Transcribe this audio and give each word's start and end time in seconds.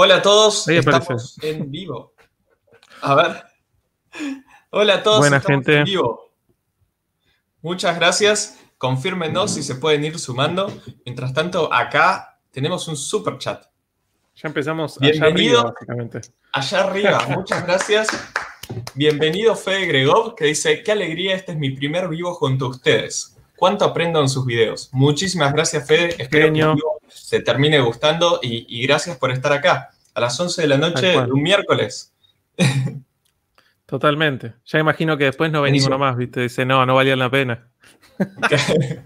Hola 0.00 0.18
a 0.18 0.22
todos, 0.22 0.68
estamos 0.68 1.36
en 1.42 1.72
vivo. 1.72 2.14
A 3.02 3.16
ver. 3.16 3.42
Hola 4.70 4.94
a 4.94 5.02
todos, 5.02 5.18
Buena 5.18 5.40
gente. 5.40 5.78
en 5.78 5.84
vivo. 5.86 6.30
Muchas 7.62 7.96
gracias. 7.96 8.60
Confírmenos 8.78 9.54
si 9.54 9.64
se 9.64 9.74
pueden 9.74 10.04
ir 10.04 10.16
sumando. 10.20 10.72
Mientras 11.04 11.34
tanto, 11.34 11.74
acá 11.74 12.38
tenemos 12.52 12.86
un 12.86 12.96
super 12.96 13.38
chat. 13.38 13.64
Ya 14.36 14.46
empezamos 14.46 15.00
Bienvenido, 15.00 15.32
allá 15.32 15.66
arriba, 15.66 15.72
básicamente. 15.72 16.20
Allá 16.52 16.80
arriba, 16.84 17.26
muchas 17.30 17.66
gracias. 17.66 18.06
Bienvenido 18.94 19.56
Fede 19.56 19.86
Gregov, 19.86 20.36
que 20.36 20.44
dice, 20.44 20.84
qué 20.84 20.92
alegría, 20.92 21.34
este 21.34 21.50
es 21.50 21.58
mi 21.58 21.70
primer 21.70 22.06
vivo 22.06 22.34
junto 22.34 22.66
a 22.66 22.68
ustedes. 22.68 23.36
¿Cuánto 23.56 23.84
aprendo 23.84 24.20
en 24.20 24.28
sus 24.28 24.46
videos? 24.46 24.90
Muchísimas 24.92 25.52
gracias, 25.52 25.84
Fede. 25.84 26.14
Espero 26.22 26.52
que 26.52 26.80
se 27.08 27.40
termine 27.40 27.80
gustando 27.80 28.38
y, 28.42 28.86
gracias 28.86 29.16
por 29.16 29.32
estar 29.32 29.52
acá 29.52 29.90
a 30.18 30.20
las 30.20 30.38
11 30.38 30.62
de 30.62 30.68
la 30.68 30.76
noche 30.78 31.06
de 31.06 31.32
un 31.32 31.42
miércoles. 31.42 32.12
Totalmente. 33.86 34.54
Ya 34.66 34.80
imagino 34.80 35.16
que 35.16 35.24
después 35.24 35.50
no 35.52 35.62
venimos 35.62 35.88
nomás, 35.88 36.16
¿viste? 36.16 36.42
Dice, 36.42 36.66
no, 36.66 36.84
no 36.84 36.96
valía 36.96 37.16
la 37.16 37.30
pena. 37.30 37.70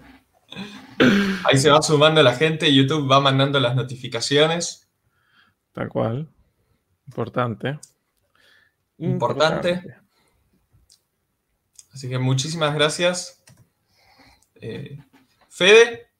Ahí 1.44 1.58
se 1.58 1.70
va 1.70 1.82
sumando 1.82 2.22
la 2.22 2.34
gente, 2.34 2.74
YouTube 2.74 3.10
va 3.10 3.20
mandando 3.20 3.60
las 3.60 3.76
notificaciones. 3.76 4.90
Tal 5.72 5.88
cual. 5.88 6.28
Importante. 7.06 7.78
Importante. 8.98 9.96
Así 11.92 12.08
que 12.08 12.18
muchísimas 12.18 12.74
gracias. 12.74 13.42
Eh, 14.54 14.98
Fede. 15.50 16.11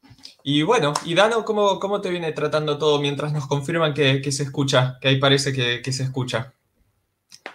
Y 0.45 0.62
bueno, 0.62 0.92
y 1.05 1.14
Dano, 1.14 1.45
¿cómo, 1.45 1.78
¿cómo, 1.78 2.01
te 2.01 2.10
viene 2.10 2.32
tratando 2.32 2.78
todo 2.78 3.01
mientras 3.01 3.32
nos 3.32 3.46
confirman 3.46 3.95
que, 3.95 4.32
se 4.32 4.42
escucha? 4.42 4.98
Que 5.01 5.09
ahí 5.09 5.16
parece 5.18 5.52
que, 5.52 5.92
se 5.92 6.02
escucha. 6.02 6.52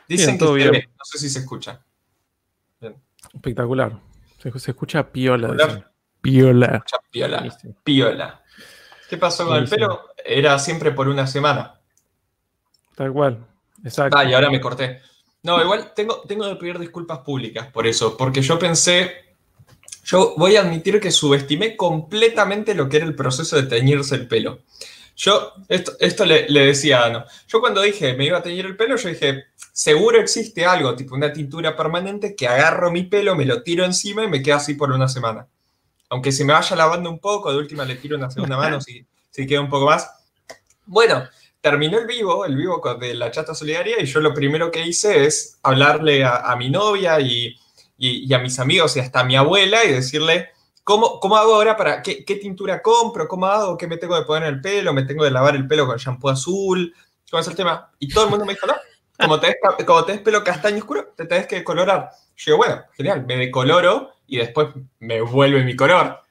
Dicen 0.08 0.38
que 0.38 0.46
no 0.46 1.04
sé 1.04 1.18
si 1.18 1.30
se 1.30 1.40
escucha. 1.40 1.82
Espectacular. 3.34 4.00
Se, 4.40 4.50
escucha 4.50 5.12
piola. 5.12 5.56
Piola. 6.22 6.84
piola. 7.12 7.58
Piola. 7.84 8.44
¿Qué 9.10 9.18
pasó 9.18 9.46
con 9.46 9.58
el 9.58 9.68
pelo? 9.68 10.10
Era 10.24 10.58
siempre 10.60 10.92
por 10.92 11.08
una 11.08 11.28
semana. 11.28 11.80
Tal 12.96 13.12
cual. 13.12 13.46
Exacto. 13.84 14.18
Ah, 14.18 14.26
y 14.26 14.34
ahora 14.34 14.50
me 14.50 14.62
corté. 14.62 15.02
No, 15.44 15.62
igual 15.62 15.94
tengo, 15.96 16.22
tengo 16.28 16.50
que 16.50 16.56
pedir 16.56 16.80
disculpas 16.80 17.20
públicas 17.20 17.68
por 17.68 17.88
eso, 17.88 18.18
porque 18.18 18.42
yo 18.42 18.58
pensé 18.60 19.27
yo 20.08 20.36
voy 20.38 20.56
a 20.56 20.62
admitir 20.62 21.02
que 21.02 21.12
subestimé 21.12 21.76
completamente 21.76 22.74
lo 22.74 22.88
que 22.88 22.96
era 22.96 23.06
el 23.06 23.14
proceso 23.14 23.58
de 23.58 23.64
teñirse 23.64 24.16
el 24.16 24.26
pelo. 24.30 24.60
Yo, 25.18 25.52
esto, 25.68 26.26
le, 26.26 26.48
decía 26.48 27.02
a 27.02 27.06
Ano, 27.08 27.26
yo 27.48 27.60
cuando 27.60 27.82
dije 27.82 28.14
me 28.14 28.26
iba 28.26 28.38
a 28.38 28.42
teñir 28.42 28.66
el 28.66 28.78
pelo, 28.78 28.96
yo 28.96 29.10
dije, 29.10 29.48
seguro 29.74 30.22
existe 30.22 30.66
algo, 30.66 30.96
tipo 30.96 31.14
una 31.14 31.34
tintura 31.34 31.76
permanente, 31.76 32.38
que 32.38 32.48
agarro 32.48 32.90
mi 32.90 33.04
pelo, 33.04 33.36
me 33.36 33.44
lo 33.44 33.64
tiro 33.64 33.84
encima 33.84 34.24
y 34.24 34.30
me 34.30 34.42
queda 34.42 34.58
así 34.58 34.76
por 34.76 34.94
una 34.94 35.10
semana. 35.10 35.46
Aunque 36.08 36.32
se 36.32 36.46
me 36.46 36.54
vaya 36.54 36.78
lavando 36.78 37.10
un 37.10 37.20
poco, 37.20 37.52
de 37.52 37.58
última 37.58 37.84
le 37.84 37.96
tiro 37.96 38.16
una 38.16 38.32
segunda 38.32 38.56
mano 38.58 38.80
si, 38.80 39.06
si 39.30 39.46
queda 39.46 39.60
un 39.60 39.70
poco 39.70 39.88
más. 39.88 40.10
Bueno, 40.86 41.28
terminó 41.60 42.00
el 42.00 42.08
vivo, 42.08 42.46
el 42.46 42.56
vivo 42.56 42.82
de 42.98 43.14
la 43.14 43.30
chata 43.30 43.54
solidaria, 43.54 44.02
y 44.02 44.06
yo 44.06 44.22
lo 44.22 44.34
primero 44.34 44.72
que 44.72 44.88
hice 44.88 45.26
es 45.26 45.60
hablarle 45.64 46.24
a 46.24 46.56
mi 46.56 46.70
novia 46.70 47.20
y 47.20 47.58
y, 47.98 48.32
a 48.34 48.40
mis 48.40 48.60
amigos 48.60 48.96
y 48.96 49.00
hasta 49.00 49.22
a 49.22 49.24
mi 49.24 49.36
abuela 49.36 49.84
y 49.84 49.92
decirle, 49.92 50.50
¿cómo, 50.84 51.20
cómo 51.20 51.38
hago 51.38 51.56
ahora 51.56 51.76
para, 51.76 52.02
qué, 52.02 52.24
qué, 52.24 52.36
tintura 52.36 52.82
compro? 52.82 53.28
¿Cómo 53.28 53.46
hago? 53.48 53.78
¿Qué 53.78 53.88
me 53.88 53.98
tengo 53.98 54.16
de 54.16 54.26
poner 54.26 54.48
en 54.48 54.56
el 54.56 54.62
pelo? 54.62 54.94
¿Me 54.94 55.04
tengo 55.04 55.24
de 55.24 55.32
lavar 55.32 55.56
el 55.56 55.68
pelo 55.68 55.88
con 55.88 55.98
shampoo 55.98 56.30
azul? 56.30 56.94
¿Cómo 57.30 57.42
es 57.42 57.48
el 57.48 57.56
tema? 57.56 57.92
Y 58.00 58.08
todo 58.08 58.26
el 58.26 58.30
mundo 58.30 58.46
me 58.46 58.54
dijo, 58.54 58.68
no, 58.68 58.76
como 59.20 59.40
te 59.40 59.58
como 59.86 60.06
pelo 60.06 60.44
castaño 60.44 60.78
oscuro, 60.78 61.14
te 61.16 61.26
tenés 61.26 61.48
que 61.48 61.58
decolorar. 61.58 62.12
Yo 62.36 62.54
digo, 62.54 62.58
bueno, 62.58 62.84
genial, 62.94 63.26
me 63.26 63.38
decoloro 63.38 64.12
y 64.28 64.38
después 64.38 64.68
me 65.00 65.22
vuelve 65.22 65.64
mi 65.64 65.76
color. 65.76 66.22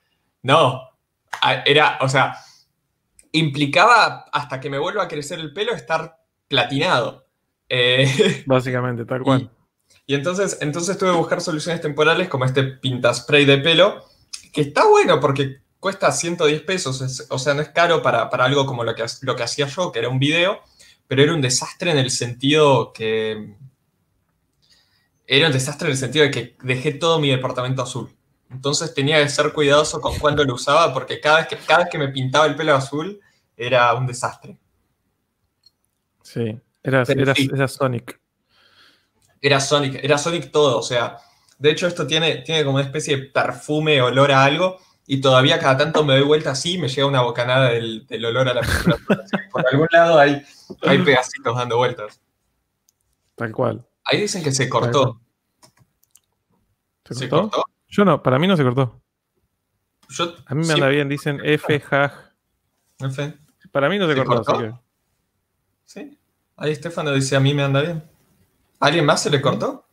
No, 0.43 0.91
era, 1.65 1.99
o 2.01 2.09
sea, 2.09 2.37
implicaba 3.33 4.27
hasta 4.33 4.61
que 4.61 4.71
me 4.71 4.79
vuelva 4.79 5.05
a 5.05 5.09
crecer 5.09 5.41
el 5.41 5.53
pelo 5.53 5.73
estar 5.73 6.19
platinado. 6.49 7.27
Eh, 7.69 8.43
Básicamente, 8.47 9.05
tal 9.05 9.23
cual. 9.23 9.51
Y 10.07 10.15
entonces, 10.15 10.59
entonces 10.61 10.97
tuve 10.97 11.11
que 11.11 11.17
buscar 11.17 11.41
soluciones 11.41 11.81
temporales 11.81 12.29
como 12.29 12.45
este 12.45 12.63
pintaspray 12.63 13.45
de 13.45 13.59
pelo, 13.59 14.05
que 14.53 14.61
está 14.61 14.87
bueno 14.87 15.19
porque 15.19 15.61
cuesta 15.81 16.13
110 16.13 16.63
pesos, 16.63 17.27
o 17.29 17.39
sea, 17.39 17.55
no 17.55 17.63
es 17.63 17.71
caro 17.71 18.03
para, 18.03 18.23
algo 18.23 18.67
como 18.67 18.85
lo 18.85 18.95
que, 18.95 19.05
lo 19.23 19.37
que 19.37 19.43
hacía 19.43 19.67
yo, 19.67 19.91
que 19.91 19.99
era 19.99 20.09
un 20.09 20.19
video, 20.19 20.61
pero 21.09 21.23
era 21.23 21.35
un 21.35 21.41
desastre 21.41 21.91
en 21.91 21.99
el 21.99 22.11
sentido 22.11 22.93
que... 22.93 23.55
Era 25.29 25.49
un 25.49 25.53
desastre 25.53 25.89
en 25.89 25.93
el 25.93 25.99
sentido 25.99 26.25
de 26.25 26.31
que 26.31 26.57
dejé 26.63 26.93
todo 26.93 27.19
mi 27.19 27.31
departamento 27.31 27.83
azul. 27.83 28.09
Entonces 28.49 28.95
tenía 28.95 29.21
que 29.21 29.29
ser 29.29 29.53
cuidadoso 29.53 30.01
con 30.01 30.17
cuándo 30.21 30.45
lo 30.45 30.55
usaba 30.55 30.95
porque 30.95 31.21
cada 31.21 31.39
vez 31.39 31.49
que, 31.49 31.57
cada 31.57 31.81
vez 31.81 31.89
que 31.91 31.99
me 31.99 32.09
pintaba 32.09 32.47
el 32.47 32.55
pelo 32.55 32.77
azul 32.77 33.21
era 33.57 33.93
un 33.95 34.07
desastre. 34.07 34.57
Sí, 36.23 36.61
era, 36.85 37.03
era 37.03 37.67
Sonic. 37.67 38.21
Era 39.41 39.61
Sonic, 39.61 40.03
era 40.03 40.19
Sonic 40.19 40.51
todo, 40.51 40.79
o 40.79 40.83
sea, 40.83 41.19
de 41.59 41.71
hecho 41.71 41.87
esto 41.87 42.07
tiene, 42.07 42.37
tiene 42.37 42.65
como 42.65 42.77
una 42.77 42.85
especie 42.85 43.17
de 43.17 43.23
perfume, 43.25 44.01
olor 44.03 44.33
a 44.33 44.45
algo, 44.45 44.79
y 45.07 45.21
todavía 45.21 45.59
cada 45.59 45.77
tanto 45.77 46.05
me 46.05 46.15
doy 46.15 46.25
vuelta 46.25 46.51
así 46.51 46.75
y 46.75 46.79
me 46.79 46.89
llega 46.89 47.07
una 47.07 47.23
bocanada 47.23 47.71
del, 47.71 48.25
olor 48.25 48.49
a 48.49 48.55
la 48.55 48.63
pintura. 48.63 48.99
Por 49.53 49.65
algún 49.71 49.89
lado 49.91 50.19
hay, 50.19 50.45
hay 50.83 50.99
pedacitos 50.99 51.57
dando 51.57 51.77
vueltas. 51.77 52.21
Tal 53.37 53.53
cual. 53.53 53.87
Ahí 54.05 54.23
dicen 54.23 54.43
que 54.43 54.53
se 54.53 54.69
cortó. 54.69 55.21
¿Se, 57.09 57.29
cortó? 57.29 57.65
Yo 57.89 58.05
no, 58.05 58.23
para 58.23 58.39
mí 58.39 58.49
no 58.49 58.57
se 58.57 58.65
cortó. 58.65 59.01
a 60.47 60.55
mí 60.55 60.67
me 60.67 60.73
anda 60.73 60.89
bien, 60.89 61.09
dicen 61.09 61.41
F. 61.45 61.83
Para 63.71 63.89
mí 63.89 63.99
no 63.99 64.09
se, 64.09 64.25
cortó, 64.25 64.53
Así 64.53 64.63
que... 64.63 64.75
Sí. 65.85 66.19
Ahí 66.57 66.73
Estefano 66.73 67.13
dice, 67.13 67.37
a 67.37 67.41
mí 67.41 67.55
me 67.55 67.63
anda 67.63 67.83
bien. 67.83 68.03
¿Alguien 68.81 69.05
más 69.05 69.23
se 69.23 69.31
le 69.31 69.41
cortó? 69.41 69.87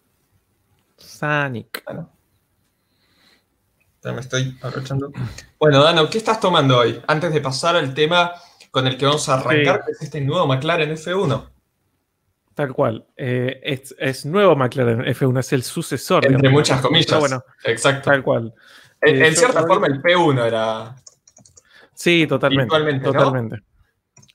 Sonic. 0.98 1.84
Bueno. 1.86 2.10
Ya 4.04 4.12
me 4.12 4.20
estoy 4.20 4.58
aprovechando. 4.62 5.12
Bueno, 5.58 5.82
Dano, 5.82 6.10
¿qué 6.10 6.18
estás 6.18 6.40
tomando 6.40 6.80
hoy? 6.80 7.02
Antes 7.08 7.34
de 7.34 7.40
pasar 7.40 7.78
al 7.78 7.94
tema 7.94 8.34
con 8.70 8.86
el 8.86 8.98
que 8.98 9.06
vamos 9.06 9.30
a 9.30 9.36
arrancar, 9.36 9.86
que 9.86 9.92
es 9.94 10.02
este 10.02 10.20
nuevo 10.20 10.46
McLaren 10.46 10.92
F1. 10.92 11.50
Tal 12.54 12.74
cual. 12.74 13.06
Eh, 13.16 13.82
es, 13.98 14.26
nuevo 14.26 14.56
McLaren 14.56 15.06
F1, 15.06 15.40
es 15.40 15.54
el 15.54 15.64
sucesor. 15.64 16.26
Entre 16.26 16.50
muchas 16.50 16.82
comillas. 16.82 17.18
Bueno, 17.20 17.44
Exacto. 17.64 18.12
Tal 18.12 18.24
cual. 18.24 18.54
En, 19.00 19.22
eh, 19.22 19.32
cierta 19.36 19.66
forma, 19.66 19.88
el 19.88 20.02
P1 20.02 20.46
era. 20.46 20.96
Sí, 21.94 22.28
totalmente. 22.28 23.00
Totalmente. 23.04 23.64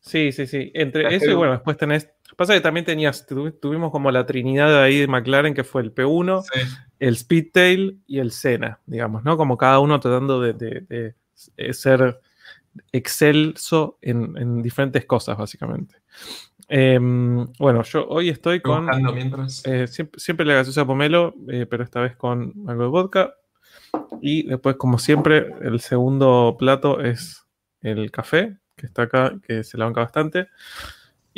Sí, 0.00 0.32
sí, 0.32 0.46
sí. 0.46 0.70
Entre 0.74 1.14
eso 1.14 1.30
y 1.30 1.34
bueno, 1.34 1.52
después 1.52 1.76
tenés 1.76 2.10
Pasa 2.36 2.54
que 2.54 2.60
también 2.60 2.86
tenías, 2.86 3.26
tuvimos 3.26 3.90
como 3.90 4.10
la 4.10 4.24
trinidad 4.26 4.82
ahí 4.82 4.98
de 4.98 5.08
McLaren, 5.08 5.54
que 5.54 5.64
fue 5.64 5.82
el 5.82 5.94
P1, 5.94 6.44
el 7.00 7.16
Speedtail 7.16 8.00
y 8.06 8.18
el 8.20 8.30
Senna, 8.30 8.80
digamos, 8.86 9.24
¿no? 9.24 9.36
Como 9.36 9.56
cada 9.56 9.80
uno 9.80 9.98
tratando 9.98 10.40
de, 10.40 11.14
ser 11.72 12.20
excelso 12.92 13.98
en, 14.00 14.62
diferentes 14.62 15.04
cosas, 15.04 15.36
básicamente. 15.36 15.96
Em, 16.68 17.46
bueno, 17.58 17.82
yo 17.82 18.06
hoy 18.08 18.28
estoy 18.28 18.60
con. 18.60 18.88
Eh, 19.64 19.86
siempre, 19.88 20.46
le 20.46 20.54
gaseosa 20.54 20.86
pomelo, 20.86 21.34
eh, 21.48 21.66
pero 21.68 21.82
esta 21.82 22.00
vez 22.00 22.14
con 22.14 22.52
algo 22.68 22.82
de 22.82 22.88
vodka. 22.88 23.34
Y 24.20 24.46
después, 24.46 24.76
como 24.76 24.98
siempre, 24.98 25.54
el 25.62 25.80
segundo 25.80 26.56
plato 26.58 27.00
es 27.00 27.46
el 27.80 28.10
café, 28.10 28.58
que 28.76 28.86
está 28.86 29.02
acá, 29.02 29.34
que 29.46 29.64
se 29.64 29.78
la 29.78 29.86
banca 29.86 30.02
bastante. 30.02 30.48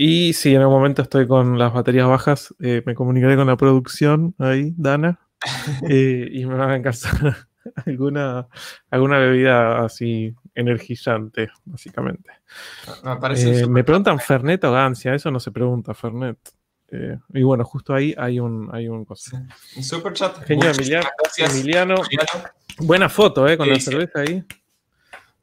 Y 0.03 0.33
si 0.33 0.55
en 0.55 0.63
algún 0.63 0.77
momento 0.77 1.03
estoy 1.03 1.27
con 1.27 1.59
las 1.59 1.75
baterías 1.75 2.09
bajas, 2.09 2.55
eh, 2.59 2.83
me 2.87 2.95
comunicaré 2.95 3.37
con 3.37 3.47
la 3.47 3.59
producción 3.59 4.35
ahí, 4.39 4.73
Dana, 4.79 5.21
eh, 5.91 6.27
y 6.33 6.47
me 6.47 6.55
van 6.55 6.71
a 6.71 6.77
encargar 6.77 7.37
alguna, 7.85 8.49
alguna 8.91 9.19
bebida 9.19 9.85
así 9.85 10.35
energizante, 10.55 11.51
básicamente. 11.67 12.31
Me, 13.69 13.81
eh, 13.81 13.85
preguntan 13.85 14.19
Fernet 14.19 14.65
o 14.65 14.73
Gancia, 14.73 15.15
eso 15.15 15.31
no 15.31 15.39
se 15.39 15.51
pregunta, 15.51 15.93
Fernet. 15.93 16.39
y 17.35 17.43
bueno, 17.43 17.63
justo 17.67 17.93
ahí 17.93 18.15
hay 18.17 18.41
un, 18.41 18.71
hay 18.73 18.89
un 18.89 19.05
cosa. 19.05 19.47
Super 19.83 20.15
chat. 20.15 20.47
Genial, 20.47 20.77
Emiliano, 21.37 21.97
Buena 22.79 23.11
foto, 23.11 23.47
¿eh? 23.47 23.59
Con 23.59 23.69
la 23.69 23.79
cerveza 23.79 24.21
ahí. 24.21 24.43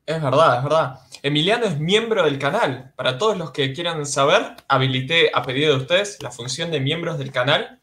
Es 0.08 0.22
verdad, 0.22 0.60
es 0.60 0.64
verdad. 0.64 1.00
Emiliano 1.22 1.66
es 1.66 1.80
miembro 1.82 2.24
del 2.24 2.40
canal. 2.40 2.94
Para 2.96 3.18
todos 3.18 3.38
los 3.38 3.52
que 3.52 3.74
quieran 3.74 4.06
saber, 4.06 4.56
habilité 4.70 5.30
a 5.34 5.44
pedido 5.44 5.76
de 5.76 5.82
ustedes 5.82 6.24
la 6.24 6.32
función 6.32 6.72
de 6.72 6.80
miembros 6.80 7.20
del 7.20 7.34
canal, 7.34 7.82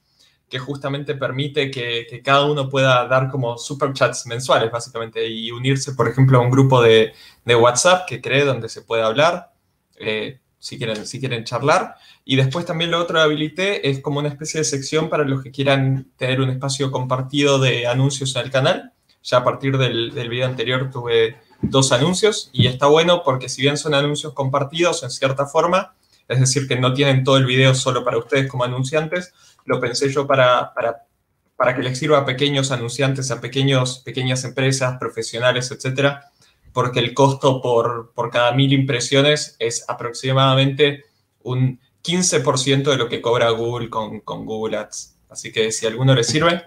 que 0.49 0.59
justamente 0.59 1.15
permite 1.17 1.71
que, 1.71 2.23
cada 2.25 2.47
uno 2.47 2.71
pueda 2.71 3.07
dar 3.09 3.31
como 3.31 3.59
superchats 3.59 4.27
mensuales, 4.27 4.71
básicamente, 4.73 5.29
y 5.29 5.51
unirse, 5.51 5.93
por 5.93 6.09
ejemplo, 6.09 6.39
a 6.39 6.41
un 6.41 6.51
grupo 6.51 6.81
de, 6.81 7.13
WhatsApp 7.45 8.09
que 8.09 8.23
cree 8.23 8.47
donde 8.47 8.71
se 8.71 8.81
puede 8.81 9.03
hablar. 9.03 9.53
Eh, 9.97 10.41
si 10.59 10.79
quieren, 10.79 11.05
si 11.05 11.21
quieren 11.21 11.45
charlar. 11.45 11.97
Y 12.25 12.37
después 12.37 12.65
también 12.65 12.91
lo 12.91 13.01
otro 13.01 13.17
que 13.17 13.23
habilité 13.23 13.91
es 13.91 14.01
como 14.01 14.21
una 14.21 14.31
especie 14.31 14.61
de 14.61 14.65
sección 14.65 15.11
para 15.11 15.25
los 15.25 15.43
que 15.43 15.51
quieran 15.51 16.11
tener 16.17 16.41
un 16.41 16.49
espacio 16.49 16.91
compartido 16.91 17.59
de 17.59 17.87
anuncios 17.87 18.35
en 18.35 18.43
el 18.45 18.51
canal. 18.51 18.93
Ya 19.23 19.39
a 19.39 19.45
partir 19.45 19.77
del, 19.77 20.15
del 20.15 20.31
video 20.31 20.47
anterior 20.47 20.91
tuve 20.91 21.37
dos 21.71 21.93
anuncios 21.93 22.51
y 22.53 22.67
está 22.67 22.87
bueno 22.87 23.23
porque 23.25 23.49
si 23.49 23.63
bien 23.63 23.77
son 23.77 23.95
anuncios 23.95 24.33
compartidos 24.33 25.03
en 25.03 25.11
cierta 25.11 25.47
forma, 25.47 25.95
es 26.29 26.41
decir, 26.41 26.67
que 26.67 26.77
no 26.77 26.95
tienen 26.95 27.25
todo 27.25 27.37
el 27.37 27.47
video 27.47 27.75
solo 27.75 28.05
para 28.05 28.19
ustedes 28.19 28.49
como 28.51 28.65
anunciantes, 28.65 29.35
lo 29.65 29.81
pensé 29.81 30.11
yo 30.11 30.27
para, 30.27 30.73
para, 30.75 31.05
para 31.57 31.75
que 31.75 31.83
les 31.83 31.99
sirva 31.99 32.19
a 32.19 32.25
pequeños 32.25 32.71
anunciantes, 32.71 33.31
a 33.31 33.41
pequeños, 33.41 34.01
pequeñas 34.01 34.45
empresas, 34.45 34.99
profesionales, 34.99 35.71
etcétera, 35.71 36.31
porque 36.73 37.01
el 37.01 37.15
costo 37.15 37.61
por, 37.61 38.13
por 38.15 38.31
cada 38.31 38.53
mil 38.53 38.73
impresiones 38.73 39.57
es 39.59 39.85
aproximadamente 39.89 41.05
un 41.43 41.81
15% 42.03 42.83
de 42.85 42.97
lo 42.97 43.09
que 43.09 43.23
cobra 43.23 43.51
Google 43.51 43.89
con, 43.89 44.21
con, 44.21 44.45
Google 44.45 44.77
Ads. 44.77 45.17
Así 45.31 45.53
que 45.53 45.73
si 45.73 45.87
a 45.87 45.89
alguno 45.89 46.15
le 46.15 46.25
sirve, 46.25 46.65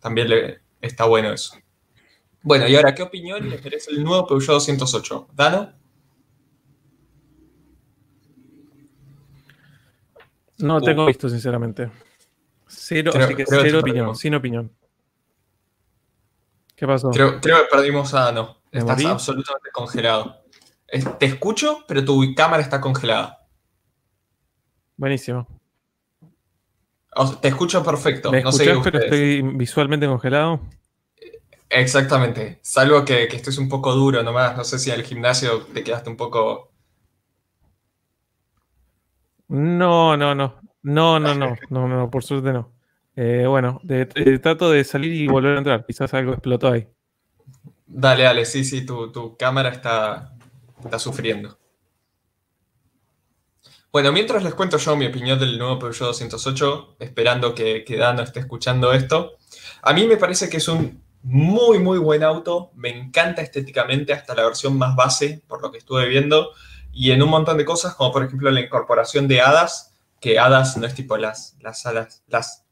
también 0.00 0.28
le, 0.28 0.60
está 0.80 1.04
bueno 1.04 1.32
eso. 1.32 1.56
Bueno, 2.44 2.68
y 2.68 2.76
ahora, 2.76 2.94
¿qué 2.94 3.02
opinión 3.02 3.48
les 3.48 3.64
merece 3.64 3.90
el 3.90 4.04
nuevo 4.04 4.26
Peugeot 4.26 4.56
208? 4.56 5.28
¿Dano? 5.32 5.72
No 10.58 10.80
tengo 10.82 11.06
visto, 11.06 11.30
sinceramente. 11.30 11.90
Cero, 12.66 13.12
así 13.14 13.34
que 13.34 13.46
cero 13.46 13.80
opinión, 13.80 14.14
sin 14.14 14.34
opinión. 14.34 14.70
¿Qué 16.76 16.86
pasó? 16.86 17.10
Creo, 17.10 17.40
que 17.40 17.50
perdimos 17.70 18.12
a 18.12 18.24
Dano. 18.24 18.58
Estás 18.70 19.02
absolutamente 19.06 19.70
congelado. 19.72 20.44
Te 21.18 21.24
escucho, 21.24 21.84
pero 21.88 22.04
tu 22.04 22.22
cámara 22.36 22.62
está 22.62 22.78
congelada. 22.78 23.48
Buenísimo. 24.98 25.48
te 27.40 27.48
escucho 27.48 27.82
perfecto. 27.82 28.30
no 28.30 28.52
sé 28.52 28.70
pero 28.82 28.98
estoy 28.98 29.40
visualmente 29.40 30.06
congelado. 30.06 30.60
Exactamente. 31.68 32.60
Salvo 32.62 33.04
que, 33.04 33.28
que 33.28 33.36
estés 33.36 33.58
un 33.58 33.68
poco 33.68 33.92
duro 33.92 34.22
nomás. 34.22 34.56
No 34.56 34.64
sé 34.64 34.78
si 34.78 34.90
al 34.90 35.02
gimnasio 35.02 35.62
te 35.72 35.82
quedaste 35.82 36.10
un 36.10 36.16
poco. 36.16 36.70
No, 39.48 40.16
no, 40.16 40.34
no. 40.34 40.60
No, 40.82 41.18
no, 41.18 41.34
no. 41.34 41.56
No, 41.70 41.88
no, 41.88 42.10
por 42.10 42.24
suerte 42.24 42.52
no. 42.52 42.72
Eh, 43.16 43.44
bueno, 43.46 43.80
trato 44.42 44.70
de 44.70 44.84
salir 44.84 45.12
y 45.12 45.26
volver 45.26 45.54
a 45.54 45.58
entrar. 45.58 45.86
Quizás 45.86 46.12
algo 46.14 46.32
explotó 46.32 46.72
ahí. 46.72 46.86
Dale, 47.86 48.24
dale, 48.24 48.44
sí, 48.44 48.64
sí, 48.64 48.84
tu, 48.84 49.36
cámara 49.38 49.68
está, 49.68 50.36
está 50.82 50.98
sufriendo. 50.98 51.58
Bueno, 53.92 54.10
mientras 54.10 54.42
les 54.42 54.54
cuento 54.54 54.76
yo 54.78 54.96
mi 54.96 55.06
opinión 55.06 55.38
del 55.38 55.56
nuevo 55.56 55.78
Peugeot 55.78 56.08
208, 56.08 56.96
esperando 56.98 57.54
que, 57.54 57.84
que 57.84 57.96
Dano 57.96 58.22
esté 58.22 58.40
escuchando 58.40 58.92
esto, 58.92 59.38
a 59.82 59.92
mí 59.92 60.08
me 60.08 60.16
parece 60.16 60.48
que 60.48 60.56
es 60.56 60.66
un 60.66 61.03
muy, 61.24 61.78
muy 61.80 61.98
buen 61.98 62.22
auto, 62.22 62.70
me 62.76 62.90
encanta 62.90 63.42
estéticamente 63.42 64.12
hasta 64.12 64.34
la 64.34 64.44
versión 64.44 64.78
más 64.78 64.94
base, 64.94 65.42
por 65.48 65.60
lo 65.60 65.72
que 65.72 65.78
estuve 65.78 66.06
viendo, 66.08 66.52
y 66.92 67.10
en 67.10 67.22
un 67.22 67.30
montón 67.30 67.58
de 67.58 67.64
cosas, 67.64 67.94
como 67.94 68.12
por 68.12 68.24
ejemplo 68.24 68.50
la 68.50 68.60
incorporación 68.60 69.26
de 69.26 69.40
hadas, 69.40 69.92
que 70.20 70.38
hadas 70.38 70.76
no 70.76 70.86
es 70.86 70.94
tipo 70.94 71.16
las, 71.16 71.56
las 71.60 71.84
alas, 71.86 72.22
las 72.28 72.64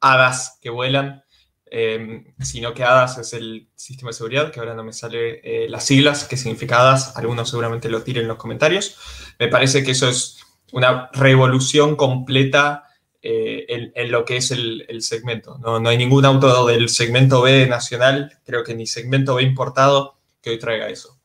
hadas 0.00 0.58
que 0.60 0.70
vuelan, 0.70 1.22
Em, 1.70 2.24
sino 2.40 2.72
que 2.72 2.82
HADAS 2.82 3.18
es 3.18 3.32
el 3.34 3.68
sistema 3.74 4.10
de 4.10 4.14
seguridad, 4.14 4.50
que 4.50 4.60
ahora 4.60 4.74
no 4.74 4.84
me 4.84 4.92
sale 4.92 5.40
eh, 5.42 5.68
las 5.68 5.84
siglas, 5.84 6.24
que 6.24 6.36
significa 6.36 6.80
HADAS, 6.80 7.16
algunos 7.16 7.50
seguramente 7.50 7.88
lo 7.90 8.02
tiren 8.02 8.22
en 8.22 8.28
los 8.28 8.38
comentarios. 8.38 8.96
Me 9.38 9.48
parece 9.48 9.82
que 9.82 9.90
eso 9.90 10.08
es 10.08 10.38
una 10.72 11.10
revolución 11.12 11.96
completa 11.96 12.84
eh, 13.22 13.92
en, 13.94 14.12
lo 14.12 14.24
que 14.24 14.36
es 14.36 14.50
el, 14.50 14.86
segmento. 15.00 15.58
No, 15.58 15.80
no, 15.80 15.88
hay 15.88 15.98
ningún 15.98 16.24
auto 16.24 16.66
del 16.66 16.88
segmento 16.88 17.42
B 17.42 17.66
nacional, 17.66 18.38
creo 18.44 18.64
que 18.64 18.74
ni 18.74 18.86
segmento 18.86 19.36
B 19.36 19.42
importado, 19.42 20.18
que 20.40 20.50
hoy 20.50 20.58
traiga 20.58 20.88
eso. 20.88 21.18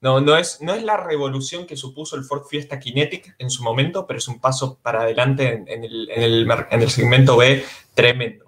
No, 0.00 0.20
no, 0.20 0.36
es, 0.36 0.60
no 0.60 0.74
es 0.74 0.82
la 0.82 0.96
revolución 0.96 1.66
que 1.66 1.76
supuso 1.76 2.16
el 2.16 2.24
Ford 2.24 2.44
Fiesta 2.48 2.78
Kinetic 2.78 3.34
en 3.38 3.50
su 3.50 3.62
momento, 3.62 4.06
pero 4.06 4.18
es 4.18 4.28
un 4.28 4.40
paso 4.40 4.78
para 4.82 5.02
adelante 5.02 5.64
en 5.66 5.84
el 5.84 6.90
segmento 6.90 7.36
B 7.36 7.64
tremendo 7.94 8.46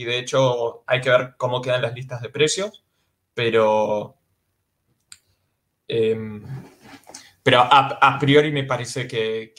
y 0.00 0.04
de 0.04 0.18
hecho 0.18 0.82
hay 0.86 1.02
que 1.02 1.10
ver 1.10 1.34
cómo 1.36 1.60
quedan 1.60 1.82
las 1.82 1.94
listas 1.94 2.22
de 2.22 2.30
precios, 2.30 2.84
pero, 3.34 4.16
em, 5.86 6.42
pero 7.42 7.60
a, 7.60 8.16
priori 8.18 8.50
me 8.50 8.64
parece 8.64 9.06
que, 9.06 9.52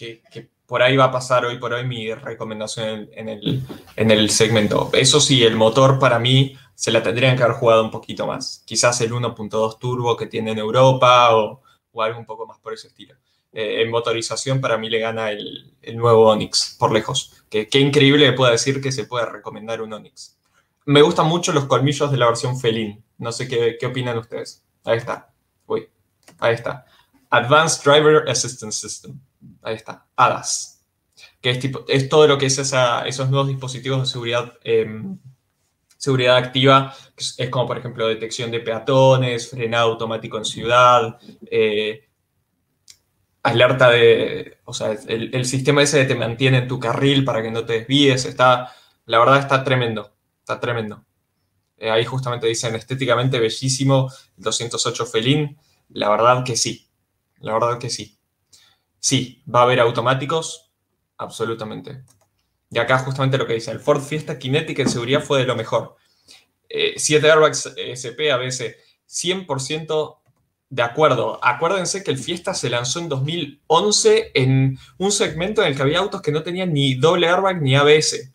por 0.72 0.82
ahí 0.82 0.96
va 0.96 1.04
a 1.04 1.12
pasar 1.12 1.44
hoy 1.44 1.58
por 1.58 1.74
hoy 1.74 1.86
mi 1.86 2.14
recomendación 2.14 3.10
en, 3.12 3.28
el, 3.28 3.62
en 3.98 4.10
el 4.10 4.30
segmento. 4.30 4.90
Eso 4.94 5.20
sí, 5.20 5.44
el 5.44 5.58
motor 5.58 6.00
para 6.00 6.18
mí 6.18 6.56
se 6.76 6.94
la 6.94 7.04
tendrían 7.04 7.36
que 7.36 7.44
haber 7.44 7.58
jugado 7.58 7.84
un 7.84 7.92
poquito 7.92 8.26
más. 8.26 8.64
Quizás 8.66 9.02
el 9.02 9.12
1.2 9.12 9.80
turbo 9.80 10.16
que 10.16 10.28
tiene 10.28 10.52
en 10.52 10.60
Europa 10.60 11.36
o, 11.36 11.62
algo 12.02 12.18
un 12.18 12.26
poco 12.26 12.48
más 12.48 12.58
por 12.60 12.74
ese 12.74 12.88
estilo. 12.88 13.16
Eh, 13.52 13.82
en 13.82 13.92
motorización 13.92 14.62
para 14.62 14.78
mí 14.78 14.90
le 14.90 15.00
gana 15.00 15.32
el, 15.32 15.76
el 15.82 15.98
nuevo 15.98 16.30
Onix 16.30 16.78
por 16.80 16.94
lejos. 16.94 17.44
Qué 17.50 17.68
increíble 17.74 18.32
pueda 18.32 18.54
decir 18.54 18.80
que 18.80 18.94
se 18.94 19.04
puede 19.04 19.26
recomendar 19.26 19.82
un 19.82 19.92
Onix. 19.92 20.40
Me 20.86 21.02
gustan 21.02 21.28
mucho 21.28 21.52
los 21.52 21.66
colmillos 21.66 22.10
de 22.10 22.18
la 22.18 22.28
versión 22.28 22.58
Felin. 22.58 23.04
No 23.18 23.34
sé 23.34 23.50
qué, 23.50 23.86
opinan 23.86 24.18
ustedes. 24.18 24.64
Ahí 24.86 25.00
está. 25.00 25.34
Uy, 25.68 25.90
ahí 26.40 26.54
está. 26.54 26.86
Advanced 27.30 27.84
Driver 27.84 28.30
Assistance 28.30 28.80
System. 28.80 29.20
Ahí 29.62 29.76
está. 29.76 30.08
ADAS. 30.16 30.84
Que 31.42 31.52
es, 31.52 31.60
tipo, 31.60 31.86
es 31.88 32.10
todo 32.10 32.28
lo 32.28 32.38
que 32.38 32.48
es 32.48 32.58
esos 32.58 33.30
nuevos 33.30 33.48
dispositivos 33.48 34.02
de 34.02 34.06
seguridad, 34.06 34.54
em, 34.64 35.20
seguridad 35.98 36.38
activa. 36.38 36.94
es, 37.16 37.50
como, 37.50 37.68
por 37.68 37.78
ejemplo, 37.78 38.08
detección 38.08 38.52
de 38.52 38.60
peatones, 38.60 39.50
frenado 39.50 39.92
automático 39.92 40.38
en 40.38 40.46
ciudad, 40.46 41.20
eh, 41.50 42.08
alerta 43.44 43.90
de, 43.90 44.60
o 44.66 44.74
sea, 44.74 44.92
el, 45.08 45.46
sistema 45.46 45.82
ese 45.82 46.06
te 46.06 46.16
mantiene 46.16 46.60
en 46.60 46.68
tu 46.68 46.80
carril 46.80 47.26
para 47.26 47.42
que 47.42 47.52
no 47.52 47.66
te 47.66 47.74
desvíes, 47.74 48.26
está, 48.26 48.74
la 49.06 49.20
verdad 49.20 49.40
está 49.40 49.64
tremendo, 49.64 50.14
está 50.40 50.60
tremendo. 50.60 51.04
Eh, 51.78 51.90
ahí 51.90 52.06
justamente 52.06 52.48
dicen 52.48 52.76
estéticamente 52.76 53.40
bellísimo, 53.40 54.12
208 54.38 55.06
Felín, 55.08 55.58
la 55.90 56.10
verdad 56.10 56.44
que 56.44 56.56
sí, 56.56 56.88
la 57.40 57.54
verdad 57.54 57.80
que 57.80 57.90
sí. 57.90 58.18
Sí, 59.02 59.44
va 59.54 59.62
a 59.62 59.64
haber 59.64 59.80
automáticos, 59.80 60.72
absolutamente. 61.18 62.04
Y 62.70 62.78
acá 62.78 63.00
justamente 63.00 63.38
lo 63.40 63.48
que 63.48 63.56
dice, 63.56 63.72
el 63.72 63.80
Ford 63.80 64.02
Fiesta 64.02 64.38
Kinetic 64.38 64.78
en 64.78 64.90
seguridad 64.90 65.24
fue 65.24 65.40
de 65.40 65.46
lo 65.46 65.56
mejor. 65.56 65.98
7 66.70 67.28
eh, 67.28 67.32
airbags 67.32 67.74
SP 67.76 68.32
a 68.32 68.38
veces 68.38 68.78
100% 69.10 70.20
de 70.70 70.84
acuerdo. 70.84 71.40
Acuérdense 71.44 72.04
que 72.04 72.12
el 72.12 72.20
Fiesta 72.20 72.54
se 72.54 72.70
lanzó 72.70 73.00
en 73.00 73.10
2011 73.10 74.32
en 74.36 74.78
un 75.00 75.12
segmento 75.12 75.64
en 75.64 75.70
el 75.70 75.76
que 75.76 75.82
había 75.82 76.00
autos 76.00 76.22
que 76.22 76.32
no 76.32 76.44
tenían 76.44 76.72
ni 76.72 76.94
doble 76.94 77.28
airbag 77.28 77.60
ni 77.60 77.76
ABS. 77.76 78.32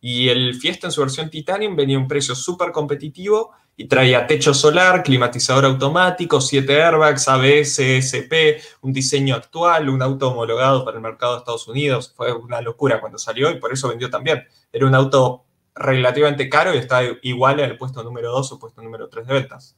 Y 0.00 0.28
el 0.30 0.56
Fiesta 0.56 0.88
en 0.88 0.92
su 0.92 1.00
versión 1.00 1.30
Titanium 1.30 1.76
venía 1.76 1.96
a 1.96 2.00
un 2.00 2.08
precio 2.08 2.34
súper 2.34 2.72
competitivo 2.72 3.52
y 3.80 3.86
traía 3.86 4.26
techo 4.26 4.52
solar, 4.54 5.04
climatizador 5.04 5.64
automático, 5.64 6.40
7 6.40 6.82
airbags, 6.82 7.28
ABS, 7.28 7.78
SP, 8.02 8.58
un 8.80 8.92
diseño 8.92 9.36
actual, 9.36 9.88
un 9.88 10.02
auto 10.02 10.32
homologado 10.32 10.84
para 10.84 10.96
el 10.96 11.02
mercado 11.02 11.34
de 11.34 11.38
Estados 11.38 11.68
Unidos. 11.68 12.12
Fue 12.16 12.32
una 12.32 12.60
locura 12.60 13.00
cuando 13.00 13.18
salió 13.18 13.48
y 13.52 13.60
por 13.60 13.72
eso 13.72 13.88
vendió 13.88 14.10
también. 14.10 14.44
Era 14.72 14.84
un 14.84 14.96
auto 14.96 15.44
relativamente 15.76 16.48
caro 16.48 16.74
y 16.74 16.78
está 16.78 17.02
igual 17.22 17.60
al 17.60 17.78
puesto 17.78 18.02
número 18.02 18.32
2 18.32 18.50
o 18.50 18.58
puesto 18.58 18.82
número 18.82 19.08
3 19.08 19.28
de 19.28 19.32
ventas. 19.32 19.76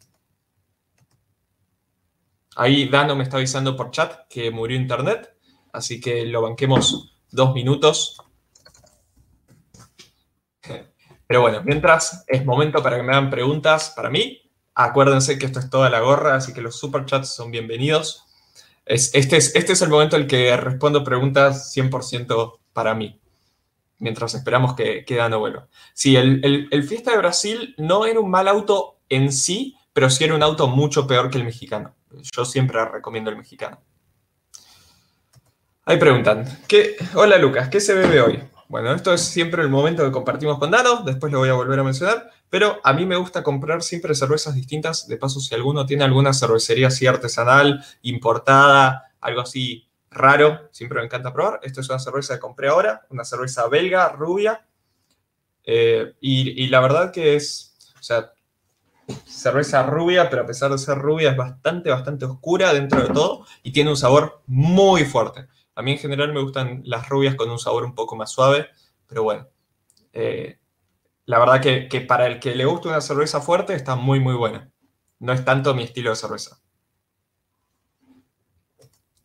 Ahí 2.57 2.89
Dano 2.89 3.15
me 3.15 3.25
está 3.25 3.37
avisando 3.37 3.77
por 3.77 3.91
chat 3.91 4.27
que 4.31 4.51
murió 4.51 4.79
internet, 4.79 5.37
así 5.75 6.01
que 6.01 6.25
lo 6.25 6.41
banquemos 6.41 7.21
dos 7.31 7.53
minutos. 7.53 8.17
Pero 11.31 11.43
bueno, 11.43 11.63
mientras 11.65 12.25
es 12.27 12.45
momento 12.45 12.83
para 12.83 12.97
que 12.97 13.05
me 13.05 13.13
hagan 13.13 13.31
preguntas 13.31 13.93
para 13.95 14.11
mí. 14.11 14.43
Acuérdense 14.75 15.39
que 15.39 15.47
esto 15.47 15.61
es 15.61 15.71
toda 15.71 15.89
la 15.89 16.01
gorra, 16.01 16.35
así 16.35 16.53
que 16.53 16.61
los 16.61 16.77
superchats 16.77 17.29
son 17.33 17.53
bienvenidos. 17.53 18.25
este, 18.85 19.37
es, 19.37 19.55
este 19.55 19.75
es 19.75 19.83
el 19.83 19.91
momento 19.91 20.17
en 20.17 20.23
el 20.23 20.29
que 20.29 20.57
respondo 20.57 21.05
preguntas 21.05 21.73
100% 21.77 22.59
para 22.73 22.97
mí, 22.97 23.21
mientras 23.99 24.35
esperamos 24.35 24.75
que, 24.75 25.05
que 25.05 25.15
Dano 25.15 25.39
vuelva. 25.39 25.69
Sí, 25.95 26.17
el, 26.17 26.69
el 26.69 26.83
Fiesta 26.83 27.13
de 27.13 27.19
Brasil 27.19 27.77
no 27.79 28.07
era 28.07 28.19
un 28.19 28.29
mal 28.29 28.49
auto 28.49 28.99
en 29.09 29.31
sí, 29.31 29.77
pero 29.93 30.11
sí 30.11 30.25
era 30.25 30.35
un 30.35 30.43
auto 30.43 30.67
mucho 30.67 31.07
peor 31.07 31.31
que 31.31 31.39
el 31.39 31.45
mexicano. 31.45 31.95
Yo 32.37 32.45
siempre 32.45 32.85
recomiendo 32.87 33.31
el 33.31 33.37
mexicano. 33.37 33.81
Ahí 35.85 35.97
preguntan, 35.97 36.45
¿qué? 36.67 36.97
hola 37.15 37.39
Lucas, 37.39 37.69
¿qué 37.69 37.81
se 37.81 37.95
bebe 37.95 38.21
hoy? 38.21 38.43
Bueno, 38.71 38.95
esto 38.95 39.13
es 39.13 39.23
siempre 39.23 39.63
el 39.63 39.69
momento 39.69 40.05
que 40.05 40.13
compartimos 40.13 40.61
con 40.61 40.71
Dano, 40.71 41.03
después 41.03 41.33
lo 41.33 41.41
voy 41.41 41.49
a 41.49 41.55
volver 41.55 41.81
a 41.81 41.83
mencionar, 41.83 42.31
pero 42.49 42.79
a 42.85 42.93
mí 42.93 43.05
me 43.05 43.17
gusta 43.17 43.43
comprar 43.43 43.83
siempre 43.83 44.15
cervezas 44.15 44.55
distintas, 44.55 45.09
de 45.09 45.17
paso 45.17 45.41
si 45.41 45.53
alguno 45.57 45.87
tiene 45.87 46.05
alguna 46.05 46.33
cervecería 46.33 46.87
así 46.87 47.05
artesanal, 47.05 47.85
importada, 48.03 49.11
algo 49.21 49.41
así 49.41 49.89
raro, 50.09 50.69
siempre 50.71 51.01
me 51.01 51.07
encanta 51.07 51.33
probar. 51.33 51.59
Esto 51.65 51.81
es 51.81 51.89
una 51.89 51.99
cerveza 51.99 52.35
que 52.35 52.41
compré 52.41 52.69
ahora, 52.69 53.05
una 53.11 53.25
cerveza 53.25 53.67
belga, 53.67 54.09
rubia. 54.11 54.65
Eh, 55.65 56.15
y, 56.21 56.69
la 56.69 56.79
verdad 56.79 57.11
que 57.11 57.35
es, 57.35 57.77
o 57.99 58.03
sea, 58.05 58.35
cerveza 59.27 59.83
rubia, 59.83 60.31
pero 60.31 60.43
a 60.43 60.47
pesar 60.47 60.71
de 60.71 60.79
ser 60.79 60.97
rubia 60.97 61.33
es 61.33 61.37
bastante, 61.37 61.91
bastante 61.91 62.25
oscura 62.25 62.73
dentro 62.73 63.03
de 63.03 63.13
todo 63.13 63.47
y 63.65 63.73
tiene 63.73 63.91
un 63.91 63.97
sabor 63.97 64.43
muy 64.47 65.05
fuerte. 65.05 65.49
A 65.81 65.83
mí 65.83 65.93
en 65.93 65.99
general 65.99 66.35
me 66.35 66.43
gustan 66.43 66.83
las 66.85 67.09
rubias 67.09 67.37
con 67.37 67.51
un 67.51 67.59
sabor 67.59 67.85
un 67.85 67.95
poco 67.95 68.15
más 68.15 68.31
suave, 68.31 68.69
pero 69.07 69.23
bueno. 69.23 69.49
Eh, 70.13 70.59
la 71.25 71.39
verdad 71.39 71.63
que, 71.63 71.89
que 71.89 72.03
para 72.03 72.27
el 72.27 72.39
que 72.39 72.55
le 72.55 72.67
gusta 72.67 72.91
una 72.91 73.01
cerveza 73.01 73.41
fuerte 73.41 73.73
está 73.73 73.97
muy, 73.97 74.21
muy 74.21 74.35
buena. 74.35 74.71
No 75.21 75.33
es 75.33 75.43
tanto 75.43 75.75
mi 75.75 75.85
estilo 75.85 76.11
de 76.11 76.17
cerveza. 76.17 76.61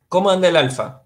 ¿Cómo 0.08 0.30
anda 0.30 0.48
el 0.48 0.56
alfa? 0.56 1.04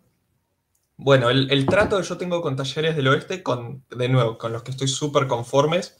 Bueno, 0.97 1.31
el, 1.31 1.65
trato 1.65 1.97
que 1.97 2.03
yo 2.03 2.17
tengo 2.17 2.43
con 2.43 2.55
Talleres 2.55 2.95
del 2.95 3.07
Oeste, 3.07 3.41
con, 3.41 3.83
de 3.89 4.07
nuevo, 4.07 4.37
con 4.37 4.53
los 4.53 4.61
que 4.61 4.69
estoy 4.69 4.87
súper 4.87 5.25
conformes, 5.25 5.97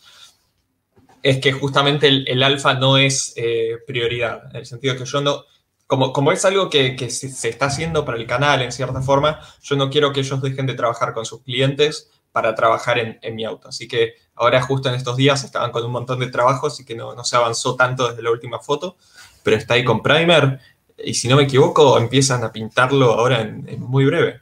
es 1.23 1.39
que 1.39 1.53
justamente 1.53 2.07
el, 2.07 2.43
alfa 2.43 2.75
no 2.75 2.97
es 2.97 3.33
eh, 3.35 3.77
prioridad, 3.87 4.51
en 4.51 4.57
el 4.57 4.67
sentido 4.67 4.95
que 4.95 5.05
yo 5.05 5.21
no, 5.21 5.45
como, 5.89 6.13
como 6.13 6.31
es 6.31 6.45
algo 6.45 6.69
que, 6.69 7.09
se, 7.09 7.49
está 7.49 7.65
haciendo 7.65 8.05
para 8.05 8.19
el 8.19 8.27
canal 8.27 8.61
en 8.61 8.71
cierta 8.71 9.01
forma, 9.01 9.39
yo 9.63 9.75
no 9.75 9.89
quiero 9.89 10.13
que 10.13 10.19
ellos 10.19 10.39
dejen 10.39 10.67
de 10.67 10.75
trabajar 10.75 11.15
con 11.15 11.25
sus 11.25 11.41
clientes 11.41 12.11
para 12.31 12.53
trabajar 12.53 12.99
en, 12.99 13.35
mi 13.35 13.43
auto. 13.43 13.69
Así 13.69 13.87
que 13.87 14.13
ahora 14.35 14.61
justo 14.61 14.87
en 14.89 14.93
estos 14.93 15.17
días 15.17 15.43
estaban 15.43 15.71
con 15.71 15.83
un 15.83 15.91
montón 15.91 16.19
de 16.19 16.27
trabajos 16.27 16.79
y 16.79 16.85
que 16.85 16.93
no, 16.93 17.15
no 17.15 17.23
se 17.23 17.37
avanzó 17.37 17.75
tanto 17.75 18.07
desde 18.07 18.21
la 18.21 18.29
última 18.29 18.59
foto, 18.59 18.97
pero 19.41 19.57
está 19.57 19.73
ahí 19.73 19.83
con 19.83 20.03
Primer 20.03 20.59
y 20.95 21.15
si 21.15 21.27
no 21.27 21.37
me 21.37 21.43
equivoco, 21.45 21.97
empiezan 21.97 22.43
a 22.43 22.51
pintarlo 22.51 23.13
ahora 23.13 23.41
en, 23.41 23.81
muy 23.81 24.05
breve. 24.05 24.41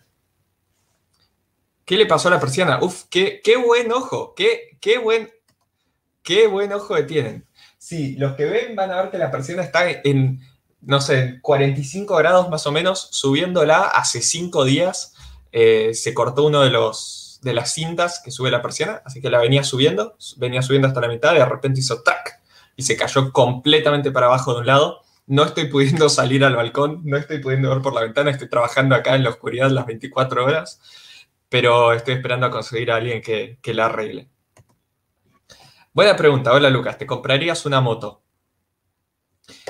¿Qué 1.85 1.95
le 1.95 2.07
pasó 2.07 2.27
a 2.27 2.31
la 2.31 2.41
persiana? 2.41 2.79
Uf, 2.81 3.05
qué, 3.09 3.39
qué 3.41 3.55
buen 3.55 3.89
ojo, 3.93 4.33
qué, 4.35 4.77
qué, 4.81 4.97
buen, 4.97 5.31
qué 6.23 6.47
buen 6.47 6.73
ojo 6.73 6.93
que 6.93 7.03
tienen. 7.03 7.47
Sí, 7.77 8.17
los 8.17 8.35
que 8.35 8.43
ven 8.43 8.75
van 8.75 8.91
a 8.91 9.01
ver 9.01 9.11
que 9.11 9.17
la 9.17 9.31
persiana 9.31 9.63
está 9.63 9.89
en, 9.89 10.41
no 10.81 11.01
sé, 11.01 11.39
45 11.41 12.15
grados 12.15 12.49
más 12.49 12.67
o 12.67 12.71
menos, 12.71 13.07
subiéndola 13.11 13.81
hace 13.81 14.21
5 14.21 14.65
días. 14.65 15.13
Eh, 15.51 15.93
se 15.93 16.13
cortó 16.13 16.45
uno 16.45 16.61
de 16.61 16.69
los 16.69 17.39
de 17.41 17.53
las 17.53 17.73
cintas 17.73 18.19
que 18.23 18.31
sube 18.31 18.49
la 18.49 18.63
persiana, 18.63 19.01
así 19.05 19.21
que 19.21 19.29
la 19.29 19.39
venía 19.39 19.63
subiendo, 19.63 20.17
venía 20.37 20.61
subiendo 20.63 20.87
hasta 20.87 21.01
la 21.01 21.07
mitad 21.07 21.33
de 21.33 21.45
repente 21.45 21.79
hizo 21.79 22.01
tac 22.01 22.41
y 22.75 22.81
se 22.81 22.97
cayó 22.97 23.31
completamente 23.31 24.11
para 24.11 24.25
abajo 24.25 24.53
de 24.53 24.61
un 24.61 24.65
lado 24.65 25.01
no 25.27 25.43
estoy 25.43 25.65
pudiendo 25.65 26.09
salir 26.09 26.43
al 26.43 26.55
balcón, 26.55 27.01
no 27.03 27.17
estoy 27.17 27.39
pudiendo 27.39 27.69
ver 27.69 27.81
por 27.81 27.93
la 27.93 28.01
ventana, 28.01 28.31
estoy 28.31 28.49
trabajando 28.49 28.95
acá 28.95 29.15
en 29.15 29.23
la 29.23 29.29
oscuridad 29.29 29.69
las 29.69 29.85
24 29.85 30.43
horas, 30.43 30.81
pero 31.49 31.93
estoy 31.93 32.15
esperando 32.15 32.47
a 32.47 32.51
conseguir 32.51 32.91
a 32.91 32.95
alguien 32.95 33.21
que, 33.21 33.59
la 33.73 33.85
arregle. 33.85 34.29
Buena 35.93 36.15
pregunta, 36.15 36.53
hola 36.53 36.69
Lucas, 36.69 36.97
¿te 36.97 37.05
comprarías 37.05 37.65
una 37.65 37.81
moto? 37.81 38.23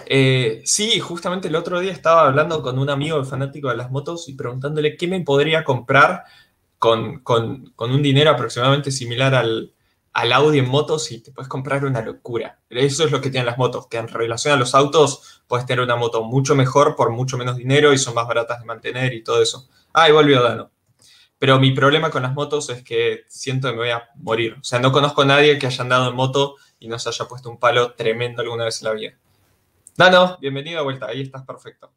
Eh, 0.06 0.62
sí, 0.66 1.00
justamente 1.00 1.48
el 1.48 1.56
otro 1.56 1.80
día 1.80 1.92
estaba 1.92 2.28
hablando 2.28 2.62
con 2.62 2.80
un 2.80 2.90
amigo 2.90 3.24
fanático 3.24 3.70
de 3.70 3.78
las 3.78 3.92
motos 3.92 4.28
y 4.30 4.34
preguntándole 4.34 4.98
qué 4.98 5.08
me 5.08 5.22
podría 5.22 5.64
comprar 5.64 6.24
con 6.80 7.24
un 7.78 8.04
dinero 8.04 8.30
aproximadamente 8.32 8.92
similar 8.92 9.34
al, 9.36 9.74
al 10.18 10.34
Audi 10.34 10.58
en 10.58 10.68
motos 10.68 11.12
y 11.12 11.22
te 11.22 11.32
puedes 11.32 11.48
comprar 11.48 11.86
una 11.86 12.02
locura. 12.02 12.60
Eso 12.72 13.06
es 13.06 13.12
lo 13.12 13.22
que 13.22 13.30
tienen 13.30 13.46
las 13.46 13.60
motos, 13.60 13.86
que 13.86 13.98
en 13.98 14.08
relación 14.08 14.52
a 14.52 14.58
los 14.58 14.74
autos 14.74 15.44
puedes 15.46 15.68
tener 15.68 15.86
una 15.86 15.96
moto 15.96 16.24
mucho 16.24 16.56
mejor 16.56 16.96
por 16.96 17.12
mucho 17.12 17.38
menos 17.38 17.56
dinero 17.56 17.94
y 17.94 18.00
son 18.00 18.16
más 18.16 18.28
baratas 18.28 18.60
de 18.60 18.66
mantener 18.66 19.14
y 19.14 19.24
todo 19.24 19.44
eso. 19.44 19.70
Ah, 19.94 20.10
y 20.10 20.12
volvió 20.12 20.42
Dano. 20.42 20.72
Pero 21.38 21.60
mi 21.60 21.70
problema 21.70 22.10
con 22.10 22.24
las 22.24 22.34
motos 22.34 22.68
es 22.72 22.82
que 22.82 23.26
siento 23.28 23.68
que 23.68 23.74
me 23.76 23.82
voy 23.82 23.92
a 23.92 24.10
morir. 24.16 24.56
O 24.60 24.64
sea, 24.64 24.80
no 24.80 24.92
conozco 24.92 25.22
a 25.22 25.26
nadie 25.26 25.60
que 25.60 25.68
haya 25.68 25.84
andado 25.84 26.10
en 26.10 26.16
moto 26.16 26.56
y 26.80 26.88
no 26.88 26.98
se 26.98 27.10
haya 27.10 27.26
puesto 27.26 27.52
un 27.52 27.60
palo 27.60 27.94
tremendo 27.94 28.42
alguna 28.42 28.66
vez 28.66 28.82
en 28.82 28.88
la 28.88 28.94
vida. 28.94 29.14
Dano, 29.98 30.38
bienvenido 30.40 30.80
a 30.80 30.84
vuelta. 30.84 31.08
Ahí 31.08 31.22
estás 31.22 31.44
perfecto. 31.44 31.92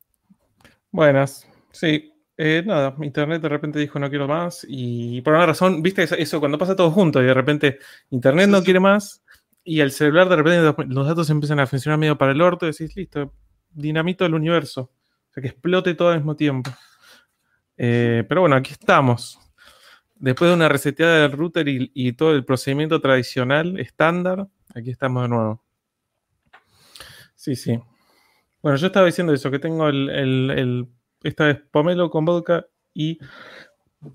Buenas. 0.91 1.47
Sí, 1.71 2.15
eh, 2.35 2.63
nada, 2.65 2.97
Internet 3.03 3.43
de 3.43 3.49
repente 3.51 3.79
dijo 3.79 3.99
no 3.99 4.09
quiero 4.09 4.27
más 4.27 4.65
y 4.67 5.21
por 5.21 5.35
una 5.35 5.45
razón, 5.45 5.83
viste 5.83 6.05
eso, 6.05 6.41
cuando 6.41 6.57
pasa 6.57 6.75
todo 6.75 6.91
junto 6.91 7.21
y 7.23 7.27
de 7.27 7.35
repente 7.35 7.79
Internet 8.09 8.49
no 8.49 8.63
quiere 8.63 8.81
más 8.81 9.23
y 9.63 9.81
el 9.81 9.93
celular 9.93 10.31
de 10.31 10.37
repente 10.37 10.87
los 10.89 11.07
datos 11.07 11.29
empiezan 11.29 11.61
a 11.61 11.67
funcionar 11.67 11.99
medio 11.99 12.17
para 12.17 12.33
el 12.33 12.41
orto 12.41 12.65
y 12.65 12.71
decís, 12.71 12.97
listo, 12.97 13.35
dinamito 13.71 14.25
del 14.25 14.33
universo, 14.33 14.91
o 15.29 15.33
sea 15.35 15.43
que 15.43 15.49
explote 15.49 15.95
todo 15.95 16.09
al 16.09 16.17
mismo 16.17 16.35
tiempo. 16.37 16.71
Eh, 17.77 18.25
pero 18.27 18.41
bueno, 18.41 18.57
aquí 18.57 18.73
estamos. 18.73 19.39
Después 20.15 20.51
de 20.51 20.55
una 20.55 20.71
reseteada 20.71 21.21
del 21.21 21.33
router 21.33 21.69
y, 21.69 22.13
todo 22.15 22.35
el 22.35 22.47
procedimiento 22.47 23.01
tradicional, 23.01 23.79
estándar, 23.79 24.49
aquí 24.75 24.91
estamos 24.91 25.23
de 25.23 25.29
nuevo. 25.29 25.63
Sí, 27.35 27.55
sí. 27.57 27.79
Bueno, 28.63 28.77
yo 28.77 28.87
estaba 28.89 29.07
diciendo 29.07 29.33
eso, 29.33 29.51
que 29.51 29.59
tengo 29.59 29.89
el 29.89 30.89
esta 31.23 31.47
vez 31.47 31.61
pomelo 31.71 32.11
con 32.11 32.25
vodka 32.25 32.67
y 32.95 33.19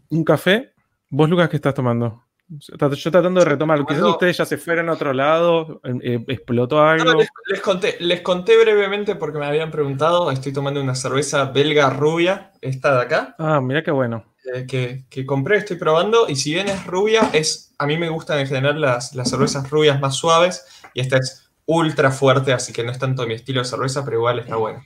un 0.09 0.23
café. 0.23 0.73
¿Vos, 1.09 1.29
Lucas, 1.29 1.49
qué 1.49 1.57
estás 1.57 1.73
tomando? 1.73 2.23
Yo 2.47 3.11
tratando 3.11 3.39
de 3.39 3.45
retomar. 3.45 3.83
Quizás 3.85 4.03
ustedes 4.03 4.37
ya 4.37 4.45
se 4.45 4.57
fueron 4.57 4.89
a 4.89 4.93
otro 4.93 5.13
lado, 5.13 5.81
eh, 5.83 6.23
explotó 6.27 6.81
algo. 6.83 7.13
les, 7.47 7.61
conté, 7.61 7.97
les 7.99 8.21
conté 8.21 8.57
brevemente 8.57 9.15
porque 9.15 9.39
me 9.39 9.45
habían 9.45 9.71
preguntado. 9.71 10.29
Estoy 10.29 10.53
tomando 10.53 10.81
una 10.81 10.93
cerveza 10.93 11.45
belga 11.45 11.89
rubia, 11.89 12.51
esta 12.61 12.95
de 12.95 13.01
acá. 13.01 13.35
Ah, 13.39 13.59
mira 13.61 13.83
qué 13.83 13.91
bueno. 13.91 14.35
Eh, 14.53 14.67
que, 14.67 15.05
que, 15.09 15.25
compré, 15.25 15.57
estoy 15.57 15.77
probando. 15.77 16.29
Y 16.29 16.35
si 16.35 16.53
bien 16.53 16.67
es 16.67 16.85
rubia, 16.85 17.31
es, 17.33 17.73
a 17.79 17.87
mí 17.87 17.97
me 17.97 18.09
gustan 18.09 18.39
en 18.39 18.47
general 18.47 18.79
las, 18.79 19.15
las 19.15 19.27
cervezas 19.27 19.67
rubias 19.71 19.99
más 19.99 20.15
suaves. 20.15 20.67
Y 20.93 21.01
esta 21.01 21.17
es 21.17 21.44
ultra 21.65 22.11
fuerte, 22.11 22.53
así 22.53 22.73
que 22.73 22.83
no 22.83 22.91
es 22.91 22.99
tanto 22.99 23.25
mi 23.27 23.33
estilo 23.33 23.61
de 23.61 23.65
cerveza, 23.65 24.03
pero 24.03 24.17
igual 24.17 24.39
está 24.39 24.55
bueno. 24.55 24.83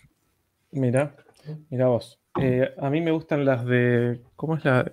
Mira, 0.71 1.15
Mira 1.69 1.87
vos. 1.87 2.19
Eh, 2.39 2.73
a 2.79 2.89
mí 2.89 3.01
me 3.01 3.11
gustan 3.11 3.45
las 3.45 3.65
de. 3.65 4.21
¿Cómo 4.35 4.55
es 4.55 4.65
la? 4.65 4.91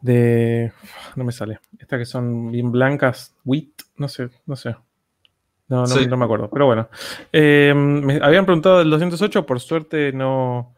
De. 0.00 0.72
No 1.16 1.24
me 1.24 1.32
sale. 1.32 1.60
Estas 1.78 1.98
que 1.98 2.04
son 2.04 2.50
bien 2.50 2.70
blancas. 2.70 3.34
Wheat. 3.44 3.82
No 3.96 4.08
sé, 4.08 4.28
no 4.46 4.56
sé. 4.56 4.76
No, 5.68 5.84
no, 5.84 6.16
me 6.16 6.24
acuerdo. 6.24 6.48
Pero 6.50 6.66
bueno. 6.66 6.88
Eh, 7.32 7.72
me 7.74 8.20
habían 8.22 8.46
preguntado 8.46 8.78
del 8.78 8.90
208. 8.90 9.46
Por 9.46 9.60
suerte 9.60 10.12
no. 10.12 10.74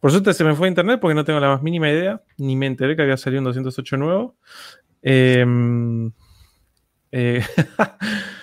Por 0.00 0.10
suerte 0.10 0.32
se 0.32 0.44
me 0.44 0.54
fue 0.54 0.66
a 0.66 0.70
internet 0.70 0.98
porque 1.00 1.14
no 1.14 1.24
tengo 1.24 1.40
la 1.40 1.48
más 1.48 1.62
mínima 1.62 1.90
idea. 1.90 2.22
Ni 2.38 2.56
me 2.56 2.66
enteré 2.66 2.96
que 2.96 3.02
había 3.02 3.16
salido 3.16 3.40
un 3.40 3.44
208 3.44 3.96
nuevo. 3.96 4.36
Em, 5.02 6.12
eh, 7.12 7.42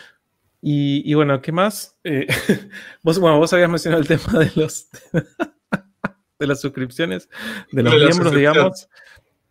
y, 0.61 1.13
bueno, 1.13 1.41
¿qué 1.41 1.51
más? 1.51 1.97
vos, 3.03 3.19
bueno, 3.19 3.37
vos 3.37 3.53
habías 3.53 3.69
mencionado 3.69 4.01
el 4.01 4.07
tema 4.07 4.39
de 4.39 4.51
los 4.55 4.89
de 6.39 6.47
las 6.47 6.61
suscripciones, 6.61 7.29
de 7.71 7.83
los 7.83 7.95
miembros, 7.95 8.33
digamos. 8.33 8.89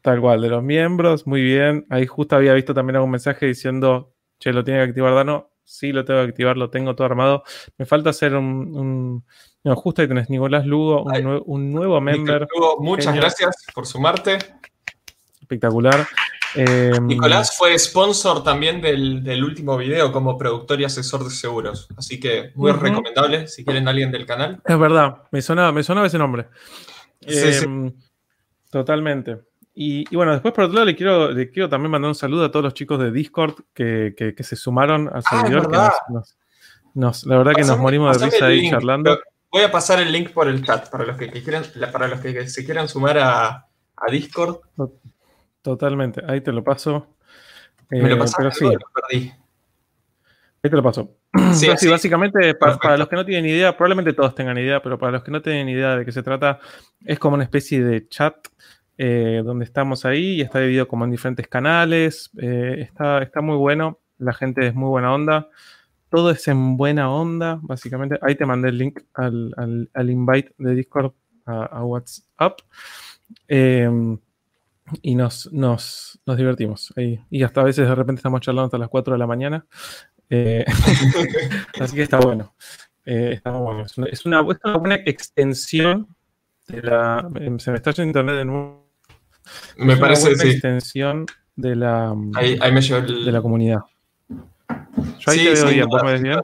Tal 0.02 0.20
cual, 0.20 0.40
de 0.40 0.48
los 0.48 0.62
miembros, 0.62 1.26
muy 1.26 1.42
bien. 1.42 1.84
Ahí 1.90 2.06
justo 2.06 2.36
había 2.36 2.54
visto 2.54 2.74
también 2.74 2.96
algún 2.96 3.10
mensaje 3.10 3.46
diciendo, 3.46 4.14
che, 4.38 4.52
lo 4.52 4.62
tiene 4.62 4.80
que 4.80 4.90
activar 4.90 5.14
Dano. 5.14 5.50
Sí, 5.64 5.90
lo 5.90 6.04
tengo 6.04 6.22
que 6.22 6.28
activar, 6.28 6.56
lo 6.56 6.70
tengo 6.70 6.94
todo 6.94 7.06
armado. 7.06 7.42
Me 7.76 7.86
falta 7.86 8.10
hacer 8.10 8.36
un... 8.36 9.24
no, 9.64 9.76
justo 9.76 10.00
ahí 10.00 10.06
tenés 10.06 10.30
Nicolás 10.30 10.64
Lugo, 10.64 11.02
un, 11.02 11.72
nuevo 11.72 12.00
member. 12.00 12.46
muchas 12.78 13.16
gracias 13.16 13.66
por 13.74 13.84
sumarte. 13.84 14.38
Espectacular. 15.40 16.06
Em, 16.56 17.06
Nicolás 17.06 17.54
fue 17.56 17.78
sponsor 17.78 18.42
también 18.42 18.80
del, 18.80 19.44
último 19.44 19.76
video 19.76 20.10
como 20.10 20.38
productor 20.38 20.80
y 20.80 20.84
asesor 20.84 21.22
de 21.24 21.30
seguros. 21.30 21.86
Así 21.96 22.18
que 22.18 22.52
muy 22.54 22.72
recomendable 22.72 23.46
si 23.46 23.64
quieren 23.64 23.86
alguien 23.88 24.10
del 24.10 24.24
canal. 24.24 24.60
Es 24.64 24.78
verdad, 24.78 25.22
me 25.30 25.42
sonaba, 25.42 25.70
me 25.72 25.82
sonaba 25.82 26.06
ese 26.06 26.18
nombre. 26.18 26.46
Em, 27.20 27.92
totalmente. 28.70 29.38
Y, 29.74 30.16
bueno, 30.16 30.32
después 30.32 30.54
por 30.54 30.64
otro 30.64 30.74
lado 30.74 30.86
le 30.86 30.96
quiero, 30.96 31.30
le 31.30 31.50
quiero 31.50 31.68
también 31.68 31.90
mandar 31.90 32.08
un 32.08 32.14
saludo 32.14 32.46
a 32.46 32.50
todos 32.50 32.64
los 32.64 32.72
chicos 32.72 32.98
de 32.98 33.12
Discord 33.12 33.56
que, 33.74 34.34
se 34.38 34.56
sumaron 34.56 35.08
al 35.08 35.22
ah, 35.22 35.42
servidor. 35.42 35.70
la 37.26 37.36
verdad 37.36 37.52
que 37.54 37.64
nos 37.64 37.78
morimos 37.78 38.18
de 38.18 38.24
risa 38.24 38.46
ahí 38.46 38.70
charlando. 38.70 39.18
Voy 39.52 39.62
a 39.62 39.70
pasar 39.70 40.00
el 40.00 40.10
link 40.10 40.30
por 40.30 40.48
el 40.48 40.64
chat 40.64 40.88
para 40.88 41.04
los 41.04 41.18
que, 41.18 41.30
quieran, 41.30 41.64
para 41.92 42.08
los 42.08 42.20
que 42.20 42.48
se 42.48 42.64
quieran 42.64 42.88
sumar 42.88 43.18
a, 43.18 43.66
a 43.96 44.10
Discord. 44.10 44.60
Totalmente, 45.66 46.22
ahí 46.28 46.40
te 46.42 46.52
lo 46.52 46.62
paso. 46.62 47.08
Me 47.90 48.08
lo 48.08 48.14
eh, 48.14 48.18
pasaste, 48.18 48.52
sí. 48.52 48.64
lo 48.66 48.88
perdí. 48.94 49.32
Ahí 50.62 50.70
te 50.70 50.76
lo 50.76 50.82
paso. 50.82 51.16
Sí, 51.54 51.88
básicamente, 51.88 52.54
para, 52.54 52.96
los 52.96 53.08
que 53.08 53.16
no 53.16 53.24
tienen 53.24 53.50
idea, 53.50 53.76
probablemente 53.76 54.12
todos 54.12 54.32
tengan 54.36 54.56
idea, 54.58 54.80
pero 54.80 54.96
para 54.96 55.10
los 55.10 55.24
que 55.24 55.32
no 55.32 55.42
tienen 55.42 55.68
idea 55.68 55.96
de 55.96 56.04
qué 56.04 56.12
se 56.12 56.22
trata, 56.22 56.60
es 57.04 57.18
como 57.18 57.34
una 57.34 57.42
especie 57.42 57.82
de 57.82 58.06
chat 58.06 58.36
eh, 58.96 59.42
donde 59.44 59.64
estamos 59.64 60.04
ahí 60.04 60.36
y 60.36 60.40
está 60.40 60.60
dividido 60.60 60.86
como 60.86 61.04
en 61.04 61.10
diferentes 61.10 61.48
canales. 61.48 62.30
Eh, 62.40 62.76
está, 62.82 63.20
está 63.22 63.40
muy 63.40 63.56
bueno, 63.56 63.98
la 64.18 64.34
gente 64.34 64.68
es 64.68 64.74
muy 64.76 64.88
buena 64.88 65.12
onda. 65.12 65.48
Todo 66.10 66.30
es 66.30 66.46
en 66.46 66.76
buena 66.76 67.10
onda, 67.10 67.58
básicamente. 67.60 68.20
Ahí 68.22 68.36
te 68.36 68.46
mandé 68.46 68.68
el 68.68 68.78
link 68.78 69.00
al, 69.14 69.90
invite 70.08 70.54
de 70.58 70.76
Discord 70.76 71.12
a 71.44 71.82
WhatsApp. 71.82 72.60
Em, 73.48 74.18
y 75.02 75.14
nos, 75.14 75.52
nos, 75.52 76.20
divertimos 76.36 76.92
ahí. 76.96 77.20
Y 77.30 77.42
hasta 77.42 77.60
a 77.60 77.64
veces 77.64 77.88
de 77.88 77.94
repente 77.94 78.20
estamos 78.20 78.40
charlando 78.40 78.66
hasta 78.66 78.78
las 78.78 78.88
4 78.88 79.14
de 79.14 79.18
la 79.18 79.26
mañana. 79.26 79.66
Eh, 80.28 80.64
así 81.80 81.96
que 81.96 82.02
está 82.02 82.18
bueno. 82.18 82.54
Eh, 83.04 83.32
está 83.34 83.52
bueno. 83.52 83.84
Es 84.10 84.26
una, 84.26 84.40
buena 84.40 84.96
extensión 85.04 86.08
de 86.68 86.82
la. 86.82 87.28
Em, 87.36 87.58
se 87.58 87.70
me 87.70 87.76
está 87.76 87.92
yendo 87.92 88.08
internet 88.08 88.36
de 88.36 88.44
nuevo. 88.44 88.90
Me 89.76 89.96
parece 89.96 90.34
una 90.34 90.44
extensión 90.44 91.26
de 91.54 91.76
la, 91.76 92.14
ahí, 92.34 92.58
me 92.72 92.80
de 92.80 93.32
la 93.32 93.40
comunidad. 93.40 93.80
Yo 95.18 95.30
ahí 95.30 95.44
te 95.44 95.54
veo 95.54 95.68
bien, 95.68 95.86
¿vos 95.86 96.02
me 96.02 96.12
ves 96.12 96.22
bien? 96.22 96.40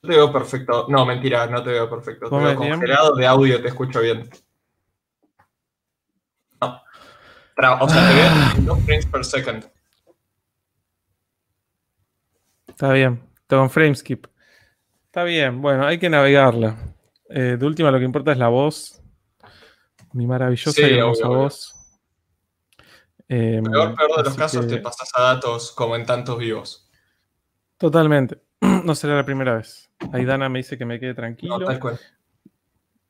Te 0.00 0.08
veo 0.08 0.32
perfecto. 0.32 0.86
No, 0.88 1.06
mentira, 1.06 1.46
no 1.46 1.62
te 1.62 1.70
veo 1.70 1.88
perfecto. 1.88 2.28
Te 2.28 2.36
veo 2.36 2.56
congelado 2.56 3.14
de 3.14 3.26
audio, 3.26 3.60
te 3.62 3.68
escucho 3.68 4.00
bien. 4.00 4.28
No. 6.60 6.80
O 7.56 7.88
sea, 7.88 8.08
te 8.08 8.14
veo 8.14 8.56
en 8.56 8.64
2 8.64 8.84
frames 8.84 9.06
per 9.06 9.24
second. 9.24 9.64
Está 12.66 12.92
bien. 12.92 13.22
Tengo 13.46 13.62
un 13.62 13.70
frame 13.70 13.94
skip. 13.94 14.26
Está 15.06 15.22
bien. 15.22 15.62
Bueno, 15.62 15.86
hay 15.86 15.98
que 15.98 16.10
navegarla. 16.10 16.76
Eh, 17.30 17.56
de 17.58 17.66
última, 17.66 17.90
lo 17.90 17.98
que 17.98 18.04
importa 18.04 18.32
es 18.32 18.38
la 18.38 18.48
voz. 18.48 19.00
Mi 20.12 20.26
maravillosa 20.26 20.80
y 20.80 20.98
hermosa 20.98 21.28
voz. 21.28 21.74
Eh, 23.28 23.60
peor, 23.64 23.94
peor 23.94 24.16
de 24.16 24.22
los 24.24 24.34
casos, 24.34 24.66
te 24.66 24.78
pasas 24.78 25.10
a 25.14 25.22
datos 25.22 25.72
como 25.72 25.96
en 25.96 26.04
tantos 26.04 26.38
vivos. 26.38 26.90
Totalmente. 27.78 28.42
No 28.84 28.94
será 28.94 29.14
la 29.16 29.24
primera 29.24 29.56
vez. 29.56 29.90
Aidana 30.12 30.48
me 30.48 30.58
dice 30.58 30.76
que 30.76 30.84
me 30.84 31.00
quede 31.00 31.14
tranquilo. 31.14 31.58
tal 31.64 31.80
cual. 31.80 31.98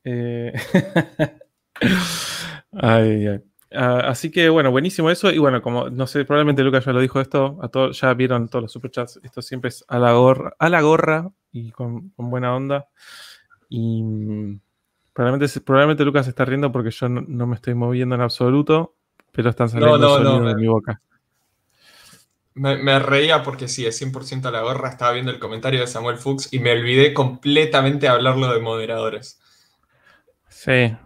Eh, 0.04 0.52
ah, 3.74 4.08
así 4.08 4.30
que 4.30 4.48
bueno, 4.48 4.70
buenísimo 4.70 5.10
eso. 5.10 5.30
Y 5.30 5.38
bueno, 5.38 5.62
como 5.62 5.90
no 5.90 6.06
sé, 6.06 6.24
probablemente 6.24 6.62
Lucas 6.62 6.84
ya 6.84 6.92
lo 6.92 7.00
dijo 7.00 7.20
esto, 7.20 7.58
a 7.62 7.68
todos, 7.68 8.00
ya 8.00 8.12
vieron 8.14 8.48
todos 8.48 8.62
los 8.62 8.72
superchats. 8.72 9.20
Esto 9.22 9.42
siempre 9.42 9.68
es 9.68 9.84
a 9.88 9.98
la 9.98 10.12
gorra, 10.12 10.54
a 10.58 10.68
la 10.68 10.80
gorra 10.80 11.30
y 11.52 11.70
con, 11.70 12.12
buena 12.16 12.54
onda. 12.54 12.88
Y 13.68 14.02
mm, 14.02 14.60
probablemente, 15.12 15.60
probablemente 15.60 16.04
Lucas 16.04 16.28
está 16.28 16.44
riendo 16.44 16.72
porque 16.72 16.90
yo 16.90 17.08
no, 17.08 17.46
me 17.46 17.56
estoy 17.56 17.74
moviendo 17.74 18.14
en 18.14 18.20
absoluto, 18.20 18.94
pero 19.32 19.50
están 19.50 19.68
saliendo 19.68 20.16
sonidos 20.16 20.46
de 20.46 20.54
mi 20.54 20.66
boca. 20.66 21.00
Me, 22.54 23.00
reía 23.00 23.42
porque 23.42 23.66
sí, 23.66 23.84
es 23.84 24.00
100% 24.00 24.46
a 24.46 24.50
la 24.52 24.62
gorra. 24.62 24.88
Estaba 24.88 25.12
viendo 25.12 25.32
el 25.32 25.40
comentario 25.40 25.80
de 25.80 25.88
Samuel 25.88 26.18
Fuchs 26.18 26.52
y 26.52 26.60
me 26.60 26.70
olvidé 26.70 27.12
completamente 27.12 28.06
de 28.06 28.12
hablarlo 28.12 28.52
de 28.52 28.60
moderadores. 28.60 29.40
Sí. 30.48 30.96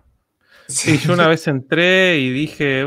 Sí, 0.68 0.98
yo 0.98 1.14
una 1.14 1.26
vez 1.26 1.48
entré 1.48 2.18
y 2.18 2.30
dije, 2.30 2.86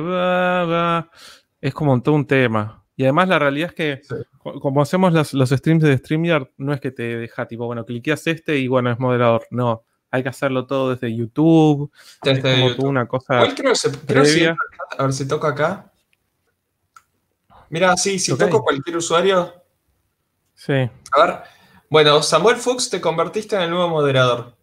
es 1.59 1.73
como 1.73 2.01
todo 2.01 2.15
un 2.15 2.27
tema. 2.27 2.85
Y 2.95 3.03
además 3.03 3.27
la 3.27 3.39
realidad 3.39 3.69
es 3.69 3.75
que, 3.75 4.01
como 4.37 4.81
hacemos 4.81 5.33
los, 5.33 5.49
streams 5.49 5.83
de 5.83 5.97
StreamYard, 5.97 6.49
no 6.57 6.73
es 6.73 6.79
que 6.79 6.91
te 6.91 7.17
deja 7.17 7.47
tipo, 7.47 7.65
bueno, 7.65 7.83
cliqueas 7.83 8.27
este 8.27 8.57
y 8.57 8.67
bueno, 8.67 8.91
es 8.91 8.99
moderador. 8.99 9.47
No, 9.49 9.83
hay 10.11 10.21
que 10.21 10.29
hacerlo 10.29 10.67
todo 10.67 10.91
desde 10.91 11.15
YouTube. 11.15 11.91
Desde 12.21 12.67
es 12.67 12.75
como 12.75 12.89
una 12.89 13.07
cosa 13.07 13.43
previa. 14.05 14.55
a 14.97 15.03
ver 15.03 15.13
si 15.13 15.27
toca 15.27 15.47
acá. 15.47 15.91
Mira, 17.69 17.97
sí, 17.97 18.19
si 18.19 18.37
toco 18.37 18.61
cualquier 18.61 18.97
usuario. 18.97 19.53
Sí. 20.53 20.73
A 20.73 21.25
ver. 21.25 21.39
Bueno, 21.89 22.21
Samuel 22.21 22.57
Fuchs, 22.57 22.89
te 22.89 23.01
convertiste 23.01 23.55
en 23.55 23.63
el 23.63 23.69
nuevo 23.71 23.89
moderador. 23.89 24.55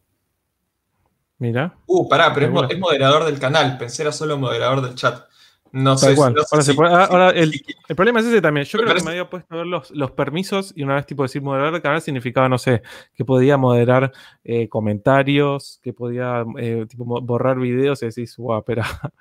Mira. 1.39 1.77
Uh, 1.87 2.09
pará, 2.09 2.35
pero 2.35 2.67
es, 2.69 2.79
moderador 2.79 3.25
del 3.25 3.39
canal. 3.39 3.79
Pensé 3.79 4.03
era 4.03 4.13
solo 4.13 4.37
moderador 4.37 4.83
del 4.83 4.95
chat. 4.95 5.29
No 5.71 5.99
sé, 5.99 6.15
ahora, 6.19 7.31
el, 7.31 7.53
problema 7.95 8.21
es 8.21 8.27
ese 8.27 8.41
también. 8.41 8.65
Yo 8.65 8.79
creo 8.79 8.95
que 8.95 9.03
me 9.03 9.11
había 9.11 9.29
puesto 9.29 9.55
a 9.55 9.59
ver 9.59 9.67
los, 9.67 10.11
permisos 10.13 10.73
y 10.75 10.83
una 10.83 10.95
vez 10.95 11.05
tipo 11.05 11.23
decir 11.23 11.43
moderador 11.43 11.75
del 11.75 11.83
canal 11.83 12.01
significaba, 12.01 12.49
no 12.49 12.57
sé, 12.57 12.83
que 13.15 13.25
podía 13.25 13.59
moderar 13.59 14.13
eh, 14.45 14.69
comentarios, 14.69 15.79
que 15.83 15.93
podía 15.93 16.45
eh, 16.59 16.87
tipo, 16.89 17.05
borrar 17.05 17.59
videos 17.59 18.03
y 18.03 18.07
decís, 18.07 18.35
guau, 18.39 18.65
pero 18.65 18.83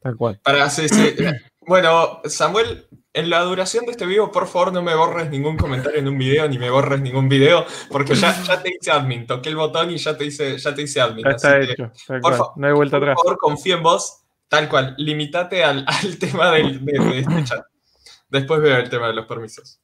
tal 0.00 0.16
cual. 0.16 0.40
Para, 0.42 0.68
sí, 0.70 0.88
sí. 0.88 1.14
Bueno, 1.66 2.20
Samuel, 2.26 2.86
en 3.14 3.30
la 3.30 3.40
duración 3.42 3.86
de 3.86 3.92
este 3.92 4.06
video, 4.06 4.30
por 4.32 4.48
favor, 4.48 4.72
no 4.72 4.82
me 4.82 4.94
borres 4.94 5.30
ningún 5.30 5.56
comentario 5.56 6.00
en 6.00 6.08
un 6.08 6.18
video, 6.18 6.48
ni 6.48 6.58
me 6.58 6.68
borres 6.68 7.00
ningún 7.00 7.28
video, 7.28 7.64
porque 7.88 8.14
ya, 8.16 8.42
ya 8.42 8.60
te 8.60 8.74
hice 8.74 8.90
admin. 8.90 9.26
Toqué 9.26 9.50
el 9.50 9.56
botón 9.56 9.92
y 9.92 9.96
ya 9.96 10.16
te 10.16 10.24
hice, 10.24 10.58
ya 10.58 10.74
te 10.74 10.82
hice 10.82 11.00
admin. 11.00 11.26
Está 11.26 11.60
hecho. 11.60 11.92
por, 12.20 12.34
favor, 12.34 12.52
no 12.56 12.66
hay 12.66 12.72
vuelta 12.72 12.96
atrás. 12.96 13.14
Por 13.14 13.24
favor, 13.24 13.38
confío 13.38 13.76
en 13.76 13.82
vos, 13.84 14.24
tal 14.48 14.68
cual. 14.68 14.96
Limitate 14.98 15.62
al, 15.62 15.86
tema 16.18 16.50
del, 16.50 16.84
de, 16.84 17.20
este 17.20 17.44
chat. 17.44 17.64
Después 18.28 18.60
veo 18.60 18.76
el 18.78 18.90
tema 18.90 19.06
de 19.06 19.14
los 19.14 19.26
permisos. 19.26 19.80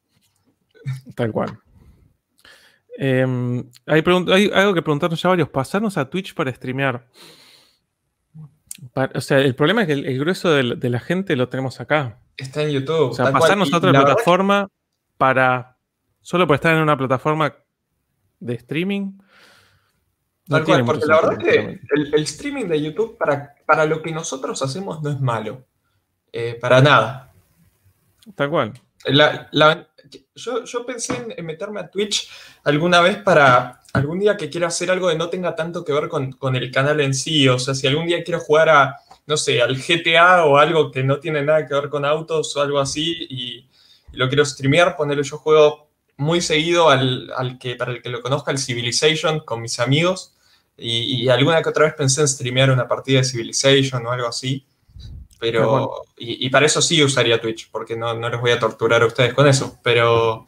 Tal 1.15 1.31
cual. 1.31 1.57
Em, 2.99 3.71
hay, 3.87 4.03
hay, 4.29 4.51
algo 4.53 4.75
que 4.75 4.83
preguntarnos 4.83 5.23
ya 5.23 5.29
varios. 5.29 5.49
Pasarnos 5.49 5.97
a 5.97 6.11
Twitch 6.11 6.35
para 6.35 6.53
streamear 6.53 7.07
o 9.15 9.21
sea, 9.21 9.39
el 9.39 9.55
problema 9.55 9.83
es 9.83 9.87
que 9.89 9.93
el, 9.93 10.19
grueso 10.19 10.51
de, 10.51 10.91
la 10.91 11.01
gente 11.01 11.37
lo 11.37 11.49
tenemos 11.49 11.81
acá. 11.81 12.19
Está 12.41 12.63
en 12.63 12.71
YouTube. 12.71 13.11
O 13.11 13.15
sea, 13.15 13.31
pasarnos 13.31 13.73
a 13.73 13.77
otra 13.77 13.93
plataforma 13.93 14.69
para. 15.19 15.77
Solo 16.23 16.47
por 16.47 16.57
estar 16.57 16.75
en 16.75 16.83
una 16.83 16.97
plataforma 16.97 17.55
de 18.39 18.55
streaming. 18.55 19.19
Tal 20.49 20.65
cual, 20.65 20.85
porque 20.85 21.07
la 21.07 21.21
verdad 21.21 21.39
es 21.39 21.45
que 21.45 21.81
el, 21.95 22.23
streaming 22.25 22.65
de 22.65 22.83
YouTube 22.83 23.17
para, 23.17 23.55
para 23.65 23.85
lo 23.85 24.03
que 24.03 24.11
nosotros 24.11 24.61
hacemos 24.63 25.01
no 25.03 25.11
es 25.11 25.21
malo. 25.21 25.65
Eh, 26.33 26.59
para 26.61 26.81
nada. 26.81 27.33
Tal 28.35 28.51
cual. 28.51 28.73
yo, 30.35 30.65
yo, 30.65 30.87
pensé 30.87 31.35
en, 31.37 31.47
meterme 31.47 31.81
a 31.81 31.89
Twitch 31.89 32.29
alguna 32.65 33.01
vez 33.01 33.19
para 33.19 33.81
algún 33.93 34.19
día 34.19 34.37
que 34.37 34.51
quiera 34.51 34.69
hacer 34.69 34.91
algo 34.91 35.09
que 35.09 35.17
no 35.17 35.29
tenga 35.29 35.55
tanto 35.55 35.85
que 35.85 35.93
ver 35.93 36.09
con, 36.09 36.57
el 36.57 36.71
canal 36.71 37.01
en 37.01 37.15
sí. 37.15 37.49
O 37.49 37.59
sea, 37.59 37.75
si 37.75 37.87
algún 37.87 38.07
día 38.07 38.25
quiero 38.25 38.41
jugar 38.41 38.69
a, 38.71 38.97
no 39.31 39.37
sé, 39.37 39.63
al 39.63 39.77
GTA 39.77 40.45
o 40.45 40.59
algo 40.59 40.91
que 40.91 41.05
no 41.05 41.21
tiene 41.21 41.41
nada 41.43 41.65
que 41.65 41.73
ver 41.73 41.89
con 41.89 42.05
autos 42.05 42.55
o 42.57 42.61
algo 42.61 42.81
así 42.81 43.27
y, 43.31 43.67
lo 44.13 44.27
quiero 44.27 44.45
streamear, 44.45 44.97
ponerlo 44.97 45.23
yo 45.23 45.39
juego 45.39 45.89
muy 46.17 46.41
seguido 46.41 46.91
al, 46.91 47.31
que, 47.61 47.77
para 47.77 47.93
el 47.93 48.03
que 48.03 48.09
lo 48.09 48.21
conozca, 48.23 48.51
el 48.51 48.59
Civilization 48.59 49.39
con 49.39 49.63
mis 49.63 49.79
amigos. 49.79 50.35
Y, 50.77 51.29
alguna 51.29 51.63
que 51.63 51.69
otra 51.69 51.85
vez 51.85 51.95
pensé 51.95 52.23
en 52.23 52.27
streamear 52.27 52.73
una 52.73 52.89
partida 52.89 53.19
de 53.19 53.25
Civilization 53.25 54.05
o 54.05 54.11
algo 54.11 54.27
así. 54.27 54.67
Pero, 55.39 56.03
y, 56.17 56.51
para 56.51 56.67
eso 56.67 56.83
sí 56.83 57.05
usaría 57.05 57.41
Twitch, 57.41 57.71
porque 57.71 57.95
no, 57.95 58.13
no 58.15 58.29
les 58.29 58.41
voy 58.41 58.51
a 58.51 58.59
torturar 58.59 59.03
a 59.03 59.07
ustedes 59.07 59.33
con 59.33 59.47
eso. 59.47 59.79
Pero, 59.85 60.45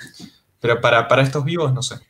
pero 0.59 0.81
para, 0.81 1.07
para 1.07 1.23
estos 1.23 1.45
vivos, 1.45 1.73
no 1.73 1.83
sé. 1.83 2.01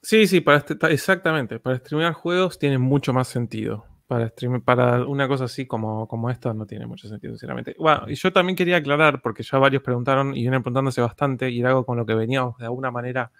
Sí, 0.00 0.28
sí, 0.28 0.40
para 0.40 0.58
este, 0.58 0.76
exactamente. 0.92 1.58
Para 1.58 1.76
streamear 1.78 2.12
juegos 2.12 2.56
tiene 2.56 2.78
mucho 2.78 3.12
más 3.12 3.26
sentido. 3.26 3.84
Para, 4.08 4.32
para 4.64 5.04
una 5.06 5.28
cosa 5.28 5.44
así 5.44 5.66
como, 5.66 6.08
como 6.08 6.30
esta 6.30 6.54
no 6.54 6.66
tiene 6.66 6.86
mucho 6.86 7.06
sentido, 7.08 7.34
sinceramente. 7.34 7.76
Bueno, 7.78 8.08
y 8.08 8.14
yo 8.14 8.32
también 8.32 8.56
quería 8.56 8.78
aclarar, 8.78 9.20
porque 9.20 9.42
ya 9.42 9.58
varios 9.58 9.82
preguntaron 9.82 10.34
y 10.34 10.40
vienen 10.40 10.62
preguntándose 10.62 11.00
bastante, 11.02 11.50
y 11.50 11.60
era 11.60 11.68
algo 11.68 11.84
con 11.84 11.98
lo 11.98 12.06
que 12.06 12.14
veníamos 12.14 12.56
de 12.56 12.64
alguna 12.64 12.90
manera 12.90 13.30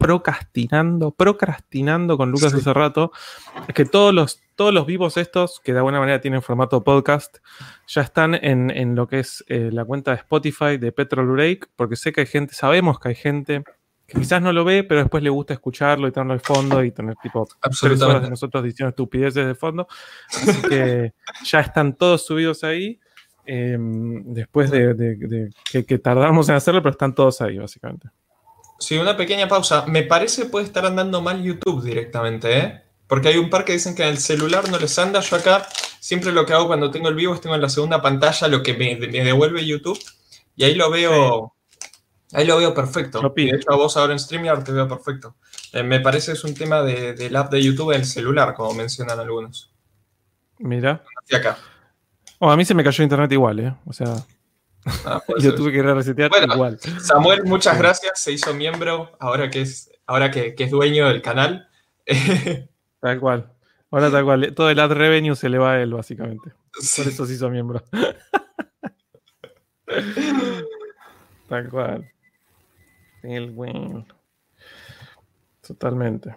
procrastinando, 0.00 1.10
procrastinando 1.10 2.16
con 2.16 2.30
Lucas 2.30 2.54
hace 2.54 2.72
rato, 2.72 3.12
es 3.68 3.74
que 3.74 3.84
todos 3.84 4.12
los, 4.12 4.40
todos 4.56 4.72
los 4.72 4.86
vivos 4.86 5.16
estos, 5.16 5.60
que 5.60 5.72
de 5.72 5.78
alguna 5.78 6.00
manera 6.00 6.20
tienen 6.20 6.42
formato 6.42 6.82
podcast, 6.82 7.36
ya 7.86 8.00
están 8.00 8.34
en, 8.34 8.70
en 8.70 8.96
lo 8.96 9.06
que 9.06 9.20
es 9.20 9.44
eh, 9.46 9.68
la 9.70 9.84
cuenta 9.84 10.12
de 10.12 10.16
Spotify 10.16 10.78
de 10.78 10.90
Petrol 10.90 11.30
Break, 11.30 11.68
porque 11.76 11.96
sé 11.96 12.12
que 12.12 12.22
hay 12.22 12.26
gente, 12.26 12.54
sabemos 12.54 12.98
que 12.98 13.10
hay 13.10 13.14
gente 13.14 13.62
quizás 14.18 14.42
no 14.42 14.52
lo 14.52 14.64
ve, 14.64 14.84
pero 14.84 15.00
después 15.00 15.22
le 15.22 15.30
gusta 15.30 15.54
escucharlo 15.54 16.08
y 16.08 16.12
tenerlo 16.12 16.34
de 16.34 16.40
fondo 16.40 16.84
y 16.84 16.90
tener 16.90 17.16
tipo 17.16 17.48
tres 17.80 18.02
horas 18.02 18.22
de 18.22 18.30
nosotros 18.30 18.64
diciendo 18.64 18.90
estupideces 18.90 19.46
de 19.46 19.54
fondo. 19.54 19.86
Así 20.28 20.62
que 20.68 21.12
ya 21.44 21.60
están 21.60 21.96
todos 21.96 22.24
subidos 22.24 22.64
ahí. 22.64 23.00
Em, 23.46 24.22
después 24.32 24.70
de, 24.70 25.50
que, 25.72 25.98
tardamos 25.98 26.48
en 26.48 26.54
hacerlo, 26.54 26.82
pero 26.82 26.92
están 26.92 27.14
todos 27.14 27.40
ahí, 27.40 27.58
básicamente. 27.58 28.08
Sí, 28.78 28.96
una 28.96 29.16
pequeña 29.16 29.48
pausa. 29.48 29.86
Me 29.86 30.02
parece 30.02 30.46
puede 30.46 30.66
estar 30.66 30.86
andando 30.86 31.20
mal 31.20 31.42
YouTube 31.42 31.82
directamente, 31.82 32.58
¿eh? 32.58 32.82
Porque 33.06 33.28
hay 33.28 33.38
un 33.38 33.50
par 33.50 33.64
que 33.64 33.72
dicen 33.72 33.96
que 33.96 34.04
en 34.04 34.10
el 34.10 34.18
celular 34.18 34.70
no 34.70 34.78
les 34.78 34.96
anda. 34.98 35.20
Yo 35.20 35.36
acá 35.36 35.66
siempre 35.98 36.30
lo 36.30 36.46
que 36.46 36.52
hago 36.52 36.68
cuando 36.68 36.90
tengo 36.90 37.08
el 37.08 37.16
vivo 37.16 37.34
es 37.34 37.40
tengo 37.40 37.56
en 37.56 37.60
la 37.60 37.68
segunda 37.68 38.00
pantalla 38.00 38.46
lo 38.46 38.62
que 38.62 38.74
me, 38.74 38.94
devuelve 38.96 39.66
YouTube. 39.66 39.98
Y 40.54 40.64
ahí 40.64 40.74
lo 40.74 40.90
veo. 40.90 41.52
Ahí 42.32 42.46
lo 42.46 42.58
veo 42.58 42.72
perfecto. 42.74 43.20
de 43.34 43.44
hecho, 43.44 43.72
a 43.72 43.76
vos 43.76 43.96
ahora 43.96 44.12
en 44.12 44.18
StreamYard 44.18 44.64
te 44.64 44.72
veo 44.72 44.86
perfecto. 44.86 45.36
Eh, 45.72 45.82
me 45.82 46.00
parece 46.00 46.32
es 46.32 46.44
un 46.44 46.54
tema 46.54 46.82
de, 46.82 47.14
del 47.14 47.34
app 47.36 47.50
de 47.50 47.62
YouTube 47.62 47.92
en 47.92 48.00
el 48.00 48.06
celular, 48.06 48.54
como 48.54 48.74
mencionan 48.74 49.18
algunos. 49.18 49.72
Mira. 50.58 51.02
acá. 51.32 51.58
Oh, 52.38 52.50
a 52.50 52.56
mí 52.56 52.64
se 52.64 52.74
me 52.74 52.84
cayó 52.84 53.02
internet 53.02 53.32
igual, 53.32 53.60
¿eh? 53.60 53.74
O 53.84 53.92
sea. 53.92 54.14
Ah, 55.04 55.22
yo 55.40 55.54
tuve 55.54 55.72
que 55.72 55.82
resetear 55.82 56.30
igual. 56.52 56.78
Samuel, 57.00 57.44
muchas 57.44 57.76
gracias. 57.76 58.20
Se 58.20 58.32
hizo 58.32 58.54
miembro 58.54 59.12
ahora 59.18 59.50
que 59.50 59.62
es, 59.62 59.90
ahora 60.06 60.30
que, 60.30 60.54
que 60.54 60.64
es 60.64 60.70
dueño 60.70 61.08
del 61.08 61.22
canal. 61.22 61.68
tal 63.00 63.20
cual. 63.20 63.52
Ahora 63.90 64.10
tal 64.10 64.24
cual. 64.24 64.54
Todo 64.54 64.70
el 64.70 64.78
ad 64.78 64.92
revenue 64.92 65.34
se 65.34 65.48
le 65.48 65.58
va 65.58 65.72
a 65.72 65.80
él, 65.82 65.92
básicamente. 65.92 66.52
Por 66.96 67.08
eso 67.08 67.26
se 67.26 67.34
hizo 67.34 67.50
miembro. 67.50 67.82
Tal 71.48 71.68
cual. 71.68 72.08
El 73.22 73.52
win. 73.54 74.06
Totalmente. 75.66 76.34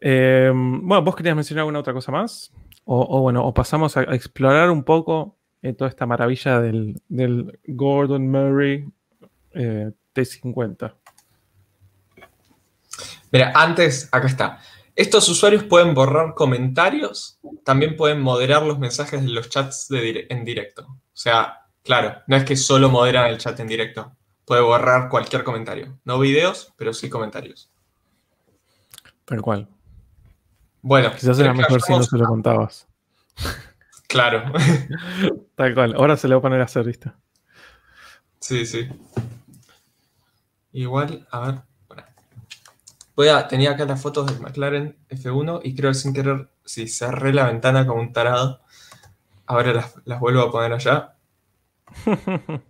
Em, 0.00 0.86
bueno, 0.86 1.02
¿vos 1.02 1.14
querías 1.14 1.36
mencionar 1.36 1.62
alguna 1.62 1.80
otra 1.80 1.92
cosa 1.92 2.10
más? 2.10 2.52
O, 2.84 3.20
bueno, 3.20 3.44
o 3.44 3.54
pasamos 3.54 3.96
a, 3.96 4.02
explorar 4.14 4.70
un 4.70 4.82
poco 4.82 5.38
eh, 5.62 5.74
toda 5.74 5.90
esta 5.90 6.06
maravilla 6.06 6.60
del, 6.60 7.00
Gordon 7.66 8.30
Murray 8.30 8.84
eh, 9.52 9.92
T50. 10.14 10.94
Mira, 13.30 13.52
antes, 13.54 14.08
acá 14.10 14.26
está. 14.26 14.60
Estos 14.96 15.28
usuarios 15.28 15.64
pueden 15.64 15.94
borrar 15.94 16.34
comentarios, 16.34 17.38
también 17.64 17.96
pueden 17.96 18.20
moderar 18.20 18.62
los 18.62 18.78
mensajes 18.78 19.22
de 19.22 19.28
los 19.28 19.48
chats 19.48 19.88
en 19.90 20.44
directo. 20.44 20.82
O 20.82 20.98
sea, 21.12 21.68
claro, 21.82 22.22
no 22.26 22.36
es 22.36 22.44
que 22.44 22.56
solo 22.56 22.88
moderan 22.90 23.28
el 23.30 23.38
chat 23.38 23.58
en 23.60 23.68
directo, 23.68 24.16
puede 24.50 24.62
borrar 24.62 25.08
cualquier 25.08 25.44
comentario. 25.44 26.00
No 26.04 26.18
videos, 26.18 26.74
pero 26.76 26.92
sí 26.92 27.08
comentarios. 27.08 27.70
Tal 29.24 29.40
cual. 29.42 29.68
Bueno. 30.82 31.12
Quizás 31.12 31.38
era 31.38 31.54
mejor 31.54 31.80
si 31.80 31.92
no 31.92 32.02
se 32.02 32.18
lo 32.18 32.26
contabas. 32.26 32.88
Claro. 34.08 34.52
Tal 35.54 35.72
cual. 35.72 35.94
Ahora 35.94 36.16
se 36.16 36.26
le 36.26 36.34
va 36.34 36.40
a 36.40 36.42
poner 36.42 36.60
a 36.60 36.64
hacer, 36.64 36.84
¿viste? 36.84 37.12
Sí, 38.40 38.66
sí. 38.66 38.88
Igual, 40.72 41.28
a 41.30 41.40
ver. 41.46 41.60
Voy 43.14 43.28
a, 43.28 43.46
tenía 43.46 43.70
acá 43.70 43.84
las 43.84 44.02
fotos 44.02 44.26
del 44.26 44.40
McLaren 44.40 44.96
F1 45.10 45.60
y 45.62 45.76
creo 45.76 45.92
que 45.92 45.94
sin 45.94 46.12
querer, 46.12 46.50
si 46.64 46.88
cerré 46.88 47.32
la 47.32 47.46
ventana 47.46 47.86
como 47.86 48.00
un 48.00 48.12
tarado. 48.12 48.62
Ahora 49.46 49.74
las, 50.04 50.18
vuelvo 50.18 50.40
a 50.40 50.50
poner 50.50 50.72
allá. 50.72 51.14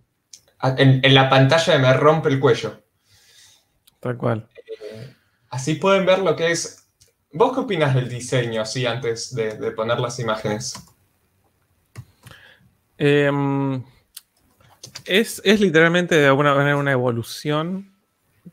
En, 0.63 1.13
la 1.13 1.29
pantalla 1.29 1.77
me 1.79 1.93
rompe 1.93 2.29
el 2.29 2.39
cuello. 2.39 2.81
Tal 3.99 4.17
cual. 4.17 4.47
Eh, 4.55 5.13
así 5.49 5.75
pueden 5.75 6.05
ver 6.05 6.19
lo 6.19 6.35
que 6.35 6.51
es. 6.51 6.87
¿Vos 7.33 7.53
qué 7.53 7.61
opinas 7.61 7.95
del 7.95 8.09
diseño 8.09 8.61
así 8.61 8.85
antes 8.85 9.33
de, 9.33 9.71
poner 9.71 9.99
las 9.99 10.19
imágenes? 10.19 10.73
Em, 12.97 13.83
es, 15.05 15.41
es, 15.43 15.59
literalmente 15.59 16.15
de 16.15 16.27
alguna 16.27 16.53
manera 16.53 16.75
una 16.75 16.91
evolución 16.91 17.91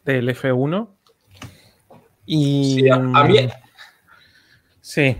del 0.04 0.28
F1. 0.28 0.88
Y. 2.24 2.80
Sí, 2.80 2.88
a, 2.88 2.98
mí. 2.98 3.48
Sí. 4.80 5.16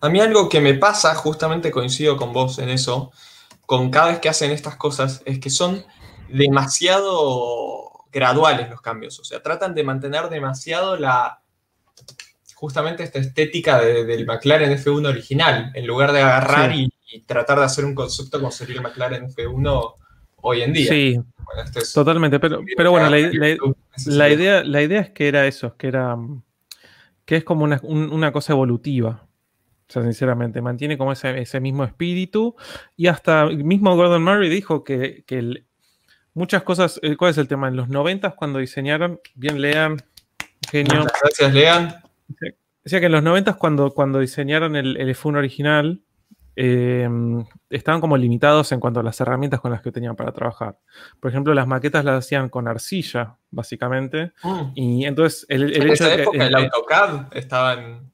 A 0.00 0.08
mí 0.08 0.20
algo 0.20 0.48
que 0.48 0.60
me 0.60 0.74
pasa, 0.74 1.14
justamente 1.14 1.70
coincido 1.70 2.16
con 2.16 2.32
vos 2.32 2.58
en 2.58 2.68
eso, 2.68 3.12
con 3.68 3.90
cada 3.90 4.08
vez 4.08 4.18
que 4.18 4.30
hacen 4.30 4.50
estas 4.50 4.76
cosas, 4.76 5.20
es 5.26 5.38
que 5.40 5.50
son 5.50 5.84
demasiado 6.30 8.06
graduales 8.10 8.70
los 8.70 8.80
cambios. 8.80 9.20
O 9.20 9.24
sea, 9.24 9.42
tratan 9.42 9.74
de 9.74 9.84
mantener 9.84 10.30
demasiado 10.30 10.96
la. 10.96 11.42
justamente 12.54 13.02
esta 13.02 13.18
estética 13.18 13.78
del 13.78 14.24
McLaren 14.24 14.72
F1 14.72 15.08
original, 15.08 15.70
en 15.74 15.86
lugar 15.86 16.12
de 16.12 16.22
agarrar 16.22 16.74
y, 16.74 16.90
tratar 17.26 17.58
de 17.58 17.66
hacer 17.66 17.84
un 17.84 17.94
concepto 17.94 18.38
como 18.38 18.50
sería 18.50 18.76
el 18.76 18.82
McLaren 18.82 19.28
F1 19.28 19.94
hoy 20.36 20.62
en 20.62 20.72
día. 20.72 20.90
Sí, 20.90 21.20
este 21.62 21.82
totalmente. 21.92 22.40
Pero, 22.40 22.62
pero 22.74 22.90
bueno, 22.90 23.10
la, 23.10 23.18
idea, 24.30 24.64
la 24.64 24.82
idea 24.82 25.00
es 25.00 25.10
que 25.10 25.28
era 25.28 25.46
eso, 25.46 25.76
que 25.76 25.88
era 25.88 26.16
que 27.26 27.36
es 27.36 27.44
como 27.44 27.64
una, 27.64 28.32
cosa 28.32 28.54
evolutiva. 28.54 29.27
O 29.88 29.92
sea, 29.92 30.02
sinceramente, 30.02 30.60
mantiene 30.60 30.98
como 30.98 31.12
ese, 31.12 31.60
mismo 31.60 31.84
espíritu. 31.84 32.54
Y 32.96 33.06
hasta 33.06 33.46
mismo 33.46 33.94
Gordon 33.96 34.22
Murray 34.22 34.48
dijo 34.48 34.84
que, 34.84 35.24
muchas 36.34 36.62
cosas. 36.62 37.00
Eh, 37.02 37.16
¿Cuál 37.16 37.30
es 37.30 37.38
el 37.38 37.48
tema? 37.48 37.68
En 37.68 37.76
los 37.76 37.88
90 37.88 38.30
cuando 38.32 38.58
diseñaron, 38.58 39.20
bien 39.34 39.60
lean, 39.60 39.96
genio. 40.70 41.06
gracias, 41.22 41.54
lean. 41.54 42.02
Decía 42.84 43.00
que 43.00 43.06
en 43.06 43.12
los 43.12 43.22
90 43.22 43.54
cuando, 43.54 43.92
cuando 43.92 44.18
diseñaron 44.18 44.76
el, 44.76 44.96
el 44.96 45.14
F1 45.14 45.36
original, 45.36 46.02
Em, 46.60 47.44
estaban 47.70 48.00
como 48.00 48.16
limitados 48.16 48.72
en 48.72 48.80
cuanto 48.80 48.98
a 48.98 49.04
las 49.04 49.20
herramientas 49.20 49.60
con 49.60 49.70
las 49.70 49.80
que 49.80 49.92
tenían 49.92 50.16
para 50.16 50.32
trabajar. 50.32 50.76
Por 51.20 51.30
ejemplo, 51.30 51.54
las 51.54 51.68
maquetas 51.68 52.04
las 52.04 52.24
hacían 52.24 52.48
con 52.48 52.66
arcilla, 52.66 53.36
básicamente. 53.52 54.32
Mm. 54.42 54.62
Y 54.74 55.04
entonces 55.04 55.46
el, 55.48 55.72
el 55.72 55.88
hecho 55.88 56.08
de 56.08 56.16
que, 56.16 56.36
el 56.36 56.52
AutoCAD 56.56 57.26
estaba 57.30 57.74
en... 57.74 58.10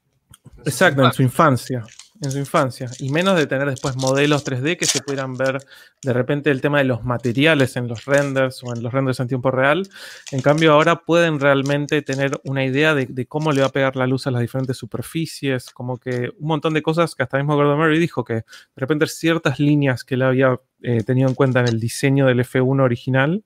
Exacto, 0.67 1.05
en 1.05 1.13
su 1.13 1.23
infancia 1.23 1.85
en 2.23 2.31
su 2.31 2.39
infancia 2.39 2.91
y 2.99 3.11
menos 3.11 3.37
de 3.37 3.47
tener 3.47 3.69
después 3.69 3.97
modelos 3.97 4.45
3D 4.45 4.77
que 4.77 4.87
se 4.87 5.01
pudieran 5.03 5.35
ver 5.35 5.59
de 6.03 6.13
repente 6.13 6.51
el 6.51 6.61
tema 6.61 6.79
de 6.79 6.85
los 6.85 7.05
materiales 7.05 7.77
en 7.77 7.89
los 7.89 8.05
renders 8.05 8.63
o 8.63 8.75
en 8.75 8.83
los 8.83 8.93
renders 8.93 9.21
en 9.21 9.29
tiempo 9.29 9.51
real. 9.51 9.89
En 10.31 10.41
cambio 10.41 10.73
ahora 10.73 11.03
pueden 11.05 11.41
realmente 11.41 12.03
tener 12.03 12.41
una 12.45 12.65
idea 12.65 12.95
de, 12.95 13.27
cómo 13.27 13.53
le 13.53 13.61
va 13.61 13.69
a 13.69 13.73
pegar 13.73 13.97
la 13.97 14.07
luz 14.07 14.27
a 14.27 14.31
las 14.31 14.41
diferentes 14.41 14.77
superficies, 14.77 15.71
como 15.71 15.99
que 15.99 16.31
un 16.39 16.49
montón 16.49 16.75
de 16.75 16.83
cosas 16.83 17.15
que 17.15 17.23
hasta 17.23 17.39
mismo 17.39 17.57
Gordon 17.57 17.79
Murray 17.79 17.99
dijo 17.99 18.25
que 18.25 18.35
de 18.35 18.45
repente 18.77 19.07
ciertas 19.07 19.59
líneas 19.59 20.05
que 20.05 20.15
él 20.15 20.23
había 20.23 20.61
eh, 20.83 21.03
tenido 21.03 21.29
en 21.29 21.35
cuenta 21.35 21.61
en 21.61 21.69
el 21.69 21.81
diseño 21.81 22.27
del 22.27 22.41
F1 22.41 22.83
original 22.83 23.45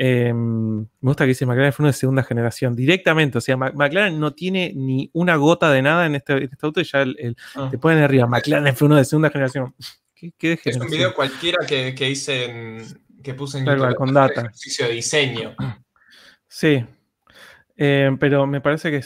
Em, 0.00 0.78
me 0.78 0.86
gusta 1.00 1.24
que 1.24 1.30
dice 1.30 1.44
McLaren 1.44 1.72
F1 1.72 1.86
de 1.86 1.92
segunda 1.92 2.22
generación, 2.22 2.76
directamente. 2.76 3.38
O 3.38 3.40
sea, 3.40 3.56
McLaren 3.56 4.20
no 4.20 4.32
tiene 4.32 4.72
ni 4.72 5.10
una 5.12 5.34
gota 5.34 5.72
de 5.72 5.82
nada 5.82 6.06
en 6.06 6.14
este, 6.14 6.44
este 6.44 6.56
auto 6.60 6.80
y 6.80 6.84
ya 6.84 7.02
el, 7.02 7.36
ah. 7.56 7.66
te 7.68 7.78
ponen 7.78 8.04
arriba. 8.04 8.28
McLaren 8.28 8.72
F1 8.72 8.94
de 8.94 9.04
segunda 9.04 9.30
generación. 9.30 9.74
¿Qué, 10.14 10.60
es 10.64 10.76
un 10.76 10.88
video 10.88 11.12
cualquiera 11.14 11.66
que, 11.66 11.96
que 11.96 12.10
hice 12.10 12.44
en, 12.44 12.84
que 13.24 13.34
puse 13.34 13.58
en 13.58 13.66
YouTube, 13.66 13.96
con 13.96 14.14
data. 14.14 14.42
ejercicio 14.42 14.86
de 14.86 14.92
diseño. 14.92 15.56
Sí, 16.46 16.84
em, 17.76 18.18
pero 18.18 18.46
me 18.46 18.60
parece 18.60 18.92
que 18.92 19.02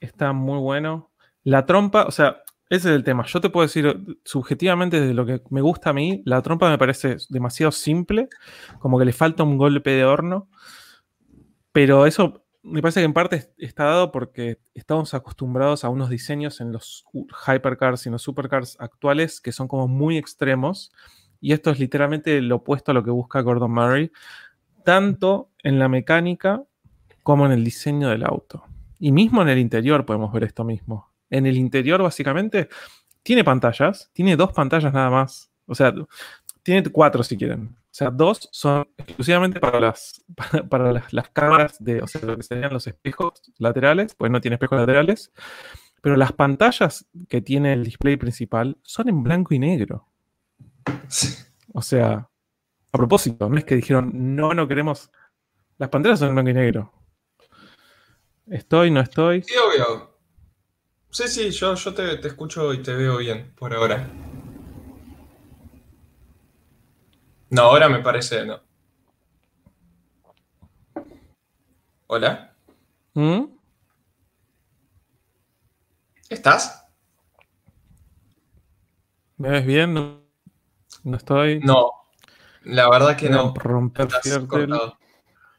está 0.00 0.32
muy 0.32 0.58
bueno. 0.58 1.12
La 1.44 1.66
trompa, 1.66 2.04
o 2.04 2.10
sea, 2.10 2.42
ese 2.70 2.90
es 2.90 2.94
el 2.94 3.02
tema. 3.02 3.26
Yo 3.26 3.40
te 3.40 3.50
puedo 3.50 3.66
decir 3.66 4.16
subjetivamente 4.24 5.00
desde 5.00 5.12
lo 5.12 5.26
que 5.26 5.42
me 5.50 5.60
gusta 5.60 5.90
a 5.90 5.92
mí, 5.92 6.22
la 6.24 6.40
trompa 6.40 6.70
me 6.70 6.78
parece 6.78 7.16
demasiado 7.28 7.72
simple, 7.72 8.28
como 8.78 8.96
que 8.96 9.04
le 9.04 9.12
falta 9.12 9.42
un 9.42 9.58
golpe 9.58 9.90
de 9.90 10.04
horno, 10.04 10.48
pero 11.72 12.06
eso 12.06 12.44
me 12.62 12.80
parece 12.80 13.00
que 13.00 13.06
en 13.06 13.12
parte 13.12 13.52
está 13.58 13.84
dado 13.84 14.12
porque 14.12 14.60
estamos 14.72 15.14
acostumbrados 15.14 15.82
a 15.82 15.88
unos 15.88 16.10
diseños 16.10 16.60
en 16.60 16.70
los 16.70 17.04
hypercars 17.44 18.06
y 18.06 18.08
en 18.08 18.12
los 18.12 18.22
supercars 18.22 18.76
actuales 18.78 19.40
que 19.40 19.50
son 19.50 19.66
como 19.66 19.88
muy 19.88 20.16
extremos, 20.16 20.92
y 21.40 21.52
esto 21.52 21.70
es 21.70 21.80
literalmente 21.80 22.40
lo 22.40 22.56
opuesto 22.56 22.92
a 22.92 22.94
lo 22.94 23.02
que 23.02 23.10
busca 23.10 23.40
Gordon 23.40 23.72
Murray, 23.72 24.12
tanto 24.84 25.50
en 25.64 25.80
la 25.80 25.88
mecánica 25.88 26.62
como 27.24 27.46
en 27.46 27.52
el 27.52 27.64
diseño 27.64 28.10
del 28.10 28.24
auto. 28.24 28.62
Y 29.00 29.10
mismo 29.10 29.42
en 29.42 29.48
el 29.48 29.58
interior 29.58 30.06
podemos 30.06 30.32
ver 30.32 30.44
esto 30.44 30.62
mismo 30.62 31.09
en 31.30 31.46
el 31.46 31.56
interior, 31.56 32.02
básicamente, 32.02 32.68
tiene 33.22 33.44
pantallas, 33.44 34.10
tiene 34.12 34.36
dos 34.36 34.52
pantallas 34.52 34.92
nada 34.92 35.10
más. 35.10 35.50
O 35.66 35.74
sea, 35.74 35.94
tiene 36.62 36.82
cuatro 36.90 37.22
si 37.22 37.36
quieren. 37.36 37.76
O 37.90 37.92
sea, 37.92 38.10
dos 38.10 38.48
son 38.52 38.88
exclusivamente 38.98 39.58
para 39.58 39.80
las, 39.80 40.24
para, 40.68 40.92
las, 41.10 41.28
cámaras 41.30 41.76
de, 41.82 42.02
o 42.02 42.06
sea, 42.06 42.20
lo 42.22 42.36
que 42.36 42.42
serían 42.42 42.72
los 42.72 42.86
espejos 42.86 43.42
laterales, 43.58 44.14
pues 44.14 44.30
no 44.30 44.40
tiene 44.40 44.54
espejos 44.54 44.78
laterales. 44.78 45.32
Pero 46.02 46.16
las 46.16 46.32
pantallas 46.32 47.06
que 47.28 47.42
tiene 47.42 47.72
el 47.74 47.84
display 47.84 48.16
principal 48.16 48.78
son 48.82 49.08
en 49.08 49.22
blanco 49.22 49.54
y 49.54 49.58
negro. 49.58 50.06
O 51.74 51.82
sea, 51.82 52.28
a 52.92 52.98
propósito, 52.98 53.48
no 53.48 53.58
es 53.58 53.64
que 53.64 53.76
dijeron, 53.76 54.10
no, 54.14 54.54
no 54.54 54.66
queremos. 54.66 55.10
Las 55.76 55.90
pantallas 55.90 56.18
son 56.18 56.28
en 56.28 56.34
blanco 56.34 56.50
y 56.50 56.54
negro. 56.54 56.92
Estoy, 58.46 58.90
no 58.90 59.00
estoy. 59.00 59.42
Sí, 59.42 59.54
obvio. 59.56 60.09
Sí, 61.12 61.26
sí, 61.26 61.50
yo, 61.50 61.74
yo 61.74 61.92
te, 61.92 62.24
escucho 62.26 62.72
y 62.72 62.82
te 62.82 62.94
veo 62.94 63.16
bien 63.16 63.52
por 63.56 63.74
ahora. 63.74 64.08
No, 67.50 67.62
ahora 67.62 67.88
me 67.88 67.98
parece 67.98 68.46
no. 68.46 68.60
¿Hola? 72.06 72.54
¿Mm? 73.14 73.42
¿Estás? 76.28 76.86
¿Me 79.36 79.50
ves 79.50 79.66
bien? 79.66 79.94
No, 79.94 81.16
estoy. 81.16 81.58
No, 81.58 81.90
la 82.62 82.88
verdad 82.88 83.16
que 83.16 83.28
no. 83.28 83.52
Romper 83.56 84.08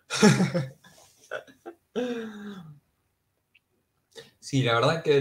Sí, 4.51 4.63
la 4.63 4.73
verdad 4.73 5.01
que 5.01 5.15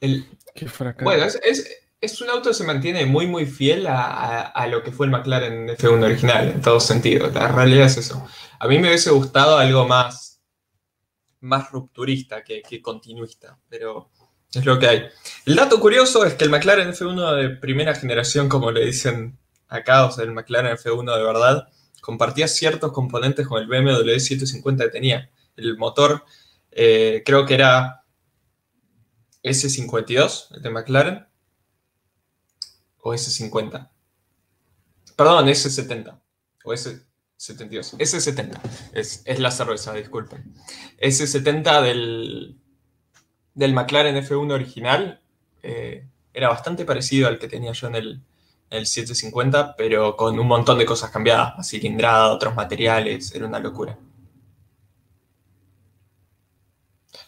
el. 0.00 0.28
bueno, 1.02 1.26
es, 1.26 2.20
un 2.20 2.30
auto 2.30 2.50
que 2.50 2.54
se 2.54 2.62
mantiene 2.62 3.04
muy, 3.04 3.26
muy 3.26 3.46
fiel 3.46 3.84
a, 3.88 4.64
lo 4.70 4.84
que 4.84 4.92
fue 4.92 5.06
el 5.06 5.10
McLaren 5.12 5.70
F1 5.70 6.04
original, 6.04 6.50
en 6.50 6.60
todos 6.60 6.86
sentidos. 6.86 7.34
La 7.34 7.48
realidad 7.48 7.86
es 7.86 7.96
eso. 7.96 8.24
A 8.60 8.68
mí 8.68 8.78
me 8.78 8.86
hubiese 8.86 9.10
gustado 9.10 9.58
algo 9.58 9.88
más, 9.88 10.40
más 11.40 11.72
rupturista 11.72 12.44
que, 12.44 12.62
continuista, 12.80 13.58
pero 13.68 14.12
Es 14.52 14.64
lo 14.64 14.78
que 14.78 14.86
hay. 14.86 15.08
El 15.44 15.56
dato 15.56 15.80
curioso 15.80 16.24
es 16.24 16.34
que 16.34 16.44
el 16.44 16.50
McLaren 16.50 16.92
F1 16.92 17.34
de 17.34 17.56
primera 17.56 17.92
generación, 17.92 18.48
como 18.48 18.70
le 18.70 18.86
dicen 18.86 19.36
acá, 19.66 20.06
o 20.06 20.12
sea, 20.12 20.22
el 20.22 20.30
McLaren 20.30 20.76
F1 20.76 21.12
de 21.12 21.24
verdad, 21.24 21.66
compartía 22.00 22.46
ciertos 22.46 22.92
componentes 22.92 23.48
con 23.48 23.60
el 23.60 23.66
BMW 23.66 24.20
750 24.20 24.84
que 24.84 24.90
tenía. 24.90 25.28
El 25.56 25.76
motor, 25.76 26.22
eh, 26.78 27.22
creo 27.24 27.46
que 27.46 27.54
era 27.54 28.04
S52, 29.42 30.56
el 30.56 30.62
de 30.62 30.70
McLaren, 30.70 31.26
o 32.98 33.14
S50. 33.14 33.90
Perdón, 35.16 35.46
S70, 35.48 36.20
o 36.64 36.72
S72. 36.72 37.96
S70 37.96 38.60
es, 38.92 39.22
es 39.24 39.38
la 39.38 39.50
cerveza, 39.50 39.94
disculpen. 39.94 40.54
S70 41.00 41.82
del, 41.82 42.60
del 43.54 43.72
McLaren 43.72 44.16
F1 44.16 44.52
original 44.52 45.22
eh, 45.62 46.06
era 46.34 46.50
bastante 46.50 46.84
parecido 46.84 47.26
al 47.26 47.38
que 47.38 47.48
tenía 47.48 47.72
yo 47.72 47.88
en 47.88 47.94
el, 47.94 48.22
750, 48.68 49.76
pero 49.76 50.16
con 50.16 50.38
un 50.38 50.46
montón 50.46 50.76
de 50.76 50.84
cosas 50.84 51.10
cambiadas, 51.10 51.66
cilindrada, 51.66 52.32
otros 52.32 52.54
materiales, 52.54 53.34
era 53.34 53.46
una 53.46 53.60
locura. 53.60 53.96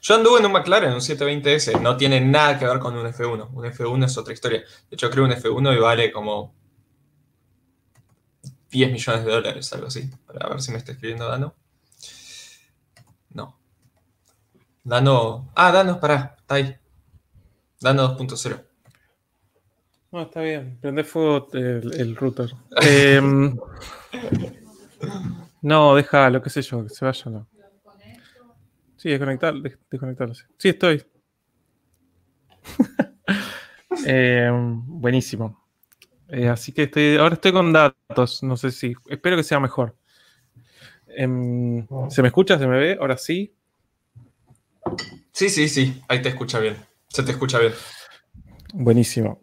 Yo 0.00 0.14
anduve 0.14 0.38
en 0.38 0.46
un 0.46 0.52
McLaren, 0.52 0.92
un 0.92 1.00
720S, 1.00 1.80
no 1.80 1.96
tiene 1.96 2.20
nada 2.20 2.58
que 2.58 2.66
ver 2.66 2.78
con 2.78 2.96
un 2.96 3.06
F1. 3.06 3.50
Un 3.52 3.64
F1 3.64 4.04
es 4.04 4.16
otra 4.16 4.32
historia. 4.32 4.60
De 4.60 4.94
hecho, 4.94 5.10
creo 5.10 5.24
un 5.24 5.32
F1 5.32 5.76
y 5.76 5.78
vale 5.78 6.12
como 6.12 6.54
10 8.70 8.92
millones 8.92 9.24
de 9.24 9.30
dólares, 9.30 9.72
algo 9.72 9.88
así. 9.88 10.10
Para 10.26 10.48
ver 10.48 10.62
si 10.62 10.70
me 10.70 10.78
está 10.78 10.92
escribiendo 10.92 11.28
Dano. 11.28 11.54
No. 13.30 13.58
Dano. 14.84 15.50
Ah, 15.54 15.72
Dano, 15.72 15.98
pará, 15.98 16.36
está 16.38 16.54
ahí. 16.54 16.76
Dano 17.80 18.16
2.0. 18.16 18.64
No, 20.10 20.22
está 20.22 20.40
bien. 20.40 20.78
Prende 20.80 21.04
fuego 21.04 21.48
el, 21.52 22.16
router. 22.16 22.50
Em, 22.82 23.58
no, 25.60 25.94
deja 25.94 26.30
lo 26.30 26.40
que 26.40 26.50
sé 26.50 26.62
yo, 26.62 26.82
que 26.84 26.90
se 26.90 27.04
vaya. 27.04 27.30
No. 27.30 27.46
Sí, 28.98 29.08
desconectar, 29.10 29.54
desconectarlo. 29.90 30.34
Sí, 30.34 30.68
estoy. 30.68 31.02
Em, 34.04 34.82
buenísimo. 34.86 35.66
Eh, 36.28 36.48
así 36.48 36.72
que 36.72 36.84
estoy, 36.84 37.16
ahora 37.16 37.34
estoy 37.34 37.52
con 37.52 37.72
datos. 37.72 38.42
No 38.42 38.56
sé 38.56 38.70
si. 38.70 38.94
Espero 39.08 39.36
que 39.36 39.42
sea 39.42 39.60
mejor. 39.60 39.96
Em, 41.06 41.86
¿Se 42.10 42.20
me 42.20 42.28
escucha? 42.28 42.58
¿Se 42.58 42.66
me 42.66 42.78
ve? 42.78 42.98
Ahora 43.00 43.16
sí. 43.16 43.54
Sí, 45.32 45.48
sí, 45.48 45.68
sí. 45.68 46.02
Ahí 46.08 46.20
te 46.20 46.28
escucha 46.28 46.58
bien. 46.58 46.76
Se 47.08 47.22
te 47.22 47.30
escucha 47.30 47.58
bien. 47.58 47.72
Buenísimo. 48.74 49.40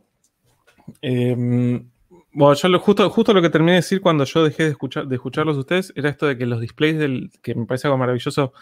Em, 1.02 1.90
bueno, 2.32 2.54
yo 2.54 2.80
justo, 2.80 3.10
justo 3.10 3.34
lo 3.34 3.42
que 3.42 3.50
terminé 3.50 3.74
de 3.74 3.78
decir 3.78 4.02
cuando 4.02 4.26
yo 4.26 4.44
dejé 4.44 4.64
de, 4.64 4.70
escuchar, 4.72 5.08
de 5.08 5.16
escucharlos 5.16 5.58
ustedes 5.58 5.94
era 5.96 6.10
esto 6.10 6.28
de 6.28 6.38
que 6.38 6.46
los 6.46 6.60
displays 6.60 7.00
del, 7.00 7.32
que 7.42 7.56
me 7.56 7.66
parece 7.66 7.88
algo 7.88 7.98
maravilloso, 7.98 8.54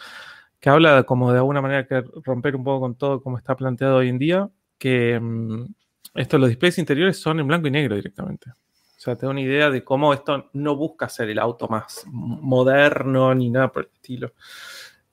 que 0.64 0.70
habla 0.70 1.02
como 1.02 1.30
de 1.30 1.40
alguna 1.40 1.60
manera 1.60 1.86
que 1.86 2.02
romper 2.24 2.56
un 2.56 2.64
poco 2.64 2.80
con 2.80 2.94
todo 2.94 3.22
como 3.22 3.36
está 3.36 3.54
planteado 3.54 3.96
hoy 3.96 4.08
en 4.08 4.18
día, 4.18 4.48
que 4.78 5.18
um, 5.18 5.68
esto, 6.14 6.38
los 6.38 6.48
displays 6.48 6.78
interiores 6.78 7.20
son 7.20 7.38
en 7.38 7.46
blanco 7.46 7.68
y 7.68 7.70
negro 7.70 7.96
directamente. 7.96 8.48
O 8.48 8.54
sea, 8.96 9.14
te 9.14 9.26
da 9.26 9.30
una 9.30 9.42
idea 9.42 9.68
de 9.68 9.84
cómo 9.84 10.14
esto 10.14 10.48
no 10.54 10.74
busca 10.74 11.06
ser 11.10 11.28
el 11.28 11.38
auto 11.38 11.68
más 11.68 12.06
moderno 12.06 13.34
ni 13.34 13.50
nada 13.50 13.70
por 13.70 13.82
el 13.82 13.90
estilo. 13.92 14.32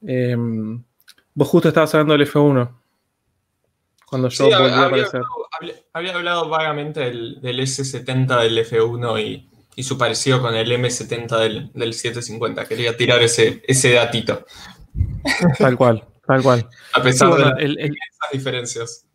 Em, 0.01 0.81
vos 1.33 1.49
justo 1.49 1.67
estabas 1.67 1.93
hablando 1.95 2.13
del 2.13 2.25
F1 2.25 2.71
cuando 4.05 4.29
yo 4.29 4.45
volví 4.45 4.55
había, 4.55 4.75
a 4.77 4.85
aparecer. 4.85 5.21
Había, 5.91 6.15
hablado 6.15 6.47
vagamente 6.47 7.01
del, 7.01 7.41
S70 7.41 8.41
del 8.41 8.57
F1 8.57 9.49
y, 9.75 9.83
su 9.83 9.97
parecido 9.97 10.41
con 10.41 10.55
el 10.55 10.71
M70 10.71 11.71
del, 11.73 11.93
750. 11.93 12.63
Quería 12.69 12.95
tirar 12.95 13.21
ese, 13.21 13.61
ese 13.67 13.91
datito. 13.91 14.45
Tal 15.57 15.77
cual, 15.77 16.05
tal 16.25 16.41
cual. 16.41 16.69
A 16.93 17.01
pesar 17.01 17.33
de 17.33 17.73
esas 17.73 18.31
diferencias. 18.31 19.05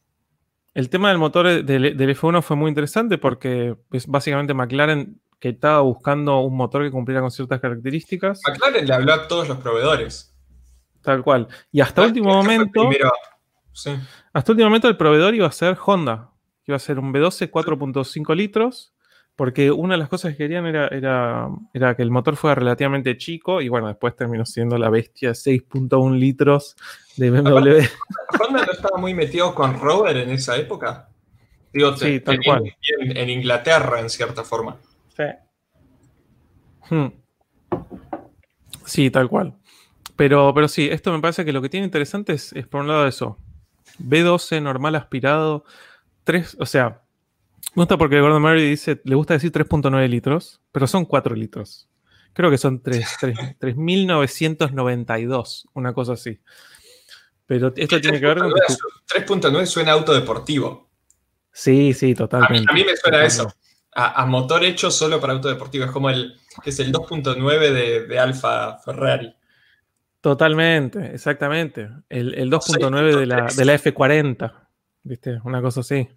El 0.74 0.90
tema 0.90 1.08
del 1.08 1.18
motor 1.18 1.64
del, 1.64 1.96
F1 1.96 2.42
fue 2.42 2.56
muy 2.56 2.68
interesante 2.68 3.16
porque 3.16 3.76
es 3.92 4.06
básicamente 4.06 4.52
McLaren 4.52 5.20
que 5.40 5.50
estaba 5.50 5.80
buscando 5.80 6.40
un 6.40 6.56
motor 6.56 6.82
que 6.84 6.90
cumpliera 6.90 7.20
con 7.22 7.30
ciertas 7.30 7.60
características. 7.60 8.40
McLaren 8.46 8.86
le 8.86 8.94
habló 8.94 9.14
a 9.14 9.28
todos 9.28 9.48
los 9.48 9.58
proveedores. 9.58 10.34
Tal 11.02 11.22
cual. 11.22 11.48
Y 11.72 11.80
hasta 11.80 12.02
último 12.02 12.34
momento. 12.34 12.90
Hasta 14.32 14.52
último 14.52 14.68
momento 14.68 14.88
el 14.88 14.96
proveedor 14.96 15.34
iba 15.34 15.46
a 15.46 15.52
ser 15.52 15.78
Honda. 15.84 16.30
Iba 16.66 16.76
a 16.76 16.80
ser 16.80 16.98
un 16.98 17.12
B12 17.12 17.50
4.5 17.50 18.34
litros. 18.34 18.92
Porque 19.36 19.70
una 19.70 19.94
de 19.94 19.98
las 19.98 20.08
cosas 20.08 20.32
que 20.32 20.38
querían 20.38 20.66
era, 20.66 20.88
era, 20.88 21.94
que 21.94 22.02
el 22.02 22.10
motor 22.10 22.36
fuera 22.36 22.54
relativamente 22.54 23.18
chico. 23.18 23.60
Y 23.60 23.68
bueno, 23.68 23.86
después 23.86 24.16
terminó 24.16 24.46
siendo 24.46 24.78
la 24.78 24.88
bestia 24.88 25.30
6.1 25.32 26.18
litros 26.18 26.74
de 27.16 27.30
BMW. 27.30 27.84
¿Honda 28.40 28.64
no 28.64 28.72
estaba 28.72 28.98
muy 28.98 29.12
metido 29.12 29.54
con 29.54 29.78
Rover 29.78 30.16
en 30.16 30.30
esa 30.30 30.56
época? 30.56 31.10
Digo, 31.70 31.94
sí, 31.98 32.20
tal 32.20 32.40
cual. 32.42 32.74
En, 33.00 33.28
Inglaterra, 33.28 34.00
en 34.00 34.08
cierta 34.08 34.42
forma. 34.42 34.78
Sí. 35.14 35.24
Hmm. 36.88 37.08
Sí, 38.86 39.10
tal 39.10 39.28
cual. 39.28 39.54
Pero, 40.16 40.54
pero 40.54 40.66
sí, 40.66 40.88
esto 40.90 41.12
me 41.12 41.20
parece 41.20 41.44
que 41.44 41.52
lo 41.52 41.60
que 41.60 41.68
tiene 41.68 41.84
interesante 41.84 42.32
es, 42.32 42.54
es 42.54 42.66
por 42.66 42.80
un 42.80 42.88
lado 42.88 43.06
eso. 43.06 43.38
B12 43.98 44.62
normal 44.62 44.94
aspirado, 44.94 45.64
3, 46.24 46.56
o 46.58 46.64
sea, 46.64 47.02
me 47.74 47.82
gusta 47.82 47.98
porque 47.98 48.20
Gordon 48.20 48.42
Murray 48.42 48.70
dice, 48.70 49.00
le 49.04 49.14
gusta 49.14 49.34
decir 49.34 49.52
3.9 49.52 50.08
litros, 50.08 50.62
pero 50.72 50.86
son 50.86 51.04
4 51.04 51.34
litros. 51.34 51.90
Creo 52.32 52.50
que 52.50 52.56
son 52.58 52.82
3.992, 52.82 55.66
una 55.74 55.92
cosa 55.92 56.14
así. 56.14 56.40
Pero 57.46 57.72
esto 57.76 58.00
tiene 58.00 58.18
que 58.20 58.26
ver 58.26 58.38
con... 58.38 58.50
3.9 58.50 59.66
suena 59.66 59.92
autodeportivo. 59.92 60.90
Sí, 61.52 61.92
sí, 61.94 62.14
totalmente. 62.14 62.70
A 62.70 62.74
mí, 62.74 62.84
me 62.84 62.96
suena 62.96 63.24
eso. 63.24 63.52
A, 63.92 64.26
motor 64.26 64.64
hecho 64.64 64.90
solo 64.90 65.20
para 65.20 65.32
autodeportivo. 65.32 65.86
Es 65.86 65.90
como 65.90 66.10
el, 66.10 66.38
que 66.62 66.70
es 66.70 66.78
el 66.80 66.92
2.9 66.92 67.72
de, 67.72 68.06
de 68.06 68.18
Alfa 68.18 68.76
Ferrari. 68.78 69.34
Totalmente, 70.20 71.14
exactamente. 71.14 71.88
El, 72.08 72.50
2.9 72.50 73.16
de 73.16 73.26
la, 73.26 73.46
de 73.46 73.64
la 73.64 73.78
F40, 73.78 74.52
¿viste? 75.04 75.40
Una 75.44 75.62
cosa 75.62 75.80
así. 75.80 76.08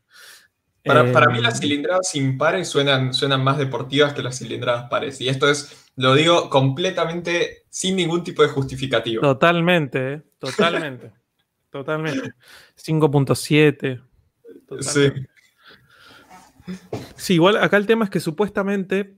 Para, 0.83 1.03
mí 1.03 1.41
las 1.41 1.55
em, 1.55 1.61
cilindradas 1.61 2.15
impares 2.15 2.69
suenan, 2.69 3.13
suenan 3.13 3.43
más 3.43 3.57
deportivas 3.57 4.13
que 4.13 4.23
las 4.23 4.39
cilindradas 4.39 4.89
pares. 4.89 5.19
Y 5.21 5.27
esto 5.27 5.49
es, 5.49 5.89
lo 5.95 6.15
digo 6.15 6.49
completamente 6.49 7.63
sin 7.69 7.95
ningún 7.95 8.23
tipo 8.23 8.41
de 8.41 8.49
justificativo. 8.49 9.21
Totalmente, 9.21 10.13
¿eh? 10.13 10.21
totalmente. 10.39 11.11
totalmente. 11.69 12.33
5.7. 12.81 14.01
Sí. 14.79 15.11
Sí, 17.15 17.33
igual 17.33 17.57
acá 17.57 17.77
el 17.77 17.87
tema 17.87 18.05
es 18.05 18.11
que 18.11 18.19
supuestamente, 18.19 19.17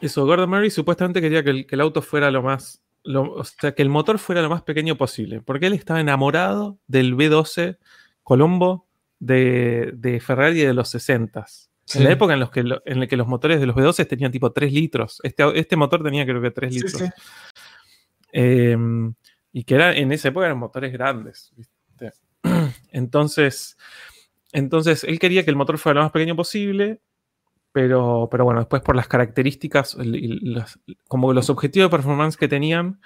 eso, 0.00 0.26
Gordon 0.26 0.50
Murray 0.50 0.70
supuestamente 0.70 1.20
quería 1.20 1.42
que 1.42 1.66
el 1.68 1.80
auto 1.80 2.02
fuera 2.02 2.30
lo 2.30 2.42
más 2.42 2.82
o 3.14 3.44
sea, 3.44 3.74
que 3.74 3.82
el 3.82 3.88
motor 3.88 4.18
fuera 4.18 4.42
lo 4.42 4.50
más 4.50 4.62
pequeño 4.62 4.96
posible, 4.96 5.40
porque 5.40 5.66
él 5.66 5.72
estaba 5.72 6.00
enamorado 6.00 6.78
del 6.86 7.14
B12 7.16 7.78
Colombo 8.22 8.85
de, 9.18 10.20
Ferrari 10.24 10.60
de 10.60 10.74
los 10.74 10.88
60 10.90 11.46
En 11.94 12.04
la 12.04 12.12
época 12.12 12.34
en, 12.34 12.40
los 12.40 12.50
que 12.50 12.60
en 12.60 13.00
la 13.00 13.06
que 13.06 13.16
los 13.16 13.26
motores 13.26 13.60
de 13.60 13.66
los 13.66 13.76
B12 13.76 14.06
tenían 14.06 14.32
tipo 14.32 14.52
3 14.52 14.72
litros. 14.72 15.20
Este, 15.22 15.58
este 15.58 15.76
motor 15.76 16.02
tenía 16.02 16.24
creo 16.24 16.42
que 16.42 16.50
3 16.50 16.74
litros. 16.74 17.02
Em, 18.32 19.14
y 19.52 19.64
que 19.64 19.74
era, 19.74 19.96
en 19.96 20.12
esa 20.12 20.28
época 20.28 20.46
eran 20.46 20.58
motores 20.58 20.92
grandes. 20.92 21.54
Entonces, 22.92 23.76
entonces, 24.52 25.04
él 25.04 25.18
quería 25.18 25.44
que 25.44 25.50
el 25.50 25.56
motor 25.56 25.76
fuera 25.76 26.00
lo 26.00 26.04
más 26.04 26.12
pequeño 26.12 26.36
posible 26.36 27.00
pero, 27.76 28.28
pero 28.30 28.46
bueno, 28.46 28.60
después 28.60 28.80
por 28.80 28.96
las 28.96 29.06
características, 29.06 29.98
como 31.08 31.34
los 31.34 31.50
objetivos 31.50 31.90
de 31.90 31.94
performance 31.94 32.34
que 32.34 32.48
tenían, 32.48 33.02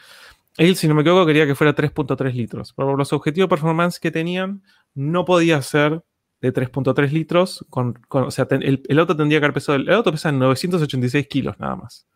él, 0.59 0.77
si 0.77 0.87
no 0.87 0.95
me 0.95 1.01
equivoco, 1.01 1.27
quería 1.27 1.45
que 1.45 1.57
fuera 1.57 1.75
3.3 1.75 2.33
litros. 2.35 2.73
Pero 2.75 2.91
por 2.91 2.97
los 2.97 3.13
objetivos 3.13 3.49
de 3.49 3.57
performance 3.57 3.99
que 3.99 4.13
tenían, 4.13 4.63
no 4.95 5.25
podía 5.25 5.63
ser 5.63 6.03
de 6.41 6.53
3.3 6.53 7.11
litros. 7.11 7.67
Con, 7.69 7.99
o 8.09 8.31
sea, 8.31 8.47
el, 8.51 8.99
auto 8.99 9.17
tendría 9.17 9.41
que 9.41 9.47
haber 9.47 9.55
pesado. 9.55 9.77
El 9.77 9.91
auto 9.91 10.13
pesa 10.13 10.31
986 10.33 11.27
kilos 11.29 11.59
nada 11.59 11.77
más. 11.77 12.07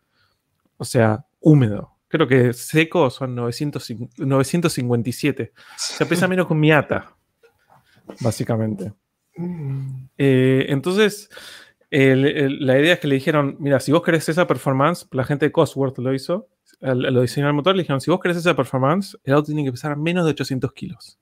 O 0.77 0.85
sea, 0.85 1.25
húmedo. 1.39 1.91
Creo 2.07 2.27
que 2.27 2.53
seco 2.53 3.09
son 3.09 3.35
957. 3.35 5.53
O 5.55 5.59
sea, 5.77 6.07
pesa 6.07 6.27
menos 6.27 6.47
que 6.47 6.53
un 6.53 6.59
Miata, 6.59 7.15
básicamente. 8.21 8.93
Eh, 10.17 10.65
entonces, 10.69 11.29
la 11.89 12.79
idea 12.79 12.93
es 12.93 12.99
que 12.99 13.07
le 13.07 13.15
dijeron, 13.15 13.57
mira, 13.59 13.79
si 13.79 13.91
vos 13.91 14.01
querés 14.01 14.29
esa 14.29 14.47
performance, 14.47 15.07
la 15.11 15.23
gente 15.23 15.47
de 15.47 15.51
Cosworth 15.51 15.97
lo 15.97 16.13
hizo, 16.13 16.47
lo 16.79 17.21
diseñó 17.21 17.47
el 17.47 17.53
motor, 17.53 17.75
le 17.75 17.83
dijeron, 17.83 18.01
si 18.01 18.11
vos 18.11 18.19
querés 18.19 18.37
esa 18.37 18.55
performance, 18.55 19.17
el 19.23 19.33
auto 19.33 19.47
tiene 19.47 19.63
que 19.63 19.71
pesar 19.71 19.97
menos 19.97 20.25
de 20.25 20.31
800 20.31 20.73
kilos. 20.73 21.19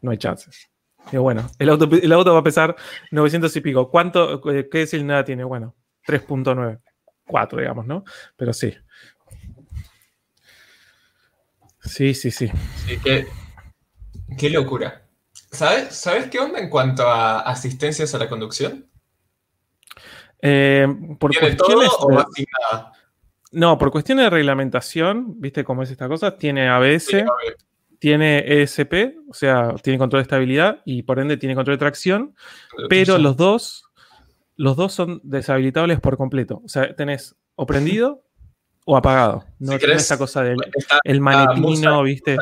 No 0.00 0.10
hay 0.10 0.18
chances. 0.18 0.70
Digo, 1.10 1.22
bueno, 1.22 1.48
el 1.58 1.68
auto, 1.70 1.88
el 1.90 2.12
auto 2.12 2.32
va 2.34 2.40
a 2.40 2.44
pesar 2.44 2.76
900 3.10 3.54
y 3.56 3.60
pico. 3.60 3.90
¿Cuánto, 3.90 4.40
qué 4.40 4.88
nada 5.04 5.24
tiene? 5.24 5.44
Bueno, 5.44 5.74
3.9. 6.06 6.80
4, 7.28 7.60
digamos, 7.60 7.86
¿no? 7.86 8.04
Pero 8.36 8.52
sí. 8.52 8.74
Sí, 11.80 12.14
sí, 12.14 12.30
sí. 12.30 12.50
Sí, 12.86 12.98
qué, 13.02 13.26
qué 14.36 14.50
locura. 14.50 15.04
¿Sabes, 15.32 15.94
¿Sabes 15.94 16.28
qué 16.28 16.40
onda 16.40 16.58
en 16.58 16.68
cuanto 16.68 17.08
a 17.08 17.40
asistencias 17.40 18.14
a 18.14 18.18
la 18.18 18.28
conducción? 18.28 18.86
Eh, 20.42 20.86
por 21.18 21.30
¿Tiene 21.30 21.54
todo 21.54 21.88
o 22.00 22.10
nada? 22.10 22.92
No, 23.50 23.78
por 23.78 23.90
cuestiones 23.90 24.26
de 24.26 24.30
reglamentación, 24.30 25.40
¿viste 25.40 25.64
cómo 25.64 25.82
es 25.82 25.90
esta 25.90 26.06
cosa? 26.06 26.36
Tiene 26.36 26.68
ABS, 26.68 27.24
tiene 27.98 28.62
ESP, 28.62 29.18
o 29.28 29.34
sea, 29.34 29.74
tiene 29.82 29.98
control 29.98 30.20
de 30.20 30.24
estabilidad 30.24 30.82
y 30.84 31.02
por 31.02 31.18
ende 31.18 31.36
tiene 31.36 31.54
control 31.54 31.76
de 31.76 31.80
tracción, 31.80 32.34
pero 32.88 33.18
los 33.18 33.36
dos, 33.36 33.84
los 34.56 34.76
dos 34.76 34.92
son 34.92 35.20
deshabilitables 35.24 36.00
por 36.00 36.16
completo. 36.16 36.62
O 36.64 36.68
sea, 36.68 36.94
tenés 36.94 37.36
o 37.56 37.66
prendido 37.66 38.22
o 38.84 38.96
apagado. 38.96 39.44
No 39.58 39.78
tiene 39.78 39.94
esa 39.94 40.16
cosa 40.16 40.42
del 40.42 40.58
el 41.04 41.20
manetino, 41.20 42.02
¿viste? 42.02 42.36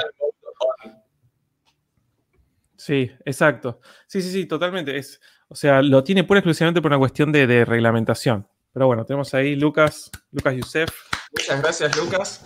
Sí, 2.77 3.11
exacto. 3.25 3.81
Sí, 4.07 4.23
sí, 4.23 4.31
sí, 4.31 4.47
totalmente. 4.47 4.97
Es, 4.97 5.21
o 5.49 5.55
sea, 5.55 5.83
lo 5.83 6.05
tiene 6.05 6.25
pura 6.25 6.41
exclusivamente 6.41 6.83
por 6.83 6.91
una 6.91 6.99
cuestión 6.99 7.33
de, 7.33 7.65
reglamentación. 7.65 8.47
Pero 8.73 8.87
bueno, 8.87 9.05
tenemos 9.05 9.33
ahí 9.35 9.57
Lucas, 9.57 10.11
Lucas 10.31 10.55
Youssef. 10.55 10.91
Muchas 11.33 11.63
gracias, 11.63 11.97
Lucas. 11.97 12.45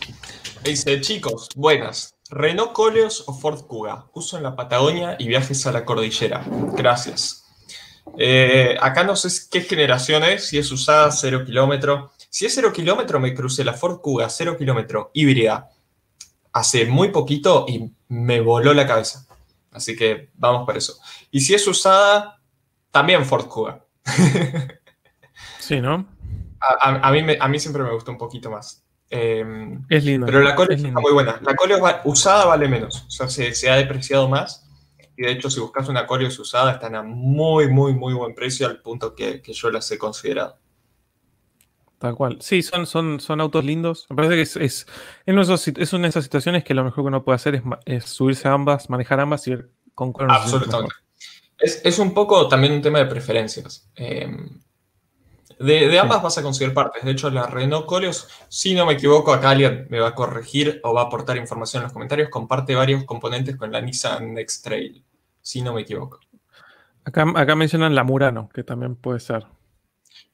Dice, 0.65 1.01
chicos, 1.01 1.49
buenas. 1.57 2.15
Renault 2.31 2.73
Coleos 2.73 3.25
o 3.27 3.35
Ford 3.35 3.67
Kuga. 3.67 4.07
Uso 4.15 4.37
en 4.37 4.45
la 4.45 4.57
Patagonia 4.57 5.17
y 5.19 5.29
viajes 5.29 5.67
a 5.67 5.73
la 5.73 5.85
cordillera. 5.85 6.45
Gracias. 6.75 7.45
Eh, 8.17 8.77
acá 8.81 9.05
no 9.05 9.17
sé 9.17 9.29
qué 9.51 9.61
generación 9.61 10.23
es, 10.25 10.49
si 10.49 10.59
es 10.59 10.71
usada, 10.71 11.11
cero 11.11 11.45
kilómetro. 11.45 12.13
Si 12.29 12.47
es 12.47 12.55
cero 12.55 12.73
kilómetro, 12.73 13.21
me 13.21 13.35
crucé 13.35 13.65
la 13.65 13.75
Ford 13.75 14.01
Kuga 14.01 14.29
cero 14.29 14.57
kilómetro 14.57 15.11
híbrida 15.13 15.71
hace 16.53 16.87
muy 16.87 17.09
poquito 17.09 17.65
y 17.69 17.93
me 18.09 18.41
voló 18.41 18.75
la 18.75 18.87
cabeza. 18.87 19.27
Así 19.73 19.97
que 19.97 20.31
vamos 20.35 20.67
por 20.67 20.77
eso. 20.77 20.99
Y 21.31 21.41
si 21.41 21.55
es 21.55 21.67
usada, 21.67 22.41
también 22.91 23.25
Ford 23.25 23.47
Kuga. 23.47 23.85
sí, 25.59 25.81
¿no? 25.81 26.07
A, 26.61 27.11
mí 27.11 27.37
a 27.39 27.49
mí 27.49 27.59
siempre 27.59 27.83
me 27.83 27.93
gusta 27.93 28.11
un 28.11 28.19
poquito 28.19 28.51
más. 28.51 28.85
Em, 29.13 29.85
es 29.89 30.05
lindo. 30.05 30.27
Pero 30.27 30.41
la 30.41 30.55
Coleo 30.55 30.77
está 30.77 31.01
muy 31.01 31.13
buena. 31.13 31.41
La 31.43 31.57
Coleo 31.57 31.79
usada 32.05 32.47
vale 32.47 32.69
menos. 32.69 33.05
O 33.09 33.11
sea, 33.11 33.29
se, 33.29 33.69
ha 33.69 33.77
depreciado 33.77 34.29
más. 34.29 34.69
Y 35.17 35.25
de 35.25 35.33
hecho, 35.33 35.51
si 35.51 35.59
buscas 35.59 35.89
una 35.89 36.07
Coleo 36.07 36.29
usada, 36.29 36.73
están 36.73 36.95
a 36.95 37.03
muy, 37.03 37.69
muy, 37.69 37.93
muy 37.93 38.15
buen 38.15 38.35
precio 38.35 38.69
al 38.69 38.81
punto 38.81 39.15
que, 39.15 39.43
yo 39.45 39.71
las 39.71 39.91
he 39.91 39.99
considerado. 39.99 40.59
Tal 41.99 42.15
cual. 42.15 42.39
Sí, 42.41 42.63
son, 42.63 42.87
son, 42.87 43.19
son 43.21 43.41
autos 43.41 43.65
lindos. 43.65 44.07
Me 44.09 44.17
parece 44.17 44.37
que 44.37 44.43
es, 44.43 44.57
es, 44.57 44.87
es 45.27 45.93
una 45.93 46.03
de 46.03 46.09
esas 46.09 46.25
situaciones 46.25 46.63
que 46.63 46.73
lo 46.73 46.85
mejor 46.85 47.05
que 47.05 47.09
uno 47.09 47.25
puede 47.25 47.37
hacer 47.37 47.63
es, 47.85 48.05
subirse 48.05 48.49
a 48.49 48.53
ambas, 48.53 48.89
manejar 48.89 49.21
ambas 49.21 49.47
y 49.49 49.51
ver 49.51 49.71
con 49.95 50.13
cuál 50.13 50.31
Absolutamente. 50.31 50.95
Es, 51.59 51.99
un 51.99 52.15
poco 52.15 52.49
también 52.49 52.73
un 52.73 52.81
tema 52.81 53.01
de 53.01 53.07
preferencias. 53.07 53.91
Em, 53.97 54.61
de, 55.61 55.99
ambas 55.99 56.23
vas 56.23 56.39
a 56.39 56.43
conseguir 56.43 56.73
partes. 56.73 57.05
De 57.05 57.11
hecho, 57.11 57.31
la 57.31 57.47
Renault 57.47 57.87
Coleos, 57.87 58.29
si 58.49 58.75
no 58.75 58.87
me 58.87 58.95
equivoco, 58.95 59.33
acá 59.33 59.51
alguien 59.51 59.87
me 59.91 60.01
va 60.01 60.09
a 60.09 60.15
corregir 60.15 60.81
o 60.83 60.95
va 60.95 61.03
a 61.03 61.05
aportar 61.05 61.37
información 61.37 61.83
en 61.83 61.85
los 61.85 61.93
comentarios, 61.93 62.31
comparte 62.31 62.75
varios 62.75 63.05
componentes 63.05 63.57
con 63.57 63.71
la 63.71 63.81
Nissan 63.81 64.35
Next 64.35 64.65
Trail, 64.65 65.05
si 65.43 65.61
no 65.61 65.75
me 65.75 65.83
equivoco. 65.83 66.21
Acá, 67.05 67.27
acá 67.37 67.55
mencionan 67.55 67.95
la 67.95 68.05
Murano, 68.05 68.49
que 68.55 68.65
también 68.65 68.97
puede 68.97 69.21
ser. 69.21 69.47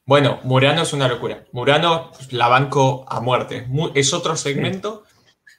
Bueno, 0.05 0.39
Murano 0.43 0.83
es 0.83 0.93
una 0.93 1.09
locura. 1.09 1.43
Murano 1.51 2.11
la 2.31 2.47
banco 2.47 3.05
a 3.09 3.19
muerte. 3.19 3.67
Es 3.93 4.13
otro 4.13 4.37
segmento, 4.37 5.03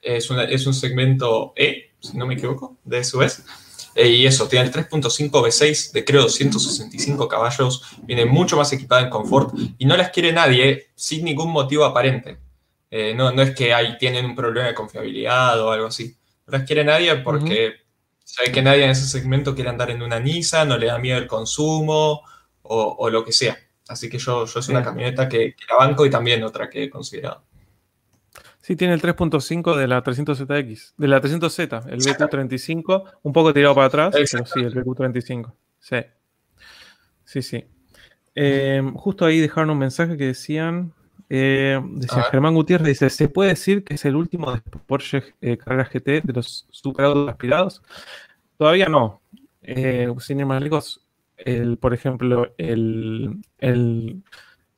es, 0.01 0.31
es 0.31 0.67
un 0.67 0.75
segmento 0.75 1.53
E, 1.55 1.93
si 2.01 2.17
no 2.17 2.27
me 2.27 2.35
equivoco, 2.35 2.79
de 2.85 3.05
SUV. 3.05 3.27
Eh, 3.95 4.09
y 4.09 4.27
eso, 4.27 4.49
tiene 4.49 4.67
el 4.67 4.73
3.5 4.73 5.31
V6 5.31 5.93
de 5.93 6.05
creo 6.05 6.23
265 6.23 7.27
caballos, 7.29 7.83
viene 8.03 8.25
mucho 8.25 8.57
más 8.57 8.73
equipada 8.73 9.03
en 9.03 9.11
confort 9.11 9.55
y 9.79 9.87
no 9.87 9.97
las 9.97 10.11
quiere 10.11 10.33
nadie 10.33 10.89
sin 10.95 11.25
ningún 11.25 11.51
motivo 11.51 11.85
aparente. 11.85 12.39
Eh, 12.91 13.15
no, 13.15 13.33
no 13.33 13.43
es 13.43 13.55
que 13.55 13.75
ahí 13.75 13.99
tienen 13.99 14.25
un 14.25 14.35
problema 14.35 14.69
de 14.69 14.75
confiabilidad 14.75 15.61
o 15.61 15.73
algo 15.73 15.87
así. 15.87 16.17
No 16.47 16.59
las 16.59 16.67
quiere 16.67 16.85
nadie 16.85 17.17
porque 17.17 17.75
sabe 18.25 18.53
que 18.53 18.63
nadie 18.63 18.85
en 18.85 18.91
ese 18.91 19.07
segmento 19.07 19.55
quiere 19.55 19.71
andar 19.71 19.91
en 19.91 20.03
una 20.03 20.21
Nissan, 20.21 20.69
no 20.69 20.79
le 20.79 20.87
da 20.87 20.99
miedo 20.99 21.19
el 21.19 21.27
consumo 21.27 22.23
o, 22.63 23.11
lo 23.11 23.25
que 23.25 23.33
sea. 23.33 23.59
Así 23.89 24.09
que 24.11 24.19
yo, 24.19 24.45
yo 24.45 24.61
es 24.61 24.69
una 24.69 24.83
camioneta 24.83 25.29
que, 25.29 25.55
que 25.55 25.65
la 25.71 25.77
banco 25.77 26.05
y 26.05 26.11
también 26.11 26.45
otra 26.45 26.69
que 26.69 26.85
he 26.85 26.91
considerado. 26.91 27.48
Sí, 28.69 28.77
tiene 28.77 28.93
el 28.93 29.01
3.5 29.01 29.77
de 29.77 29.89
la 29.89 30.05
300ZX, 30.05 30.93
de 30.99 31.09
la 31.09 31.23
300Z, 31.23 31.87
el 31.89 32.01
BQ35, 32.01 33.13
un 33.23 33.33
poco 33.33 33.55
tirado 33.55 33.75
para 33.75 33.87
atrás, 33.87 34.11
pero 34.15 34.45
sí, 34.45 34.61
el 34.61 34.75
BQ35. 34.75 35.55
Sí. 35.79 35.97
Sí, 37.25 37.41
sí. 37.41 37.65
Eh, 38.35 38.83
justo 38.95 39.25
ahí 39.25 39.41
dejaron 39.41 39.71
un 39.71 39.79
mensaje 39.79 40.19
que 40.19 40.27
decían, 40.27 40.93
eh, 41.31 41.81
decía 41.93 42.25
Germán 42.25 42.53
Gutiérrez, 42.53 42.89
dice, 42.89 43.09
¿se 43.09 43.31
puede 43.31 43.49
decir 43.49 43.85
que 43.85 43.95
es 43.95 44.05
el 44.05 44.17
último 44.17 44.53
de 44.53 44.61
Porsche 44.61 45.23
eh, 45.41 45.57
Carrera 45.57 45.89
GT 45.91 46.21
de 46.25 46.33
los 46.35 46.67
superautos 46.69 47.27
aspirados? 47.27 47.83
Todavía 48.59 48.91
no. 48.91 49.23
sin 50.19 50.41
ir 50.41 50.45
más 50.45 50.61
lejos, 50.63 51.07
el, 51.39 51.79
por 51.79 51.95
ejemplo, 51.95 52.53
el, 52.59 53.41
el 53.61 54.23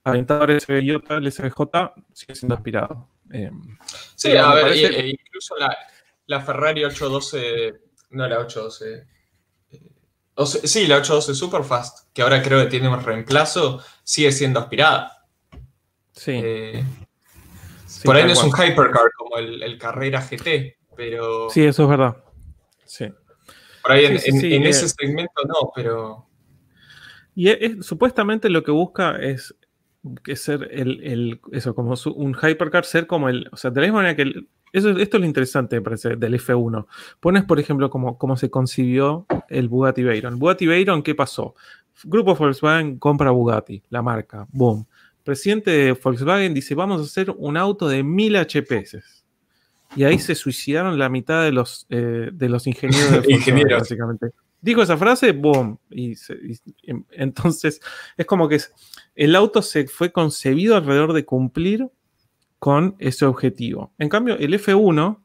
Aventador 0.04 0.60
SVJ, 0.60 1.10
el 1.10 1.32
SVJ, 1.32 1.92
sigue 2.12 2.36
siendo 2.36 2.54
aspirado. 2.54 3.08
Em, 3.30 3.78
sí, 4.16 4.36
a 4.36 4.54
ver, 4.54 4.72
e, 4.72 5.10
incluso 5.10 5.54
la, 6.26 6.40
Ferrari 6.40 6.84
812, 6.84 7.74
no 8.10 8.28
la 8.28 8.38
812, 8.40 9.06
eh, 9.70 10.66
sí, 10.66 10.86
la 10.86 10.96
812 10.96 11.34
Superfast, 11.34 12.12
que 12.12 12.22
ahora 12.22 12.42
creo 12.42 12.62
que 12.62 12.70
tiene 12.70 12.88
un 12.88 13.02
reemplazo, 13.02 13.82
sigue 14.02 14.32
siendo 14.32 14.58
aspirada. 14.60 15.26
Sí. 16.12 16.32
Eh, 16.42 16.84
por 18.04 18.16
ahí 18.16 18.24
no 18.24 18.32
es 18.32 18.42
un 18.42 18.50
hypercar 18.50 19.10
como 19.16 19.38
el, 19.38 19.78
Carrera 19.78 20.20
GT, 20.20 20.78
pero... 20.96 21.50
Sí, 21.50 21.64
eso 21.64 21.84
es 21.84 21.88
verdad. 21.88 22.16
Sí. 22.84 23.06
Por 23.82 23.92
ahí 23.92 24.06
en, 24.06 24.16
eh, 24.16 24.68
ese 24.68 24.88
segmento 24.88 25.42
no, 25.46 25.72
pero... 25.74 26.26
Y 27.34 27.82
supuestamente 27.82 28.50
lo 28.50 28.62
que 28.62 28.72
busca 28.72 29.16
es 29.16 29.54
que 30.22 30.36
ser 30.36 30.68
el, 30.72 31.40
eso, 31.52 31.74
como 31.74 31.94
un 32.14 32.34
hypercar, 32.34 32.84
ser 32.84 33.06
como 33.06 33.28
el, 33.28 33.48
o 33.52 33.56
sea, 33.56 33.70
de 33.70 33.80
la 33.80 33.86
misma 33.86 34.02
manera 34.02 34.16
que 34.16 34.46
eso, 34.72 34.90
esto 34.90 35.16
es 35.16 35.20
lo 35.20 35.26
interesante, 35.26 35.76
me 35.76 35.82
parece, 35.82 36.16
del 36.16 36.34
F1. 36.34 36.86
Pones, 37.18 37.44
por 37.44 37.58
ejemplo, 37.58 37.90
cómo, 37.90 38.18
cómo 38.18 38.36
se 38.36 38.50
concibió 38.50 39.26
el 39.48 39.68
Bugatti 39.68 40.02
Veyron. 40.02 40.38
Bugatti 40.38 40.66
Veyron, 40.66 41.02
¿qué 41.02 41.14
pasó? 41.14 41.54
Grupo 42.04 42.34
Volkswagen 42.34 42.98
compra 42.98 43.30
Bugatti, 43.30 43.82
la 43.90 44.00
marca, 44.00 44.46
boom. 44.52 44.86
Presidente 45.24 45.70
de 45.70 45.92
Volkswagen 45.92 46.54
dice, 46.54 46.74
vamos 46.74 47.00
a 47.00 47.04
hacer 47.04 47.34
un 47.36 47.56
auto 47.56 47.88
de 47.88 48.02
1000 48.02 48.36
HPS. 48.36 49.24
Y 49.96 50.04
ahí 50.04 50.18
se 50.20 50.36
suicidaron 50.36 50.98
la 50.98 51.08
mitad 51.08 51.42
de 51.42 51.50
los, 51.50 51.86
eh, 51.90 52.30
de 52.32 52.48
los 52.48 52.66
ingenieros 52.66 53.10
de 53.10 53.18
Volkswagen, 53.28 53.68
básicamente. 53.68 54.30
Dijo 54.62 54.82
esa 54.82 54.96
frase, 54.96 55.32
boom. 55.32 55.78
Y, 55.90 56.14
em, 56.84 57.04
entonces 57.10 57.80
es 58.16 58.26
como 58.26 58.48
que 58.48 58.60
el 59.20 59.36
auto 59.36 59.60
se 59.60 59.86
fue 59.86 60.12
concebido 60.12 60.76
alrededor 60.76 61.12
de 61.12 61.26
cumplir 61.26 61.90
con 62.58 62.96
ese 62.98 63.26
objetivo. 63.26 63.92
En 63.98 64.08
cambio, 64.08 64.38
el 64.38 64.54
F1 64.54 65.18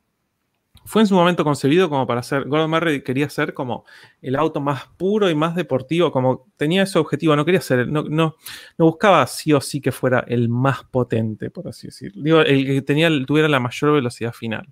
fue 0.84 1.04
en 1.04 1.08
su 1.08 1.16
momento 1.16 1.46
concebido 1.46 1.88
como 1.90 2.06
para 2.06 2.22
ser, 2.22 2.44
Gordon 2.44 2.72
Murray 2.72 3.04
quería 3.04 3.30
ser 3.30 3.54
como 3.54 3.86
el 4.22 4.36
auto 4.36 4.60
más 4.60 4.88
puro 4.98 5.30
y 5.30 5.36
más 5.36 5.56
deportivo, 5.56 6.12
como 6.12 6.46
tenía 6.58 6.84
ese 6.84 7.00
objetivo, 7.00 7.38
no 7.38 7.46
quería 7.46 7.62
ser, 7.62 7.88
no, 7.88 8.04
no, 8.04 8.36
buscaba 8.78 9.26
sí 9.28 9.54
o 9.54 9.62
sí 9.62 9.80
que 9.80 9.94
fuera 9.94 10.26
el 10.28 10.50
más 10.50 10.84
potente, 10.84 11.50
por 11.50 11.70
así 11.70 11.88
decirlo. 11.88 12.22
Digo, 12.22 12.42
el 12.42 12.66
que 12.66 12.82
tenía, 12.82 13.10
tuviera 13.26 13.48
la 13.48 13.62
mayor 13.62 13.94
velocidad 13.94 14.34
final. 14.34 14.68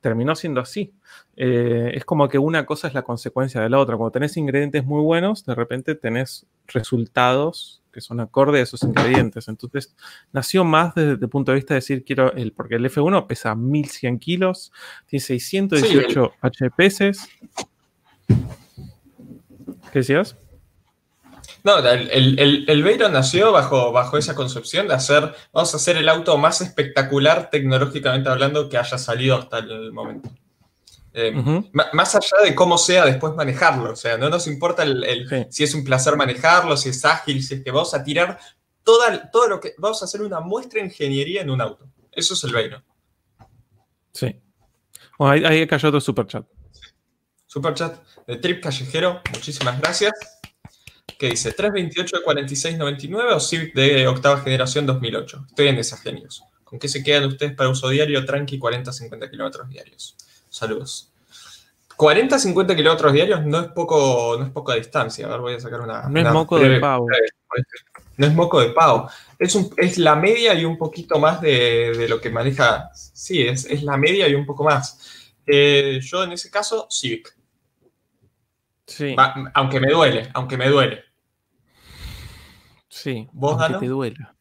Terminó 0.00 0.36
siendo 0.36 0.60
así. 0.60 0.94
Eh, 1.34 1.90
es 1.94 2.04
como 2.04 2.28
que 2.28 2.38
una 2.38 2.64
cosa 2.64 2.86
es 2.86 2.94
la 2.94 3.02
consecuencia 3.02 3.60
de 3.60 3.68
la 3.68 3.80
otra. 3.80 3.96
Cuando 3.96 4.12
tenés 4.12 4.36
ingredientes 4.36 4.84
muy 4.84 5.02
buenos, 5.02 5.44
de 5.44 5.54
repente 5.56 5.96
tenés 5.96 6.46
resultados 6.68 7.81
que 7.92 8.00
son 8.00 8.20
acordes 8.20 8.60
a 8.60 8.62
esos 8.64 8.82
ingredientes. 8.82 9.48
Entonces, 9.48 9.94
nació 10.32 10.64
más 10.64 10.94
desde 10.94 11.12
el 11.12 11.28
punto 11.28 11.52
de 11.52 11.56
vista 11.56 11.74
de 11.74 11.78
decir, 11.78 12.04
quiero 12.04 12.32
el, 12.32 12.52
porque 12.52 12.76
el 12.76 12.84
F1 12.86 13.26
pesa 13.26 13.54
1100 13.54 14.18
kilos, 14.18 14.72
tiene 15.06 15.20
618 15.20 16.32
HPS. 16.40 17.28
¿Qué 19.92 19.98
decías? 19.98 20.36
No, 21.64 21.78
el, 21.78 22.38
el, 22.38 22.64
el 22.68 23.12
nació 23.12 23.52
bajo, 23.52 23.92
bajo 23.92 24.18
esa 24.18 24.34
concepción 24.34 24.88
de 24.88 24.94
hacer, 24.94 25.32
vamos 25.52 25.72
a 25.74 25.76
hacer 25.76 25.96
el 25.96 26.08
auto 26.08 26.36
más 26.38 26.60
espectacular 26.60 27.50
tecnológicamente 27.50 28.28
hablando 28.28 28.68
que 28.68 28.78
haya 28.78 28.98
salido 28.98 29.36
hasta 29.36 29.58
el 29.58 29.92
momento. 29.92 30.30
Eh, 31.14 31.32
más 31.72 32.14
allá 32.14 32.42
de 32.42 32.54
cómo 32.54 32.78
sea 32.78 33.04
después 33.04 33.34
manejarlo, 33.34 33.92
o 33.92 33.96
sea, 33.96 34.16
no 34.16 34.30
nos 34.30 34.46
importa 34.46 34.82
el, 34.82 35.46
si 35.50 35.62
es 35.62 35.74
un 35.74 35.84
placer 35.84 36.16
manejarlo, 36.16 36.76
si 36.76 36.88
es 36.88 37.04
ágil, 37.04 37.42
si 37.42 37.54
es 37.54 37.62
que 37.62 37.70
vamos 37.70 37.92
a 37.92 38.02
tirar 38.02 38.38
toda, 38.82 39.30
todo 39.30 39.48
lo 39.48 39.60
que... 39.60 39.74
Vamos 39.78 40.00
a 40.00 40.06
hacer 40.06 40.22
una 40.22 40.40
muestra 40.40 40.80
de 40.80 40.86
ingeniería 40.86 41.42
en 41.42 41.50
un 41.50 41.60
auto. 41.60 41.86
Eso 42.10 42.34
es 42.34 42.44
el 42.44 42.52
Veyron. 42.52 42.82
Sí. 44.12 44.40
Bueno, 45.18 45.46
ahí, 45.46 45.66
cayó 45.66 45.88
otro 45.88 46.00
superchat. 46.00 46.46
Superchat 47.46 48.02
de 48.26 48.36
Trip 48.36 48.62
Callejero, 48.62 49.20
muchísimas 49.32 49.78
gracias. 49.80 50.12
¿Qué 51.18 51.30
dice? 51.30 51.52
328 51.52 52.16
de 52.16 52.22
4699 52.24 53.34
o 53.34 53.40
Civic 53.40 53.74
de 53.74 54.08
octava 54.08 54.40
generación 54.40 54.86
2008. 54.86 55.46
Estoy 55.50 55.68
en 55.68 55.76
desagenios. 55.76 56.42
¿Con 56.64 56.78
qué 56.78 56.88
se 56.88 57.02
quedan 57.02 57.26
ustedes 57.26 57.54
para 57.54 57.68
uso 57.68 57.90
diario? 57.90 58.24
Tranqui, 58.24 58.58
40-50 58.58 59.30
kilómetros 59.30 59.68
diarios. 59.68 60.16
Saludos. 60.52 61.10
40-50 61.96 62.76
kilómetros 62.76 63.12
diarios 63.12 63.44
no 63.46 63.60
es 63.60 63.68
poco, 63.68 64.36
no 64.38 64.44
es 64.44 64.50
poca 64.50 64.74
distancia. 64.74 65.26
A 65.26 65.30
ver, 65.30 65.40
voy 65.40 65.54
a 65.54 65.60
sacar 65.60 65.80
una. 65.80 66.02
No 66.08 66.20
es 66.20 66.30
moco 66.30 66.58
de 66.58 66.78
pavo. 66.78 67.06
No 68.18 68.26
es 68.26 68.34
moco 68.34 68.60
de 68.60 68.68
pavo. 68.68 69.08
Es, 69.38 69.56
es 69.78 69.96
la 69.96 70.14
media 70.14 70.52
y 70.52 70.66
un 70.66 70.76
poquito 70.76 71.18
más 71.18 71.40
de, 71.40 72.06
lo 72.06 72.20
que 72.20 72.28
maneja. 72.28 72.90
Sí, 72.92 73.42
es, 73.42 73.64
es, 73.64 73.82
la 73.82 73.96
media 73.96 74.28
y 74.28 74.34
un 74.34 74.44
poco 74.44 74.62
más. 74.62 75.32
Eh, 75.46 76.00
yo 76.02 76.22
en 76.22 76.32
ese 76.32 76.50
caso, 76.50 76.86
Civic. 76.90 77.34
Sí. 78.86 79.16
aunque 79.54 79.80
me 79.80 79.90
duele, 79.90 80.28
aunque 80.34 80.58
me 80.58 80.68
duele. 80.68 81.02
Sí, 82.90 83.26
¿Vos, 83.32 83.58
aunque 83.58 83.78
te 83.78 83.86
duela. 83.86 84.36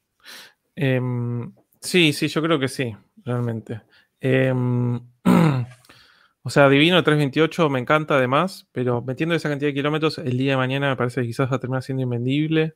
Em, 0.75 1.53
sí, 1.79 2.11
sí, 2.11 2.27
yo 2.27 2.41
creo 2.41 2.59
que 2.59 2.67
sí, 2.67 2.93
realmente. 3.23 3.81
Em, 4.19 4.99
o 6.43 6.49
sea, 6.49 6.69
Divino 6.69 7.03
328 7.03 7.69
me 7.69 7.79
encanta 7.79 8.15
además, 8.15 8.67
pero 8.71 9.01
metiendo 9.01 9.35
esa 9.35 9.49
cantidad 9.49 9.69
de 9.69 9.75
kilómetros, 9.75 10.17
el 10.17 10.37
día 10.37 10.51
de 10.51 10.57
mañana 10.57 10.89
me 10.89 10.95
parece 10.95 11.21
que 11.21 11.27
quizás 11.27 11.51
va 11.51 11.57
a 11.57 11.59
terminar 11.59 11.83
siendo 11.83 12.03
invendible. 12.03 12.75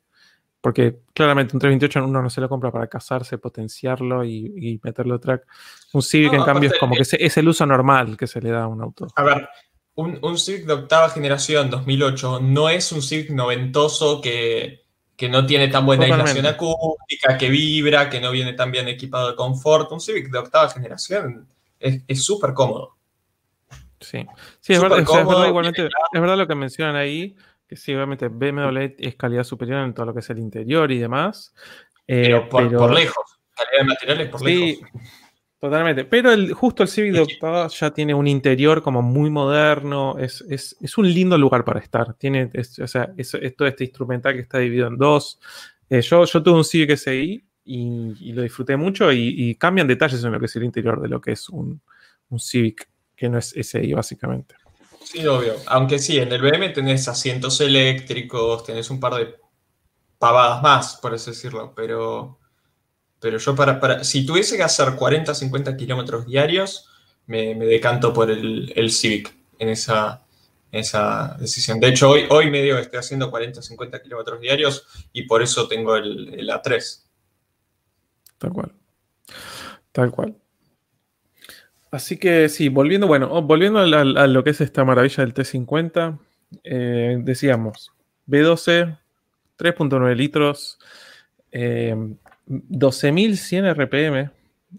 Porque 0.60 0.96
claramente 1.14 1.54
un 1.54 1.60
328 1.60 2.08
uno 2.08 2.22
no 2.22 2.30
se 2.30 2.40
lo 2.40 2.48
compra 2.48 2.72
para 2.72 2.88
casarse, 2.88 3.38
potenciarlo 3.38 4.24
y, 4.24 4.80
meterlo 4.82 5.20
track. 5.20 5.46
Un 5.92 6.02
Civic, 6.02 6.32
en 6.32 6.42
cambio, 6.42 6.70
es 6.70 6.78
como 6.78 6.94
que 6.96 7.02
es 7.02 7.36
el 7.36 7.48
uso 7.48 7.66
normal 7.66 8.16
que 8.16 8.26
se 8.26 8.40
le 8.40 8.50
da 8.50 8.64
a 8.64 8.66
un 8.66 8.82
auto. 8.82 9.06
A 9.14 9.22
ver, 9.22 9.48
un, 9.94 10.18
un, 10.22 10.38
Civic 10.38 10.64
de 10.66 10.72
octava 10.72 11.10
generación 11.10 11.70
2008 11.70 12.40
no 12.40 12.68
es 12.68 12.90
un 12.90 13.02
Civic 13.02 13.30
noventoso 13.30 14.20
que, 14.20 14.86
no 15.30 15.46
tiene 15.46 15.68
tan 15.68 15.86
buena 15.86 16.06
aislación 16.06 16.46
acústica, 16.46 17.38
que 17.38 17.48
vibra, 17.48 18.10
que 18.10 18.20
no 18.20 18.30
viene 18.32 18.54
tan 18.54 18.72
bien 18.72 18.88
equipado 18.88 19.30
de 19.30 19.36
confort. 19.36 19.92
Un 19.92 20.00
Civic 20.00 20.30
de 20.30 20.38
octava 20.38 20.68
generación 20.70 21.46
es 21.78 22.24
súper 22.24 22.54
cómodo. 22.54 22.95
Sí, 24.00 24.26
sí 24.60 24.72
es, 24.74 24.80
verdad, 24.80 25.00
es, 25.00 25.06
verdad, 25.06 25.48
igualmente, 25.48 25.86
es 25.86 26.20
verdad 26.20 26.36
lo 26.36 26.46
que 26.46 26.54
mencionan 26.54 26.96
ahí, 26.96 27.34
que 27.66 27.76
sí, 27.76 27.94
obviamente 27.94 28.28
BMW 28.28 28.94
es 28.98 29.16
calidad 29.16 29.44
superior 29.44 29.84
en 29.84 29.94
todo 29.94 30.06
lo 30.06 30.14
que 30.14 30.20
es 30.20 30.30
el 30.30 30.38
interior 30.38 30.90
y 30.92 30.98
demás. 30.98 31.54
Eh, 32.06 32.22
pero, 32.24 32.48
por, 32.48 32.94
lejos, 32.94 33.38
calidad 33.54 33.78
de 33.78 33.84
materiales 33.84 34.28
por 34.28 34.40
sí, 34.40 34.78
lejos. 34.80 34.90
Totalmente. 35.58 36.04
Pero 36.04 36.32
el, 36.32 36.52
justo 36.52 36.82
el 36.82 36.88
Civic 36.88 37.12
de 37.14 37.20
octava 37.20 37.66
ya 37.68 37.90
tiene 37.90 38.12
un 38.12 38.26
interior 38.26 38.82
como 38.82 39.00
muy 39.00 39.30
moderno. 39.30 40.16
Es, 40.18 40.76
un 40.96 41.12
lindo 41.12 41.38
lugar 41.38 41.64
para 41.64 41.80
estar. 41.80 42.14
Tiene, 42.14 42.50
o 42.54 42.86
sea, 42.86 43.12
es, 43.16 43.36
todo 43.56 43.66
este 43.66 43.84
instrumental 43.84 44.34
que 44.34 44.40
está 44.40 44.58
dividido 44.58 44.88
en 44.88 44.98
dos. 44.98 45.40
Eh, 45.88 46.02
yo, 46.02 46.24
yo 46.24 46.42
tuve 46.42 46.58
un 46.58 46.64
Civic 46.64 46.96
SI 46.96 47.42
y, 47.64 48.14
y 48.20 48.32
lo 48.32 48.42
disfruté 48.42 48.76
mucho 48.76 49.12
y, 49.12 49.54
cambian 49.56 49.88
detalles 49.88 50.22
en 50.22 50.32
lo 50.32 50.38
que 50.38 50.46
es 50.46 50.56
el 50.56 50.64
interior 50.64 51.00
de 51.00 51.08
lo 51.08 51.20
que 51.20 51.32
es 51.32 51.48
un, 51.48 51.82
Civic, 52.38 52.88
que 53.16 53.28
no 53.28 53.38
es 53.38 53.54
SI 53.60 53.92
básicamente. 53.92 54.54
Sí, 55.02 55.26
obvio. 55.26 55.54
Aunque 55.66 55.98
sí, 55.98 56.18
en 56.18 56.32
el 56.32 56.42
BM 56.42 56.68
tenés 56.70 57.08
asientos 57.08 57.60
eléctricos, 57.60 58.64
tenés 58.64 58.90
un 58.90 59.00
par 59.00 59.14
de 59.14 59.36
pavadas 60.18 60.62
más, 60.62 60.96
por 60.96 61.14
así 61.14 61.30
decirlo, 61.30 61.72
pero 61.74 62.38
pero 63.20 63.38
yo 63.38 63.54
para, 63.54 63.80
para 63.80 64.04
si 64.04 64.26
tuviese 64.26 64.56
que 64.56 64.62
hacer 64.62 64.94
40, 64.94 65.34
50 65.34 65.76
kilómetros 65.76 66.26
diarios, 66.26 66.88
me, 67.26 67.54
decanto 67.54 68.12
por 68.12 68.30
el, 68.30 68.90
Civic 68.90 69.34
en 69.58 69.70
esa, 69.70 70.22
esa 70.70 71.36
decisión. 71.40 71.80
De 71.80 71.88
hecho, 71.88 72.10
hoy, 72.10 72.26
hoy 72.30 72.50
medio 72.50 72.78
estoy 72.78 72.98
haciendo 72.98 73.30
40, 73.30 73.62
50 73.62 74.02
kilómetros 74.02 74.40
diarios 74.40 75.08
y 75.12 75.24
por 75.24 75.42
eso 75.42 75.66
tengo 75.66 75.96
el, 75.96 76.48
A3. 76.48 77.02
Tal 78.38 78.52
cual. 78.52 78.72
Tal 79.92 80.10
cual. 80.10 80.36
Así 81.90 82.18
que 82.18 82.48
sí, 82.48 82.68
volviendo, 82.68 83.06
bueno, 83.06 83.28
oh, 83.30 83.42
volviendo 83.42 83.78
a, 83.78 84.26
lo 84.26 84.44
que 84.44 84.50
es 84.50 84.60
esta 84.60 84.84
maravilla 84.84 85.24
del 85.24 85.34
T50, 85.34 86.18
eh, 86.64 87.18
decíamos, 87.20 87.92
B12, 88.26 88.98
3.9 89.58 90.14
litros, 90.16 90.78
eh, 91.52 91.94
12.100 92.46 93.74
RPM 93.74 94.30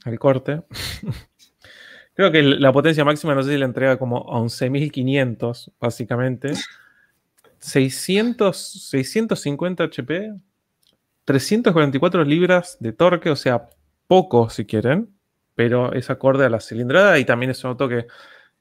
al 0.05 0.19
corte. 0.19 0.61
Creo 2.13 2.31
que 2.31 2.41
la 2.41 2.73
potencia 2.73 3.05
máxima, 3.05 3.35
no 3.35 3.43
sé 3.43 3.51
si 3.51 3.57
la 3.57 3.65
entrega 3.65 3.97
como 3.97 4.25
11.500, 4.25 5.71
básicamente. 5.79 6.53
600, 7.59 8.57
650 8.89 9.83
HP, 9.83 10.33
344 11.25 12.23
libras 12.23 12.77
de 12.79 12.93
torque, 12.93 13.29
o 13.29 13.35
sea, 13.35 13.69
poco 14.07 14.49
si 14.49 14.65
quieren, 14.65 15.16
pero 15.57 15.91
es 15.91 16.09
acorde 16.09 16.45
a 16.45 16.49
la 16.49 16.61
cilindrada 16.61 17.19
y 17.19 17.25
también 17.25 17.51
es 17.51 17.61
un 17.65 17.71
auto 17.71 17.89
que 17.89 18.07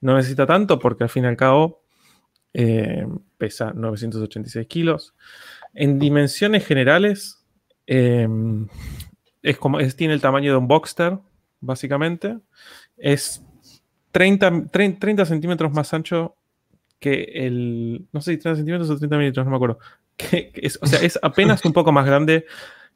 no 0.01 0.17
necesita 0.17 0.47
tanto 0.47 0.81
porque 0.81 1.05
al 1.05 1.11
fin 1.11 1.23
y 1.23 1.29
al 1.29 1.37
cabo 1.37 1.85
eh, 2.53 3.07
pesa 3.39 3.73
986 3.73 4.67
kilos. 4.67 5.15
En 5.75 6.01
dimensiones 6.01 6.67
generales, 6.67 7.47
Em, 7.87 8.67
es 9.43 9.59
como, 9.59 9.79
es, 9.79 9.97
tiene 9.97 10.15
el 10.15 10.21
tamaño 10.21 10.51
de 10.51 10.59
un 10.59 10.69
Boxster, 10.69 11.19
básicamente. 11.61 12.39
Es 12.97 13.43
30, 14.11 14.67
30, 14.71 15.25
centímetros 15.25 15.73
más 15.73 15.95
ancho 15.95 16.37
que 16.99 17.23
el. 17.35 18.07
No 18.13 18.21
sé 18.21 18.33
si 18.33 18.39
30 18.39 18.57
centímetros 18.57 18.91
o 18.91 18.99
30 18.99 19.17
milímetros, 19.17 19.47
no 19.47 19.51
me 19.51 19.57
acuerdo. 19.57 19.79
Que, 20.17 20.51
es, 20.55 20.79
o 20.81 20.87
sea, 20.87 21.01
es 21.01 21.19
apenas 21.21 21.63
un 21.67 21.75
poco 21.75 21.93
más 21.93 22.07
grande 22.07 22.47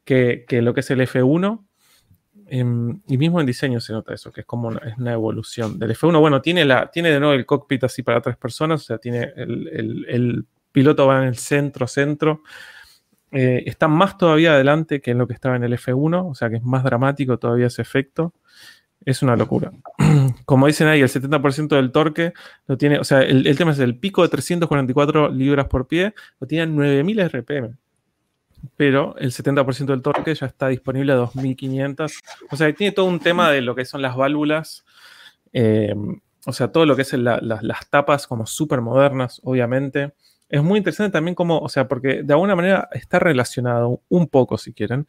que, 0.07 0.46
que 0.48 0.62
lo 0.62 0.72
que 0.72 0.80
es 0.80 0.90
el 0.90 1.03
F1. 1.03 1.62
Em, 2.53 3.01
y 3.07 3.16
mismo 3.16 3.40
en 3.40 3.46
diseño 3.46 3.80
se 3.80 3.92
nota 3.92 4.12
eso, 4.12 4.32
que 4.32 4.40
es 4.40 4.46
como 4.46 4.68
una, 4.68 4.80
es 4.80 4.98
una 4.98 5.12
evolución 5.12 5.78
del 5.78 5.92
F1. 5.92 6.18
Bueno, 6.18 6.42
tiene, 6.42 6.64
la, 6.64 6.90
tiene 6.90 7.11
de 7.11 7.20
nuevo 7.20 7.34
el 7.34 7.46
cockpit 7.46 7.84
así 7.84 8.03
para 8.03 8.20
tres 8.20 8.36
personas, 8.36 8.82
o 8.82 8.84
sea, 8.84 8.98
tiene 8.98 9.32
el, 9.36 9.68
el, 9.68 10.07
el 10.09 10.46
piloto 10.72 11.07
va 11.07 11.22
en 11.22 11.28
el 11.28 11.36
centro, 11.36 11.86
centro. 11.86 12.42
Eh, 13.32 13.62
está 13.66 13.86
más 13.86 14.18
todavía 14.18 14.55
adelante 14.55 15.01
que 15.01 15.12
en 15.12 15.18
lo 15.18 15.28
que 15.28 15.34
estaba 15.34 15.55
en 15.55 15.62
el 15.62 15.72
F1, 15.74 16.28
o 16.28 16.34
sea 16.34 16.51
que 16.51 16.57
es 16.57 16.62
más 16.64 16.82
dramático 16.82 17.38
todavía 17.38 17.68
ese 17.68 17.82
efecto. 17.82 18.34
Es 19.05 19.22
una 19.22 19.36
locura. 19.36 19.70
Como 20.44 20.66
dicen 20.66 20.88
ahí, 20.88 21.01
el 21.01 21.09
70% 21.09 21.68
del 21.68 21.92
torque 21.92 22.32
lo 22.66 22.76
tiene, 22.76 22.98
o 22.98 23.05
sea, 23.05 23.22
el, 23.22 23.57
tema 23.57 23.70
es 23.70 23.78
el 23.78 23.96
pico 23.96 24.22
de 24.22 24.28
344 24.28 25.30
libras 25.30 25.68
por 25.68 25.86
pie, 25.86 26.14
lo 26.40 26.46
tiene 26.46 26.64
a 26.64 26.66
9000 26.66 27.28
RPM. 27.28 27.78
Pero 28.76 29.16
el 29.18 29.32
70% 29.32 29.86
del 29.86 30.02
torque 30.02 30.34
ya 30.34 30.46
está 30.46 30.68
disponible 30.68 31.12
a 31.12 31.16
2500. 31.16 32.12
O 32.50 32.56
sea, 32.56 32.72
tiene 32.74 32.92
todo 32.92 33.06
un 33.06 33.20
tema 33.20 33.50
de 33.50 33.61
lo 33.62 33.74
que 33.74 33.84
son 33.84 34.02
las 34.02 34.16
válvulas. 34.16 34.84
Eh, 35.52 35.94
o 36.46 36.52
sea, 36.52 36.72
todo 36.72 36.86
lo 36.86 36.96
que 36.96 37.02
es 37.02 37.12
las 37.12 37.90
tapas 37.90 38.26
como 38.26 38.46
súper 38.46 38.80
modernas, 38.80 39.40
obviamente 39.44 40.12
es 40.50 40.62
muy 40.62 40.78
interesante 40.78 41.12
también 41.12 41.34
como, 41.34 41.58
o 41.58 41.68
sea, 41.68 41.86
porque 41.86 42.22
de 42.24 42.32
alguna 42.34 42.56
manera 42.56 42.88
está 42.92 43.20
relacionado 43.20 44.02
un 44.08 44.26
poco, 44.26 44.58
si 44.58 44.72
quieren, 44.72 45.06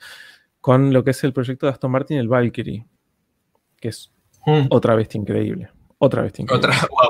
con 0.62 0.94
lo 0.94 1.04
que 1.04 1.12
es 1.12 1.24
el 1.24 1.34
proyecto 1.34 1.66
de 1.66 1.72
Aston 1.72 1.92
Martin, 1.92 2.18
el 2.18 2.28
Valkyrie, 2.28 2.86
que 3.80 3.90
es 3.90 4.14
mm. 4.46 4.68
otra 4.70 4.96
bestia 4.96 5.20
increíble. 5.20 5.70
Otra 5.98 6.22
bestia 6.22 6.44
increíble. 6.44 6.68
Otra, 6.70 6.88
wow. 6.90 7.10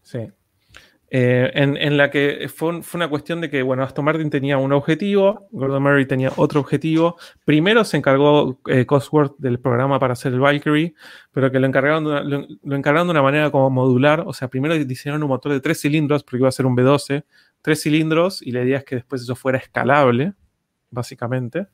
Sí. 0.00 0.32
Eh, 1.08 1.50
en, 1.54 1.96
la 1.96 2.10
que 2.10 2.50
fue, 2.52 2.80
una 2.94 3.08
cuestión 3.08 3.40
de 3.40 3.48
que, 3.48 3.62
bueno, 3.62 3.84
Aston 3.84 4.04
Martin 4.04 4.28
tenía 4.28 4.58
un 4.58 4.72
objetivo, 4.72 5.46
Gordon 5.52 5.82
Murray 5.82 6.06
tenía 6.06 6.32
otro 6.36 6.60
objetivo. 6.60 7.16
Primero 7.44 7.84
se 7.84 7.96
encargó 7.96 8.58
eh, 8.66 8.86
Cosworth 8.86 9.36
del 9.38 9.60
programa 9.60 10.00
para 10.00 10.14
hacer 10.14 10.32
el 10.32 10.40
Valkyrie, 10.40 10.94
pero 11.32 11.50
que 11.52 11.60
lo 11.60 11.66
encargaron, 11.66 12.04
de 12.04 12.10
una, 12.10 12.22
lo, 12.22 12.76
encargaron 12.76 13.06
de 13.06 13.12
una 13.12 13.22
manera 13.22 13.50
como 13.50 13.70
modular. 13.70 14.24
O 14.26 14.32
sea, 14.32 14.48
primero 14.48 14.74
diseñaron 14.74 15.22
un 15.22 15.28
motor 15.28 15.52
de 15.52 15.60
tres 15.60 15.80
cilindros, 15.80 16.24
porque 16.24 16.38
iba 16.38 16.48
a 16.48 16.52
ser 16.52 16.66
un 16.66 16.76
V12, 16.76 17.24
tres 17.62 17.82
cilindros, 17.82 18.42
y 18.42 18.50
la 18.50 18.62
idea 18.62 18.78
es 18.78 18.84
que 18.84 18.96
después 18.96 19.22
eso 19.22 19.36
fuera 19.36 19.58
escalable, 19.58 20.34
básicamente. 20.90 21.68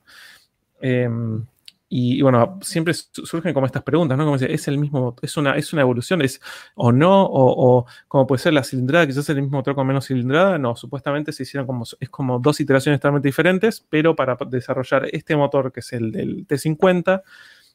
Em, 0.81 1.47
y, 1.95 2.23
bueno, 2.23 2.59
siempre 2.63 2.95
surgen 2.95 3.53
como 3.53 3.67
estas 3.67 3.83
preguntas, 3.83 4.17
¿no? 4.17 4.25
Como 4.25 4.39
dice, 4.39 4.51
¿es 4.51 4.67
el 4.67 4.79
mismo, 4.79 5.15
es 5.21 5.37
una, 5.37 5.57
es 5.57 5.75
una 5.75 5.83
evolución, 5.83 6.23
es 6.23 6.41
o 6.75 6.91
no? 6.91 7.23
O, 7.27 7.81
o 7.81 7.87
como 8.09 8.27
puede 8.27 8.41
ser 8.41 8.55
la 8.55 8.65
cilindrada, 8.65 9.07
quizás 9.07 9.29
el 9.29 9.43
mismo 9.43 9.59
motor 9.59 9.75
con 9.75 9.87
menos 9.87 10.07
cilindrada. 10.07 10.57
No, 10.57 10.75
supuestamente 10.75 11.33
se 11.33 11.43
hicieron 11.43 11.67
como, 11.67 11.85
es 12.01 12.09
como 12.09 12.39
dos 12.39 12.59
iteraciones 12.61 12.99
totalmente 12.99 13.29
diferentes, 13.29 13.87
pero 13.91 14.17
para 14.17 14.39
desarrollar 14.47 15.07
este 15.13 15.37
motor, 15.37 15.71
que 15.71 15.81
es 15.81 15.93
el 15.93 16.13
del 16.13 16.49
T50, 16.49 17.21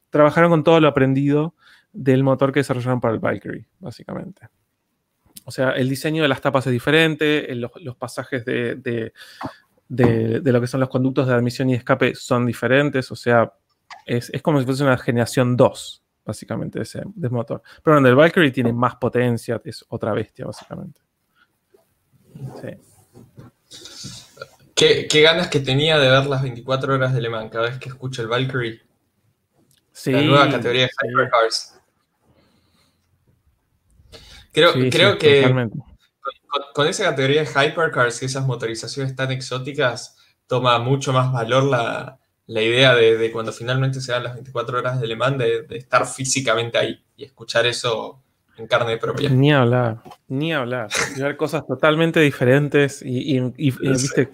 trabajaron 0.10 0.50
con 0.50 0.64
todo 0.64 0.80
lo 0.80 0.88
aprendido 0.88 1.54
del 1.94 2.24
motor 2.24 2.52
que 2.52 2.62
desarrollaron 2.62 3.00
para 3.00 3.14
el 3.14 3.20
Valkyrie, 3.20 3.68
básicamente. 3.78 4.50
O 5.46 5.52
sea, 5.52 5.74
el 5.74 5.88
diseño 5.88 6.24
de 6.24 6.28
las 6.28 6.42
tapas 6.42 6.66
es 6.66 6.74
diferente, 6.74 7.54
los, 7.54 7.96
pasajes 7.96 8.44
de, 8.46 9.14
lo 9.90 10.62
que 10.62 10.68
son 10.68 10.80
los 10.80 10.90
conductos 10.90 11.28
de 11.28 11.36
admisión 11.36 11.70
y 11.70 11.76
escape 11.76 12.16
son 12.16 12.48
diferentes, 12.48 13.12
o 13.12 13.16
sea, 13.16 13.54
es, 14.08 14.32
como 14.42 14.60
si 14.60 14.66
fuese 14.66 14.84
una 14.84 14.98
generación 14.98 15.58
2, 15.58 16.04
básicamente, 16.26 16.80
de 16.80 16.84
ese, 16.84 17.04
motor. 17.30 17.62
Pero 17.84 17.96
bueno, 17.96 18.08
el 18.08 18.16
Valkyrie 18.16 18.52
tiene 18.52 18.74
más 18.74 18.96
potencia, 18.96 19.62
es 19.64 19.86
otra 19.90 20.14
bestia, 20.14 20.46
básicamente. 20.46 21.02
Sí. 22.62 22.70
¿Qué, 24.74 25.22
ganas 25.22 25.48
que 25.48 25.60
tenía 25.60 25.98
de 25.98 26.10
ver 26.10 26.26
las 26.28 26.42
24 26.42 26.94
horas 26.94 27.14
de 27.14 27.22
Le 27.22 27.30
Mans 27.30 27.52
cada 27.52 27.70
vez 27.70 27.80
que 27.80 27.90
escucho 27.90 28.22
el 28.22 28.28
Valkyrie. 28.28 28.82
Sí, 29.92 30.12
la 30.12 30.22
nueva 30.22 30.50
categoría 30.50 30.84
de 30.84 30.92
Hypercars. 31.10 31.74
Creo, 34.52 34.74
creo 34.90 35.18
que 35.18 35.70
con, 36.74 36.88
esa 36.88 37.04
categoría 37.06 37.44
de 37.44 37.50
Hypercars 37.50 38.22
y 38.22 38.26
esas 38.26 38.46
motorizaciones 38.46 39.16
tan 39.16 39.32
exóticas, 39.32 40.16
toma 40.46 40.80
mucho 40.80 41.12
más 41.12 41.32
valor 41.32 41.64
la, 41.64 42.20
idea 42.48 42.96
de, 42.96 43.32
cuando 43.32 43.52
finalmente 43.52 44.00
se 44.02 44.12
dan 44.12 44.24
las 44.24 44.34
24 44.36 44.80
horas 44.80 45.02
de 45.02 45.08
Le 45.08 45.16
Mans, 45.16 45.38
de, 45.38 45.66
estar 45.72 46.06
físicamente 46.08 46.78
ahí 46.78 47.04
y 47.16 47.26
escuchar 47.26 47.66
eso 47.66 48.22
en 48.58 48.68
carne 48.68 48.98
propia. 48.98 49.30
Ni 49.30 49.54
hablar, 49.54 50.02
ni 50.28 50.54
hablar. 50.54 50.90
Ver 51.18 51.38
cosas 51.38 51.66
totalmente 51.68 52.20
diferentes 52.20 53.02
y, 53.04 53.40
viste, 53.40 54.30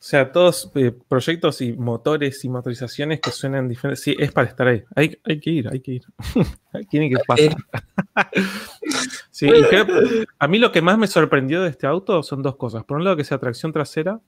o 0.00 0.10
sea, 0.10 0.30
todos 0.30 0.70
eh, 0.76 0.92
proyectos 1.08 1.60
y 1.60 1.72
motores 1.72 2.44
y 2.44 2.48
motorizaciones 2.48 3.20
que 3.20 3.32
suenan 3.32 3.68
diferentes. 3.68 4.04
Sí, 4.04 4.14
es 4.16 4.30
para 4.30 4.46
estar 4.46 4.68
ahí. 4.68 4.84
Hay, 4.94 5.18
hay 5.24 5.40
que 5.40 5.50
ir, 5.50 5.68
hay 5.68 5.80
que 5.80 5.92
ir. 5.94 6.02
Tiene 6.88 7.10
que 7.10 7.16
pasar. 7.26 7.56
sí, 9.32 9.50
a 10.38 10.48
mí 10.48 10.58
lo 10.58 10.70
que 10.70 10.82
más 10.82 10.98
me 10.98 11.08
sorprendió 11.08 11.62
de 11.64 11.70
este 11.70 11.88
auto 11.88 12.22
son 12.22 12.42
dos 12.42 12.54
cosas. 12.54 12.84
Por 12.84 12.98
un 12.98 13.04
lado, 13.04 13.16
que 13.16 13.24
sea 13.24 13.38
tracción 13.38 13.72
trasera. 13.72 14.20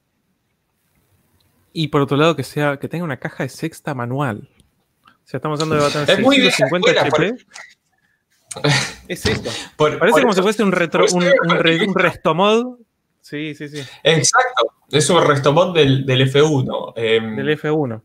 Y 1.73 1.89
por 1.89 2.01
otro 2.01 2.17
lado, 2.17 2.37
que 2.37 2.45
sea 2.45 2.79
que 2.79 2.89
tenga 2.89 3.05
una 3.05 3.19
caja 3.19 3.45
de 3.45 3.49
sexta 3.49 3.95
manual. 3.95 4.49
O 5.07 5.29
sea, 5.31 5.39
estamos 5.39 5.61
hablando 5.61 5.89
de 5.89 5.95
batería 5.95 6.51
650 6.51 7.03
HP. 7.03 7.37
Es 9.09 9.27
esto. 9.27 9.51
Parece 9.77 10.23
como 10.23 10.33
si 10.33 10.43
fuese 10.43 10.63
un, 10.63 10.73
retro, 10.73 11.05
un, 11.13 11.25
un, 11.25 11.95
restomod. 11.95 12.79
Sí, 13.21 13.55
sí, 13.55 13.69
sí. 13.69 13.83
Exacto. 14.03 14.75
Es 14.91 15.09
un 15.09 15.25
restomod 15.25 15.75
del, 15.75 16.05
del 16.05 16.33
F1. 16.33 16.95
Em, 16.97 17.37
del 17.37 17.59
F1. 17.59 18.03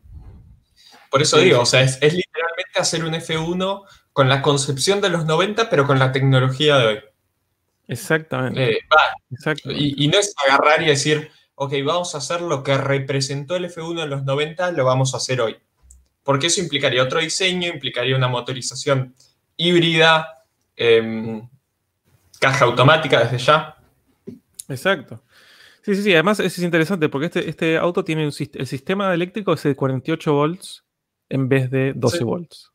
Por 1.10 1.22
eso 1.22 1.38
digo, 1.38 1.60
o 1.60 1.66
sea, 1.66 1.82
es, 1.82 2.00
literalmente 2.00 2.78
hacer 2.78 3.04
un 3.04 3.14
F1 3.14 3.82
con 4.12 4.28
la 4.28 4.42
concepción 4.42 5.00
de 5.00 5.08
los 5.08 5.24
90, 5.24 5.68
pero 5.68 5.86
con 5.86 5.98
la 5.98 6.12
tecnología 6.12 6.78
de 6.78 6.86
hoy. 6.86 6.98
Exactamente. 7.88 8.72
Eh, 8.72 8.78
y, 9.64 10.04
y, 10.04 10.08
no 10.08 10.18
es 10.18 10.34
agarrar 10.46 10.82
y 10.82 10.86
decir, 10.86 11.30
ok, 11.56 11.74
vamos 11.84 12.14
a 12.14 12.18
hacer 12.18 12.40
lo 12.40 12.62
que 12.62 12.78
representó 12.78 13.56
el 13.56 13.66
F1 13.66 14.04
en 14.04 14.10
los 14.10 14.24
90, 14.24 14.72
lo 14.72 14.84
vamos 14.84 15.12
a 15.12 15.18
hacer 15.18 15.40
hoy. 15.40 15.56
Porque 16.22 16.46
eso 16.46 16.60
implicaría 16.60 17.02
otro 17.02 17.20
diseño, 17.20 17.68
implicaría 17.68 18.16
una 18.16 18.28
motorización 18.28 19.14
híbrida, 19.56 20.36
Em, 20.76 21.48
caja 22.38 22.66
automática 22.66 23.24
desde 23.24 23.38
ya. 23.38 23.76
Exacto. 24.68 25.22
Sí, 25.82 25.94
sí, 25.96 26.02
sí. 26.02 26.12
Además, 26.12 26.38
es 26.40 26.58
interesante 26.58 27.08
porque 27.08 27.26
este, 27.26 27.48
este 27.48 27.78
auto 27.78 28.04
tiene 28.04 28.26
un 28.26 28.32
el 28.54 28.66
sistema 28.66 29.14
eléctrico 29.14 29.54
es 29.54 29.62
de 29.62 29.74
48 29.74 30.32
volts 30.32 30.84
en 31.28 31.48
vez 31.48 31.70
de 31.70 31.92
12 31.94 32.24
volts. 32.24 32.70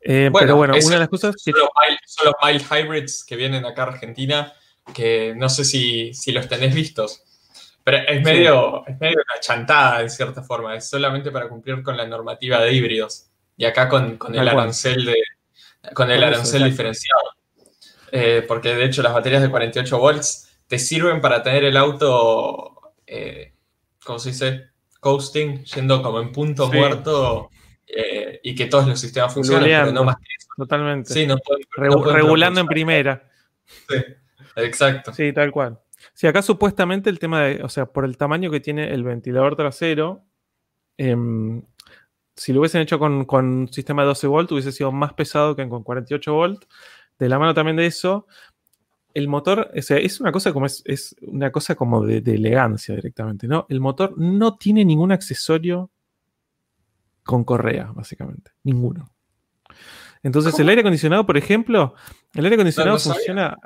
Eh, 0.00 0.30
pero 0.38 0.56
bueno, 0.56 0.74
una 0.74 0.94
de 0.94 1.00
las 1.00 1.08
cosas. 1.08 1.34
Son, 1.38 1.54
los 2.24 2.34
mild, 2.42 2.62
hybrids 2.62 3.24
que 3.24 3.36
vienen 3.36 3.64
acá 3.64 3.84
a 3.84 3.86
Argentina, 3.88 4.52
que 4.94 5.34
no 5.36 5.48
sé 5.48 5.64
si, 5.64 6.12
los 6.32 6.48
tenés 6.48 6.74
vistos. 6.74 7.22
Pero 7.84 7.98
es 7.98 8.22
medio, 8.22 8.86
es 8.86 8.98
medio 8.98 9.16
una 9.16 9.40
chantada, 9.40 10.00
en 10.00 10.08
cierta 10.08 10.42
forma. 10.42 10.74
Es 10.74 10.88
solamente 10.88 11.30
para 11.30 11.48
cumplir 11.48 11.82
con 11.82 11.96
la 11.96 12.06
normativa 12.06 12.58
de 12.60 12.72
híbridos. 12.72 13.30
Y 13.58 13.66
acá 13.66 13.88
con, 13.88 14.16
con 14.16 14.34
el 14.34 14.48
arancel 14.48 15.04
de, 15.04 15.14
con 15.92 16.10
el 16.10 16.24
arancel 16.24 16.64
diferenciado. 16.64 17.20
Eh, 18.10 18.44
porque 18.46 18.74
de 18.74 18.84
hecho 18.84 19.02
las 19.02 19.12
baterías 19.12 19.42
de 19.42 19.50
48 19.50 19.98
volts 19.98 20.56
te 20.66 20.78
sirven 20.78 21.20
para 21.20 21.42
tener 21.42 21.64
el 21.64 21.76
auto, 21.76 22.94
eh, 23.06 23.52
¿cómo 24.04 24.18
se 24.18 24.30
dice? 24.30 24.70
Coasting, 25.00 25.64
yendo 25.64 26.02
como 26.02 26.20
en 26.20 26.32
punto 26.32 26.72
muerto 26.72 27.50
eh, 27.86 28.40
y 28.42 28.54
que 28.54 28.66
todos 28.66 28.86
los 28.86 28.98
sistemas 28.98 29.34
funcionen, 29.34 29.64
pero 29.64 29.92
no 29.92 30.04
más 30.04 30.16
que 30.16 30.34
eso. 30.38 30.48
Totalmente. 30.56 31.12
Sí, 31.12 31.26
no 31.26 31.36
regulando 31.76 32.60
en 32.60 32.66
primera. 32.66 33.28
Sí, 33.66 33.96
exacto. 34.56 35.12
Sí, 35.12 35.32
tal 35.32 35.50
cual. 35.50 35.78
Sí, 36.14 36.28
acá 36.28 36.42
supuestamente 36.42 37.10
el 37.10 37.18
tema 37.18 37.42
de, 37.42 37.62
o 37.62 37.68
sea, 37.68 37.86
por 37.86 38.04
el 38.04 38.16
tamaño 38.16 38.50
que 38.50 38.60
tiene 38.60 38.94
el 38.94 39.02
ventilador 39.02 39.56
trasero, 39.56 40.24
em, 40.96 41.62
si 42.36 42.52
lo 42.52 42.60
hubiesen 42.60 42.80
hecho 42.80 42.98
con, 42.98 43.24
con 43.24 43.68
sistema 43.72 44.02
de 44.02 44.08
12 44.08 44.26
volt, 44.28 44.52
hubiese 44.52 44.72
sido 44.72 44.92
más 44.92 45.12
pesado 45.12 45.54
que 45.56 45.68
con 45.68 45.82
48 45.82 46.32
volt. 46.32 46.64
De 47.18 47.28
la 47.28 47.38
mano 47.38 47.54
también 47.54 47.76
de 47.76 47.86
eso, 47.86 48.26
el 49.14 49.28
motor, 49.28 49.70
o 49.76 49.82
sea, 49.82 49.98
es 49.98 50.20
una 50.20 50.32
cosa 50.32 50.52
como 50.52 50.66
es, 50.66 51.16
una 51.22 51.52
cosa 51.52 51.76
como 51.76 52.04
de, 52.04 52.18
elegancia 52.18 52.94
directamente, 52.94 53.46
¿no? 53.46 53.66
El 53.68 53.80
motor 53.80 54.14
no 54.18 54.56
tiene 54.56 54.84
ningún 54.84 55.12
accesorio 55.12 55.90
con 57.22 57.44
correa, 57.44 57.92
básicamente. 57.94 58.50
Ninguno. 58.64 59.08
Entonces, 60.22 60.58
el 60.58 60.68
aire 60.68 60.80
acondicionado, 60.80 61.26
por 61.26 61.36
ejemplo, 61.36 61.94
el 62.34 62.44
aire 62.44 62.56
acondicionado 62.56 62.98
funciona 62.98 63.56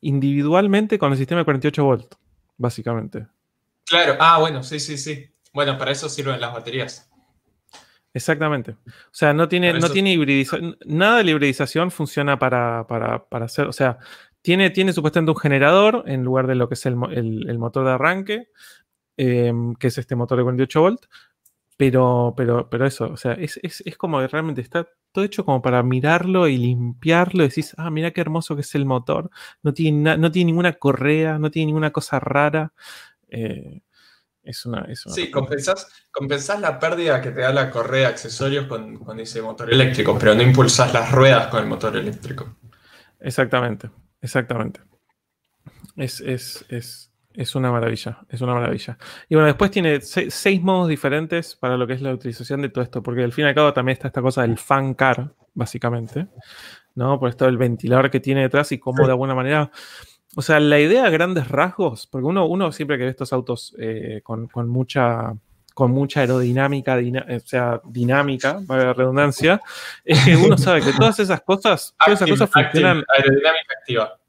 individualmente 0.00 0.98
con 0.98 1.12
el 1.12 1.18
sistema 1.18 1.40
de 1.40 1.44
48 1.44 1.84
volt, 1.84 2.14
básicamente. 2.56 3.26
Claro, 3.86 4.16
ah, 4.20 4.38
bueno, 4.38 4.62
sí, 4.62 4.80
sí, 4.80 4.96
sí. 4.96 5.26
Bueno, 5.52 5.76
para 5.76 5.90
eso 5.90 6.08
sirven 6.08 6.40
las 6.40 6.52
baterías. 6.52 7.10
Exactamente. 8.12 8.72
O 8.86 9.12
sea, 9.12 9.32
no 9.32 9.48
tiene, 9.48 9.72
no 9.74 9.88
tiene 9.88 10.12
hibridización. 10.12 10.76
Nada 10.84 11.18
de 11.18 11.24
la 11.24 11.30
hibridización 11.32 11.90
funciona 11.90 12.38
para, 12.38 12.86
hacer. 13.30 13.66
O 13.66 13.72
sea, 13.72 13.98
tiene, 14.42 14.70
tiene 14.70 14.92
supuestamente 14.92 15.30
un 15.32 15.36
generador 15.36 16.04
en 16.06 16.24
lugar 16.24 16.46
de 16.46 16.54
lo 16.56 16.68
que 16.68 16.74
es 16.74 16.86
el, 16.86 16.96
motor 16.96 17.84
de 17.84 17.92
arranque, 17.92 18.48
em, 19.16 19.74
que 19.74 19.88
es 19.88 19.98
este 19.98 20.16
motor 20.16 20.38
de 20.38 20.44
48 20.44 20.80
volt. 20.80 21.06
Pero, 21.80 22.34
pero, 22.36 22.68
pero 22.68 22.86
eso, 22.86 23.10
o 23.10 23.16
sea, 23.16 23.32
es, 23.32 23.58
como 23.96 24.20
realmente 24.26 24.60
está 24.60 24.86
todo 25.12 25.24
hecho 25.24 25.46
como 25.46 25.62
para 25.62 25.82
mirarlo 25.82 26.46
y 26.46 26.58
limpiarlo. 26.58 27.42
Y 27.42 27.48
decís, 27.48 27.72
ah, 27.78 27.88
mira 27.88 28.10
qué 28.10 28.20
hermoso 28.20 28.54
que 28.54 28.60
es 28.60 28.74
el 28.74 28.84
motor. 28.84 29.30
No 29.62 29.72
tiene, 29.72 30.18
no 30.18 30.30
tiene 30.30 30.52
ninguna 30.52 30.74
correa, 30.74 31.38
no 31.38 31.50
tiene 31.50 31.68
ninguna 31.68 31.90
cosa 31.90 32.20
rara. 32.20 32.74
Eh, 33.30 33.80
es 34.42 34.66
una, 34.66 34.86
sí, 34.94 35.30
compensás, 35.30 36.60
la 36.60 36.78
pérdida 36.78 37.22
que 37.22 37.30
te 37.30 37.40
da 37.40 37.50
la 37.50 37.70
correa 37.70 38.00
de 38.00 38.06
accesorios 38.08 38.66
con, 38.66 39.18
ese 39.18 39.40
motor 39.40 39.72
eléctrico, 39.72 40.18
pero 40.18 40.34
no 40.34 40.42
impulsás 40.42 40.92
las 40.92 41.10
ruedas 41.10 41.46
con 41.46 41.62
el 41.62 41.66
motor 41.66 41.96
eléctrico. 41.96 42.58
Exactamente, 43.20 43.88
exactamente. 44.20 44.82
Es, 45.96 46.20
es, 46.20 47.09
una 47.54 47.70
maravilla, 47.70 48.18
es 48.28 48.40
una 48.40 48.54
maravilla. 48.54 48.98
Y 49.28 49.34
bueno, 49.34 49.46
después 49.46 49.70
tiene 49.70 50.00
seis, 50.00 50.62
modos 50.62 50.88
diferentes 50.88 51.56
para 51.56 51.76
lo 51.76 51.86
que 51.86 51.94
es 51.94 52.02
la 52.02 52.12
utilización 52.12 52.62
de 52.62 52.68
todo 52.68 52.84
esto, 52.84 53.02
porque 53.02 53.22
al 53.22 53.32
fin 53.32 53.44
y 53.44 53.48
al 53.48 53.54
cabo 53.54 53.72
también 53.72 53.94
está 53.94 54.08
esta 54.08 54.22
cosa 54.22 54.42
del 54.42 54.58
fan 54.58 54.94
car, 54.94 55.32
básicamente, 55.54 56.28
¿no? 56.94 57.18
Por 57.18 57.28
esto 57.28 57.46
el 57.46 57.56
ventilador 57.58 58.10
que 58.10 58.20
tiene 58.20 58.42
detrás 58.42 58.72
y 58.72 58.78
cómo 58.78 59.04
de 59.04 59.12
alguna 59.12 59.34
manera 59.34 59.70
o 60.36 60.42
sea, 60.42 60.60
la 60.60 60.78
idea 60.78 61.06
a 61.06 61.10
grandes 61.10 61.48
rasgos, 61.48 62.06
porque 62.06 62.26
uno, 62.26 62.46
uno 62.46 62.70
siempre 62.70 62.96
que 62.98 63.04
ve 63.04 63.10
estos 63.10 63.32
autos 63.32 63.74
eh, 63.78 64.20
con, 64.22 64.48
mucha 64.68 65.34
con 65.74 65.90
mucha 65.90 66.20
aerodinámica, 66.20 66.96
o 66.96 67.40
sea, 67.40 67.80
dinámica, 67.84 68.60
para 68.66 68.86
la 68.86 68.92
redundancia, 68.92 69.60
es 70.04 70.18
que 70.24 70.36
uno 70.36 70.56
sabe 70.56 70.82
que 70.82 70.92
todas 70.92 71.18
esas 71.18 71.40
cosas, 71.40 71.94
todas 71.98 72.20
esas 72.20 72.30
cosas 72.30 72.50
funcionan. 72.50 73.02
aerodinámica 73.08 73.74
activa. 73.80 74.19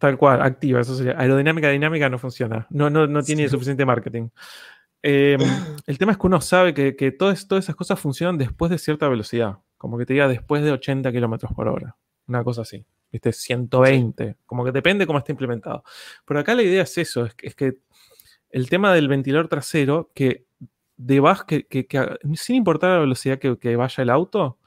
Tal 0.00 0.16
cual, 0.16 0.40
activa, 0.40 0.80
eso 0.80 0.96
sería. 0.96 1.12
Aerodinámica 1.18 1.68
dinámica 1.68 2.08
no 2.08 2.18
funciona, 2.18 2.66
no, 2.70 2.88
no, 2.88 3.06
no 3.06 3.22
tiene 3.22 3.48
suficiente 3.48 3.84
marketing. 3.84 4.30
Em, 5.02 5.38
el 5.86 5.98
tema 5.98 6.12
es 6.12 6.18
que 6.18 6.26
uno 6.26 6.40
sabe 6.40 6.72
que, 6.72 6.96
que 6.96 7.12
todas, 7.12 7.46
todas 7.46 7.64
esas 7.66 7.76
cosas 7.76 8.00
funcionan 8.00 8.38
después 8.38 8.70
de 8.70 8.78
cierta 8.78 9.08
velocidad, 9.08 9.58
como 9.76 9.98
que 9.98 10.06
te 10.06 10.14
diga 10.14 10.26
después 10.26 10.64
de 10.64 10.72
80 10.72 11.12
kilómetros 11.12 11.52
por 11.52 11.68
hora, 11.68 11.96
una 12.26 12.42
cosa 12.42 12.62
así. 12.62 12.84
¿viste? 13.12 13.30
120, 13.32 14.36
como 14.46 14.64
que 14.64 14.72
depende 14.72 15.06
cómo 15.06 15.18
esté 15.18 15.32
implementado. 15.32 15.84
Pero 16.24 16.40
acá 16.40 16.54
la 16.54 16.62
idea 16.62 16.82
es 16.82 16.96
eso, 16.96 17.26
es, 17.26 17.54
que 17.54 17.78
el 18.50 18.70
tema 18.70 18.94
del 18.94 19.08
ventilador 19.08 19.48
trasero, 19.48 20.10
que, 20.14 20.46
que, 21.46 21.86
que, 21.86 22.18
sin 22.34 22.56
importar 22.56 22.92
la 22.92 22.98
velocidad 23.00 23.38
que, 23.38 23.76
vaya 23.76 24.02
el 24.02 24.10
auto, 24.10 24.58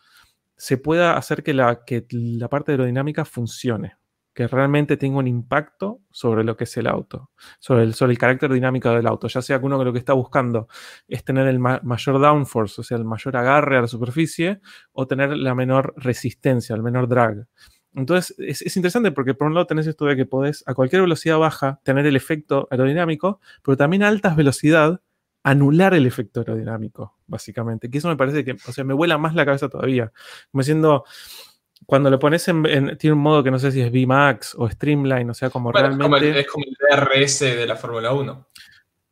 se 0.55 0.77
pueda 0.77 1.17
hacer 1.17 1.43
que 1.43 1.53
la, 1.53 1.83
que 1.85 2.05
la 2.11 2.47
parte 2.49 2.71
aerodinámica 2.71 3.25
funcione, 3.25 3.95
que 4.33 4.47
realmente 4.47 4.97
tenga 4.97 5.19
un 5.19 5.27
impacto 5.27 6.01
sobre 6.11 6.43
lo 6.43 6.57
que 6.57 6.63
es 6.63 6.77
el 6.77 6.87
auto, 6.87 7.31
sobre 7.59 7.83
el, 7.83 7.93
sobre 7.93 8.13
el 8.13 8.17
carácter 8.17 8.51
dinámico 8.51 8.89
del 8.89 9.07
auto, 9.07 9.27
ya 9.27 9.41
sea 9.41 9.59
que 9.59 9.65
uno 9.65 9.83
lo 9.83 9.93
que 9.93 9.99
está 9.99 10.13
buscando 10.13 10.67
es 11.07 11.23
tener 11.23 11.47
el 11.47 11.59
mayor 11.59 12.19
downforce, 12.19 12.81
o 12.81 12.83
sea, 12.83 12.97
el 12.97 13.05
mayor 13.05 13.37
agarre 13.37 13.77
a 13.77 13.81
la 13.81 13.87
superficie, 13.87 14.61
o 14.91 15.07
tener 15.07 15.37
la 15.37 15.55
menor 15.55 15.93
resistencia, 15.97 16.75
el 16.75 16.83
menor 16.83 17.07
drag. 17.07 17.47
Entonces, 17.95 18.35
es, 18.39 18.75
interesante 18.75 19.11
porque 19.11 19.35
por 19.35 19.47
un 19.47 19.53
lado 19.53 19.67
tenés 19.67 19.85
esto 19.87 20.05
de 20.05 20.15
que 20.15 20.25
podés 20.25 20.63
a 20.67 20.73
cualquier 20.73 21.03
velocidad 21.03 21.37
baja 21.37 21.79
tener 21.83 22.05
el 22.05 22.15
efecto 22.15 22.67
aerodinámico, 22.71 23.39
pero 23.63 23.77
también 23.77 24.03
a 24.03 24.07
altas 24.07 24.35
velocidad 24.35 25.01
anular 25.43 25.93
el 25.93 26.07
efecto 26.07 26.39
aerodinámico, 26.39 27.17
básicamente. 27.27 27.89
Que 27.89 27.99
eso 27.99 28.07
me 28.07 28.15
parece 28.17 28.43
que, 28.43 28.53
o 28.53 28.71
sea, 28.71 28.83
me 28.83 28.93
vuela 28.93 29.17
más 29.17 29.35
la 29.35 29.45
cabeza 29.45 29.69
todavía. 29.69 30.11
Como 30.51 30.63
siendo, 30.63 31.03
cuando 31.85 32.09
lo 32.09 32.19
pones 32.19 32.47
en, 32.47 32.97
tiene 32.97 33.13
un 33.13 33.21
modo 33.21 33.43
que 33.43 33.51
no 33.51 33.59
sé 33.59 33.71
si 33.71 33.81
es 33.81 33.91
VMAX 33.91 34.55
o 34.57 34.69
Streamline, 34.69 35.29
o 35.29 35.33
sea, 35.33 35.49
como 35.49 35.71
realmente... 35.71 36.39
Es 36.39 36.47
como, 36.47 36.65
el, 36.65 36.77
DRS 36.79 37.39
de 37.39 37.67
la 37.67 37.75
Fórmula 37.75 38.13
1. 38.13 38.47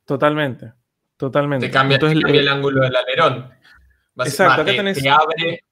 Totalmente, 0.06 0.74
totalmente. 1.18 1.68
Te 1.68 1.72
cambia, 1.72 1.98
el, 1.98 2.48
ángulo 2.48 2.82
del 2.82 2.96
alerón. 2.96 3.52
Exacto, 4.18 4.62
acá 4.62 4.72
tenés... 4.72 5.06
abre... 5.08 5.66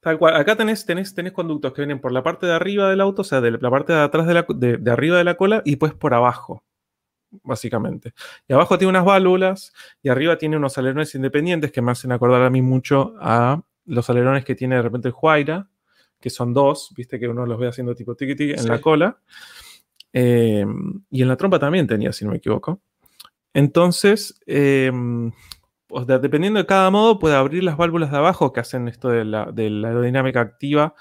Tal 0.00 0.18
cual, 0.18 0.36
acá 0.36 0.54
tenés, 0.54 0.86
tenés, 0.86 1.14
tenés 1.14 1.32
conductos 1.32 1.72
que 1.72 1.80
vienen 1.80 2.00
por 2.00 2.12
la 2.12 2.22
parte 2.22 2.46
de 2.46 2.52
arriba 2.52 2.88
del 2.88 3.00
auto, 3.00 3.22
o 3.22 3.24
sea, 3.24 3.40
de 3.40 3.52
la 3.52 3.70
parte 3.70 3.92
de 3.92 4.00
atrás 4.00 4.26
de, 4.26 4.34
la, 4.34 4.46
de 4.48 4.90
arriba 4.90 5.18
de 5.18 5.24
la 5.24 5.34
cola 5.34 5.62
y 5.64 5.76
pues 5.76 5.94
por 5.94 6.14
abajo 6.14 6.62
básicamente. 7.42 8.12
Y 8.48 8.52
abajo 8.52 8.78
tiene 8.78 8.90
unas 8.90 9.04
válvulas 9.04 9.72
y 10.02 10.08
arriba 10.08 10.38
tiene 10.38 10.56
unos 10.56 10.78
alerones 10.78 11.14
independientes 11.14 11.72
que 11.72 11.82
me 11.82 11.92
hacen 11.92 12.12
acordar 12.12 12.42
a 12.42 12.50
mí 12.50 12.62
mucho 12.62 13.14
a 13.20 13.60
los 13.86 14.08
alerones 14.10 14.44
que 14.44 14.54
tiene 14.54 14.76
de 14.76 14.82
repente 14.82 15.08
el 15.08 15.14
Huayra, 15.20 15.68
que 16.20 16.30
son 16.30 16.52
dos, 16.52 16.92
viste 16.96 17.18
que 17.18 17.28
uno 17.28 17.46
los 17.46 17.58
ve 17.58 17.68
haciendo 17.68 17.94
tipo 17.94 18.14
tiki 18.14 18.34
tiki 18.34 18.52
en 18.52 18.68
la 18.68 18.80
cola. 18.80 19.18
Em, 20.12 21.02
y 21.10 21.22
en 21.22 21.28
la 21.28 21.36
trompa 21.36 21.58
también 21.58 21.86
tenía, 21.86 22.12
si 22.12 22.24
no 22.24 22.30
me 22.30 22.38
equivoco. 22.38 22.80
Entonces, 23.52 24.40
em, 24.46 25.30
dependiendo 26.06 26.58
de 26.58 26.66
cada 26.66 26.90
modo, 26.90 27.18
puede 27.18 27.36
abrir 27.36 27.64
las 27.64 27.76
válvulas 27.76 28.10
de 28.10 28.16
abajo 28.16 28.52
que 28.52 28.60
hacen 28.60 28.88
esto 28.88 29.08
de 29.08 29.24
la, 29.24 29.50
de 29.52 29.70
la 29.70 29.88
aerodinámica 29.88 30.40
activa 30.40 30.94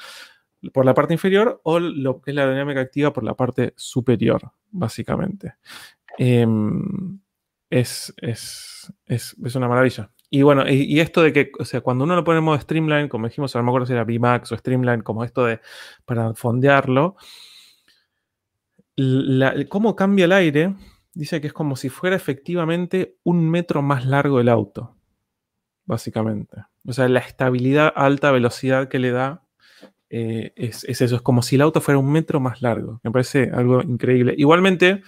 por 0.74 0.86
la 0.86 0.94
parte 0.94 1.14
inferior 1.14 1.62
o 1.64 1.80
lo 1.80 2.22
que 2.22 2.32
es 2.32 2.36
la 2.36 2.44
aerodinámica 2.44 2.82
activa 2.82 3.14
por 3.14 3.24
la 3.24 3.36
parte 3.36 3.74
superior, 3.76 4.52
básicamente. 4.72 5.56
Em, 6.18 7.20
es, 7.70 8.14
una 9.56 9.68
maravilla. 9.68 10.12
Y 10.30 10.42
bueno, 10.42 10.68
y, 10.68 11.00
esto 11.00 11.22
de 11.22 11.32
que, 11.32 11.52
o 11.60 11.66
sea, 11.66 11.82
cuando 11.82 12.04
uno 12.04 12.16
lo 12.16 12.24
pone 12.24 12.40
en 12.40 12.44
modo 12.44 12.60
Streamline, 12.60 13.08
como 13.08 13.28
dijimos, 13.28 13.56
a 13.56 13.60
lo 13.60 13.66
mejor 13.66 13.88
si 13.88 13.94
era 13.94 14.04
VMAX 14.04 14.52
o 14.52 14.58
Streamline, 14.58 15.02
como 15.02 15.24
esto 15.24 15.46
de 15.46 15.60
para 16.06 16.34
fondearlo, 16.34 17.16
cómo 19.70 19.96
cambia 19.96 20.26
el 20.26 20.32
aire, 20.32 20.76
dice 21.14 21.42
que 21.42 21.48
es 21.48 21.54
como 21.54 21.76
si 21.76 21.90
fuera 21.90 22.16
efectivamente 22.16 23.18
un 23.24 23.50
metro 23.50 23.82
más 23.82 24.06
largo 24.06 24.40
el 24.40 24.50
auto, 24.50 24.96
básicamente. 25.86 26.58
O 26.86 26.94
sea, 26.94 27.08
la 27.08 27.20
estabilidad 27.20 27.92
alta 27.96 28.32
velocidad 28.32 28.90
que 28.90 29.00
le 29.00 29.12
da 29.12 29.44
eh, 30.10 30.54
es, 30.56 30.84
eso, 30.86 31.16
es 31.16 31.22
como 31.22 31.42
si 31.42 31.56
el 31.56 31.62
auto 31.62 31.82
fuera 31.82 31.98
un 31.98 32.12
metro 32.12 32.40
más 32.40 32.62
largo. 32.62 33.00
Me 33.04 33.12
parece 33.12 33.52
algo 33.54 33.82
increíble. 33.82 34.36
Igualmente, 34.38 35.02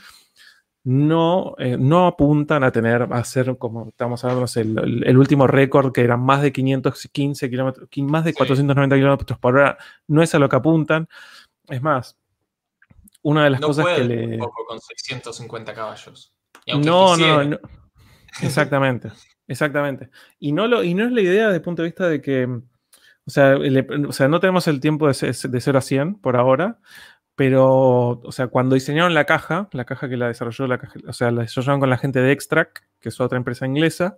no, 0.89 1.53
eh, 1.57 1.75
no 1.77 2.07
apuntan 2.07 2.63
a 2.63 2.71
tener, 2.71 3.09
a 3.11 3.23
ser 3.25 3.57
como 3.57 3.89
estamos 3.89 4.23
hablando, 4.23 4.45
el, 4.55 5.17
último 5.17 5.45
récord 5.45 5.91
que 5.91 5.99
eran 5.99 6.21
más 6.21 6.41
de 6.41 6.53
515 6.53 7.49
kilómetros, 7.49 7.89
más 7.97 8.23
de 8.23 8.33
490 8.33 8.95
kilómetros 8.95 9.37
por 9.37 9.57
hora, 9.57 9.77
no 10.07 10.23
es 10.23 10.33
a 10.33 10.39
lo 10.39 10.47
que 10.47 10.55
apuntan. 10.55 11.09
Es 11.67 11.81
más, 11.81 12.15
una 13.21 13.43
de 13.43 13.49
las 13.49 13.59
cosas 13.59 13.85
que 13.85 14.03
le. 14.05 14.39
con 14.39 14.79
650 14.79 15.73
caballos. 15.73 16.33
No, 16.67 17.17
no, 17.17 17.43
no, 17.43 17.59
Exactamente, 18.41 19.11
exactamente. 19.45 20.09
Y 20.39 20.53
no, 20.53 20.67
lo, 20.67 20.85
y 20.85 20.93
no 20.93 21.03
es 21.03 21.11
la 21.11 21.19
idea 21.19 21.47
desde 21.47 21.57
el 21.57 21.63
punto 21.63 21.81
de 21.81 21.89
vista 21.89 22.07
de 22.07 22.21
que. 22.21 22.45
O 22.45 23.29
sea, 23.29 23.57
o 24.07 24.11
sea, 24.13 24.29
no 24.29 24.39
tenemos 24.39 24.69
el 24.69 24.79
tiempo 24.79 25.11
de, 25.11 25.13
de 25.13 25.59
0 25.59 25.77
a 25.77 25.81
100 25.81 26.15
por 26.15 26.37
ahora, 26.37 26.79
pero, 27.37 28.19
o 28.23 28.31
sea, 28.31 28.47
cuando 28.47 28.73
diseñaron 28.73 29.13
la 29.13 29.25
caja, 29.25 29.69
la 29.71 29.85
caja 29.85 30.09
que 30.09 30.17
la 30.17 30.27
desarrolló, 30.27 30.65
la 30.65 30.79
caja, 30.79 30.99
o 31.07 31.13
sea, 31.13 31.29
la 31.29 31.43
desarrollaron 31.43 31.79
con 31.79 31.91
la 31.91 31.99
gente 31.99 32.19
de 32.19 32.31
Extract, 32.31 32.79
que 32.99 33.09
es 33.09 33.21
otra 33.21 33.37
empresa 33.37 33.67
inglesa, 33.67 34.17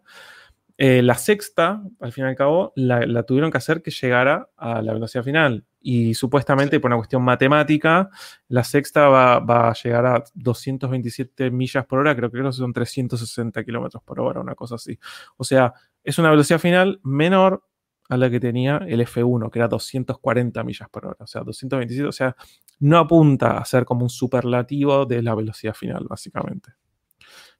eh, 0.78 1.02
la 1.02 1.16
sexta, 1.16 1.84
al 2.00 2.14
fin 2.14 2.24
y 2.24 2.28
al 2.28 2.38
cabo, 2.38 2.72
la, 2.78 3.24
tuvieron 3.24 3.52
que 3.52 3.58
hacer 3.58 3.82
que 3.82 3.92
llegara 3.92 4.48
a 4.56 4.82
la 4.82 4.94
velocidad 4.94 5.26
final. 5.26 5.66
Y 5.82 6.14
supuestamente, 6.14 6.80
por 6.80 6.92
una 6.92 6.96
cuestión 6.96 7.22
matemática, 7.22 8.10
la 8.48 8.64
sexta 8.64 9.10
va, 9.10 9.70
a 9.70 9.74
llegar 9.74 10.06
a 10.06 10.24
227 10.36 11.52
millas 11.52 11.86
por 11.86 12.00
hora, 12.00 12.16
creo, 12.16 12.32
creo 12.32 12.46
que 12.46 12.54
son 12.54 12.72
360 12.72 13.66
kilómetros 13.66 14.02
por 14.02 14.22
hora, 14.22 14.40
una 14.40 14.56
cosa 14.56 14.76
así. 14.76 14.98
O 15.36 15.44
sea, 15.44 15.74
es 16.06 16.18
una 16.20 16.30
velocidad 16.30 16.60
final 16.60 17.02
menor 17.04 17.66
a 18.08 18.16
la 18.16 18.30
que 18.30 18.40
tenía 18.40 18.78
el 18.88 19.02
F1, 19.02 19.52
que 19.52 19.60
era 19.60 19.68
240 19.68 20.64
millas 20.64 20.88
por 20.90 21.06
hora, 21.06 21.18
o 21.20 21.28
sea, 21.28 21.42
227, 21.42 22.08
o 22.08 22.14
sea, 22.14 22.38
no 22.80 22.98
apunta 22.98 23.58
a 23.58 23.66
ser 23.66 23.86
como 23.86 24.04
un 24.04 24.10
superlativo 24.10 25.06
de 25.06 25.22
la 25.22 25.36
velocidad 25.36 25.74
final, 25.74 26.06
básicamente. 26.08 26.74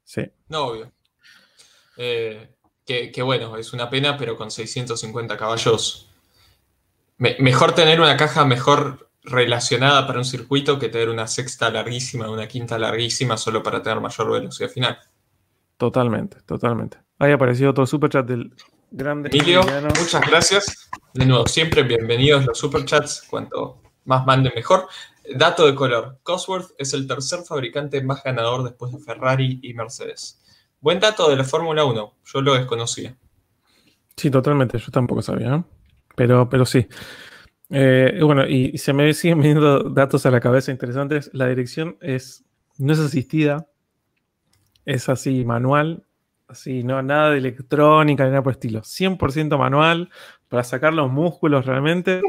Sí. 0.04 0.24
No, 0.48 0.68
obvio. 0.68 0.92
Eh, 1.98 2.56
que, 2.86 3.22
bueno, 3.22 3.56
es 3.58 3.72
una 3.74 3.90
pena, 3.90 4.18
pero 4.18 4.36
con 4.36 4.50
650 4.50 5.38
caballos. 5.38 6.10
mejor 7.18 7.74
tener 7.74 8.02
una 8.02 8.18
caja 8.18 8.46
mejor 8.46 9.12
relacionada 9.22 10.08
para 10.08 10.20
un 10.20 10.26
circuito 10.26 10.80
que 10.80 10.90
tener 10.90 11.10
una 11.10 11.28
sexta 11.28 11.70
larguísima, 11.70 12.30
una 12.30 12.48
quinta 12.48 12.80
larguísima, 12.80 13.38
solo 13.38 13.62
para 13.62 13.84
tener 13.84 14.00
mayor 14.00 14.32
velocidad 14.32 14.70
final. 14.70 14.98
Totalmente, 15.78 16.42
totalmente. 16.42 16.98
Ahí 17.20 17.32
apareció 17.32 17.70
otro 17.70 17.86
superchat 17.86 18.26
del 18.26 18.54
grande. 18.90 19.30
Emilio, 19.32 19.62
muchas 20.00 20.28
gracias. 20.28 20.90
De 21.14 21.26
nuevo, 21.26 21.46
siempre 21.46 21.84
bienvenidos 21.84 22.46
los 22.46 22.58
superchats. 22.58 23.28
Cuanto 23.30 23.82
más 24.10 24.26
manden, 24.26 24.52
mejor. 24.56 24.88
Dato 25.36 25.68
de 25.68 25.76
color. 25.76 26.18
Cosworth 26.24 26.72
es 26.80 26.94
el 26.94 27.08
tercer 27.08 27.42
fabricante 27.48 28.02
más 28.02 28.24
ganador 28.24 28.64
después 28.64 28.92
de 28.92 28.98
Ferrari 28.98 29.60
y 29.62 29.74
Mercedes. 29.76 30.42
Buen 30.82 31.00
dato 31.00 31.30
de 31.30 31.36
la 31.36 31.44
Fórmula 31.44 31.86
1. 31.86 32.14
Yo 32.26 32.42
lo 32.42 32.56
desconocía. 32.56 33.16
Sí, 34.18 34.32
totalmente. 34.32 34.80
Yo 34.80 34.92
tampoco 34.92 35.22
sabía. 35.22 35.56
¿eh? 35.56 35.64
Pero, 36.16 36.50
pero 36.50 36.66
sí. 36.66 36.88
Eh, 37.70 38.20
bueno, 38.24 38.48
y, 38.48 38.78
se 38.80 38.94
me 38.94 39.14
siguen 39.14 39.42
viniendo 39.42 39.84
datos 39.84 40.26
a 40.26 40.32
la 40.32 40.40
cabeza 40.40 40.72
interesantes. 40.72 41.30
La 41.32 41.46
dirección 41.48 41.96
es, 42.02 42.44
no 42.80 42.94
es 42.94 43.00
asistida. 43.00 43.68
Es 44.86 45.08
así, 45.08 45.46
manual. 45.46 46.04
Así, 46.48 46.84
no, 46.84 47.04
nada 47.04 47.30
de 47.30 47.38
electrónica 47.38 48.24
ni 48.24 48.32
nada 48.32 48.42
por 48.42 48.54
el 48.54 48.56
estilo. 48.56 48.82
100% 48.82 49.56
manual 49.60 50.10
para 50.48 50.64
sacar 50.64 50.94
los 50.94 51.12
músculos 51.12 51.68
realmente. 51.68 52.24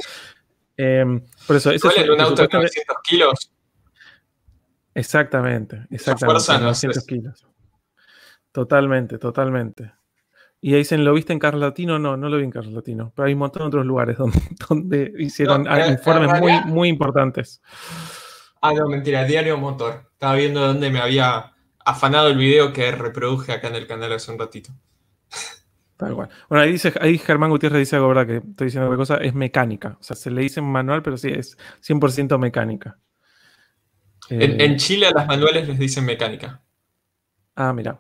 Em, 0.82 1.20
por 1.46 1.56
eso, 1.56 1.70
eso 1.72 1.90
es 1.90 2.08
un 2.08 2.18
auto 2.18 2.40
de 2.40 2.48
900 2.50 2.96
kilos. 3.04 3.52
Exactamente, 4.94 5.86
exactamente. 5.90 6.58
900 6.58 7.04
kilos. 7.04 7.46
Totalmente, 8.50 9.18
totalmente. 9.18 9.92
Y 10.62 10.72
ahí 10.72 10.78
dicen, 10.78 11.04
¿lo 11.04 11.12
viste 11.12 11.34
en 11.34 11.38
Carlos 11.38 11.60
Latino? 11.60 11.98
No, 11.98 12.16
no 12.16 12.30
lo 12.30 12.38
vi 12.38 12.44
en 12.44 12.50
Carlos 12.50 12.72
Latino. 12.72 13.12
Pero 13.14 13.26
hay 13.26 13.34
un 13.34 13.40
montón 13.40 13.62
de 13.62 13.68
otros 13.68 13.84
lugares 13.84 14.16
donde, 14.18 14.40
donde 14.68 15.12
hicieron 15.18 15.66
informes 15.90 16.40
muy, 16.40 16.52
muy 16.64 16.88
importantes. 16.88 17.60
Ah, 18.62 18.72
no, 18.72 18.88
mentira, 18.88 19.24
Diario 19.24 19.58
Motor. 19.58 20.08
Estaba 20.12 20.34
viendo 20.34 20.66
dónde 20.66 20.90
me 20.90 21.00
había 21.00 21.52
afanado 21.84 22.28
el 22.28 22.38
video 22.38 22.72
que 22.72 22.90
reproduje 22.90 23.52
acá 23.52 23.68
en 23.68 23.74
el 23.74 23.86
canal 23.86 24.14
hace 24.14 24.32
un 24.32 24.38
ratito. 24.38 24.72
Bueno, 26.01 26.28
ahí, 26.51 26.72
dice, 26.72 26.92
ahí 27.01 27.18
Germán 27.18 27.51
Gutiérrez 27.51 27.80
dice 27.80 27.96
algo, 27.96 28.09
¿verdad? 28.09 28.26
Que 28.26 28.36
estoy 28.36 28.66
diciendo 28.66 28.88
otra 28.88 28.96
cosa, 28.96 29.16
es 29.18 29.34
mecánica. 29.34 29.96
O 30.01 30.03
sea, 30.03 30.16
se 30.16 30.30
le 30.30 30.42
dice 30.42 30.61
manual, 30.61 31.03
pero 31.03 31.16
sí, 31.16 31.28
es 31.28 31.57
100% 31.80 32.38
mecánica. 32.38 32.98
En, 34.28 34.61
eh, 34.61 34.76
Chile 34.76 35.09
a 35.09 35.11
las 35.11 35.26
manuales 35.26 35.66
les 35.66 35.78
dicen 35.78 36.05
mecánica. 36.05 36.62
Ah, 37.57 37.72
mira. 37.72 37.98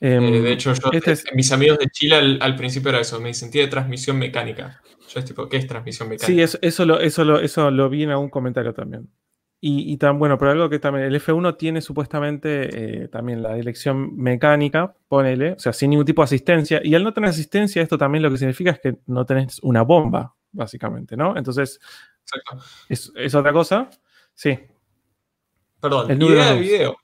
Eh, 0.00 0.14
em, 0.14 0.42
de 0.42 0.52
hecho, 0.52 0.72
este 0.72 1.14
mis 1.34 1.50
amigos 1.52 1.78
de 1.78 1.86
Chile 1.88 2.38
al, 2.40 2.56
principio 2.56 2.90
era 2.90 3.00
eso, 3.00 3.20
me 3.20 3.28
dicen, 3.28 3.50
tiene 3.50 3.68
transmisión 3.68 4.18
mecánica. 4.18 4.80
Yo 5.08 5.20
es 5.20 5.24
tipo, 5.24 5.48
¿qué 5.48 5.56
es 5.56 5.66
transmisión 5.66 6.08
mecánica? 6.08 6.26
Sí, 6.26 6.40
eso, 6.40 6.58
eso, 6.62 6.84
lo, 6.86 7.00
eso, 7.00 7.24
lo, 7.24 7.40
eso 7.40 7.70
lo 7.70 7.88
vi 7.88 8.04
en 8.04 8.10
algún 8.10 8.30
comentario 8.30 8.72
también. 8.72 9.08
Y, 9.62 9.98
tan 9.98 10.18
bueno, 10.18 10.38
pero 10.38 10.52
algo 10.52 10.70
que 10.70 10.78
también 10.78 11.04
el 11.04 11.20
F1 11.20 11.58
tiene 11.58 11.82
supuestamente 11.82 13.02
eh, 13.02 13.08
también 13.08 13.42
la 13.42 13.52
dirección 13.52 14.16
mecánica, 14.16 14.94
ponele, 15.06 15.52
o 15.52 15.58
sea, 15.58 15.74
sin 15.74 15.90
ningún 15.90 16.06
tipo 16.06 16.22
de 16.22 16.24
asistencia. 16.24 16.80
Y 16.82 16.94
al 16.94 17.04
no 17.04 17.12
tener 17.12 17.28
asistencia, 17.28 17.82
esto 17.82 17.98
también 17.98 18.22
lo 18.22 18.30
que 18.30 18.38
significa 18.38 18.70
es 18.70 18.80
que 18.80 18.96
no 19.06 19.26
tenés 19.26 19.58
una 19.62 19.82
bomba, 19.82 20.34
básicamente, 20.50 21.14
¿no? 21.14 21.36
Entonces, 21.36 21.78
es, 22.88 23.34
otra 23.34 23.52
cosa. 23.52 23.90
Sí. 24.32 24.58
Perdón, 25.78 26.10
el 26.10 26.22
idea 26.22 26.54
de 26.54 26.60
video. 26.60 26.96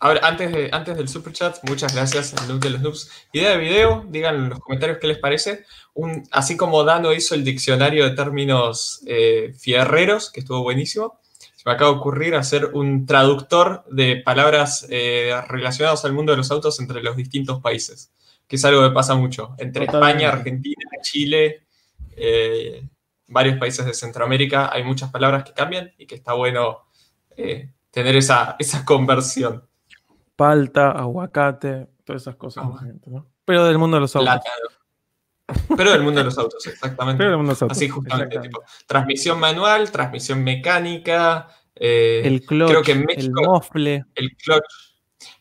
Ahora, 0.00 0.20
antes, 0.26 0.52
de, 0.52 0.70
antes 0.72 0.96
del 0.96 1.08
super 1.08 1.32
chat, 1.34 1.58
muchas 1.68 1.94
gracias 1.94 2.34
al 2.34 2.48
Noob 2.48 2.60
de 2.60 2.70
los 2.70 2.80
Noobs. 2.80 3.10
Idea 3.32 3.50
de 3.50 3.58
video, 3.58 4.04
digan 4.08 4.36
en 4.36 4.48
los 4.48 4.60
comentarios 4.60 4.98
qué 4.98 5.08
les 5.08 5.18
parece. 5.18 5.64
Un, 5.94 6.26
así 6.30 6.56
como 6.56 6.84
Dano 6.84 7.12
hizo 7.12 7.34
el 7.34 7.44
diccionario 7.44 8.04
de 8.04 8.16
términos 8.16 9.02
eh, 9.06 9.54
fierreros, 9.58 10.30
que 10.30 10.40
estuvo 10.40 10.62
buenísimo, 10.62 11.18
me 11.66 11.72
acaba 11.72 11.90
de 11.90 11.96
ocurrir 11.98 12.34
hacer 12.34 12.70
un 12.72 13.04
traductor 13.04 13.84
de 13.90 14.22
palabras 14.24 14.86
eh, 14.88 15.34
relacionadas 15.48 16.04
al 16.06 16.14
mundo 16.14 16.32
de 16.32 16.38
los 16.38 16.50
autos 16.50 16.80
entre 16.80 17.02
los 17.02 17.16
distintos 17.16 17.60
países, 17.60 18.10
que 18.46 18.56
es 18.56 18.64
algo 18.64 18.88
que 18.88 18.94
pasa 18.94 19.14
mucho. 19.14 19.54
Entre 19.58 19.84
España, 19.84 20.30
Argentina, 20.30 20.90
Chile, 21.02 21.66
eh, 22.16 22.88
varios 23.26 23.58
países 23.58 23.84
de 23.84 23.92
Centroamérica, 23.92 24.70
hay 24.72 24.82
muchas 24.82 25.10
palabras 25.10 25.44
que 25.44 25.52
cambian 25.52 25.92
y 25.98 26.06
que 26.06 26.14
está 26.14 26.32
bueno 26.32 26.84
tener 27.90 28.16
esa, 28.16 28.56
esa 28.58 28.82
conversión 28.86 29.62
palta, 30.36 30.92
aguacate, 30.92 31.88
todas 32.04 32.22
esas 32.22 32.36
cosas. 32.36 32.64
¿no? 33.06 33.26
Pero 33.44 33.64
del 33.64 33.78
mundo 33.78 33.96
de 33.96 34.02
los 34.02 34.14
autos. 34.14 34.40
Pero 35.76 35.92
del 35.92 36.02
mundo 36.02 36.20
de 36.20 36.24
los 36.24 36.38
autos, 36.38 36.66
exactamente. 36.66 37.18
Pero 37.18 37.30
del 37.30 37.38
mundo 37.38 37.50
de 37.50 37.54
los 37.54 37.62
autos. 37.62 37.76
Así 37.76 37.88
justamente, 37.88 38.38
tipo, 38.40 38.62
transmisión 38.86 39.38
manual, 39.38 39.90
transmisión 39.90 40.42
mecánica. 40.42 41.48
Eh, 41.74 42.22
el 42.24 42.42
clutch, 42.42 42.70
creo 42.70 42.82
que 42.82 42.92
en 42.92 43.04
México, 43.04 43.40
el 43.40 43.46
mofle. 43.46 44.04
El 44.14 44.36
clutch. 44.36 44.64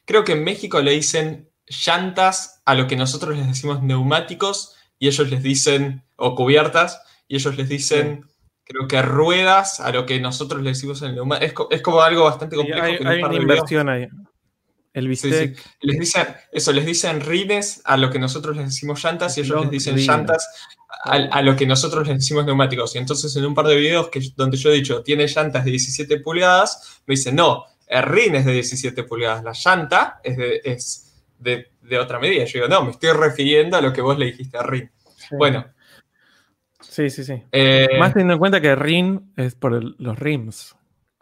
Creo 0.06 0.24
que 0.24 0.34
en 0.34 0.44
México 0.44 0.82
le 0.82 0.92
dicen 0.92 1.50
llantas 1.68 2.62
a 2.66 2.76
lo 2.76 2.88
que 2.88 2.96
nosotros 2.96 3.36
les 3.36 3.48
decimos 3.48 3.82
neumáticos 3.82 4.76
y 5.00 5.08
ellos 5.08 5.30
les 5.30 5.42
dicen, 5.42 6.04
o 6.16 6.36
cubiertas, 6.36 7.02
y 7.28 7.36
ellos 7.36 7.58
les 7.58 7.68
dicen, 7.68 8.26
creo 8.64 8.88
que 8.88 9.02
ruedas 9.02 9.80
a 9.80 9.92
lo 9.92 10.06
que 10.06 10.20
nosotros 10.20 10.62
les 10.62 10.78
decimos 10.78 11.02
en 11.02 11.10
el 11.10 11.16
neumático. 11.16 11.68
Es, 11.72 11.82
como 11.82 12.02
algo 12.02 12.26
bastante 12.26 12.56
complejo. 12.56 12.84
hay, 12.84 12.98
hay 13.04 13.24
una 13.24 13.36
inversión 13.36 13.90
ahí. 13.90 14.08
El 14.96 15.10
bistec. 15.10 15.60
Les 15.82 16.00
dicen, 16.00 16.26
eso, 16.54 16.72
les 16.72 16.86
dicen 16.86 17.20
rines 17.20 17.82
a 17.84 17.98
lo 17.98 18.10
que 18.10 18.18
nosotros 18.18 18.56
les 18.56 18.68
decimos 18.68 19.04
llantas 19.04 19.38
y 19.38 19.42
ellos 19.42 19.64
les 19.64 19.70
dicen 19.70 19.98
llantas 19.98 20.48
a, 21.04 21.42
lo 21.42 21.54
que 21.54 21.68
nosotros 21.68 22.08
les 22.08 22.18
decimos 22.18 22.46
neumáticos. 22.46 22.96
Y 22.96 23.00
entonces 23.00 23.36
en 23.36 23.46
un 23.46 23.54
par 23.54 23.68
de 23.68 23.76
videos 23.76 24.08
que, 24.08 24.22
donde 24.38 24.56
yo 24.56 24.72
he 24.72 24.76
dicho, 24.76 25.04
tiene 25.04 25.28
llantas 25.28 25.66
de 25.66 25.72
17 25.72 26.22
pulgadas, 26.22 27.02
me 27.06 27.16
dicen, 27.16 27.36
no, 27.36 27.66
el 27.86 28.04
rin 28.04 28.36
es 28.36 28.46
de 28.46 28.54
17 28.54 29.04
pulgadas, 29.04 29.44
la 29.44 29.52
llanta 29.52 30.22
es 30.24 30.38
de, 30.38 30.62
es 30.64 31.14
de, 31.40 32.00
otra 32.00 32.18
medida. 32.18 32.46
Yo 32.46 32.60
digo, 32.60 32.70
no, 32.70 32.86
me 32.86 32.92
estoy 32.92 33.12
refiriendo 33.12 33.76
a 33.76 33.82
lo 33.82 33.92
que 33.92 34.02
vos 34.02 34.18
le 34.18 34.28
dijiste 34.28 34.58
a 34.58 34.64
rin. 34.64 34.90
Bueno. 35.32 35.66
Sí, 36.80 37.10
sí, 37.10 37.26
sí. 37.26 37.44
Eh, 37.52 37.98
Más 38.00 38.14
teniendo 38.14 38.36
en 38.36 38.40
cuenta 38.40 38.62
que 38.62 38.74
rin 38.76 39.34
es 39.36 39.56
por 39.56 39.84
los 40.00 40.18
rims, 40.18 40.74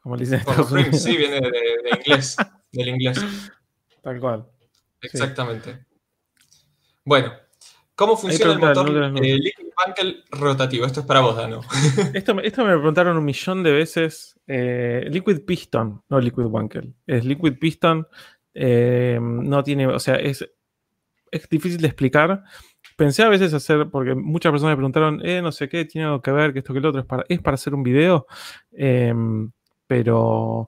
como 0.03 0.15
le 0.15 0.25
dicen. 0.25 0.43
Por 0.43 0.59
los 0.59 0.71
rims, 0.71 1.01
sí, 1.01 1.17
viene 1.17 1.41
de 1.41 1.89
inglés, 1.97 2.37
del 2.71 2.89
inglés. 2.89 3.19
Tal 4.03 4.19
cual. 4.19 4.45
Exactamente. 5.01 5.85
Bueno, 7.05 7.31
¿cómo 7.95 8.17
funciona 8.17 8.53
el 8.53 8.59
motor 8.59 8.89
Liquid 8.89 9.67
Bunkle 9.85 10.23
rotativo? 10.31 10.85
Esto 10.85 10.99
es 10.99 11.05
para 11.05 11.21
vos, 11.21 11.37
Dano. 11.37 11.61
esto, 12.13 12.37
esto 12.43 12.65
me 12.65 12.73
preguntaron 12.73 13.17
un 13.17 13.25
millón 13.25 13.63
de 13.63 13.71
veces. 13.71 14.37
Eh, 14.45 15.05
liquid 15.09 15.45
Piston, 15.45 16.03
no 16.09 16.19
Liquid 16.19 16.43
Bunkle. 16.43 16.93
Es 17.07 17.23
Liquid 17.23 17.57
Piston. 17.57 18.05
Eh, 18.53 19.17
no 19.21 19.63
tiene, 19.63 19.87
o 19.87 19.99
sea, 19.99 20.15
es, 20.15 20.45
es 21.31 21.49
difícil 21.49 21.79
de 21.79 21.87
explicar. 21.87 22.43
Pensé 22.97 23.23
a 23.23 23.29
veces 23.29 23.53
hacer, 23.53 23.89
porque 23.89 24.15
muchas 24.15 24.51
personas 24.51 24.73
me 24.73 24.77
preguntaron, 24.77 25.25
eh, 25.25 25.41
no 25.41 25.53
sé 25.53 25.69
qué, 25.69 25.85
tiene 25.85 26.07
algo 26.07 26.21
que 26.21 26.31
ver, 26.31 26.51
que 26.51 26.59
esto, 26.59 26.73
que 26.73 26.81
lo 26.81 26.89
otro, 26.89 27.01
es 27.01 27.07
para, 27.07 27.23
es 27.29 27.41
para 27.41 27.55
hacer 27.55 27.73
un 27.73 27.83
video. 27.83 28.27
Em, 28.73 29.49
pero 29.87 30.67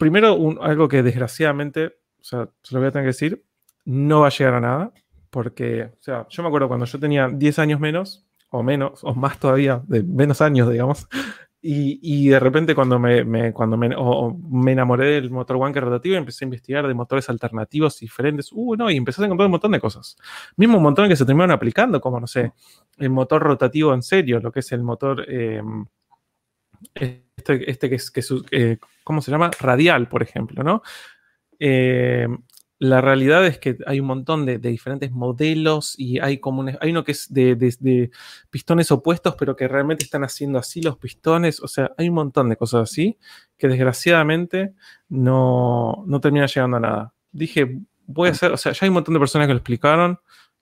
primero, 0.00 0.56
algo 0.62 0.88
que 0.88 1.02
desgraciadamente, 1.04 1.98
o 2.20 2.24
sea, 2.24 2.48
se 2.62 2.74
lo 2.74 2.80
voy 2.80 2.88
a 2.88 2.90
tener 2.90 3.04
que 3.04 3.14
decir, 3.14 3.44
no 3.84 4.20
va 4.22 4.28
a 4.28 4.30
llegar 4.30 4.54
a 4.54 4.60
nada, 4.60 4.92
porque, 5.28 5.84
o 5.84 6.02
sea, 6.02 6.26
yo 6.28 6.42
me 6.42 6.48
acuerdo 6.48 6.68
cuando 6.68 6.86
yo 6.86 6.98
tenía 6.98 7.28
10 7.28 7.58
años 7.58 7.78
menos, 7.78 8.26
o 8.48 8.62
menos, 8.62 9.04
o 9.04 9.14
más 9.14 9.38
todavía, 9.38 9.82
de 9.86 10.02
menos 10.02 10.40
años, 10.40 10.70
digamos, 10.70 11.06
y, 11.62 12.30
de 12.30 12.40
repente 12.40 12.74
cuando 12.74 12.98
me, 12.98 13.52
cuando 13.52 13.76
me, 13.76 13.90
me, 13.90 14.72
enamoré 14.72 15.20
del 15.20 15.30
motor 15.30 15.56
Wanker 15.56 15.84
rotativo, 15.84 16.16
empecé 16.16 16.44
a 16.44 16.46
investigar 16.46 16.88
de 16.88 16.94
motores 16.94 17.28
alternativos 17.28 17.98
diferentes, 17.98 18.48
uh, 18.52 18.76
no, 18.76 18.90
y 18.90 18.96
empecé 18.96 19.20
a 19.20 19.26
encontrar 19.26 19.48
un 19.48 19.52
montón 19.52 19.72
de 19.72 19.80
cosas. 19.80 20.16
Mismo 20.56 20.78
un 20.78 20.82
montón 20.82 21.10
que 21.10 21.16
se 21.16 21.26
terminaron 21.26 21.50
aplicando, 21.50 22.00
como, 22.00 22.18
no 22.18 22.26
sé, 22.26 22.54
el 22.96 23.10
motor 23.10 23.42
rotativo 23.42 23.92
en 23.92 24.02
serio, 24.02 24.40
lo 24.40 24.50
que 24.50 24.60
es 24.60 24.72
el 24.72 24.82
motor... 24.82 25.26
Eh, 25.28 25.62
este, 26.94 27.70
este 27.70 27.88
que 27.88 27.94
es, 27.94 28.10
que 28.10 28.22
eh, 28.50 28.78
¿cómo 29.04 29.22
se 29.22 29.30
llama? 29.30 29.50
Radial, 29.60 30.08
por 30.08 30.22
ejemplo, 30.22 30.62
¿no? 30.62 30.82
Eh, 31.58 32.26
la 32.80 33.02
realidad 33.02 33.46
es 33.46 33.58
que 33.58 33.76
hay 33.86 34.00
un 34.00 34.06
montón 34.06 34.46
de, 34.46 34.58
diferentes 34.58 35.12
modelos 35.12 35.94
y 35.98 36.18
hay 36.18 36.38
como 36.38 36.64
hay 36.80 36.90
uno 36.90 37.04
que 37.04 37.12
es 37.12 37.30
de, 37.30 38.10
pistones 38.48 38.90
opuestos, 38.90 39.34
pero 39.38 39.54
que 39.54 39.68
realmente 39.68 40.04
están 40.04 40.24
haciendo 40.24 40.58
así 40.58 40.80
los 40.80 40.96
pistones. 40.96 41.60
O 41.60 41.68
sea, 41.68 41.92
hay 41.98 42.08
un 42.08 42.14
montón 42.14 42.48
de 42.48 42.56
cosas 42.56 42.90
así 42.90 43.18
que 43.58 43.68
desgraciadamente 43.68 44.72
no, 45.10 46.04
no 46.06 46.20
termina 46.20 46.46
llegando 46.46 46.78
a 46.78 46.80
nada. 46.80 47.14
Dije, 47.30 47.80
voy 48.06 48.28
a 48.30 48.32
hacer, 48.32 48.50
o 48.50 48.56
sea, 48.56 48.72
ya 48.72 48.78
hay 48.86 48.88
un 48.88 48.94
montón 48.94 49.12
de 49.12 49.20
personas 49.20 49.46
que 49.46 49.52
lo 49.52 49.58
explicaron 49.58 50.18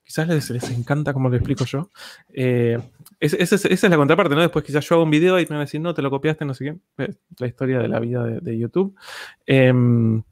quizás 0.09 0.27
les, 0.27 0.49
les 0.49 0.71
encanta 0.71 1.13
como 1.13 1.29
lo 1.29 1.35
explico 1.35 1.65
yo. 1.65 1.91
Eh, 2.33 2.79
esa 3.19 3.55
es 3.55 3.83
la 3.83 3.95
contraparte, 3.95 4.33
¿no? 4.33 4.41
Después 4.41 4.65
quizás 4.65 4.83
yo 4.89 4.95
hago 4.95 5.03
un 5.03 5.11
video 5.11 5.39
y 5.39 5.43
me 5.43 5.49
van 5.49 5.57
a 5.59 5.65
decir, 5.65 5.79
no, 5.79 5.93
te 5.93 6.01
lo 6.01 6.09
copiaste, 6.09 6.45
no 6.45 6.55
sé 6.55 6.75
qué. 6.97 7.13
La 7.37 7.45
historia 7.45 7.77
de 7.77 7.87
la 7.87 7.99
vida 7.99 8.23
de, 8.23 8.57
YouTube. 8.57 8.95
Em, 9.45 10.23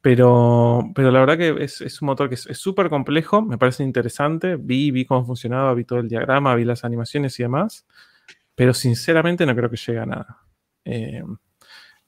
pero, 0.00 0.90
pero 0.94 1.10
la 1.10 1.20
verdad 1.20 1.36
que 1.36 1.62
es, 1.62 2.00
un 2.00 2.06
motor 2.06 2.30
que 2.30 2.36
es 2.36 2.48
súper 2.52 2.88
complejo, 2.88 3.42
me 3.42 3.58
parece 3.58 3.84
interesante. 3.84 4.56
Vi, 4.56 4.90
vi 4.90 5.04
cómo 5.04 5.26
funcionaba, 5.26 5.74
vi 5.74 5.84
todo 5.84 5.98
el 5.98 6.08
diagrama, 6.08 6.54
vi 6.54 6.64
las 6.64 6.82
animaciones 6.86 7.38
y 7.38 7.42
demás. 7.42 7.86
Pero 8.54 8.72
sinceramente 8.72 9.44
no 9.44 9.54
creo 9.54 9.68
que 9.68 9.76
llegue 9.76 9.98
a 9.98 10.06
nada. 10.06 10.38
Em, 10.82 11.36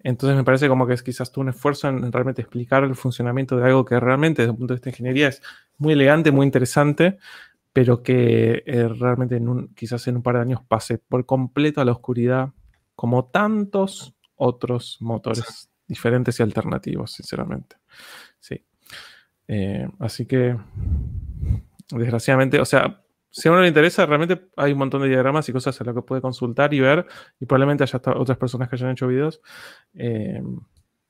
entonces 0.08 0.36
me 0.36 0.44
parece 0.44 0.68
como 0.68 0.86
que 0.86 0.94
es 0.94 1.02
quizás 1.02 1.30
tú 1.30 1.42
un 1.42 1.50
esfuerzo 1.50 1.86
en 1.88 2.10
realmente 2.10 2.40
explicar 2.40 2.82
el 2.82 2.94
funcionamiento 2.94 3.58
de 3.58 3.66
algo 3.66 3.84
que 3.84 4.00
realmente 4.00 4.40
desde 4.40 4.52
un 4.52 4.56
punto 4.56 4.72
de 4.72 4.76
vista 4.76 4.86
de 4.86 4.94
ingeniería 4.94 5.28
es 5.28 5.42
muy 5.76 5.92
elegante, 5.92 6.32
muy 6.32 6.46
interesante, 6.46 7.18
pero 7.74 8.02
que 8.02 8.62
eh, 8.64 8.88
realmente 8.88 9.36
en 9.36 9.48
un, 9.48 9.74
quizás 9.74 10.08
en 10.08 10.16
un 10.16 10.22
par 10.22 10.36
de 10.36 10.40
años 10.40 10.60
pase 10.66 10.96
por 10.96 11.26
completo 11.26 11.82
a 11.82 11.84
la 11.84 11.92
oscuridad, 11.92 12.54
como 12.94 13.26
tantos 13.26 14.14
otros 14.34 14.96
motores 15.00 15.70
diferentes 15.86 16.40
y 16.40 16.42
alternativos, 16.42 17.12
sinceramente. 17.12 17.76
Sí. 18.40 18.64
Eh, 19.46 19.86
así 19.98 20.24
que, 20.24 20.56
desgraciadamente, 21.90 22.58
o 22.60 22.64
sea, 22.64 23.02
si 23.30 23.48
a 23.48 23.52
uno 23.52 23.60
le 23.60 23.68
interesa, 23.68 24.06
realmente 24.06 24.48
hay 24.56 24.72
un 24.72 24.78
montón 24.78 25.02
de 25.02 25.08
diagramas 25.08 25.48
y 25.48 25.52
cosas 25.52 25.80
a 25.80 25.84
lo 25.84 25.94
que 25.94 26.02
puede 26.02 26.20
consultar 26.20 26.72
y 26.72 26.80
ver, 26.80 27.06
y 27.40 27.46
probablemente 27.46 27.84
haya 27.84 28.00
otras 28.16 28.38
personas 28.38 28.68
que 28.68 28.76
hayan 28.76 28.90
hecho 28.90 29.06
videos. 29.06 29.40
Eh, 29.94 30.42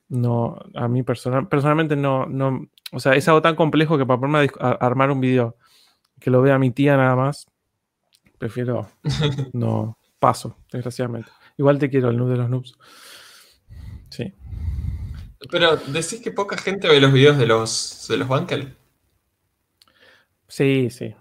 no, 0.09 0.57
a 0.75 0.87
mí 0.87 1.03
personal, 1.03 1.47
personalmente 1.47 1.95
no, 1.95 2.25
no, 2.25 2.67
o 2.91 2.99
sea, 2.99 3.13
es 3.13 3.27
algo 3.27 3.41
tan 3.41 3.55
complejo 3.55 3.97
que 3.97 4.05
para 4.05 4.19
ponerme 4.19 4.51
a, 4.59 4.71
armar 4.71 5.11
un 5.11 5.21
video 5.21 5.55
que 6.19 6.31
lo 6.31 6.41
vea 6.41 6.59
mi 6.59 6.71
tía 6.71 6.97
nada 6.97 7.15
más, 7.15 7.47
prefiero 8.37 8.89
no 9.53 9.97
paso, 10.19 10.57
desgraciadamente. 10.71 11.31
Igual 11.57 11.79
te 11.79 11.89
quiero 11.89 12.09
el 12.09 12.17
noob 12.17 12.29
de 12.29 12.37
los 12.37 12.49
noobs. 12.49 12.77
Sí. 14.09 14.33
Pero 15.49 15.77
decís 15.77 16.21
que 16.21 16.31
poca 16.31 16.57
gente 16.57 16.87
ve 16.87 16.99
los 16.99 17.13
videos 17.13 17.37
de 17.37 17.45
los 17.45 18.05
de 18.09 18.17
los 18.17 18.27
Bankel. 18.27 18.75
Sí, 20.47 20.89
sí. 20.89 21.15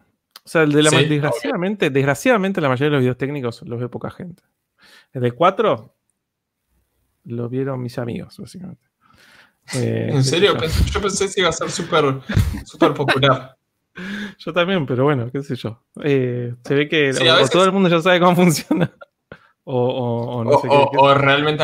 O 0.48 0.50
sea, 0.50 0.64
de 0.64 0.82
la, 0.82 0.88
desgraciadamente, 0.90 1.90
desgraciadamente 1.90 2.62
la 2.62 2.70
mayoría 2.70 2.86
de 2.86 2.92
los 2.92 3.00
videos 3.00 3.18
técnicos 3.18 3.60
los 3.66 3.78
ve 3.78 3.90
poca 3.90 4.10
gente. 4.10 4.42
El 5.12 5.20
de 5.20 5.32
4 5.32 5.94
lo 7.24 7.48
vieron 7.50 7.82
mis 7.82 7.98
amigos, 7.98 8.38
básicamente. 8.38 8.88
Eh, 9.74 10.08
¿En 10.10 10.24
serio? 10.24 10.54
Yo. 10.54 11.02
pensé 11.02 11.28
que 11.28 11.42
iba 11.42 11.50
a 11.50 11.52
ser 11.52 11.70
súper 11.70 12.22
super 12.64 12.94
popular. 12.94 13.58
yo 14.38 14.52
también, 14.54 14.86
pero 14.86 15.04
bueno, 15.04 15.30
qué 15.30 15.42
sé 15.42 15.54
yo. 15.54 15.82
Eh, 16.02 16.54
se 16.64 16.74
ve 16.74 16.88
que 16.88 17.12
todo 17.52 17.66
el 17.66 17.72
mundo 17.72 17.90
ya 17.90 18.00
sabe 18.00 18.18
cómo 18.18 18.34
funciona. 18.34 18.90
o, 19.64 20.44
no 20.46 20.60
sé 20.62 20.66
qué, 20.66 20.74
o, 20.96 21.12
realmente, 21.12 21.62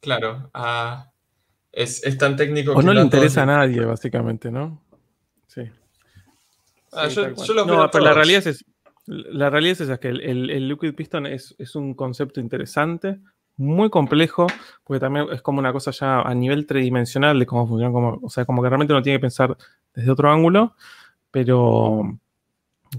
claro, 0.00 0.50
es, 1.70 2.16
tan 2.16 2.36
técnico. 2.36 2.72
O 2.72 2.80
no 2.80 2.94
le 2.94 3.02
interesa 3.02 3.42
a 3.42 3.46
nadie, 3.46 3.84
básicamente, 3.84 4.50
¿no? 4.50 4.82
Sí. 5.46 5.70
Ah, 6.92 7.08
yo, 7.08 7.28
lo 7.54 7.64
no, 7.64 7.90
pero 7.90 8.04
la 8.04 8.12
realidad 8.12 8.46
es, 8.46 8.64
la 9.06 9.50
realidad 9.50 9.72
es 9.72 9.80
esa, 9.80 9.98
que 9.98 10.08
el, 10.08 10.50
el, 10.50 10.68
liquid 10.68 10.94
piston 10.94 11.26
es, 11.26 11.54
es, 11.58 11.74
un 11.74 11.94
concepto 11.94 12.40
interesante, 12.40 13.18
muy 13.56 13.90
complejo, 13.90 14.46
porque 14.84 15.00
también 15.00 15.26
es 15.32 15.42
como 15.42 15.58
una 15.58 15.72
cosa 15.72 15.90
ya 15.90 16.20
a 16.20 16.34
nivel 16.34 16.66
tridimensional 16.66 17.38
de 17.38 17.46
cómo 17.46 17.66
funciona, 17.66 17.92
como, 17.92 18.20
o 18.22 18.30
sea, 18.30 18.44
como 18.44 18.62
que 18.62 18.68
realmente 18.68 18.92
uno 18.92 19.02
tiene 19.02 19.18
que 19.18 19.22
pensar 19.22 19.56
desde 19.94 20.10
otro 20.10 20.30
ángulo, 20.30 20.74
pero 21.30 22.18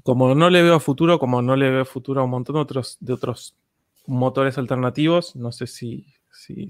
como 0.02 0.34
no 0.34 0.50
le 0.50 0.64
veo 0.64 0.80
futuro, 0.80 1.20
como 1.20 1.42
no 1.42 1.56
le 1.56 1.70
veo 1.70 1.86
futuro 1.86 2.22
a 2.22 2.24
un 2.24 2.32
montón 2.32 2.56
de 2.56 2.62
otros, 2.62 2.98
de 3.00 3.14
otros 3.14 3.56
motores 4.08 4.58
alternativos, 4.58 5.36
no 5.36 5.52
sé 5.52 5.68
si, 5.68 6.08
si, 6.32 6.68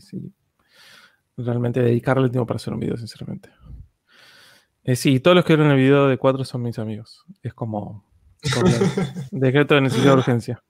realmente 1.38 1.82
dedicarle 1.82 2.26
el 2.26 2.32
tiempo 2.32 2.46
para 2.46 2.58
hacer 2.58 2.74
un 2.74 2.80
video, 2.80 2.98
sinceramente. 2.98 3.50
Eh, 4.86 4.96
sí, 4.96 5.20
todos 5.20 5.36
los 5.36 5.46
que 5.46 5.56
vieron 5.56 5.72
el 5.72 5.78
video 5.78 6.08
de 6.08 6.18
4 6.18 6.44
son 6.44 6.62
mis 6.62 6.78
amigos. 6.78 7.24
Es 7.42 7.54
como, 7.54 8.06
decreto 9.32 9.76
de 9.76 9.82
necesidad 9.82 10.12
de 10.12 10.18
urgencia. 10.18 10.64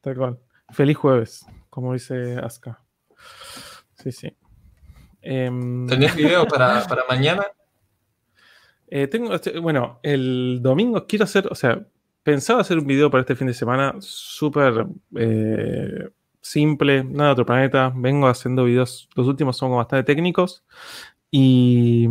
Tal 0.00 0.16
cual. 0.16 0.38
Feliz 0.70 0.96
jueves, 0.96 1.46
como 1.68 1.92
dice 1.92 2.36
Aska. 2.36 2.80
Sí, 3.94 4.12
sí. 4.12 4.36
Em, 5.20 5.86
¿Tenés 5.86 6.14
video 6.14 6.46
para, 6.46 6.84
mañana? 7.08 7.44
Eh, 8.88 9.08
tengo, 9.08 9.34
este, 9.34 9.58
bueno, 9.58 9.98
el 10.04 10.60
domingo 10.62 11.04
quiero 11.08 11.24
hacer, 11.24 11.48
o 11.50 11.54
sea, 11.56 11.84
pensaba 12.22 12.60
hacer 12.60 12.78
un 12.78 12.86
video 12.86 13.10
para 13.10 13.22
este 13.22 13.34
fin 13.34 13.48
de 13.48 13.54
semana 13.54 13.96
súper 13.98 14.86
eh, 15.16 16.08
simple, 16.40 17.02
nada 17.02 17.30
de 17.30 17.32
otro 17.32 17.46
planeta. 17.46 17.92
Vengo 17.96 18.28
haciendo 18.28 18.64
videos, 18.64 19.08
los 19.16 19.26
últimos 19.26 19.56
son 19.56 19.74
bastante 19.74 20.04
técnicos 20.04 20.64
y, 21.32 22.08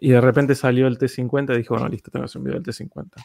y 0.00 0.10
de 0.10 0.20
repente 0.20 0.54
salió 0.54 0.86
el 0.86 0.98
T50 0.98 1.54
y 1.54 1.58
dije, 1.58 1.68
bueno, 1.70 1.88
listo, 1.88 2.10
tengo 2.10 2.26
que 2.26 2.38
un 2.38 2.44
video 2.44 2.60
del 2.60 2.66
T50. 2.66 3.24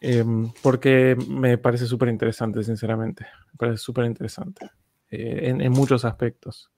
Em, 0.00 0.50
porque 0.62 1.16
me 1.28 1.58
parece 1.58 1.86
súper 1.86 2.08
interesante, 2.08 2.62
sinceramente. 2.62 3.26
Me 3.52 3.56
parece 3.56 3.78
súper 3.78 4.04
interesante 4.04 4.70
eh, 5.10 5.54
en, 5.58 5.72
muchos 5.72 6.04
aspectos. 6.04 6.70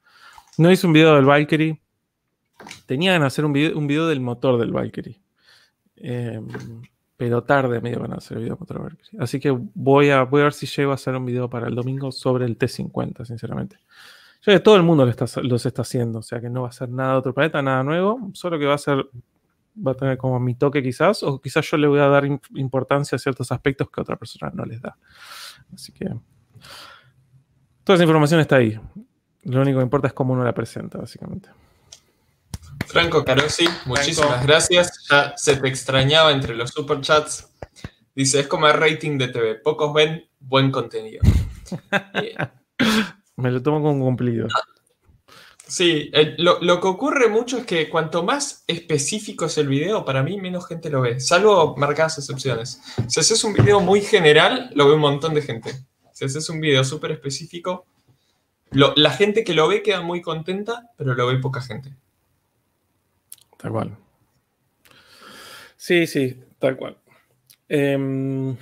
No 0.59 0.71
hice 0.71 0.87
un 0.87 0.93
video 0.93 1.15
del 1.17 1.27
Valkyrie. 1.27 1.81
Tenía 2.87 3.13
ganas 3.13 3.25
de 3.25 3.27
hacer 3.29 3.45
un 3.45 3.53
video, 3.53 3.77
un 3.77 3.87
video 3.87 4.07
del 4.07 4.21
motor 4.21 4.59
del 4.59 4.73
Valkyrie. 4.73 5.21
Em, 5.97 6.47
pero 7.17 7.43
tarde 7.45 7.81
me 7.81 7.91
iban 7.91 8.13
a 8.13 8.17
hacer 8.17 8.39
el 8.39 8.45
video 8.45 8.57
motor 8.59 8.81
Valkyrie. 8.81 9.21
Así 9.21 9.39
que 9.39 9.51
voy 9.51 10.11
a, 10.11 10.23
voy 10.23 10.41
a 10.41 10.45
ver 10.45 10.53
si 10.55 10.67
llego 10.67 10.93
a 10.93 10.95
hacer 10.95 11.15
un 11.15 11.27
video 11.27 11.51
para 11.51 11.69
el 11.69 11.75
domingo 11.75 12.13
sobre 12.13 12.47
el 12.47 12.57
T50, 12.59 13.25
sinceramente. 13.27 13.79
Que 14.47 14.61
todo 14.61 14.77
el 14.77 14.85
mundo 14.85 15.05
lo 15.05 15.11
está, 15.11 15.27
los 15.43 15.67
está 15.67 15.83
haciendo, 15.83 16.21
o 16.21 16.23
sea 16.23 16.41
que 16.41 16.49
no 16.49 16.63
va 16.63 16.69
a 16.69 16.73
ser 16.73 16.89
nada 16.89 17.15
de 17.15 17.19
otro 17.19 17.35
planeta, 17.35 17.61
nada 17.63 17.83
nuevo, 17.83 18.31
solo 18.33 18.61
que 18.61 18.65
va 18.65 18.75
a 18.75 18.79
ser 18.79 19.05
va 19.85 19.91
a 19.91 19.95
tener 19.95 20.17
como 20.17 20.39
mi 20.39 20.55
toque 20.55 20.83
quizás, 20.85 21.25
o 21.25 21.41
quizás 21.41 21.69
yo 21.69 21.77
le 21.77 21.89
voy 21.89 21.99
a 21.99 22.07
dar 22.07 22.25
importancia 22.55 23.17
a 23.17 23.19
ciertos 23.19 23.51
aspectos 23.51 23.91
que 23.91 24.01
otra 24.01 24.15
persona 24.15 24.53
no 24.55 24.65
les 24.65 24.81
da. 24.81 24.97
Así 25.75 25.91
que 25.93 26.07
toda 27.83 27.97
esa 27.97 28.05
información 28.05 28.39
está 28.39 28.57
ahí. 28.57 28.79
Lo 29.43 29.61
único 29.61 29.79
que 29.79 29.83
importa 29.83 30.07
es 30.07 30.13
cómo 30.13 30.33
uno 30.33 30.45
la 30.45 30.55
presenta, 30.55 30.99
básicamente. 30.99 31.49
Franco 32.87 33.25
Carosi, 33.25 33.67
muchísimas 33.85 34.47
gracias. 34.47 35.07
Ya 35.11 35.35
se 35.37 35.57
te 35.57 35.67
extrañaba 35.67 36.31
entre 36.31 36.55
los 36.55 36.71
superchats. 36.71 37.53
Dice, 38.15 38.41
es 38.41 38.47
como 38.47 38.69
el 38.69 38.75
rating 38.75 39.19
de 39.19 39.27
TV. 39.29 39.57
Pocos 39.57 39.93
ven, 39.93 40.25
buen 40.39 40.71
contenido. 40.71 41.21
Me 43.37 43.51
lo 43.51 43.63
tomo 43.63 43.83
como 43.83 44.05
cumplido. 44.05 44.49
Sí, 45.69 46.13
lo, 46.39 46.81
que 46.81 46.87
ocurre 46.87 47.29
mucho 47.29 47.59
es 47.59 47.67
que 47.67 47.91
cuanto 47.91 48.23
más 48.23 48.65
específico 48.69 49.47
es 49.47 49.59
el 49.59 49.67
video, 49.67 50.05
para 50.05 50.23
mí 50.23 50.41
menos 50.41 50.69
gente 50.69 50.91
lo 50.91 51.01
ve, 51.01 51.19
salvo 51.19 51.77
marcadas 51.77 52.19
excepciones. 52.19 52.81
Si 53.09 53.19
haces 53.19 53.43
un 53.43 53.53
video 53.53 53.81
muy 53.81 54.01
general, 54.01 54.71
lo 54.75 54.87
ve 54.87 54.95
un 54.95 55.01
montón 55.01 55.35
de 55.35 55.43
gente. 55.43 55.73
Si 56.13 56.25
haces 56.25 56.49
un 56.51 56.61
video 56.61 56.85
súper 56.85 57.11
específico, 57.11 57.85
la 58.71 59.11
gente 59.11 59.43
que 59.43 59.55
lo 59.55 59.67
ve 59.67 59.83
queda 59.83 60.03
muy 60.03 60.23
contenta, 60.23 60.91
pero 60.97 61.15
lo 61.15 61.27
ve 61.27 61.39
poca 61.39 61.61
gente. 61.61 61.95
Tal 63.59 63.73
cual. 63.73 63.97
Sí, 65.77 66.07
sí, 66.07 66.43
tal 66.59 66.77
cual. 66.77 66.97
Em, 67.69 68.57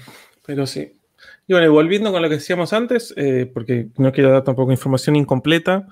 pero 0.44 0.66
sí. 0.66 0.98
Y 1.46 1.52
bueno, 1.52 1.70
volviendo 1.72 2.10
con 2.10 2.22
lo 2.22 2.28
que 2.28 2.36
decíamos 2.36 2.72
antes, 2.72 3.12
eh, 3.16 3.50
porque 3.52 3.88
no 3.98 4.12
quiero 4.12 4.30
dar 4.30 4.44
tampoco 4.44 4.72
información 4.72 5.16
incompleta, 5.16 5.86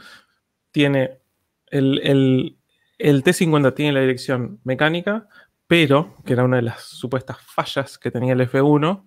tiene 0.71 1.19
el, 1.67 2.57
T50 2.99 3.75
tiene 3.75 3.93
la 3.93 4.01
dirección 4.01 4.61
mecánica, 4.65 5.29
pero, 5.67 6.15
que 6.25 6.33
era 6.35 6.45
una 6.45 6.57
de 6.57 6.63
las 6.63 6.83
supuestas 6.83 7.39
fallas 7.41 7.99
que 7.99 8.11
tenía 8.11 8.33
el 8.33 8.41
F1, 8.41 9.05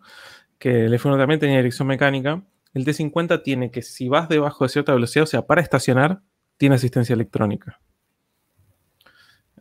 que 0.58 0.86
el 0.86 0.94
F1 0.94 1.18
también 1.18 1.40
tenía 1.40 1.58
dirección 1.58 1.88
mecánica, 1.88 2.44
el 2.74 2.86
T50 2.86 3.44
tiene 3.44 3.72
que 3.72 3.82
si 3.82 4.10
vas 4.10 4.30
debajo 4.30 4.66
de 4.66 4.70
cierta 4.70 4.94
velocidad, 4.94 5.24
o 5.24 5.28
sea, 5.28 5.46
para 5.46 5.62
estacionar, 5.62 6.22
tiene 6.58 6.76
asistencia 6.76 7.14
electrónica. 7.14 7.80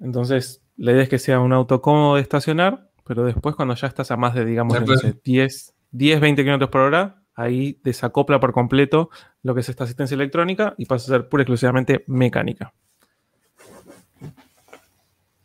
Entonces, 0.01 0.63
la 0.77 0.93
idea 0.93 1.03
es 1.05 1.09
que 1.09 1.19
sea 1.19 1.41
un 1.41 1.53
auto 1.53 1.81
cómodo 1.81 2.17
de 2.17 2.23
estacionar, 2.23 2.91
pero 3.05 3.25
después 3.25 3.55
cuando 3.55 3.75
ya 3.75 3.87
estás 3.87 4.11
a 4.11 4.17
más 4.17 4.35
de, 4.35 4.45
digamos, 4.45 4.77
10, 5.23 5.74
10, 5.95 6.21
20 6.21 6.45
km 6.45 6.69
por 6.71 6.81
hora, 6.81 7.23
ahí 7.37 7.79
desacopla 7.85 8.41
por 8.41 8.53
completo 8.53 9.11
lo 9.43 9.55
que 9.55 9.61
es 9.61 9.69
esta 9.69 9.85
asistencia 9.85 10.17
electrónica 10.17 10.75
y 10.77 10.87
pasa 10.87 11.05
a 11.05 11.19
ser 11.19 11.29
pura 11.29 11.43
y 11.43 11.45
exclusivamente 11.45 12.05
mecánica. 12.09 12.73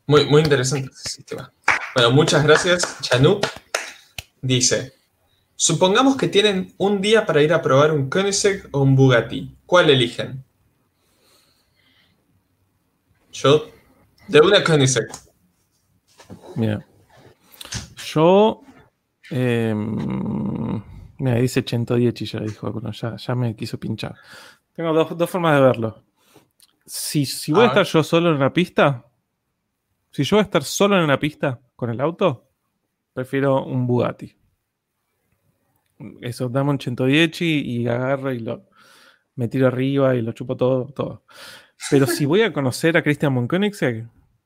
Muy, 0.07 0.25
muy 0.25 0.41
interesante 0.41 0.89
este 0.91 1.09
sistema. 1.09 1.53
Bueno, 1.93 2.11
muchas 2.11 2.43
gracias, 2.43 2.99
Chanu. 3.01 3.39
Dice, 4.41 4.93
supongamos 5.55 6.17
que 6.17 6.27
tienen 6.27 6.73
un 6.77 6.99
día 6.99 7.27
para 7.27 7.43
ir 7.43 7.53
a 7.53 7.61
probar 7.61 7.91
un 7.91 8.09
Koenigsegg 8.09 8.69
o 8.71 8.81
un 8.81 8.95
Bugatti. 8.95 9.55
¿Cuál 9.67 9.91
eligen? 9.91 10.43
Yo, 13.31 13.69
de 14.27 14.39
una 14.39 14.63
Koenigsegg. 14.63 15.09
Mira, 16.55 16.83
yo... 18.11 18.63
Mira, 19.32 21.36
dice 21.36 21.63
110 21.63 22.21
y 22.21 22.25
ya 22.25 22.39
dijo, 22.39 22.71
bueno, 22.71 22.91
ya, 22.91 23.15
ya 23.15 23.36
me 23.36 23.55
quiso 23.55 23.80
pinchar. 23.80 24.15
Tengo 24.73 24.93
dos, 24.93 25.30
formas 25.30 25.55
de 25.55 25.61
verlo. 25.61 26.03
Si, 26.86 27.25
si 27.25 27.51
voy 27.51 27.65
a, 27.65 27.67
estar 27.67 27.86
yo 27.86 28.03
solo 28.03 28.30
en 28.30 28.36
una 28.36 28.53
pista, 28.53 29.05
si 30.11 30.23
yo 30.23 30.38
voy 30.38 30.41
a 30.41 30.45
estar 30.45 30.63
solo 30.63 30.97
en 30.97 31.03
una 31.03 31.19
pista 31.19 31.59
con 31.75 31.89
el 31.89 32.01
auto, 32.01 32.49
prefiero 33.13 33.65
un 33.65 33.86
Bugatti. 33.86 34.34
Eso, 36.21 36.47
dame 36.47 36.71
un 36.71 36.80
110 36.80 37.41
y 37.41 37.88
agarro 37.88 38.32
y 38.32 38.39
lo 38.39 38.69
me 39.39 39.47
tiro 39.47 39.67
arriba 39.67 40.15
y 40.15 40.21
lo 40.21 40.34
chupo 40.34 40.57
todo, 40.57 40.88
todo. 40.88 41.23
Pero 41.89 42.05
si 42.07 42.25
voy 42.25 42.41
a 42.41 42.51
conocer 42.51 42.97
a 42.97 43.01
Christian 43.01 43.34
von 43.34 43.47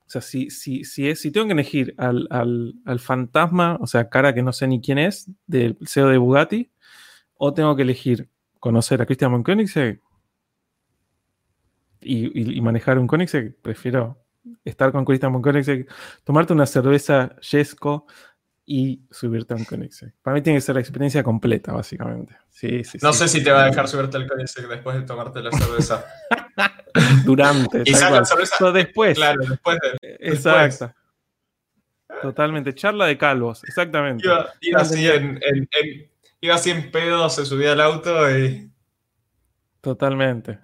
o 0.05 0.09
sea, 0.09 0.21
si, 0.21 0.49
si, 0.49 0.83
si, 0.83 1.09
es, 1.09 1.21
si 1.21 1.31
tengo 1.31 1.47
que 1.47 1.53
elegir 1.53 1.95
al, 1.97 2.99
fantasma, 2.99 3.77
o 3.79 3.87
sea, 3.87 4.09
cara 4.09 4.33
que 4.33 4.43
no 4.43 4.51
sé 4.53 4.67
ni 4.67 4.81
quién 4.81 4.97
es, 4.97 5.31
del 5.47 5.77
CEO 5.85 6.09
de 6.09 6.17
Bugatti, 6.17 6.71
o 7.35 7.53
tengo 7.53 7.75
que 7.75 7.83
elegir 7.83 8.29
conocer 8.59 9.01
a 9.01 9.05
Christian 9.05 9.31
von 9.31 9.43
Koenigsegg 9.43 10.01
y, 12.01 12.61
manejar 12.61 12.99
un 12.99 13.07
Koenigsegg, 13.07 13.55
prefiero 13.61 14.23
estar 14.65 14.91
con 14.91 15.05
Christian 15.05 15.31
von 15.31 15.41
Koenigsegg, 15.41 15.87
tomarte 16.23 16.53
una 16.53 16.65
cerveza 16.65 17.35
Jesco 17.41 18.05
y 18.65 19.05
subirte 19.09 19.53
a 19.53 19.57
un 19.57 19.65
Koenigsegg. 19.65 20.13
Para 20.21 20.35
mí 20.35 20.41
tiene 20.41 20.57
que 20.57 20.61
ser 20.61 20.75
la 20.75 20.81
experiencia 20.81 21.23
completa, 21.23 21.71
básicamente. 21.71 22.37
Sí, 22.49 22.83
sí, 22.83 22.97
no 23.01 23.13
sé 23.13 23.27
si 23.27 23.43
te 23.43 23.51
va 23.51 23.63
a 23.63 23.65
dejar 23.65 23.87
subirte 23.87 24.17
al 24.17 24.27
Koenigsegg 24.27 24.67
después 24.67 24.97
de 24.97 25.03
tomarte 25.03 25.41
la 25.41 25.51
cerveza. 25.51 26.05
Durante. 27.25 27.83
Cerveza. 27.85 28.71
después. 28.71 29.17
Claro, 29.17 29.45
después 29.47 29.79
Exacto. 30.01 30.93
Totalmente. 32.21 32.73
Charla 32.73 33.05
de 33.05 33.17
calvos, 33.17 33.63
exactamente. 33.63 34.25
Iba, 34.61 34.81
así 34.81 35.07
en, 35.07 35.39
iba 36.41 36.55
así 36.55 36.69
en 36.69 36.91
pedo, 36.91 37.29
se 37.29 37.45
subía 37.45 37.73
al 37.73 37.81
auto 37.81 38.37
y. 38.37 38.69
Totalmente. 39.81 40.59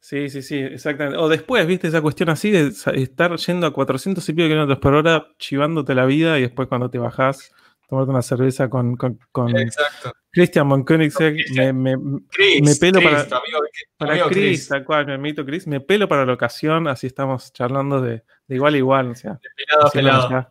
Sí, 0.00 0.30
sí, 0.30 0.42
sí, 0.42 0.56
exactamente. 0.58 1.18
O 1.18 1.28
después, 1.28 1.66
viste, 1.66 1.88
esa 1.88 2.00
cuestión 2.00 2.30
así 2.30 2.50
de 2.50 2.72
estar 2.94 3.36
yendo 3.36 3.66
a 3.66 3.72
400 3.72 4.26
y 4.28 4.32
pico 4.32 4.48
kilómetros 4.48 4.78
por 4.78 4.94
hora, 4.94 5.26
chivándote 5.38 5.94
la 5.94 6.06
vida 6.06 6.38
y 6.38 6.42
después 6.42 6.68
cuando 6.68 6.88
te 6.88 6.98
bajás, 6.98 7.52
tomarte 7.88 8.10
una 8.10 8.22
cerveza 8.22 8.68
con, 8.68 8.96
con, 8.96 9.18
con 9.32 9.52
Christian 10.30 10.68
von 10.68 10.84
Koenigsegg. 10.84 11.36
me, 11.56 11.72
me, 11.72 11.96
me, 11.96 12.74
pelo 12.78 13.00
para, 13.00 13.26
para 13.96 14.28
Chris, 14.28 14.68
tal 14.68 14.84
cual, 14.84 15.06
me 15.06 15.14
invito 15.14 15.44
Chris, 15.44 15.66
me 15.66 15.80
pelo 15.80 16.06
para 16.06 16.26
la 16.26 16.34
ocasión, 16.34 16.86
así 16.86 17.06
estamos 17.06 17.52
charlando 17.52 18.00
de, 18.00 18.24
de 18.46 18.54
igual 18.54 18.74
a 18.74 18.76
igual. 18.76 19.10
O 19.10 19.14
sea, 19.14 19.32
de 19.32 19.48
pelado 19.56 19.86
a 19.86 19.90
pelado. 19.90 20.50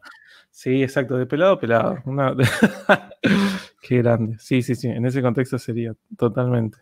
Sí, 0.50 0.82
exacto, 0.82 1.18
de 1.18 1.28
pelado 1.28 1.54
a 1.54 1.60
pelado. 1.60 2.00
Una, 2.06 2.36
Qué 3.82 3.98
grande. 3.98 4.38
Sí, 4.40 4.64
sí, 4.64 4.74
sí, 4.74 4.88
en 4.88 5.06
ese 5.06 5.22
contexto 5.22 5.60
sería 5.60 5.94
totalmente. 6.18 6.80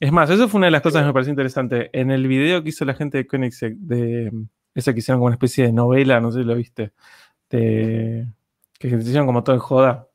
Es 0.00 0.10
más, 0.10 0.28
eso 0.28 0.48
fue 0.48 0.58
una 0.58 0.66
de 0.66 0.72
las 0.72 0.82
cosas 0.82 1.02
que 1.02 1.06
me 1.06 1.12
pareció 1.12 1.30
interesante. 1.30 1.90
En 1.92 2.10
el 2.10 2.26
video 2.26 2.62
que 2.64 2.70
hizo 2.70 2.84
la 2.84 2.94
gente 2.94 3.18
de 3.18 3.26
Koenigsegg, 3.28 3.76
de 3.76 4.32
esa 4.74 4.92
que 4.92 4.98
hicieron 4.98 5.20
como 5.20 5.26
una 5.26 5.36
especie 5.36 5.64
de 5.64 5.72
novela, 5.72 6.20
no 6.20 6.32
sé 6.32 6.40
si 6.40 6.44
lo 6.44 6.56
viste, 6.56 6.92
de, 7.48 8.26
que 8.88 8.96
se 8.96 9.02
hicieron 9.02 9.26
como 9.26 9.44
todo 9.44 9.54
en 9.54 9.60
joda 9.60 10.08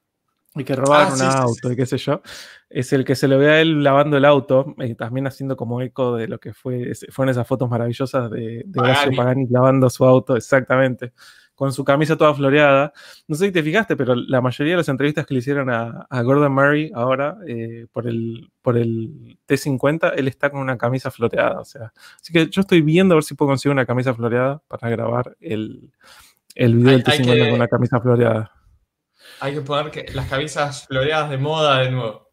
y 0.55 0.63
que 0.63 0.75
robaron 0.75 1.13
ah, 1.21 1.25
un 1.25 1.41
auto 1.43 1.71
y 1.71 1.75
qué 1.75 1.85
sé 1.85 1.97
yo, 1.97 2.21
es 2.69 2.91
el 2.93 3.05
que 3.05 3.15
se 3.15 3.27
le 3.27 3.37
ve 3.37 3.49
a 3.49 3.61
él 3.61 3.83
lavando 3.83 4.17
el 4.17 4.25
auto, 4.25 4.75
y 4.79 4.95
también 4.95 5.27
haciendo 5.27 5.55
como 5.55 5.81
eco 5.81 6.15
de 6.15 6.27
lo 6.27 6.39
que 6.39 6.53
fue, 6.53 6.93
fueron 7.11 7.31
esas 7.31 7.47
fotos 7.47 7.69
maravillosas 7.69 8.29
de, 8.31 8.63
de 8.65 9.15
Pagani 9.15 9.47
lavando 9.49 9.89
su 9.89 10.05
auto, 10.05 10.35
exactamente. 10.35 11.13
con 11.55 11.73
su 11.73 11.83
camisa 11.83 12.15
toda 12.15 12.35
floreada. 12.35 12.93
No 13.27 13.35
sé 13.35 13.47
si 13.47 13.51
te 13.51 13.63
fijaste, 13.63 13.95
pero 13.95 14.13
la 14.13 14.41
mayoría 14.41 14.73
de 14.73 14.77
las 14.77 14.89
entrevistas 14.89 15.25
que 15.25 15.33
le 15.33 15.39
hicieron 15.39 15.69
a, 15.71 16.07
Gordon 16.21 16.53
Murray 16.53 16.91
ahora 16.93 17.37
eh, 17.47 17.87
por, 17.91 18.07
el, 18.07 18.51
por 18.61 18.77
el 18.77 19.39
T50, 19.47 20.13
él 20.17 20.27
está 20.27 20.51
con 20.51 20.59
una 20.59 20.77
camisa 20.77 21.09
floreada. 21.09 21.59
O 21.59 21.65
sea, 21.65 21.91
así 22.21 22.31
que 22.31 22.47
yo 22.47 22.61
estoy 22.61 22.81
viendo 22.81 23.13
a 23.13 23.17
ver 23.17 23.23
si 23.23 23.33
puedo 23.33 23.49
conseguir 23.49 23.73
una 23.73 23.87
camisa 23.87 24.13
floreada 24.13 24.61
para 24.67 24.87
grabar 24.89 25.35
el, 25.39 25.91
el 26.53 26.75
video 26.75 26.91
del 26.91 27.03
T50 27.03 27.45
con 27.45 27.55
una 27.55 27.67
camisa 27.67 27.99
floreada. 27.99 28.56
Hay 29.39 29.53
que 29.53 29.61
poner 29.61 29.91
que 29.91 30.05
las 30.13 30.27
camisas 30.27 30.87
floreadas 30.87 31.29
de 31.29 31.37
moda 31.37 31.79
de 31.79 31.91
nuevo. 31.91 32.27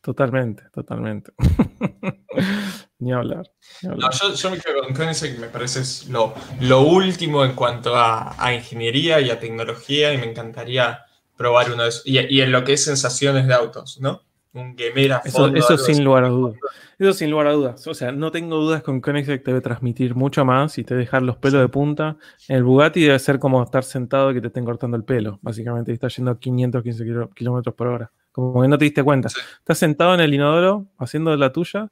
Totalmente, 0.00 0.64
totalmente. 0.72 1.32
ni 2.98 3.12
hablar. 3.12 3.50
No, 3.82 3.96
yo, 4.34 4.50
me 4.50 4.58
quedo 4.58 4.82
con 4.82 4.94
Koenigsegg, 4.94 5.38
me 5.38 5.48
parece 5.48 6.10
lo, 6.10 6.34
lo 6.60 6.80
último 6.82 7.44
en 7.44 7.54
cuanto 7.54 7.94
a, 7.96 8.34
ingeniería 8.54 9.20
y 9.20 9.30
a 9.30 9.38
tecnología 9.38 10.12
y 10.12 10.18
me 10.18 10.30
encantaría 10.30 11.04
probar 11.36 11.72
uno 11.72 11.82
de 11.82 11.88
esos. 11.90 12.06
Y, 12.06 12.40
en 12.40 12.52
lo 12.52 12.64
que 12.64 12.74
es 12.74 12.84
sensaciones 12.84 13.46
de 13.46 13.54
autos, 13.54 14.00
¿no? 14.00 14.22
Un 14.52 14.74
gamer 14.74 15.12
a 15.12 15.20
fondo, 15.20 15.58
Eso, 15.58 15.78
sin 15.78 16.02
lugar 16.02 16.24
a 16.24 16.28
dudas. 16.28 16.56
Eso 16.98 17.12
sin 17.12 17.30
lugar 17.30 17.46
a 17.46 17.52
dudas. 17.52 17.86
O 17.86 17.94
sea, 17.94 18.10
no 18.10 18.32
tengo 18.32 18.56
dudas 18.56 18.82
con 18.82 19.00
Koenigsegg 19.00 19.44
te 19.44 19.52
debe 19.52 19.60
transmitir 19.60 20.16
mucho 20.16 20.44
más 20.44 20.76
y 20.76 20.82
te 20.82 20.96
dejar 20.96 21.22
los 21.22 21.36
pelos 21.36 21.60
de 21.60 21.68
punta. 21.68 22.16
En 22.48 22.56
el 22.56 22.64
Bugatti 22.64 23.02
debe 23.02 23.18
ser 23.20 23.38
como 23.38 23.62
estar 23.62 23.84
sentado 23.84 24.30
y 24.30 24.34
que 24.34 24.40
te 24.40 24.48
estén 24.48 24.64
cortando 24.64 24.96
el 24.96 25.04
pelo, 25.04 25.38
básicamente. 25.42 25.92
Y 25.92 25.94
estás 25.94 26.16
yendo 26.16 26.32
a 26.32 26.38
515 26.40 27.04
kilómetros 27.34 27.74
por 27.76 27.86
hora. 27.86 28.10
Como 28.32 28.60
que 28.62 28.68
no 28.68 28.76
te 28.76 28.84
diste 28.84 29.04
cuenta. 29.04 29.28
Estás 29.28 29.78
sentado 29.78 30.14
en 30.14 30.20
el 30.20 30.34
inodoro 30.34 30.86
haciendo 30.98 31.36
la 31.36 31.52
tuya 31.52 31.88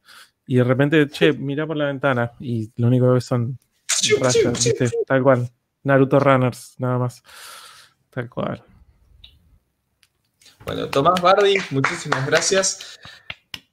y 0.46 0.56
de 0.56 0.64
repente, 0.64 1.06
che, 1.08 1.32
mira 1.34 1.66
por 1.66 1.76
la 1.76 1.86
ventana 1.86 2.32
y 2.40 2.72
lo 2.76 2.88
único 2.88 3.06
que 3.06 3.12
ves 3.12 3.24
son 3.24 3.58
rayas, 4.20 4.74
tal 5.06 5.22
cual. 5.22 5.48
Naruto 5.84 6.18
Runners, 6.18 6.74
nada 6.78 6.98
más. 6.98 7.22
Tal 8.10 8.28
cual. 8.28 8.64
Bueno, 10.68 10.90
Tomás 10.90 11.22
Bardi, 11.22 11.56
muchísimas 11.70 12.26
gracias. 12.26 13.00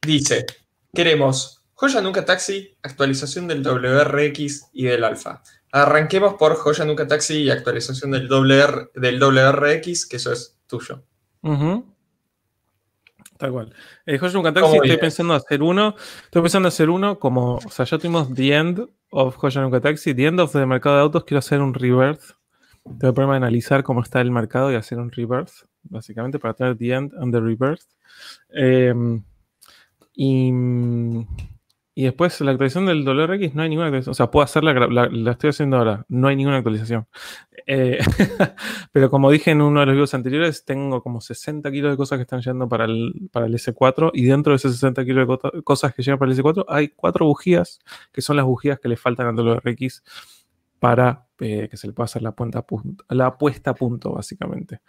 Dice, 0.01 0.45
queremos 0.93 1.61
Joya 1.73 1.99
Nunca 1.99 2.23
Taxi, 2.23 2.77
actualización 2.81 3.49
del 3.49 3.61
WRX 3.61 4.69
y 4.71 4.85
del 4.85 5.03
Alfa. 5.03 5.43
Arranquemos 5.73 6.35
por 6.35 6.55
Joya 6.55 6.85
Nunca 6.85 7.05
Taxi 7.05 7.43
y 7.43 7.49
actualización 7.49 8.11
del, 8.11 8.29
WR, 8.29 8.91
del 8.95 9.19
WRX, 9.19 10.05
que 10.07 10.15
eso 10.15 10.31
es 10.31 10.57
tuyo. 10.67 11.03
Tal 13.37 13.51
cual. 13.51 13.75
Eh, 14.05 14.17
Joshua 14.17 14.53
Taxi 14.53 14.77
estoy 14.77 14.97
pensando 14.97 15.33
hacer 15.33 15.61
uno. 15.61 15.95
Estoy 16.23 16.43
pensando 16.43 16.69
hacer 16.69 16.89
uno 16.89 17.19
como. 17.19 17.55
O 17.55 17.69
sea, 17.71 17.83
ya 17.83 17.97
tuvimos 17.97 18.33
The 18.33 18.55
End 18.55 18.87
of 19.09 19.35
Joshua 19.35 19.63
Nunca 19.63 19.81
Taxi, 19.81 20.13
The 20.15 20.27
End 20.27 20.39
of 20.39 20.53
the 20.53 20.65
mercado 20.65 20.95
de 20.95 21.01
autos. 21.01 21.25
Quiero 21.25 21.39
hacer 21.39 21.59
un 21.59 21.73
reverse. 21.73 22.35
Tengo 22.85 23.07
el 23.07 23.13
problema 23.13 23.33
de 23.33 23.37
analizar 23.37 23.83
cómo 23.83 24.01
está 24.01 24.21
el 24.21 24.31
mercado 24.31 24.71
y 24.71 24.75
hacer 24.75 24.99
un 24.99 25.11
reverse, 25.11 25.65
básicamente, 25.85 26.39
para 26.39 26.53
tener 26.53 26.77
The 26.77 26.93
End 26.93 27.13
and 27.19 27.33
the 27.33 27.39
Reverse. 27.39 27.87
Em, 28.49 29.23
y 30.15 30.51
y 31.97 32.03
después 32.03 32.41
la 32.41 32.51
actualización 32.51 32.85
del 32.87 33.07
X 33.07 33.55
no 33.55 33.61
hay 33.61 33.69
ninguna 33.69 33.87
actualización. 33.87 34.11
O 34.11 34.15
sea, 34.15 34.29
puedo 34.29 34.43
hacerla, 34.43 34.73
la, 34.73 35.31
estoy 35.31 35.51
haciendo 35.51 35.77
ahora. 35.77 36.05
No 36.09 36.27
hay 36.27 36.35
ninguna 36.35 36.57
actualización. 36.57 37.07
Eh, 37.65 37.99
pero 38.91 39.09
como 39.09 39.31
dije 39.31 39.51
en 39.51 39.61
uno 39.61 39.79
de 39.79 39.85
los 39.85 39.95
videos 39.95 40.13
anteriores, 40.13 40.65
tengo 40.65 41.01
como 41.01 41.21
60 41.21 41.71
kilos 41.71 41.91
de 41.91 41.97
cosas 41.97 42.17
que 42.17 42.23
están 42.23 42.41
llegando 42.41 42.67
para 42.67 42.83
el, 42.83 43.29
para 43.31 43.45
el 43.45 43.53
S4. 43.53 44.11
Y 44.13 44.25
dentro 44.25 44.51
de 44.51 44.57
esos 44.57 44.73
60 44.73 45.05
kilos 45.05 45.39
de 45.41 45.63
cosas 45.63 45.93
que 45.93 46.03
llegan 46.03 46.19
para 46.19 46.33
el 46.33 46.37
S4, 46.37 46.65
hay 46.67 46.89
cuatro 46.89 47.27
bujías, 47.27 47.79
que 48.11 48.21
son 48.21 48.35
las 48.35 48.45
bujías 48.45 48.77
que 48.77 48.89
le 48.89 48.97
faltan 48.97 49.27
al 49.27 49.35
WRX 49.35 50.03
para 50.79 51.27
eh, 51.39 51.69
que 51.69 51.77
se 51.77 51.87
le 51.87 51.93
pueda 51.93 52.05
hacer 52.05 52.21
la, 52.21 52.33
punta, 52.33 52.65
la 53.07 53.37
puesta 53.37 53.71
a 53.71 53.73
punto, 53.73 54.11
básicamente. 54.11 54.81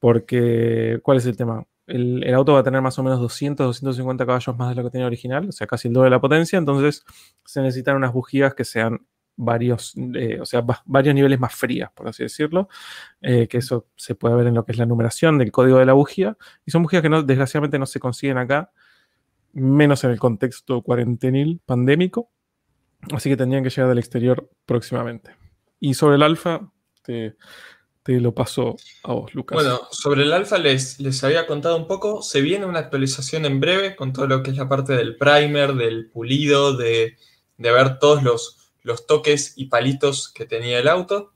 Porque, 0.00 0.98
¿cuál 1.02 1.18
es 1.18 1.26
el 1.26 1.36
tema? 1.36 1.64
el, 1.90 2.34
auto 2.34 2.54
va 2.54 2.60
a 2.60 2.62
tener 2.62 2.80
más 2.80 2.98
o 2.98 3.02
menos 3.02 3.20
200, 3.20 3.66
250 3.66 4.26
caballos 4.26 4.56
más 4.56 4.70
de 4.70 4.74
lo 4.76 4.84
que 4.84 4.90
tenía 4.90 5.06
original, 5.06 5.48
o 5.48 5.52
sea, 5.52 5.66
casi 5.66 5.88
el 5.88 5.94
doble 5.94 6.06
de 6.06 6.10
la 6.10 6.20
potencia, 6.20 6.58
entonces 6.58 7.04
se 7.44 7.60
necesitan 7.60 7.96
unas 7.96 8.12
bujías 8.12 8.54
que 8.54 8.64
sean 8.64 9.06
varios, 9.36 9.94
eh, 10.14 10.38
o 10.40 10.44
sea, 10.44 10.64
varios 10.84 11.14
niveles 11.14 11.40
más 11.40 11.54
frías, 11.54 11.90
por 11.92 12.08
así 12.08 12.22
decirlo, 12.22 12.68
eh, 13.20 13.48
que 13.48 13.58
eso 13.58 13.88
se 13.96 14.14
puede 14.14 14.34
ver 14.36 14.46
en 14.48 14.54
lo 14.54 14.64
que 14.64 14.72
es 14.72 14.78
la 14.78 14.86
numeración 14.86 15.38
del 15.38 15.50
código 15.50 15.78
de 15.78 15.86
la 15.86 15.94
bujía, 15.94 16.36
y 16.64 16.70
son 16.70 16.82
bujías 16.82 17.02
que 17.02 17.08
no, 17.08 17.22
desgraciadamente 17.22 17.78
no 17.78 17.86
se 17.86 18.00
consiguen 18.00 18.38
acá, 18.38 18.72
menos 19.52 20.04
en 20.04 20.10
el 20.10 20.18
contexto 20.18 20.82
cuarentenil 20.82 21.60
pandémico, 21.64 22.30
así 23.12 23.30
que 23.30 23.36
tendrían 23.36 23.64
que 23.64 23.70
llegar 23.70 23.88
del 23.88 23.98
exterior 23.98 24.48
próximamente. 24.66 25.34
Y 25.80 25.94
sobre 25.94 26.16
el 26.16 26.22
alfa, 26.22 26.70
te, 27.02 27.36
te 28.10 28.20
lo 28.20 28.34
paso 28.34 28.76
a 29.04 29.12
vos, 29.12 29.32
Lucas. 29.36 29.54
Bueno, 29.54 29.82
sobre 29.92 30.22
el 30.22 30.32
alfa 30.32 30.58
les, 30.58 30.98
les 30.98 31.22
había 31.22 31.46
contado 31.46 31.76
un 31.76 31.86
poco. 31.86 32.22
Se 32.22 32.40
viene 32.40 32.66
una 32.66 32.80
actualización 32.80 33.44
en 33.44 33.60
breve 33.60 33.94
con 33.94 34.12
todo 34.12 34.26
lo 34.26 34.42
que 34.42 34.50
es 34.50 34.56
la 34.56 34.68
parte 34.68 34.94
del 34.94 35.16
primer, 35.16 35.74
del 35.74 36.10
pulido, 36.10 36.76
de, 36.76 37.16
ver 37.56 38.00
todos 38.00 38.24
los, 38.24 38.72
los 38.82 39.06
toques 39.06 39.52
y 39.54 39.66
palitos 39.66 40.28
que 40.28 40.44
tenía 40.44 40.80
el 40.80 40.88
auto. 40.88 41.34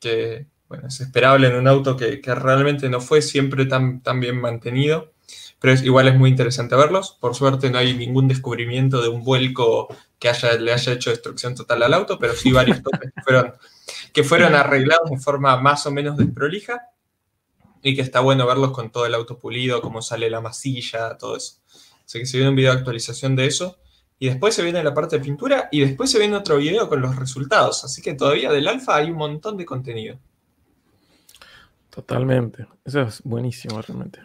Que, 0.00 0.46
bueno, 0.68 0.86
es 0.86 1.00
esperable 1.00 1.48
en 1.48 1.56
un 1.56 1.66
auto 1.66 1.96
que, 1.96 2.20
realmente 2.24 2.88
no 2.88 3.00
fue 3.00 3.20
siempre 3.20 3.66
tan, 3.66 4.00
tan 4.00 4.20
bien 4.20 4.40
mantenido. 4.40 5.12
Pero 5.58 5.74
es, 5.74 5.82
igual 5.82 6.06
es 6.06 6.14
muy 6.14 6.30
interesante 6.30 6.76
verlos. 6.76 7.18
Por 7.20 7.34
suerte 7.34 7.70
no 7.70 7.78
hay 7.78 7.94
ningún 7.94 8.28
descubrimiento 8.28 9.02
de 9.02 9.08
un 9.08 9.24
vuelco 9.24 9.88
que 10.20 10.28
haya, 10.28 10.52
le 10.58 10.72
haya 10.72 10.92
hecho 10.92 11.10
destrucción 11.10 11.56
total 11.56 11.82
al 11.82 11.94
auto, 11.94 12.20
pero 12.20 12.34
sí 12.34 12.52
varios 12.52 12.82
toques 12.84 13.10
que 13.12 13.22
fueron 13.22 13.52
que 14.12 14.24
fueron 14.24 14.54
arreglados 14.54 15.10
de 15.10 15.18
forma 15.18 15.60
más 15.60 15.86
o 15.86 15.90
menos 15.90 16.16
desprolija 16.16 16.88
y 17.82 17.94
que 17.94 18.02
está 18.02 18.20
bueno 18.20 18.46
verlos 18.46 18.72
con 18.72 18.90
todo 18.90 19.06
el 19.06 19.14
auto 19.14 19.38
pulido, 19.38 19.82
cómo 19.82 20.00
sale 20.00 20.30
la 20.30 20.40
masilla, 20.40 21.18
todo 21.18 21.36
eso. 21.36 21.56
Así 22.04 22.18
que 22.18 22.26
se 22.26 22.38
viene 22.38 22.50
un 22.50 22.56
video 22.56 22.72
de 22.72 22.78
actualización 22.78 23.36
de 23.36 23.46
eso. 23.46 23.78
Y 24.18 24.28
después 24.28 24.54
se 24.54 24.62
viene 24.62 24.82
la 24.82 24.94
parte 24.94 25.18
de 25.18 25.24
pintura 25.24 25.68
y 25.72 25.80
después 25.80 26.10
se 26.10 26.18
viene 26.18 26.36
otro 26.36 26.56
video 26.56 26.88
con 26.88 27.00
los 27.00 27.16
resultados. 27.16 27.84
Así 27.84 28.00
que 28.00 28.14
todavía 28.14 28.50
del 28.50 28.68
alfa 28.68 28.96
hay 28.96 29.10
un 29.10 29.16
montón 29.16 29.56
de 29.56 29.66
contenido. 29.66 30.18
Totalmente. 31.90 32.66
Eso 32.84 33.02
es 33.02 33.20
buenísimo 33.22 33.82
realmente. 33.82 34.20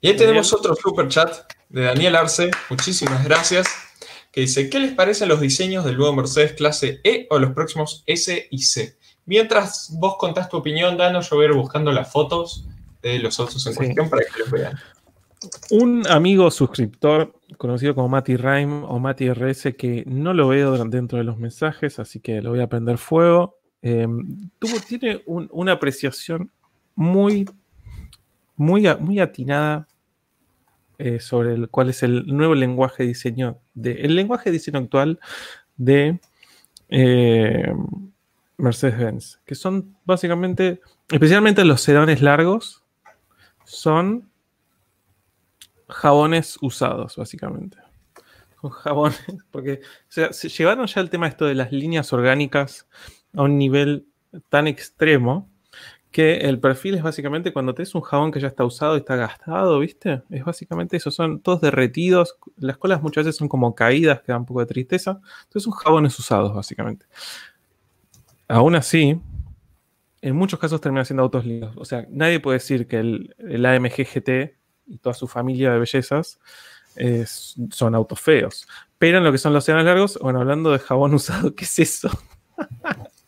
Y 0.00 0.08
ahí 0.08 0.16
tenemos 0.16 0.52
otro 0.52 0.74
super 0.74 1.08
chat 1.08 1.52
de 1.68 1.82
Daniel 1.82 2.16
Arce. 2.16 2.50
Muchísimas 2.70 3.22
gracias 3.22 3.89
que 4.30 4.42
dice, 4.42 4.70
¿qué 4.70 4.78
les 4.78 4.92
parecen 4.92 5.28
los 5.28 5.40
diseños 5.40 5.84
del 5.84 5.96
nuevo 5.96 6.14
Mercedes 6.14 6.52
clase 6.52 7.00
E 7.02 7.26
o 7.30 7.38
los 7.38 7.52
próximos 7.52 8.04
S 8.06 8.48
y 8.50 8.58
C? 8.62 8.96
Mientras 9.26 9.94
vos 9.98 10.16
contás 10.18 10.48
tu 10.48 10.56
opinión, 10.56 10.96
Dano, 10.96 11.20
yo 11.20 11.36
voy 11.36 11.46
a 11.46 11.48
ir 11.48 11.54
buscando 11.54 11.92
las 11.92 12.10
fotos 12.10 12.66
de 13.02 13.18
los 13.18 13.38
autos 13.40 13.66
en 13.66 13.74
cuestión 13.74 14.08
para 14.08 14.22
que 14.22 14.38
los 14.38 14.50
vean. 14.50 14.78
Un 15.70 16.06
amigo 16.06 16.50
suscriptor 16.50 17.32
conocido 17.56 17.94
como 17.94 18.08
Mati 18.08 18.36
Rhyme 18.36 18.84
o 18.86 18.98
Mati 18.98 19.32
RS 19.32 19.74
que 19.76 20.04
no 20.06 20.34
lo 20.34 20.48
veo 20.48 20.76
dentro 20.84 21.18
de 21.18 21.24
los 21.24 21.38
mensajes, 21.38 21.98
así 21.98 22.20
que 22.20 22.42
lo 22.42 22.50
voy 22.50 22.60
a 22.60 22.68
prender 22.68 22.98
fuego. 22.98 23.56
Em, 23.82 24.50
tuvo, 24.58 24.78
tiene 24.86 25.22
una 25.26 25.72
apreciación 25.72 26.50
muy, 26.94 27.48
muy, 28.56 28.86
muy 28.98 29.20
atinada 29.20 29.88
eh, 31.02 31.18
sobre 31.18 31.54
el, 31.54 31.70
cuál 31.70 31.88
es 31.88 32.02
el 32.02 32.26
nuevo 32.26 32.54
lenguaje 32.54 33.02
de 33.02 33.08
diseño, 33.08 33.58
de, 33.74 33.92
el 34.02 34.14
lenguaje 34.14 34.50
de 34.50 34.54
diseño 34.54 34.78
actual 34.78 35.18
de 35.76 36.20
eh, 36.90 37.72
Mercedes-Benz, 38.58 39.40
que 39.46 39.54
son 39.54 39.96
básicamente, 40.04 40.80
especialmente 41.10 41.64
los 41.64 41.80
sedanes 41.80 42.20
largos, 42.20 42.84
son 43.64 44.30
jabones 45.88 46.58
usados, 46.60 47.16
básicamente. 47.16 47.78
Jabones, 48.82 49.24
porque 49.50 49.80
se 50.08 50.48
llevaron 50.50 50.86
ya 50.86 51.00
el 51.00 51.10
tema 51.10 51.28
esto 51.28 51.46
de 51.46 51.54
las 51.54 51.72
líneas 51.72 52.12
orgánicas 52.12 52.86
a 53.34 53.42
un 53.42 53.56
nivel 53.58 54.06
tan 54.48 54.66
extremo 54.66 55.49
que 56.10 56.38
el 56.38 56.58
perfil 56.58 56.96
es 56.96 57.02
básicamente 57.02 57.52
cuando 57.52 57.74
tenés 57.74 57.94
un 57.94 58.00
jabón 58.00 58.32
que 58.32 58.40
ya 58.40 58.48
está 58.48 58.64
usado 58.64 58.96
y 58.96 58.98
está 58.98 59.14
gastado, 59.14 59.78
¿viste? 59.78 60.22
Es 60.30 60.44
básicamente 60.44 60.96
eso, 60.96 61.10
son 61.10 61.40
todos 61.40 61.60
derretidos, 61.60 62.36
las 62.56 62.78
colas 62.78 63.00
muchas 63.00 63.24
veces 63.24 63.38
son 63.38 63.48
como 63.48 63.74
caídas, 63.74 64.20
que 64.20 64.32
dan 64.32 64.40
un 64.40 64.46
poco 64.46 64.60
de 64.60 64.66
tristeza, 64.66 65.20
entonces 65.44 65.62
son 65.62 65.72
jabones 65.72 66.18
usados, 66.18 66.52
básicamente. 66.52 67.06
Aún 68.48 68.74
así, 68.74 69.20
en 70.20 70.36
muchos 70.36 70.58
casos 70.58 70.80
terminan 70.80 71.06
siendo 71.06 71.22
autos 71.22 71.46
lindos, 71.46 71.76
o 71.76 71.84
sea, 71.84 72.04
nadie 72.10 72.40
puede 72.40 72.58
decir 72.58 72.88
que 72.88 72.98
el, 72.98 73.66
AMG 73.66 74.04
GT 74.12 74.56
y 74.86 74.98
toda 74.98 75.14
su 75.14 75.28
familia 75.28 75.72
de 75.72 75.78
bellezas 75.78 76.40
son 77.70 77.94
autos 77.94 78.20
feos, 78.20 78.66
pero 78.98 79.18
en 79.18 79.24
lo 79.24 79.30
que 79.30 79.38
son 79.38 79.52
los 79.52 79.62
océanos 79.62 79.84
largos, 79.84 80.18
bueno, 80.20 80.40
hablando 80.40 80.72
de 80.72 80.80
jabón 80.80 81.14
usado, 81.14 81.54
¿qué 81.54 81.64
es 81.64 81.78
eso? 81.78 82.10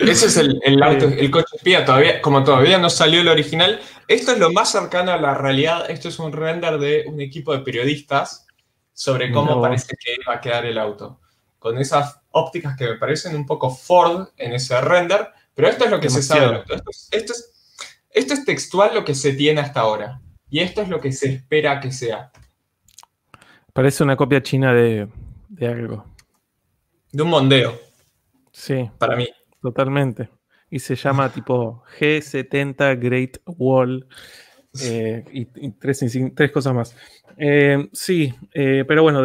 Ese 0.09 0.27
es 0.27 0.37
el, 0.37 0.83
auto, 0.83 1.07
el 1.07 1.31
coche 1.31 1.57
espía, 1.57 1.85
todavía, 1.85 2.21
como 2.21 2.43
todavía 2.45 2.79
no 2.79 2.91
salió 2.91 3.21
el 3.21 3.29
original. 3.29 3.81
Esto 4.09 4.33
es 4.33 4.39
lo 4.39 4.53
más 4.53 4.71
cercano 4.71 5.13
a 5.13 5.17
la 5.17 5.35
realidad. 5.35 5.91
Esto 5.91 6.09
es 6.09 6.19
un 6.19 6.33
render 6.33 6.79
de 6.79 7.05
un 7.07 7.21
equipo 7.21 7.53
de 7.53 7.61
periodistas 7.61 8.47
sobre 8.93 9.33
cómo 9.33 9.61
parece 9.61 9.95
que 9.99 10.17
va 10.29 10.37
a 10.37 10.41
quedar 10.41 10.67
el 10.67 10.79
auto. 10.79 11.21
Con 11.59 11.79
esas 11.79 12.21
ópticas 12.31 12.77
que 12.77 12.87
me 12.87 12.97
parecen 12.97 13.37
un 13.37 13.47
poco 13.47 13.71
Ford 13.71 14.29
en 14.37 14.53
ese 14.53 14.81
render, 14.81 15.29
Pero 15.55 15.69
esto 15.69 15.85
es 15.85 15.91
lo 15.91 16.01
que 16.01 16.11
se 16.11 16.23
sabe. 16.23 16.63
Esto 16.69 16.91
es, 16.91 17.09
esto, 18.11 18.35
es, 18.35 18.45
textual 18.45 18.95
lo 18.95 19.05
que 19.05 19.15
se 19.15 19.33
tiene 19.35 19.61
hasta 19.61 19.81
ahora. 19.81 20.21
Y 20.51 20.61
esto 20.61 20.83
es 20.83 20.89
lo 20.89 21.01
que 21.01 21.13
se 21.13 21.33
espera 21.33 21.81
que 21.81 21.93
sea. 21.93 22.31
Parece 23.73 24.03
una 24.03 24.17
copia 24.17 24.43
china 24.43 24.75
de, 24.75 25.09
de 25.49 25.67
algo. 25.67 26.05
De 27.11 27.23
un 27.23 27.31
mondeo. 27.31 27.79
Sí. 28.51 28.91
Para 28.99 29.17
mí. 29.17 29.29
Totalmente. 29.63 30.29
Y 30.69 30.81
se 30.81 30.97
llama 30.97 31.29
tipo 31.33 31.85
G70 31.99 33.01
Great 33.01 33.39
Wall. 33.47 34.07
Eh, 34.83 35.25
y, 35.33 35.71
tres, 35.73 36.51
cosas 36.53 36.75
más. 36.75 36.97
Eh, 37.37 37.89
sí, 37.93 38.35
eh, 38.53 38.85
pero 38.89 39.03
bueno, 39.03 39.23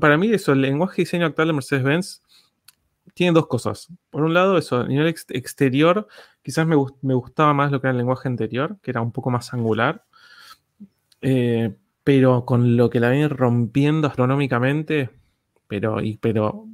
para 0.00 0.16
mí 0.16 0.32
eso, 0.32 0.52
el 0.52 0.62
lenguaje 0.62 0.96
de 0.96 1.02
diseño 1.02 1.26
actual 1.26 1.48
de 1.48 1.54
Mercedes-Benz 1.54 2.22
tiene 3.14 3.32
dos 3.32 3.46
cosas. 3.46 3.88
Por 4.10 4.24
un 4.24 4.34
lado, 4.34 4.58
eso, 4.58 4.80
a 4.80 4.88
nivel 4.88 5.14
exterior, 5.28 6.08
quizás 6.42 6.66
me, 6.66 6.76
gustaba 6.76 7.54
más 7.54 7.70
lo 7.70 7.80
que 7.80 7.86
era 7.86 7.92
el 7.92 7.98
lenguaje 7.98 8.28
anterior, 8.28 8.78
que 8.82 8.90
era 8.90 9.00
un 9.02 9.12
poco 9.12 9.30
más 9.30 9.52
angular. 9.54 10.04
pero 12.04 12.44
con 12.44 12.76
lo 12.76 12.88
que 12.88 13.00
la 13.00 13.10
viene 13.10 13.28
rompiendo 13.28 14.08
astronómicamente, 14.08 15.10
pero, 15.68 16.00
y, 16.00 16.16
pero 16.18 16.68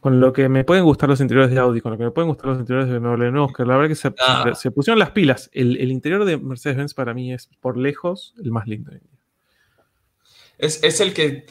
con 0.00 0.18
lo 0.18 0.32
que 0.32 0.48
me 0.48 0.64
pueden 0.64 0.84
gustar 0.84 1.08
los 1.08 1.20
interiores 1.20 1.50
de 1.50 1.58
Audi, 1.58 1.80
con 1.80 1.92
lo 1.92 1.98
que 1.98 2.04
me 2.04 2.10
pueden 2.10 2.28
gustar 2.28 2.46
los 2.46 2.58
interiores 2.58 2.90
de 2.90 2.98
BMW 2.98 3.52
que 3.52 3.64
la 3.64 3.76
verdad 3.76 3.88
que 3.88 3.94
se, 3.94 4.12
ah. 4.18 4.50
se 4.54 4.70
pusieron 4.70 4.98
las 4.98 5.10
pilas. 5.10 5.50
El, 5.52 5.90
interior 5.90 6.24
de 6.24 6.38
Mercedes-Benz 6.38 6.94
para 6.94 7.12
mí 7.12 7.32
es 7.32 7.48
por 7.60 7.76
lejos 7.76 8.34
el 8.42 8.50
más 8.50 8.66
lindo. 8.66 8.92
Es, 10.56 10.82
es, 10.82 11.00
el 11.00 11.12
que 11.12 11.46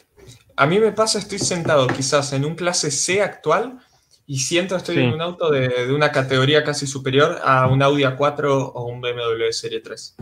a 0.56 0.66
mí 0.66 0.80
me 0.80 0.90
pasa, 0.92 1.20
estoy 1.20 1.38
sentado 1.38 1.86
quizás 1.86 2.32
en 2.32 2.44
un 2.44 2.56
clase 2.56 2.90
C 2.90 3.22
actual 3.22 3.78
y 4.26 4.38
siento 4.38 4.76
estoy 4.76 4.98
en 4.98 5.12
un 5.12 5.20
auto 5.20 5.50
de, 5.50 5.68
de, 5.68 5.92
una 5.92 6.10
categoría 6.10 6.64
casi 6.64 6.86
superior 6.86 7.40
a 7.44 7.68
un 7.68 7.82
Audi 7.82 8.02
A4 8.02 8.72
o 8.74 8.84
un 8.84 9.00
BMW 9.00 9.50
Serie 9.52 9.80
3. 9.80 10.16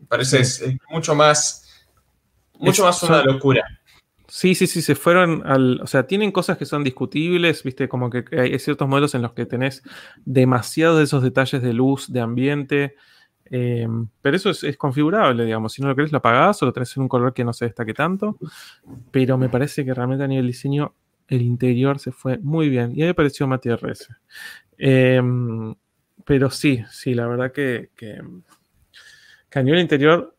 Me 0.00 0.06
parece 0.06 0.40
es, 0.40 0.64
mucho 0.90 1.14
más, 1.14 1.86
mucho 2.54 2.84
más 2.84 3.02
una 3.02 3.22
locura. 3.22 3.64
Sí, 4.30 4.54
sí, 4.54 4.66
sí, 4.66 4.82
se 4.82 4.94
fueron 4.94 5.42
al. 5.46 5.80
O 5.80 5.86
sea, 5.86 6.06
tienen 6.06 6.32
cosas 6.32 6.58
que 6.58 6.66
son 6.66 6.84
discutibles, 6.84 7.62
viste, 7.62 7.88
como 7.88 8.10
que 8.10 8.24
hay 8.38 8.58
ciertos 8.58 8.86
modelos 8.86 9.14
en 9.14 9.22
los 9.22 9.32
que 9.32 9.46
tenés 9.46 9.82
demasiados 10.26 10.98
de 10.98 11.04
esos 11.04 11.22
detalles 11.22 11.62
de 11.62 11.72
luz, 11.72 12.12
de 12.12 12.20
ambiente. 12.20 12.94
Em, 13.46 14.06
pero 14.20 14.36
eso 14.36 14.50
es, 14.50 14.76
configurable, 14.76 15.46
digamos. 15.46 15.72
Si 15.72 15.80
no 15.80 15.88
lo 15.88 15.96
querés, 15.96 16.12
lo 16.12 16.18
apagás 16.18 16.62
o 16.62 16.66
lo 16.66 16.74
tenés 16.74 16.94
en 16.98 17.04
un 17.04 17.08
color 17.08 17.32
que 17.32 17.42
no 17.42 17.54
se 17.54 17.64
destaque 17.64 17.94
tanto. 17.94 18.36
Pero 19.10 19.38
me 19.38 19.48
parece 19.48 19.82
que 19.82 19.94
realmente 19.94 20.24
a 20.24 20.28
nivel 20.28 20.46
diseño, 20.46 20.94
el 21.28 21.40
interior 21.40 21.98
se 21.98 22.12
fue 22.12 22.36
muy 22.38 22.68
bien. 22.68 22.92
Y 22.94 23.02
ahí 23.02 23.08
apareció 23.08 23.46
Mati 23.46 23.70
RS. 23.70 24.08
Em, 24.76 25.74
pero 26.26 26.50
sí, 26.50 26.84
sí, 26.90 27.14
la 27.14 27.26
verdad 27.26 27.50
que, 27.50 27.90
que, 27.96 28.20
que 29.48 29.58
a 29.58 29.62
nivel 29.62 29.80
interior 29.80 30.36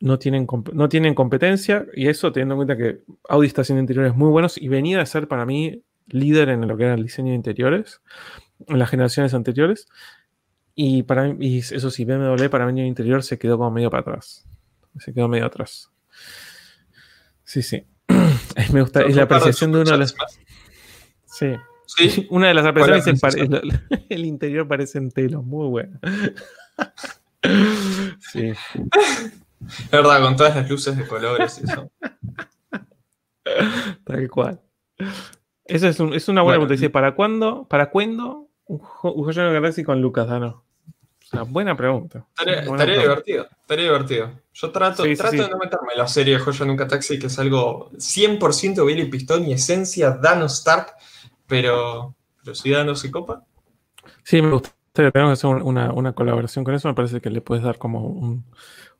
no 0.00 0.18
tienen, 0.18 0.46
no 0.72 0.88
tienen 0.88 1.14
competencia 1.14 1.86
y 1.94 2.08
eso 2.08 2.32
teniendo 2.32 2.54
en 2.54 2.58
cuenta 2.58 2.76
que 2.76 3.00
Audi 3.28 3.46
está 3.46 3.62
haciendo 3.62 3.80
interiores 3.80 4.14
muy 4.14 4.28
buenos 4.28 4.58
y 4.58 4.68
venía 4.68 5.00
a 5.00 5.06
ser 5.06 5.28
para 5.28 5.46
mí 5.46 5.82
líder 6.08 6.50
en 6.50 6.66
lo 6.68 6.76
que 6.76 6.84
era 6.84 6.94
el 6.94 7.02
diseño 7.02 7.30
de 7.30 7.36
interiores 7.36 8.02
en 8.68 8.78
las 8.78 8.90
generaciones 8.90 9.34
anteriores. 9.34 9.88
Y 10.74 11.04
para 11.04 11.24
mí, 11.24 11.46
y 11.46 11.58
eso 11.58 11.90
sí, 11.90 12.04
BMW 12.04 12.48
para 12.50 12.66
mí 12.66 12.80
en 12.80 12.86
interior 12.86 13.22
se 13.22 13.38
quedó 13.38 13.58
como 13.58 13.70
medio 13.70 13.90
para 13.90 14.00
atrás. 14.00 14.46
Se 14.98 15.12
quedó 15.12 15.28
medio 15.28 15.46
atrás. 15.46 15.90
Sí, 17.44 17.62
sí. 17.62 17.84
Me 18.72 18.82
gusta, 18.82 19.02
es 19.02 19.14
la 19.14 19.24
apreciación 19.24 19.72
de 19.72 19.80
uno 19.80 19.90
de 19.90 19.98
los. 19.98 20.14
Sí. 21.26 21.54
¿Sí? 21.86 22.26
Una 22.30 22.48
de 22.48 22.54
las 22.54 22.66
apreciaciones 22.66 23.22
es 23.22 23.36
el, 24.08 24.24
interior 24.24 24.66
parece 24.66 24.98
entero, 24.98 25.42
muy 25.42 25.68
bueno. 25.68 26.00
sí. 28.32 28.52
Es 29.66 29.90
verdad, 29.90 30.22
con 30.22 30.36
todas 30.36 30.56
las 30.56 30.68
luces 30.68 30.96
de 30.96 31.06
colores 31.06 31.60
y 31.60 31.70
eso. 31.70 31.90
Tal 34.04 34.30
cual. 34.30 34.60
Esa 35.64 35.88
es, 35.88 36.00
es, 36.00 36.28
una 36.28 36.42
buena 36.42 36.56
pregunta. 36.58 36.74
Dice, 36.74 36.90
¿para 36.90 37.14
cuándo? 37.14 37.66
¿Para 37.68 37.90
cuándo 37.90 38.48
un, 38.66 38.82
un 39.02 39.26
de 39.26 39.52
Galaxy 39.52 39.84
con 39.84 40.00
Lucas 40.00 40.28
Dano? 40.28 40.64
Una 41.32 41.42
buena 41.42 41.76
pregunta. 41.76 42.26
Estaría, 42.38 43.00
divertido, 43.00 43.48
estaría 43.60 43.84
divertido. 43.84 44.30
Yo 44.52 44.70
trato, 44.70 45.02
trato 45.16 45.36
de 45.36 45.48
no 45.48 45.58
meterme 45.58 45.92
en 45.92 45.98
la 45.98 46.06
serie 46.06 46.34
de 46.34 46.40
Joya 46.40 46.64
Nunca 46.64 46.86
Taxi, 46.86 47.18
que 47.18 47.26
es 47.26 47.38
algo 47.38 47.90
100% 47.92 48.86
Billy 48.86 49.06
Pistón 49.06 49.46
y 49.46 49.52
esencia 49.52 50.10
Dano 50.10 50.46
Stark, 50.46 50.94
pero, 51.46 52.14
pero 52.42 52.54
si 52.54 52.70
Dano 52.70 52.94
se 52.94 53.10
copa. 53.10 53.44
Sí, 54.22 54.40
me 54.42 54.50
gustaría. 54.50 54.74
Tenemos 55.10 55.30
que 55.30 55.32
hacer 55.32 55.62
una, 55.62 55.92
una 55.92 56.12
colaboración 56.12 56.64
con 56.64 56.72
eso. 56.72 56.86
Me 56.86 56.94
parece 56.94 57.20
que 57.20 57.30
le 57.30 57.40
puedes 57.40 57.64
dar 57.64 57.78
como 57.78 58.06
un, 58.06 58.44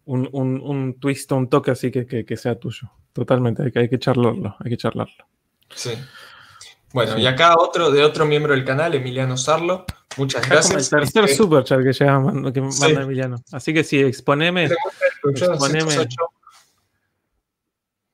un, 0.07 0.29
un, 0.33 0.61
un 0.61 0.99
twist, 1.01 1.31
un 1.33 1.49
toque 1.49 1.71
así 1.71 1.91
que, 1.91 2.07
que, 2.07 2.37
sea 2.37 2.59
tuyo. 2.59 2.91
Totalmente, 3.13 3.63
hay 3.63 3.73
que, 3.73 3.79
hay 3.81 3.89
que 3.89 3.99
charlarlo, 3.99 4.57
hay 4.59 4.71
que 4.71 4.77
charlarlo. 4.77 5.27
Sí. 5.75 5.93
Bueno, 6.93 7.19
y 7.19 7.27
acá 7.27 7.57
otro 7.59 7.91
de 7.91 8.05
otro 8.05 8.25
miembro 8.25 8.53
del 8.53 8.65
canal, 8.65 8.95
Emiliano 8.95 9.37
Sarlo. 9.37 9.85
Muchas 10.17 10.49
gracias. 10.49 10.93
el 10.93 11.01
tercer 11.01 11.25
este, 11.25 11.37
super 11.37 11.65
chat 11.65 11.83
que, 11.83 11.93
llega, 11.93 12.23
que 12.53 12.61
manda 12.61 13.03
Emiliano. 13.03 13.37
Así 13.51 13.75
que 13.75 13.83
sí, 13.83 13.99
exponeme. 13.99 14.69
exponeme. 15.25 16.09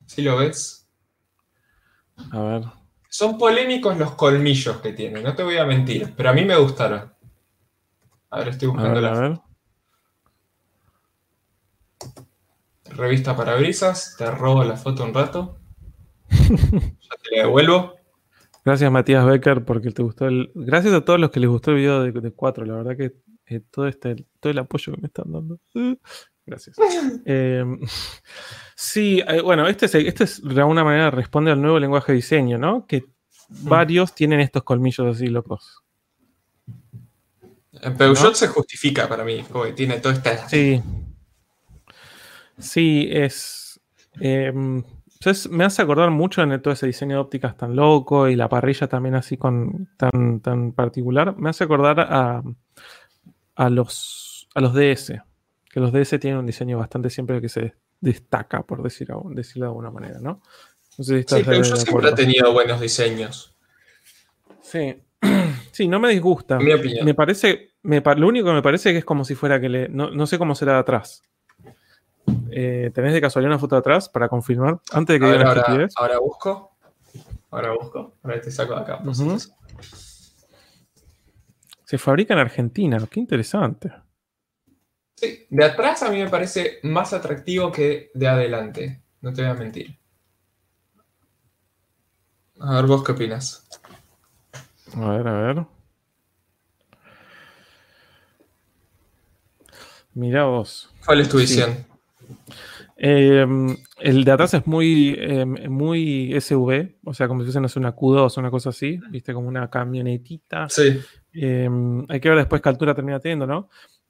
¿Sí 0.06 0.22
lo 0.22 0.38
ves? 0.38 0.88
A 2.32 2.40
ver. 2.40 2.62
Son 3.08 3.36
polémicos 3.36 3.98
los 3.98 4.12
colmillos 4.12 4.78
que 4.78 4.92
tiene, 4.92 5.20
no 5.20 5.34
te 5.34 5.42
voy 5.42 5.58
a 5.58 5.64
mentir, 5.66 6.14
pero 6.16 6.30
a 6.30 6.32
mí 6.32 6.44
me 6.44 6.56
gustaron. 6.56 7.12
A 8.30 8.38
ver, 8.38 8.48
estoy 8.48 8.68
buscando 8.68 9.00
la. 9.00 9.12
A 9.12 9.20
ver. 9.20 9.40
Revista 13.00 13.34
para 13.34 13.56
brisas, 13.56 14.14
te 14.18 14.30
robo 14.30 14.62
la 14.62 14.76
foto 14.76 15.04
un 15.04 15.14
rato. 15.14 15.58
ya 16.28 16.36
te 16.50 17.36
la 17.36 17.44
devuelvo. 17.44 17.94
Gracias 18.62 18.92
Matías 18.92 19.24
Becker 19.24 19.64
porque 19.64 19.90
te 19.90 20.02
gustó 20.02 20.26
el... 20.26 20.52
Gracias 20.54 20.92
a 20.92 21.02
todos 21.02 21.18
los 21.18 21.30
que 21.30 21.40
les 21.40 21.48
gustó 21.48 21.70
el 21.70 21.78
video 21.78 22.02
de, 22.02 22.30
4, 22.30 22.66
la 22.66 22.74
verdad 22.74 22.98
que 22.98 23.14
eh, 23.46 23.62
todo, 23.70 23.88
este, 23.88 24.26
todo 24.38 24.50
el 24.50 24.58
apoyo 24.58 24.92
que 24.92 25.00
me 25.00 25.06
están 25.06 25.32
dando. 25.32 25.58
Gracias. 26.44 26.76
Eh, 27.24 27.64
sí, 28.76 29.22
eh, 29.26 29.40
bueno, 29.40 29.66
este 29.66 29.86
es, 29.86 29.94
este 29.94 30.24
es 30.24 30.42
de 30.42 30.60
alguna 30.60 30.84
manera 30.84 31.10
responde 31.10 31.52
al 31.52 31.62
nuevo 31.62 31.78
lenguaje 31.78 32.12
de 32.12 32.16
diseño, 32.16 32.58
¿no? 32.58 32.86
Que 32.86 33.00
mm. 33.00 33.66
varios 33.66 34.14
tienen 34.14 34.40
estos 34.40 34.62
colmillos 34.62 35.16
así 35.16 35.28
locos. 35.28 35.82
Peugeot 37.96 38.34
se 38.34 38.48
justifica 38.48 39.08
para 39.08 39.24
mí, 39.24 39.42
porque 39.50 39.72
tiene 39.72 40.00
todo 40.00 40.12
este... 40.12 40.36
Sí, 40.48 40.82
Sí, 42.60 43.08
es. 43.10 43.80
Em, 44.20 44.82
me 45.50 45.64
hace 45.64 45.82
acordar 45.82 46.10
mucho 46.10 46.42
en 46.42 46.62
todo 46.62 46.72
ese 46.72 46.86
diseño 46.86 47.16
de 47.16 47.20
ópticas 47.20 47.56
tan 47.56 47.76
loco 47.76 48.28
y 48.28 48.36
la 48.36 48.48
parrilla 48.48 48.86
también 48.86 49.14
así 49.14 49.36
con 49.36 49.88
tan, 49.96 50.40
tan 50.40 50.72
particular. 50.72 51.36
Me 51.36 51.50
hace 51.50 51.64
acordar 51.64 52.00
a, 52.00 52.42
a, 53.54 53.70
los, 53.70 54.48
a 54.54 54.60
los 54.60 54.74
DS. 54.74 55.12
Que 55.70 55.80
los 55.80 55.92
DS 55.92 56.18
tienen 56.18 56.38
un 56.38 56.46
diseño 56.46 56.78
bastante 56.78 57.10
siempre 57.10 57.40
que 57.40 57.48
se 57.48 57.74
destaca, 58.00 58.62
por 58.62 58.82
decir, 58.82 59.08
decirlo 59.30 59.66
de 59.66 59.68
alguna 59.68 59.90
manera, 59.90 60.20
¿no? 60.20 60.40
sí, 60.98 61.24
pero 61.28 61.62
yo 61.62 61.76
siempre 61.76 62.08
he 62.08 62.14
tenido 62.14 62.52
buenos 62.52 62.80
diseños. 62.80 63.56
Sí. 64.62 65.02
Sí, 65.72 65.86
no 65.86 66.00
me 66.00 66.10
disgusta. 66.10 66.58
Mi 66.58 66.72
opinión. 66.72 67.06
Me 67.06 67.14
parece. 67.14 67.70
lo 67.82 68.28
único 68.28 68.48
que 68.48 68.54
me 68.54 68.62
parece 68.62 68.90
que 68.90 68.98
es 68.98 69.04
como 69.04 69.24
si 69.24 69.34
fuera 69.36 69.60
que 69.60 69.68
le. 69.68 69.88
No, 69.88 70.10
no 70.10 70.26
sé 70.26 70.36
cómo 70.36 70.54
será 70.54 70.74
de 70.74 70.78
atrás. 70.80 71.22
Eh, 72.50 72.90
¿Tenés 72.94 73.12
de 73.12 73.20
casualidad 73.20 73.52
una 73.52 73.58
foto 73.58 73.76
atrás 73.76 74.08
para 74.08 74.28
confirmar? 74.28 74.80
Antes 74.92 75.14
de 75.14 75.20
que 75.20 75.32
diga 75.32 75.48
ahora, 75.48 75.88
ahora 75.96 76.18
busco. 76.18 76.76
Ahora 77.50 77.72
busco. 77.72 78.16
Ahora 78.22 78.40
te 78.40 78.50
saco 78.50 78.74
de 78.74 78.80
acá. 78.80 79.00
Se 81.84 81.98
fabrica 81.98 82.34
en 82.34 82.40
Argentina. 82.40 82.98
Qué 83.10 83.20
interesante. 83.20 83.92
Sí, 85.16 85.46
de 85.50 85.64
atrás 85.64 86.02
a 86.02 86.10
mí 86.10 86.22
me 86.22 86.30
parece 86.30 86.78
más 86.82 87.12
atractivo 87.12 87.70
que 87.70 88.10
de 88.14 88.28
adelante. 88.28 89.02
No 89.20 89.32
te 89.32 89.42
voy 89.42 89.50
a 89.50 89.54
mentir. 89.54 89.98
A 92.60 92.76
ver, 92.76 92.86
vos 92.86 93.02
qué 93.04 93.12
opinas. 93.12 93.68
A 94.94 95.10
ver, 95.10 95.28
a 95.28 95.32
ver. 95.32 95.66
Mira 100.14 100.44
vos. 100.44 100.92
¿Cuál 101.04 101.20
es 101.20 101.28
tu 101.28 101.38
visión? 101.38 101.89
Em, 102.96 103.76
el 103.98 104.24
de 104.24 104.30
atrás 104.30 104.54
es 104.54 104.66
muy, 104.66 105.16
em, 105.18 105.70
muy 105.70 106.34
SV, 106.34 106.98
o 107.04 107.14
sea, 107.14 107.28
como 107.28 107.40
si 107.40 107.50
fuesen 107.50 107.82
una 107.82 107.94
Q2 107.94 108.36
o 108.36 108.40
una 108.40 108.50
cosa 108.50 108.70
así, 108.70 109.00
viste, 109.10 109.32
como 109.32 109.48
una 109.48 109.70
camionetita. 109.70 110.68
Sí. 110.68 111.00
Em, 111.32 112.04
hay 112.08 112.20
que 112.20 112.28
ver 112.28 112.38
después 112.38 112.60
qué 112.60 112.68
altura 112.68 112.94
termina 112.94 113.20
teniendo, 113.20 113.46
¿no? 113.46 113.68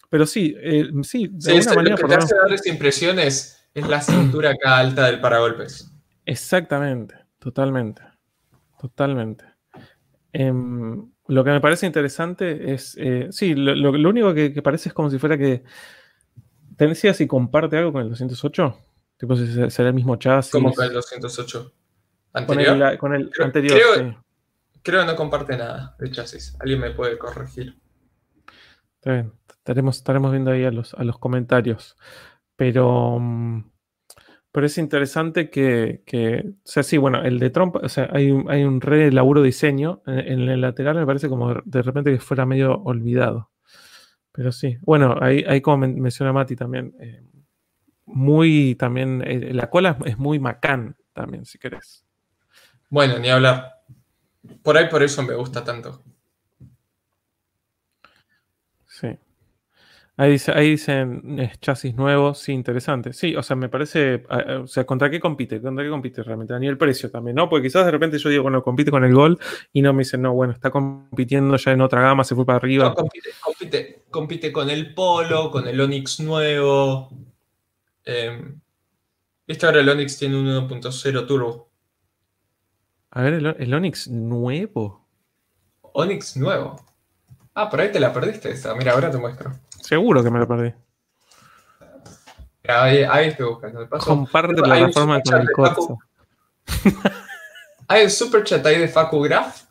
Pero 0.08 0.26
sí, 0.26 0.56
eh, 0.60 0.88
sí, 1.02 1.28
de 1.30 1.52
alguna 1.52 1.74
manera. 1.74 1.96
Lo 1.96 2.08
que 2.08 2.08
te 2.08 2.14
hace 2.16 2.34
dar 2.34 2.52
esa 2.52 2.68
impresión 2.68 3.18
es, 3.18 3.56
la 3.74 4.00
cintura 4.00 4.50
acá 4.50 4.78
alta 4.78 5.06
del 5.06 5.20
paragolpes. 5.20 5.92
Exactamente, 6.26 7.14
totalmente. 7.38 8.02
Totalmente. 8.80 9.44
Lo 10.32 11.44
que 11.44 11.50
me 11.50 11.60
parece 11.60 11.86
interesante 11.86 12.72
es, 12.72 12.96
eh, 12.98 13.28
sí, 13.30 13.54
lo, 13.54 13.90
único 14.08 14.34
que, 14.34 14.50
parece 14.62 14.88
es 14.88 14.94
como 14.94 15.10
si 15.10 15.18
fuera 15.18 15.38
que, 15.38 15.62
¿te 16.80 16.86
decía 16.86 17.12
si 17.12 17.26
comparte 17.26 17.76
algo 17.76 17.92
con 17.92 18.00
el 18.00 18.08
208? 18.08 18.74
Tipo, 19.18 19.36
si 19.36 19.70
será 19.70 19.90
el 19.90 19.94
mismo 19.94 20.16
chasis. 20.16 20.50
¿Cómo 20.50 20.72
que 20.72 20.82
el 20.82 20.94
208? 20.94 21.72
¿Anterior? 22.32 22.96
Con 22.96 23.14
el, 23.14 23.30
anterior, 23.38 23.78
creo, 23.78 24.24
creo, 24.82 25.00
que 25.02 25.06
no 25.06 25.14
comparte 25.14 25.58
nada 25.58 25.94
de 25.98 26.10
chasis. 26.10 26.56
Alguien 26.58 26.80
me 26.80 26.92
puede 26.92 27.18
corregir. 27.18 27.76
Estaremos, 29.02 29.98
estaremos 29.98 30.30
viendo 30.30 30.52
ahí 30.52 30.64
a 30.64 30.70
los, 30.70 30.94
a 30.94 31.04
los 31.04 31.18
comentarios. 31.18 31.98
Pero... 32.56 33.18
Mm, 33.20 33.70
pero 34.50 34.66
es 34.66 34.78
interesante 34.78 35.50
que, 35.50 36.02
o 36.56 36.58
sea, 36.64 36.82
sí, 36.82 36.96
bueno, 36.96 37.22
el 37.22 37.38
de 37.38 37.50
Trump, 37.50 37.76
o 37.76 37.88
sea, 37.90 38.08
hay 38.10 38.30
un, 38.30 38.50
hay 38.50 38.64
un 38.64 38.80
re 38.80 39.12
laburo 39.12 39.42
diseño. 39.42 40.02
En, 40.06 40.48
el 40.48 40.62
lateral 40.62 40.96
me 40.96 41.06
parece 41.06 41.28
como 41.28 41.54
de 41.62 41.82
repente 41.82 42.10
que 42.10 42.20
fuera 42.20 42.46
medio 42.46 42.78
olvidado. 42.82 43.50
Pero 44.32 44.52
sí, 44.52 44.78
bueno, 44.82 45.16
ahí, 45.20 45.44
ahí 45.46 45.60
como 45.60 45.86
menciona 45.88 46.32
Mati 46.32 46.56
también, 46.56 46.94
eh, 47.00 47.22
muy 48.06 48.74
también, 48.76 49.22
eh, 49.26 49.52
la 49.52 49.68
cola 49.70 49.98
es 50.04 50.18
muy 50.18 50.38
macán 50.38 50.96
también, 51.12 51.44
si 51.44 51.58
querés. 51.58 52.04
Bueno, 52.88 53.18
ni 53.18 53.28
hablar. 53.28 53.82
Por 54.62 54.76
ahí 54.76 54.88
por 54.88 55.02
eso 55.02 55.22
me 55.22 55.34
gusta 55.34 55.62
tanto. 55.64 56.02
Sí. 58.86 59.16
Ahí, 60.16 60.32
dice, 60.32 60.52
ahí 60.52 60.72
dicen 60.72 61.50
chasis 61.62 61.94
nuevos, 61.94 62.40
sí, 62.40 62.52
interesante. 62.52 63.14
Sí, 63.14 63.34
o 63.36 63.42
sea, 63.42 63.56
me 63.56 63.70
parece, 63.70 64.22
o 64.28 64.66
sea, 64.66 64.84
¿contra 64.84 65.08
qué 65.08 65.18
compite? 65.18 65.62
¿Contra 65.62 65.82
qué 65.82 65.88
compite 65.88 66.22
realmente? 66.22 66.52
A 66.52 66.58
nivel 66.58 66.76
precio 66.76 67.10
también, 67.10 67.36
¿no? 67.36 67.48
Porque 67.48 67.68
quizás 67.68 67.86
de 67.86 67.90
repente 67.90 68.18
yo 68.18 68.28
digo, 68.28 68.42
bueno, 68.42 68.62
compite 68.62 68.90
con 68.90 69.02
el 69.02 69.14
Gol 69.14 69.38
y 69.72 69.80
no 69.80 69.94
me 69.94 70.00
dicen, 70.00 70.20
no, 70.20 70.34
bueno, 70.34 70.52
está 70.52 70.70
compitiendo 70.70 71.56
ya 71.56 71.72
en 71.72 71.80
otra 71.80 72.02
gama, 72.02 72.22
se 72.24 72.34
fue 72.34 72.44
para 72.44 72.56
arriba. 72.56 72.90
No, 72.90 72.94
compite, 72.96 73.30
compite, 74.10 74.52
con 74.52 74.70
el 74.70 74.94
Polo, 74.94 75.50
con 75.50 75.66
el 75.68 75.80
Onix 75.80 76.20
nuevo. 76.20 77.10
Eh, 78.04 78.54
¿Viste 79.46 79.66
ahora 79.66 79.80
el 79.80 79.88
Onix 79.88 80.18
tiene 80.18 80.36
un 80.36 80.46
1.0 80.68 81.26
turbo? 81.26 81.70
A 83.10 83.22
ver, 83.22 83.34
el, 83.34 83.46
el 83.46 83.74
Onix 83.74 84.08
nuevo. 84.08 85.06
Onix 85.92 86.36
nuevo. 86.36 86.76
Ah, 87.54 87.68
por 87.68 87.80
ahí 87.80 87.90
te 87.90 88.00
la 88.00 88.12
perdiste 88.12 88.50
esa. 88.50 88.74
Mira, 88.74 88.92
ahora 88.92 89.10
te 89.10 89.18
muestro. 89.18 89.52
Seguro 89.80 90.22
que 90.22 90.30
me 90.30 90.38
lo 90.38 90.46
perdí. 90.46 90.72
Ahí, 92.68 93.02
ahí 93.02 93.28
estoy 93.28 93.46
buscando. 93.46 93.88
Comparte 93.88 94.54
la 94.54 94.62
plataforma 94.62 95.20
con 95.20 95.40
el 95.40 95.50
corso. 95.50 95.98
hay 97.88 98.04
un 98.04 98.10
super 98.10 98.44
chat 98.44 98.64
ahí 98.64 98.78
de 98.78 98.88
Facu 98.88 99.20
Graph, 99.20 99.62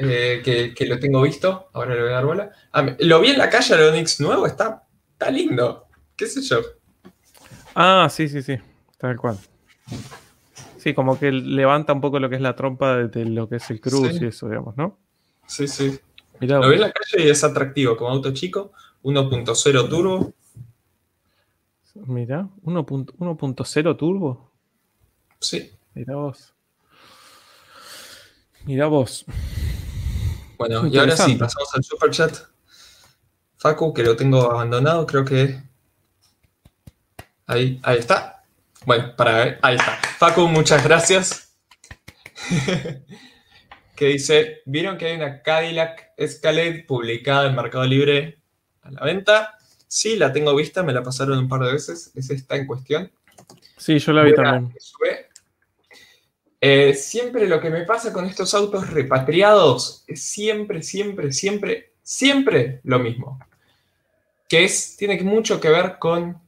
eh, 0.00 0.72
que, 0.74 0.86
lo 0.86 0.98
tengo 0.98 1.22
visto. 1.22 1.68
Ahora 1.72 1.94
le 1.94 2.02
voy 2.02 2.10
a 2.10 2.14
dar 2.14 2.26
bola. 2.26 2.50
Ah, 2.72 2.96
lo 2.98 3.20
vi 3.20 3.30
en 3.30 3.38
la 3.38 3.50
calle, 3.50 3.74
el 3.74 3.82
Onix 3.82 4.20
nuevo. 4.20 4.46
Está, 4.46 4.84
está 5.12 5.30
lindo. 5.30 5.86
¿Qué 6.16 6.26
sé 6.26 6.42
yo? 6.42 6.60
Ah, 7.74 8.08
sí, 8.10 8.28
sí, 8.28 8.42
sí. 8.42 8.56
Tal 8.98 9.16
cual. 9.16 9.38
Sí, 10.78 10.94
como 10.94 11.18
que 11.18 11.32
levanta 11.32 11.92
un 11.92 12.00
poco 12.00 12.18
lo 12.18 12.28
que 12.28 12.36
es 12.36 12.40
la 12.40 12.56
trompa 12.56 12.96
de, 12.96 13.24
lo 13.26 13.48
que 13.48 13.56
es 13.56 13.70
el 13.70 13.80
cruz 13.80 14.20
y 14.20 14.26
eso, 14.26 14.48
digamos, 14.48 14.76
¿no? 14.76 14.98
Sí, 15.46 15.68
sí. 15.68 15.98
lo 16.40 16.68
vi 16.68 16.74
en 16.74 16.80
la 16.80 16.92
calle 16.92 17.26
y 17.26 17.28
es 17.28 17.44
atractivo, 17.44 17.96
como 17.96 18.10
auto 18.10 18.32
chico. 18.32 18.72
1.0 19.02 19.88
turbo. 19.88 20.32
Mira, 22.06 22.48
1.0 22.64 23.96
turbo. 23.96 24.50
Sí. 25.38 25.70
Mira 25.94 26.16
vos. 26.16 26.54
Mira 28.64 28.86
vos. 28.86 29.24
Bueno, 30.58 30.86
y 30.86 30.98
ahora 30.98 31.16
sí, 31.16 31.34
pasamos 31.34 31.74
al 31.74 31.84
super 31.84 32.10
chat. 32.10 32.36
Facu, 33.56 33.92
que 33.92 34.02
lo 34.02 34.16
tengo 34.16 34.50
abandonado, 34.50 35.06
creo 35.06 35.24
que. 35.24 35.62
Ahí, 37.46 37.80
ahí 37.82 37.98
está. 37.98 38.44
Bueno, 38.84 39.14
para 39.16 39.36
ver, 39.36 39.58
ahí 39.62 39.76
está. 39.76 39.98
Facu, 40.18 40.48
muchas 40.48 40.84
gracias. 40.84 41.56
que 43.96 44.06
dice: 44.06 44.62
¿Vieron 44.66 44.98
que 44.98 45.06
hay 45.06 45.16
una 45.16 45.42
Cadillac 45.42 46.12
Escalade 46.16 46.84
publicada 46.86 47.46
en 47.46 47.54
Mercado 47.54 47.84
Libre 47.84 48.38
a 48.82 48.90
la 48.90 49.04
venta. 49.04 49.58
Sí, 49.88 50.16
la 50.16 50.32
tengo 50.32 50.54
vista, 50.54 50.82
me 50.82 50.92
la 50.92 51.02
pasaron 51.02 51.38
un 51.38 51.48
par 51.48 51.62
de 51.62 51.72
veces. 51.72 52.10
Es 52.14 52.30
esta 52.30 52.56
en 52.56 52.66
cuestión. 52.66 53.10
Sí, 53.76 53.98
yo 53.98 54.12
la 54.12 54.22
vi 54.22 54.34
también. 54.34 54.74
Eh, 56.60 56.94
siempre 56.94 57.46
lo 57.46 57.60
que 57.60 57.70
me 57.70 57.82
pasa 57.82 58.12
con 58.12 58.24
estos 58.24 58.54
autos 58.54 58.90
repatriados 58.90 60.04
es 60.06 60.22
siempre, 60.22 60.82
siempre, 60.82 61.32
siempre, 61.32 61.92
siempre 62.02 62.80
lo 62.84 62.98
mismo. 62.98 63.38
Que 64.48 64.64
es, 64.64 64.96
tiene 64.96 65.20
mucho 65.22 65.60
que 65.60 65.68
ver 65.68 65.98
con 65.98 66.40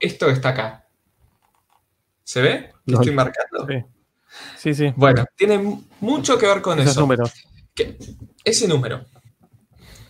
esto 0.00 0.26
que 0.26 0.32
está 0.32 0.50
acá. 0.50 0.86
¿Se 2.22 2.40
ve? 2.40 2.72
¿Lo 2.86 3.00
estoy 3.00 3.14
marcando? 3.14 3.66
Sí. 3.66 3.84
sí, 4.58 4.74
sí. 4.74 4.92
Bueno, 4.96 5.24
tiene 5.36 5.58
mucho 6.00 6.38
que 6.38 6.46
ver 6.46 6.60
con 6.62 6.78
Ese 6.78 6.90
eso. 6.90 7.00
Número. 7.00 7.24
ese 8.44 8.68
número. 8.68 9.04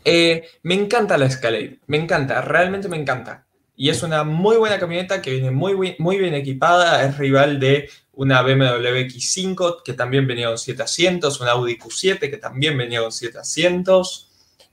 Eh, 0.05 0.47
me 0.63 0.75
encanta 0.75 1.17
la 1.17 1.27
Escalade, 1.27 1.81
me 1.87 1.97
encanta, 1.97 2.43
realmente 2.43 2.89
me 2.89 2.99
encanta. 2.99 3.47
Y 3.77 3.89
es 3.89 4.03
una 4.03 4.23
muy 4.23 4.57
buena 4.57 4.79
camioneta 4.79 5.23
que 5.23 5.33
viene 5.33 5.51
muy, 5.51 5.97
muy 5.99 6.19
bien 6.19 6.35
equipada, 6.35 7.05
es 7.05 7.17
rival 7.19 7.59
de 7.59 7.89
una 8.17 8.43
BMW 8.43 9.07
X5 9.09 9.83
que 9.85 9.93
también 9.93 10.27
venía 10.27 10.49
con 10.49 10.59
700, 10.59 11.41
una 11.41 11.53
Audi 11.53 11.79
Q7 11.79 12.19
que 12.31 12.37
también 12.37 12.77
venía 12.77 13.01
con 13.01 13.13
700, 13.13 14.31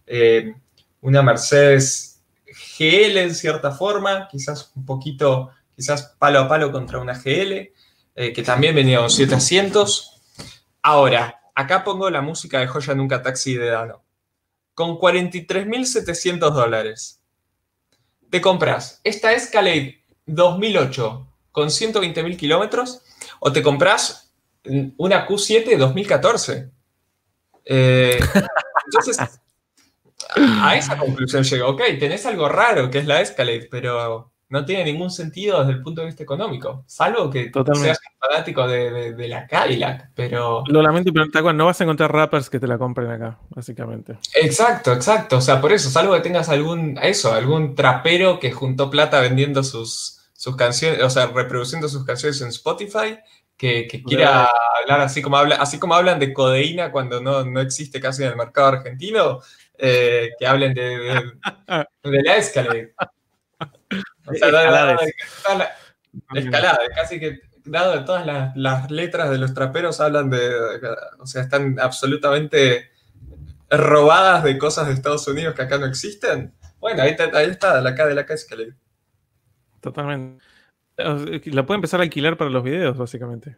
eh, 0.07 0.55
una 1.01 1.21
Mercedes 1.21 2.21
GL 2.77 3.17
en 3.17 3.35
cierta 3.35 3.71
forma, 3.71 4.27
quizás 4.29 4.71
un 4.75 4.85
poquito, 4.85 5.51
quizás 5.75 6.15
palo 6.19 6.39
a 6.39 6.47
palo 6.47 6.71
contra 6.71 6.99
una 6.99 7.13
GL, 7.13 7.71
eh, 8.15 8.33
que 8.33 8.43
también 8.43 8.75
venía 8.75 8.99
con 8.99 9.09
700. 9.09 10.21
Ahora, 10.81 11.41
acá 11.55 11.83
pongo 11.83 12.09
la 12.09 12.21
música 12.21 12.59
de 12.59 12.67
Joya 12.67 12.93
Nunca 12.93 13.21
Taxi 13.21 13.55
de 13.55 13.69
Dano 13.69 14.03
con 14.73 14.97
43.700 14.97 16.39
dólares. 16.51 17.21
Te 18.29 18.41
compras 18.41 19.01
esta 19.03 19.33
Escalade 19.33 20.03
2008 20.25 21.27
con 21.51 21.67
120.000 21.67 22.37
kilómetros 22.37 23.01
o 23.43 23.51
te 23.51 23.63
compras 23.63 24.31
una 24.97 25.27
Q7 25.27 25.75
2014. 25.75 26.69
Eh, 27.65 28.19
entonces, 28.85 29.17
a 30.35 30.75
esa 30.75 30.97
conclusión 30.97 31.43
llego. 31.43 31.69
Ok, 31.69 31.81
tenés 31.99 32.25
algo 32.27 32.47
raro 32.47 32.91
que 32.91 32.99
es 32.99 33.07
la 33.07 33.19
Escalade, 33.19 33.67
pero 33.69 34.31
no 34.49 34.63
tiene 34.63 34.83
ningún 34.83 35.09
sentido 35.09 35.59
desde 35.59 35.71
el 35.71 35.81
punto 35.81 36.01
de 36.01 36.07
vista 36.07 36.23
económico, 36.23 36.83
salvo 36.85 37.29
que 37.29 37.51
seas 37.73 37.99
fanático 38.19 38.67
de, 38.67 39.27
la 39.27 39.47
Cadillac, 39.47 40.11
pero... 40.13 40.63
Lo 40.67 40.81
lamento, 40.81 41.11
pero 41.13 41.53
no 41.53 41.65
vas 41.65 41.79
a 41.79 41.85
encontrar 41.85 42.11
rappers 42.11 42.49
que 42.49 42.59
te 42.59 42.67
la 42.67 42.77
compren 42.77 43.09
acá, 43.09 43.39
básicamente. 43.49 44.17
Exacto, 44.35 44.91
exacto, 44.91 45.37
o 45.37 45.41
sea, 45.41 45.61
por 45.61 45.71
eso, 45.71 45.89
salvo 45.89 46.13
que 46.15 46.19
tengas 46.19 46.49
algún, 46.49 46.99
eso, 47.01 47.33
algún 47.33 47.75
trapero 47.75 48.41
que 48.41 48.51
juntó 48.51 48.89
plata 48.89 49.21
vendiendo 49.21 49.63
sus, 49.63 50.20
sus 50.41 50.55
canciones, 50.55 51.03
o 51.03 51.09
sea, 51.11 51.27
reproduciendo 51.27 51.87
sus 51.87 52.03
canciones 52.03 52.41
en 52.41 52.47
Spotify, 52.47 53.19
que, 53.55 53.87
quiera 54.03 54.49
hablar 54.81 55.01
así 55.01 55.21
como, 55.21 55.37
habla, 55.37 55.57
así 55.57 55.77
como 55.77 55.93
hablan 55.93 56.17
de 56.17 56.33
codeína 56.33 56.91
cuando 56.91 57.21
no, 57.21 57.61
existe 57.61 58.01
casi 58.01 58.23
en 58.23 58.29
el 58.29 58.35
mercado 58.35 58.69
argentino, 58.69 59.39
eh, 59.77 60.31
que 60.39 60.47
hablen 60.47 60.73
de, 60.73 60.81
de, 62.03 62.23
la 62.23 62.37
Escalade. 62.37 62.95
O 64.25 64.33
sea, 64.33 64.49
escalada, 66.33 66.79
casi 66.95 67.19
que 67.19 67.39
dado 67.65 67.99
de 67.99 68.03
todas 68.03 68.25
las, 68.55 68.89
letras 68.89 69.29
de 69.29 69.37
los 69.37 69.53
traperos 69.53 69.99
hablan 69.99 70.29
de, 70.29 70.55
o 71.19 71.25
sea, 71.27 71.43
están 71.43 71.79
absolutamente 71.79 72.89
robadas 73.69 74.43
de 74.43 74.57
cosas 74.57 74.87
de 74.87 74.93
Estados 74.93 75.27
Unidos 75.27 75.53
que 75.53 75.61
acá 75.61 75.77
no 75.77 75.85
existen. 75.85 76.53
Bueno, 76.79 77.03
ahí, 77.03 77.11
está, 77.11 77.81
la 77.81 77.93
K 77.93 78.07
de 78.07 78.15
la 78.15 78.25
K 78.25 78.35
Totalmente. 79.81 80.43
La 80.97 81.65
puede 81.65 81.77
empezar 81.77 81.99
a 81.99 82.03
alquilar 82.03 82.37
para 82.37 82.49
los 82.49 82.63
videos, 82.63 82.97
básicamente. 82.97 83.57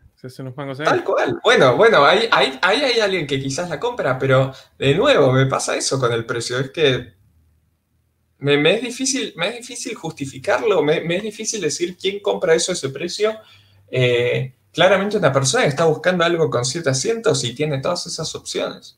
Tal 0.85 1.03
cual. 1.03 1.39
Bueno, 1.43 1.75
bueno, 1.75 2.05
ahí, 2.05 2.27
ahí, 2.31 2.57
ahí 2.61 2.81
hay 2.81 2.99
alguien 2.99 3.27
que 3.27 3.39
quizás 3.39 3.69
la 3.69 3.79
compra, 3.79 4.17
pero 4.17 4.53
de 4.79 4.95
nuevo 4.95 5.31
me 5.31 5.45
pasa 5.45 5.75
eso 5.75 5.99
con 5.99 6.13
el 6.13 6.25
precio. 6.25 6.57
Es 6.59 6.71
que 6.71 7.13
me, 8.43 8.75
es 8.75 8.81
difícil, 8.81 9.33
me 9.35 9.49
es 9.49 9.55
difícil 9.57 9.95
justificarlo, 9.95 10.83
me, 10.83 10.97
es 11.15 11.23
difícil 11.23 11.61
decir 11.61 11.97
quién 11.97 12.19
compra 12.19 12.53
eso 12.53 12.71
a 12.71 12.75
ese 12.75 12.89
precio. 12.89 13.37
Eh, 13.89 14.53
claramente 14.71 15.17
una 15.17 15.31
persona 15.31 15.63
que 15.63 15.69
está 15.69 15.85
buscando 15.85 16.23
algo 16.23 16.49
con 16.49 16.65
siete 16.65 16.89
asientos 16.89 17.43
y 17.43 17.55
tiene 17.55 17.79
todas 17.79 18.05
esas 18.05 18.33
opciones. 18.35 18.97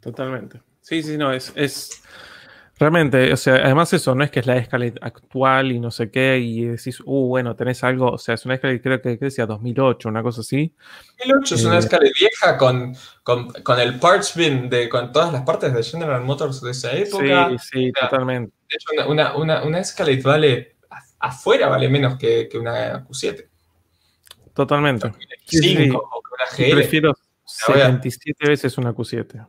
Totalmente. 0.00 0.60
Sí, 0.80 1.02
sí, 1.02 1.16
no, 1.16 1.32
es, 1.32 1.52
es... 1.54 2.02
Realmente, 2.84 3.32
o 3.32 3.36
sea, 3.38 3.54
además 3.54 3.90
eso 3.94 4.14
no 4.14 4.24
es 4.24 4.30
que 4.30 4.40
es 4.40 4.46
la 4.46 4.58
Escalade 4.58 4.96
actual 5.00 5.72
y 5.72 5.80
no 5.80 5.90
sé 5.90 6.10
qué, 6.10 6.36
y 6.36 6.66
decís, 6.66 7.00
uh, 7.02 7.28
bueno, 7.28 7.56
tenés 7.56 7.82
algo, 7.82 8.10
o 8.10 8.18
sea, 8.18 8.34
es 8.34 8.44
una 8.44 8.56
Escalade 8.56 8.82
creo 8.82 9.00
que, 9.00 9.16
decía 9.16 9.46
2008, 9.46 10.06
una 10.06 10.22
cosa 10.22 10.42
así. 10.42 10.70
2008 11.20 11.54
es 11.54 11.64
una 11.64 11.76
eh, 11.76 11.78
Escalade 11.78 12.12
vieja 12.14 12.58
con, 12.58 12.94
con, 13.22 13.80
el 13.80 13.98
parts 13.98 14.34
bin 14.36 14.68
de 14.68 14.90
con 14.90 15.12
todas 15.12 15.32
las 15.32 15.44
partes 15.44 15.72
de 15.72 15.82
General 15.82 16.22
Motors 16.22 16.60
de 16.60 16.72
esa 16.72 16.92
época. 16.92 17.48
Sí, 17.52 17.56
sí, 17.72 17.92
totalmente. 17.98 18.52
De 18.68 18.76
hecho, 18.76 19.10
una, 19.10 19.34
una, 19.34 19.62
una, 19.62 19.78
Escalade 19.78 20.20
vale, 20.20 20.76
afuera 21.20 21.70
vale 21.70 21.88
menos 21.88 22.18
que, 22.18 22.50
que 22.50 22.58
una 22.58 23.02
Q7. 23.06 23.48
Totalmente. 24.52 25.10
Sí, 25.46 25.58
sí, 25.58 26.70
Prefiero 26.70 27.14
77 27.46 28.46
veces 28.46 28.76
una 28.76 28.92
Q7. 28.92 29.46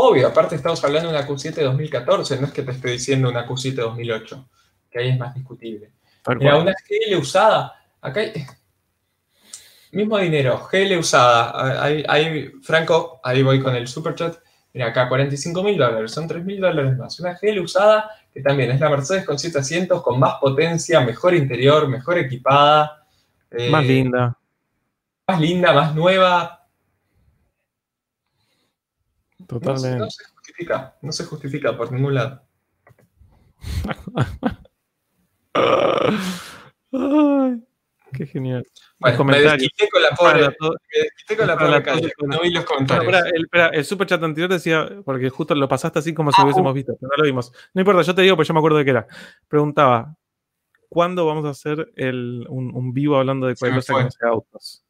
Obvio, 0.00 0.28
aparte 0.28 0.54
estamos 0.54 0.82
hablando 0.84 1.10
de 1.10 1.16
una 1.16 1.26
Q7 1.26 1.60
2014, 1.60 2.40
no 2.40 2.46
es 2.46 2.52
que 2.52 2.62
te 2.62 2.70
esté 2.70 2.90
diciendo 2.90 3.28
una 3.28 3.44
Q7 3.44 3.74
2008, 3.74 4.48
que 4.88 5.00
ahí 5.00 5.08
es 5.08 5.18
más 5.18 5.34
discutible. 5.34 5.90
Mira, 6.38 6.56
una 6.56 6.72
GL 6.72 7.16
usada, 7.16 7.74
acá 8.00 8.20
hay, 8.20 8.46
mismo 9.90 10.18
dinero, 10.18 10.68
GL 10.70 10.96
usada, 10.96 11.82
ahí, 11.82 12.52
Franco, 12.62 13.20
ahí 13.24 13.42
voy 13.42 13.60
con 13.60 13.74
el 13.74 13.88
superchat, 13.88 14.36
mira 14.72 14.86
acá 14.86 15.08
45 15.08 15.64
mil 15.64 15.76
dólares, 15.76 16.12
son 16.12 16.28
3 16.28 16.44
mil 16.44 16.60
dólares 16.60 16.96
más. 16.96 17.18
Una 17.18 17.36
GL 17.36 17.58
usada, 17.58 18.08
que 18.32 18.40
también 18.40 18.70
es 18.70 18.78
la 18.78 18.90
Mercedes 18.90 19.24
con 19.24 19.36
7 19.36 19.58
asientos, 19.58 20.00
con 20.00 20.20
más 20.20 20.34
potencia, 20.34 21.00
mejor 21.00 21.34
interior, 21.34 21.88
mejor 21.88 22.18
equipada. 22.18 23.04
más 23.68 23.82
eh, 23.82 23.88
linda. 23.88 24.38
Más 25.26 25.40
linda, 25.40 25.72
más 25.72 25.92
nueva, 25.92 26.57
Totalmente. 29.48 29.98
No, 29.98 30.10
se 30.10 30.24
justifica, 30.24 30.96
no 31.00 31.10
se 31.10 31.24
justifica 31.24 31.74
por 31.76 31.90
ningún 31.90 32.14
lado. 32.14 32.42
Ay, 36.92 37.62
qué 38.12 38.26
genial. 38.26 38.66
Bueno, 38.98 39.24
me 39.24 39.40
desquité 39.40 39.88
con 39.88 40.02
la 40.02 40.10
pobre, 40.10 40.42
me 40.42 40.50
desquité 41.02 41.36
con 41.38 41.46
la 41.46 41.56
pobre 41.56 41.82
calle, 41.82 42.12
no 42.26 42.40
vi 42.42 42.50
los 42.50 42.66
comentarios. 42.66 43.06
Espera, 43.06 43.30
el, 43.34 43.44
espera, 43.44 43.68
el 43.68 43.84
super 43.86 44.06
chat 44.06 44.22
anterior 44.22 44.50
decía, 44.50 44.86
porque 45.02 45.30
justo 45.30 45.54
lo 45.54 45.66
pasaste 45.66 46.00
así 46.00 46.12
como 46.12 46.30
si 46.30 46.42
lo 46.42 46.44
hubiésemos 46.44 46.74
visto, 46.74 46.94
pero 47.00 47.08
no 47.10 47.16
lo 47.16 47.24
vimos. 47.24 47.50
No 47.72 47.80
importa, 47.80 48.02
yo 48.02 48.14
te 48.14 48.20
digo, 48.20 48.36
pues 48.36 48.46
yo 48.48 48.52
me 48.52 48.60
acuerdo 48.60 48.76
de 48.76 48.84
qué 48.84 48.90
era. 48.90 49.06
Preguntaba, 49.48 50.14
¿cuándo 50.90 51.24
vamos 51.24 51.46
a 51.46 51.50
hacer 51.50 51.90
el, 51.96 52.44
un, 52.50 52.76
un, 52.76 52.92
vivo 52.92 53.16
hablando 53.16 53.46
de 53.46 53.56
cualquier 53.56 53.80
cosa 53.80 53.94
que 53.96 54.04
no 54.04 54.10
sea 54.10 54.28
autos? 54.28 54.84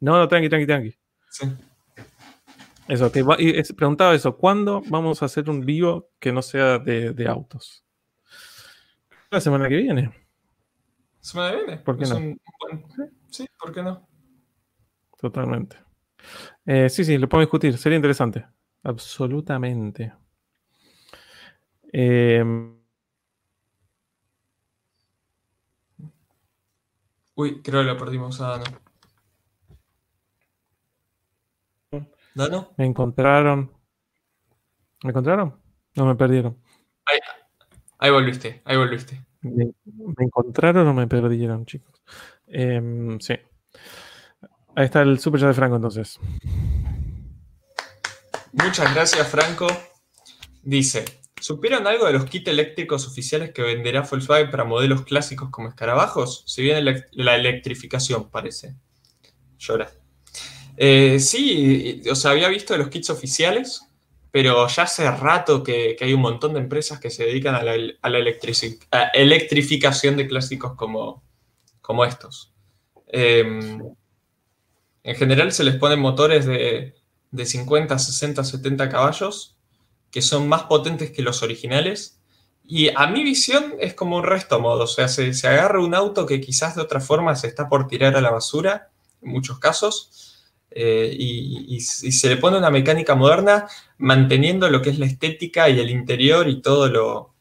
No, 0.00 0.18
no, 0.18 0.28
tranqui, 0.28 0.50
tranqui, 0.50 0.66
tranqui. 0.66 0.98
Sí. 1.30 1.46
Eso, 2.88 3.10
te 3.10 3.24
preguntaba 3.74 4.14
eso, 4.14 4.36
¿cuándo 4.36 4.82
vamos 4.88 5.22
a 5.22 5.26
hacer 5.26 5.50
un 5.50 5.60
vivo 5.60 6.10
que 6.20 6.32
no 6.32 6.40
sea 6.42 6.78
de, 6.78 7.26
autos? 7.28 7.84
La 9.30 9.40
semana 9.40 9.68
que 9.68 9.76
viene. 9.76 10.12
¿Semana 11.20 11.50
que 11.50 11.56
viene? 11.56 11.76
¿Por 11.78 11.98
qué 11.98 12.06
no? 12.06 12.16
¿Sí? 13.28 13.46
¿por 13.58 13.74
qué 13.74 13.82
no? 13.82 14.08
Totalmente. 15.18 15.76
Eh, 16.64 16.88
sí, 16.88 17.04
sí, 17.04 17.18
lo 17.18 17.28
podemos 17.28 17.46
discutir, 17.46 17.76
sería 17.76 17.96
interesante. 17.96 18.46
Absolutamente. 18.84 20.12
Em, 21.92 22.76
Uy, 27.34 27.60
creo 27.62 27.82
que 27.82 27.88
lo 27.88 27.98
perdimos 27.98 28.40
a 28.40 28.62
Dano. 32.36 32.74
Me 32.76 32.84
encontraron. 32.84 33.72
¿Me 35.02 35.10
encontraron? 35.10 35.58
No 35.94 36.04
me 36.04 36.16
perdieron. 36.16 36.58
Ahí, 37.98 38.10
volviste, 38.10 38.60
ahí 38.66 38.76
volviste. 38.76 39.24
¿Me, 39.40 39.72
encontraron 40.18 40.86
o 40.86 40.92
me 40.92 41.06
perdieron, 41.06 41.64
chicos? 41.64 42.02
Em, 42.46 43.18
sí. 43.20 43.34
Ahí 44.74 44.84
está 44.84 45.00
el 45.00 45.18
super 45.18 45.40
chat 45.40 45.48
de 45.48 45.54
Franco 45.54 45.76
entonces. 45.76 46.20
Muchas 48.52 48.94
gracias, 48.94 49.26
Franco. 49.28 49.66
Dice, 50.62 51.06
¿supieron 51.40 51.86
algo 51.86 52.04
de 52.04 52.12
los 52.12 52.26
kits 52.26 52.48
eléctricos 52.48 53.08
oficiales 53.08 53.52
que 53.52 53.62
venderá 53.62 54.02
Volkswagen 54.02 54.50
para 54.50 54.64
modelos 54.64 55.04
clásicos 55.04 55.48
como 55.48 55.68
escarabajos? 55.68 56.44
Si 56.46 56.60
viene 56.60 57.02
la 57.12 57.34
electrificación, 57.34 58.30
parece. 58.30 58.76
Llora. 59.56 59.90
Eh, 60.76 61.18
sí, 61.20 62.02
o 62.10 62.14
sea, 62.14 62.32
había 62.32 62.48
visto 62.48 62.76
los 62.76 62.88
kits 62.88 63.10
oficiales, 63.10 63.82
pero 64.30 64.66
ya 64.68 64.82
hace 64.82 65.10
rato 65.10 65.62
que, 65.62 65.96
hay 65.98 66.12
un 66.12 66.20
montón 66.20 66.52
de 66.52 66.60
empresas 66.60 67.00
que 67.00 67.08
se 67.10 67.24
dedican 67.24 67.54
a 67.54 67.62
la, 67.62 67.74
electrificación 69.14 70.16
de 70.16 70.28
clásicos 70.28 70.74
como, 70.74 71.22
como 71.80 72.04
estos. 72.04 72.52
Em, 73.08 73.82
en 75.04 75.16
general 75.16 75.52
se 75.52 75.64
les 75.64 75.76
ponen 75.76 76.00
motores 76.00 76.44
de, 76.44 76.94
50, 77.32 77.98
60, 77.98 78.44
70 78.44 78.88
caballos, 78.90 79.56
que 80.10 80.20
son 80.20 80.48
más 80.48 80.64
potentes 80.64 81.10
que 81.10 81.22
los 81.22 81.42
originales. 81.42 82.20
Y 82.62 82.90
a 82.94 83.06
mi 83.06 83.22
visión 83.22 83.74
es 83.80 83.94
como 83.94 84.16
un 84.16 84.24
resto 84.24 84.60
modo, 84.60 84.84
o 84.84 84.88
sea, 84.88 85.08
se, 85.08 85.32
se 85.32 85.48
agarra 85.48 85.80
un 85.80 85.94
auto 85.94 86.26
que 86.26 86.40
quizás 86.40 86.74
de 86.74 86.82
otra 86.82 87.00
forma 87.00 87.36
se 87.36 87.46
está 87.46 87.68
por 87.68 87.86
tirar 87.86 88.16
a 88.16 88.20
la 88.20 88.30
basura, 88.30 88.90
en 89.22 89.30
muchos 89.30 89.58
casos, 89.60 90.35
eh, 90.78 91.10
y, 91.10 91.80
se 91.80 92.28
le 92.28 92.36
pone 92.36 92.58
una 92.58 92.70
mecánica 92.70 93.14
moderna 93.14 93.66
manteniendo 93.96 94.68
lo 94.68 94.82
que 94.82 94.90
es 94.90 94.98
la 94.98 95.06
estética 95.06 95.70
y 95.70 95.80
el 95.80 95.88
interior 95.88 96.50
y 96.50 96.60
todo 96.60 96.88
lo, 96.88 97.34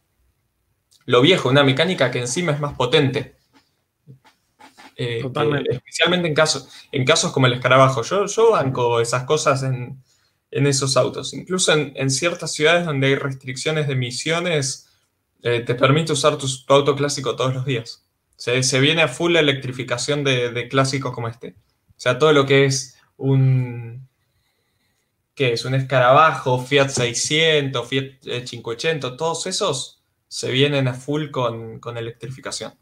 lo 1.05 1.21
viejo, 1.21 1.49
una 1.49 1.65
mecánica 1.65 2.11
que 2.11 2.19
encima 2.19 2.53
es 2.53 2.61
más 2.61 2.75
potente. 2.75 3.35
Eh, 4.95 5.21
especialmente 5.69 6.29
en 6.29 6.33
casos, 6.33 6.69
en 6.93 7.03
casos 7.03 7.33
como 7.33 7.47
el 7.47 7.53
escarabajo. 7.53 8.03
Yo, 8.03 8.25
yo 8.25 8.51
banco 8.51 9.01
esas 9.01 9.25
cosas 9.25 9.63
en, 9.63 10.01
esos 10.49 10.95
autos. 10.95 11.33
Incluso 11.33 11.73
en, 11.73 12.09
ciertas 12.09 12.53
ciudades 12.53 12.85
donde 12.85 13.07
hay 13.07 13.15
restricciones 13.15 13.87
de 13.87 13.93
emisiones, 13.93 14.87
eh, 15.43 15.59
te 15.59 15.75
permite 15.75 16.13
usar 16.13 16.37
tu, 16.37 16.47
auto 16.69 16.95
clásico 16.95 17.35
todos 17.35 17.53
los 17.53 17.65
días. 17.65 18.05
Se, 18.37 18.63
se 18.63 18.79
viene 18.79 19.01
a 19.01 19.09
full 19.09 19.33
la 19.33 19.41
electrificación 19.41 20.23
de, 20.23 20.51
de 20.51 20.69
clásicos 20.69 21.13
como 21.13 21.27
este. 21.27 21.55
O 21.89 21.99
sea, 21.99 22.17
todo 22.17 22.31
lo 22.31 22.45
que 22.45 22.63
es 22.63 22.94
un, 23.17 24.07
¿qué 25.33 25.53
es? 25.53 25.65
Un 25.65 25.75
escarabajo, 25.75 26.59
Fiat 26.59 26.89
600, 26.89 27.87
Fiat 27.87 28.03
580, 28.45 29.07
eh, 29.07 29.11
todos 29.17 29.47
esos 29.47 30.03
se 30.27 30.51
vienen 30.51 30.87
a 30.87 30.93
full 30.93 31.29
con, 31.31 31.79
electrificación. 31.97 32.73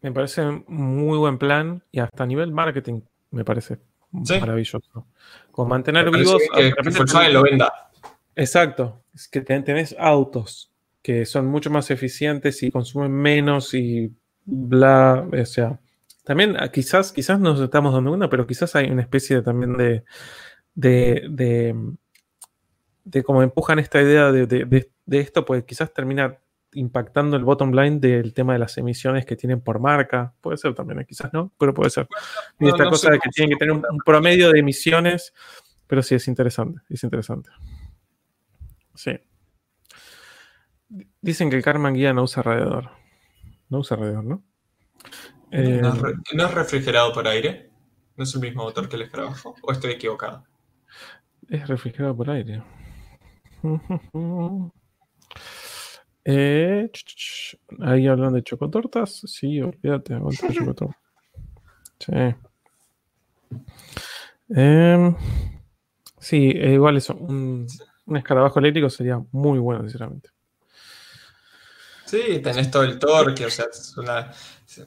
Me 0.00 0.12
parece 0.12 0.42
muy 0.66 1.18
buen 1.18 1.38
plan 1.38 1.82
y 1.90 2.00
hasta 2.00 2.24
a 2.24 2.26
nivel 2.26 2.52
marketing 2.52 3.00
me 3.30 3.44
parece 3.44 3.78
maravilloso. 4.10 5.06
Con 5.50 5.68
mantener 5.68 6.10
vivos. 6.10 6.42
Que, 6.54 6.72
Volkswagen 6.82 7.32
lo 7.32 7.42
venda. 7.42 7.90
Exacto. 8.34 9.02
Es 9.14 9.28
que 9.28 9.40
tenés 9.40 9.96
autos 9.98 10.70
que 11.02 11.24
son 11.24 11.46
mucho 11.46 11.70
más 11.70 11.90
eficientes 11.90 12.62
y 12.62 12.70
consumen 12.70 13.12
menos 13.12 13.72
y 13.74 14.12
bla. 14.44 15.26
O 15.32 15.46
sea, 15.46 15.80
también 16.26 16.56
ah, 16.58 16.72
quizás, 16.72 17.12
quizás 17.12 17.38
nos 17.38 17.60
estamos 17.60 17.94
dando 17.94 18.10
una, 18.10 18.28
pero 18.28 18.48
quizás 18.48 18.74
hay 18.74 18.90
una 18.90 19.02
especie 19.02 19.36
de, 19.36 19.42
también 19.42 19.76
de, 19.76 20.02
de, 20.74 21.94
de, 23.04 23.22
cómo 23.22 23.44
empujan 23.44 23.78
esta 23.78 24.02
idea 24.02 24.32
de, 24.32 24.90
esto, 25.08 25.44
pues 25.44 25.62
quizás 25.62 25.94
termina 25.94 26.36
impactando 26.72 27.36
el 27.36 27.44
bottom 27.44 27.70
line 27.70 28.00
del 28.00 28.34
tema 28.34 28.54
de 28.54 28.58
las 28.58 28.76
emisiones 28.76 29.24
que 29.24 29.36
tienen 29.36 29.60
por 29.60 29.78
marca. 29.78 30.34
Puede 30.40 30.56
ser 30.56 30.74
también, 30.74 31.04
quizás 31.04 31.32
no, 31.32 31.52
pero 31.58 31.72
puede 31.72 31.90
ser. 31.90 32.08
y 32.58 32.66
esta 32.66 32.90
cosa 32.90 33.12
de 33.12 33.20
que 33.20 33.30
tienen 33.30 33.56
que 33.56 33.64
tener 33.64 33.72
un, 33.72 33.98
promedio 34.04 34.50
de 34.50 34.58
emisiones, 34.58 35.32
pero 35.86 36.02
sí 36.02 36.16
es 36.16 36.26
interesante, 36.26 36.80
es 36.88 37.04
interesante. 37.04 37.50
Sí. 38.96 39.12
Dicen 41.20 41.50
que 41.50 41.56
el 41.56 41.62
Carman 41.62 41.94
Guía 41.94 42.12
no 42.12 42.24
usa 42.24 42.42
radiador. 42.42 42.90
No 43.68 43.78
usa 43.78 43.96
radiador, 43.96 44.24
¿no? 44.24 44.42
Eh, 45.50 45.80
¿No, 45.80 46.46
es 46.46 46.54
refrigerado 46.54 47.12
por 47.12 47.26
aire? 47.28 47.70
¿No 48.16 48.24
es 48.24 48.34
el 48.34 48.40
mismo 48.40 48.64
motor 48.64 48.88
que 48.88 48.96
el 48.96 49.02
escarabajo? 49.02 49.54
¿O 49.62 49.72
estoy 49.72 49.92
equivocado? 49.92 50.44
Es 51.48 51.66
refrigerado 51.68 52.16
por 52.16 52.30
aire. 52.30 52.62
Eh, 56.28 56.90
ahí 57.82 58.08
hablan 58.08 58.32
de 58.32 58.42
chocotortas. 58.42 59.22
Sí, 59.26 59.62
olvídate, 59.62 60.18
Sí. 62.00 62.12
Em, 64.48 65.14
sí, 66.18 66.50
eh, 66.50 66.72
igual 66.72 66.96
eso. 66.96 67.14
Un, 67.14 67.66
un, 68.06 68.16
escarabajo 68.16 68.58
eléctrico 68.58 68.90
sería 68.90 69.22
muy 69.30 69.60
bueno, 69.60 69.82
sinceramente. 69.82 70.30
Sí, 72.06 72.40
tenés 72.42 72.72
todo 72.72 72.82
el 72.82 72.98
torque, 72.98 73.46
o 73.46 73.50
sea, 73.50 73.66
es 73.70 73.96
una, 73.96 74.32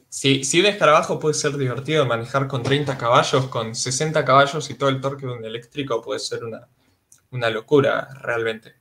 si, 0.09 0.43
si 0.43 0.59
un 0.59 0.65
escarabajo 0.65 1.19
puede 1.19 1.33
ser 1.33 1.57
divertido 1.57 2.03
de 2.03 2.09
manejar 2.09 2.47
con 2.47 2.63
30 2.63 2.97
caballos, 2.97 3.47
con 3.47 3.75
60 3.75 4.23
caballos 4.25 4.69
y 4.69 4.75
todo 4.75 4.89
el 4.89 5.01
torque 5.01 5.25
de 5.25 5.33
un 5.33 5.45
eléctrico 5.45 6.01
puede 6.01 6.19
ser 6.19 6.41
una, 6.43 7.49
locura 7.49 8.09
realmente. 8.21 8.75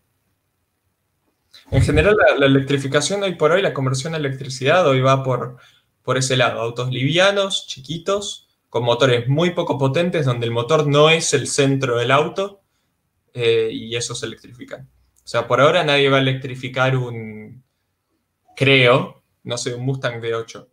En 1.71 1.83
general, 1.83 2.17
la, 2.39 2.47
electrificación 2.47 3.23
hoy 3.23 3.35
por 3.35 3.53
hoy, 3.53 3.63
la 3.63 3.75
conversión 3.75 4.15
a 4.15 4.19
electricidad 4.19 4.87
hoy 4.87 5.01
va 5.01 5.23
por, 5.23 5.57
por 6.03 6.17
ese 6.17 6.37
lado. 6.37 6.61
Autos 6.61 6.91
livianos, 6.91 7.67
chiquitos, 7.67 8.49
con 8.69 8.85
motores 8.85 9.29
muy 9.29 9.51
poco 9.51 9.79
potentes, 9.79 10.27
donde 10.27 10.47
el 10.47 10.53
motor 10.53 10.87
no 10.87 11.11
es 11.11 11.35
el 11.35 11.47
centro 11.47 11.97
del 11.97 12.11
auto, 12.11 12.63
eh, 13.35 13.71
y 13.73 13.97
eso 13.97 14.15
se 14.15 14.27
electrifican. 14.27 14.89
O 15.17 15.31
sea, 15.31 15.47
por 15.47 15.61
ahora 15.61 15.85
nadie 15.85 16.09
va 16.09 16.17
a 16.19 16.21
electrificar 16.21 16.97
un, 16.97 17.63
creo, 18.57 19.23
no 19.45 19.59
sé, 19.59 19.75
un 19.75 19.85
Mustang 19.85 20.21
V8. 20.21 20.67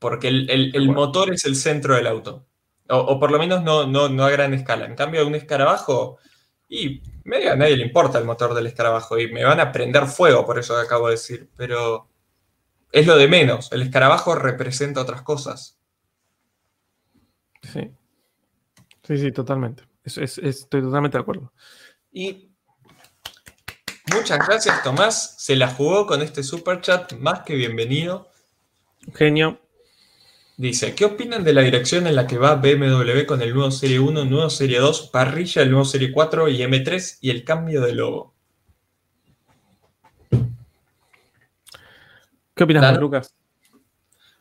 Porque 0.00 0.28
el, 0.28 0.88
motor 0.88 1.32
es 1.32 1.44
el 1.44 1.54
centro 1.54 1.94
del 1.94 2.06
auto. 2.06 2.46
O, 2.88 3.20
por 3.20 3.30
lo 3.30 3.38
menos 3.38 3.62
no, 3.62 3.86
no, 3.86 4.24
a 4.24 4.30
gran 4.30 4.54
escala. 4.54 4.86
En 4.86 4.96
cambio, 4.96 5.26
un 5.26 5.34
escarabajo, 5.34 6.18
y 6.68 7.02
medio 7.24 7.52
a 7.52 7.56
nadie 7.56 7.76
le 7.76 7.84
importa 7.84 8.18
el 8.18 8.24
motor 8.24 8.54
del 8.54 8.66
escarabajo. 8.66 9.18
Y 9.18 9.30
me 9.30 9.44
van 9.44 9.60
a 9.60 9.70
prender 9.70 10.06
fuego 10.06 10.46
por 10.46 10.58
eso 10.58 10.74
que 10.74 10.80
acabo 10.80 11.08
de 11.08 11.12
decir. 11.12 11.50
Pero 11.54 12.08
es 12.90 13.06
lo 13.06 13.18
de 13.18 13.28
menos. 13.28 13.70
El 13.72 13.82
escarabajo 13.82 14.34
representa 14.34 15.02
otras 15.02 15.20
cosas. 15.20 15.78
Sí. 17.62 17.90
Sí, 19.06 19.18
sí, 19.18 19.32
totalmente. 19.32 19.84
estoy 20.02 20.80
totalmente 20.80 21.18
de 21.18 21.22
acuerdo. 21.22 21.52
Y 22.10 22.50
muchas 24.14 24.38
gracias, 24.46 24.82
Tomás. 24.82 25.36
Se 25.38 25.56
la 25.56 25.68
jugó 25.68 26.06
con 26.06 26.22
este 26.22 26.42
super 26.42 26.80
chat. 26.80 27.12
Más 27.18 27.40
que 27.40 27.54
bienvenido. 27.54 28.30
Genio. 29.14 29.60
Dice, 30.60 30.94
¿qué 30.94 31.06
opinan 31.06 31.42
de 31.42 31.54
la 31.54 31.62
dirección 31.62 32.06
en 32.06 32.14
la 32.14 32.26
que 32.26 32.36
va 32.36 32.56
BMW 32.56 33.24
con 33.26 33.40
el 33.40 33.54
nuevo 33.54 33.70
Serie 33.70 33.98
1, 33.98 34.26
nuevo 34.26 34.50
Serie 34.50 34.78
2, 34.78 35.08
parrilla, 35.08 35.62
el 35.62 35.70
nuevo 35.70 35.86
Serie 35.86 36.12
4 36.12 36.48
y 36.50 36.58
M3 36.58 37.16
y 37.22 37.30
el 37.30 37.44
cambio 37.44 37.80
de 37.80 37.94
logo? 37.94 38.34
¿Qué 42.54 42.64
opinas, 42.64 43.00
Lucas? 43.00 43.34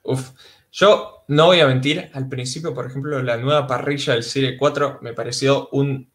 Uf, 0.04 0.32
yo 0.74 1.24
no 1.30 1.46
voy 1.46 1.62
a 1.62 1.68
mentir, 1.68 2.12
al 2.14 2.28
principio, 2.28 2.74
por 2.74 2.88
ejemplo, 2.88 3.24
la 3.24 3.38
nueva 3.38 3.66
parrilla 3.66 4.12
del 4.12 4.24
Serie 4.24 4.58
4 4.58 5.00
me 5.02 5.14
pareció 5.14 5.70
un 5.72 6.12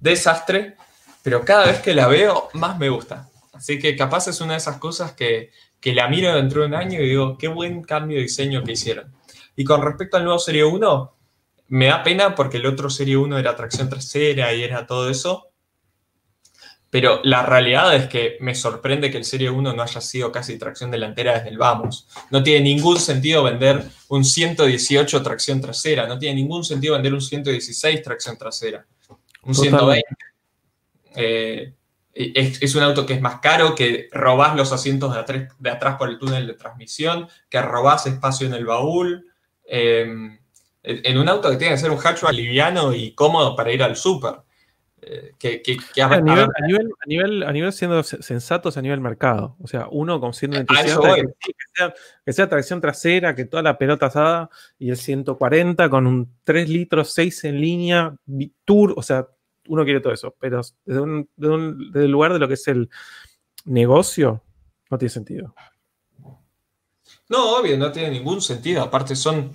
desastre, 0.00 0.74
pero 1.22 1.44
cada 1.44 1.66
vez 1.66 1.78
que 1.78 1.94
la 1.94 2.08
veo, 2.08 2.48
más 2.54 2.76
me 2.76 2.88
gusta. 2.88 3.30
Así 3.52 3.78
que 3.78 3.94
capaz 3.94 4.26
es 4.26 4.40
una 4.40 4.54
de 4.54 4.58
esas 4.58 4.78
cosas 4.78 5.12
que, 5.12 5.52
que 5.82 5.92
la 5.92 6.08
miro 6.08 6.32
dentro 6.34 6.60
de 6.60 6.68
un 6.68 6.74
año 6.74 7.02
y 7.02 7.08
digo, 7.08 7.36
qué 7.36 7.48
buen 7.48 7.82
cambio 7.82 8.16
de 8.16 8.22
diseño 8.22 8.62
que 8.62 8.72
hicieron. 8.72 9.12
Y 9.56 9.64
con 9.64 9.82
respecto 9.82 10.16
al 10.16 10.22
nuevo 10.24 10.38
Serie 10.38 10.64
1, 10.64 11.16
me 11.68 11.86
da 11.86 12.04
pena 12.04 12.36
porque 12.36 12.58
el 12.58 12.66
otro 12.66 12.88
Serie 12.88 13.16
1 13.16 13.36
era 13.36 13.56
tracción 13.56 13.88
trasera 13.88 14.54
y 14.54 14.62
era 14.62 14.86
todo 14.86 15.10
eso. 15.10 15.48
Pero 16.88 17.20
la 17.24 17.44
realidad 17.44 17.96
es 17.96 18.06
que 18.06 18.36
me 18.40 18.54
sorprende 18.54 19.10
que 19.10 19.16
el 19.16 19.24
Serie 19.24 19.50
1 19.50 19.72
no 19.72 19.82
haya 19.82 20.00
sido 20.00 20.30
casi 20.30 20.56
tracción 20.56 20.90
delantera 20.90 21.34
desde 21.34 21.48
el 21.48 21.58
vamos. 21.58 22.06
No 22.30 22.44
tiene 22.44 22.60
ningún 22.60 23.00
sentido 23.00 23.42
vender 23.42 23.82
un 24.08 24.24
118 24.24 25.22
tracción 25.22 25.60
trasera. 25.60 26.06
No 26.06 26.16
tiene 26.16 26.36
ningún 26.36 26.62
sentido 26.62 26.94
vender 26.94 27.12
un 27.12 27.20
116 27.20 28.02
tracción 28.02 28.38
trasera. 28.38 28.86
Un 29.42 29.54
120. 29.54 30.06
Eh, 31.16 31.72
es, 32.14 32.74
un 32.74 32.82
auto 32.82 33.06
que 33.06 33.14
es 33.14 33.20
más 33.20 33.40
caro, 33.40 33.74
que 33.74 34.08
robás 34.12 34.56
los 34.56 34.72
asientos 34.72 35.12
de, 35.14 35.70
atrás, 35.70 35.96
por 35.96 36.08
el 36.08 36.18
túnel 36.18 36.46
de 36.46 36.54
transmisión, 36.54 37.28
que 37.48 37.62
robás 37.62 38.06
espacio 38.06 38.46
en 38.46 38.54
el 38.54 38.66
baúl. 38.66 39.26
Em, 39.64 40.38
en 40.82 41.18
un 41.18 41.28
auto 41.28 41.48
que 41.50 41.56
tiene 41.56 41.74
que 41.74 41.80
ser 41.80 41.90
un 41.90 41.98
hatchback 41.98 42.32
liviano 42.32 42.92
y 42.92 43.14
cómodo 43.14 43.54
para 43.54 43.72
ir 43.72 43.82
al 43.82 43.96
súper. 43.96 44.34
Eh, 45.04 45.32
que, 45.36 45.60
a, 46.00 46.20
nivel, 46.20 46.44
a, 46.44 46.66
nivel, 47.08 47.42
a, 47.42 47.52
nivel, 47.52 47.72
siendo 47.72 48.04
sensatos 48.04 48.76
a 48.76 48.82
nivel 48.82 49.00
mercado. 49.00 49.56
O 49.60 49.66
sea, 49.66 49.88
uno 49.90 50.20
con 50.20 50.32
siendo 50.32 50.58
entusiasta 50.58 51.16
que, 51.16 51.28
sea, 51.74 51.94
que, 52.24 52.32
sea, 52.32 52.48
tracción 52.48 52.80
trasera, 52.80 53.34
que 53.34 53.44
toda 53.44 53.64
la 53.64 53.78
pelota 53.78 54.06
asada 54.06 54.48
y 54.78 54.90
el 54.90 54.96
140 54.96 55.90
con 55.90 56.06
un 56.06 56.32
3 56.44 56.68
litros 56.68 57.12
6 57.14 57.44
en 57.44 57.60
línea, 57.60 58.14
tour, 58.64 58.94
o 58.96 59.02
sea, 59.02 59.26
uno 59.68 59.84
quiere 59.84 60.00
todo 60.00 60.12
eso, 60.12 60.34
pero 60.38 60.60
desde, 60.84 61.02
el 61.02 62.10
lugar 62.10 62.32
de 62.32 62.38
lo 62.38 62.48
que 62.48 62.54
es 62.54 62.68
el 62.68 62.90
negocio, 63.64 64.42
no 64.90 64.98
tiene 64.98 65.10
sentido. 65.10 65.54
No, 67.28 67.56
obvio, 67.56 67.78
no 67.78 67.90
tiene 67.92 68.10
ningún 68.10 68.42
sentido. 68.42 68.82
Aparte 68.82 69.16
son, 69.16 69.52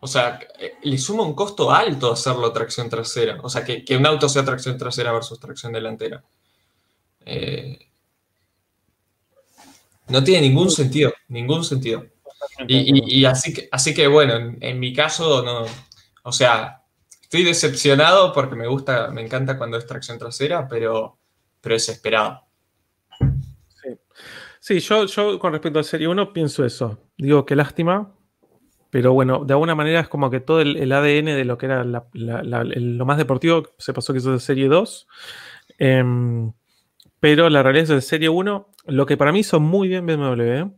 o 0.00 0.06
sea, 0.06 0.38
le 0.82 0.98
suma 0.98 1.24
un 1.24 1.34
costo 1.34 1.70
alto 1.70 2.12
hacerlo 2.12 2.52
tracción 2.52 2.88
trasera. 2.88 3.38
O 3.42 3.50
sea, 3.50 3.64
que, 3.64 3.84
un 3.96 4.06
auto 4.06 4.28
sea 4.28 4.44
tracción 4.44 4.78
trasera 4.78 5.12
versus 5.12 5.38
tracción 5.38 5.72
delantera. 5.72 6.24
Eh, 7.26 7.78
no 10.08 10.24
tiene 10.24 10.48
ningún 10.48 10.70
sentido, 10.70 11.12
ningún 11.28 11.64
sentido. 11.64 12.06
Y, 12.66 13.24
así, 13.24 13.52
que, 13.52 13.68
así 13.70 13.92
que, 13.92 14.06
bueno, 14.06 14.36
en, 14.36 14.58
en, 14.60 14.80
mi 14.80 14.94
caso, 14.94 15.42
no, 15.42 15.66
o 16.22 16.32
sea, 16.32 16.77
Estoy 17.28 17.44
decepcionado 17.44 18.32
porque 18.32 18.56
me 18.56 18.66
gusta, 18.66 19.10
me 19.10 19.20
encanta 19.20 19.58
cuando 19.58 19.76
es 19.76 19.86
tracción 19.86 20.18
trasera, 20.18 20.66
pero, 20.66 21.18
pero 21.60 21.74
desesperado. 21.74 22.40
Sí, 24.60 24.80
yo, 24.80 25.04
yo 25.04 25.38
con 25.38 25.52
respecto 25.52 25.78
al 25.78 25.84
Serie 25.84 26.08
1 26.08 26.32
pienso 26.32 26.64
eso. 26.64 26.98
Digo, 27.18 27.44
qué 27.44 27.54
lástima, 27.54 28.14
pero 28.88 29.12
bueno, 29.12 29.44
de 29.44 29.52
alguna 29.52 29.74
manera 29.74 30.00
es 30.00 30.08
como 30.08 30.30
que 30.30 30.40
todo 30.40 30.62
el, 30.62 30.90
ADN 30.90 31.26
de 31.26 31.44
lo 31.44 31.58
que 31.58 31.66
era 31.66 31.84
lo 31.84 33.04
más 33.04 33.18
deportivo 33.18 33.74
se 33.76 33.92
pasó 33.92 34.14
que 34.14 34.20
eso 34.20 34.32
de 34.32 34.40
Serie 34.40 34.68
2. 34.68 35.06
Em, 35.76 36.50
pero 37.20 37.50
la 37.50 37.62
realidad 37.62 37.84
es 37.84 37.90
el 37.90 38.00
Serie 38.00 38.30
1, 38.30 38.70
lo 38.86 39.04
que 39.04 39.18
para 39.18 39.32
mí 39.32 39.40
hizo 39.40 39.60
muy 39.60 39.88
bien 39.88 40.06
BMW, 40.06 40.70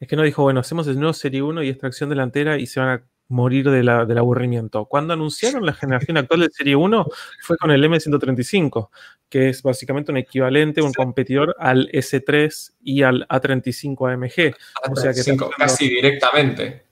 es 0.00 0.08
que 0.08 0.16
no 0.16 0.24
dijo, 0.24 0.42
bueno, 0.42 0.58
hacemos 0.58 0.88
el 0.88 0.98
nuevo 0.98 1.12
Serie 1.12 1.42
1 1.42 1.62
y 1.62 1.68
extracción 1.68 2.10
delantera 2.10 2.58
y 2.58 2.66
se 2.66 2.80
van 2.80 2.88
a 2.88 3.11
morir 3.32 3.70
del 3.70 3.88
aburrimiento. 3.88 4.84
Cuando 4.84 5.14
anunciaron 5.14 5.66
la 5.66 5.72
generación 5.72 6.18
actual 6.18 6.40
de 6.40 6.50
Serie 6.50 6.76
1 6.76 7.06
fue 7.40 7.56
con 7.56 7.70
el 7.70 7.82
M135, 7.82 8.90
que 9.28 9.48
es 9.48 9.62
básicamente 9.62 10.12
un 10.12 10.18
equivalente, 10.18 10.82
un 10.82 10.92
competidor 10.92 11.56
al 11.58 11.88
S3 11.90 12.74
y 12.82 13.02
al 13.02 13.26
A35 13.28 14.12
AMG. 14.12 14.54
O 14.90 14.96
sea 14.96 15.12
que 15.12 15.36
casi 15.56 15.88
directamente. 15.88 16.84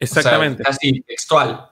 Exactamente. 0.00 0.62
casi 0.64 1.00
textual. 1.02 1.70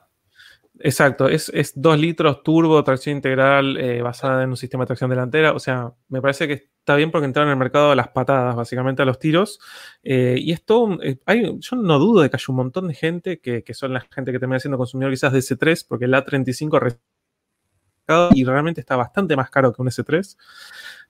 Exacto, 0.85 1.29
es, 1.29 1.49
es 1.55 1.81
2 1.81 1.97
litros 2.01 2.43
turbo, 2.43 2.83
tracción 2.83 3.15
integral, 3.15 3.77
eh, 3.77 4.03
basada 4.03 4.43
en 4.43 4.51
un 4.51 4.57
sistema 4.57 4.83
de 4.83 4.89
tracción 4.89 5.11
delantera. 5.11 5.53
O 5.53 5.61
sea, 5.61 5.93
me 6.09 6.21
parece 6.21 6.49
que 6.49 6.55
está 6.55 6.97
bien 6.97 7.13
porque 7.13 7.27
entraron 7.27 7.51
en 7.51 7.53
el 7.53 7.59
mercado 7.59 7.93
a 7.93 7.95
las 7.95 8.09
patadas, 8.09 8.57
básicamente 8.57 9.01
a 9.01 9.05
los 9.05 9.21
tiros. 9.21 9.61
Eh, 10.03 10.35
y 10.39 10.51
esto, 10.51 10.99
eh, 11.01 11.21
hay, 11.25 11.57
yo 11.61 11.77
no 11.77 12.01
dudo 12.01 12.23
de 12.23 12.31
que 12.31 12.37
hay 12.37 12.43
un 12.49 12.57
montón 12.57 12.89
de 12.89 12.95
gente 12.95 13.41
que, 13.41 13.63
son 13.75 13.93
la 13.93 14.01
gente 14.01 14.33
que 14.33 14.41
termina 14.41 14.59
siendo 14.59 14.77
consumidor 14.77 15.13
quizás 15.13 15.33
de 15.33 15.39
S3, 15.39 15.87
porque 15.89 16.07
el 16.07 16.15
A35 16.15 16.99
y 18.35 18.45
realmente 18.45 18.81
está 18.81 18.97
bastante 18.97 19.37
más 19.37 19.51
caro 19.51 19.73
que 19.73 19.81
un 19.81 19.89
S3. 19.89 20.37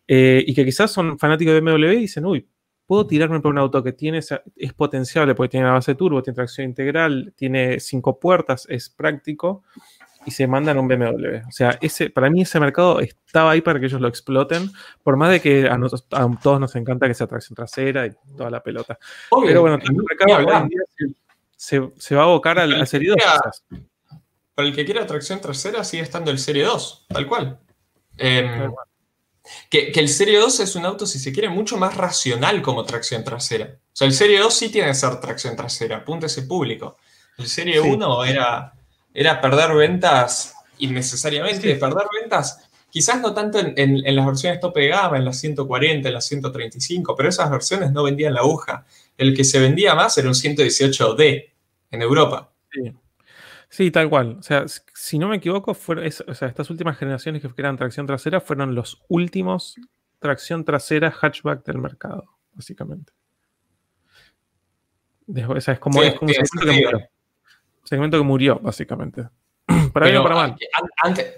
y 0.06 0.54
que 0.54 0.64
quizás 0.66 0.90
son 0.90 1.18
fanáticos 1.18 1.54
de 1.54 1.60
BMW 1.62 1.92
y 1.92 1.96
dicen, 2.00 2.26
uy, 2.26 2.46
puedo 2.92 3.06
tirarme 3.06 3.40
por 3.40 3.52
un 3.52 3.56
auto 3.56 3.82
que 3.82 3.94
tiene, 3.94 4.18
es 4.18 4.72
potenciable 4.74 5.34
porque 5.34 5.52
tiene 5.52 5.64
la 5.64 5.72
base 5.72 5.94
turbo, 5.94 6.22
tiene 6.22 6.34
tracción 6.34 6.66
integral, 6.66 7.32
tiene 7.34 7.80
cinco 7.80 8.20
puertas, 8.20 8.66
es 8.68 8.90
práctico 8.90 9.62
y 10.26 10.30
se 10.30 10.46
mandan 10.46 10.76
un 10.76 10.88
BMW. 10.88 11.38
O 11.48 11.52
sea, 11.52 11.78
ese, 11.80 12.10
para 12.10 12.28
mí 12.28 12.42
ese 12.42 12.60
mercado 12.60 13.00
estaba 13.00 13.52
ahí 13.52 13.62
para 13.62 13.80
que 13.80 13.86
ellos 13.86 13.98
lo 13.98 14.08
exploten, 14.08 14.70
por 15.02 15.16
más 15.16 15.30
de 15.30 15.40
que 15.40 15.70
a, 15.70 15.78
nosotros, 15.78 16.06
a 16.12 16.28
todos 16.42 16.60
nos 16.60 16.76
encanta 16.76 17.08
que 17.08 17.14
sea 17.14 17.26
tracción 17.26 17.56
trasera 17.56 18.08
y 18.08 18.10
toda 18.36 18.50
la 18.50 18.62
pelota. 18.62 18.98
Pero 19.42 19.62
bueno, 19.62 19.78
el 19.82 19.94
mercado 19.94 20.68
se, 21.56 21.92
se, 21.96 22.14
va 22.14 22.20
a 22.20 22.24
abocar 22.24 22.58
al, 22.58 22.86
Serie 22.86 23.08
2. 23.08 23.18
Para 24.54 24.68
el 24.68 24.74
que 24.74 24.84
quiera 24.84 25.06
tracción 25.06 25.40
trasera 25.40 25.82
sigue 25.82 26.02
estando 26.02 26.30
el 26.30 26.38
Serie 26.38 26.64
2, 26.64 27.06
tal 27.08 27.26
cual. 27.26 27.58
Em, 28.18 28.70
que, 29.68 29.92
el 29.94 30.08
Serie 30.08 30.38
2 30.38 30.60
es 30.60 30.76
un 30.76 30.84
auto, 30.84 31.06
si 31.06 31.18
se 31.18 31.32
quiere, 31.32 31.48
mucho 31.48 31.76
más 31.76 31.96
racional 31.96 32.62
como 32.62 32.84
tracción 32.84 33.24
trasera. 33.24 33.76
O 33.76 33.96
sea, 33.96 34.06
el 34.06 34.14
Serie 34.14 34.38
2 34.38 34.54
sí 34.54 34.68
tiene 34.68 34.88
que 34.88 34.94
ser 34.94 35.20
tracción 35.20 35.56
trasera, 35.56 35.98
apunta 35.98 36.26
ese 36.26 36.42
público. 36.42 36.96
El 37.38 37.48
Serie 37.48 37.80
1 37.80 38.24
era, 38.24 38.72
era 39.12 39.40
perder 39.40 39.74
ventas 39.74 40.54
innecesariamente, 40.78 41.74
perder 41.76 42.06
ventas 42.20 42.58
quizás 42.92 43.22
no 43.22 43.32
tanto 43.32 43.58
en, 43.58 44.14
las 44.14 44.26
versiones 44.26 44.60
tope 44.60 44.80
de 44.80 44.88
gama, 44.88 45.16
en 45.16 45.24
las 45.24 45.40
140, 45.40 46.08
en 46.08 46.14
las 46.14 46.26
135, 46.26 47.16
pero 47.16 47.30
esas 47.30 47.50
versiones 47.50 47.90
no 47.90 48.02
vendían 48.02 48.34
la 48.34 48.40
aguja. 48.40 48.84
El 49.16 49.34
que 49.34 49.44
se 49.44 49.58
vendía 49.58 49.94
más 49.94 50.16
era 50.18 50.28
un 50.28 50.34
118D 50.34 51.50
en 51.90 52.02
Europa. 52.02 52.52
Sí. 52.70 52.92
Sí, 53.72 53.90
tal 53.90 54.10
cual. 54.10 54.36
O 54.38 54.42
sea, 54.42 54.66
si 54.68 55.18
no 55.18 55.28
me 55.28 55.36
equivoco, 55.36 55.72
fueron, 55.72 56.04
o 56.06 56.34
sea, 56.34 56.46
estas 56.46 56.68
últimas 56.68 56.98
generaciones 56.98 57.40
que 57.40 57.50
eran 57.56 57.78
tracción 57.78 58.06
trasera 58.06 58.38
fueron 58.38 58.74
los 58.74 59.02
últimos 59.08 59.76
tracción 60.18 60.62
trasera 60.62 61.10
hatchback 61.10 61.64
del 61.64 61.78
mercado, 61.78 62.26
básicamente. 62.52 63.14
O 65.26 65.58
sea, 65.58 65.72
es 65.72 65.80
como, 65.80 66.00
un 66.00 66.04
segmento 66.04 66.60
que 66.60 66.66
murió. 66.66 67.08
Segmento 67.82 68.18
que 68.18 68.24
murió, 68.24 68.58
básicamente. 68.58 69.30
para 69.94 70.04
bien 70.04 70.18
o 70.18 70.22
para 70.22 70.34
mal. 70.34 70.56
Antes, 71.02 71.34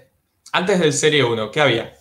antes 0.51 0.79
del 0.81 0.91
Serie 0.91 1.23
1, 1.23 1.49
¿qué 1.51 1.61
había? 1.61 1.93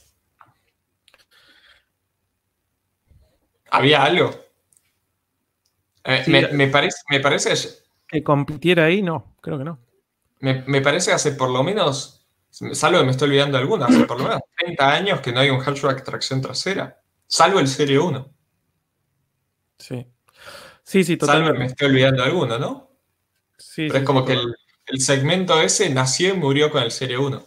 ¿Había 3.71 4.03
algo? 4.03 4.35
Eh, 6.03 6.51
me, 6.53 6.67
parece, 6.67 6.99
me 7.09 7.21
parece... 7.21 7.55
Que 8.09 8.25
compitiera 8.25 8.87
ahí, 8.87 9.01
no, 9.01 9.37
creo 9.41 9.59
que 9.59 9.65
no. 9.65 9.84
Me, 10.45 10.83
parece 10.83 11.11
hace 11.11 11.33
por 11.33 11.49
lo 11.49 11.63
menos, 11.63 12.27
salvo 12.51 12.99
que 12.99 13.05
me 13.05 13.13
estoy 13.13 13.31
olvidando 13.31 13.57
alguna, 13.57 13.87
hace 13.87 14.05
por 14.05 14.19
lo 14.19 14.25
menos 14.25 14.43
30 14.59 14.93
años 14.93 15.21
que 15.23 15.33
no 15.33 15.41
hay 15.41 15.49
un 15.49 15.59
hatchback 15.59 16.05
tracción 16.05 16.43
trasera, 16.43 17.01
salvo 17.27 17.61
el 17.61 17.67
Serie 17.67 17.99
1. 17.99 18.35
Sí. 19.79 20.07
Sí, 20.83 21.03
sí, 21.03 21.17
totalmente. 21.17 21.59
me 21.59 21.65
estoy 21.65 21.89
olvidando 21.89 22.23
alguno, 22.23 22.59
¿no? 22.59 22.91
Sí. 23.57 23.87
Pero 23.89 24.01
es 24.01 24.05
como 24.05 24.27
que 24.27 24.35
el, 24.35 25.01
segmento 25.01 25.59
ese 25.63 25.89
nació 25.89 26.35
y 26.35 26.37
murió 26.37 26.71
con 26.71 26.83
el 26.83 26.91
Serie 26.91 27.17
1. 27.17 27.43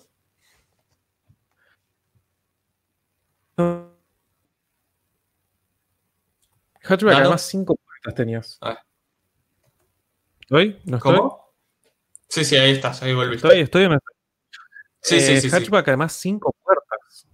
Hatchback, 6.82 7.16
además, 7.16 7.44
cinco 7.44 7.76
puertas 7.76 8.16
tenías. 8.16 8.58
Ah. 8.62 8.82
¿Estoy? 10.40 10.80
¿No 10.86 10.98
estoy? 10.98 11.16
¿Cómo? 11.16 11.47
Sí, 12.30 12.44
sí, 12.44 12.56
ahí 12.58 12.72
estás, 12.72 13.02
ahí 13.04 13.14
volviste. 13.14 13.48
Estoy, 13.48 13.62
estoy 13.62 13.84
en 13.86 14.00
Sí, 15.02 15.22
sí, 15.22 15.34
eh, 15.34 15.42
sí. 15.42 15.50
Hatchback, 15.50 15.88
además, 15.88 16.14
cinco 16.14 16.54
puertas. 16.64 17.28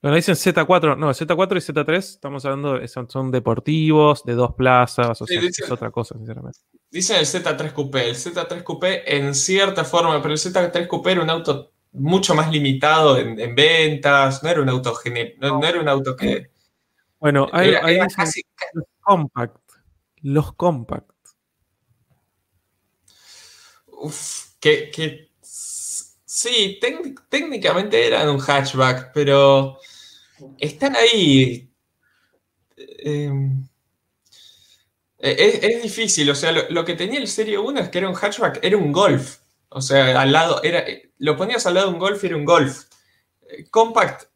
Bueno, 0.00 0.14
dicen 0.14 0.36
Z4, 0.36 0.96
no, 0.96 1.10
Z4 1.10 1.56
y 1.56 1.60
Z3, 1.60 1.96
estamos 1.96 2.44
hablando, 2.44 2.80
son, 2.86 3.32
deportivos, 3.32 4.24
de 4.24 4.34
dos 4.34 4.54
plazas, 4.54 5.20
o 5.20 5.26
sea, 5.26 5.40
es 5.40 5.70
otra 5.70 5.90
cosa, 5.90 6.16
sinceramente. 6.16 6.60
Dicen 6.88 7.16
el 7.16 7.26
Z3 7.26 7.72
Coupé, 7.72 8.08
el 8.08 8.14
Z3 8.14 8.62
Coupé 8.62 9.16
en 9.16 9.34
cierta 9.34 9.84
forma, 9.84 10.22
pero 10.22 10.34
el 10.34 10.38
Z3 10.38 10.86
Coupé 10.86 11.12
era 11.12 11.22
un 11.22 11.30
auto 11.30 11.72
mucho 11.92 12.34
más 12.36 12.52
limitado 12.52 13.18
en, 13.18 13.54
ventas, 13.56 14.42
no 14.44 14.48
era 14.48 14.62
un 14.62 14.68
auto 14.68 14.94
no, 15.40 15.64
era 15.64 15.80
un 15.80 15.88
auto 15.88 16.14
que... 16.14 16.52
Bueno, 17.18 17.48
hay, 17.50 17.72
los 17.98 18.84
compact, 19.00 19.56
los 20.22 20.52
compact. 20.52 21.10
Que, 24.60 25.30
sí, 25.40 26.78
técnicamente 27.30 28.06
eran 28.06 28.28
un 28.28 28.40
hatchback, 28.40 29.12
pero 29.12 29.78
están 30.58 30.96
ahí. 30.96 31.70
Em, 32.76 33.66
e, 35.18 35.60
es, 35.62 35.82
difícil, 35.82 36.30
o 36.30 36.34
sea, 36.34 36.52
lo, 36.52 36.84
que 36.84 36.94
tenía 36.94 37.18
el 37.18 37.28
Serie 37.28 37.58
1 37.58 37.80
es 37.80 37.88
que 37.88 37.98
era 37.98 38.08
un 38.08 38.14
hatchback, 38.14 38.60
era 38.62 38.76
un 38.76 38.92
Golf. 38.92 39.38
O 39.70 39.80
sea, 39.80 40.20
al 40.20 40.32
lado, 40.32 40.62
era, 40.62 40.84
lo 41.18 41.36
ponías 41.36 41.66
al 41.66 41.74
lado 41.74 41.88
de 41.88 41.92
un 41.94 41.98
Golf 41.98 42.22
y 42.22 42.28
era 42.28 42.36
un 42.36 42.44
Golf. 42.44 42.84
Eh, 43.48 43.68
compact. 43.70 44.28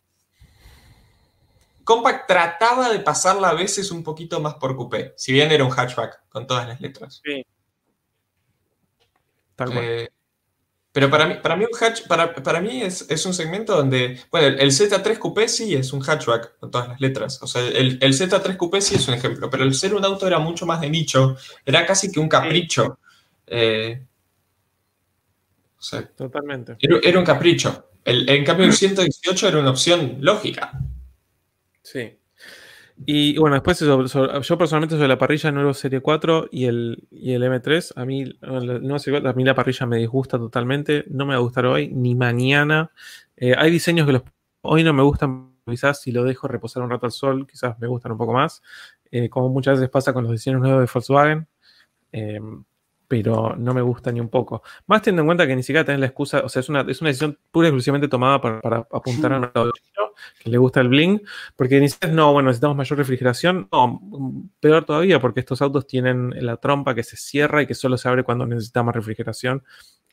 Compact 1.84 2.28
trataba 2.28 2.90
de 2.90 3.00
pasarla 3.00 3.50
a 3.50 3.54
veces 3.54 3.90
un 3.90 4.02
poquito 4.02 4.40
más 4.40 4.54
por 4.54 4.76
coupé, 4.76 5.14
si 5.16 5.32
bien 5.32 5.50
era 5.50 5.64
un 5.64 5.70
hatchback 5.70 6.28
con 6.28 6.46
todas 6.46 6.68
las 6.68 6.80
letras. 6.80 7.20
Sí. 7.24 7.44
Eh, 9.74 10.08
pero 10.92 11.08
para 11.08 11.26
mí, 11.26 11.34
para 11.42 11.56
mí, 11.56 11.64
un 11.64 11.70
hatch, 11.78 12.06
para, 12.06 12.34
para 12.34 12.60
mí 12.60 12.82
es, 12.82 13.06
es, 13.08 13.24
un 13.24 13.32
segmento 13.32 13.74
donde, 13.74 14.20
bueno, 14.30 14.48
el, 14.48 14.70
Z3 14.70 15.18
Coupé 15.18 15.48
sí 15.48 15.74
es 15.74 15.92
un 15.94 16.02
hatchback 16.02 16.58
con 16.58 16.70
todas 16.70 16.88
las 16.88 17.00
letras. 17.00 17.42
O 17.42 17.46
sea, 17.46 17.66
el, 17.66 17.98
el, 18.00 18.12
Z3 18.12 18.56
Coupé 18.58 18.82
sí 18.82 18.96
es 18.96 19.08
un 19.08 19.14
ejemplo, 19.14 19.48
pero 19.48 19.64
el 19.64 19.74
ser 19.74 19.94
un 19.94 20.04
auto 20.04 20.26
era 20.26 20.38
mucho 20.38 20.66
más 20.66 20.82
de 20.82 20.90
nicho, 20.90 21.36
era 21.64 21.86
casi 21.86 22.12
que 22.12 22.20
un 22.20 22.28
capricho. 22.28 22.98
Eh, 23.46 24.04
o 25.78 25.82
sea, 25.82 26.06
Totalmente. 26.06 26.76
Era, 26.78 27.18
un 27.18 27.24
capricho. 27.24 27.88
El, 28.04 28.28
en 28.28 28.44
cambio, 28.44 28.66
el 28.66 28.74
118 28.74 29.48
era 29.48 29.60
una 29.60 29.70
opción 29.70 30.18
lógica. 30.20 30.78
Sí. 31.82 32.18
Y 33.04 33.36
bueno, 33.38 33.54
después 33.54 33.80
yo 33.80 34.58
personalmente 34.58 34.94
sobre 34.96 35.08
la 35.08 35.18
parrilla 35.18 35.50
nuevo 35.50 35.74
Serie 35.74 36.00
4 36.00 36.48
y 36.50 36.66
el, 36.66 37.08
y 37.10 37.32
el 37.32 37.42
M3, 37.42 37.92
a 37.96 38.04
mí, 38.04 38.24
no 38.40 38.96
a 38.96 39.20
la 39.20 39.54
parrilla 39.54 39.86
me 39.86 39.98
disgusta 39.98 40.38
totalmente, 40.38 41.04
no 41.08 41.26
me 41.26 41.34
va 41.34 41.38
a 41.38 41.42
gustar 41.42 41.66
hoy 41.66 41.88
ni 41.88 42.14
mañana. 42.14 42.90
Eh, 43.36 43.54
hay 43.56 43.70
diseños 43.70 44.06
que 44.06 44.12
los, 44.12 44.22
hoy 44.62 44.84
no 44.84 44.92
me 44.92 45.02
gustan, 45.02 45.52
quizás 45.66 46.00
si 46.00 46.12
lo 46.12 46.24
dejo 46.24 46.48
reposar 46.48 46.82
un 46.82 46.90
rato 46.90 47.06
al 47.06 47.12
sol, 47.12 47.46
quizás 47.46 47.78
me 47.80 47.88
gustan 47.88 48.12
un 48.12 48.18
poco 48.18 48.34
más, 48.34 48.62
eh, 49.10 49.28
como 49.28 49.48
muchas 49.48 49.78
veces 49.78 49.90
pasa 49.90 50.12
con 50.12 50.24
los 50.24 50.32
diseños 50.32 50.60
nuevos 50.60 50.80
de 50.80 50.90
Volkswagen. 50.92 51.48
Eh, 52.12 52.40
pero 53.12 53.54
no 53.58 53.74
me 53.74 53.82
gusta 53.82 54.10
ni 54.10 54.20
un 54.20 54.30
poco. 54.30 54.62
Más 54.86 55.02
teniendo 55.02 55.20
en 55.20 55.26
cuenta 55.26 55.46
que 55.46 55.54
ni 55.54 55.62
siquiera 55.62 55.84
tenés 55.84 56.00
la 56.00 56.06
excusa, 56.06 56.40
o 56.42 56.48
sea, 56.48 56.60
es 56.60 56.70
una, 56.70 56.80
es 56.80 56.98
una 57.02 57.08
decisión 57.08 57.38
pura 57.50 57.66
y 57.66 57.68
exclusivamente 57.68 58.08
tomada 58.08 58.40
para, 58.40 58.86
apuntar 58.90 59.34
a 59.34 59.36
un 59.36 59.72
que 60.42 60.48
le 60.48 60.56
gusta 60.56 60.80
el 60.80 60.88
bling, 60.88 61.20
porque 61.54 61.78
dices, 61.78 62.10
no, 62.10 62.32
bueno, 62.32 62.46
necesitamos 62.46 62.74
mayor 62.74 62.98
refrigeración. 62.98 63.68
No, 63.70 64.00
peor 64.60 64.86
todavía, 64.86 65.20
porque 65.20 65.40
estos 65.40 65.60
autos 65.60 65.86
tienen 65.86 66.32
la 66.40 66.56
trompa 66.56 66.94
que 66.94 67.02
se 67.02 67.18
cierra 67.18 67.60
y 67.60 67.66
que 67.66 67.74
solo 67.74 67.98
se 67.98 68.08
abre 68.08 68.24
cuando 68.24 68.46
necesitamos 68.46 68.94
refrigeración. 68.94 69.62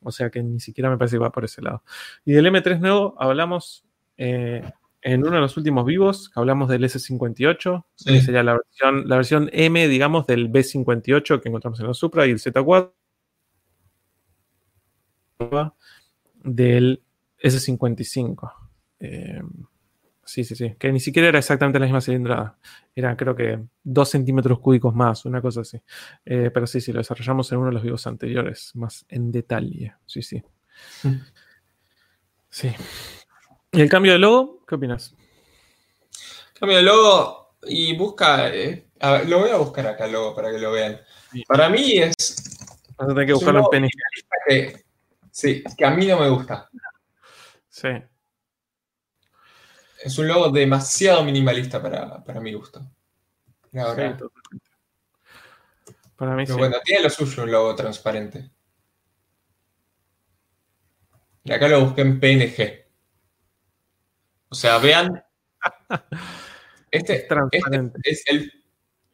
O 0.03 0.11
sea 0.11 0.29
que 0.29 0.43
ni 0.43 0.59
siquiera 0.59 0.89
me 0.89 0.97
parece 0.97 1.15
que 1.15 1.21
va 1.21 1.31
por 1.31 1.45
ese 1.45 1.61
lado. 1.61 1.83
Y 2.25 2.33
del 2.33 2.47
M3 2.47 2.81
nuevo 2.81 3.15
hablamos 3.17 3.85
eh, 4.17 4.69
en 5.01 5.21
uno 5.21 5.35
de 5.35 5.41
los 5.41 5.55
últimos 5.57 5.85
vivos, 5.85 6.31
hablamos 6.35 6.69
del 6.69 6.83
S58, 6.83 7.85
que 8.05 8.21
sería 8.21 8.43
la 8.43 8.53
versión, 8.53 9.07
la 9.07 9.15
versión 9.15 9.49
M, 9.53 9.87
digamos, 9.87 10.27
del 10.27 10.51
B58 10.51 11.41
que 11.41 11.49
encontramos 11.49 11.79
en 11.79 11.87
la 11.87 11.93
Supra 11.93 12.27
y 12.27 12.31
el 12.31 12.39
Z4 12.39 12.91
del 16.43 17.01
S55. 17.41 18.53
Eh, 18.99 19.41
sí, 20.23 20.43
sí, 20.43 20.55
sí. 20.55 20.75
Que 20.77 20.91
ni 20.91 20.99
siquiera 20.99 21.29
era 21.29 21.39
exactamente 21.39 21.79
la 21.79 21.85
misma 21.85 22.01
cilindrada. 22.01 22.57
Era, 22.93 23.15
creo 23.15 23.35
que, 23.35 23.59
2 23.83 24.09
centímetros 24.09 24.59
cúbicos 24.59 24.93
más, 24.93 25.25
una 25.25 25.41
cosa 25.41 25.61
así. 25.61 25.79
Eh, 26.25 26.51
pero 26.53 26.67
sí, 26.67 26.81
sí, 26.81 26.91
lo 26.91 26.99
desarrollamos 26.99 27.51
en 27.51 27.59
uno 27.59 27.67
de 27.67 27.73
los 27.73 27.83
vivos 27.83 28.05
anteriores, 28.05 28.71
más 28.75 29.05
en 29.07 29.31
detalle. 29.31 29.93
Sí, 30.05 30.21
sí. 30.21 30.43
Mm. 31.03 31.15
Sí. 32.49 32.71
¿Y 33.71 33.81
el 33.81 33.89
cambio 33.89 34.13
de 34.13 34.19
logo? 34.19 34.63
¿Qué 34.67 34.75
opinas? 34.75 35.15
Cambio 36.59 36.77
de 36.77 36.83
logo 36.83 37.55
y 37.63 37.95
busca. 37.95 38.53
Eh, 38.53 38.87
a 38.99 39.11
ver, 39.11 39.29
lo 39.29 39.39
voy 39.39 39.51
a 39.51 39.57
buscar 39.57 39.87
acá 39.87 40.05
el 40.05 40.13
logo 40.13 40.35
para 40.35 40.51
que 40.51 40.57
lo 40.57 40.71
vean. 40.71 40.99
Para 41.47 41.69
mí 41.69 41.97
es. 41.97 42.13
Vas 42.97 43.07
a 43.07 43.13
tener 43.13 43.27
que 43.27 43.33
buscarlo 43.33 43.61
en 43.61 43.69
penny. 43.69 43.89
Que, 44.47 44.85
sí, 45.31 45.63
que 45.77 45.85
a 45.85 45.91
mí 45.91 46.07
no 46.07 46.19
me 46.19 46.29
gusta. 46.29 46.69
Sí. 47.69 47.89
Es 50.03 50.17
un 50.17 50.27
logo 50.27 50.49
demasiado 50.49 51.23
minimalista 51.23 51.81
para, 51.81 52.23
para 52.23 52.41
mi 52.41 52.53
gusto. 52.53 52.81
Ahora. 53.77 54.17
para 56.15 56.35
mí 56.35 56.45
Pero 56.45 56.57
bueno, 56.57 56.77
tiene 56.83 57.03
lo 57.03 57.09
suyo 57.09 57.43
un 57.43 57.51
logo 57.51 57.75
transparente. 57.75 58.49
Y 61.43 61.51
acá 61.51 61.67
lo 61.67 61.85
busqué 61.85 62.01
en 62.01 62.19
PNG. 62.19 62.88
O 64.49 64.55
sea, 64.55 64.77
vean. 64.79 65.23
Este, 66.91 67.17
es 67.17 67.27
transparente. 67.27 67.99
Este 68.03 68.51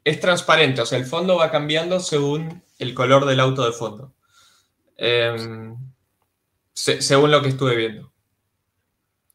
es, 0.06 0.20
transparente, 0.22 0.80
o 0.80 0.86
sea, 0.86 0.98
el 0.98 1.06
fondo 1.06 1.36
va 1.36 1.52
cambiando 1.52 1.99
según 1.99 2.64
el 2.80 2.94
color 2.94 3.26
del 3.26 3.41
auto 3.41 3.66
de 3.66 3.74
fondo. 3.74 4.14
Em, 4.95 5.76
según 6.74 7.32
lo 7.32 7.41
que 7.41 7.49
estuve 7.49 7.76
viendo. 7.76 8.14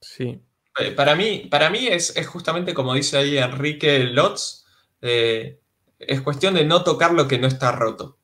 Sí. 0.01 0.41
Eh, 0.79 0.93
para 0.93 1.15
mí, 1.15 1.49
para 1.51 1.69
mí 1.69 1.87
es, 1.87 2.15
justamente 2.27 2.73
como 2.73 2.95
dice 2.95 3.19
ahí 3.19 3.37
Enrique 3.37 3.99
Lotz, 4.05 4.65
eh, 5.03 5.61
es 5.99 6.23
cuestión 6.23 6.55
de 6.55 6.65
no 6.65 6.83
tocar 6.83 7.13
lo 7.13 7.29
que 7.29 7.39
no 7.39 7.47
está 7.47 7.73
roto. 7.73 8.19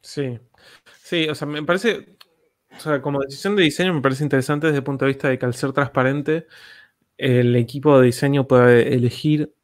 Sí, 0.00 0.38
sí, 1.02 1.28
o 1.28 1.34
sea, 1.34 1.46
me 1.46 1.62
parece, 1.62 2.13
o 2.76 2.80
sea, 2.80 3.00
como 3.02 3.20
decisión 3.20 3.56
de 3.56 3.62
diseño 3.62 3.94
me 3.94 4.00
parece 4.00 4.24
interesante 4.24 4.66
desde 4.66 4.78
el 4.78 4.84
punto 4.84 5.04
de 5.04 5.10
vista 5.10 5.28
de 5.28 5.38
que 5.38 5.46
al 5.46 5.54
ser 5.54 5.72
transparente, 5.72 6.46
el 7.18 7.56
equipo 7.56 7.98
de 7.98 8.06
diseño 8.06 8.46
puede 8.46 8.94
elegir 8.94 9.54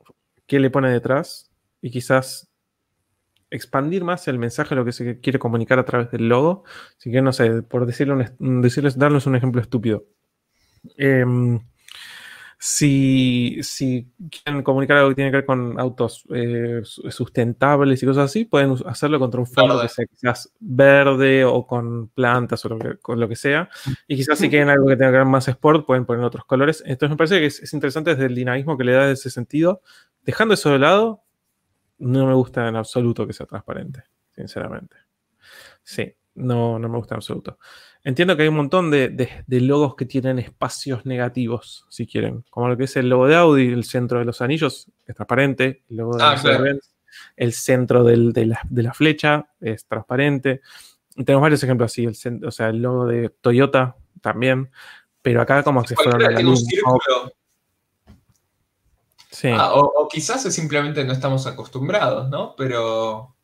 qué 0.46 0.60
le 0.60 0.70
pone 0.70 0.90
detrás 0.90 1.50
y 1.82 1.90
quizás 1.90 2.50
expandir 3.50 4.04
más 4.04 4.28
el 4.28 4.38
mensaje, 4.38 4.74
lo 4.74 4.84
que 4.84 4.92
se 4.92 5.20
quiere 5.20 5.38
comunicar 5.38 5.78
a 5.78 5.84
través 5.84 6.10
del 6.10 6.28
logo. 6.28 6.64
Así 6.98 7.10
que, 7.10 7.20
no 7.22 7.32
sé, 7.32 7.62
por 7.62 7.86
decirle 7.86 8.32
decirles, 8.38 8.96
darles 8.98 9.26
un 9.26 9.36
ejemplo 9.36 9.60
estúpido. 9.60 10.06
Em, 10.96 11.60
si, 12.62 13.58
quieren 14.30 14.62
comunicar 14.62 14.98
algo 14.98 15.08
que 15.08 15.14
tiene 15.14 15.30
que 15.30 15.38
ver 15.38 15.46
con 15.46 15.80
autos 15.80 16.26
eh, 16.28 16.82
sustentables 16.84 18.02
y 18.02 18.06
cosas 18.06 18.26
así, 18.26 18.44
pueden 18.44 18.76
hacerlo 18.84 19.18
contra 19.18 19.40
un 19.40 19.46
fondo 19.46 19.80
que 19.80 19.88
sea 19.88 20.04
quizás 20.04 20.52
verde 20.60 21.42
o 21.46 21.66
con 21.66 22.08
plantas 22.08 22.62
o 22.66 22.68
lo 22.68 22.78
que, 22.78 22.98
con 22.98 23.18
lo 23.18 23.26
que 23.30 23.36
sea. 23.36 23.70
Y 24.06 24.14
quizás 24.14 24.38
si 24.38 24.50
quieren 24.50 24.68
algo 24.68 24.86
que 24.88 24.96
tenga 24.96 25.10
que 25.10 25.16
ver 25.16 25.26
más 25.26 25.48
sport, 25.48 25.86
pueden 25.86 26.04
poner 26.04 26.22
otros 26.22 26.44
colores. 26.44 26.82
Entonces 26.84 27.08
me 27.08 27.16
parece 27.16 27.40
que 27.40 27.46
es, 27.46 27.72
interesante 27.72 28.10
desde 28.10 28.26
el 28.26 28.34
dinamismo 28.34 28.76
que 28.76 28.84
le 28.84 28.92
da 28.92 29.10
ese 29.10 29.30
sentido. 29.30 29.80
Dejando 30.20 30.52
eso 30.52 30.70
de 30.70 30.80
lado, 30.80 31.22
no 31.96 32.26
me 32.26 32.34
gusta 32.34 32.68
en 32.68 32.76
absoluto 32.76 33.26
que 33.26 33.32
sea 33.32 33.46
transparente, 33.46 34.04
sinceramente. 34.34 34.96
Sí, 35.82 36.14
No, 36.40 36.78
no 36.78 36.88
me 36.88 36.96
gusta 36.96 37.14
en 37.14 37.18
absoluto. 37.18 37.58
Entiendo 38.02 38.34
que 38.34 38.42
hay 38.42 38.48
un 38.48 38.56
montón 38.56 38.90
de, 38.90 39.44
logos 39.46 39.94
que 39.94 40.06
tienen 40.06 40.38
espacios 40.38 41.04
negativos, 41.04 41.84
si 41.90 42.06
quieren. 42.06 42.44
Como 42.48 42.68
lo 42.68 42.76
que 42.76 42.84
es 42.84 42.96
el 42.96 43.10
logo 43.10 43.26
de 43.26 43.36
Audi, 43.36 43.68
el 43.68 43.84
centro 43.84 44.18
de 44.18 44.24
los 44.24 44.40
anillos 44.40 44.86
es 45.06 45.14
transparente. 45.14 45.82
El 45.90 45.96
logo 45.98 46.16
de 46.16 46.22
ah, 46.24 46.36
el 47.36 47.52
centro 47.52 48.04
de, 48.04 48.16
la, 48.46 48.94
flecha 48.94 49.50
es 49.60 49.84
transparente. 49.84 50.62
Y 51.14 51.24
tenemos 51.24 51.42
varios 51.42 51.62
ejemplos 51.62 51.92
así. 51.92 52.04
El, 52.04 52.44
o 52.44 52.50
sea, 52.50 52.68
el 52.68 52.80
logo 52.80 53.06
de 53.06 53.28
Toyota 53.28 53.96
también. 54.22 54.70
Pero 55.20 55.42
acá 55.42 55.62
como 55.62 55.86
se 55.86 55.94
fueron 55.94 56.22
a 56.22 56.30
la 56.30 56.40
luz. 56.40 56.64
Sí. 59.30 59.48
Ah, 59.52 59.72
o, 59.74 60.08
quizás 60.08 60.44
es 60.46 60.54
simplemente 60.54 61.04
no 61.04 61.12
estamos 61.12 61.46
acostumbrados, 61.46 62.30
¿no? 62.30 62.54
Pero, 62.56 63.36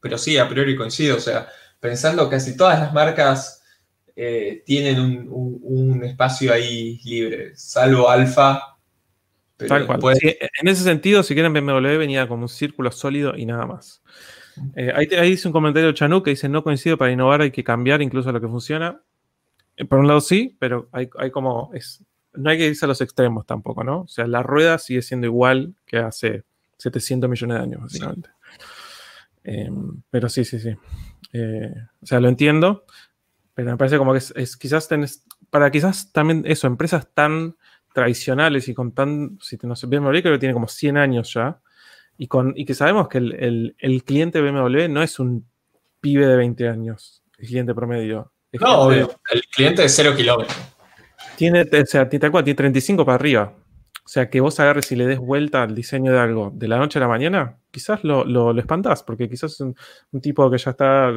pero 0.00 0.16
sí, 0.16 0.38
a 0.38 0.48
priori 0.48 0.74
coincido. 0.74 1.16
O 1.16 1.20
sea, 1.20 1.48
pensando 1.82 2.30
casi 2.30 2.56
todas 2.56 2.78
las 2.78 2.94
marcas 2.94 3.60
eh, 4.14 4.62
tienen 4.64 5.26
un, 5.28 6.04
espacio 6.04 6.52
ahí 6.52 7.00
libre, 7.04 7.56
salvo 7.56 8.08
Alfa. 8.08 8.76
Tal 9.56 9.86
cual. 9.86 10.16
en 10.22 10.68
ese 10.68 10.84
sentido, 10.84 11.24
si 11.24 11.34
quieren, 11.34 11.52
BMW 11.52 11.98
venía 11.98 12.28
como 12.28 12.42
un 12.42 12.48
círculo 12.48 12.92
sólido 12.92 13.36
y 13.36 13.46
nada 13.46 13.66
más. 13.66 14.00
Eh, 14.76 14.92
ahí, 14.94 15.30
dice 15.30 15.48
un 15.48 15.52
comentario 15.52 15.90
Chanuk 15.92 16.24
que 16.24 16.30
dice: 16.30 16.48
No 16.48 16.62
coincido, 16.62 16.96
para 16.96 17.10
innovar 17.10 17.40
hay 17.40 17.50
que 17.50 17.64
cambiar 17.64 18.00
incluso 18.00 18.30
lo 18.30 18.40
que 18.40 18.48
funciona. 18.48 19.00
Eh, 19.76 19.84
por 19.84 19.98
un 19.98 20.06
lado 20.06 20.20
sí, 20.20 20.56
pero 20.60 20.88
hay, 20.92 21.08
hay 21.18 21.30
como. 21.32 21.70
Es, 21.74 22.04
no 22.34 22.50
hay 22.50 22.58
que 22.58 22.66
irse 22.66 22.84
a 22.84 22.88
los 22.88 23.00
extremos 23.00 23.44
tampoco, 23.44 23.82
¿no? 23.82 24.02
O 24.02 24.08
sea, 24.08 24.26
la 24.28 24.42
rueda 24.42 24.78
sigue 24.78 25.02
siendo 25.02 25.26
igual 25.26 25.74
que 25.86 25.98
hace 25.98 26.44
700 26.78 27.28
millones 27.28 27.56
de 27.58 27.62
años, 27.62 27.80
básicamente. 27.82 28.30
Em, 29.44 30.02
pero 30.10 30.28
sí, 30.28 30.44
sí, 30.44 30.60
sí. 30.60 30.76
Eh, 31.32 31.72
o 32.02 32.06
sea, 32.06 32.20
lo 32.20 32.28
entiendo, 32.28 32.84
pero 33.54 33.70
me 33.70 33.76
parece 33.76 33.98
como 33.98 34.12
que 34.12 34.18
es, 34.18 34.56
quizás 34.56 34.88
tenés, 34.88 35.24
para 35.50 35.70
quizás 35.70 36.12
también 36.12 36.44
eso, 36.46 36.66
empresas 36.66 37.08
tan 37.14 37.56
tradicionales 37.92 38.68
y 38.68 38.74
con 38.74 38.92
tan, 38.92 39.38
si 39.40 39.56
te, 39.56 39.66
no 39.66 39.76
sé, 39.76 39.86
BMW 39.86 40.20
creo 40.20 40.34
que 40.34 40.38
tiene 40.38 40.54
como 40.54 40.68
100 40.68 40.96
años 40.96 41.32
ya, 41.32 41.60
y, 42.18 42.26
con, 42.26 42.52
y 42.56 42.64
que 42.64 42.74
sabemos 42.74 43.08
que 43.08 43.18
el, 43.18 43.74
el, 43.78 44.04
cliente 44.04 44.40
BMW 44.40 44.88
no 44.88 45.02
es 45.02 45.18
un 45.18 45.46
pibe 46.00 46.26
de 46.26 46.36
20 46.36 46.68
años, 46.68 47.22
el 47.38 47.48
cliente 47.48 47.74
promedio. 47.74 48.32
No, 48.60 48.92
el 48.92 49.08
cliente 49.54 49.82
de 49.82 49.88
0 49.88 50.14
kilómetros. 50.14 50.56
Tiene, 51.36 51.62
o 51.62 51.86
sea, 51.86 52.08
tiene 52.08 52.30
35 52.30 53.04
para 53.06 53.14
arriba. 53.14 53.54
O 54.04 54.08
sea, 54.08 54.28
que 54.28 54.40
vos 54.40 54.58
agarres 54.60 54.92
y 54.92 54.96
le 54.96 55.06
des 55.06 55.18
vuelta 55.18 55.62
al 55.62 55.74
diseño 55.74 56.12
de 56.12 56.18
algo 56.18 56.50
de 56.54 56.68
la 56.68 56.76
noche 56.76 56.98
a 56.98 57.02
la 57.02 57.08
mañana, 57.08 57.58
quizás 57.72 58.04
lo, 58.04 58.24
lo, 58.24 58.56
espantás, 58.56 59.02
porque 59.02 59.28
quizás 59.28 59.52
es 59.54 59.60
un, 59.60 59.74
tipo 60.20 60.48
que 60.50 60.58
ya 60.58 60.70
está, 60.70 61.12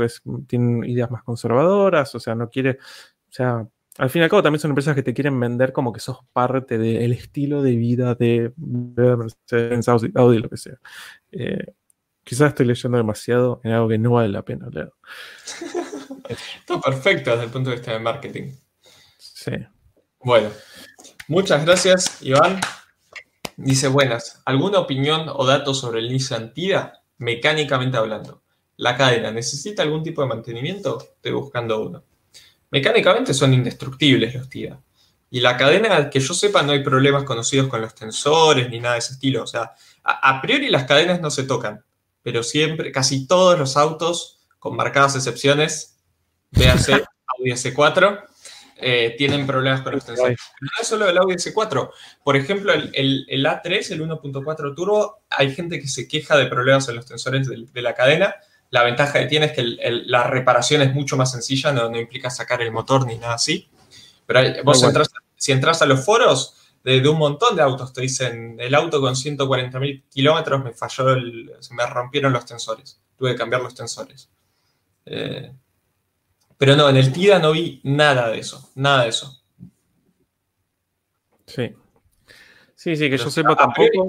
tiene 0.47 0.89
ideas 0.89 1.11
más 1.11 1.21
conservadoras, 1.21 2.15
o 2.15 2.19
sea, 2.19 2.33
no 2.33 2.49
quiere, 2.49 2.79
o 3.29 3.31
sea, 3.31 3.67
al 3.97 4.09
fin 4.09 4.21
y 4.21 4.23
al 4.23 4.29
cabo 4.29 4.41
también 4.41 4.59
son 4.59 4.71
empresas 4.71 4.95
que 4.95 5.03
te 5.03 5.13
quieren 5.13 5.39
vender 5.39 5.71
como 5.71 5.93
que 5.93 5.99
sos 5.99 6.19
parte 6.33 6.77
del 6.77 7.13
estilo 7.13 7.61
de 7.61 7.75
vida 7.75 8.15
de 8.15 8.51
Mercedes, 8.57 9.87
Audi, 9.87 10.39
lo 10.39 10.49
que 10.49 10.57
sea. 10.57 10.79
Eh, 11.31 11.73
quizás 12.23 12.49
estoy 12.49 12.65
leyendo 12.65 12.97
demasiado 12.97 13.61
en 13.63 13.71
algo 13.71 13.87
que 13.87 13.97
no 13.97 14.11
vale 14.11 14.29
la 14.29 14.43
pena 14.43 14.67
leer. 14.69 14.91
Está 16.29 16.81
perfecto 16.81 17.31
desde 17.31 17.45
el 17.45 17.51
punto 17.51 17.69
de 17.69 17.75
vista 17.77 17.93
de 17.93 17.99
marketing. 17.99 18.51
Sí. 19.17 19.51
Bueno, 20.19 20.49
muchas 21.27 21.63
gracias, 21.63 22.21
Iván. 22.21 22.59
Dice, 23.57 23.87
buenas, 23.87 24.41
¿alguna 24.45 24.79
opinión 24.79 25.29
o 25.33 25.45
datos 25.45 25.79
sobre 25.79 25.99
el 25.99 26.09
Nissan 26.09 26.53
Tida? 26.53 27.01
Mecánicamente 27.17 27.97
hablando. 27.97 28.41
La 28.77 28.97
cadena, 28.97 29.31
¿necesita 29.31 29.83
algún 29.83 30.03
tipo 30.03 30.21
de 30.21 30.27
mantenimiento? 30.27 30.97
Estoy 31.01 31.31
buscando 31.31 31.81
uno. 31.81 32.03
Mecánicamente 32.71 33.33
son 33.33 33.53
indestructibles 33.53 34.35
los 34.35 34.49
TIDA. 34.49 34.81
Y 35.29 35.39
la 35.39 35.55
cadena, 35.55 36.09
que 36.09 36.19
yo 36.19 36.33
sepa, 36.33 36.61
no 36.61 36.73
hay 36.73 36.83
problemas 36.83 37.23
conocidos 37.23 37.67
con 37.67 37.81
los 37.81 37.95
tensores 37.95 38.69
ni 38.69 38.79
nada 38.79 38.93
de 38.95 38.99
ese 38.99 39.13
estilo. 39.13 39.43
O 39.43 39.47
sea, 39.47 39.71
a, 40.03 40.41
priori 40.41 40.69
las 40.69 40.83
cadenas 40.83 41.21
no 41.21 41.31
se 41.31 41.43
tocan, 41.43 41.83
pero 42.21 42.43
siempre, 42.43 42.91
casi 42.91 43.27
todos 43.27 43.57
los 43.57 43.77
autos, 43.77 44.39
con 44.59 44.75
marcadas 44.75 45.15
excepciones, 45.15 45.97
véase 46.51 46.93
Audi 47.39 47.51
S4, 47.51 48.23
eh, 48.77 49.15
tienen 49.17 49.47
problemas 49.47 49.81
con 49.81 49.93
los 49.93 50.05
tensores. 50.05 50.37
no 50.59 50.69
es 50.81 50.87
solo 50.87 51.07
el 51.07 51.17
Audi 51.17 51.35
S4. 51.35 51.91
Por 52.23 52.35
ejemplo, 52.35 52.73
el, 52.73 53.45
A3, 53.45 53.91
el 53.91 54.01
1.4 54.01 54.75
Turbo, 54.75 55.23
hay 55.29 55.53
gente 55.53 55.79
que 55.79 55.87
se 55.87 56.07
queja 56.07 56.37
de 56.37 56.47
problemas 56.47 56.87
en 56.89 56.95
los 56.97 57.05
tensores 57.05 57.47
de, 57.47 57.81
la 57.81 57.93
cadena. 57.93 58.35
La 58.71 58.83
ventaja 58.83 59.19
que 59.19 59.27
tiene 59.27 59.47
es 59.47 59.51
que 59.53 59.63
la 59.63 60.23
reparación 60.23 60.81
es 60.81 60.93
mucho 60.93 61.15
más 61.15 61.31
sencilla, 61.31 61.71
no, 61.71 61.95
implica 61.97 62.29
sacar 62.29 62.61
el 62.61 62.71
motor 62.71 63.05
ni 63.05 63.17
nada 63.17 63.35
así. 63.35 63.69
Pero 64.25 64.63
vos 64.63 64.83
si 65.37 65.51
entras 65.51 65.81
a 65.81 65.85
los 65.85 66.03
foros 66.03 66.55
de, 66.83 67.07
un 67.07 67.17
montón 67.17 67.55
de 67.55 67.61
autos, 67.61 67.93
te 67.93 68.01
dicen, 68.01 68.57
el 68.59 68.75
auto 68.75 69.01
con 69.01 69.15
140.000 69.15 70.03
kilómetros 70.09 70.63
me 70.63 70.71
falló, 70.71 71.15
se 71.59 71.73
me 71.73 71.85
rompieron 71.85 72.33
los 72.33 72.45
tensores. 72.45 72.99
Tuve 73.17 73.31
que 73.31 73.37
cambiar 73.37 73.61
los 73.61 73.73
tensores. 73.73 74.29
Eh, 75.05 75.51
pero 76.57 76.75
no, 76.75 76.89
en 76.89 76.97
el 76.97 77.11
TIDA 77.11 77.39
no 77.39 77.51
vi 77.51 77.81
nada 77.83 78.29
de 78.29 78.39
eso, 78.39 78.69
nada 78.75 79.03
de 79.03 79.09
eso. 79.09 79.41
Sí. 81.47 81.73
Sí, 82.75 82.95
sí, 82.95 83.09
que 83.09 83.17
yo 83.17 83.29
sepa 83.29 83.55
tampoco. 83.55 84.07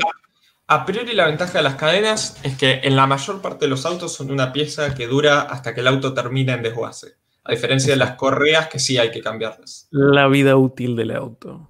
a 0.66 0.84
priori 0.84 1.14
la 1.14 1.26
ventaja 1.26 1.58
de 1.58 1.64
las 1.64 1.76
cadenas 1.76 2.36
es 2.42 2.56
que 2.56 2.80
en 2.82 2.96
la 2.96 3.06
mayor 3.06 3.40
parte 3.40 3.64
de 3.64 3.70
los 3.70 3.86
autos 3.86 4.12
son 4.12 4.30
una 4.30 4.52
pieza 4.52 4.94
que 4.94 5.06
dura 5.06 5.42
hasta 5.42 5.74
que 5.74 5.80
el 5.80 5.86
auto 5.86 6.12
termina 6.12 6.54
en 6.54 6.62
desguace. 6.62 7.14
A 7.44 7.52
diferencia 7.52 7.92
de 7.92 7.98
las 7.98 8.16
correas 8.16 8.68
que 8.68 8.80
sí 8.80 8.98
hay 8.98 9.12
que 9.12 9.22
cambiarlas. 9.22 9.86
La 9.90 10.26
vida 10.26 10.56
útil 10.56 10.96
del 10.96 11.12
auto. 11.12 11.68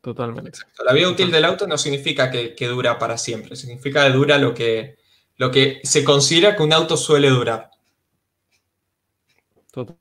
Totalmente. 0.00 0.60
La 0.82 0.94
vida 0.94 1.10
útil 1.10 1.30
del 1.30 1.44
auto 1.44 1.66
no 1.66 1.76
significa 1.76 2.30
que, 2.30 2.66
dura 2.66 2.98
para 2.98 3.18
siempre, 3.18 3.54
significa 3.54 4.06
que 4.06 4.12
dura 4.12 4.38
lo 4.38 4.54
que, 4.54 4.96
lo 5.36 5.50
que 5.50 5.80
se 5.84 6.04
considera 6.04 6.56
que 6.56 6.62
un 6.62 6.72
auto 6.72 6.96
suele 6.96 7.28
durar. 7.28 7.70
Total. 9.70 10.00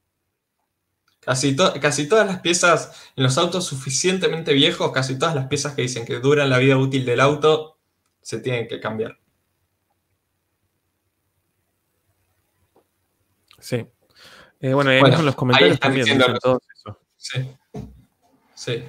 Casi, 1.30 1.56
casi 1.56 2.10
todas 2.10 2.26
las 2.26 2.39
piezas 2.39 3.11
en 3.15 3.23
los 3.23 3.38
autos 3.38 3.64
suficientemente 3.64 4.51
viejos, 4.51 4.91
casi 4.91 5.19
todas 5.19 5.35
las 5.35 5.45
piezas 5.45 5.76
que 5.76 5.84
dicen 5.84 6.03
que 6.03 6.15
duran 6.15 6.49
la 6.49 6.57
vida 6.57 6.76
útil 6.76 7.06
del 7.06 7.19
auto, 7.19 7.77
se 8.19 8.39
tienen 8.39 8.68
que 8.68 8.80
cambiar. 8.80 9.15
Sí. 13.60 13.85
Eh, 14.60 14.73
bueno, 14.73 14.89
ahí 14.89 14.97
en 14.97 15.23
los 15.23 15.35
comentarios 15.35 15.80
también 15.80 16.06
dicen 16.06 16.19
todo 16.41 16.60
eso. 16.76 16.99
Sí. 17.15 17.56
Sí. 18.56 18.84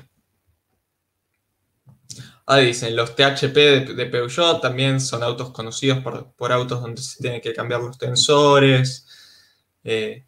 Ahí 2.46 2.68
dicen, 2.68 2.96
los 2.96 3.14
THP 3.16 3.54
de, 3.94 4.06
Peugeot 4.06 4.62
también 4.62 4.98
son 4.98 5.22
autos 5.22 5.50
conocidos 5.50 5.98
por, 5.98 6.52
autos 6.52 6.80
donde 6.80 7.02
se 7.02 7.20
tienen 7.20 7.42
que 7.42 7.52
cambiar 7.52 7.82
los 7.82 7.98
tensores. 7.98 9.06
Eh, 9.84 10.24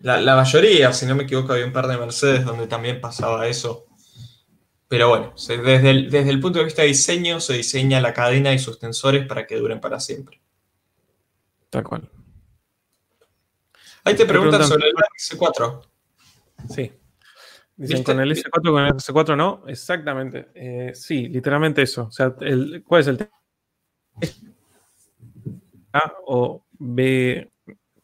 la, 0.00 0.36
mayoría, 0.36 0.92
si 0.92 1.06
no 1.06 1.14
me 1.14 1.24
equivoco, 1.24 1.52
había 1.52 1.66
un 1.66 1.72
par 1.72 1.88
de 1.88 1.96
Mercedes 1.96 2.44
donde 2.44 2.66
también 2.66 3.00
pasaba 3.00 3.46
eso. 3.46 3.86
Pero 4.88 5.08
bueno, 5.08 5.34
desde 5.34 5.90
el, 5.90 6.10
desde 6.10 6.30
el 6.30 6.40
punto 6.40 6.58
de 6.58 6.66
vista 6.66 6.82
de 6.82 6.88
diseño, 6.88 7.40
se 7.40 7.54
diseña 7.54 8.00
la 8.00 8.12
cadena 8.12 8.52
y 8.52 8.58
sus 8.58 8.78
tensores 8.78 9.26
para 9.26 9.46
que 9.46 9.56
duren 9.56 9.80
para 9.80 9.98
siempre. 9.98 10.40
Tal 11.70 11.82
cual. 11.82 12.08
Ahí 14.04 14.14
te 14.14 14.26
preguntan, 14.26 14.64
sobre 14.64 14.88
el 14.88 14.94
S4. 14.94 15.82
Sí. 16.70 16.92
Dicen 17.74 18.04
con 18.04 18.20
el 18.20 18.30
S4, 18.30 18.70
con 18.70 18.84
el 18.84 18.92
S4 18.92 19.36
no. 19.36 19.64
Exactamente. 19.66 20.48
Eh, 20.54 20.92
sí, 20.94 21.28
literalmente 21.28 21.82
eso. 21.82 22.04
O 22.04 22.10
sea, 22.12 22.32
¿cuál 22.86 23.00
es 23.00 23.06
el 23.08 23.28
A 25.92 26.14
o 26.26 26.64
B 26.78 27.50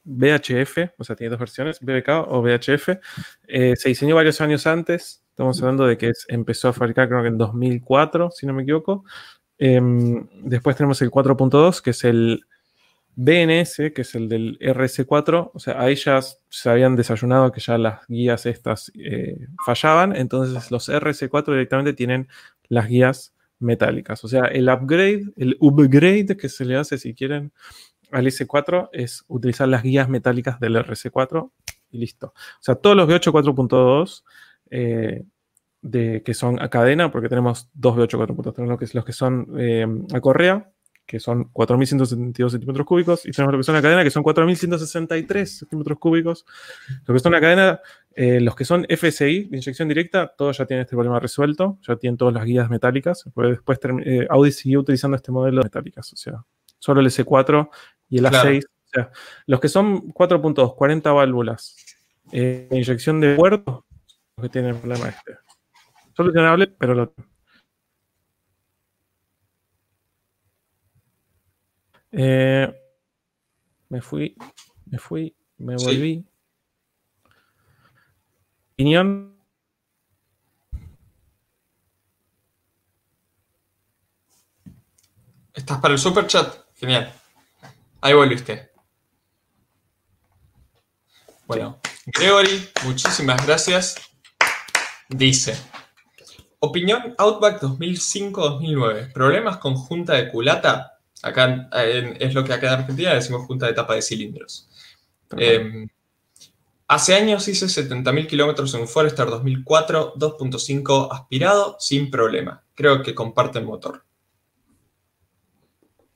VHF, 0.05 0.93
o 0.99 1.05
sea, 1.05 1.17
tiene 1.17 1.31
dos 1.31 1.39
versiones, 1.39 1.81
BBK 1.81 2.09
o 2.29 2.43
VHF. 2.43 2.99
Eh, 3.47 3.77
se 3.77 3.89
diseñó 3.89 4.17
varios 4.17 4.41
años 4.41 4.67
antes, 4.67 5.23
estamos 5.31 5.61
hablando 5.63 5.87
de 5.87 5.97
que 5.97 6.13
empezó 6.29 6.69
a 6.69 6.73
fabricar 6.73 7.09
creo 7.09 7.23
que 7.23 7.29
en 7.29 7.39
2004, 7.39 8.31
si 8.31 8.47
no 8.47 8.53
me 8.53 8.63
equivoco. 8.63 9.05
Em, 9.59 10.27
después 10.43 10.77
tenemos 10.77 11.01
el 11.03 11.11
4.2, 11.11 11.83
que 11.83 11.91
es 11.91 12.05
el 12.05 12.45
BNS, 13.15 13.93
que 13.93 14.03
es 14.03 14.15
el 14.15 14.29
del 14.29 14.59
RS4. 14.61 15.51
O 15.55 15.59
sea, 15.59 15.81
ahí 15.81 15.95
ya 15.95 16.21
se 16.49 16.71
habían 16.71 16.97
desayunado 16.97 17.53
que 17.53 17.61
ya 17.61 17.79
las 17.79 18.07
guías 18.09 18.47
estas 18.47 18.91
eh, 18.95 19.47
fallaban, 19.65 20.17
entonces 20.17 20.71
los 20.71 20.89
RS4 20.89 21.53
directamente 21.53 21.93
tienen 21.93 22.29
las 22.69 22.89
guías 22.89 23.35
metálicas. 23.59 24.25
O 24.25 24.29
sea, 24.29 24.45
el 24.47 24.69
upgrade, 24.69 25.33
el 25.37 25.57
upgrade 25.61 26.37
que 26.37 26.49
se 26.49 26.65
le 26.65 26.77
hace, 26.77 26.99
si 26.99 27.15
quieren, 27.15 27.53
al 28.13 28.27
S4 28.27 28.91
es 28.93 29.25
utilizar 29.29 29.69
las 29.69 29.83
guías 29.83 30.09
metálicas 30.09 30.61
del 30.61 30.77
RS4 30.77 31.51
y 31.91 31.99
listo. 31.99 32.29
O 32.29 32.63
sea, 32.63 32.75
todos 32.75 32.97
los 32.97 33.09
V8 33.09 33.33
4.2 33.33 34.23
eh, 34.71 35.25
que 36.25 36.35
son 36.35 36.63
a 36.63 36.69
cadena, 36.69 37.11
porque 37.11 37.29
tenemos 37.29 37.69
dos 37.75 37.97
V8 37.97 38.27
4.2, 38.27 38.55
tenemos 38.55 38.95
los 38.95 39.05
que, 39.05 39.13
son 39.13 39.49
eh, 39.59 39.87
a 40.13 40.21
correa, 40.21 40.71
que 41.07 41.19
son 41.19 41.53
4.172 41.53 42.51
centímetros 42.51 42.87
cúbicos, 42.87 43.27
y 43.27 43.33
tenemos 43.33 43.53
lo 43.53 43.59
que 43.59 43.65
son 43.65 43.75
la 43.75 43.83
cadena, 43.83 44.05
que 44.05 44.11
son 44.11 44.23
4.163 44.23 45.45
centímetros 45.45 45.99
cúbicos. 45.99 46.47
Lo 47.05 47.15
que 47.15 47.21
son 47.21 47.33
la 47.33 47.41
cadena, 47.41 47.81
eh, 48.15 48.41
los 48.41 48.55
que 48.55 48.65
son 48.65 48.87
FSI, 48.89 49.45
de 49.45 49.57
inyección 49.57 49.89
directa, 49.89 50.33
todos 50.37 50.59
ya 50.59 50.67
tienen 50.67 50.83
este 50.83 50.95
problema 50.95 51.19
resuelto, 51.19 51.79
ya 51.87 51.97
tienen 51.97 52.17
todas 52.17 52.33
las 52.35 52.45
guías 52.45 52.71
metálicas. 52.71 53.25
Después 53.35 53.81
eh, 54.05 54.27
Audi 54.31 54.53
siguió 54.53 54.81
utilizando 54.81 55.17
este 55.17 55.33
modelo 55.33 55.59
de 55.59 55.65
metálicas, 55.65 56.13
o 56.13 56.17
sea, 56.17 56.45
solo 56.79 57.01
el 57.01 57.09
S4 57.09 57.69
y 58.13 58.19
el 58.19 58.27
A6. 58.27 58.65
O 58.65 58.89
sea, 58.93 59.11
los 59.47 59.59
que 59.59 59.69
son 59.69 60.13
4.2, 60.13 60.75
40 60.77 61.13
válvulas, 61.13 61.75
eh, 62.31 62.69
inyección 62.71 63.21
de 63.21 63.37
puerto, 63.37 63.87
los 64.37 64.45
que 64.45 64.49
tienen 64.51 64.75
el 64.75 64.77
problema 64.77 65.09
este. 65.09 65.39
Solucionable, 66.15 66.67
pero 66.67 66.95
lo 66.95 67.15
Eh, 72.15 72.71
me 73.89 74.03
fui, 74.03 74.37
me 74.85 74.99
fui, 74.99 75.35
me 75.57 75.77
volví. 75.77 76.23
Opinión. 78.75 79.39
¿Estás 85.55 85.81
para 85.81 85.95
el 85.95 85.99
super 85.99 86.27
chat? 86.27 86.55
Genial. 86.75 87.22
Ahí 88.03 88.15
volviste. 88.15 88.73
Bueno, 91.47 91.79
Gregory, 92.07 92.69
muchísimas 92.85 93.47
gracias. 93.47 93.95
Dice, 95.09 95.57
opinión 96.59 97.15
Outback 97.17 97.63
2005-2009. 97.63 99.13
¿Problemas 99.13 99.59
con 99.59 99.77
junta 99.77 100.15
de 100.15 100.29
culata? 100.31 100.99
Acá 101.23 101.71
es 102.19 102.35
lo 102.35 102.43
que 102.43 102.53
acá 102.53 102.67
en 102.67 102.81
Argentina 102.81 103.15
decimos 103.15 103.47
junta 103.47 103.67
de 103.67 103.75
tapa 103.75 103.95
de 103.95 104.03
cilindros. 104.03 104.69
Em, 105.37 105.87
hace 106.89 107.15
años 107.15 107.47
hice 107.47 107.67
70.000 107.67 108.27
kilómetros 108.27 108.75
en 108.75 108.81
un 108.81 108.89
Forester 108.89 109.29
2004, 109.29 110.15
2.5 110.17 111.09
aspirado, 111.13 111.77
sin 111.79 112.11
problema. 112.11 112.65
Creo 112.75 113.01
que 113.01 113.15
comparte 113.15 113.61
el 113.61 113.65
motor. 113.65 114.05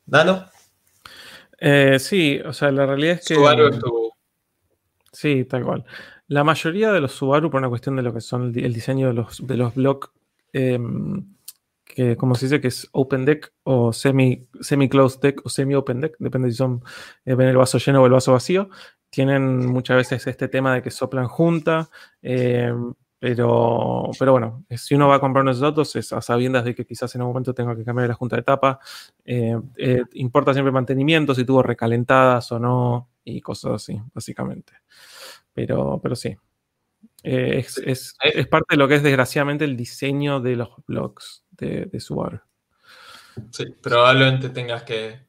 ¿Dano? 0.05 0.51
Eh, 1.59 1.99
sí, 1.99 2.41
o 2.45 2.53
sea, 2.53 2.70
la 2.70 2.87
realidad 2.87 3.15
es 3.20 3.27
que... 3.27 3.35
Subaru 3.35 3.69
es 3.69 3.78
tu... 3.78 4.11
Sí, 5.12 5.45
tal 5.45 5.65
cual. 5.65 5.85
La 6.28 6.45
mayoría 6.45 6.93
de 6.93 7.01
los 7.01 7.12
Subaru, 7.12 7.51
por 7.51 7.61
una 7.61 7.69
cuestión 7.69 7.97
de 7.97 8.03
lo 8.03 8.12
que 8.12 8.20
son 8.20 8.53
el, 8.55 8.74
diseño 8.74 9.09
de 9.09 9.15
los, 9.15 9.47
de 9.47 9.57
los 9.57 9.74
block, 9.74 10.12
em, 10.53 11.24
que 11.85 12.16
como 12.16 12.35
se 12.35 12.47
dice 12.47 12.61
que 12.61 12.69
es 12.69 12.89
open 12.93 13.24
deck 13.24 13.53
o 13.62 13.93
semi, 13.93 14.47
semi 14.61 14.89
closed 14.89 15.20
deck 15.20 15.41
o 15.47 15.49
semi 15.49 15.74
open 15.74 16.01
deck, 16.01 16.16
depende 16.19 16.51
si 16.51 16.57
son 16.57 16.83
eh, 17.24 17.35
ven 17.35 17.49
el 17.49 17.57
vaso 17.57 17.78
lleno 17.78 18.03
o 18.03 18.07
el 18.07 18.12
vaso 18.12 18.33
vacío. 18.33 18.69
Tienen 19.09 19.66
muchas 19.66 19.97
veces 19.97 20.27
este 20.27 20.49
tema 20.49 20.74
de 20.74 20.83
que 20.83 20.91
soplan 20.91 21.28
junta, 21.28 21.89
eh, 22.20 22.73
pero, 23.18 24.10
pero 24.18 24.32
bueno, 24.32 24.64
si 24.76 24.94
uno 24.94 25.09
va 25.09 25.16
a 25.16 25.20
comprar 25.20 25.43
unos 25.43 25.60
datos 25.60 25.97
es 25.97 26.12
a 26.12 26.20
sabiendas 26.20 26.64
de 26.64 26.74
que 26.74 26.84
quizás 26.84 27.14
en 27.14 27.22
algún 27.22 27.34
momento 27.34 27.55
tenga 27.55 27.74
que 27.76 27.84
cambiar 27.84 28.09
la 28.09 28.14
junta 28.14 28.36
de 28.36 28.43
tapa. 28.43 28.78
Eh, 29.24 29.56
importa 30.14 30.52
siempre 30.52 30.72
mantenimiento, 30.72 31.34
si 31.34 31.44
tuvo 31.44 31.62
recalentadas 31.62 32.52
o 32.52 32.59
no 32.59 33.10
y 33.24 33.40
cosas 33.40 33.72
así, 33.72 34.01
básicamente. 34.12 34.74
Pero, 35.52 35.98
pero 36.02 36.14
sí, 36.14 36.36
es, 37.22 38.14
parte 38.51 38.66
de 38.70 38.76
lo 38.76 38.88
que 38.88 38.97
es 38.97 39.02
desgraciadamente 39.02 39.64
el 39.64 39.76
diseño 39.76 40.40
de 40.40 40.56
los 40.56 40.70
blogs 40.86 41.44
de, 41.51 41.86
de 41.86 42.01
Subaru. 42.01 42.40
Sí, 43.51 43.64
probablemente 43.82 44.48
tengas 44.51 44.82
que, 44.82 45.26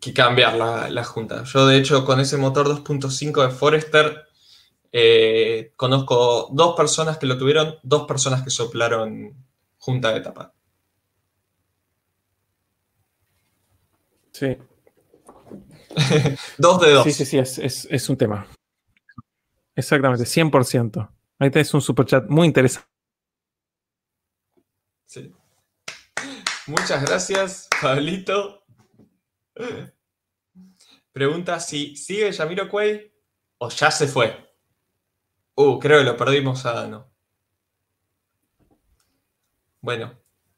que 0.00 0.12
cambiar 0.12 0.56
la, 0.56 1.04
junta. 1.04 1.44
Yo, 1.44 1.66
de 1.66 1.76
hecho, 1.76 2.04
con 2.04 2.20
ese 2.20 2.36
motor 2.36 2.66
2.5 2.66 3.46
de 3.46 3.50
Forester, 3.50 4.24
eh, 4.92 5.72
conozco 5.76 6.50
dos 6.52 6.76
personas 6.76 7.18
que 7.18 7.26
lo 7.26 7.38
tuvieron, 7.38 7.76
dos 7.82 8.06
personas 8.06 8.42
que 8.42 8.50
soplaron 8.50 9.34
junta 9.78 10.12
de 10.12 10.20
tapa. 10.20 10.54
Sí. 14.32 14.56
dos 16.58 16.80
de 16.80 16.90
dos. 16.90 17.04
Sí, 17.04 17.12
sí, 17.12 17.24
sí, 17.24 17.38
es, 17.38 17.58
es 17.58 18.08
un 18.08 18.16
tema. 18.16 18.46
Exactamente, 19.74 20.24
100%. 20.24 21.10
Ahí 21.38 21.50
tenés 21.50 21.72
un 21.74 21.80
superchat 21.80 22.28
muy 22.28 22.46
interesante. 22.46 22.88
Sí. 25.06 25.32
Muchas 26.66 27.02
gracias, 27.04 27.68
Pablito. 27.80 28.64
Pregunta 31.12 31.60
si 31.60 31.96
sigue 31.96 32.30
Yamiro 32.30 32.68
Cuey 32.68 33.12
o 33.58 33.68
ya 33.68 33.90
se 33.90 34.06
fue. 34.06 34.51
Uh, 35.54 35.78
creo 35.78 35.98
que 35.98 36.04
lo 36.04 36.16
perdimos 36.16 36.64
a 36.66 36.72
Dano. 36.72 37.12
Bueno, 39.80 40.12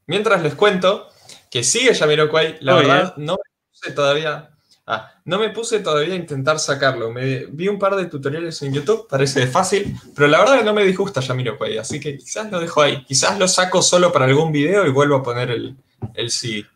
mientras 0.07 0.43
les 0.43 0.55
cuento 0.55 1.09
que 1.51 1.65
sigue 1.65 1.95
Yamiro 1.95 2.29
Cuey, 2.29 2.57
la 2.61 2.75
verdad 2.75 3.17
no 3.17 3.35
me 3.35 3.71
puse 3.71 3.93
todavía. 3.93 4.51
Ah, 4.87 5.15
no 5.25 5.39
me 5.39 5.49
puse 5.49 5.81
todavía 5.81 6.13
a 6.13 6.19
intentar 6.19 6.59
sacarlo. 6.59 7.11
Me 7.11 7.47
vi 7.47 7.69
un 7.69 7.79
par 7.79 7.97
de 7.97 8.05
tutoriales 8.05 8.61
en 8.63 8.75
YouTube, 8.75 9.09
parece 9.09 9.47
fácil, 9.47 9.97
pero 10.15 10.29
la 10.29 10.41
verdad 10.41 10.59
que 10.59 10.65
no 10.65 10.75
me 10.75 10.85
disgusta 10.85 11.23
Yamiroquai, 11.23 11.79
así 11.79 11.99
que 11.99 12.19
quizás 12.19 12.51
lo 12.53 12.61
dejo 12.61 12.83
ahí. 12.83 13.03
Quizás 13.05 13.39
lo 13.39 13.49
saco 13.49 13.81
solo 13.81 14.13
para 14.13 14.27
algún 14.27 14.53
video 14.53 14.87
y 14.87 14.91
vuelvo 14.91 15.17
a 15.17 15.23
poner 15.23 15.51
el, 15.51 15.75
el 16.13 16.31
CD. 16.31 16.67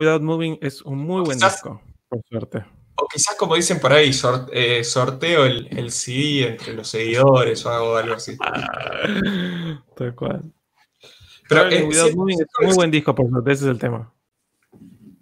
Without 0.00 0.22
Moving 0.22 0.58
es 0.62 0.80
un 0.82 0.98
muy 0.98 1.22
buen 1.22 1.38
disco, 1.38 1.82
por 2.08 2.22
suerte. 2.30 2.64
O 3.00 3.06
quizás, 3.06 3.36
como 3.36 3.54
dicen 3.54 3.78
por 3.78 3.92
ahí, 3.92 4.10
eh, 4.52 4.82
sorteo 4.82 5.44
el, 5.44 5.68
el, 5.70 5.92
CD 5.92 6.48
entre 6.48 6.74
los 6.74 6.88
seguidores 6.88 7.64
o 7.64 7.70
algo, 7.70 7.96
algo 7.96 8.14
así. 8.14 8.36
Tal 9.94 10.14
cual. 10.16 10.42
Pero 11.48 11.68
eh, 11.68 11.88
es 11.88 12.02
un 12.14 12.24
muy 12.24 12.74
buen 12.74 12.90
disco, 12.90 13.14
por 13.14 13.30
suerte, 13.30 13.52
ese 13.52 13.64
es 13.64 13.70
el 13.70 13.78
tema. 13.78 14.12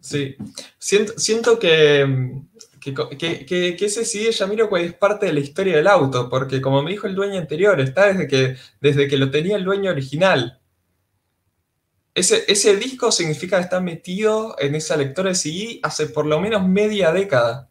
Sí, 0.01 0.36
siento, 0.78 1.59
que, 1.59 2.40
que, 2.81 3.77
ese 3.78 4.05
CD 4.05 4.31
Yamiro 4.31 4.74
es 4.77 4.94
parte 4.94 5.27
de 5.27 5.32
la 5.32 5.40
historia 5.40 5.77
del 5.77 5.86
auto, 5.89 6.31
porque 6.31 6.61
como 6.61 6.82
me 6.82 6.93
dijo 6.93 7.07
el 7.07 7.15
dueño 7.15 7.39
anterior, 7.39 7.81
está 7.81 8.07
desde 8.07 8.27
que, 8.27 8.57
desde 8.81 9.09
que 9.09 9.16
lo 9.16 9.31
tenía 9.31 9.57
el 9.57 9.65
dueño 9.65 9.90
original. 9.90 10.61
Ese, 12.16 12.51
ese 12.51 12.76
disco 12.76 13.12
significa 13.12 13.59
que 13.59 13.64
está 13.64 13.78
metido 13.78 14.56
en 14.59 14.74
esa 14.74 14.97
lectora 14.97 15.28
de 15.28 15.34
CD 15.34 15.80
hace 15.82 16.06
por 16.06 16.24
lo 16.24 16.40
menos 16.40 16.66
media 16.66 17.12
década. 17.12 17.68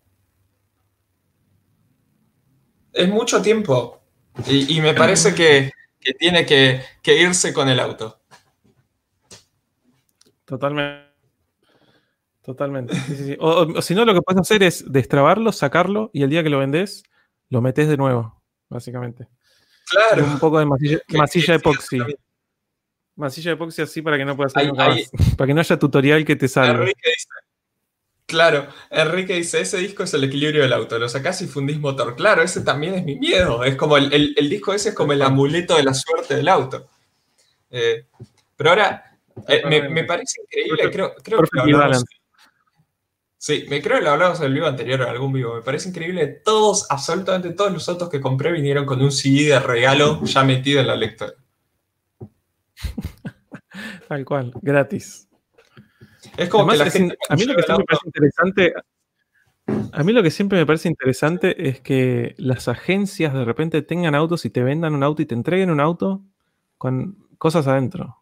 Es 2.93 3.09
mucho 3.09 3.41
tiempo. 3.41 4.03
Y, 4.45 4.79
me 4.81 4.93
parece 4.93 5.33
que, 5.33 5.71
tiene 6.19 6.45
que, 6.45 6.79
que 7.01 7.19
irse 7.19 7.53
con 7.53 7.69
el 7.69 7.79
auto. 7.79 8.21
Totalmente. 10.45 11.05
Totalmente. 12.43 12.93
O, 13.39 13.81
si 13.81 13.95
no, 13.95 14.05
lo 14.05 14.13
que 14.13 14.21
puedes 14.21 14.41
hacer 14.41 14.61
es 14.61 14.85
destrabarlo, 14.91 15.51
sacarlo 15.53 16.11
y 16.13 16.21
el 16.21 16.29
día 16.29 16.43
que 16.43 16.51
lo 16.51 16.59
vendes, 16.59 17.01
lo 17.49 17.63
metes 17.63 17.87
de 17.87 17.97
nuevo, 17.97 18.43
básicamente. 18.69 19.27
Claro. 19.89 20.23
Un 20.23 20.37
poco 20.37 20.59
de 20.59 20.67
masilla, 20.67 20.99
masilla 21.17 21.55
epoxi. 21.55 21.97
Masilla 23.15 23.51
epoxi 23.51 23.81
así 23.81 24.01
para 24.01 24.17
que 24.17 24.25
no 24.25 24.35
puedas 24.35 24.55
hacer 24.55 24.71
Para 25.37 25.47
que 25.47 25.53
no 25.53 25.61
haya 25.61 25.79
tutorial 25.79 26.25
que 26.25 26.35
te 26.35 26.47
salga. 26.47 26.81
Enrique 26.81 27.09
dice, 27.09 27.27
claro, 28.25 28.67
Enrique 28.89 29.33
dice, 29.35 29.61
ese 29.61 29.77
disco 29.77 30.03
es 30.03 30.13
el 30.13 30.23
equilibrio 30.23 30.63
del 30.63 30.73
auto, 30.73 30.99
lo 30.99 31.07
sacás 31.07 31.41
y 31.41 31.47
fundís 31.47 31.79
motor. 31.79 32.15
Claro, 32.15 32.41
ese 32.41 32.61
también 32.61 32.95
es 32.95 33.05
mi 33.05 33.15
miedo. 33.15 33.63
Es 33.63 33.75
como 33.75 33.97
el, 33.97 34.35
disco 34.49 34.73
ese 34.73 34.89
es 34.89 34.95
como 34.95 35.13
el 35.13 35.21
amuleto 35.21 35.77
de 35.77 35.83
la 35.83 35.93
suerte 35.93 36.35
del 36.35 36.49
auto. 36.49 36.87
Eh, 37.71 38.05
pero 38.55 38.71
ahora, 38.71 39.17
eh, 39.47 39.89
me, 39.89 40.03
parece 40.03 40.41
increíble, 40.41 40.91
creo, 40.91 41.13
creo 41.21 41.41
que 41.41 41.99
Sí, 43.37 43.63
me 43.69 43.79
creo 43.79 43.99
que 43.99 44.05
lo 44.05 44.09
hablamos 44.09 44.39
en 44.39 44.47
el 44.47 44.53
vivo 44.53 44.65
anterior, 44.65 45.01
en 45.01 45.07
algún 45.07 45.31
vivo. 45.31 45.53
Me 45.53 45.61
parece 45.61 45.89
increíble. 45.89 46.25
Todos, 46.43 46.87
absolutamente 46.89 47.51
todos 47.51 47.71
los 47.71 47.87
autos 47.87 48.09
que 48.09 48.19
compré 48.19 48.51
vinieron 48.51 48.87
con 48.87 48.99
un 49.03 49.11
CD 49.11 49.49
de 49.49 49.59
regalo 49.59 50.19
ya 50.23 50.43
metido 50.43 50.81
en 50.81 50.87
la 50.87 50.95
lectora. 50.95 51.33
Tal 54.07 54.25
cual, 54.25 54.51
gratis. 54.61 55.27
Es 56.37 56.49
como 56.49 56.67
que 56.67 56.77
la 56.77 56.89
gente 56.89 57.17
a 57.29 57.35
mí 57.35 57.45
lo 57.45 57.55
que 57.55 57.63
siempre 57.63 57.77
me 57.77 57.85
parece 57.85 58.07
interesante. 58.07 58.73
A 59.93 60.03
mí 60.03 60.13
lo 60.13 60.23
que 60.23 60.31
siempre 60.31 60.57
me 60.59 60.65
parece 60.65 60.87
interesante 60.89 61.69
es 61.69 61.81
que 61.81 62.35
las 62.37 62.67
agencias 62.67 63.33
de 63.33 63.45
repente 63.45 63.81
tengan 63.81 64.13
autos 64.13 64.45
y 64.45 64.49
te 64.49 64.63
vendan 64.63 64.93
un 64.93 65.03
auto 65.03 65.21
y 65.21 65.25
te 65.25 65.33
entreguen 65.33 65.71
un 65.71 65.79
auto 65.79 66.23
con 66.77 67.17
cosas 67.37 67.67
adentro. 67.67 68.21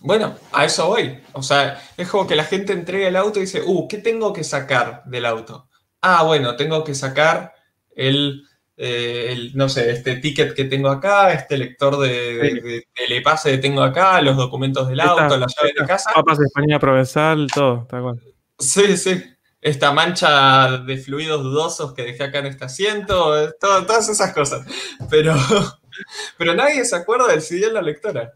Bueno, 0.00 0.34
a 0.52 0.64
eso 0.64 0.88
voy. 0.88 1.18
O 1.32 1.42
sea, 1.42 1.80
es 1.96 2.08
como 2.08 2.26
que 2.26 2.36
la 2.36 2.44
gente 2.44 2.72
entrega 2.72 3.08
el 3.08 3.16
auto 3.16 3.38
y 3.38 3.42
dice, 3.42 3.62
uh, 3.64 3.88
¿qué 3.88 3.98
tengo 3.98 4.32
que 4.32 4.44
sacar 4.44 5.02
del 5.06 5.26
auto? 5.26 5.68
Ah, 6.00 6.22
bueno, 6.24 6.56
tengo 6.56 6.84
que 6.84 6.94
sacar 6.94 7.54
el 7.96 8.44
eh, 8.76 9.50
no 9.54 9.68
sé, 9.68 9.92
este 9.92 10.16
ticket 10.16 10.54
que 10.54 10.64
tengo 10.64 10.88
acá, 10.88 11.32
este 11.32 11.56
lector 11.56 11.98
de, 11.98 12.86
telepase 12.92 13.52
que 13.52 13.58
tengo 13.58 13.82
acá, 13.82 14.20
los 14.20 14.36
documentos 14.36 14.88
del 14.88 15.00
auto, 15.00 15.36
la 15.36 15.46
llave 15.46 15.72
de 15.78 15.86
casa. 15.86 16.10
Papas 16.12 16.38
de 16.38 16.46
España 16.46 16.78
provenzal, 16.78 17.46
todo, 17.52 17.82
está 17.82 17.98
igual. 17.98 18.20
Sí, 18.58 18.96
sí. 18.96 19.22
Esta 19.60 19.92
mancha 19.92 20.78
de 20.78 20.96
fluidos 20.98 21.42
dudosos 21.42 21.94
que 21.94 22.02
dejé 22.02 22.24
acá 22.24 22.40
en 22.40 22.46
este 22.46 22.64
asiento, 22.64 23.32
todas 23.58 24.08
esas 24.08 24.34
cosas. 24.34 24.66
Pero, 25.08 25.34
pero 26.36 26.54
nadie 26.54 26.84
se 26.84 26.96
acuerda 26.96 27.28
del 27.28 27.40
CD 27.40 27.66
en 27.66 27.74
la 27.74 27.82
lectora. 27.82 28.34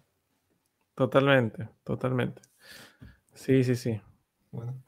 Totalmente, 0.94 1.69
totalmente. 1.85 2.40
Sí, 3.35 3.62
sí, 3.62 3.77
sí. 3.77 4.01
Bueno. 4.51 4.82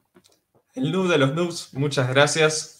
El 0.75 0.93
noob 0.93 1.09
de 1.09 1.19
los 1.19 1.35
noobs, 1.35 1.75
muchas 1.75 2.09
gracias. 2.09 2.80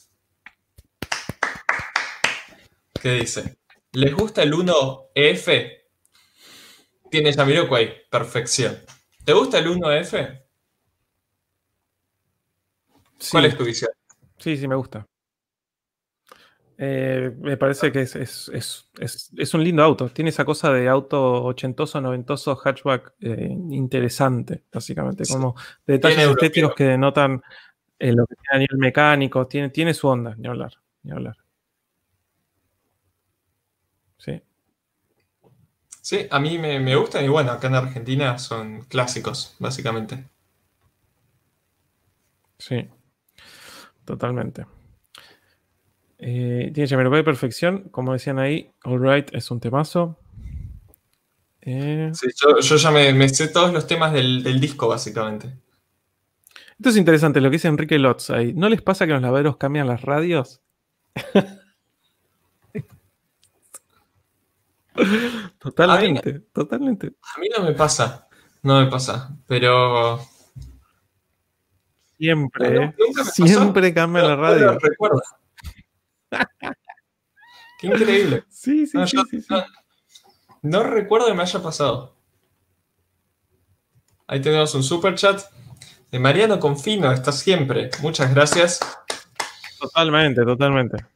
¿Qué 3.01 3.13
dice? 3.13 3.59
¿Les 3.93 4.15
gusta 4.15 4.43
el 4.43 4.53
1F? 4.53 5.79
Tiene 7.11 7.33
Jamiroquai, 7.33 8.09
perfección. 8.11 8.79
¿Te 9.25 9.33
gusta 9.33 9.59
el 9.59 9.69
1F? 9.69 10.45
¿Cuál 13.31 13.45
es 13.47 13.57
tu 13.57 13.65
visión? 13.65 13.91
Sí, 14.39 14.57
sí, 14.57 14.69
me 14.69 14.77
gusta. 14.77 15.07
Eh, 16.83 17.35
me 17.39 17.57
parece 17.59 17.93
que 17.93 18.01
es, 18.01 19.55
un 19.55 19.65
lindo 19.65 19.83
auto. 19.83 20.09
Tiene 20.09 20.31
esa 20.31 20.45
cosa 20.45 20.73
de 20.73 20.89
auto 20.89 21.45
ochentoso, 21.45 22.01
noventoso, 22.01 22.57
hatchback 22.57 23.15
eh, 23.21 23.49
interesante, 23.71 24.65
básicamente. 24.73 25.25
Como 25.27 25.55
detalles 25.87 26.27
estéticos 26.27 26.75
que 26.75 26.85
denotan 26.85 27.43
eh, 27.99 28.13
lo 28.13 28.27
que 28.27 28.35
tiene 28.37 28.57
a 28.57 28.59
nivel 28.59 28.79
mecánico. 28.79 29.47
Tiene, 29.47 29.69
tiene 29.71 29.93
su 29.93 30.09
onda, 30.09 30.35
ni 30.37 30.49
hablar, 30.49 30.73
ni 31.03 31.13
hablar. 31.13 31.37
Sí. 34.21 34.43
Sí, 36.01 36.27
a 36.31 36.41
mí 36.41 36.59
me, 36.59 36.97
gustan 36.97 37.25
y 37.25 37.29
bueno, 37.29 37.53
acá 37.53 37.69
en 37.69 37.75
Argentina 37.75 38.39
son 38.39 38.83
clásicos, 38.85 39.55
básicamente. 39.59 40.25
Sí, 42.59 42.89
totalmente. 44.05 44.67
Eh, 46.19 46.71
tiene 46.75 47.11
de 47.11 47.25
perfección, 47.25 47.89
como 47.91 48.13
decían 48.13 48.39
ahí, 48.39 48.71
All 48.85 49.01
Right 49.01 49.35
es 49.35 49.51
un 49.51 49.61
temazo. 49.61 50.19
Eh, 51.63 52.11
sí, 52.15 52.29
yo, 52.37 52.77
ya 52.77 52.91
me, 52.91 53.29
sé 53.29 53.49
todos 53.49 53.73
los 53.73 53.87
temas 53.87 54.13
del, 54.13 54.43
del, 54.43 54.61
disco, 54.61 54.89
básicamente. 54.89 55.55
Esto 56.79 56.89
es 56.89 56.97
interesante, 56.97 57.41
lo 57.41 57.51
que 57.51 57.57
dice 57.57 57.69
Enrique 57.69 57.99
Lotz 57.99 58.31
ahí. 58.31 58.55
¿No 58.55 58.71
les 58.71 58.81
pasa 58.81 59.07
que 59.07 59.13
los 59.13 59.23
lavaderos 59.23 59.59
cambian 59.59 59.87
las 59.87 60.01
radios? 60.01 60.63
Totalmente, 65.59 66.41
totalmente. 66.53 67.15
A 67.37 67.41
mí 67.41 67.49
no 67.57 67.65
me 67.65 67.73
pasa, 67.73 68.29
no 68.63 68.81
me 68.83 68.91
pasa, 68.91 69.37
pero... 69.47 70.21
Siempre, 72.19 72.95
siempre 73.33 73.95
cambia 73.95 74.23
la 74.23 74.37
radio. 74.37 74.79
recuerdo. 74.79 75.23
Qué 77.79 77.87
increíble. 77.87 78.45
Sí, 78.51 78.87
sí, 78.87 78.99
sí, 79.07 79.47
no, 80.63 80.83
recuerdo 80.83 81.29
que 81.29 81.35
me 81.35 81.43
haya 81.43 81.63
pasado. 81.63 82.15
Ahí 84.27 84.43
tenemos 84.43 84.75
un 84.75 84.83
super 84.83 85.15
chat 85.15 85.41
de 86.11 86.19
Mariano 86.19 86.61
Confino, 86.61 87.11
está 87.11 87.33
siempre. 87.33 87.91
Muchas 88.03 88.35
gracias. 88.35 88.81
Totalmente, 89.79 90.45
totalmente 90.45 91.07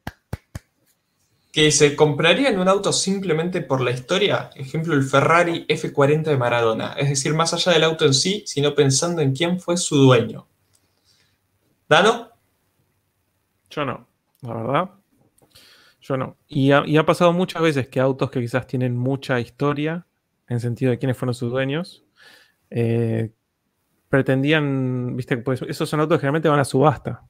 que 1.54 1.70
se 1.70 1.94
comprarían 1.94 2.58
un 2.58 2.66
auto 2.66 2.92
simplemente 2.92 3.60
por 3.60 3.80
la 3.80 3.92
historia, 3.92 4.50
ejemplo 4.56 4.92
el 4.92 5.04
Ferrari 5.04 5.64
F40 5.68 6.24
de 6.24 6.36
Maradona, 6.36 6.94
es 6.94 7.08
decir, 7.08 7.32
más 7.32 7.54
allá 7.54 7.70
del 7.70 7.84
auto 7.84 8.04
en 8.04 8.12
sí, 8.12 8.42
sino 8.44 8.74
pensando 8.74 9.22
en 9.22 9.32
quién 9.32 9.60
fue 9.60 9.76
su 9.76 9.94
dueño. 9.94 10.48
¿Dano? 11.88 12.30
Yo 13.70 13.84
no, 13.84 14.08
la 14.42 14.54
verdad. 14.54 14.90
Yo 16.00 16.16
no. 16.16 16.36
Y 16.48 16.72
ha, 16.72 17.06
pasado 17.06 17.32
muchas 17.32 17.62
veces 17.62 17.86
que 17.86 18.00
autos 18.00 18.32
que 18.32 18.40
quizás 18.40 18.66
tienen 18.66 18.96
mucha 18.96 19.38
historia, 19.38 20.08
en 20.48 20.58
sentido 20.58 20.90
de 20.90 20.98
quiénes 20.98 21.16
fueron 21.16 21.34
sus 21.34 21.52
dueños, 21.52 22.04
eh, 22.68 23.30
pretendían, 24.08 25.14
viste, 25.14 25.36
pues 25.36 25.62
esos 25.62 25.88
son 25.88 26.00
autos 26.00 26.18
que 26.18 26.22
generalmente 26.22 26.48
van 26.48 26.58
a 26.58 26.64
subasta. 26.64 27.22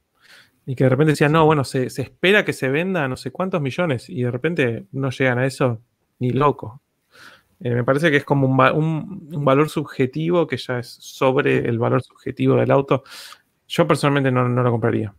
Y 0.67 0.75
que 0.75 0.85
de 0.85 0.91
repente 0.91 1.13
decían, 1.13 1.33
no, 1.33 1.45
bueno, 1.45 1.65
se, 1.65 1.87
espera 1.87 2.45
que 2.45 2.53
se 2.53 2.69
venda 2.69 3.07
no 3.09 3.17
sé 3.17 3.31
cuántos 3.31 3.61
millones 3.61 4.09
y 4.09 4.23
de 4.23 4.31
repente 4.31 4.87
no 4.93 5.11
llegan 5.11 5.39
a 5.39 5.47
eso 5.47 5.81
ni 6.19 6.31
loco. 6.31 6.83
Eh, 7.61 7.71
me 7.71 7.85
parece 7.85 8.11
que 8.11 8.19
es 8.19 8.25
como 8.25 8.47
un, 8.47 9.45
valor 9.45 9.69
subjetivo 9.69 10.47
que 10.47 10.57
ya 10.57 10.79
es 10.79 10.89
sobre 10.89 11.59
el 11.69 11.79
valor 11.79 12.03
subjetivo 12.03 12.57
del 12.57 12.71
auto. 12.71 13.05
Yo 13.69 13.87
personalmente 13.87 14.31
no, 14.31 14.49
lo 14.49 14.71
compraría. 14.71 15.15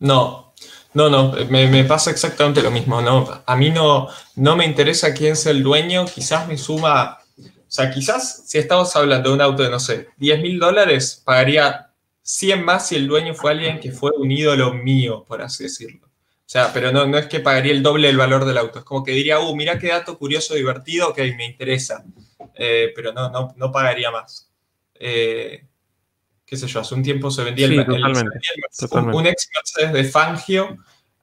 No, 0.00 0.54
no, 0.94 1.08
no, 1.08 1.34
me, 1.50 1.84
pasa 1.84 2.10
exactamente 2.10 2.62
lo 2.62 2.70
mismo. 2.70 3.00
¿no? 3.00 3.26
A 3.46 3.56
mí 3.56 3.70
no, 3.70 4.08
no 4.36 4.56
me 4.56 4.64
interesa 4.64 5.14
quién 5.14 5.36
sea 5.36 5.52
el 5.52 5.62
dueño, 5.62 6.06
quizás 6.06 6.46
me 6.48 6.56
suma, 6.56 7.18
o 7.68 7.70
sea, 7.70 7.90
quizás 7.90 8.44
si 8.46 8.56
estamos 8.56 8.96
hablando 8.96 9.28
de 9.28 9.34
un 9.34 9.42
auto 9.42 9.62
de, 9.62 9.70
no 9.70 9.78
sé, 9.78 10.08
10 10.16 10.40
mil 10.40 10.58
dólares, 10.58 11.22
pagaría 11.22 11.87
100 12.28 12.62
más 12.62 12.88
si 12.88 12.96
el 12.96 13.08
dueño 13.08 13.32
fue 13.32 13.52
alguien 13.52 13.80
que 13.80 13.90
fue 13.90 14.10
un 14.14 14.30
ídolo 14.30 14.74
mío, 14.74 15.24
por 15.26 15.40
así 15.40 15.64
decirlo. 15.64 16.06
O 16.06 16.50
sea, 16.50 16.74
pero 16.74 16.92
no, 16.92 17.06
no 17.06 17.16
es 17.16 17.26
que 17.26 17.40
pagaría 17.40 17.72
el 17.72 17.82
doble 17.82 18.08
del 18.08 18.18
valor 18.18 18.44
del 18.44 18.58
auto. 18.58 18.80
Es 18.80 18.84
como 18.84 19.02
que 19.02 19.12
diría, 19.12 19.40
uh, 19.40 19.56
mira 19.56 19.78
qué 19.78 19.88
dato 19.88 20.18
curioso, 20.18 20.54
divertido, 20.54 21.14
que 21.14 21.34
me 21.34 21.46
interesa. 21.46 22.04
Eh, 22.54 22.92
pero 22.94 23.14
no, 23.14 23.30
no, 23.30 23.54
no 23.56 23.72
pagaría 23.72 24.10
más. 24.10 24.52
Eh, 24.94 25.64
qué 26.44 26.56
sé 26.58 26.66
yo, 26.66 26.80
hace 26.80 26.94
un 26.94 27.02
tiempo 27.02 27.30
se 27.30 27.44
vendía, 27.44 27.64
el, 27.64 27.78
un, 27.78 29.26
ex 29.26 29.48
Mercedes 29.54 29.92
de 29.94 30.04
Fangio 30.04 30.76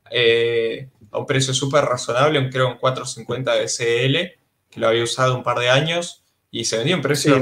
eh, 0.10 0.90
a 1.12 1.20
un 1.20 1.28
precio 1.28 1.54
súper 1.54 1.86
razonable, 1.86 2.40
un, 2.40 2.50
creo 2.50 2.70
un 2.70 2.78
450 2.78 3.54
de 3.54 3.68
SL, 3.68 4.40
que 4.72 4.80
lo 4.80 4.88
había 4.88 5.04
usado 5.04 5.38
un 5.38 5.44
par 5.44 5.60
de 5.60 5.70
años 5.70 6.25
y 6.56 6.64
se 6.64 6.78
vendía 6.78 6.96
un 6.96 7.02
precio 7.02 7.36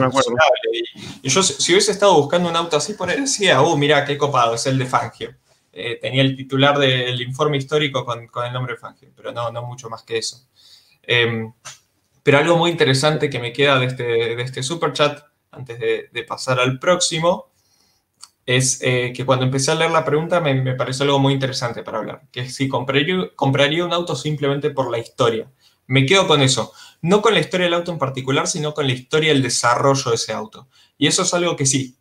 Y, 1.22 1.30
yo, 1.30 1.44
si 1.44 1.72
hubiese 1.72 1.92
estado 1.92 2.16
buscando 2.16 2.50
un 2.50 2.56
auto 2.56 2.78
así, 2.78 2.96
por 2.96 3.12
ahí 3.12 3.22
decía, 3.22 3.62
uh, 3.62 3.78
mira, 3.78 4.04
qué 4.06 4.18
copado, 4.18 4.56
es 4.56 4.66
el 4.66 4.80
de 4.80 4.88
Fangio. 4.88 5.36
Eh, 5.72 6.00
tenía 6.02 6.24
el 6.24 6.36
titular 6.36 6.80
del 6.80 7.22
informe 7.22 7.58
histórico 7.58 8.04
con, 8.06 8.28
el 8.44 8.54
nombre 8.54 8.76
Fangio, 8.76 9.10
pero 9.16 9.32
no, 9.32 9.52
no 9.52 9.62
mucho 9.62 9.88
más 9.88 10.02
que 10.02 10.18
eso. 10.18 10.48
Em, 11.04 11.54
pero 12.24 12.40
algo 12.40 12.58
muy 12.58 12.72
interesante 12.72 13.30
que 13.30 13.38
me 13.38 13.54
queda 13.54 13.78
de 13.78 13.86
este, 13.86 14.04
de 14.04 14.42
este 14.42 14.64
super 14.64 14.94
chat, 14.94 15.24
antes 15.52 15.78
de, 15.80 16.24
pasar 16.28 16.60
al 16.60 16.80
próximo, 16.80 17.52
es 18.48 18.80
eh, 18.82 19.14
que 19.16 19.28
cuando 19.28 19.46
empecé 19.46 19.72
a 19.72 19.76
leer 19.76 19.92
la 19.92 20.04
pregunta 20.04 20.40
me, 20.40 20.56
me, 20.56 20.74
pareció 20.74 21.04
algo 21.06 21.20
muy 21.20 21.34
interesante 21.34 21.84
para 21.84 22.00
hablar, 22.00 22.24
que 22.32 22.42
es 22.42 22.56
si 22.56 22.68
compraría, 22.68 23.30
compraría 23.36 23.86
un 23.86 23.94
auto 23.94 24.16
simplemente 24.16 24.72
por 24.72 24.90
la 24.90 24.98
historia. 24.98 25.52
Me 25.86 26.06
quedo 26.08 26.28
con 26.28 26.42
eso 26.42 26.74
no 27.04 27.22
con 27.22 27.36
la 27.36 27.40
historia 27.42 27.66
del 27.66 27.76
auto 27.76 27.92
en 27.92 28.00
particular, 28.00 28.48
sino 28.48 28.74
con 28.74 28.88
la 28.88 28.94
historia 28.94 29.32
del 29.32 29.44
desarrollo 29.44 30.10
de 30.10 30.16
ese 30.16 30.34
auto. 30.34 30.68
Y 30.98 31.06
eso 31.06 31.22
es 31.22 31.34
algo 31.34 31.56
que 31.56 31.66
sí, 31.66 31.98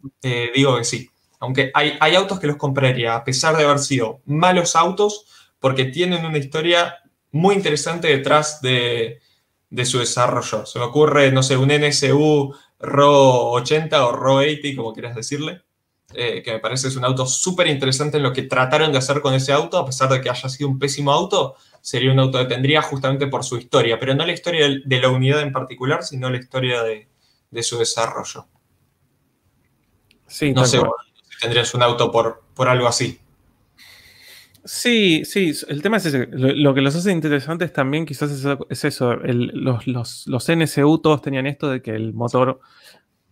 digo 0.54 0.78
que 0.78 0.84
sí. 0.84 1.10
Aunque 1.40 1.70
hay, 1.74 1.96
hay 2.00 2.14
autos 2.14 2.38
que 2.38 2.46
los 2.46 2.56
compraría 2.56 3.16
a 3.16 3.24
pesar 3.24 3.56
de 3.56 3.64
haber 3.64 3.80
sido 3.80 4.20
malos 4.26 4.76
autos, 4.76 5.26
porque 5.58 5.86
tienen 5.86 6.24
una 6.24 6.38
historia 6.38 7.02
muy 7.32 7.54
interesante 7.54 8.08
detrás 8.08 8.60
de, 8.60 9.20
su 9.84 9.98
desarrollo. 9.98 10.66
Se 10.66 10.78
me 10.78 10.84
ocurre, 10.84 11.32
no 11.32 11.42
sé, 11.42 11.56
un 11.56 11.68
NSU 11.68 12.54
RO 12.78 13.50
80 13.52 14.06
o 14.06 14.12
RO 14.12 14.34
80, 14.36 14.76
como 14.76 14.92
quieras 14.92 15.16
decirle, 15.16 15.62
eh, 16.14 16.42
que 16.44 16.52
me 16.52 16.58
parece 16.58 16.88
es 16.88 16.96
un 16.96 17.04
auto 17.04 17.26
súper 17.26 17.68
interesante 17.68 18.18
en 18.18 18.22
lo 18.22 18.32
que 18.32 18.42
trataron 18.42 18.92
de 18.92 18.98
hacer 18.98 19.22
con 19.22 19.34
ese 19.34 19.52
auto, 19.52 19.78
a 19.78 19.86
pesar 19.86 20.10
de 20.10 20.20
que 20.20 20.28
haya 20.28 20.48
sido 20.48 20.68
un 20.68 20.78
pésimo 20.78 21.10
auto, 21.10 21.56
sería 21.82 22.12
un 22.12 22.20
auto 22.20 22.38
que 22.38 22.46
tendría 22.46 22.80
justamente 22.80 23.26
por 23.26 23.44
su 23.44 23.58
historia, 23.58 23.98
pero 23.98 24.14
no 24.14 24.24
la 24.24 24.32
historia 24.32 24.68
de 24.82 25.00
la 25.00 25.10
unidad 25.10 25.42
en 25.42 25.52
particular, 25.52 26.02
sino 26.04 26.30
la 26.30 26.38
historia 26.38 26.82
de, 26.82 27.08
su 27.62 27.76
desarrollo. 27.76 28.46
Sí, 30.26 30.52
no 30.52 30.64
sé 30.64 30.78
si 30.78 31.38
tendrías 31.40 31.74
un 31.74 31.82
auto 31.82 32.10
por, 32.10 32.44
por 32.54 32.68
algo 32.68 32.86
así. 32.86 33.20
Sí, 34.64 35.24
sí, 35.24 35.52
el 35.66 35.82
tema 35.82 35.96
es 35.96 36.06
ese. 36.06 36.28
Lo, 36.30 36.72
que 36.72 36.80
los 36.80 36.94
hace 36.94 37.10
interesantes 37.10 37.72
también 37.72 38.06
quizás 38.06 38.30
es, 38.70 38.84
eso. 38.84 39.14
los, 39.16 39.86
los, 39.88 40.26
los, 40.28 40.48
NSU 40.48 41.00
todos 41.02 41.20
tenían 41.20 41.48
esto 41.48 41.68
de 41.68 41.82
que 41.82 41.90
el 41.90 42.14
motor 42.14 42.60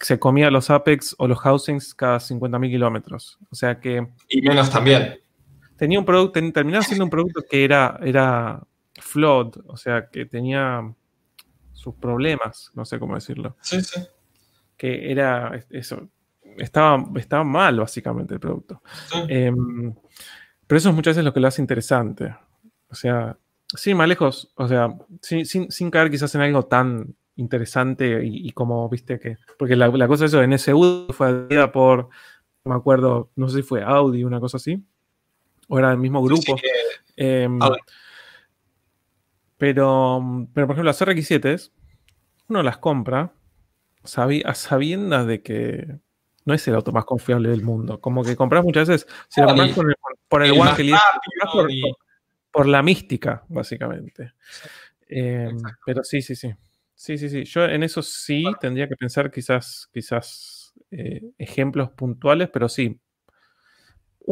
se 0.00 0.18
comía 0.18 0.50
los 0.50 0.70
Apex 0.70 1.14
o 1.18 1.28
los 1.28 1.38
housings 1.38 1.94
cada 1.94 2.18
50.000 2.18 2.68
kilómetros. 2.68 3.38
O 3.48 3.54
sea 3.54 3.78
que... 3.78 4.08
Y 4.28 4.42
menos 4.42 4.70
también 4.70 5.20
tenía 5.80 5.98
un 5.98 6.04
producto, 6.04 6.40
terminaba 6.52 6.84
siendo 6.84 7.04
un 7.04 7.10
producto 7.10 7.42
que 7.50 7.64
era, 7.64 7.98
era 8.02 8.62
flawed, 9.00 9.56
o 9.66 9.76
sea, 9.76 10.08
que 10.08 10.26
tenía 10.26 10.94
sus 11.72 11.96
problemas, 11.96 12.70
no 12.74 12.84
sé 12.84 13.00
cómo 13.00 13.16
decirlo. 13.16 13.56
Sí, 13.60 13.80
sí. 13.80 14.00
Que 14.76 15.10
era 15.10 15.60
eso, 15.70 16.08
estaba, 16.56 17.04
estaba 17.16 17.42
mal 17.42 17.80
básicamente 17.80 18.34
el 18.34 18.40
producto. 18.40 18.82
Em, 19.26 19.92
pero 20.66 20.78
eso 20.78 20.90
es 20.90 20.94
muchas 20.94 21.16
veces 21.16 21.24
lo 21.24 21.32
que 21.34 21.40
lo 21.40 21.48
hace 21.48 21.62
interesante. 21.62 22.36
O 22.88 22.94
sea, 22.94 23.36
Sí, 23.74 23.94
más 23.94 24.08
lejos. 24.08 24.52
O 24.56 24.68
sea, 24.68 24.96
sin, 25.22 25.90
caer 25.90 26.10
quizás 26.10 26.34
en 26.34 26.40
algo 26.40 26.64
tan 26.64 27.14
interesante 27.36 28.24
y, 28.24 28.50
como 28.52 28.88
viste 28.88 29.18
que. 29.18 29.36
Porque 29.58 29.76
la, 29.76 29.90
cosa 30.08 30.24
es 30.24 30.32
eso, 30.32 30.42
en 30.42 30.50
NSU 30.50 31.08
fue 31.12 31.48
por. 31.72 32.08
No 32.64 32.72
me 32.72 32.74
acuerdo, 32.74 33.30
no 33.36 33.48
sé 33.48 33.58
si 33.58 33.62
fue 33.62 33.82
Audi, 33.82 34.24
una 34.24 34.40
cosa 34.40 34.58
así. 34.58 34.84
O 35.70 35.78
era 35.78 35.90
el 35.92 35.98
mismo 35.98 36.22
grupo. 36.22 36.56
Em, 37.16 37.58
pero, 39.56 40.46
pero, 40.52 40.66
por 40.66 40.74
ejemplo, 40.74 40.84
las 40.84 41.00
RX7 41.00 41.70
uno 42.48 42.62
las 42.62 42.78
compra 42.78 43.32
a 44.44 44.54
sabiendas 44.54 45.26
de 45.26 45.42
que 45.42 45.86
no 46.44 46.54
es 46.54 46.66
el 46.66 46.74
auto 46.74 46.92
más 46.92 47.04
confiable 47.04 47.50
del 47.50 47.62
mundo. 47.62 48.00
Como 48.00 48.24
que 48.24 48.34
compras 48.34 48.64
muchas 48.64 48.88
veces, 48.88 49.06
si 49.28 49.40
lo 49.40 49.48
compras 49.48 49.74
por 50.28 50.42
el, 50.42 50.52
One 50.52 50.70
por, 52.50 52.66
la 52.66 52.82
mística, 52.82 53.44
básicamente. 53.48 54.32
Em, 55.08 55.58
pero 55.86 56.02
sí, 56.02 56.22
sí, 56.22 56.34
sí. 56.34 56.52
Sí, 56.94 57.16
sí, 57.16 57.28
sí. 57.30 57.44
Yo 57.44 57.64
en 57.64 57.82
eso 57.82 58.02
sí 58.02 58.44
tendría 58.60 58.88
que 58.88 58.96
pensar 58.96 59.30
quizás, 59.30 59.88
quizás 59.92 60.74
eh, 60.90 61.22
ejemplos 61.38 61.90
puntuales, 61.90 62.50
pero 62.52 62.68
sí. 62.68 63.00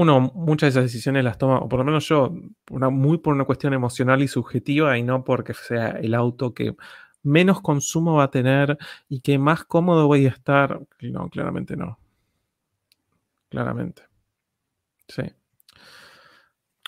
Uno, 0.01 0.21
muchas 0.21 0.69
de 0.69 0.69
esas 0.69 0.93
decisiones 0.93 1.25
las 1.25 1.39
toma, 1.39 1.59
o 1.59 1.69
por 1.69 1.81
lo 1.81 1.85
menos 1.85 2.09
yo, 2.09 2.33
muy 2.71 3.19
por 3.19 3.35
una 3.35 3.45
cuestión 3.45 3.75
emocional 3.75 4.23
y 4.23 4.29
subjetiva 4.29 4.97
y 4.97 5.03
no 5.03 5.25
porque 5.25 5.55
sea 5.55 5.89
el 5.89 6.15
auto 6.15 6.55
que 6.55 6.77
menos 7.25 7.61
consumo 7.61 8.15
va 8.15 8.23
a 8.23 8.31
tener 8.31 8.79
y 9.09 9.23
que 9.23 9.41
más 9.41 9.65
cómodo 9.65 10.07
voy 10.07 10.27
a 10.27 10.29
estar. 10.29 10.79
No, 11.01 11.29
claramente 11.29 11.77
no. 11.77 11.99
Claramente. 13.49 14.05
Sí. 15.09 15.23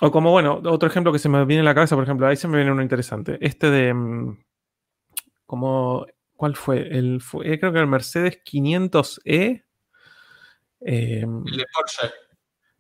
O 0.03 0.13
como, 0.13 0.31
bueno, 0.31 0.63
otro 0.67 0.89
ejemplo 0.89 1.13
que 1.13 1.19
se 1.19 1.29
me 1.29 1.45
viene 1.47 1.63
a 1.63 1.65
la 1.65 1.75
cabeza, 1.75 1.97
por 1.97 2.05
ejemplo, 2.05 2.29
ahí 2.29 2.37
se 2.37 2.47
me 2.47 2.59
viene 2.59 2.71
uno 2.71 2.81
interesante. 2.81 3.39
Este 3.41 3.71
de. 3.73 3.93
Mm, 3.93 4.39
como. 5.47 6.07
¿Cuál 6.37 6.55
fue? 6.55 6.83
El, 6.97 7.21
eh, 7.43 7.59
creo 7.59 7.73
que 7.73 7.81
el 7.81 7.89
Mercedes 7.89 8.41
500E. 8.45 9.65
Em, 10.81 11.45
el 11.45 11.57
de 11.57 11.65
Porsche. 11.75 12.30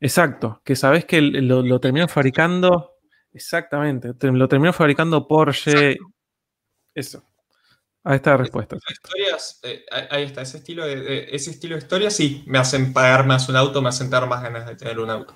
Exacto, 0.01 0.62
que 0.64 0.74
sabes 0.77 1.05
que 1.05 1.20
lo, 1.20 1.62
lo 1.62 1.81
terminó 1.81 2.09
fabricando. 2.09 2.97
Exactamente, 3.32 4.12
lo 4.32 4.48
terminó 4.48 4.72
fabricando 4.72 5.28
Porsche. 5.28 5.98
Eso. 6.94 7.22
Ahí 8.02 8.16
está 8.16 8.31
la 8.31 8.36
respuesta. 8.39 8.77
Historias, 8.89 9.60
eh, 9.62 9.85
ahí 10.10 10.22
está, 10.24 10.40
ese 10.40 10.56
estilo, 10.56 10.86
de, 10.86 11.28
ese 11.31 11.51
estilo 11.51 11.77
de 11.77 11.82
historias 11.82 12.16
sí 12.16 12.43
me 12.47 12.59
hacen 12.59 12.94
pagar 12.94 13.27
más 13.27 13.48
un 13.51 13.56
auto, 13.56 13.82
me 13.82 13.90
hacen 13.90 14.09
dar 14.09 14.27
más 14.27 14.43
ganas 14.43 14.66
de 14.66 14.74
tener 14.74 14.98
un 14.98 15.10
auto. 15.10 15.35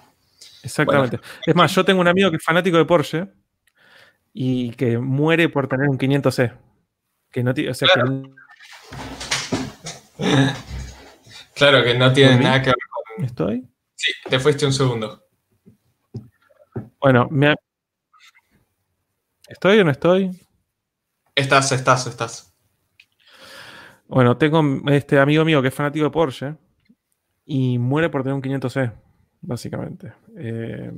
Exactamente. 0.63 1.21
Es 1.45 1.55
más, 1.55 1.75
yo 1.75 1.85
tengo 1.85 2.01
un 2.01 2.09
amigo 2.09 2.31
que 2.31 2.39
es 2.39 2.43
fanático 2.43 2.79
de 2.79 2.87
Porsche 2.87 3.29
y 4.33 4.71
que 4.73 4.97
muere 4.97 5.51
por 5.51 5.69
tener 5.69 5.89
un 5.89 5.99
500C. 5.99 6.57
Que 7.31 7.43
no 7.43 7.51
o 7.51 7.75
sea, 7.75 7.89
claro. 7.93 8.23
Que... 10.17 10.25
claro 11.55 11.85
que 11.85 11.95
no 11.99 12.13
tiene 12.15 12.39
nada 12.39 12.63
que 12.63 12.69
ver 12.69 12.77
con. 12.89 13.25
¿Estoy? 13.27 13.74
Sí, 14.05 14.13
te 14.29 14.39
fuiste 14.39 14.67
un 14.67 14.73
segundo. 14.75 15.25
Bueno, 17.01 17.27
me 17.31 17.55
¿estoy 19.49 19.79
o 19.79 19.85
no 19.85 19.91
estoy? 19.91 20.31
Estás, 21.35 21.73
estás, 21.73 22.07
estás. 22.07 22.55
Bueno, 24.07 24.37
tengo 24.37 24.63
este 24.91 25.19
amigo 25.19 25.47
mío 25.47 25.63
que 25.63 25.69
es 25.69 25.75
fanático 25.75 26.05
de 26.05 26.11
Porsche 26.11 26.55
y 27.47 27.79
muere 27.79 28.11
por 28.11 28.23
tener 28.23 28.35
un 28.35 28.43
500C, 28.43 28.93
básicamente. 29.41 30.13
Eh, 30.37 30.93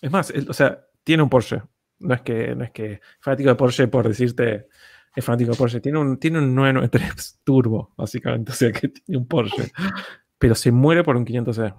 es 0.00 0.10
más, 0.12 0.32
o 0.48 0.52
sea, 0.52 0.86
tiene 1.02 1.24
un 1.24 1.30
Porsche. 1.30 1.62
No 1.98 2.14
es 2.14 2.20
que 2.20 2.54
no 2.54 2.62
es 2.62 2.70
que 2.70 3.00
fanático 3.18 3.48
de 3.48 3.56
Porsche 3.56 3.88
por 3.88 4.06
decirte 4.06 4.68
es 5.16 5.24
fanático 5.24 5.50
de 5.50 5.56
Porsche. 5.56 5.80
Tiene 5.80 5.98
un, 5.98 6.16
tiene 6.20 6.38
un 6.38 6.54
993 6.54 7.40
Turbo, 7.42 7.92
básicamente. 7.96 8.52
O 8.52 8.54
sea, 8.54 8.70
que 8.70 8.86
tiene 8.86 9.18
un 9.18 9.26
Porsche. 9.26 9.72
Pero 10.38 10.54
se 10.54 10.70
muere 10.70 11.02
por 11.02 11.16
un 11.16 11.26
500C. 11.26 11.74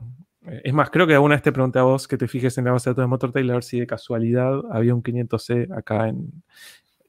Eh, 0.47 0.61
es 0.65 0.73
más, 0.73 0.89
creo 0.89 1.07
que 1.07 1.13
alguna 1.13 1.35
vez 1.35 1.41
te 1.41 1.51
pregunté 1.51 1.79
a 1.79 1.83
vos 1.83 2.07
que 2.07 2.17
te 2.17 2.27
fijes 2.27 2.57
en 2.57 2.65
la 2.65 2.71
base 2.71 2.89
de 2.89 2.93
datos 2.93 3.03
de 3.03 3.07
Motortail 3.07 3.49
a 3.49 3.53
ver 3.55 3.63
si 3.63 3.79
de 3.79 3.87
casualidad 3.87 4.61
había 4.71 4.93
un 4.93 5.03
500C 5.03 5.77
acá 5.77 6.07
en, 6.07 6.43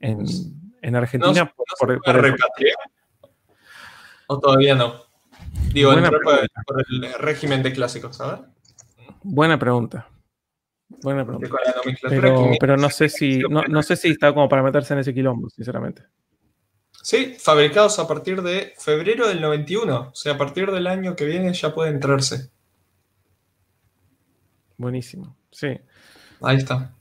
en, 0.01 0.97
Argentina. 0.97 1.53
por, 1.79 2.01
¿O 4.27 4.41
todavía 4.41 4.75
no? 4.75 5.03
Digo, 5.73 5.93
por, 6.67 6.85
el 6.89 7.13
régimen 7.15 7.63
de 7.63 7.73
clásicos, 7.73 8.17
¿sabes? 8.17 8.41
Buena 9.23 9.59
pregunta. 9.59 10.09
Buena 11.03 11.25
pregunta. 11.25 11.49
Pero, 12.09 12.53
pero, 12.61 12.77
no 12.77 12.91
sé 12.91 13.09
si 13.09 13.41
no, 13.41 13.83
sé 13.83 13.97
si 13.97 14.11
está 14.11 14.33
como 14.33 14.49
para 14.49 14.63
meterse 14.63 14.95
en 14.95 15.01
ese 15.01 15.15
quilombo, 15.15 15.49
sinceramente. 15.51 16.03
Sí, 17.03 17.37
fabricados 17.39 17.99
a 17.99 18.07
partir 18.07 18.43
de 18.43 18.73
febrero 18.79 19.29
del 19.29 19.41
91. 19.41 20.11
O 20.13 20.15
sea, 20.15 20.35
a 20.35 20.39
partir 20.39 20.71
del 20.71 20.87
año 20.87 21.17
que 21.17 21.25
viene 21.25 21.53
ya 21.53 21.75
puede 21.75 21.91
entrarse. 21.91 22.51
Buenísimo. 24.77 25.37
Sí. 25.51 25.79
Ahí 26.43 26.57
está. 26.57 26.95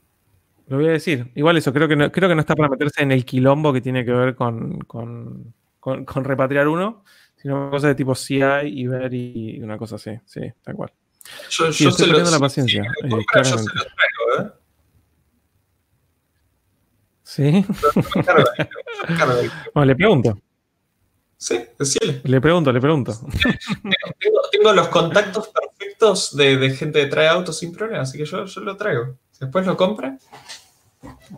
Lo 0.66 0.78
voy 0.78 0.88
a 0.88 0.92
decir. 0.92 1.30
Igual 1.34 1.56
eso, 1.56 1.72
creo 1.72 1.88
que 1.88 1.96
no, 1.96 2.10
creo 2.10 2.28
que 2.28 2.34
no 2.34 2.40
está 2.40 2.54
para 2.54 2.68
meterse 2.68 3.02
en 3.02 3.12
el 3.12 3.24
quilombo 3.24 3.72
que 3.72 3.80
tiene 3.80 4.04
que 4.04 4.12
ver 4.12 4.34
con, 4.34 4.78
con 4.80 5.54
con, 5.84 6.24
repatriar 6.24 6.66
uno, 6.66 7.04
sino 7.36 7.70
cosas 7.70 7.88
de 7.88 7.94
tipo 7.94 8.14
CI 8.14 8.42
y 8.64 8.86
ver 8.86 9.12
y 9.12 9.60
una 9.60 9.76
cosa 9.76 9.96
así, 9.96 10.12
sí, 10.24 10.40
tal 10.62 10.74
cual. 10.74 10.92
Yo, 11.50 11.70
yo 11.70 11.90
estoy 11.90 12.06
perdiendo 12.06 12.30
la 12.30 12.38
paciencia, 12.38 12.82
eh, 12.82 13.10
claramente. 13.30 13.72
¿eh? 14.38 14.46
Sí. 17.22 17.66
bueno, 19.74 19.86
le 19.86 19.96
pregunto. 19.96 20.38
Sí, 21.36 21.62
decíle. 21.78 22.22
Le 22.24 22.40
pregunto, 22.40 22.72
le 22.72 22.80
pregunto. 22.80 23.12
Tengo, 24.52 24.72
los 24.72 24.88
contactos 24.88 25.48
perfectos 25.48 25.73
de, 26.32 26.56
de, 26.56 26.70
gente 26.70 27.00
que 27.00 27.06
trae 27.06 27.28
autos 27.28 27.58
sin 27.58 27.72
problema, 27.72 28.02
así 28.02 28.18
que 28.18 28.24
yo, 28.24 28.44
yo 28.44 28.60
lo 28.60 28.76
traigo. 28.76 29.16
Después 29.40 29.66
lo 29.66 29.76
compra. 29.76 30.18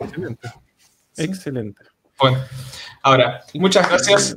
Excelente. 0.01 0.51
Excelente. 1.17 1.85
Bueno, 2.19 2.45
ahora, 3.03 3.45
muchas 3.55 3.89
gracias. 3.89 4.37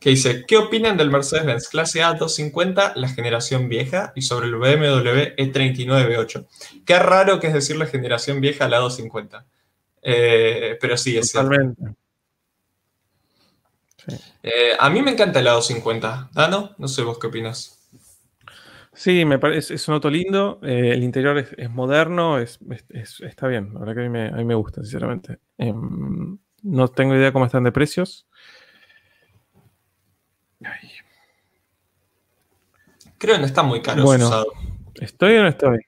Que 0.00 0.10
dice, 0.10 0.44
¿qué 0.46 0.56
opinan 0.56 0.96
del 0.96 1.10
Mercedes-Benz 1.10 1.68
clase 1.68 2.02
A 2.02 2.14
250, 2.14 2.92
la 2.96 3.08
generación 3.08 3.68
vieja, 3.68 4.12
y 4.14 4.22
sobre 4.22 4.46
el 4.46 4.54
BMW 4.54 5.34
E39 5.36 5.86
V8? 5.86 6.46
Qué 6.84 6.98
raro 6.98 7.40
que 7.40 7.48
es 7.48 7.52
decirle 7.52 7.86
generación 7.86 8.40
vieja 8.40 8.66
a 8.66 8.68
la 8.68 8.78
250. 8.78 9.44
Eh, 10.02 10.78
pero 10.80 10.96
sí, 10.96 11.18
es 11.18 11.30
cierto. 11.30 11.50
Eh, 14.42 14.72
a 14.78 14.88
mí 14.88 15.02
me 15.02 15.10
encanta 15.10 15.40
el 15.40 15.48
a 15.48 15.52
250. 15.52 16.30
¿Dano? 16.32 16.74
No 16.78 16.88
sé 16.88 17.02
vos 17.02 17.18
qué 17.18 17.26
opinas. 17.26 17.77
Sí, 18.98 19.24
me 19.24 19.38
parece, 19.38 19.74
es 19.74 19.86
un 19.86 19.94
auto 19.94 20.10
lindo, 20.10 20.58
eh, 20.60 20.90
el 20.92 21.04
interior 21.04 21.38
es, 21.38 21.70
moderno, 21.70 22.40
es, 22.40 22.58
está 23.20 23.46
bien, 23.46 23.72
la 23.72 23.78
verdad 23.78 23.94
que 23.94 24.06
a 24.06 24.08
mí 24.36 24.44
me, 24.44 24.54
gusta, 24.56 24.82
sinceramente. 24.82 25.38
Em, 25.56 26.36
no 26.64 26.88
tengo 26.88 27.14
idea 27.14 27.32
cómo 27.32 27.44
están 27.44 27.62
de 27.62 27.70
precios. 27.70 28.26
Creo 33.18 33.36
que 33.36 33.40
no 33.40 33.46
está 33.46 33.62
muy 33.62 33.82
caro. 33.82 34.02
Bueno, 34.02 34.44
¿estoy 34.94 35.36
o 35.36 35.42
no 35.42 35.48
estoy? 35.48 35.78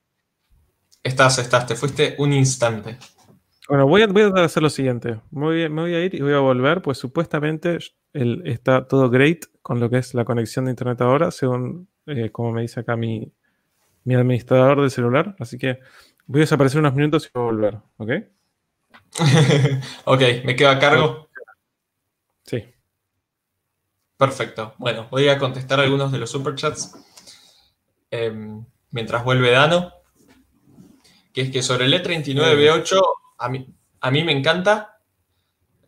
Estás, 1.02 1.36
estás, 1.38 1.66
te 1.66 1.74
fuiste 1.74 2.14
un 2.18 2.32
instante. 2.32 2.96
Bueno, 3.68 3.88
voy 3.88 4.02
a, 4.02 4.06
voy 4.06 4.22
a 4.22 4.44
hacer 4.44 4.62
lo 4.62 4.70
siguiente. 4.70 5.20
Me 5.32 5.68
voy, 5.68 5.94
a 5.94 6.04
ir 6.04 6.14
y 6.14 6.20
voy 6.20 6.34
a 6.34 6.38
volver, 6.38 6.80
pues 6.80 6.98
supuestamente 6.98 7.78
está 8.12 8.86
todo 8.86 9.10
great 9.10 9.46
con 9.62 9.80
lo 9.80 9.90
que 9.90 9.98
es 9.98 10.14
la 10.14 10.24
conexión 10.24 10.66
de 10.66 10.70
internet 10.70 11.00
ahora, 11.00 11.32
según 11.32 11.89
eh, 12.06 12.30
como 12.30 12.52
me 12.52 12.62
dice 12.62 12.80
acá 12.80 12.96
mi, 12.96 13.32
administrador 14.06 14.82
de 14.82 14.90
celular. 14.90 15.36
Así 15.38 15.58
que 15.58 15.80
voy 16.26 16.40
a 16.40 16.44
desaparecer 16.44 16.80
unos 16.80 16.94
minutos 16.94 17.26
y 17.26 17.30
voy 17.32 17.42
a 17.42 17.46
volver, 17.46 17.78
¿ok? 17.98 18.10
ok, 20.04 20.20
¿me 20.44 20.56
quedo 20.56 20.70
a 20.70 20.78
cargo? 20.78 21.28
Sí. 22.44 22.64
Perfecto. 24.16 24.74
Bueno, 24.78 25.08
voy 25.10 25.28
a 25.28 25.38
contestar 25.38 25.80
algunos 25.80 26.12
de 26.12 26.18
los 26.18 26.30
superchats 26.30 26.94
em, 28.10 28.64
mientras 28.90 29.24
vuelve 29.24 29.50
Dano. 29.50 29.92
Que 31.32 31.42
es 31.42 31.50
que 31.50 31.62
sobre 31.62 31.86
el 31.86 31.94
E39B8, 31.94 33.00
a 33.38 33.48
mí, 33.48 33.72
a 34.00 34.10
mí 34.10 34.24
me 34.24 34.32
encanta, 34.32 34.99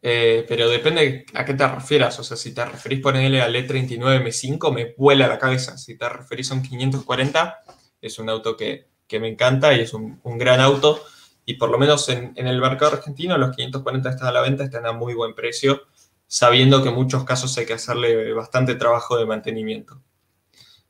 eh, 0.04 0.44
pero 0.48 0.68
depende 0.68 1.24
a 1.32 1.44
qué 1.44 1.54
te 1.54 1.66
refieras. 1.66 2.18
O 2.18 2.24
sea, 2.24 2.36
si 2.36 2.52
te 2.52 2.64
referís, 2.64 3.00
ponerle 3.00 3.40
al 3.40 3.54
E39M5, 3.54 4.72
me 4.72 4.94
vuela 4.98 5.28
la 5.28 5.38
cabeza. 5.38 5.78
Si 5.78 5.96
te 5.96 6.08
referís 6.08 6.50
a 6.50 6.54
un 6.54 6.62
540, 6.62 7.62
es 8.00 8.18
un 8.18 8.28
auto 8.28 8.56
que, 8.56 8.90
me 9.12 9.28
encanta 9.28 9.74
y 9.74 9.80
es 9.80 9.94
un, 9.94 10.20
gran 10.38 10.60
auto. 10.60 11.04
Y 11.44 11.54
por 11.54 11.70
lo 11.70 11.78
menos 11.78 12.08
en, 12.08 12.32
el 12.34 12.60
mercado 12.60 12.92
argentino, 12.92 13.38
los 13.38 13.54
540 13.54 14.10
están 14.10 14.28
a 14.28 14.32
la 14.32 14.40
venta, 14.40 14.64
están 14.64 14.86
a 14.86 14.92
muy 14.92 15.14
buen 15.14 15.34
precio, 15.34 15.82
sabiendo 16.26 16.82
que 16.82 16.88
en 16.88 16.94
muchos 16.94 17.24
casos 17.24 17.56
hay 17.58 17.66
que 17.66 17.74
hacerle 17.74 18.32
bastante 18.32 18.74
trabajo 18.74 19.18
de 19.18 19.26
mantenimiento. 19.26 20.00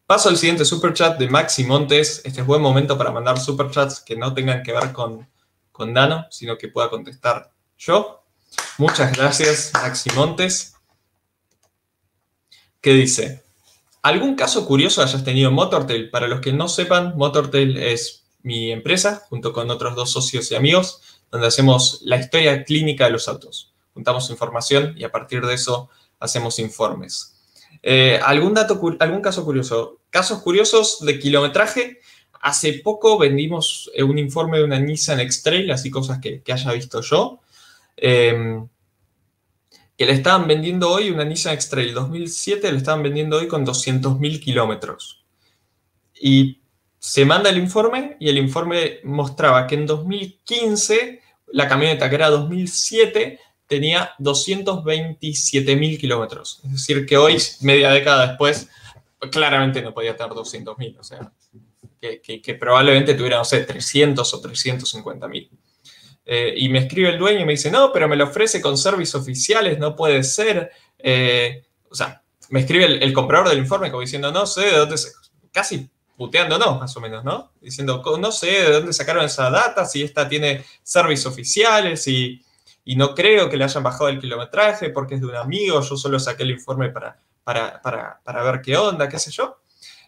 Paso 0.07 0.29
al 0.29 0.37
siguiente 0.37 0.65
superchat 0.65 1.19
de 1.19 1.29
Maxi 1.29 1.65
Montes. 1.65 2.23
Este 2.25 2.43
es 2.43 2.47
buen 2.47 2.63
momento 2.63 2.97
para 2.97 3.11
mandar 3.11 3.39
superchats 3.41 4.01
que 4.01 4.17
no 4.17 4.33
tengan 4.35 4.63
que 4.63 4.73
ver 4.73 4.93
con, 4.93 5.29
con 5.73 5.93
Dano, 5.93 6.27
sino 6.31 6.57
que 6.57 6.69
pueda 6.69 6.91
contestar 6.91 7.53
yo. 7.77 8.22
Muchas 8.79 9.17
gracias, 9.17 9.71
Maxi 9.75 10.11
Montes. 10.11 10.75
¿Qué 12.81 12.93
dice? 12.95 13.43
¿Algún 14.03 14.35
caso 14.35 14.67
curioso 14.67 15.03
hayas 15.03 15.23
tenido 15.23 15.51
en 15.51 15.55
Motortail? 15.55 16.11
Para 16.11 16.27
los 16.27 16.41
que 16.41 16.53
no 16.53 16.69
sepan, 16.69 17.17
Motortail 17.17 17.77
es 17.77 18.25
mi 18.43 18.73
empresa, 18.73 19.25
junto 19.29 19.53
con 19.53 19.71
otros 19.71 19.95
dos 19.95 20.11
socios 20.11 20.51
y 20.51 20.57
amigos, 20.57 21.01
donde 21.31 21.47
hacemos 21.47 22.01
la 22.03 22.17
historia 22.17 22.65
clínica 22.65 23.05
de 23.05 23.13
los 23.13 23.29
autos. 23.29 23.73
Juntamos 23.95 24.31
información 24.31 24.95
y 24.97 25.05
a 25.05 25.13
partir 25.13 25.47
de 25.47 25.55
eso 25.55 25.91
hacemos 26.19 26.59
informes. 26.59 27.33
Eh, 27.83 28.21
¿algún, 28.23 28.55
dato, 28.55 28.81
¿Algún 29.01 29.21
caso 29.21 29.45
curioso? 29.45 30.01
Casos 30.11 30.43
curiosos 30.43 31.05
de 31.05 31.19
kilometraje. 31.19 32.01
Hace 32.41 32.75
poco 32.75 33.19
vendimos 33.19 33.91
eh, 33.95 34.03
un 34.03 34.19
informe 34.19 34.59
de 34.59 34.65
una 34.65 34.79
Nissan 34.79 35.21
X-Trail, 35.21 35.71
así 35.71 35.91
cosas 35.91 36.19
que, 36.21 36.43
haya 36.53 36.73
visto 36.73 37.01
yo. 37.01 37.41
Em, 37.97 38.69
que 39.97 40.07
le 40.07 40.13
estaban 40.13 40.49
vendiendo 40.49 40.91
hoy 40.91 41.11
una 41.11 41.25
Nissan 41.25 41.55
X-Trail 41.55 41.95
2007, 41.95 42.73
le 42.73 42.79
estaban 42.79 43.03
vendiendo 43.03 43.39
hoy 43.39 43.49
con 43.49 43.65
200.000 43.65 44.41
kilómetros. 44.41 45.25
Y 46.21 46.61
se 46.99 47.25
manda 47.25 47.51
el 47.51 47.59
informe 47.59 48.17
y 48.21 48.29
el 48.29 48.39
informe 48.39 49.01
mostraba 49.05 49.67
que 49.67 49.75
en 49.75 49.87
2015 49.87 51.21
la 51.49 51.69
camioneta 51.69 52.09
que 52.09 52.15
era 52.15 52.31
2007 52.31 53.39
tenía 53.67 54.13
227.000 54.19 55.99
kilómetros. 55.99 56.61
Es 56.65 56.73
decir, 56.73 57.07
que 57.07 57.17
hoy, 57.17 57.39
media 57.61 57.91
década 57.91 58.27
después, 58.29 58.69
claramente 59.31 59.83
no 59.83 59.95
podía 59.95 60.17
tener 60.17 60.33
200.000. 60.33 60.99
O 60.99 61.03
sea, 61.03 61.33
que, 62.01 62.57
probablemente 62.59 63.15
tuviera, 63.15 63.39
no 63.39 63.45
sé, 63.45 63.61
300 63.61 64.35
o 64.35 64.43
350.000. 64.43 65.49
Eh, 66.25 66.55
y 66.57 66.69
me 66.69 66.81
escribe 66.81 67.11
el 67.11 67.19
dueño 67.19 67.41
y 67.41 67.45
me 67.45 67.53
dice, 67.53 67.71
no, 67.71 67.93
pero 67.93 68.09
me 68.09 68.17
lo 68.17 68.25
ofrece 68.25 68.61
con 68.61 68.79
servicios 68.79 69.21
oficiales, 69.21 69.79
no 69.79 69.97
puede 69.97 70.23
ser. 70.23 70.71
Eh, 70.99 71.65
o 71.91 71.95
sea, 71.95 72.23
me 72.51 72.61
escribe 72.61 72.85
el, 72.85 73.13
comprador 73.13 73.49
del 73.49 73.59
informe 73.59 73.91
como 73.91 74.03
diciendo, 74.03 74.31
no 74.31 74.47
sé 74.47 74.63
de 74.63 74.77
dónde. 74.77 74.97
Casi 75.51 75.91
puteándonos, 76.17 76.79
más 76.79 76.97
o 76.97 77.01
menos, 77.01 77.25
¿no? 77.25 77.53
Diciendo, 77.61 78.03
no 78.19 78.33
sé 78.33 78.47
de 78.47 78.73
dónde 78.73 78.93
sacaron 78.93 79.25
esa 79.25 79.51
data, 79.51 79.85
si 79.85 80.03
esta 80.03 80.29
tiene 80.29 80.65
servicios 80.83 81.33
oficiales 81.33 82.07
y, 82.07 82.45
y 82.85 82.97
no 82.97 83.15
creo 83.15 83.49
que 83.49 83.57
le 83.57 83.65
hayan 83.65 83.83
bajado 83.83 84.09
el 84.09 84.21
kilometraje 84.21 84.91
porque 84.91 85.17
es 85.17 85.21
de 85.21 85.27
un 85.27 85.37
amigo, 85.37 85.81
yo 85.81 85.97
solo 85.97 86.19
saqué 86.19 86.43
el 86.43 86.53
informe 86.53 86.91
para, 86.91 87.19
para, 87.45 88.43
ver 88.45 88.61
qué 88.61 88.77
onda, 88.77 89.09
qué 89.09 89.19
sé 89.19 89.31
yo. 89.31 89.63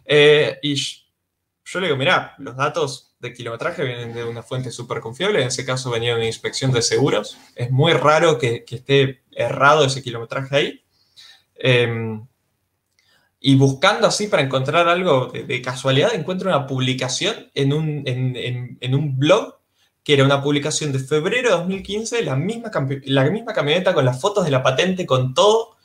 Eh, 0.04 0.58
y 0.62 0.74
yo 0.74 1.80
le 1.80 1.86
digo, 1.86 1.96
mira, 1.96 2.34
los 2.38 2.56
datos 2.56 3.13
de 3.24 3.34
kilometraje 3.34 3.84
vienen 3.84 4.14
de 4.14 4.24
una 4.24 4.42
fuente 4.42 4.70
súper 4.70 5.00
confiable, 5.00 5.42
en 5.42 5.48
ese 5.48 5.64
caso 5.64 5.90
venía 5.90 6.10
de 6.10 6.16
una 6.16 6.26
inspección 6.26 6.70
de 6.70 6.82
seguros, 6.82 7.36
es 7.56 7.70
muy 7.70 7.92
raro 7.92 8.38
que, 8.38 8.64
esté 8.68 9.22
errado 9.32 9.84
ese 9.84 10.02
kilometraje 10.02 10.56
ahí. 10.56 10.84
Em, 11.56 12.26
y 13.40 13.56
buscando 13.56 14.06
así 14.06 14.28
para 14.28 14.42
encontrar 14.42 14.88
algo 14.88 15.26
de, 15.26 15.62
casualidad, 15.62 16.14
encuentro 16.14 16.48
una 16.48 16.66
publicación 16.66 17.50
en 17.54 17.72
un, 17.72 18.02
en 18.06 18.94
un 18.94 19.18
blog 19.18 19.58
que 20.04 20.12
era 20.12 20.24
una 20.24 20.42
publicación 20.42 20.92
de 20.92 20.98
febrero 20.98 21.48
de 21.48 21.56
2015, 21.56 22.22
la 22.22 22.36
misma, 22.36 22.70
la 23.04 23.24
misma 23.30 23.54
camioneta 23.54 23.94
con 23.94 24.04
las 24.04 24.20
fotos 24.20 24.44
de 24.44 24.50
la 24.50 24.62
patente, 24.62 25.06
con 25.06 25.32
todo, 25.32 25.76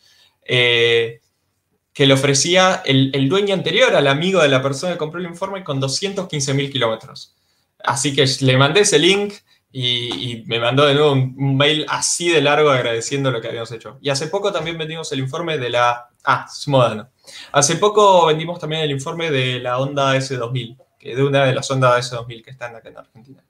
eh, 0.43 1.21
que 1.93 2.05
le 2.05 2.13
ofrecía 2.13 2.81
el, 2.85 3.29
dueño 3.29 3.53
anterior 3.53 3.95
al 3.95 4.07
amigo 4.07 4.41
de 4.41 4.49
la 4.49 4.61
persona 4.61 4.93
que 4.93 4.97
compró 4.97 5.19
el 5.19 5.27
informe 5.27 5.63
con 5.63 5.79
215 5.79 6.53
mil 6.53 6.71
kilómetros. 6.71 7.35
Así 7.83 8.15
que 8.15 8.25
le 8.41 8.57
mandé 8.57 8.81
ese 8.81 8.99
link 8.99 9.33
y, 9.71 10.43
me 10.47 10.59
mandó 10.59 10.85
de 10.85 10.93
nuevo 10.93 11.11
un, 11.13 11.57
mail 11.57 11.85
así 11.89 12.29
de 12.29 12.41
largo 12.41 12.69
agradeciendo 12.69 13.31
lo 13.31 13.41
que 13.41 13.47
habíamos 13.47 13.71
hecho. 13.71 13.97
Y 14.01 14.09
hace 14.09 14.27
poco 14.27 14.51
también 14.51 14.77
vendimos 14.77 15.11
el 15.11 15.19
informe 15.19 15.57
de 15.57 15.69
la... 15.69 16.09
Ah, 16.23 16.47
Smodano. 16.49 17.09
Hace 17.51 17.75
poco 17.75 18.27
vendimos 18.27 18.59
también 18.59 18.81
el 18.81 18.91
informe 18.91 19.31
de 19.31 19.59
la 19.59 19.77
Honda 19.79 20.15
S2000, 20.15 20.77
que 20.99 21.15
de 21.15 21.23
una 21.23 21.45
de 21.45 21.53
las 21.53 21.69
Honda 21.71 21.97
S2000 21.99 22.43
que 22.43 22.51
están 22.51 22.75
acá 22.75 22.89
en 22.89 22.97
Argentina. 22.97 23.43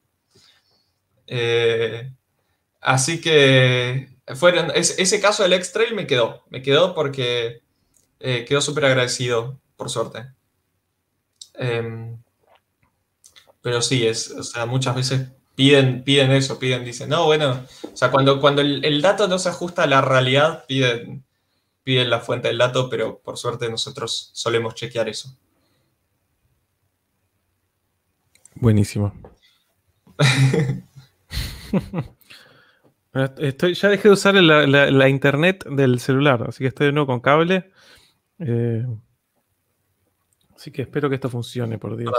Eh, 1.28 2.12
así 2.82 3.22
que 3.22 4.10
fueron, 4.36 4.72
ese 4.76 5.22
caso 5.22 5.44
del 5.44 5.54
X-Trail 5.54 5.94
me 5.94 6.08
quedó, 6.08 6.44
me 6.50 6.62
quedó 6.62 6.94
porque 6.94 7.62
eh, 8.20 8.46
quedó 8.46 8.62
súper 8.62 8.86
agradecido, 8.86 9.60
por 9.76 9.90
suerte. 9.90 10.26
Em, 11.54 12.18
pero 13.62 13.82
sí, 13.82 14.08
es, 14.08 14.32
o 14.32 14.44
sea, 14.44 14.66
muchas 14.66 14.96
veces 14.96 15.30
piden, 15.56 16.04
piden 16.04 16.32
eso, 16.32 16.58
piden, 16.58 16.86
dicen, 16.86 17.10
no, 17.10 17.26
bueno, 17.26 17.66
o 17.92 17.98
sea, 17.98 18.12
cuando, 18.12 18.40
cuando 18.40 18.62
el, 18.62 19.02
dato 19.02 19.28
no 19.28 19.38
se 19.40 19.50
ajusta 19.50 19.84
a 19.84 19.88
la 19.88 20.02
realidad, 20.02 20.66
piden, 20.68 21.26
piden 21.84 22.10
la 22.10 22.22
fuente 22.22 22.48
del 22.48 22.58
dato, 22.58 22.90
pero 22.90 23.20
por 23.20 23.38
suerte 23.38 23.70
nosotros 23.70 24.32
solemos 24.34 24.76
chequear 24.76 25.10
eso. 25.10 25.36
Buenísimo. 28.56 29.14
Estoy, 33.38 33.74
ya 33.74 33.90
dejé 33.90 34.08
de 34.08 34.14
usar 34.14 34.36
la, 34.36 35.10
internet 35.10 35.66
del 35.66 36.00
celular, 36.00 36.46
así 36.48 36.60
que 36.60 36.68
estoy 36.68 36.88
de 36.88 36.94
nuevo 36.94 37.08
con 37.08 37.20
cable. 37.20 37.72
Eh, 38.40 38.86
así 40.56 40.72
que 40.72 40.84
espero 40.84 41.10
que 41.10 41.16
esto 41.16 41.30
funcione, 41.30 41.78
por 41.78 41.98
Dios. 41.98 42.14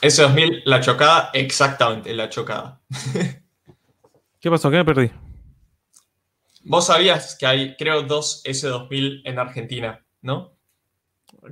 S2000, 0.00 0.62
la 0.64 0.80
chocada, 0.80 1.30
exactamente, 1.32 2.12
la 2.14 2.28
chocada. 2.28 2.80
¿Qué 4.40 4.50
pasó? 4.50 4.70
¿Qué 4.70 4.76
me 4.76 4.84
perdí? 4.84 5.10
Vos 6.64 6.86
sabías 6.86 7.36
que 7.38 7.46
hay, 7.46 7.76
creo, 7.76 8.02
dos 8.02 8.42
S2000 8.44 9.22
en 9.24 9.38
Argentina, 9.38 10.04
¿no? 10.22 10.54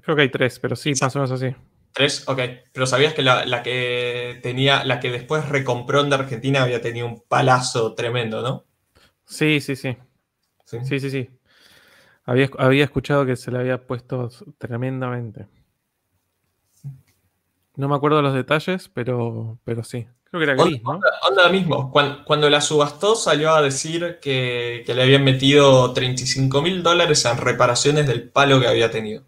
Creo 0.02 0.16
que 0.16 0.22
hay 0.22 0.30
tres, 0.30 0.58
pero 0.58 0.76
sí, 0.76 0.92
más 1.00 1.14
o 1.16 1.18
menos 1.18 1.30
así. 1.30 1.54
Tres, 1.92 2.26
ok. 2.26 2.40
Pero 2.72 2.86
sabías 2.86 3.12
que 3.12 3.22
la, 3.22 3.62
que 3.62 4.40
tenía, 4.42 4.84
la 4.84 5.00
que 5.00 5.10
después 5.10 5.48
recompró 5.48 6.00
en 6.00 6.10
de 6.10 6.16
Argentina 6.16 6.62
había 6.62 6.80
tenido 6.80 7.06
un 7.06 7.22
palazo 7.28 7.94
tremendo, 7.94 8.40
¿no? 8.40 8.64
Sí, 9.26 9.60
sí, 9.60 9.76
sí. 9.76 9.96
Sí, 10.64 11.00
sí, 11.00 11.10
sí. 11.10 11.30
Había, 12.24 12.48
había 12.58 12.84
escuchado 12.84 13.26
que 13.26 13.36
se 13.36 13.50
le 13.50 13.58
había 13.58 13.86
puesto 13.86 14.28
tremendamente. 14.58 15.48
No 17.74 17.88
me 17.88 17.96
acuerdo 17.96 18.22
los 18.22 18.34
detalles, 18.34 18.88
pero, 18.88 19.58
pero 19.64 19.82
sí. 19.82 20.06
Creo 20.30 20.40
que 20.40 20.50
era 20.50 20.64
gris, 20.64 20.82
¿no? 20.82 21.00
Onda, 21.28 21.48
mismo. 21.50 21.90
Cuando, 21.90 22.48
la 22.48 22.60
subastó 22.60 23.14
salió 23.16 23.52
a 23.54 23.62
decir 23.62 24.18
que, 24.20 24.82
que 24.86 24.94
le 24.94 25.02
habían 25.02 25.24
metido 25.24 25.92
35 25.92 26.62
mil 26.62 26.82
dólares 26.82 27.24
en 27.24 27.38
reparaciones 27.38 28.06
del 28.06 28.30
palo 28.30 28.60
que 28.60 28.68
había 28.68 28.90
tenido 28.90 29.24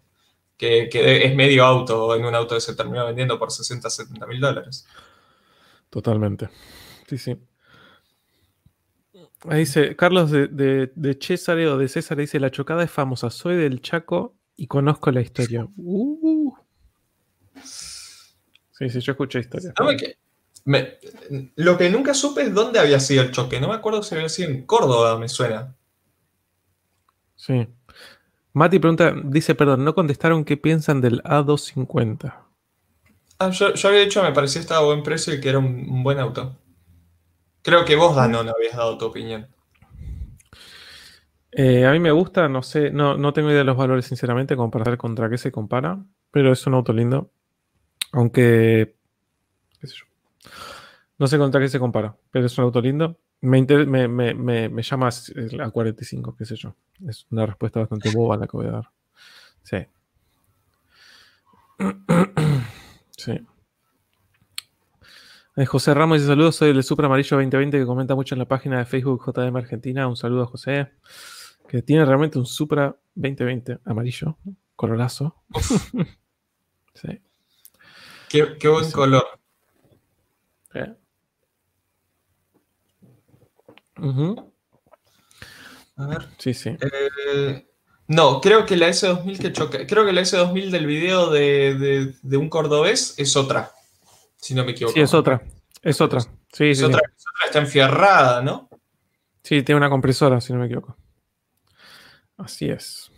que, 0.57 0.89
es 1.25 1.35
medio 1.35 1.65
auto 1.65 2.15
en 2.15 2.25
un 2.25 2.35
auto 2.35 2.55
que 2.55 2.61
se 2.61 2.75
terminó 2.75 3.05
vendiendo 3.05 3.37
por 3.37 3.51
60, 3.51 3.89
70 3.89 4.25
mil 4.27 4.39
dólares. 4.39 4.87
Totalmente. 5.89 6.49
Sí, 7.07 7.17
sí. 7.17 7.37
Ahí 9.49 9.59
dice, 9.59 9.95
Carlos 9.95 10.31
de, 10.31 10.47
de, 10.47 10.91
de 10.95 11.17
César 11.19 11.57
o 11.57 11.77
de 11.77 11.87
César 11.87 12.17
dice, 12.17 12.39
la 12.39 12.51
chocada 12.51 12.83
es 12.83 12.91
famosa, 12.91 13.29
soy 13.29 13.55
del 13.57 13.81
Chaco 13.81 14.35
y 14.55 14.67
conozco 14.67 15.11
la 15.11 15.21
historia. 15.21 15.67
Uh. 15.77 16.53
Sí, 18.77 18.89
sí, 18.89 18.99
yo 18.99 19.13
escuché 19.13 19.39
historia. 19.39 19.73
lo 21.55 21.77
que 21.77 21.89
nunca 21.89 22.13
supe 22.13 22.41
es 22.41 22.53
dónde 22.53 22.79
había 22.79 22.99
sido 22.99 23.23
el 23.23 23.31
choque. 23.31 23.61
No 23.61 23.69
me 23.69 23.75
acuerdo 23.75 24.03
si 24.03 24.15
había 24.15 24.27
sido 24.27 24.49
en 24.49 24.65
Córdoba, 24.65 25.17
me 25.17 25.29
suena. 25.29 25.73
Sí. 27.35 27.67
Mati 28.51 28.79
pregunta, 28.79 29.13
dice, 29.23 29.55
perdón, 29.55 29.85
no 29.85 29.95
contestaron 29.95 30.43
qué 30.43 30.57
piensan 30.57 30.99
del 30.99 31.23
A250. 31.23 32.33
Ah, 33.39 33.49
yo, 33.49 33.67
había 33.83 34.01
dicho, 34.01 34.23
me 34.23 34.31
parecía 34.31 34.59
que 34.59 34.63
estaba 34.63 34.81
a 34.81 34.85
buen 34.85 35.03
precio 35.03 35.33
y 35.33 35.41
que 35.41 35.49
era 35.49 35.59
un, 35.59 36.03
buen 36.03 36.19
auto. 36.19 36.57
Creo 37.65 37.83
que 37.83 37.95
vos, 37.95 38.15
no 38.15 38.21
habías 38.21 38.77
dado 38.77 38.95
tu 38.95 39.05
opinión. 39.05 39.47
Eh, 41.51 41.83
a 41.83 41.91
mí 41.93 41.99
me 41.99 42.11
gusta, 42.11 42.47
no 42.47 42.61
sé, 42.61 42.91
no, 42.91 43.17
no 43.17 43.33
tengo 43.33 43.49
idea 43.49 43.57
de 43.59 43.63
los 43.63 43.75
valores, 43.75 44.05
sinceramente, 44.05 44.55
comparar 44.55 44.99
contra 44.99 45.31
qué 45.31 45.39
se 45.39 45.51
compara, 45.51 45.97
pero 46.29 46.51
es 46.51 46.67
un 46.67 46.75
auto 46.75 46.93
lindo. 46.93 47.31
Aunque, 48.11 48.95
qué 49.81 49.87
sé 49.87 49.95
yo. 49.95 50.05
No 51.17 51.25
sé 51.25 51.39
contra 51.39 51.59
qué 51.59 51.67
se 51.67 51.79
compara, 51.79 52.15
pero 52.29 52.45
es 52.45 52.55
un 52.59 52.65
auto 52.65 52.81
lindo. 52.81 53.17
Me, 53.41 53.63
me, 53.63 54.07
me, 54.07 54.69
me, 54.69 54.83
llama 54.83 55.09
a 55.09 55.71
45, 55.71 56.35
qué 56.37 56.45
sé 56.45 56.55
yo. 56.57 56.75
Es 57.07 57.25
una 57.31 57.47
respuesta 57.47 57.79
bastante 57.79 58.11
boba 58.11 58.37
la 58.37 58.45
que 58.45 58.57
voy 58.57 58.67
a 58.67 58.71
dar. 58.71 58.91
Sí. 59.63 59.77
sí. 63.17 63.41
Eh, 65.57 65.65
José 65.65 65.93
Ramos 65.93 66.17
dice 66.17 66.27
saludos, 66.27 66.57
soy 66.57 66.71
el 66.71 66.83
Super 66.83 67.05
Amarillo 67.05 67.37
2020 67.37 67.79
que 67.79 67.85
comenta 67.85 68.13
mucho 68.13 68.35
en 68.35 68.39
la 68.39 68.47
página 68.47 68.79
de 68.79 68.85
Facebook 68.85 69.23
JM 69.25 69.55
Argentina. 69.55 70.07
Un 70.07 70.17
saludo 70.17 70.43
a 70.43 70.47
José, 70.47 70.91
que 71.67 71.81
tiene 71.81 72.03
realmente 72.05 72.37
un 72.37 72.45
Supra 72.45 72.95
2020 73.15 73.79
amarillo, 73.85 74.37
colorazo. 74.75 75.43
sí. 76.93 77.21
Qué, 78.29 78.57
qué 78.59 78.67
buen 78.67 78.91
color. 78.91 79.25
A 85.97 86.07
ver. 86.07 86.27
Sí, 86.37 86.53
sí. 86.53 86.69
Eh, 86.81 87.65
no, 88.07 88.41
creo 88.41 88.65
que 88.65 88.75
la 88.75 88.89
S2000 88.89 89.39
que 89.39 89.53
choca. 89.53 89.87
Creo 89.87 90.05
que 90.05 90.13
la 90.13 90.21
S2000 90.21 90.69
del 90.69 90.85
video 90.85 91.29
de, 91.29 92.13
un 92.33 92.49
cordobés 92.49 93.15
es 93.17 93.35
otra. 93.35 93.71
Si 94.45 94.53
no 94.53 94.63
me 94.63 94.73
equivoco. 94.73 94.93
Sí, 94.93 95.01
es 95.01 95.11
otra. 95.15 95.41
Es 95.81 95.99
otra. 95.99 96.19
Sí, 96.53 96.65
es, 96.65 96.83
otra, 96.83 96.99
es 96.99 97.25
otra, 97.27 97.47
está 97.47 97.59
enfierrada, 97.61 98.43
¿no? 98.43 98.69
Sí, 99.41 99.63
tiene 99.63 99.77
una 99.77 99.89
compresora, 99.89 100.39
si 100.39 100.53
no 100.53 100.59
me 100.59 100.67
equivoco. 100.67 100.95
Así 102.37 102.69
es. 102.69 103.11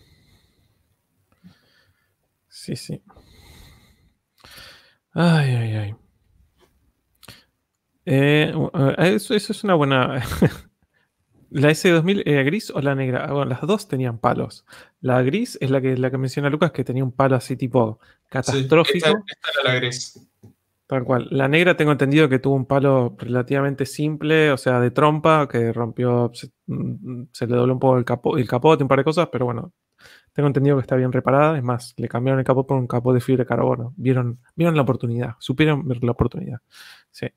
Sí, 2.48 2.78
sí. 2.78 3.04
Ay, 5.12 5.50
ay, 5.50 5.76
ay. 5.76 5.96
Eh, 8.06 8.54
eso, 9.00 9.36
es 9.36 9.64
una 9.66 9.74
buena. 9.74 10.24
¿La 11.50 11.72
S2000 11.72 12.24
era 12.26 12.44
gris 12.44 12.70
o 12.70 12.80
la 12.80 12.96
negra? 12.96 13.26
Ah, 13.26 13.34
bueno, 13.34 13.50
las 13.50 13.60
dos 13.64 13.90
tenían 13.90 14.18
palos. 14.18 14.66
La 15.02 15.22
gris 15.24 15.58
es 15.60 15.72
la 15.72 15.82
que, 15.82 15.98
la 15.98 16.10
que 16.10 16.18
menciona 16.18 16.50
Lucas, 16.50 16.72
que 16.72 16.86
tenía 16.86 17.04
un 17.04 17.12
palo 17.12 17.36
así 17.36 17.58
tipo 17.58 18.00
catastrófico. 18.30 19.10
esta, 19.28 19.62
era 19.62 19.74
la 19.74 19.76
gris. 19.76 20.26
Tal 20.88 21.04
cual. 21.04 21.28
La 21.32 21.50
negra 21.50 21.76
tengo 21.76 21.92
entendido 21.92 22.30
que 22.30 22.40
tuvo 22.40 22.56
un 22.56 22.66
palo 22.66 23.14
relativamente 23.20 23.86
simple, 23.86 24.52
o 24.52 24.58
sea, 24.58 24.80
de 24.80 24.90
trompa, 24.92 25.46
que 25.50 25.74
rompió, 25.74 26.32
se, 26.34 26.50
mm, 26.68 27.24
le 27.42 27.48
dobló 27.48 27.74
un 27.74 27.80
poco 27.80 27.98
el, 27.98 28.06
capo, 28.06 28.38
el 28.38 28.48
capote, 28.48 28.84
un 28.84 28.88
par 28.88 29.00
de 29.00 29.04
cosas, 29.04 29.28
pero 29.30 29.46
bueno, 29.46 29.74
tengo 30.32 30.48
entendido 30.48 30.78
que 30.78 30.82
está 30.82 30.96
bien 30.96 31.12
reparada. 31.12 31.58
Es 31.58 31.64
más, 31.64 31.94
le 31.98 32.08
cambiaron 32.08 32.40
el 32.40 32.46
capó 32.46 32.66
por 32.66 32.78
un 32.78 32.88
capó 32.88 33.14
de 33.14 33.20
fibra 33.20 33.44
de 33.44 33.48
carbono. 33.48 33.94
Vieron, 33.98 34.40
vieron 34.56 34.78
la 34.78 34.84
oportunidad, 34.84 35.36
supieron 35.40 35.86
ver 35.86 36.02
la 36.04 36.12
oportunidad. 36.12 36.60
Sí. 37.12 37.28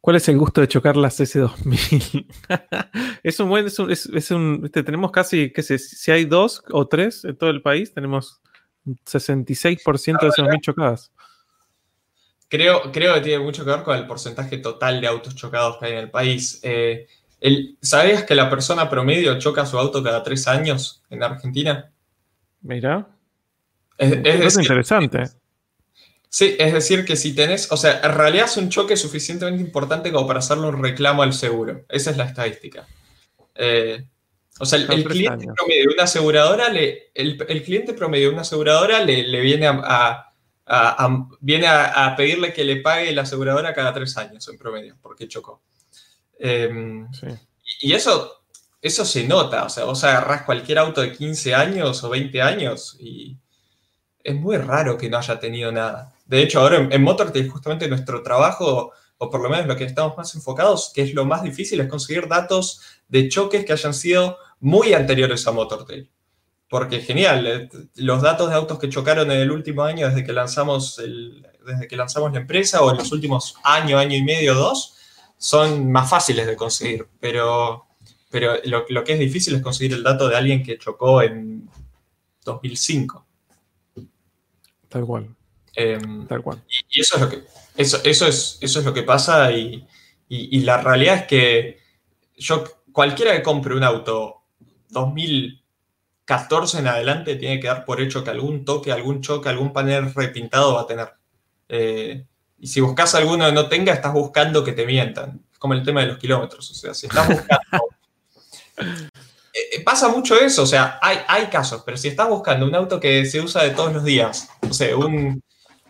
¿Cuál 0.00 0.16
es 0.16 0.28
el 0.28 0.38
gusto 0.38 0.62
de 0.62 0.68
chocar 0.68 0.96
las 0.96 1.20
S2000? 1.20 2.26
es 3.22 3.40
un 3.40 3.48
buen, 3.50 3.66
es 3.66 3.78
un, 3.78 3.90
es, 3.90 4.30
un 4.30 4.62
este, 4.64 4.82
tenemos 4.82 5.10
casi, 5.10 5.52
qué 5.52 5.62
sé, 5.62 5.78
si 5.78 6.10
hay 6.10 6.24
dos 6.24 6.62
o 6.70 6.88
tres 6.88 7.24
en 7.24 7.36
todo 7.36 7.50
el 7.50 7.60
país, 7.60 7.92
tenemos 7.92 8.40
66% 8.86 10.20
de 10.20 10.28
S2000 10.28 10.60
chocadas. 10.60 11.12
Creo, 12.48 12.92
creo 12.92 13.14
que 13.14 13.20
tiene 13.20 13.42
mucho 13.42 13.64
que 13.64 13.70
ver 13.70 13.82
con 13.82 13.96
el 13.96 14.06
porcentaje 14.06 14.58
total 14.58 15.00
de 15.00 15.06
autos 15.06 15.34
chocados 15.34 15.78
que 15.78 15.86
hay 15.86 15.92
en 15.92 15.98
el 15.98 16.10
país. 16.10 16.60
Eh, 16.62 17.06
¿Sabías 17.80 18.24
que 18.24 18.34
la 18.34 18.48
persona 18.48 18.88
promedio 18.88 19.38
choca 19.38 19.66
su 19.66 19.78
auto 19.78 20.02
cada 20.02 20.22
tres 20.22 20.46
años 20.48 21.02
en 21.10 21.22
Argentina? 21.22 21.90
Mira. 22.62 23.06
Es, 23.98 24.56
interesante. 24.56 25.24
Sí, 26.28 26.56
es 26.58 26.72
decir, 26.72 27.04
que 27.04 27.14
si 27.14 27.34
tenés, 27.34 27.70
o 27.70 27.76
sea, 27.76 28.00
en 28.02 28.12
realidad 28.12 28.46
es 28.46 28.56
un 28.56 28.68
choque 28.68 28.96
suficientemente 28.96 29.62
importante 29.62 30.10
como 30.10 30.26
para 30.26 30.40
hacerle 30.40 30.66
un 30.66 30.82
reclamo 30.82 31.22
al 31.22 31.32
seguro. 31.32 31.84
Esa 31.88 32.10
es 32.10 32.16
la 32.16 32.24
estadística. 32.24 32.86
Eh, 33.54 34.04
o 34.58 34.66
sea, 34.66 34.78
el, 34.78 35.04
cliente 35.04 35.46
promedio 35.46 35.88
de 35.88 35.94
una 35.94 36.04
aseguradora, 36.04 36.68
le, 36.70 37.10
el, 37.14 37.62
cliente 37.62 37.92
promedio 37.92 38.28
de 38.28 38.32
una 38.32 38.42
aseguradora 38.42 39.00
le, 39.04 39.40
viene 39.40 39.66
a, 39.68 40.32
viene 41.40 41.66
a, 41.66 42.14
pedirle 42.16 42.52
que 42.52 42.64
le 42.64 42.76
pague 42.76 43.12
la 43.12 43.22
aseguradora 43.22 43.74
cada 43.74 43.92
tres 43.92 44.16
años 44.16 44.48
en 44.48 44.58
promedio, 44.58 44.96
porque 45.00 45.28
chocó. 45.28 45.62
Em, 46.38 47.06
y 47.80 47.92
eso, 47.92 48.44
eso 48.80 49.04
se 49.04 49.26
nota, 49.26 49.64
o 49.64 49.68
sea, 49.68 49.84
vos 49.84 50.02
agarrás 50.04 50.42
cualquier 50.42 50.78
auto 50.78 51.00
de 51.00 51.12
15 51.12 51.54
años 51.54 52.02
o 52.02 52.10
20 52.10 52.42
años 52.42 52.96
y 52.98 53.36
es 54.22 54.34
muy 54.34 54.56
raro 54.56 54.96
que 54.96 55.10
no 55.10 55.18
haya 55.18 55.38
tenido 55.38 55.70
nada. 55.70 56.14
De 56.24 56.42
hecho, 56.42 56.60
ahora 56.60 56.76
en, 56.78 56.92
en 56.92 57.50
justamente 57.50 57.88
nuestro 57.88 58.22
trabajo, 58.22 58.92
o 59.18 59.30
por 59.30 59.42
lo 59.42 59.50
menos 59.50 59.66
lo 59.66 59.76
que 59.76 59.84
estamos 59.84 60.16
más 60.16 60.34
enfocados, 60.34 60.92
que 60.94 61.02
es 61.02 61.14
lo 61.14 61.26
más 61.26 61.42
difícil, 61.42 61.80
es 61.80 61.88
conseguir 61.88 62.26
datos 62.26 62.80
de 63.08 63.28
choques 63.28 63.64
que 63.64 63.74
hayan 63.74 63.92
sido 63.92 64.38
muy 64.60 64.94
anteriores 64.94 65.46
a 65.46 65.52
MotorTail. 65.52 66.10
Porque 66.74 67.02
genial, 67.02 67.46
eh, 67.46 67.68
los 67.98 68.20
datos 68.20 68.50
de 68.50 68.56
autos 68.56 68.80
que 68.80 68.88
chocaron 68.88 69.30
en 69.30 69.38
el 69.38 69.52
último 69.52 69.84
año 69.84 70.08
desde 70.08 70.24
que 70.24 70.32
lanzamos, 70.32 70.96
desde 70.96 71.86
que 71.86 71.94
lanzamos 71.94 72.32
la 72.32 72.40
empresa 72.40 72.82
o 72.82 72.90
en 72.90 72.96
los 72.96 73.12
últimos 73.12 73.54
año, 73.62 73.96
año 73.96 74.16
y 74.16 74.24
medio, 74.24 74.54
dos, 74.54 74.96
son 75.38 75.92
más 75.92 76.10
fáciles 76.10 76.48
de 76.48 76.56
conseguir. 76.56 77.06
Pero, 77.20 77.86
pero 78.28 78.56
lo, 78.64 78.86
lo 78.88 79.04
que 79.04 79.12
es 79.12 79.20
difícil 79.20 79.54
es 79.54 79.62
conseguir 79.62 79.92
el 79.92 80.02
dato 80.02 80.28
de 80.28 80.36
alguien 80.36 80.64
que 80.64 80.76
chocó 80.76 81.22
en 81.22 81.70
2005. 82.44 83.24
Tal 84.88 85.06
cual. 85.06 85.32
Em, 85.76 86.26
y, 86.90 87.00
eso 87.00 87.14
es 87.14 87.22
lo 87.22 87.28
que, 87.28 87.44
eso, 87.76 88.00
eso, 88.02 88.26
es, 88.26 88.58
eso 88.60 88.80
es 88.80 88.84
lo 88.84 88.92
que 88.92 89.04
pasa 89.04 89.52
y, 89.52 89.86
la 90.28 90.78
realidad 90.78 91.18
es 91.18 91.26
que 91.28 91.78
yo, 92.36 92.64
cualquiera 92.90 93.36
que 93.36 93.44
compre 93.44 93.76
un 93.76 93.84
auto 93.84 94.42
2014 96.26 96.78
en 96.78 96.88
adelante 96.88 97.36
tiene 97.36 97.60
que 97.60 97.66
dar 97.66 97.84
por 97.84 98.00
hecho 98.00 98.24
que 98.24 98.30
algún 98.30 98.64
toque, 98.64 98.92
algún 98.92 99.20
choque, 99.20 99.48
algún 99.48 99.72
panel 99.72 100.12
repintado 100.12 100.74
va 100.74 100.82
a 100.82 100.86
tener. 100.86 101.12
Eh, 101.68 102.24
y 102.58 102.66
si 102.66 102.80
buscas 102.80 103.14
alguno 103.14 103.46
que 103.46 103.52
no 103.52 103.68
tenga, 103.68 103.92
estás 103.92 104.12
buscando 104.12 104.64
que 104.64 104.72
te 104.72 104.86
mientan. 104.86 105.42
Es 105.52 105.58
como 105.58 105.74
el 105.74 105.82
tema 105.82 106.00
de 106.00 106.08
los 106.08 106.18
kilómetros. 106.18 106.70
O 106.70 106.74
sea, 106.74 106.94
si 106.94 107.06
estás 107.06 107.28
buscando 107.28 107.84
Eh, 109.54 109.82
pasa 109.84 110.08
mucho 110.08 110.34
eso, 110.34 110.64
o 110.64 110.66
sea, 110.66 110.98
hay, 111.00 111.18
hay 111.28 111.46
casos, 111.46 111.84
pero 111.86 111.96
si 111.96 112.08
estás 112.08 112.28
buscando 112.28 112.66
un 112.66 112.74
auto 112.74 112.98
que 112.98 113.24
se 113.24 113.40
usa 113.40 113.62
de 113.62 113.70
todos 113.70 113.92
los 113.92 114.02
días, 114.02 114.48
o 114.68 114.74
sea, 114.74 114.96
un, 114.96 115.40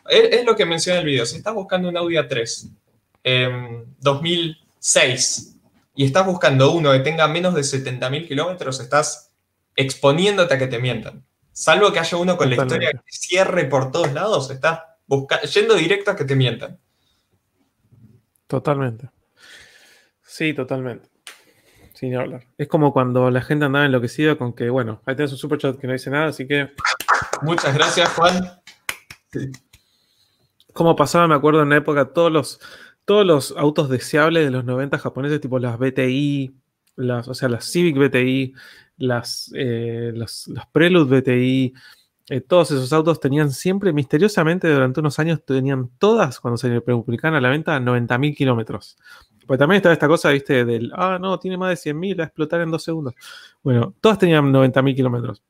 es, 0.07 0.45
lo 0.45 0.55
que 0.55 0.67
menciona 0.67 0.99
el 1.01 1.07
video, 1.07 1.25
si 1.25 1.37
estás 1.37 1.55
buscando 1.55 1.89
un 1.89 1.97
Audi 1.97 2.17
A3 2.17 2.71
2006 4.01 5.57
y 5.97 6.05
estás 6.05 6.27
buscando 6.27 6.73
uno 6.73 6.93
que 6.93 6.99
tenga 6.99 7.27
menos 7.27 7.55
de 7.55 7.63
70.000 7.63 8.29
kilómetros, 8.29 8.81
estás 8.81 9.24
exponiéndote 9.77 10.55
a 10.55 10.59
que 10.59 10.67
te 10.67 10.79
mientan. 10.79 11.25
Salvo 11.53 11.93
que 11.93 12.01
haya 12.01 12.19
uno 12.19 12.37
con 12.37 12.49
la 12.51 12.57
historia 12.57 12.91
que 12.91 13.01
cierre 13.09 13.67
por 13.67 13.93
todos 13.93 14.13
lados, 14.13 14.51
estás 14.51 14.81
yendo 15.55 15.75
directo 15.75 16.11
a 16.11 16.17
que 16.17 16.25
te 16.25 16.35
mientan. 16.35 16.79
Totalmente. 18.47 19.11
Sí, 20.23 20.53
totalmente. 20.53 21.09
Sin 21.95 22.17
hablar. 22.17 22.45
Es 22.59 22.67
como 22.67 22.93
cuando 22.93 23.31
la 23.31 23.41
gente 23.41 23.65
andaba 23.65 23.87
enloquecida 23.87 24.37
con 24.37 24.53
que, 24.53 24.69
bueno, 24.69 25.01
ahí 25.07 25.15
tenés 25.15 25.33
un 25.33 25.39
super 25.39 25.59
chat 25.59 25.79
que 25.79 25.87
no 25.87 25.93
dice 25.93 26.11
nada, 26.11 26.27
así 26.27 26.47
que. 26.47 26.71
Muchas 27.43 27.73
gracias, 27.75 28.09
Juan. 28.15 28.61
Como 30.73 30.97
pasaba, 30.97 31.29
me 31.29 31.37
acuerdo 31.37 31.63
en 31.63 31.69
la 31.71 31.77
época, 31.77 32.07
todos 32.07 32.33
los, 32.33 32.61
todos 33.05 33.25
los 33.25 33.55
autos 33.57 33.89
deseables 33.89 34.45
de 34.45 34.51
los 34.51 34.65
90 34.65 34.99
japoneses, 34.99 35.41
tipo 35.41 35.61
las 35.61 35.79
BTI, 35.79 36.57
las, 36.97 37.29
o 37.29 37.35
sea, 37.35 37.49
las 37.49 37.65
Civic 37.65 37.97
BTI, 37.97 38.55
las, 38.97 39.51
eh, 39.55 40.13
las, 40.15 40.49
Prelude 40.73 41.21
BTI, 41.21 41.75
eh, 42.31 42.41
todos 42.41 42.71
esos 42.71 42.93
autos 42.93 43.21
tenían 43.21 43.51
siempre, 43.51 43.93
misteriosamente, 43.93 44.73
durante 44.73 45.01
unos 45.01 45.19
años, 45.19 45.45
tenían 45.45 45.91
todas, 45.99 46.41
cuando 46.41 46.57
se 46.57 46.81
publicaban 46.81 47.37
a 47.37 47.41
la 47.41 47.51
venta, 47.51 47.79
90.000 47.79 48.35
kilómetros. 48.35 48.97
Pues 49.47 49.59
también 49.59 49.77
estaba 49.77 49.93
esta 49.93 50.09
cosa, 50.09 50.31
viste, 50.31 50.65
del, 50.65 50.91
ah, 50.95 51.19
no, 51.21 51.39
tiene 51.39 51.59
más 51.59 51.71
de 51.71 51.77
100.000, 51.77 52.21
a 52.21 52.25
explotar 52.25 52.61
en 52.63 52.71
dos 52.71 52.83
segundos. 52.83 53.15
Bueno, 53.63 53.95
todas 54.01 54.19
tenían 54.19 54.53
90.000 54.53 54.97
kilómetros. 54.97 55.43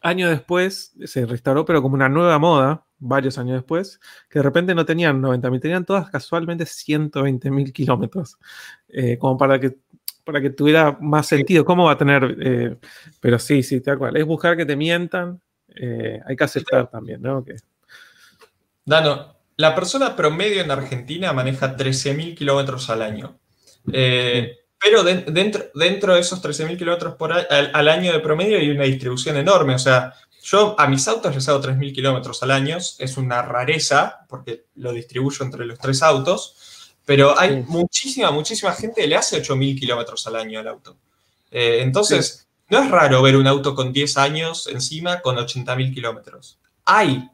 Años 0.00 0.30
después 0.30 0.94
se 1.04 1.26
restauró, 1.26 1.64
pero 1.64 1.82
como 1.82 1.94
una 1.94 2.08
nueva 2.08 2.38
moda, 2.38 2.86
varios 2.98 3.36
años 3.38 3.56
después, 3.56 4.00
que 4.30 4.38
de 4.38 4.42
repente 4.44 4.74
no 4.74 4.84
tenían 4.84 5.20
90.000, 5.20 5.60
tenían 5.60 5.84
todas 5.84 6.08
casualmente 6.10 6.64
120.000 6.64 7.72
kilómetros. 7.72 8.38
Eh, 8.88 9.18
como 9.18 9.36
para 9.36 9.58
que, 9.60 9.78
para 10.24 10.40
que 10.40 10.50
tuviera 10.50 10.96
más 11.00 11.26
sentido. 11.26 11.64
¿Cómo 11.64 11.84
va 11.84 11.92
a 11.92 11.98
tener? 11.98 12.36
Eh, 12.40 12.76
pero 13.20 13.38
sí, 13.38 13.62
sí, 13.62 13.80
tal 13.80 13.98
cual. 13.98 14.16
Es 14.16 14.24
buscar 14.24 14.56
que 14.56 14.66
te 14.66 14.76
mientan. 14.76 15.40
Eh, 15.74 16.20
hay 16.26 16.36
que 16.36 16.44
aceptar 16.44 16.90
también, 16.90 17.22
¿no? 17.22 17.44
Que... 17.44 17.56
Dano, 18.84 19.36
la 19.56 19.74
persona 19.74 20.14
promedio 20.14 20.62
en 20.62 20.70
Argentina 20.70 21.32
maneja 21.32 21.76
13.000 21.76 22.36
kilómetros 22.36 22.90
al 22.90 23.02
año. 23.02 23.38
Eh, 23.92 24.58
pero 24.78 25.04
dentro, 25.04 25.64
dentro 25.74 26.14
de 26.14 26.20
esos 26.20 26.42
13.000 26.42 26.76
kilómetros 26.76 27.16
al, 27.50 27.70
al, 27.72 27.88
año 27.88 28.12
de 28.12 28.20
promedio 28.20 28.58
hay 28.58 28.70
una 28.70 28.84
distribución 28.84 29.36
enorme. 29.36 29.74
O 29.74 29.78
sea, 29.78 30.14
yo 30.42 30.74
a 30.78 30.88
mis 30.88 31.06
autos 31.06 31.34
les 31.34 31.48
hago 31.48 31.62
3.000 31.62 31.94
kilómetros 31.94 32.42
al 32.42 32.50
año. 32.50 32.76
Es 32.76 33.16
una 33.16 33.42
rareza 33.42 34.26
porque 34.28 34.66
lo 34.74 34.92
distribuyo 34.92 35.44
entre 35.44 35.64
los 35.64 35.78
tres 35.78 36.02
autos. 36.02 36.71
Pero 37.04 37.38
hay 37.38 37.62
muchísima, 37.66 38.30
muchísima 38.30 38.72
gente 38.72 39.02
que 39.02 39.08
le 39.08 39.16
hace 39.16 39.42
8.000 39.42 39.78
kilómetros 39.78 40.26
al 40.26 40.36
año 40.36 40.60
al 40.60 40.68
auto. 40.68 40.96
Eh, 41.50 41.80
entonces, 41.82 42.48
no 42.68 42.82
es 42.82 42.90
raro 42.90 43.22
ver 43.22 43.36
un 43.36 43.46
auto 43.46 43.74
con 43.74 43.92
10 43.92 44.16
años 44.18 44.66
encima 44.68 45.20
con 45.20 45.36
80.000 45.36 45.92
kilómetros. 45.92 46.58
Hay, 46.84 47.28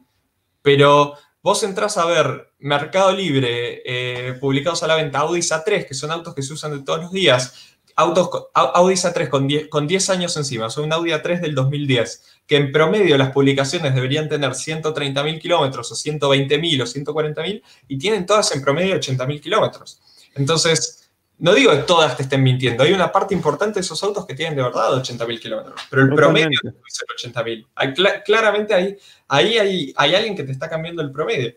pero 0.61 1.17
Vos 1.41 1.63
entrás 1.63 1.97
a 1.97 2.05
ver 2.05 2.51
Mercado 2.59 3.13
Libre, 3.13 3.81
eh, 3.85 4.33
publicados 4.33 4.83
a 4.83 4.87
la 4.87 4.95
venta, 4.95 5.19
Audi 5.19 5.39
A3, 5.39 5.87
que 5.87 5.93
son 5.93 6.11
autos 6.11 6.35
que 6.35 6.43
se 6.43 6.51
usan 6.51 6.77
de 6.77 6.83
todos 6.83 6.99
los 6.99 7.11
días, 7.11 7.77
autos, 7.95 8.29
Audi 8.53 8.95
A3 8.95 9.29
con 9.29 9.47
10, 9.47 9.69
con 9.69 9.87
10 9.87 10.09
años 10.09 10.35
encima, 10.35 10.69
son 10.69 10.85
un 10.85 10.93
Audi 10.93 11.11
A3 11.11 11.39
del 11.39 11.55
2010, 11.55 12.38
que 12.49 12.57
en 12.57 12.71
promedio 12.71 13.15
las 13.15 13.31
publicaciones 13.31 13.93
deberían 13.93 14.27
tener 14.27 14.49
130.000 14.49 15.39
kilómetros 15.39 15.91
o 15.91 15.95
120.000 15.95 16.81
o 16.81 16.85
140.000 16.85 17.61
y 17.87 17.97
tienen 17.99 18.25
todas 18.25 18.55
en 18.55 18.63
promedio 18.63 18.95
80.000 18.95 19.39
kilómetros. 19.39 20.01
Entonces, 20.33 21.11
no 21.37 21.53
digo 21.53 21.71
que 21.71 21.83
todas 21.83 22.17
te 22.17 22.23
estén 22.23 22.41
mintiendo, 22.41 22.83
hay 22.83 22.91
una 22.91 23.11
parte 23.11 23.35
importante 23.35 23.75
de 23.75 23.81
esos 23.81 24.01
autos 24.01 24.25
que 24.25 24.33
tienen 24.33 24.55
de 24.55 24.63
verdad 24.63 24.93
80.000 24.93 25.39
kilómetros, 25.39 25.79
pero 25.91 26.01
el 26.01 26.09
promedio 26.15 26.59
es 26.87 27.03
80.000. 27.23 28.23
Claramente 28.25 28.73
ahí, 28.73 28.97
ahí 29.27 29.57
hay, 29.59 29.93
hay 29.95 30.15
alguien 30.15 30.35
que 30.35 30.43
te 30.43 30.51
está 30.51 30.67
cambiando 30.67 31.03
el 31.03 31.11
promedio. 31.11 31.53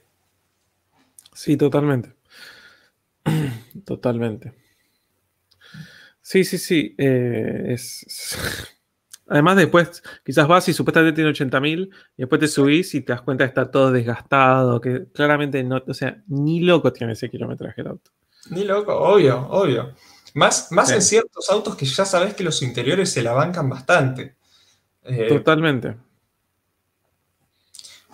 Sí, 1.32 1.56
totalmente. 1.56 2.12
Totalmente. 3.86 4.52
Sí, 6.20 6.44
sí, 6.44 6.58
sí. 6.58 6.94
Eh, 6.98 7.64
es, 7.68 8.36
Además, 9.32 9.56
después 9.56 10.02
quizás 10.22 10.46
vas 10.46 10.68
y 10.68 10.74
supuestamente 10.74 11.14
tiene 11.16 11.30
80.000 11.30 11.88
y 11.88 11.90
después 12.18 12.38
te 12.38 12.48
subís 12.48 12.94
y 12.94 13.00
te 13.00 13.14
das 13.14 13.22
cuenta 13.22 13.44
que 13.44 13.48
está 13.48 13.70
todo 13.70 13.90
desgastado, 13.90 14.78
que 14.78 15.06
claramente 15.10 15.64
no, 15.64 15.82
o 15.86 15.94
sea, 15.94 16.22
ni 16.26 16.60
loco 16.60 16.92
tiene 16.92 17.14
ese 17.14 17.30
kilometraje 17.30 17.80
el 17.80 17.86
auto. 17.86 18.10
Ni 18.50 18.64
loco, 18.64 18.94
obvio, 18.94 19.48
obvio. 19.48 19.94
Más, 20.34 20.70
más 20.70 20.90
en 20.90 21.00
ciertos 21.00 21.48
autos 21.48 21.76
que 21.76 21.86
ya 21.86 22.04
sabes 22.04 22.34
que 22.34 22.44
los 22.44 22.60
interiores 22.60 23.10
se 23.10 23.22
la 23.22 23.32
bancan 23.32 23.70
bastante. 23.70 24.36
Eh, 25.02 25.28
Totalmente. 25.28 25.96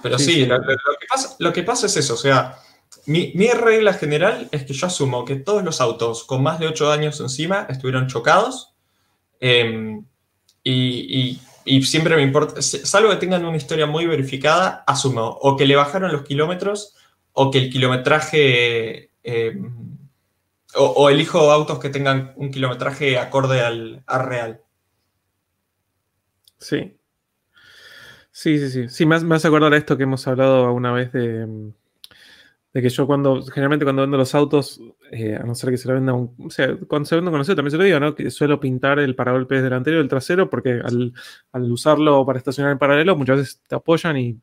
Pero 0.00 0.20
sí, 0.20 0.46
Lo, 0.46 1.52
que 1.52 1.64
pasa, 1.64 1.86
es 1.86 1.96
eso, 1.96 2.14
o 2.14 2.16
sea, 2.16 2.60
mi, 3.06 3.32
regla 3.48 3.92
general 3.92 4.48
es 4.52 4.62
que 4.62 4.72
yo 4.72 4.86
asumo 4.86 5.24
que 5.24 5.34
todos 5.34 5.64
los 5.64 5.80
autos 5.80 6.22
con 6.22 6.44
más 6.44 6.60
de 6.60 6.68
8 6.68 6.92
años 6.92 7.18
encima 7.18 7.66
estuvieron 7.68 8.06
chocados. 8.06 8.76
Em, 9.40 10.04
y, 10.70 11.82
siempre 11.82 12.16
me 12.16 12.22
importa, 12.22 12.62
salvo 12.62 13.10
que 13.10 13.16
tengan 13.16 13.44
una 13.44 13.56
historia 13.56 13.86
muy 13.86 14.06
verificada, 14.06 14.84
asumo 14.86 15.38
o 15.40 15.56
que 15.56 15.66
le 15.66 15.76
bajaron 15.76 16.12
los 16.12 16.22
kilómetros 16.22 16.94
o 17.32 17.50
que 17.50 17.58
el 17.58 17.70
kilometraje, 17.70 19.10
eh, 19.22 19.62
o, 20.74 21.10
elijo 21.10 21.50
autos 21.50 21.78
que 21.78 21.90
tengan 21.90 22.32
un 22.36 22.50
kilometraje 22.50 23.18
acorde 23.18 23.60
al, 23.60 24.02
real. 24.06 24.60
Sí. 26.58 26.96
Sí, 28.30 28.58
sí, 28.58 28.70
sí. 28.70 28.88
Sí, 28.88 29.06
más, 29.06 29.24
más 29.24 29.44
acordar 29.44 29.72
a 29.72 29.76
esto 29.76 29.96
que 29.96 30.04
hemos 30.04 30.26
hablado 30.26 30.72
una 30.72 30.92
vez 30.92 31.12
de, 31.12 31.72
de 32.72 32.82
que 32.82 32.88
yo 32.90 33.06
cuando, 33.06 33.42
generalmente 33.42 33.84
cuando 33.84 34.02
vendo 34.02 34.16
los 34.16 34.34
autos, 34.34 34.80
eh, 35.10 35.36
a 35.36 35.44
no 35.44 35.54
ser 35.54 35.70
que 35.70 35.78
se 35.78 35.88
lo 35.88 35.94
venda 35.94 36.12
un, 36.12 36.34
o 36.38 36.50
sea, 36.50 36.76
cuando 36.86 37.06
se 37.06 37.16
vende 37.16 37.30
conocido 37.30 37.56
también 37.56 37.70
se 37.70 37.78
lo 37.78 37.84
digo, 37.84 38.00
¿no? 38.00 38.14
Que 38.14 38.30
suelo 38.30 38.60
pintar 38.60 38.98
el 38.98 39.14
paragolpes 39.14 39.62
delantero 39.62 39.96
y 39.98 40.00
el 40.00 40.08
trasero 40.08 40.50
porque 40.50 40.80
al, 40.82 41.12
usarlo 41.72 42.24
para 42.26 42.38
estacionar 42.38 42.72
en 42.72 42.78
paralelo 42.78 43.16
muchas 43.16 43.38
veces 43.38 43.62
te 43.66 43.74
apoyan 43.74 44.16
y, 44.18 44.40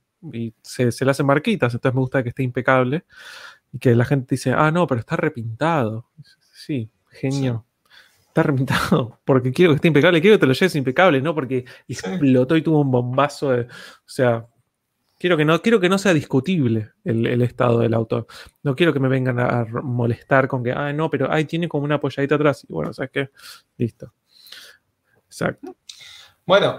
se, 0.63 0.89
le 1.05 1.11
hacen 1.11 1.25
marquitas, 1.25 1.73
entonces 1.73 1.93
me 1.93 2.01
gusta 2.01 2.23
que 2.23 2.29
esté 2.29 2.41
impecable 2.41 3.05
y 3.71 3.77
que 3.77 3.93
la 3.93 4.05
gente 4.05 4.35
dice, 4.35 4.53
ah, 4.53 4.71
no, 4.71 4.87
pero 4.87 5.01
está 5.01 5.15
repintado. 5.15 6.09
Sí, 6.53 6.89
genio. 7.11 7.65
Está 8.27 8.41
repintado 8.41 9.19
porque 9.25 9.51
quiero 9.51 9.71
que 9.71 9.75
esté 9.75 9.87
impecable, 9.87 10.19
quiero 10.19 10.37
que 10.37 10.41
te 10.41 10.47
lo 10.47 10.53
lleves 10.53 10.75
impecable, 10.75 11.21
¿no? 11.21 11.35
Porque 11.35 11.65
explotó 11.87 12.57
y 12.57 12.63
tuvo 12.63 12.81
un 12.81 12.89
bombazo 12.89 13.51
de, 13.51 13.61
o 13.61 13.67
sea, 14.07 14.47
Quiero 15.25 15.37
que 15.37 15.45
no, 15.45 15.59
quiero 15.59 15.79
que 15.79 15.89
no 15.89 15.97
sea 15.97 16.13
discutible 16.13 16.91
el, 17.03 17.41
estado 17.41 17.79
del 17.79 17.95
auto. 17.95 18.27
No 18.61 18.75
quiero 18.75 18.93
que 18.93 18.99
me 18.99 19.07
vengan 19.07 19.39
a 19.39 19.65
molestar 19.81 20.47
con 20.47 20.63
que, 20.63 20.71
ah, 20.71 20.93
no, 20.93 21.09
pero 21.09 21.31
ahí 21.31 21.45
tiene 21.45 21.67
como 21.67 21.83
una 21.83 21.95
apoyadita 21.95 22.35
atrás. 22.35 22.63
Y 22.69 22.71
bueno, 22.71 22.93
¿sabes 22.93 23.09
qué? 23.11 23.29
Listo. 23.75 24.13
Exacto. 25.25 25.77
Bueno, 26.45 26.77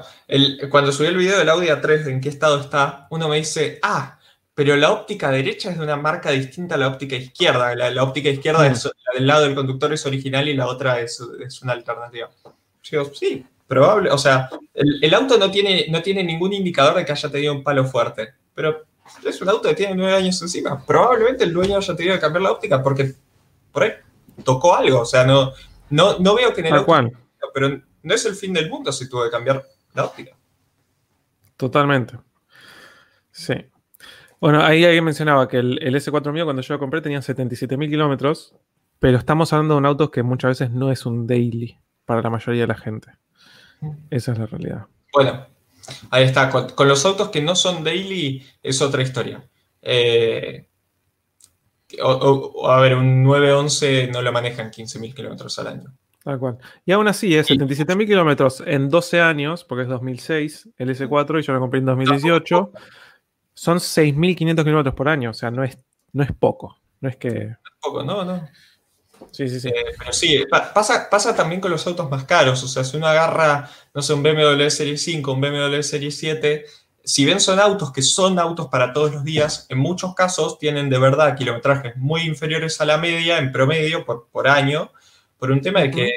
cuando 0.71 0.93
subí 0.93 1.09
el 1.09 1.17
video 1.17 1.41
del 1.41 1.49
Audi 1.49 1.67
A3 1.67 2.07
en 2.07 2.21
qué 2.21 2.29
estado 2.29 2.61
está, 2.61 3.09
uno 3.11 3.29
me 3.29 3.39
dice, 3.39 3.81
ah, 3.83 4.17
pero 4.55 4.77
la 4.77 4.93
óptica 4.93 5.33
derecha 5.33 5.73
es 5.73 5.79
de 5.79 5.83
una 5.83 5.97
marca 5.97 6.31
distinta 6.31 6.77
a 6.77 6.79
la 6.79 6.87
óptica 6.87 7.17
izquierda. 7.17 7.75
La, 7.75 8.05
óptica 8.05 8.29
izquierda 8.29 8.61
mm. 8.61 8.73
es, 8.73 8.85
la 8.85 9.15
del 9.15 9.27
lado 9.27 9.43
del 9.43 9.57
conductor 9.57 9.93
es 9.93 10.07
original 10.07 10.47
y 10.47 10.55
la 10.55 10.69
otra 10.69 11.01
es, 11.01 11.21
es 11.45 11.63
una 11.63 11.73
alternativa. 11.73 12.31
Yo 12.85 13.03
digo, 13.03 13.13
sí, 13.13 13.45
Probable, 13.67 14.11
o 14.11 14.19
sea, 14.19 14.49
el, 14.75 15.13
auto 15.15 15.39
no 15.39 15.51
tiene, 15.51 15.87
no 15.89 16.01
tiene 16.01 16.23
ningún 16.23 16.53
indicador 16.53 16.95
de 16.95 17.05
que 17.05 17.13
haya 17.13 17.31
tenido 17.31 17.53
un 17.53 17.65
palo 17.65 17.85
fuerte, 17.85 18.35
pero 18.55 18.85
es 19.25 19.41
un 19.41 19.49
auto 19.49 19.69
que 19.69 19.75
tiene 19.75 19.95
nueve 19.95 20.15
años 20.15 20.41
encima. 20.41 20.85
Probablemente 20.85 21.45
el 21.45 21.53
dueño 21.53 21.77
haya 21.77 21.97
tenido 21.97 22.15
que 22.15 22.21
cambiar 22.21 22.43
la 22.43 22.53
óptica 22.53 22.83
porque 22.83 23.15
por 23.73 23.83
ahí 23.83 23.93
tocó 24.45 24.77
algo. 24.77 25.01
O 25.01 25.05
sea, 25.05 25.25
no, 25.25 25.53
no, 25.91 26.19
no 26.19 26.35
veo 26.35 26.53
que 26.53 26.61
en 26.61 26.67
el 26.69 26.75
auto, 26.75 27.11
pero 27.53 27.81
no 28.03 28.15
es 28.15 28.25
el 28.25 28.35
fin 28.35 28.53
del 28.53 28.71
mundo 28.71 28.93
si 28.93 29.09
tuvo 29.09 29.25
que 29.25 29.31
cambiar 29.31 29.65
la 29.95 30.05
óptica. 30.05 30.37
Totalmente. 31.57 32.19
Sí. 33.31 33.55
Bueno, 34.41 34.63
ahí 34.63 34.85
alguien 34.85 35.05
mencionaba 35.05 35.49
que 35.49 35.59
el, 35.59 35.79
S4 35.81 36.33
mío 36.33 36.45
cuando 36.45 36.63
yo 36.63 36.75
lo 36.75 36.81
compré 36.81 37.01
tenía 37.01 37.21
77.000 37.21 37.89
kilómetros, 37.89 38.55
pero 38.99 39.19
estamos 39.19 39.53
hablando 39.53 39.75
de 39.75 39.79
un 39.79 39.87
auto 39.87 40.11
que 40.11 40.23
muchas 40.23 40.59
veces 40.59 40.71
no 40.71 40.93
es 40.93 41.07
un 41.07 41.27
daily 41.27 41.79
para 42.05 42.23
la 42.23 42.31
mayoría 42.31 42.63
de 42.63 42.69
la 42.69 42.77
gente. 42.77 43.11
Esa 44.11 44.33
es 44.33 44.39
la 44.39 44.47
realidad. 44.47 44.87
Bueno, 45.13 45.47
ahí 46.11 46.25
está. 46.25 46.51
Con, 46.51 46.89
los 46.89 47.05
autos 47.05 47.31
que 47.31 47.43
no 47.43 47.55
son 47.55 47.85
daily 47.85 48.45
es 48.63 48.83
otra 48.83 49.03
historia. 49.03 49.49
Eh, 49.83 50.69
a 52.65 52.81
ver, 52.81 52.97
un 52.97 53.23
911 53.23 54.09
no 54.09 54.23
lo 54.23 54.33
manejan 54.33 54.71
15.000 54.71 55.15
kilómetros 55.15 55.59
al 55.59 55.69
año. 55.69 55.97
Tal 56.23 56.41
cual. 56.41 56.59
Y 56.85 56.93
aún 56.93 57.07
así, 57.07 57.37
es 57.37 57.49
77.000 57.49 58.07
kilómetros 58.07 58.63
en 58.67 58.89
12 58.89 59.21
años, 59.21 59.65
porque 59.65 59.83
es 59.83 59.89
2006, 59.89 60.71
el 60.77 60.91
S4, 60.91 61.39
y 61.39 61.43
yo 61.43 61.53
lo 61.53 61.61
compré 61.61 61.79
en 61.79 61.87
2018. 61.87 62.73
Son 63.55 63.79
6.500 63.79 64.65
kilómetros 64.65 64.95
por 64.95 65.09
año, 65.09 65.31
o 65.31 65.35
sea, 65.35 65.53
no 65.53 65.63
es, 65.63 65.79
no 66.13 66.25
es 66.25 66.33
poco. 66.33 66.79
No 67.01 67.09
es 67.09 67.17
que. 67.17 67.31
No 67.31 67.53
es 67.53 67.59
poco, 67.81 68.03
no, 68.03 68.25
no. 68.25 68.49
Sí, 69.33 69.49
sí, 69.49 69.61
sí. 69.61 69.69
Eh, 69.69 69.95
pero 69.99 70.13
sí, 70.13 70.45
pasa, 70.75 71.09
pasa 71.11 71.35
también 71.35 71.61
con 71.61 71.71
los 71.71 71.87
autos 71.87 72.11
más 72.11 72.25
caros. 72.25 72.63
O 72.63 72.69
sea, 72.69 72.85
si 72.85 72.97
uno 72.97 73.07
agarra, 73.07 73.71
no 73.95 74.03
sé, 74.03 74.15
un 74.15 74.23
BMW 74.23 74.69
Serie 74.69 74.97
5, 74.97 75.33
un 75.33 75.41
BMW 75.41 75.83
Serie 75.83 76.11
7, 76.11 76.67
si 77.05 77.25
bien 77.25 77.41
son 77.41 77.61
autos 77.61 77.93
que 77.93 78.03
son 78.03 78.39
autos 78.39 78.67
para 78.69 78.93
todos 78.93 79.13
los 79.13 79.25
días, 79.25 79.67
en 79.69 79.79
muchos 79.79 80.15
casos 80.15 80.59
tienen 80.59 80.91
de 80.91 80.99
verdad 80.99 81.37
kilometrajes 81.37 81.97
muy 81.97 82.23
inferiores 82.23 82.81
a 82.81 82.85
la 82.85 82.99
media 82.99 83.39
en 83.39 83.53
promedio 83.53 84.05
por, 84.05 84.29
por 84.33 84.49
año, 84.49 84.91
por 85.39 85.51
un 85.51 85.61
tema 85.61 85.81
de 85.81 85.91
que 85.91 86.11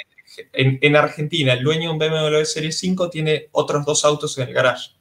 en, 0.54 0.96
Argentina 0.96 1.54
el 1.54 1.64
dueño 1.64 1.94
de 1.94 2.10
un 2.10 2.12
BMW 2.12 2.44
Serie 2.44 2.72
5 2.72 3.10
tiene 3.10 3.50
otros 3.52 3.86
dos 3.86 4.06
autos 4.06 4.38
en 4.38 4.48
el 4.48 4.54
garage. 4.54 4.92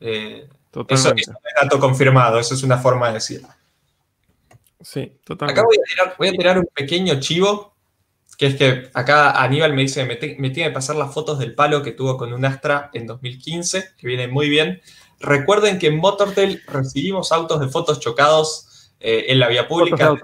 Eh, 0.00 0.48
eso, 0.88 1.12
es 1.14 1.28
un 1.28 1.34
dato 1.60 1.78
confirmado, 1.78 2.38
eso 2.38 2.54
es 2.54 2.62
una 2.62 2.78
forma 2.78 3.08
de 3.08 3.14
decirlo. 3.14 3.48
Sí, 4.80 5.18
totalmente. 5.24 5.60
Acá 5.60 5.68
voy 6.18 6.28
a, 6.28 6.32
tirar, 6.32 6.58
un 6.58 6.68
pequeño 6.72 7.18
chivo, 7.18 7.74
que 8.36 8.46
es 8.46 8.54
que 8.54 8.90
acá 8.94 9.42
Aníbal 9.42 9.74
me 9.74 9.82
dice, 9.82 10.04
me, 10.04 10.16
tiene 10.16 10.52
que 10.52 10.70
pasar 10.70 10.96
las 10.96 11.12
fotos 11.12 11.38
del 11.38 11.54
palo 11.54 11.82
que 11.82 11.92
tuvo 11.92 12.16
con 12.16 12.32
un 12.32 12.44
Astra 12.44 12.90
en 12.92 13.06
2015, 13.06 13.94
que 13.96 14.06
viene 14.06 14.28
muy 14.28 14.48
bien. 14.48 14.80
Recuerden 15.18 15.80
que 15.80 15.88
en 15.88 15.96
Motortel 15.96 16.62
recibimos 16.68 17.32
autos 17.32 17.60
de 17.60 17.68
fotos 17.68 17.98
chocados 17.98 18.92
eh, 19.00 19.26
en 19.28 19.40
la 19.40 19.48
vía 19.48 19.66
pública, 19.66 20.14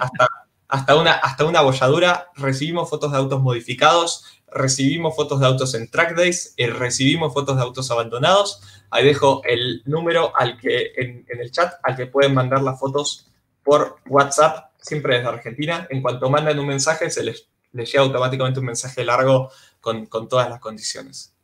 hasta, 0.00 0.28
hasta, 0.68 0.96
una, 0.96 1.12
hasta 1.12 1.44
una 1.44 1.60
bolladura, 1.60 2.30
recibimos 2.36 2.88
fotos 2.88 3.12
de 3.12 3.18
autos 3.18 3.42
modificados, 3.42 4.24
recibimos 4.50 5.14
fotos 5.14 5.40
de 5.40 5.46
autos 5.46 5.74
en 5.74 5.90
track 5.90 6.16
days, 6.16 6.54
eh, 6.56 6.68
recibimos 6.68 7.34
fotos 7.34 7.56
de 7.56 7.62
autos 7.62 7.90
abandonados. 7.90 8.62
Ahí 8.90 9.04
dejo 9.04 9.42
el 9.44 9.82
número 9.84 10.32
al 10.34 10.56
que, 10.56 10.92
en, 10.96 11.26
en 11.28 11.40
el 11.40 11.50
chat 11.50 11.74
al 11.82 11.96
que 11.96 12.06
pueden 12.06 12.32
mandar 12.32 12.62
las 12.62 12.80
fotos 12.80 13.30
por 13.64 13.98
WhatsApp, 14.06 14.70
siempre 14.80 15.16
desde 15.16 15.28
Argentina. 15.28 15.86
En 15.90 16.02
cuanto 16.02 16.30
mandan 16.30 16.58
un 16.58 16.66
mensaje, 16.66 17.10
se 17.10 17.24
les, 17.24 17.48
llega 17.72 18.02
automáticamente 18.02 18.60
un 18.60 18.66
mensaje 18.66 19.04
largo 19.04 19.50
con, 19.80 20.08
todas 20.28 20.48
las 20.48 20.60
condiciones. 20.60 21.34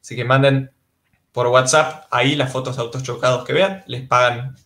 Así 0.00 0.14
que 0.14 0.24
manden 0.24 0.70
por 1.32 1.48
WhatsApp 1.48 2.06
ahí 2.10 2.36
las 2.36 2.52
fotos 2.52 2.76
de 2.76 2.82
autos 2.82 3.02
chocados 3.02 3.44
que 3.44 3.52
vean, 3.52 3.82
les 3.86 4.06
pagan 4.06 4.56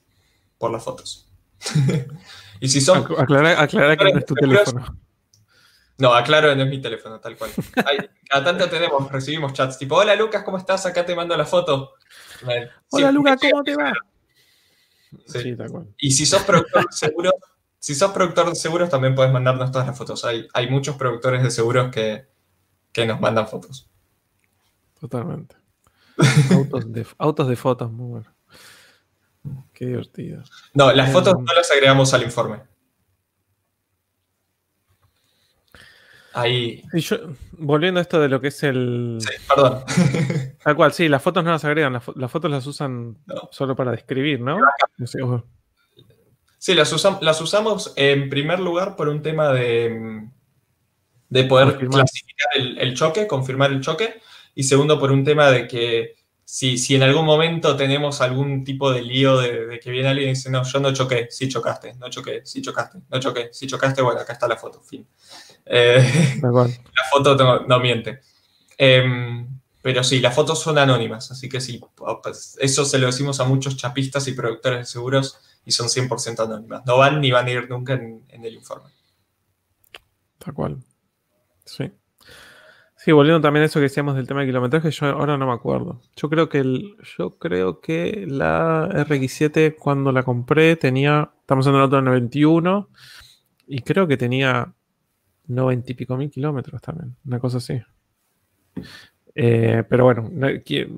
por 0.59 0.71
las 0.71 0.83
fotos. 0.83 1.29
y 2.61 2.69
si 2.69 2.81
son... 2.81 3.07
Aclara, 3.19 3.97
que 3.97 4.13
no 4.13 4.19
es 4.19 4.27
tu 4.27 4.35
teléfono. 4.35 4.99
No, 5.99 6.15
aclaro 6.15 6.49
que 6.49 6.57
no 6.57 6.63
es 6.65 6.69
mi 6.69 6.81
teléfono, 6.81 7.21
tal 7.21 7.37
cual. 7.37 7.51
cada 8.29 8.45
tanto 8.45 8.69
tenemos, 8.69 9.11
recibimos 9.13 9.53
chats 9.53 9.79
tipo, 9.79 9.95
hola 9.97 10.17
Lucas, 10.17 10.43
¿cómo 10.43 10.59
estás? 10.59 10.85
Acá 10.87 11.07
te 11.07 11.15
mando 11.15 11.37
la 11.37 11.45
foto. 11.45 11.93
Hola 12.91 13.13
Lucas, 13.13 13.39
¿cómo 13.41 13.63
te 13.63 13.77
va? 13.77 13.93
Y 15.99 16.11
si 16.13 16.27
sos 16.27 16.43
productor 16.43 16.87
de 16.87 16.93
seguros, 16.93 17.33
si 17.79 17.95
sos 17.95 18.13
productor 18.13 18.49
de 18.49 18.55
seguros, 18.55 18.91
también 18.91 19.15
puedes 19.15 19.33
mandarnos 19.33 19.71
todas 19.71 19.87
las 19.87 19.99
fotos. 19.99 20.25
Hay, 20.25 20.47
hay 20.55 20.71
muchos 20.71 20.97
productores 20.97 21.43
de 21.43 21.51
seguros 21.51 21.91
que, 21.91 22.27
nos 23.07 23.21
mandan 23.21 23.49
fotos. 23.49 23.89
Totalmente. 25.01 25.57
autos, 27.19 27.49
de, 27.49 27.57
fotos, 27.57 27.91
muy 27.91 28.09
bueno. 28.09 28.35
Qué 29.73 29.87
divertido. 29.87 30.45
No, 30.75 30.93
las 30.93 31.11
fotos 31.11 31.35
no 31.35 31.53
las 31.55 31.71
agregamos 31.71 32.15
al 32.15 32.23
informe. 32.23 32.61
Ahí. 36.35 36.83
volviendo 37.53 38.01
a 38.01 38.03
esto 38.03 38.21
de 38.21 38.29
lo 38.29 38.41
que 38.41 38.49
es 38.49 38.63
el. 38.63 39.19
Sí, 39.21 39.35
perdón. 39.49 39.85
Tal 40.65 40.77
cual, 40.77 40.93
sí, 40.93 41.09
las 41.09 41.23
fotos 41.23 41.45
no 41.45 41.51
las 41.51 41.65
agregan, 41.65 41.93
las, 41.93 42.31
fotos 42.31 42.51
las 42.51 42.67
usan 42.67 43.19
solo 43.51 43.77
para 43.77 43.91
describir, 43.91 44.41
¿no? 44.41 44.59
Sí, 46.59 46.75
las, 46.75 47.21
las 47.21 47.41
usamos 47.41 47.93
en 47.97 48.31
primer 48.31 48.61
lugar 48.61 48.97
por 48.97 49.09
un 49.09 49.21
tema 49.23 49.53
de. 49.53 50.29
de 51.29 51.45
poder 51.45 51.77
clasificar 51.77 52.49
el, 52.57 52.95
choque, 52.95 53.27
confirmar 53.27 53.73
el 53.73 53.81
choque, 53.81 54.21
y 54.55 54.63
segundo 54.63 54.99
por 54.99 55.13
un 55.13 55.25
tema 55.25 55.51
de 55.51 55.67
que 55.67 56.17
si, 56.45 56.79
si 56.79 56.95
en 56.95 57.03
algún 57.03 57.25
momento 57.25 57.77
tenemos 57.77 58.21
algún 58.21 58.63
tipo 58.63 58.93
de 58.93 59.03
lío 59.03 59.39
de, 59.39 59.81
que 59.81 59.91
viene 59.91 60.09
alguien 60.09 60.29
y 60.29 60.33
dice, 60.35 60.51
no, 60.51 60.63
yo 60.65 60.81
no 60.81 60.93
choqué, 60.93 61.29
sí 61.31 61.49
chocaste, 61.49 61.95
no 61.95 62.11
choqué, 62.11 62.43
sí 62.45 62.63
chocaste, 62.63 62.99
no 63.09 63.19
choqué, 63.21 63.51
sí 63.53 63.67
chocaste, 63.67 64.03
bueno, 64.03 64.21
acá 64.21 64.35
está 64.35 64.47
la 64.47 64.57
foto, 64.57 64.83
fin. 64.83 65.07
Eh, 65.67 66.41
la 66.43 67.05
foto 67.11 67.65
no, 67.67 67.81
miente. 67.81 68.21
Em, 68.77 69.61
pero 69.81 70.05
sí, 70.05 70.21
las 70.21 70.35
fotos 70.35 70.61
son 70.61 70.79
anónimas, 70.79 71.31
así 71.31 71.49
que 71.49 71.61
sí, 71.61 71.81
pues, 72.23 72.57
eso 72.61 72.85
se 72.85 72.99
lo 72.99 73.07
decimos 73.07 73.41
a 73.41 73.45
muchos 73.45 73.77
chapistas 73.77 74.29
y 74.29 74.33
productores 74.33 74.81
de 74.81 74.85
seguros 74.87 75.39
y 75.65 75.73
son 75.73 75.89
100% 75.89 76.45
anónimas. 76.45 76.83
No 76.87 76.99
van 76.99 77.21
ni 77.21 77.31
van 77.31 77.47
a 77.47 77.51
ir 77.51 77.69
nunca 77.69 77.95
en, 77.95 78.25
en 78.29 78.45
el 78.45 78.55
informe. 78.55 78.91
Tal 80.39 80.55
cual. 80.55 80.79
Sí. 81.65 81.93
Sí, 83.05 83.11
volviendo 83.11 83.41
también 83.41 83.65
a 83.65 83.67
eso 83.67 83.81
que 83.81 83.85
decíamos 83.85 84.15
del 84.15 84.29
tema 84.29 84.43
de 84.43 84.47
kilometraje, 84.47 84.93
yo 84.93 85.07
ahora 85.07 85.37
no 85.37 85.49
me 85.49 85.53
acuerdo. 85.53 86.01
Yo 86.15 86.31
creo 86.31 86.49
que 86.49 86.59
el, 86.59 86.97
yo 87.19 87.37
creo 87.37 87.81
que 87.81 88.27
la 88.29 88.89
RX7 88.89 89.75
cuando 89.77 90.13
la 90.13 90.23
compré 90.23 90.77
tenía, 90.77 91.33
estamos 91.41 91.67
en 91.67 91.75
el 91.75 91.91
de 91.91 92.01
91 92.01 92.89
y 93.67 93.81
creo 93.83 94.07
que 94.07 94.17
tenía 94.17 94.73
90 95.47 95.93
y 95.93 95.95
pico 95.95 96.17
mil 96.17 96.31
kilómetros 96.31 96.81
también, 96.81 97.17
una 97.25 97.39
cosa 97.39 97.59
así. 97.59 97.81
Eh, 99.35 99.83
pero 99.89 100.05
bueno, 100.05 100.31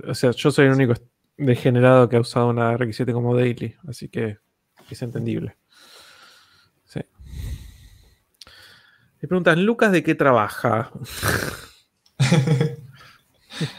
o 0.08 0.14
sea, 0.14 0.32
yo 0.32 0.50
soy 0.50 0.66
el 0.66 0.72
único 0.72 0.94
degenerado 1.36 2.08
que 2.08 2.16
ha 2.16 2.20
usado 2.20 2.48
una 2.48 2.76
RX7 2.76 3.12
como 3.12 3.36
daily, 3.36 3.76
así 3.88 4.08
que 4.08 4.38
es 4.90 5.02
entendible. 5.02 5.56
Sí. 6.84 7.00
Me 9.20 9.28
preguntan, 9.28 9.64
Lucas, 9.64 9.92
¿de 9.92 10.02
qué 10.02 10.14
trabaja? 10.14 10.90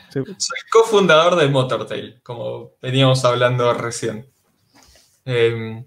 Soy 0.10 0.60
cofundador 0.72 1.36
de 1.36 1.50
Motortail, 1.50 2.22
como 2.24 2.72
veníamos 2.82 3.26
hablando 3.26 3.74
recién. 3.74 4.32
Em, 5.26 5.86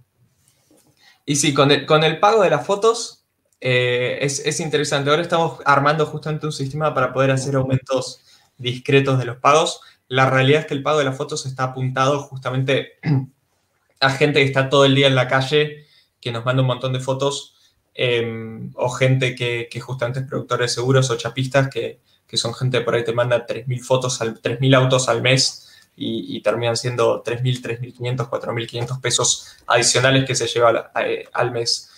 y 1.25 1.37
sí, 1.37 1.55
con 1.55 1.71
el, 1.71 2.21
pago 2.21 2.43
de 2.43 2.51
las 2.51 2.67
fotos 2.67 3.18
eh, 3.61 4.19
es, 4.21 4.61
interesante. 4.61 5.11
Ahora 5.11 5.23
estamos 5.23 5.61
armando 5.65 6.07
justamente 6.07 6.47
un 6.47 6.53
sistema 6.53 6.95
para 6.95 7.13
poder 7.13 7.31
hacer 7.31 7.57
aumentos 7.57 8.23
discretos 8.57 9.19
de 9.19 9.25
los 9.25 9.37
pagos. 9.39 9.81
La 10.09 10.31
realidad 10.31 10.63
es 10.63 10.67
que 10.67 10.75
el 10.75 10.83
pago 10.83 10.99
de 10.99 11.05
las 11.05 11.17
fotos 11.17 11.47
está 11.47 11.65
apuntado 11.65 12.21
justamente 12.23 12.93
a 14.01 14.11
gente 14.11 14.41
que 14.41 14.47
está 14.47 14.69
todo 14.69 14.85
el 14.85 14.95
día 14.95 15.07
en 15.07 15.15
la 15.15 15.29
calle, 15.29 15.87
que 16.21 16.33
nos 16.33 16.45
manda 16.45 16.63
un 16.63 16.69
montón 16.69 16.93
de 16.93 17.01
fotos, 17.01 17.55
em, 17.95 18.73
o 18.77 18.89
gente 18.91 19.35
que, 19.35 19.69
que 19.71 19.81
justamente 19.81 20.21
es 20.21 20.27
productor 20.27 20.61
de 20.61 20.69
seguros 20.69 21.11
o 21.11 21.17
chapistas 21.17 21.69
que, 21.69 22.01
que 22.29 22.37
son 22.37 22.55
gente 22.55 22.83
por 22.83 22.95
ahí 22.95 23.03
te 23.03 23.13
manda 23.13 23.47
3.000 23.47 23.81
fotos, 23.81 24.21
al, 24.21 24.41
3.000 24.41 24.77
autos 24.77 25.09
al 25.09 25.23
mes 25.23 25.65
y, 25.97 26.41
terminan 26.43 26.77
siendo 26.77 27.25
3.000, 27.25 27.61
3.500, 27.97 28.29
4.500 28.29 29.01
pesos 29.01 29.57
adicionales 29.67 30.27
que 30.27 30.37
se 30.37 30.47
lleva 30.47 30.93
al, 31.33 31.51
mes. 31.51 31.91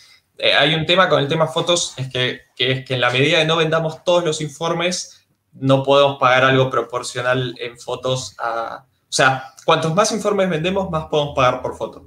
Eh, 0.43 0.55
hay 0.55 0.75
un 0.75 0.87
tema 0.87 1.09
con 1.09 1.21
el 1.21 1.29
tema 1.29 1.47
fotos, 1.47 1.93
es 1.99 2.09
que, 2.09 2.41
es 2.57 2.85
que 2.87 2.95
en 2.95 3.01
la 3.01 3.11
medida 3.11 3.39
de 3.39 3.45
no 3.45 3.57
vendamos 3.57 4.03
todos 4.05 4.25
los 4.25 4.41
informes, 4.41 5.27
no 5.53 5.83
podemos 5.83 6.19
pagar 6.19 6.45
algo 6.45 6.71
proporcional 6.71 7.55
en 7.59 7.79
fotos 7.79 8.35
a... 8.39 8.87
O 8.87 9.12
sea, 9.12 9.53
cuantos 9.67 9.95
más 9.95 10.12
informes 10.12 10.49
vendemos, 10.49 10.89
más 10.91 11.07
podemos 11.07 11.35
pagar 11.35 11.61
por 11.61 11.77
foto. 11.77 12.07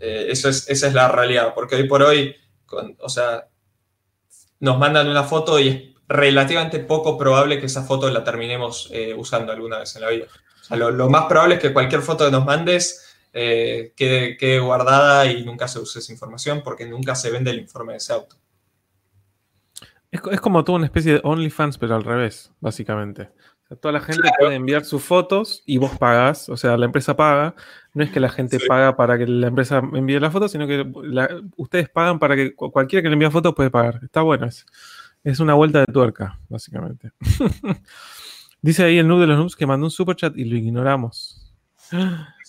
Eh, 0.00 0.26
eso 0.30 0.48
es, 0.48 0.68
esa 0.68 0.88
es 0.88 0.94
la 0.94 1.06
realidad, 1.06 1.52
porque 1.54 1.76
hoy 1.76 1.86
por 1.86 2.02
hoy, 2.02 2.34
o 2.98 3.08
sea, 3.08 3.46
nos 4.58 4.78
mandan 4.78 5.08
una 5.08 5.22
foto 5.22 5.60
y 5.60 5.94
relativamente 6.08 6.80
poco 6.80 7.16
probable 7.16 7.60
que 7.60 7.66
esa 7.66 7.84
foto 7.84 8.10
la 8.10 8.24
terminemos 8.24 8.88
eh, 8.90 9.14
usando 9.16 9.52
alguna 9.52 9.78
vez 9.78 9.94
en 9.94 10.02
la 10.02 10.10
vida. 10.10 10.26
lo, 10.70 11.08
más 11.08 11.26
probable 11.26 11.56
es 11.56 11.60
que 11.60 11.72
cualquier 11.72 12.02
foto 12.02 12.24
que 12.24 12.32
nos 12.32 12.44
mandes 12.44 13.03
eh, 13.36 13.92
quede, 13.96 14.60
guardada 14.60 15.26
y 15.26 15.44
nunca 15.44 15.66
se 15.66 15.80
use 15.80 15.98
esa 15.98 16.12
información 16.12 16.62
porque 16.62 16.86
nunca 16.86 17.16
se 17.16 17.32
vende 17.32 17.50
el 17.50 17.58
informe 17.58 17.94
de 17.94 17.96
ese 17.96 18.12
auto. 18.12 18.36
Es, 20.12 20.40
como 20.40 20.62
toda 20.62 20.78
una 20.78 20.86
especie 20.86 21.14
de 21.14 21.20
OnlyFans, 21.24 21.76
pero 21.76 21.96
al 21.96 22.04
revés, 22.04 22.52
básicamente. 22.60 23.30
toda 23.80 23.90
la 23.90 24.00
gente 24.00 24.22
puede 24.38 24.54
enviar 24.54 24.84
sus 24.84 25.02
fotos 25.02 25.64
y 25.66 25.78
vos 25.78 25.98
pagás, 25.98 26.48
o 26.48 26.56
sea, 26.56 26.76
la 26.76 26.86
empresa 26.86 27.16
paga. 27.16 27.56
No 27.92 28.04
es 28.04 28.10
que 28.10 28.20
la 28.20 28.28
gente 28.28 28.60
paga 28.68 28.94
para 28.94 29.18
que 29.18 29.26
la 29.26 29.48
empresa 29.48 29.82
envíe 29.92 30.20
las 30.20 30.32
fotos, 30.32 30.52
sino 30.52 30.68
que 30.68 30.86
ustedes 31.56 31.88
pagan 31.88 32.20
para 32.20 32.36
que 32.36 32.54
cualquiera 32.54 33.02
que 33.02 33.08
le 33.08 33.14
envíe 33.14 33.30
fotos 33.30 33.54
puede 33.54 33.70
pagar. 33.70 33.98
Está 34.04 34.22
bueno 34.22 34.46
eso. 34.46 34.64
Es 35.24 35.40
una 35.40 35.54
vuelta 35.54 35.80
de 35.80 35.86
tuerca, 35.86 36.38
básicamente. 36.48 37.10
Dice 38.62 38.84
ahí 38.84 38.98
el 38.98 39.08
noob 39.08 39.20
de 39.20 39.26
los 39.26 39.36
noobs 39.36 39.56
que 39.56 39.66
mandó 39.66 39.86
un 39.86 39.90
super 39.90 40.14
chat 40.14 40.36
y 40.36 40.44
lo 40.44 40.56
ignoramos. 40.56 41.52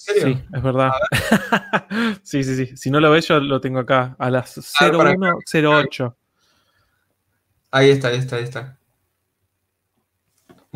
Sí, 0.05 0.43
es 0.53 0.61
verdad. 0.61 0.91
sí, 2.23 2.43
sí, 2.43 2.55
sí. 2.55 2.77
Si 2.77 2.91
no 2.91 2.99
lo 2.99 3.09
ves, 3.09 3.27
yo 3.27 3.39
lo 3.39 3.59
tengo 3.59 3.79
acá, 3.79 4.15
a 4.19 4.29
las 4.29 4.53
0108. 4.53 6.17
Ahí 7.71 7.89
está, 7.89 8.09
ahí 8.09 8.17
está, 8.17 8.35
ahí 8.35 8.43
está. 8.43 8.79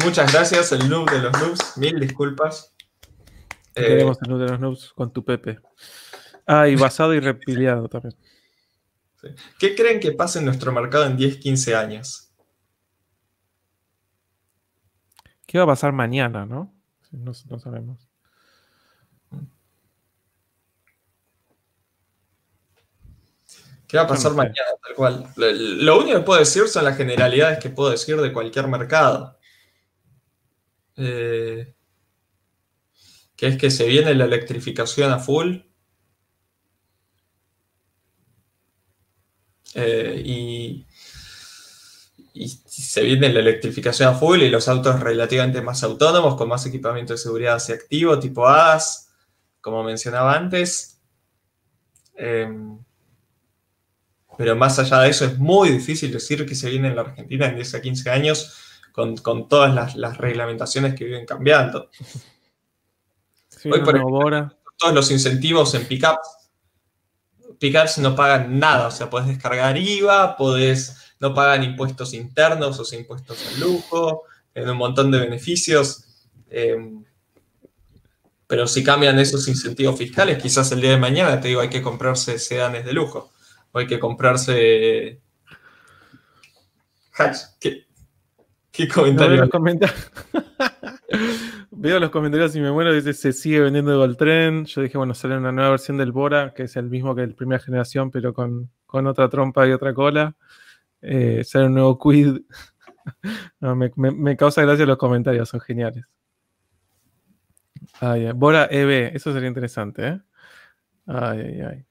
Muchas 0.04 0.34
gracias, 0.34 0.72
el 0.72 0.90
noob 0.90 1.10
de 1.12 1.20
los 1.20 1.32
noobs. 1.40 1.78
Mil 1.78 2.00
disculpas. 2.00 2.74
Queremos 3.76 4.18
eh, 4.18 4.20
el 4.24 4.30
noob 4.30 4.40
de 4.40 4.48
los 4.48 4.60
noobs 4.60 4.94
con 4.94 5.14
tu 5.14 5.24
Pepe. 5.24 5.60
Ah, 6.48 6.68
y 6.68 6.76
basado 6.76 7.14
y 7.14 7.20
repiliado 7.20 7.88
también. 7.88 8.16
¿Qué 9.60 9.76
creen 9.76 10.00
que 10.00 10.14
pase 10.14 10.40
en 10.40 10.46
nuestro 10.46 10.72
mercado 10.72 11.06
en 11.06 11.18
10, 11.18 11.38
15 11.38 11.76
años? 11.76 12.32
¿Qué 15.46 15.58
va 15.58 15.66
a 15.66 15.68
pasar 15.68 15.94
mañana, 15.94 16.46
no? 16.46 16.74
No, 17.12 17.34
sabemos. 17.34 18.09
¿Qué 23.90 23.98
va 23.98 24.03
a 24.03 24.07
pasar 24.07 24.34
mañana, 24.36 24.53
tal 24.84 24.95
cual? 24.95 25.34
Lo 25.36 25.98
único 25.98 26.20
que 26.20 26.24
puedo 26.24 26.40
decir 26.40 26.68
son 26.68 26.86
las 26.86 26.95
generalidades 26.95 27.57
que 27.57 27.72
puedo 27.72 27.90
decir 27.90 28.18
de 28.18 28.32
cualquier 28.32 28.68
mercado. 28.68 29.40
Eh, 30.95 31.74
que 33.36 33.48
es 33.48 33.57
que 33.57 33.72
se 33.72 33.88
viene 33.88 34.14
la 34.14 34.26
electrificación 34.26 35.11
a 35.11 35.18
full. 35.18 35.61
Eh, 39.74 40.22
y, 40.24 40.86
se 42.68 43.02
viene 43.02 43.30
la 43.30 43.40
electrificación 43.40 44.10
a 44.10 44.14
full 44.14 44.44
y 44.44 44.49
los 44.49 44.68
autos 44.68 44.99
relativamente 44.99 45.64
más 45.64 45.84
autónomos, 45.84 46.36
con 46.36 46.48
más 46.48 46.64
equipamiento 46.64 47.14
de 47.14 47.18
seguridad 47.18 47.56
hacia 47.56 47.74
activo, 47.74 48.20
tipo 48.20 48.48
ADAS, 48.48 49.10
como 49.61 49.84
mencionaba 49.84 50.36
antes. 50.36 51.02
Em, 52.14 52.80
pero 54.40 54.56
más 54.56 54.80
allá 54.80 55.02
de 55.02 55.10
eso, 55.10 55.26
es 55.26 55.38
muy 55.38 55.68
difícil 55.68 56.14
decir 56.14 56.45
que 56.45 56.56
se 56.56 56.70
viene 56.70 56.88
en 56.88 56.95
la 56.95 57.02
Argentina 57.02 57.48
en 57.48 57.56
10 57.56 57.76
a 57.76 57.82
15 57.82 58.10
años 58.10 58.56
con, 58.94 59.49
todas 59.49 59.98
las, 59.98 60.18
reglamentaciones 60.18 60.95
que 60.95 61.03
viven 61.03 61.26
cambiando. 61.26 61.90
Hoy, 63.66 63.82
por 63.82 63.98
ejemplo, 63.98 64.56
todos 64.78 64.95
los 64.95 65.11
incentivos 65.11 65.76
en 65.76 65.86
pickups 65.86 66.38
pickups 67.60 67.98
no 67.98 68.16
pagan 68.16 68.57
nada, 68.57 68.88
o 68.88 68.91
sea, 68.91 69.10
puedes 69.10 69.28
descargar 69.28 69.78
IVA, 69.78 70.38
podés, 70.38 70.95
no 71.20 71.34
pagan 71.34 71.66
impuestos 71.66 72.14
internos 72.14 72.80
o 72.80 72.86
sea, 72.86 72.98
impuestos 72.98 73.45
al 73.45 73.60
lujo, 73.60 74.24
en 74.56 74.70
un 74.70 74.78
montón 74.78 75.11
de 75.11 75.20
beneficios. 75.20 76.06
Em, 76.49 77.03
pero 78.48 78.70
si 78.70 78.86
cambian 78.86 79.20
esos 79.20 79.49
incentivos 79.49 79.98
fiscales, 79.98 80.41
quizás 80.41 80.72
el 80.72 80.80
día 80.80 80.91
de 80.91 80.98
mañana 80.98 81.41
te 81.41 81.49
digo, 81.49 81.60
hay 81.60 81.70
que 81.70 81.82
comprarse 81.82 82.40
sedanes 82.40 82.86
de 82.86 82.94
lujo, 82.94 83.34
o 83.72 83.80
hay 83.80 83.88
que 83.88 84.00
comprarse... 84.00 85.22
¿Qué, 87.60 87.86
qué 88.72 88.88
comentario? 88.88 89.50
Veo 91.72 92.00
los 92.00 92.10
comentarios 92.10 92.56
y 92.56 92.62
me 92.62 92.72
muero, 92.72 92.94
dice, 92.94 93.14
se 93.14 93.34
sigue 93.34 93.62
vendiendo 93.62 94.04
el 94.04 94.18
tren. 94.18 94.66
Yo 94.66 94.82
dije, 94.82 94.98
bueno, 94.98 95.14
sale 95.14 95.38
una 95.38 95.52
nueva 95.52 95.72
versión 95.72 95.98
del 95.98 96.12
Bora, 96.12 96.54
que 96.54 96.64
es 96.64 96.76
el 96.76 96.90
mismo 96.90 97.16
que 97.16 97.24
el 97.24 97.36
primera 97.36 97.62
generación, 97.62 98.12
pero 98.12 98.34
con, 98.34 98.70
otra 98.88 99.30
trompa 99.30 99.68
y 99.68 99.72
otra 99.72 99.94
cola. 99.94 100.36
Eh, 101.02 101.44
sale 101.46 101.68
un 101.68 101.76
nuevo 101.76 101.98
Quid. 101.98 102.41
me, 103.96 104.38
causa 104.38 104.62
gracia 104.62 104.86
los 104.86 104.98
comentarios, 104.98 105.50
son 105.50 105.62
geniales. 105.62 106.06
Bora 108.36 108.68
EB, 108.70 109.16
eso 109.16 109.34
sería 109.34 109.48
interesante, 109.48 110.08
¿eh? 110.08 110.22
Ay, 111.08 111.40
ay, 111.40 111.62
ay. 111.62 111.89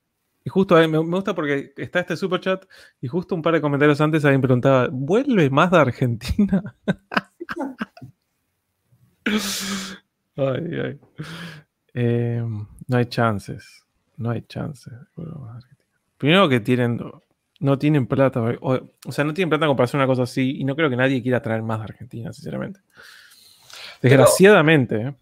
Y 0.49 0.51
justo 0.51 0.77
me, 0.77 0.89
me, 0.89 0.99
gusta 0.99 1.35
porque 1.35 1.75
está 1.77 2.01
este 2.01 2.17
super 2.17 2.41
chat 2.41 2.65
y 3.03 3.07
justo 3.07 3.35
un 3.35 3.43
par 3.43 3.53
de 3.53 3.61
comentarios 3.61 4.01
antes 4.01 4.25
alguien 4.25 4.41
preguntaba, 4.41 4.89
¿vuelve 4.91 5.51
más 5.51 5.71
de 5.71 5.77
Argentina? 5.77 6.75
Em, 11.93 12.67
no 12.87 12.97
hay 12.97 13.07
chances. 13.07 13.85
No 14.17 14.31
hay 14.31 14.41
chances. 14.43 14.95
Primero 16.17 16.49
que 16.49 16.61
tienen 16.61 16.99
no 17.61 17.79
tienen 17.79 18.07
plata. 18.07 18.41
O, 18.63 18.81
sea, 19.11 19.25
no 19.25 19.35
tienen 19.35 19.51
plata 19.51 19.67
para 19.67 19.85
hacer 19.85 19.99
una 19.99 20.07
cosa 20.07 20.23
así. 20.23 20.61
Y 20.61 20.65
no 20.65 20.77
creo 20.77 20.89
que 20.89 20.97
nadie 20.97 21.23
quiera 21.23 21.43
traer 21.43 21.63
más 21.63 21.81
de 21.81 21.85
Argentina, 21.85 22.33
sinceramente. 22.33 22.81
Desgraciadamente. 24.01 24.97
¿eh? 24.97 25.15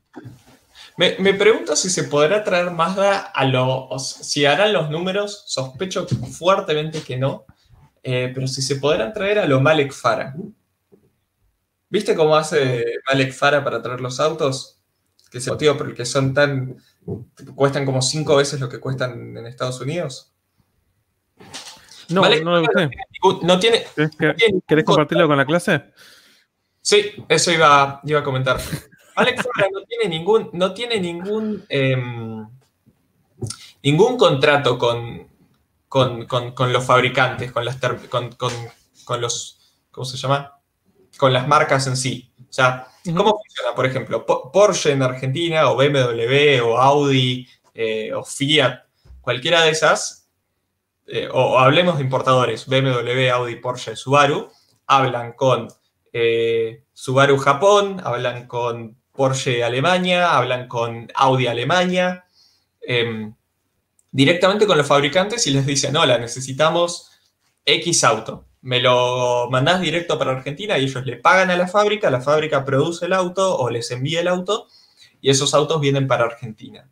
Me, 0.96 1.34
pregunto 1.34 1.76
si 1.76 1.90
se 1.90 2.04
podrá 2.04 2.42
traer 2.42 2.70
Mazda 2.70 3.18
a 3.18 3.44
los. 3.44 4.08
Si 4.08 4.46
harán 4.46 4.72
los 4.72 4.88
números, 4.88 5.44
sospecho 5.46 6.06
fuertemente 6.06 7.02
que 7.02 7.18
no. 7.18 7.44
Eh, 8.02 8.30
pero 8.34 8.46
si 8.46 8.62
se 8.62 8.76
podrán 8.76 9.12
traer 9.12 9.38
a 9.38 9.46
lo 9.46 9.60
Malek 9.60 9.92
Fara. 9.92 10.34
¿Viste 11.90 12.14
cómo 12.14 12.34
hace 12.34 12.84
Malek 13.08 13.32
Fara 13.32 13.62
para 13.62 13.82
traer 13.82 14.00
los 14.00 14.20
autos? 14.20 14.80
Que 15.30 15.38
es 15.38 15.46
el 15.46 15.52
motivo 15.52 15.76
por 15.76 15.88
el 15.88 15.94
que 15.94 16.06
son 16.06 16.32
tan. 16.32 16.76
cuestan 17.54 17.84
como 17.84 18.00
cinco 18.00 18.36
veces 18.36 18.58
lo 18.58 18.68
que 18.68 18.80
cuestan 18.80 19.36
en 19.36 19.46
Estados 19.46 19.80
Unidos. 19.80 20.32
No, 22.08 22.22
no 22.22 22.60
lo 22.60 22.66
sé. 22.74 22.90
No 23.42 23.58
tiene. 23.58 23.84
¿Querés 24.66 24.84
compartirlo 24.84 25.26
con 25.26 25.36
la 25.36 25.44
clase? 25.44 25.82
Sí, 26.80 27.12
eso 27.28 27.50
iba, 27.50 28.00
iba 28.04 28.20
a 28.20 28.24
comentar. 28.24 28.58
Alex 29.16 29.48
no 29.72 29.82
tiene 29.84 30.08
ningún, 30.08 30.50
no 30.52 30.74
tiene 30.74 31.00
ningún, 31.00 31.64
em, 31.68 32.46
ningún 33.82 34.16
contrato 34.18 34.78
con, 34.78 35.28
con, 35.88 36.72
los 36.72 36.84
fabricantes, 36.84 37.50
con 37.50 37.64
las 37.64 37.78
con, 38.08 39.20
los, 39.20 39.74
¿cómo 39.90 40.04
se 40.04 40.18
llama? 40.18 40.60
Con 41.16 41.32
las 41.32 41.48
marcas 41.48 41.86
en 41.86 41.96
sí. 41.96 42.30
O 42.42 42.52
sea, 42.52 42.88
¿cómo 43.04 43.38
funciona? 43.38 43.74
Por 43.74 43.86
ejemplo, 43.86 44.26
Porsche 44.26 44.92
en 44.92 45.02
Argentina, 45.02 45.70
o 45.70 45.76
BMW, 45.76 46.60
o 46.62 46.76
Audi, 46.78 47.48
eh, 47.72 48.12
o 48.12 48.22
Fiat, 48.22 48.84
cualquiera 49.22 49.62
de 49.62 49.70
esas, 49.70 50.28
eh, 51.06 51.28
o, 51.32 51.58
hablemos 51.58 51.96
de 51.96 52.04
importadores, 52.04 52.66
BMW, 52.66 53.30
Audi, 53.30 53.56
Porsche, 53.56 53.96
Subaru, 53.96 54.50
hablan 54.86 55.32
con 55.32 55.68
eh, 56.12 56.84
Subaru 56.92 57.38
Japón, 57.38 58.00
hablan 58.04 58.46
con 58.46 58.96
Porsche 59.16 59.64
Alemania, 59.64 60.36
hablan 60.36 60.68
con 60.68 61.10
Audi 61.14 61.46
Alemania, 61.46 62.26
em, 62.80 63.34
directamente 64.12 64.66
con 64.66 64.78
los 64.78 64.86
fabricantes 64.86 65.46
y 65.46 65.50
les 65.50 65.66
dicen, 65.66 65.96
hola, 65.96 66.18
necesitamos 66.18 67.10
X 67.64 68.04
auto. 68.04 68.46
Me 68.62 68.80
lo 68.80 69.48
mandás 69.50 69.80
directo 69.80 70.18
para 70.18 70.32
Argentina 70.32 70.78
y 70.78 70.84
ellos 70.84 71.04
le 71.04 71.16
pagan 71.16 71.50
a 71.50 71.56
la 71.56 71.68
fábrica, 71.68 72.10
la 72.10 72.20
fábrica 72.20 72.64
produce 72.64 73.06
el 73.06 73.12
auto 73.12 73.56
o 73.56 73.70
les 73.70 73.90
envía 73.90 74.20
el 74.20 74.28
auto 74.28 74.68
y 75.20 75.30
esos 75.30 75.54
autos 75.54 75.80
vienen 75.80 76.06
para 76.06 76.24
Argentina. 76.24 76.88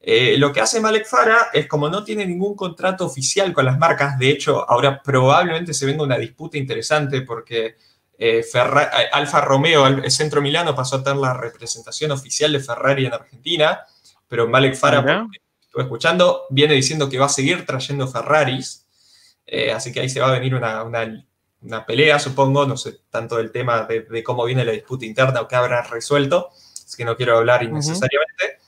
Eh, 0.00 0.36
lo 0.38 0.52
que 0.52 0.60
hace 0.60 0.80
Malek 0.80 1.06
Fara 1.06 1.48
es 1.52 1.66
como 1.66 1.88
no 1.88 2.04
tiene 2.04 2.24
ningún 2.26 2.54
contrato 2.54 3.04
oficial 3.04 3.52
con 3.52 3.64
las 3.64 3.78
marcas, 3.78 4.18
de 4.18 4.30
hecho 4.30 4.68
ahora 4.70 5.02
probablemente 5.02 5.74
se 5.74 5.84
venga 5.84 6.04
una 6.04 6.16
disputa 6.18 6.58
interesante 6.58 7.22
porque 7.22 7.76
eh, 8.18 8.44
eh, 8.54 9.08
Alfa 9.12 9.40
Romeo, 9.40 9.86
el 9.86 10.10
Centro 10.10 10.40
Milano, 10.40 10.74
pasó 10.74 10.96
a 10.96 11.02
tener 11.02 11.18
la 11.18 11.34
representación 11.34 12.10
oficial 12.12 12.52
de 12.52 12.60
Ferrari 12.60 13.06
en 13.06 13.14
Argentina, 13.14 13.80
pero 14.28 14.48
Malek 14.48 14.74
Farah, 14.74 15.26
estuve 15.60 15.82
escuchando, 15.82 16.46
viene 16.50 16.74
diciendo 16.74 17.08
que 17.08 17.18
va 17.18 17.26
a 17.26 17.30
seguir 17.30 17.66
trayendo 17.66 18.08
Ferraris, 18.08 18.86
eh, 19.46 19.72
así 19.72 19.92
que 19.92 20.00
ahí 20.00 20.08
se 20.08 20.20
va 20.20 20.28
a 20.28 20.38
venir 20.38 20.54
una, 20.54 21.86
pelea, 21.86 22.18
supongo, 22.18 22.66
no 22.66 22.76
sé 22.76 23.00
tanto 23.10 23.36
del 23.36 23.52
tema 23.52 23.84
de, 23.84 24.22
cómo 24.22 24.44
viene 24.44 24.64
la 24.64 24.72
disputa 24.72 25.04
interna 25.04 25.40
o 25.40 25.48
qué 25.48 25.56
habrá 25.56 25.82
resuelto, 25.82 26.50
es 26.74 26.96
que 26.96 27.04
no 27.04 27.16
quiero 27.16 27.36
hablar 27.36 27.62
innecesariamente, 27.62 28.58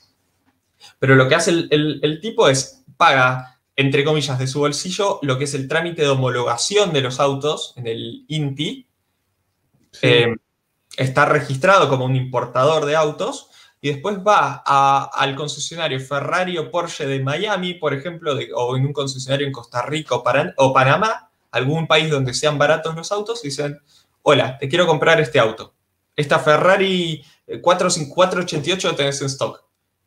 pero 0.98 1.14
lo 1.14 1.28
que 1.28 1.34
hace 1.34 1.50
el, 1.50 2.00
el 2.02 2.20
tipo 2.20 2.48
es 2.48 2.84
paga 2.96 3.58
entre 3.78 4.02
comillas, 4.02 4.40
de 4.40 4.48
su 4.48 4.58
bolsillo 4.58 5.20
lo 5.22 5.38
que 5.38 5.44
es 5.44 5.54
el 5.54 5.68
trámite 5.68 6.02
de 6.02 6.08
homologación 6.08 6.92
de 6.92 7.00
los 7.00 7.20
autos 7.20 7.74
en 7.76 7.86
el 7.86 8.24
INTI, 8.26 8.87
eh, 10.02 10.34
está 10.96 11.24
registrado 11.24 11.88
como 11.88 12.04
un 12.04 12.16
importador 12.16 12.84
de 12.86 12.96
autos 12.96 13.50
y 13.80 13.92
después 13.92 14.18
va 14.18 14.62
al 15.06 15.36
concesionario 15.36 16.00
Ferrari 16.00 16.58
o 16.58 16.70
Porsche 16.70 17.06
de 17.06 17.20
Miami, 17.20 17.74
por 17.74 17.94
ejemplo, 17.94 18.36
o 18.54 18.76
en 18.76 18.86
un 18.86 18.92
concesionario 18.92 19.46
en 19.46 19.52
Costa 19.52 19.82
Rica 19.82 20.16
o, 20.16 20.72
Panamá, 20.72 21.30
algún 21.52 21.86
país 21.86 22.10
donde 22.10 22.34
sean 22.34 22.58
baratos 22.58 22.96
los 22.96 23.12
autos, 23.12 23.44
y 23.44 23.48
dicen, 23.48 23.78
hola, 24.22 24.58
te 24.58 24.68
quiero 24.68 24.86
comprar 24.86 25.20
este 25.20 25.38
auto. 25.38 25.74
Esta 26.16 26.40
Ferrari 26.40 27.24
488 27.62 28.96
tenés 28.96 29.20
en 29.20 29.28
stock. 29.28 29.62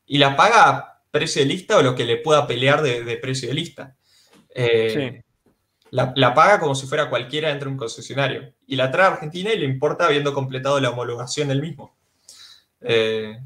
Y 0.06 0.18
la 0.18 0.36
paga 0.36 0.70
a 0.70 1.02
precio 1.10 1.42
de 1.42 1.48
lista 1.48 1.78
o 1.78 1.82
lo 1.82 1.96
que 1.96 2.04
le 2.04 2.18
pueda 2.18 2.46
pelear 2.46 2.82
de, 2.82 3.18
precio 3.18 3.48
de 3.48 3.54
lista. 3.54 3.96
Eh, 4.54 5.24
la, 5.92 6.34
paga 6.34 6.60
como 6.60 6.74
si 6.74 6.88
fuera 6.88 7.10
cualquiera 7.10 7.50
dentro 7.50 7.68
de 7.68 7.74
un 7.74 7.78
concesionario. 7.78 8.54
Y 8.66 8.76
la 8.78 8.90
trae 8.90 9.06
a 9.06 9.14
Argentina 9.14 9.54
y 9.54 9.60
le 9.60 9.66
importa 9.66 10.06
habiendo 10.06 10.34
completado 10.34 10.80
la 10.80 10.90
homologación 10.90 11.50
del 11.50 11.62
mismo. 11.62 11.96
Eh, 12.82 13.38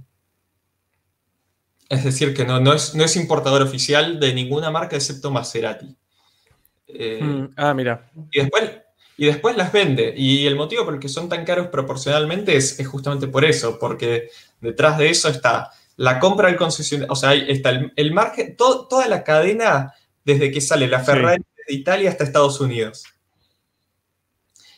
es 1.89 2.03
decir, 2.03 2.33
que 2.35 2.45
no, 2.45 2.59
no, 2.59 2.73
es, 2.73 2.93
no 2.93 3.03
es 3.03 3.15
importador 3.15 3.63
oficial 3.63 4.19
de 4.19 4.33
ninguna 4.33 4.69
marca 4.69 4.95
excepto 4.95 5.31
Maserati. 5.31 5.95
Eh, 6.87 7.19
mm, 7.21 7.53
ah, 7.57 7.73
mira. 7.73 8.11
Y 8.31 8.41
después, 8.41 8.71
y 9.17 9.25
después 9.25 9.57
las 9.57 9.71
vende. 9.71 10.13
Y 10.15 10.45
el 10.45 10.55
motivo 10.55 10.85
por 10.85 10.93
el 10.93 10.99
que 10.99 11.09
son 11.09 11.27
tan 11.27 11.45
caros 11.45 11.67
proporcionalmente 11.67 12.55
es, 12.55 12.79
justamente 12.87 13.27
por 13.27 13.43
eso, 13.43 13.79
porque 13.79 14.29
detrás 14.61 14.99
de 14.99 15.09
eso 15.09 15.29
está 15.29 15.71
la 15.97 16.19
compra 16.19 16.49
del 16.49 16.57
concesionario, 16.57 17.11
o 17.11 17.15
sea, 17.15 17.33
está 17.33 17.71
el, 17.95 18.13
margen, 18.13 18.55
toda 18.55 19.07
la 19.07 19.23
cadena 19.23 19.93
desde 20.25 20.51
que 20.51 20.59
sale 20.59 20.87
la 20.87 20.99
Ferrari 20.99 21.41
de 21.67 21.73
Italia 21.73 22.09
hasta 22.09 22.23
Estados 22.23 22.59
Unidos. 22.59 23.03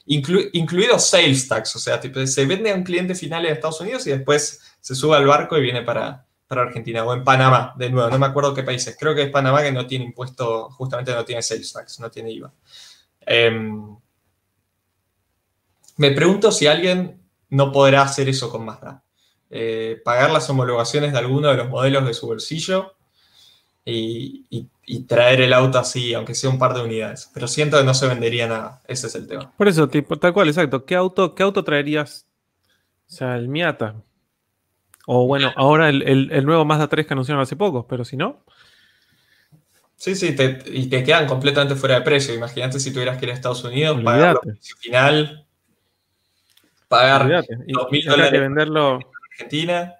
incluido 0.05 0.97
sales 0.99 1.47
tax, 1.47 1.75
o 1.75 1.79
sea, 1.79 1.99
se 2.01 2.45
vende 2.45 2.71
a 2.71 2.75
un 2.75 2.83
cliente 2.83 3.13
final 3.13 3.45
en 3.45 3.53
Estados 3.53 3.81
Unidos 3.81 4.07
y 4.07 4.11
después 4.11 4.61
se 4.79 4.95
sube 4.95 5.17
al 5.17 5.27
barco 5.27 5.57
y 5.57 5.61
viene 5.61 5.81
para, 5.81 6.25
Argentina 6.49 7.03
o 7.03 7.13
en 7.13 7.25
Panamá, 7.25 7.73
de 7.77 7.89
nuevo, 7.89 8.09
no 8.09 8.17
me 8.17 8.25
acuerdo 8.25 8.53
qué 8.53 8.63
países. 8.63 8.95
Creo 8.97 9.13
que 9.13 9.23
es 9.23 9.31
Panamá 9.31 9.61
que 9.63 9.71
no 9.71 9.85
tiene 9.85 10.05
impuesto, 10.05 10.69
justamente 10.69 11.13
no 11.13 11.25
tiene 11.25 11.41
sales 11.41 11.73
tax, 11.73 11.99
no 11.99 12.09
tiene 12.09 12.31
IVA. 12.31 12.53
Em, 13.25 13.97
me 15.97 16.11
pregunto 16.11 16.51
si 16.51 16.67
alguien 16.67 17.21
no 17.49 17.71
podrá 17.71 18.03
hacer 18.03 18.29
eso 18.29 18.49
con 18.49 18.63
Mazda. 18.63 19.03
Eh, 19.49 20.01
pagar 20.03 20.31
las 20.31 20.49
homologaciones 20.49 21.13
de 21.13 21.19
alguno 21.19 21.49
de 21.49 21.57
los 21.57 21.69
modelos 21.69 22.05
de 22.05 22.13
su 22.13 22.27
bolsillo 22.27 22.96
y, 23.89 25.03
traer 25.07 25.41
el 25.41 25.53
auto 25.53 25.79
así, 25.79 26.13
aunque 26.13 26.35
sea 26.35 26.49
un 26.49 26.59
par 26.59 26.73
de 26.73 26.81
unidades. 26.81 27.29
Pero 27.33 27.47
siento 27.47 27.77
que 27.77 27.83
no 27.83 27.93
se 27.93 28.07
vendería 28.07 28.47
nada. 28.47 28.81
Ese 28.87 29.07
es 29.07 29.15
el 29.15 29.27
tema. 29.27 29.51
Por 29.57 29.67
eso, 29.67 29.87
tipo, 29.87 30.17
tal 30.17 30.33
cual, 30.33 30.47
exacto. 30.47 30.85
¿Qué 30.85 30.95
auto, 30.95 31.35
qué 31.35 31.43
auto 31.43 31.63
traerías? 31.63 32.25
O 33.07 33.11
sea, 33.11 33.35
el 33.37 33.47
Miata. 33.47 33.95
O 35.05 35.25
bueno, 35.25 35.53
ahora 35.55 35.89
el, 35.89 36.45
nuevo 36.45 36.65
Mazda 36.65 36.89
3 36.89 37.07
que 37.07 37.13
anunciaron 37.13 37.41
hace 37.41 37.55
poco, 37.55 37.87
pero 37.87 38.03
si 38.03 38.17
no. 38.17 38.43
Sí, 39.95 40.15
sí, 40.15 40.35
y 40.65 40.87
te 40.87 41.03
quedan 41.03 41.25
completamente 41.25 41.75
fuera 41.75 41.95
de 41.95 42.01
precio. 42.01 42.33
Imagínate 42.33 42.79
si 42.79 42.91
tuvieras 42.91 43.17
que 43.17 43.25
ir 43.25 43.31
a 43.31 43.33
Estados 43.33 43.63
Unidos, 43.63 44.03
pagar 44.03 44.37
el 44.43 44.53
precio 44.53 44.75
final, 44.77 45.47
pagar 46.87 47.45
dos 47.67 47.87
mil 47.89 48.05
dólares 48.05 48.31
que 48.31 48.39
venderlo... 48.39 48.95
en 48.95 49.07
Argentina. 49.31 49.95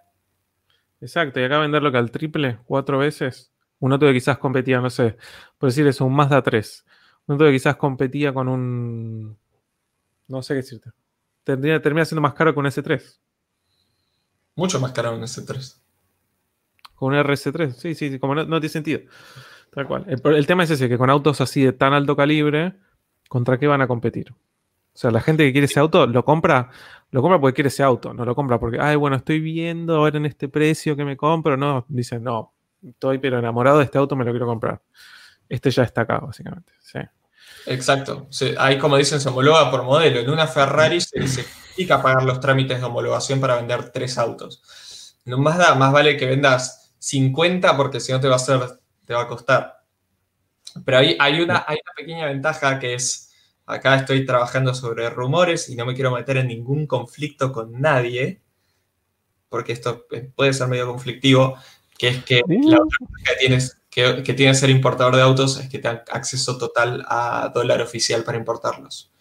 Exacto, 0.99 1.39
y 1.39 1.43
acá 1.43 1.59
venderlo 1.59 1.91
que 1.91 1.97
al 1.97 2.11
triple, 2.11 2.59
cuatro 2.65 2.97
veces. 2.97 3.51
Un 3.79 3.93
auto 3.93 4.07
que 4.07 4.13
quizás 4.13 4.37
competía, 4.37 4.79
no 4.81 4.89
sé, 4.89 5.17
por 5.57 5.69
decir 5.69 5.85
eso, 5.87 6.05
un 6.05 6.15
Mazda 6.15 6.41
3. 6.41 6.85
Un 7.27 7.33
auto 7.33 7.45
que 7.45 7.51
quizás 7.51 7.75
competía 7.75 8.33
con 8.33 8.47
un. 8.47 9.37
No 10.27 10.41
sé 10.41 10.53
qué 10.53 10.57
decirte. 10.57 10.91
Tendría, 11.43 11.81
termina 11.81 12.05
siendo 12.05 12.21
más 12.21 12.33
caro 12.33 12.53
que 12.53 12.59
un 12.59 12.65
S3. 12.65 13.19
Mucho 14.55 14.79
más 14.79 14.91
caro 14.91 15.11
que 15.11 15.17
un 15.17 15.23
S3. 15.23 15.79
Con 16.95 17.13
un 17.13 17.19
RS3, 17.23 17.73
sí, 17.73 17.93
sí, 17.93 18.09
sí 18.09 18.19
como 18.19 18.33
no, 18.33 18.45
tiene 18.45 18.69
sentido. 18.69 19.01
Tal 19.71 19.87
cual. 19.87 20.05
El, 20.07 20.47
tema 20.47 20.63
es 20.63 20.71
ese, 20.71 20.89
que 20.89 20.97
con 20.97 21.11
autos 21.11 21.39
así 21.41 21.63
de 21.63 21.71
tan 21.71 21.93
alto 21.93 22.15
calibre, 22.15 22.73
¿contra 23.29 23.59
qué 23.59 23.67
van 23.67 23.81
a 23.81 23.87
competir? 23.87 24.31
O 24.31 24.35
sea, 24.99 25.11
la 25.11 25.21
gente 25.21 25.45
que 25.45 25.51
quiere 25.51 25.65
ese 25.65 25.79
auto 25.79 26.07
lo 26.07 26.25
compra, 26.25 26.71
lo 27.11 27.21
compra 27.21 27.39
porque 27.39 27.53
quiere 27.53 27.67
ese 27.67 27.83
auto, 27.83 28.15
no 28.15 28.25
lo 28.25 28.33
compra 28.33 28.59
porque, 28.59 28.79
ay, 28.79 28.95
bueno, 28.95 29.15
estoy 29.15 29.39
viendo 29.39 29.97
ahora 29.97 30.17
en 30.17 30.25
este 30.25 30.49
precio 30.49 30.95
que 30.95 31.05
me 31.05 31.15
compro. 31.15 31.55
No, 31.55 31.85
dicen, 31.87 32.23
no, 32.23 32.55
estoy 32.85 33.17
pero 33.17 33.39
enamorado 33.39 33.79
de 33.79 33.85
este 33.85 33.97
auto, 33.97 34.15
me 34.15 34.25
lo 34.25 34.31
quiero 34.31 34.45
comprar. 34.45 34.81
Este 35.49 35.71
ya 35.71 35.83
está 35.83 36.01
acá, 36.01 36.19
básicamente. 36.19 36.73
Sí. 36.81 36.99
Exacto. 37.65 38.27
ahí, 38.57 38.77
como 38.77 38.97
dicen, 38.97 39.19
se 39.19 39.29
homologa 39.29 39.69
por 39.69 39.83
modelo. 39.83 40.19
En 40.19 40.29
una 40.29 40.47
Ferrari 40.47 41.01
se, 41.01 41.27
se 41.27 41.45
pagar 41.87 42.23
los 42.23 42.39
trámites 42.39 42.79
de 42.79 42.85
homologación 42.85 43.39
para 43.39 43.55
vender 43.55 43.91
tres 43.91 44.17
autos. 44.17 45.17
En 45.25 45.33
un 45.33 45.43
Mazda, 45.43 45.75
más 45.75 45.91
vale 45.91 46.17
que 46.17 46.25
vendas 46.25 46.93
50 46.99 47.77
porque 47.77 47.99
si 47.99 48.11
no 48.11 48.19
te 48.19 48.27
va 48.27 48.33
a 48.33 48.37
hacer, 48.37 48.59
te 49.05 49.13
va 49.13 49.23
a 49.23 49.27
costar. 49.27 49.83
Pero 50.85 50.97
ahí 50.97 51.17
hay 51.19 51.41
una, 51.41 51.65
hay 51.67 51.77
una 51.83 51.93
pequeña 51.95 52.25
ventaja 52.25 52.79
que 52.79 52.93
es, 52.95 53.33
acá 53.65 53.95
estoy 53.95 54.25
trabajando 54.25 54.73
sobre 54.73 55.09
rumores 55.09 55.69
y 55.69 55.75
no 55.75 55.85
me 55.85 55.93
quiero 55.93 56.11
meter 56.11 56.37
en 56.37 56.47
ningún 56.47 56.87
conflicto 56.87 57.51
con 57.51 57.79
nadie, 57.79 58.41
porque 59.49 59.73
esto 59.73 60.05
puede 60.35 60.53
ser 60.53 60.67
medio 60.67 60.87
conflictivo, 60.87 61.57
que 61.97 62.07
es 62.09 62.23
que 62.23 62.41
la 62.47 62.77
otra 62.77 62.97
cosa 62.99 63.23
que 63.25 63.35
tienes 63.39 63.77
que, 63.89 64.33
tiene 64.35 64.51
que 64.51 64.53
ser 64.53 64.69
importador 64.69 65.15
de 65.15 65.23
autos 65.23 65.59
es 65.59 65.69
que 65.69 65.79
tenga 65.79 66.03
acceso 66.11 66.57
total 66.57 67.03
a 67.09 67.51
dólar 67.53 67.81
oficial 67.81 68.23
para 68.23 68.37
importarlos. 68.37 69.11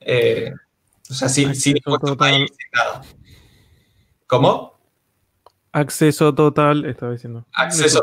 Eh, 0.00 0.52
o 1.08 1.14
sea, 1.14 1.28
sin, 1.28 1.54
sin 1.54 1.76
total. 1.78 2.48
¿Cómo? 4.26 4.76
Acceso 5.70 6.34
total, 6.34 6.86
estaba 6.86 7.12
diciendo. 7.12 7.46
Acceso, 7.52 8.02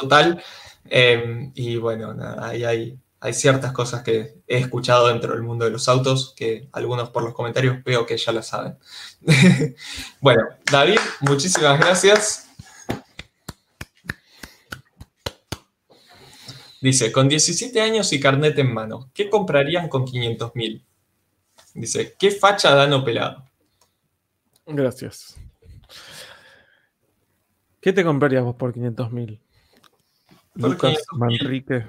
total. 0.00 0.42
Em, 0.84 1.52
y 1.54 1.76
bueno, 1.76 2.16
ahí 2.38 2.64
hay, 2.64 2.98
hay 3.20 3.34
ciertas 3.34 3.72
cosas 3.72 4.02
que 4.02 4.36
he 4.46 4.58
escuchado 4.58 5.08
dentro 5.08 5.34
del 5.34 5.42
mundo 5.42 5.66
de 5.66 5.72
los 5.72 5.88
autos, 5.88 6.32
que 6.34 6.68
algunos 6.72 7.10
por 7.10 7.22
los 7.22 7.34
comentarios 7.34 7.84
veo 7.84 8.06
que 8.06 8.16
ya 8.16 8.32
lo 8.32 8.42
saben. 8.42 8.78
bueno, 10.20 10.42
David, 10.70 11.00
muchísimas 11.20 11.78
gracias. 11.78 12.49
Dice, 16.80 17.12
con 17.12 17.28
17 17.28 17.80
años 17.80 18.12
y 18.12 18.20
carnet 18.20 18.58
en 18.58 18.72
mano, 18.72 19.10
¿qué 19.12 19.28
comprarían 19.28 19.88
con 19.88 20.06
500 20.06 20.54
mil? 20.54 20.86
Dice, 21.74 22.16
¿qué 22.18 22.30
facha 22.30 22.74
Dano 22.74 23.04
pelado? 23.04 23.44
Gracias. 24.66 25.36
¿Qué 27.80 27.92
te 27.92 28.02
comprarías 28.04 28.44
vos 28.44 28.56
por 28.56 28.72
500 28.72 29.12
mil? 29.12 29.40
Lucas 30.54 30.98
Manrique. 31.12 31.86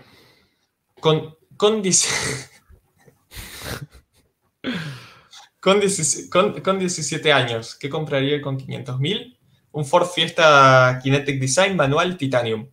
Con, 1.00 1.36
con, 1.58 1.82
con, 5.60 6.80
17 6.80 7.34
años, 7.34 7.76
¿qué 7.76 7.90
compraría 7.90 8.42
con 8.42 8.58
500 8.58 9.00
mil? 9.00 9.38
Un 9.72 9.86
Ford 9.86 10.08
Fiesta 10.08 11.00
Kinetic 11.02 11.40
Design 11.40 11.76
manual 11.76 12.18
Titanium. 12.18 12.68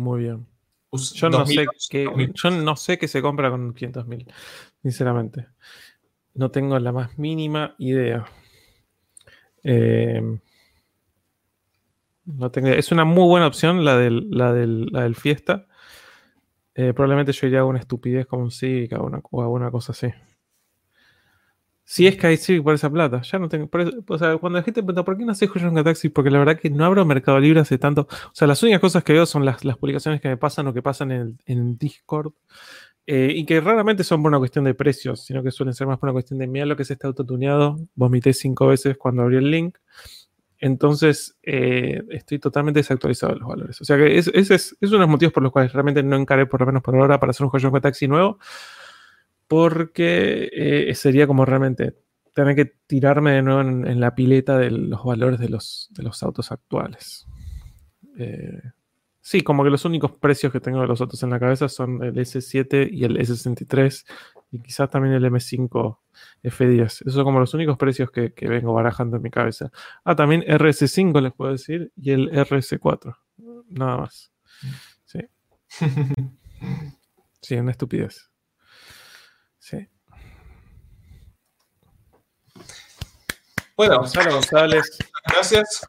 Muy 0.00 0.20
bien. 0.20 0.46
Yo 0.92 1.28
no, 1.28 1.44
sé 1.46 1.66
qué, 1.90 2.08
yo 2.34 2.50
no 2.50 2.74
sé 2.74 2.98
qué 2.98 3.06
se 3.06 3.20
compra 3.20 3.50
con 3.50 3.74
500 3.74 4.06
mil, 4.06 4.26
sinceramente. 4.82 5.46
No 6.34 6.50
tengo 6.50 6.78
la 6.78 6.90
más 6.90 7.18
mínima 7.18 7.74
idea. 7.78 8.24
Eh, 9.62 10.22
no 12.24 12.50
tengo, 12.50 12.68
es 12.68 12.90
una 12.90 13.04
muy 13.04 13.28
buena 13.28 13.46
opción 13.46 13.84
la 13.84 13.98
del, 13.98 14.30
la 14.30 14.54
del, 14.54 15.14
Fiesta. 15.16 15.66
Eh, 16.74 16.94
probablemente 16.94 17.32
yo 17.32 17.46
iría 17.46 17.60
a 17.60 17.64
una 17.66 17.78
estupidez 17.78 18.26
como 18.26 18.44
un 18.44 18.50
Civic 18.50 18.92
o 18.94 19.42
alguna 19.42 19.70
cosa 19.70 19.92
así. 19.92 20.08
Si 21.92 22.06
es 22.06 22.16
que 22.16 22.28
hay 22.28 22.36
Civic 22.36 22.62
por 22.62 22.72
esa 22.72 22.88
plata, 22.88 23.20
ya 23.22 23.40
no 23.40 23.48
tengo. 23.48 23.68
o 24.06 24.18
sea, 24.18 24.36
cuando 24.36 24.60
la 24.60 24.62
gente 24.62 24.80
pregunta 24.80 25.04
por 25.04 25.18
qué 25.18 25.24
no 25.24 25.32
haces 25.32 25.50
Honka 25.50 25.82
Taxi, 25.82 26.08
porque 26.08 26.30
la 26.30 26.38
verdad 26.38 26.56
que 26.56 26.70
no 26.70 26.84
abro 26.84 27.04
Mercado 27.04 27.40
Libre 27.40 27.58
hace 27.58 27.78
tanto. 27.78 28.02
O 28.02 28.30
sea, 28.32 28.46
las 28.46 28.62
únicas 28.62 28.80
cosas 28.80 29.02
que 29.02 29.12
veo 29.12 29.26
son 29.26 29.44
las, 29.44 29.60
publicaciones 29.76 30.20
que 30.20 30.28
me 30.28 30.36
pasan 30.36 30.68
o 30.68 30.72
que 30.72 30.82
pasan 30.82 31.10
en, 31.10 31.38
en 31.46 31.76
Discord. 31.78 32.32
Eh, 33.08 33.32
y 33.34 33.44
que 33.44 33.60
raramente 33.60 34.04
son 34.04 34.22
por 34.22 34.28
una 34.28 34.38
cuestión 34.38 34.66
de 34.66 34.74
precios, 34.74 35.24
sino 35.24 35.42
que 35.42 35.50
suelen 35.50 35.74
ser 35.74 35.88
más 35.88 35.98
por 35.98 36.10
una 36.10 36.12
cuestión 36.12 36.38
de 36.38 36.46
mira 36.46 36.64
lo 36.64 36.76
que 36.76 36.84
es 36.84 36.90
este 36.92 37.08
autotuneado. 37.08 37.76
Vomité 37.96 38.34
cinco 38.34 38.68
veces 38.68 38.96
cuando 38.96 39.22
abrí 39.22 39.38
el 39.38 39.50
link. 39.50 39.76
Entonces, 40.58 41.38
eh, 41.42 42.04
estoy 42.10 42.38
totalmente 42.38 42.78
desactualizado 42.78 43.32
de 43.32 43.40
los 43.40 43.48
valores. 43.48 43.80
O 43.80 43.84
sea 43.84 43.96
que 43.96 44.16
ese 44.16 44.30
es, 44.54 44.76
uno 44.80 44.92
de 44.92 44.98
los 44.98 45.08
motivos 45.08 45.32
por 45.32 45.42
los 45.42 45.50
cuales 45.50 45.72
realmente 45.72 46.04
no 46.04 46.14
encaré, 46.14 46.46
por 46.46 46.60
lo 46.60 46.66
menos 46.66 46.84
por 46.84 46.94
ahora, 46.94 47.18
para 47.18 47.30
hacer 47.30 47.44
un 47.44 47.50
Honka 47.52 47.80
Taxi 47.80 48.06
nuevo 48.06 48.38
porque 49.50 50.48
eh, 50.52 50.94
sería 50.94 51.26
como 51.26 51.44
realmente 51.44 51.96
tener 52.32 52.54
que 52.54 52.66
tirarme 52.86 53.32
de 53.32 53.42
nuevo 53.42 53.62
en, 53.62 53.98
la 53.98 54.14
pileta 54.14 54.56
de 54.56 54.70
los 54.70 55.02
valores 55.02 55.40
de 55.40 55.48
los, 55.48 55.88
de 55.90 56.04
los 56.04 56.22
autos 56.22 56.52
actuales. 56.52 57.26
Eh, 58.16 58.62
sí, 59.20 59.42
como 59.42 59.64
que 59.64 59.70
los 59.70 59.84
únicos 59.84 60.12
precios 60.12 60.52
que 60.52 60.60
tengo 60.60 60.80
de 60.80 60.86
los 60.86 61.00
autos 61.00 61.20
en 61.24 61.30
la 61.30 61.40
cabeza 61.40 61.68
son 61.68 62.00
el 62.04 62.14
S7 62.14 62.90
y 62.92 63.02
el 63.02 63.18
S63 63.18 64.06
y 64.52 64.60
quizás 64.60 64.88
también 64.88 65.14
el 65.14 65.24
M5 65.24 65.98
F10. 66.44 66.84
Esos 66.84 67.14
son 67.14 67.24
como 67.24 67.40
los 67.40 67.52
únicos 67.52 67.76
precios 67.76 68.12
que, 68.12 68.32
que 68.32 68.46
vengo 68.46 68.72
barajando 68.72 69.16
en 69.16 69.22
mi 69.24 69.30
cabeza. 69.30 69.72
Ah, 70.04 70.14
también 70.14 70.42
RS5 70.42 71.20
les 71.20 71.32
puedo 71.32 71.50
decir 71.50 71.90
y 71.96 72.12
el 72.12 72.30
RS4. 72.30 73.16
Nada 73.70 73.96
más. 73.96 74.30
Sí. 75.06 75.18
Sí, 77.42 77.56
una 77.56 77.70
estupidez. 77.70 78.30
Sí. 79.60 79.88
Bueno, 83.80 84.00
Gonzalo 84.00 84.34
González. 84.34 84.98
Gracias. 85.26 85.88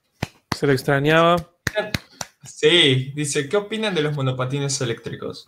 Se 0.55 0.65
lo 0.65 0.71
extrañaba. 0.71 1.35
Sí, 2.41 3.11
dice, 3.13 3.49
¿qué 3.49 3.57
opinan 3.57 3.93
de 3.93 4.01
los 4.01 4.15
monopatines 4.15 4.79
eléctricos? 4.79 5.45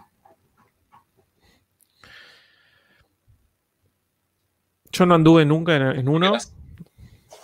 Yo 4.91 5.05
no 5.05 5.15
anduve 5.15 5.45
nunca 5.45 5.73
en, 5.73 6.09
uno. 6.09 6.33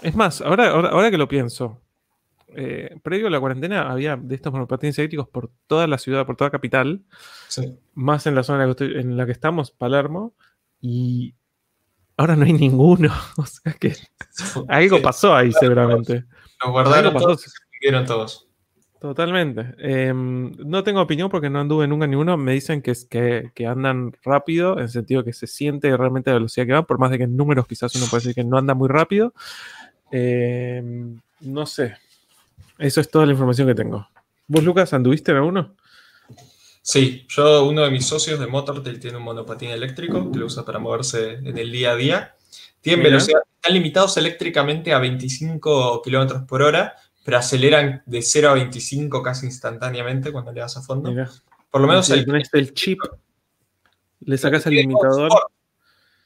Es 0.02 0.16
más, 0.18 0.42
ahora, 0.42 0.68
ahora, 0.68 1.10
que 1.10 1.18
lo 1.18 1.30
pienso, 1.30 1.80
eh, 2.50 3.00
previo 3.02 3.28
a 3.28 3.30
la 3.30 3.40
cuarentena 3.40 3.90
había 3.90 4.18
de 4.18 4.36
estos 4.36 4.52
monopatines 4.52 5.00
eléctricos 5.00 5.30
por 5.30 5.50
toda 5.68 5.88
la 5.88 5.98
ciudad, 5.98 6.26
por 6.26 6.36
toda 6.36 6.52
capital, 6.52 7.06
más 7.94 8.28
en 8.28 8.36
la 8.36 8.44
zona 8.44 8.66
en 8.78 9.16
la 9.16 9.26
que 9.26 9.32
estamos, 9.32 9.72
Palermo, 9.72 10.34
y 10.82 11.36
ahora 12.20 12.36
no 12.36 12.46
hay 12.46 12.54
ninguno. 12.54 13.12
O 13.38 13.46
sea 13.46 13.74
que 13.74 13.94
algo 14.68 15.02
pasó 15.02 15.36
ahí 15.36 15.52
seguramente. 15.54 16.26
Nos 16.64 16.72
guardaron 16.72 17.14
todos, 17.16 17.42
se 17.42 17.92
todos. 18.06 18.48
Totalmente. 19.00 19.76
Em, 19.78 20.52
no 20.58 20.84
tengo 20.84 21.02
opinión 21.02 21.30
porque 21.30 21.50
no 21.50 21.62
anduve 21.62 21.88
nunca 21.88 22.06
ninguno. 22.06 22.36
Me 22.36 22.52
dicen 22.52 22.82
que, 22.82 22.94
que, 23.10 23.52
que, 23.56 23.66
andan 23.66 24.12
rápido, 24.24 24.74
en 24.74 24.84
el 24.84 24.90
sentido 24.90 25.24
que 25.24 25.32
se 25.32 25.48
siente 25.48 25.96
realmente 25.96 26.32
la 26.32 26.36
velocidad 26.36 26.66
que 26.66 26.74
van, 26.74 26.86
por 26.86 27.00
más 27.00 27.10
de 27.10 27.18
que 27.20 27.24
en 27.24 27.38
números 27.38 27.66
quizás 27.66 27.96
uno 27.96 28.06
puede 28.10 28.22
decir 28.22 28.36
que 28.36 28.44
no 28.44 28.58
anda 28.58 28.74
muy 28.74 28.90
rápido. 28.90 29.34
Em, 30.12 31.18
no 31.40 31.66
sé. 31.66 31.96
Eso 32.78 33.00
es 33.00 33.10
toda 33.10 33.26
la 33.26 33.32
información 33.32 33.68
que 33.68 33.76
tengo. 33.76 34.06
¿Vos, 34.48 34.64
Lucas, 34.64 34.94
anduviste 34.94 35.32
en 35.32 35.38
alguno? 35.38 35.76
Sí, 36.82 37.26
yo, 37.30 37.66
uno 37.66 37.84
de 37.84 37.92
mis 37.92 38.06
socios 38.06 38.40
de 38.40 38.48
Motortail 38.48 39.00
tiene 39.00 39.18
un 39.18 39.24
monopatín 39.24 39.70
eléctrico 39.70 40.32
que 40.32 40.40
lo 40.40 40.46
usa 40.46 40.66
para 40.66 40.80
moverse 40.80 41.34
en 41.34 41.58
el 41.58 41.72
día 41.72 41.92
a 41.92 41.96
día. 41.96 42.36
Tienen 42.82 43.04
velocidad, 43.04 43.42
están 43.56 43.74
limitados 43.74 44.16
eléctricamente 44.18 44.94
a 44.94 45.00
25 45.00 46.02
kilómetros 46.02 46.44
por 46.44 46.62
hora, 46.62 46.96
pero 47.24 47.38
aceleran 47.38 48.02
de 48.06 48.22
0 48.22 48.50
a 48.50 48.54
25 48.54 49.22
casi 49.22 49.46
instantáneamente 49.46 50.32
cuando 50.32 50.52
le 50.52 50.62
das 50.62 50.78
a 50.78 50.82
fondo. 50.82 51.14
Por 51.70 51.82
lo 51.82 51.88
menos 51.88 52.10
el, 52.10 52.26
el 52.54 52.74
chip, 52.74 53.00
le 54.22 54.38
sacas 54.38 54.66
el 54.66 54.76
limitador. 54.76 55.30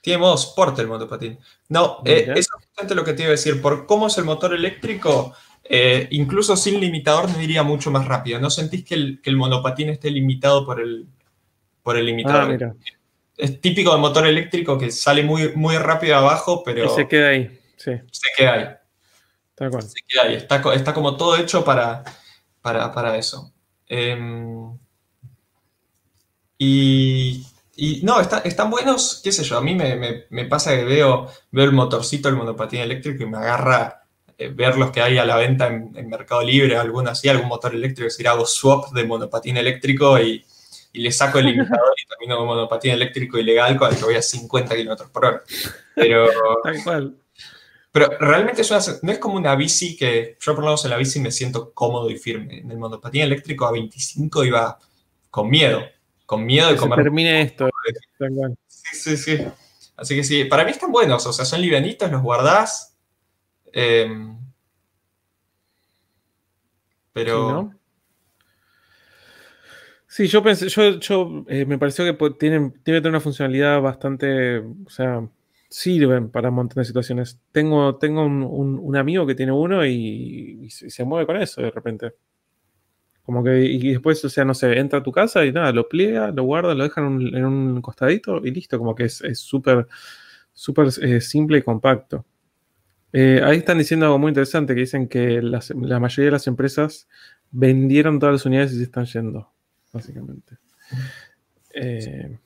tiene 0.01 0.19
modo 0.19 0.35
sport 0.35 0.79
el 0.79 0.87
monopatín. 0.87 1.39
No, 1.69 2.01
eh, 2.05 2.25
eso 2.35 2.39
es 2.39 2.49
justamente 2.51 2.95
lo 2.95 3.03
que 3.03 3.13
te 3.13 3.23
iba 3.23 3.29
a 3.29 3.31
decir. 3.31 3.61
Por 3.61 3.85
cómo 3.85 4.07
es 4.07 4.17
el 4.17 4.25
motor 4.25 4.53
eléctrico, 4.53 5.33
eh, 5.65 6.07
incluso 6.11 6.57
sin 6.57 6.79
limitador 6.79 7.31
me 7.31 7.37
diría 7.37 7.63
mucho 7.63 7.89
más 7.91 8.05
rápido. 8.05 8.39
¿No 8.39 8.49
sentís 8.49 8.83
que 8.83 8.95
el, 8.95 9.37
monopatín 9.37 9.89
esté 9.89 10.11
limitado 10.11 10.65
por 10.65 10.81
el, 10.81 11.07
por 11.81 11.97
el 11.97 12.05
limitador? 12.05 12.63
Ah, 12.63 12.73
es 13.37 13.61
típico 13.61 13.93
de 13.93 13.97
motor 13.97 14.27
eléctrico 14.27 14.77
que 14.77 14.91
sale 14.91 15.23
muy, 15.23 15.53
muy 15.55 15.77
rápido 15.77 16.17
abajo, 16.17 16.63
pero... 16.63 16.93
se 16.93 17.07
queda 17.07 17.29
ahí, 17.29 17.59
sí. 17.77 17.91
Se 18.11 18.29
queda 18.37 18.53
ahí. 18.53 18.65
Se 19.81 20.01
queda 20.07 20.23
ahí. 20.23 20.35
Está, 20.35 20.93
como 20.93 21.15
todo 21.15 21.37
hecho 21.37 21.63
para, 21.63 22.03
para, 22.61 23.17
eso. 23.17 23.53
Em, 23.87 24.77
y, 26.57 27.45
no, 28.03 28.19
están 28.21 28.69
buenos, 28.69 29.21
qué 29.23 29.31
sé 29.31 29.43
yo, 29.43 29.57
a 29.57 29.61
mí 29.61 29.75
me, 29.75 30.45
pasa 30.45 30.75
que 30.75 30.83
veo, 30.83 31.29
veo 31.51 31.65
el 31.65 31.71
motorcito 31.71 32.27
del 32.27 32.37
monopatín 32.37 32.81
eléctrico 32.81 33.23
y 33.23 33.27
me 33.27 33.37
agarra 33.37 34.02
eh, 34.37 34.49
ver 34.49 34.77
los 34.77 34.91
que 34.91 35.01
hay 35.01 35.17
a 35.17 35.25
la 35.25 35.37
venta 35.37 35.67
en, 35.67 36.09
Mercado 36.09 36.41
Libre, 36.41 36.77
alguno 36.77 37.11
así, 37.11 37.29
algún 37.29 37.47
motor 37.47 37.73
eléctrico, 37.73 38.07
es 38.07 38.13
decir, 38.13 38.27
hago 38.27 38.45
swap 38.45 38.91
de 38.91 39.05
monopatín 39.05 39.57
eléctrico 39.57 40.19
y, 40.19 40.45
le 40.95 41.11
saco 41.11 41.39
el 41.39 41.47
limitador 41.47 41.95
y 41.97 42.07
termino 42.07 42.37
con 42.37 42.45
monopatín 42.45 42.91
eléctrico 42.91 43.39
ilegal 43.39 43.75
con 43.77 43.89
el 43.89 43.97
que 43.97 44.03
voy 44.03 44.15
a 44.15 44.21
50 44.21 44.75
km 44.75 45.09
por 45.09 45.25
hora. 45.25 45.43
Pero, 45.95 46.27
pero 47.91 48.09
realmente 48.19 48.61
no 49.01 49.11
es 49.11 49.17
como 49.17 49.37
una 49.37 49.55
bici 49.55 49.97
que 49.97 50.37
yo 50.39 50.53
por 50.53 50.63
lo 50.63 50.67
menos 50.67 50.85
en 50.85 50.91
la 50.91 50.97
bici 50.97 51.19
me 51.19 51.31
siento 51.31 51.73
cómodo 51.73 52.11
y 52.11 52.17
firme. 52.17 52.59
En 52.59 52.69
el 52.69 52.77
monopatín 52.77 53.23
eléctrico 53.23 53.65
a 53.65 53.71
25 53.71 54.43
iba 54.45 54.77
con 55.31 55.49
miedo, 55.49 55.81
con 56.27 56.45
miedo 56.45 56.69
de 56.69 56.75
comer. 56.75 56.99
termine 56.99 57.41
esto. 57.41 57.67
Sí, 58.67 58.95
sí, 58.95 59.17
sí. 59.17 59.47
Así 59.95 60.15
que 60.15 60.23
sí, 60.23 60.45
para 60.45 60.63
mí 60.63 60.71
están 60.71 60.91
buenos, 60.91 61.25
o 61.25 61.33
sea, 61.33 61.45
son 61.45 61.61
livianitos, 61.61 62.11
los 62.11 62.21
guardás, 62.21 62.92
Em, 63.73 64.37
pero. 67.11 67.71
Sí, 70.07 70.27
yo 70.27 70.43
pensé, 70.43 70.67
yo, 70.67 71.43
eh, 71.47 71.65
me 71.65 71.79
pareció 71.79 72.05
que 72.05 72.29
tiene, 72.39 72.71
tiene 72.83 73.09
una 73.09 73.19
funcionalidad 73.19 73.81
bastante, 73.81 74.59
o 74.59 74.89
sea, 74.89 75.27
sirven 75.69 76.29
para 76.29 76.49
un 76.49 76.55
montón 76.55 76.81
de 76.81 76.85
situaciones. 76.85 77.39
Tengo, 77.51 77.95
tengo 77.97 78.23
un, 78.23 78.95
amigo 78.95 79.25
que 79.25 79.33
tiene 79.33 79.51
uno 79.53 79.83
y, 79.83 80.69
se 80.69 81.03
mueve 81.03 81.25
con 81.25 81.37
eso 81.37 81.61
de 81.61 81.71
repente. 81.71 82.13
Como 83.23 83.43
que, 83.43 83.65
y 83.65 83.91
después, 83.91 84.23
o 84.23 84.29
sea, 84.29 84.45
no 84.45 84.53
sé, 84.53 84.77
entra 84.77 84.99
a 84.99 85.03
tu 85.03 85.11
casa 85.11 85.45
y 85.45 85.51
nada, 85.51 85.71
lo 85.71 85.89
pliega, 85.89 86.29
lo 86.31 86.43
guarda, 86.43 86.75
lo 86.75 86.83
deja 86.83 87.01
en 87.01 87.45
un, 87.45 87.81
costadito 87.81 88.45
y 88.45 88.51
listo. 88.51 88.77
Como 88.77 88.93
que 88.93 89.05
es 89.05 89.23
súper, 89.39 89.87
súper 90.53 90.89
eh, 91.01 91.21
simple 91.21 91.57
y 91.59 91.61
compacto. 91.63 92.23
Eh, 93.15 93.41
ahí 93.43 93.59
están 93.59 93.77
diciendo 93.77 94.07
algo 94.07 94.17
muy 94.17 94.29
interesante, 94.29 94.73
que 94.73 94.81
dicen 94.81 95.07
que 95.07 95.39
la 95.41 95.99
mayoría 95.99 96.25
de 96.25 96.31
las 96.31 96.47
empresas 96.47 97.07
vendieron 97.51 98.19
todas 98.19 98.33
las 98.33 98.45
unidades 98.45 98.73
y 98.73 98.77
se 98.77 98.83
están 98.83 99.05
yendo, 99.05 99.53
básicamente. 99.91 100.57
Eh, 101.75 102.39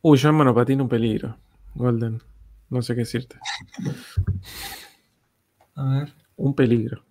uy, 0.00 0.18
yo 0.18 0.30
en 0.30 0.34
monopatín 0.34 0.80
un 0.80 0.88
peligro, 0.88 1.38
Golden. 1.74 2.22
No 2.70 2.82
sé 2.82 2.94
qué 2.94 3.00
decirte. 3.00 3.38
A 5.74 5.98
ver. 5.98 6.14
Un 6.36 6.54
peligro. 6.54 7.04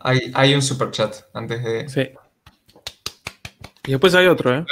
Hay, 0.00 0.32
hay 0.34 0.54
un 0.54 0.62
super 0.62 0.90
chat 0.90 1.14
antes 1.32 1.62
de. 1.62 1.88
Sí. 1.88 2.10
Y 3.86 3.90
después 3.90 4.14
hay 4.14 4.26
otro, 4.26 4.56
¿eh? 4.56 4.64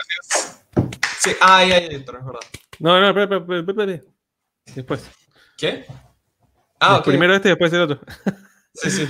Sí, 1.19 1.33
ah, 1.41 1.59
hay, 1.59 1.73
hay 1.73 1.95
otro, 1.97 2.19
es 2.19 2.25
verdad. 2.25 2.41
No, 2.81 2.99
no, 2.99 3.09
espera, 3.09 3.37
espera, 3.37 3.61
espera, 3.61 4.03
Después. 4.75 5.11
¿Qué? 5.57 5.85
Ah, 6.81 7.03
Primero 7.05 7.35
este 7.35 7.49
y 7.49 7.51
después 7.51 7.73
el 7.73 7.83
otro. 7.83 8.01
sí, 8.75 8.91
sí. 8.91 9.09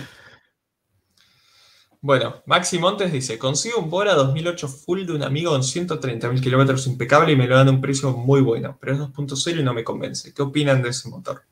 Bueno, 2.03 2.43
Maxi 2.47 2.79
Montes 2.79 3.13
dice, 3.13 3.39
consigo 3.39 3.79
un 3.79 3.91
Bora 3.91 4.15
2008 4.15 4.69
full 4.69 5.05
de 5.05 5.13
un 5.13 5.23
amigo 5.23 5.53
con 5.53 5.61
130.000 5.61 6.41
kilómetros 6.41 6.87
impecable 6.87 7.33
y 7.33 7.37
me 7.37 7.47
lo 7.47 7.57
dan 7.57 7.69
a 7.69 7.71
un 7.71 7.81
precio 7.81 8.11
muy 8.11 8.41
bueno, 8.41 8.77
pero 8.81 8.95
es 8.95 8.99
2.0 8.99 9.61
y 9.61 9.63
no 9.63 9.75
me 9.75 9.85
convence. 9.85 10.35
¿Qué 10.35 10.43
opinan 10.43 10.83
de 10.83 10.89
ese 10.89 11.09
motor? 11.09 11.43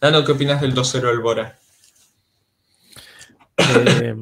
Dano, 0.00 0.24
¿qué 0.24 0.32
opinas 0.32 0.60
del 0.60 0.74
2.0 0.74 1.00
del 1.02 1.20
Bora? 1.20 1.58
Eh, 3.56 4.14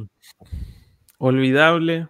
olvidable, 1.18 2.08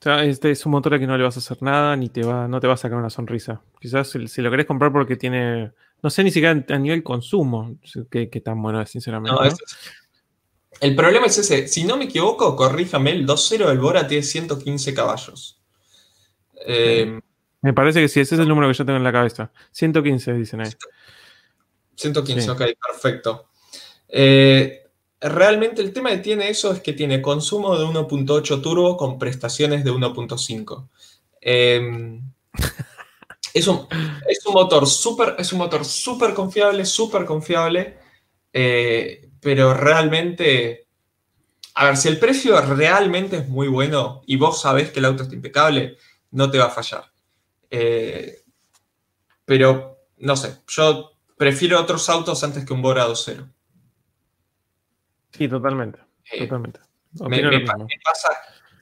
o 0.00 0.02
sea, 0.02 0.24
este 0.24 0.50
es 0.50 0.64
un 0.64 0.72
motor 0.72 0.94
a 0.94 0.98
que 0.98 1.06
no 1.06 1.14
le 1.18 1.24
vas 1.24 1.36
a 1.36 1.40
hacer 1.40 1.62
nada 1.62 1.94
ni 1.94 2.08
te 2.08 2.22
va, 2.22 2.48
no 2.48 2.58
te 2.58 2.66
va 2.66 2.72
a 2.72 2.78
sacar 2.78 2.96
una 2.96 3.10
sonrisa. 3.10 3.60
Quizás 3.78 4.08
si, 4.08 4.40
lo 4.40 4.50
querés 4.50 4.64
comprar 4.64 4.90
porque 4.90 5.16
tiene. 5.16 5.72
No 6.02 6.08
sé 6.08 6.24
ni 6.24 6.30
siquiera 6.30 6.64
a 6.66 6.78
nivel 6.78 7.02
consumo 7.02 7.76
qué, 8.10 8.26
tan 8.42 8.62
bueno 8.62 8.80
es, 8.80 8.88
sinceramente. 8.88 9.36
el 10.80 10.96
problema 10.96 11.26
es 11.26 11.36
ese. 11.36 11.68
Si 11.68 11.84
no 11.84 11.98
me 11.98 12.04
equivoco, 12.04 12.56
corríjame, 12.56 13.10
el 13.10 13.26
2.0 13.26 13.66
del 13.66 13.78
Bora 13.78 14.08
tiene 14.08 14.22
115 14.22 14.94
caballos. 14.94 15.60
Eh, 16.66 17.20
me 17.60 17.74
parece 17.74 18.00
que 18.00 18.08
sí, 18.08 18.20
ese 18.20 18.36
es 18.36 18.40
el 18.40 18.48
número 18.48 18.68
que 18.68 18.78
yo 18.78 18.86
tengo 18.86 18.96
en 18.96 19.04
la 19.04 19.12
cabeza. 19.12 19.52
115, 19.72 20.32
dicen 20.32 20.62
ahí. 20.62 20.70
115, 21.96 22.50
ok, 22.52 22.62
perfecto. 22.88 23.50
Eh, 24.08 24.86
realmente 25.20 25.82
el 25.82 25.92
tema 25.92 26.10
que 26.10 26.18
tiene 26.18 26.48
eso 26.48 26.72
es 26.72 26.80
que 26.80 26.92
tiene 26.92 27.20
consumo 27.20 27.76
de 27.76 27.84
1.8 27.84 28.62
turbo 28.62 28.96
con 28.96 29.18
prestaciones 29.18 29.84
de 29.84 29.92
1.5. 29.92 30.88
Em, 31.40 32.22
es, 33.54 33.68
un, 33.68 33.86
motor 34.52 34.86
súper 34.86 35.36
es 35.38 35.52
un 35.52 35.58
motor 35.58 35.84
súper 35.84 36.34
confiable, 36.34 36.84
súper 36.86 37.24
confiable, 37.24 37.98
eh, 38.52 39.30
pero 39.40 39.74
realmente, 39.74 40.86
a 41.74 41.86
ver, 41.86 41.96
si 41.96 42.08
el 42.08 42.18
precio 42.18 42.60
realmente 42.60 43.38
es 43.38 43.48
muy 43.48 43.68
bueno 43.68 44.22
y 44.26 44.36
vos 44.36 44.60
sabés 44.60 44.90
que 44.90 45.00
el 45.00 45.04
auto 45.06 45.22
está 45.24 45.34
impecable, 45.34 45.96
no 46.30 46.50
te 46.50 46.58
va 46.58 46.66
a 46.66 46.70
fallar. 46.70 47.10
Eh, 47.70 48.42
pero, 49.44 49.98
no 50.18 50.36
sé, 50.36 50.56
yo 50.68 51.12
prefiero 51.36 51.80
otros 51.80 52.08
autos 52.08 52.42
antes 52.44 52.64
que 52.64 52.72
un 52.72 52.82
Bora 52.82 53.06
2.0. 53.06 53.48
Sí, 55.32 55.48
totalmente. 55.48 56.00
Eh, 56.32 56.40
totalmente. 56.40 56.80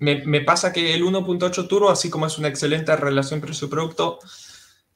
Me, 0.01 0.41
pasa, 0.43 0.73
que 0.73 0.95
el 0.95 1.03
1.8 1.03 1.67
Turbo, 1.69 1.91
así 1.91 2.09
como 2.11 2.27
es 2.27 2.39
una 2.39 2.49
excelente 2.49 2.95
relación 2.97 3.41
precio-producto, 3.41 4.19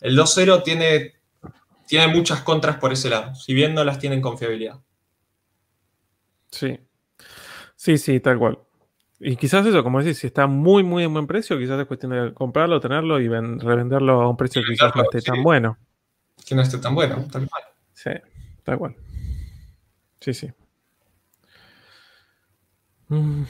el 0.00 0.16
2.0 0.16 0.62
tiene, 0.62 1.14
tiene 1.86 2.08
muchas 2.08 2.42
contras 2.42 2.76
por 2.76 2.92
ese 2.92 3.10
lado, 3.10 3.34
si 3.34 3.54
bien 3.54 3.74
no 3.74 3.84
las 3.84 3.98
tienen 3.98 4.20
confiabilidad. 4.20 4.80
Sí. 6.50 6.78
Sí, 7.74 7.98
sí, 7.98 8.20
tal 8.20 8.38
cual. 8.38 8.58
Y 9.18 9.36
quizás 9.36 9.64
eso, 9.66 9.82
como 9.82 10.00
decís, 10.00 10.18
si 10.18 10.26
está 10.26 10.46
muy, 10.46 10.82
muy 10.82 11.04
en 11.04 11.12
buen 11.12 11.26
precio, 11.26 11.58
quizás 11.58 11.80
es 11.80 11.86
cuestión 11.86 12.12
de 12.12 12.34
comprarlo, 12.34 12.80
tenerlo 12.80 13.20
y 13.20 13.28
revenderlo 13.28 14.20
a 14.20 14.28
un 14.28 14.36
precio 14.36 14.62
que 14.62 14.72
quizás 14.72 14.94
no 14.94 15.02
esté 15.02 15.22
tan 15.22 15.42
bueno. 15.42 15.78
Que 16.46 16.54
no 16.54 16.62
esté 16.62 16.78
tan 16.78 16.94
bueno, 16.94 17.24
tal 17.30 17.48
cual. 17.48 17.62
Sí, 17.92 18.10
tal 18.64 18.78
cual. 18.78 18.96
Sí, 20.20 20.34
sí. 20.34 20.48
Mm. 23.12 23.44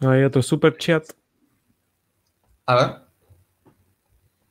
Hay 0.00 0.22
otro 0.24 0.42
super 0.42 0.74
chat. 0.78 1.04
A 2.64 2.74
ver. 2.74 2.96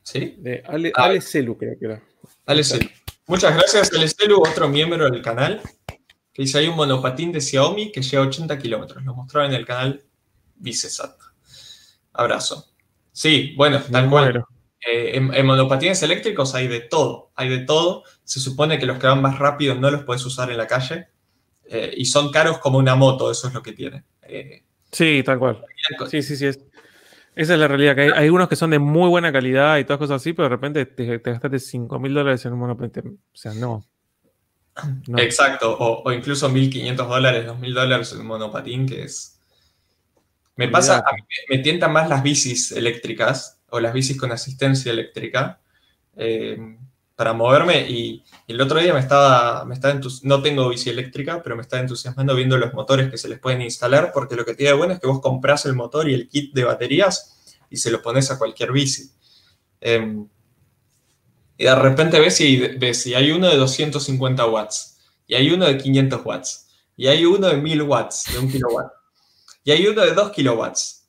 ¿Sí? 0.04 0.36
De 0.38 0.62
Ale, 0.64 0.92
ah. 0.94 1.12
Celu, 1.20 1.58
creo 1.58 1.76
que 1.76 1.86
era. 1.86 2.02
Ale 2.46 2.62
Celu. 2.62 2.88
Muchas 3.26 3.52
gracias, 3.54 3.92
Ale 3.92 4.06
Celu, 4.08 4.40
otro 4.40 4.68
miembro 4.68 5.10
del 5.10 5.22
canal. 5.22 5.60
Que 6.32 6.42
dice: 6.42 6.58
hay 6.58 6.68
un 6.68 6.76
monopatín 6.76 7.32
de 7.32 7.40
Xiaomi 7.40 7.90
que 7.90 8.00
llega 8.00 8.22
a 8.22 8.26
80 8.28 8.56
kilómetros. 8.58 9.04
Lo 9.04 9.14
mostraba 9.16 9.48
en 9.48 9.54
el 9.54 9.66
canal 9.66 10.04
Vicesat. 10.54 11.18
Abrazo. 12.12 12.72
Sí, 13.10 13.54
bueno, 13.56 13.82
tal 13.90 14.08
cual. 14.08 14.44
Eh, 14.88 15.16
en, 15.16 15.46
monopatines 15.46 16.00
eléctricos 16.04 16.54
hay 16.54 16.68
de 16.68 16.80
todo. 16.80 17.32
Hay 17.34 17.48
de 17.48 17.58
todo. 17.58 18.04
Se 18.22 18.38
supone 18.38 18.78
que 18.78 18.86
los 18.86 18.98
que 18.98 19.08
van 19.08 19.20
más 19.20 19.40
rápido 19.40 19.74
no 19.74 19.90
los 19.90 20.04
puedes 20.04 20.24
usar 20.24 20.48
en 20.52 20.58
la 20.58 20.68
calle. 20.68 21.08
Eh, 21.72 21.94
y 21.96 22.04
son 22.04 22.32
caros 22.32 22.58
como 22.58 22.78
una 22.78 22.96
moto, 22.96 23.30
eso 23.30 23.46
es 23.46 23.54
lo 23.54 23.62
que 23.62 23.72
tiene. 23.72 24.02
Eh, 24.22 24.64
sí, 24.90 25.22
tal 25.24 25.38
cual. 25.38 25.64
Sí, 26.10 26.20
sí, 26.20 26.36
sí. 26.36 26.46
esa 26.46 26.58
es 27.34 27.48
la 27.48 27.68
realidad, 27.68 27.94
que 27.94 28.02
hay, 28.02 28.10
hay, 28.12 28.28
unos 28.28 28.48
que 28.48 28.56
son 28.56 28.70
de 28.70 28.80
muy 28.80 29.08
buena 29.08 29.32
calidad 29.32 29.78
y 29.78 29.84
todas 29.84 29.98
cosas 29.98 30.16
así, 30.16 30.32
pero 30.32 30.48
de 30.48 30.56
repente 30.56 30.84
te, 30.84 31.18
gastaste 31.18 31.60
5 31.60 32.00
mil 32.00 32.12
dólares 32.12 32.44
en 32.44 32.54
un 32.54 32.58
monopatín. 32.58 33.20
O 33.32 33.36
sea, 33.36 33.54
no. 33.54 33.84
Exacto, 35.16 35.76
o, 35.78 36.12
incluso 36.12 36.50
1.500 36.50 36.96
dólares, 36.96 37.46
2.000 37.46 37.74
dólares 37.74 38.12
en 38.12 38.20
un 38.20 38.26
monopatín, 38.26 38.86
que 38.86 39.04
es... 39.04 39.38
Me 40.56 40.68
pasa, 40.68 40.98
a 40.98 41.12
mí 41.14 41.22
me 41.48 41.58
tientan 41.58 41.92
más 41.92 42.08
las 42.08 42.22
bicis 42.22 42.72
eléctricas 42.72 43.60
o 43.70 43.80
las 43.80 43.94
bicis 43.94 44.18
con 44.18 44.32
asistencia 44.32 44.92
eléctrica. 44.92 45.60
Eh, 46.16 46.58
para 47.20 47.34
moverme 47.34 47.82
y, 47.86 48.24
el 48.48 48.58
otro 48.62 48.80
día 48.80 48.94
me 48.94 49.00
estaba, 49.00 49.66
me 49.66 49.74
estaba 49.74 50.00
no 50.22 50.40
tengo 50.40 50.70
bici 50.70 50.88
eléctrica, 50.88 51.42
pero 51.42 51.54
me 51.54 51.60
estaba 51.60 51.82
entusiasmando 51.82 52.34
viendo 52.34 52.56
los 52.56 52.72
motores 52.72 53.10
que 53.10 53.18
se 53.18 53.28
les 53.28 53.38
pueden 53.38 53.60
instalar, 53.60 54.10
porque 54.14 54.36
lo 54.36 54.46
que 54.46 54.54
tiene 54.54 54.72
bueno 54.72 54.94
es 54.94 55.00
que 55.00 55.06
vos 55.06 55.20
compras 55.20 55.66
el 55.66 55.74
motor 55.74 56.08
y 56.08 56.14
el 56.14 56.30
kit 56.30 56.54
de 56.54 56.64
baterías 56.64 57.38
y 57.68 57.76
se 57.76 57.90
lo 57.90 58.00
pones 58.00 58.30
a 58.30 58.38
cualquier 58.38 58.72
bici. 58.72 59.10
Em, 59.82 60.26
y 61.58 61.64
de 61.64 61.74
repente 61.74 62.18
ves 62.18 62.36
si, 62.36 62.56
ves 62.56 63.02
si 63.02 63.12
hay 63.12 63.32
uno 63.32 63.50
de 63.50 63.56
250 63.58 64.46
watts, 64.46 64.98
y 65.26 65.34
hay 65.34 65.50
uno 65.50 65.66
de 65.66 65.76
500 65.76 66.24
watts, 66.24 66.68
y 66.96 67.06
hay 67.08 67.26
uno 67.26 67.48
de 67.48 67.58
1000 67.58 67.82
watts, 67.82 68.32
de 68.32 68.38
un 68.38 68.50
kilowatt, 68.50 68.92
y 69.62 69.72
hay 69.72 69.86
uno 69.86 70.00
de 70.06 70.14
2 70.14 70.32
kilowatts. 70.32 70.99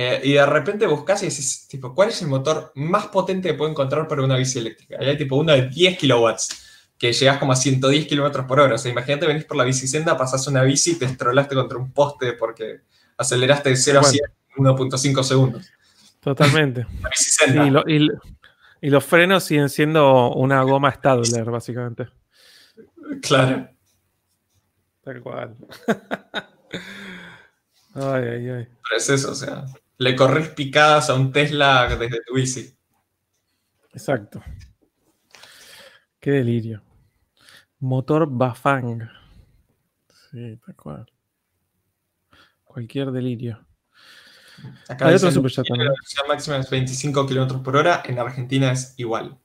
Eh, 0.00 0.20
y 0.22 0.32
de 0.34 0.46
repente 0.46 0.86
buscas 0.86 1.24
y 1.24 1.26
decís, 1.26 1.66
tipo, 1.66 1.92
¿cuál 1.92 2.10
es 2.10 2.22
el 2.22 2.28
motor 2.28 2.70
más 2.76 3.08
potente 3.08 3.48
que 3.48 3.54
puedo 3.54 3.68
encontrar 3.68 4.06
para 4.06 4.22
una 4.22 4.36
bici 4.36 4.60
eléctrica? 4.60 4.96
Y 5.00 5.06
hay 5.06 5.18
tipo 5.18 5.34
uno 5.34 5.52
de 5.52 5.68
10 5.68 5.98
kilowatts, 5.98 6.92
que 6.96 7.12
llegas 7.12 7.38
como 7.38 7.50
a 7.50 7.56
110 7.56 8.06
kilómetros 8.06 8.46
por 8.46 8.60
hora. 8.60 8.76
O 8.76 8.78
sea, 8.78 8.92
imagínate, 8.92 9.26
venís 9.26 9.44
por 9.44 9.56
la 9.56 9.64
bicicenda, 9.64 10.16
pasás 10.16 10.46
una 10.46 10.62
bici 10.62 10.92
y 10.92 10.94
te 10.94 11.06
estrolaste 11.06 11.56
contra 11.56 11.78
un 11.78 11.90
poste 11.90 12.34
porque 12.34 12.82
aceleraste 13.16 13.70
de 13.70 13.76
0 13.76 13.98
a 13.98 14.04
100 14.04 14.24
en 14.58 14.64
1.5 14.66 15.22
segundos. 15.24 15.68
Totalmente. 16.20 16.86
y, 17.88 18.08
y, 18.80 18.90
los 18.90 19.04
frenos 19.04 19.42
siguen 19.42 19.68
siendo 19.68 20.32
una 20.32 20.62
goma 20.62 20.92
Stadler, 20.92 21.50
básicamente. 21.50 22.06
Claro. 23.20 23.68
Tal 25.02 25.20
cual. 25.22 25.56
ay, 27.96 28.22
ay, 28.22 28.48
ay. 28.48 28.68
Pero 28.84 28.96
es 28.96 29.10
eso, 29.10 29.32
o 29.32 29.34
sea 29.34 29.64
le 29.98 30.16
corres 30.16 30.48
picadas 30.50 31.10
a 31.10 31.14
un 31.14 31.32
Tesla 31.32 31.86
desde 31.96 32.22
tu 32.24 32.34
bici. 32.34 32.76
Exacto. 33.92 34.42
Qué 36.20 36.30
delirio. 36.30 36.82
Motor 37.80 38.28
Bafang. 38.30 39.10
Sí, 40.30 40.58
tal 40.64 40.76
cual. 40.76 41.12
Cualquier 42.64 43.10
delirio. 43.10 43.64
Acá 44.88 45.08
Hay 45.08 45.14
otro 45.14 45.30
superchat 45.30 45.66
también. 45.66 45.90
La 45.90 46.28
máxima 46.28 46.56
es 46.58 46.70
25 46.70 47.26
km 47.26 47.62
por 47.62 47.76
hora. 47.76 48.02
En 48.04 48.18
Argentina 48.18 48.72
es 48.72 48.94
igual. 48.96 49.38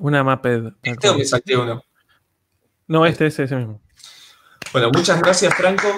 Una 0.00 0.22
Maped. 0.22 0.74
¿Este 0.82 1.08
o 1.08 1.16
me 1.16 1.24
salté 1.24 1.56
uno? 1.56 1.82
No, 2.86 3.06
este 3.06 3.26
es 3.26 3.38
ese 3.38 3.56
mismo. 3.56 3.82
Bueno, 4.72 4.90
muchas 4.92 5.20
gracias, 5.20 5.54
Franco. 5.54 5.88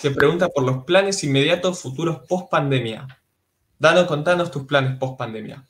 Que 0.00 0.10
pregunta 0.10 0.48
por 0.48 0.64
los 0.64 0.84
planes 0.84 1.22
inmediatos 1.24 1.80
futuros 1.80 2.20
post 2.28 2.50
pandemia. 2.50 3.06
Danos, 3.78 4.06
contanos 4.06 4.50
tus 4.50 4.64
planes 4.64 4.98
post 4.98 5.18
pandemia. 5.18 5.64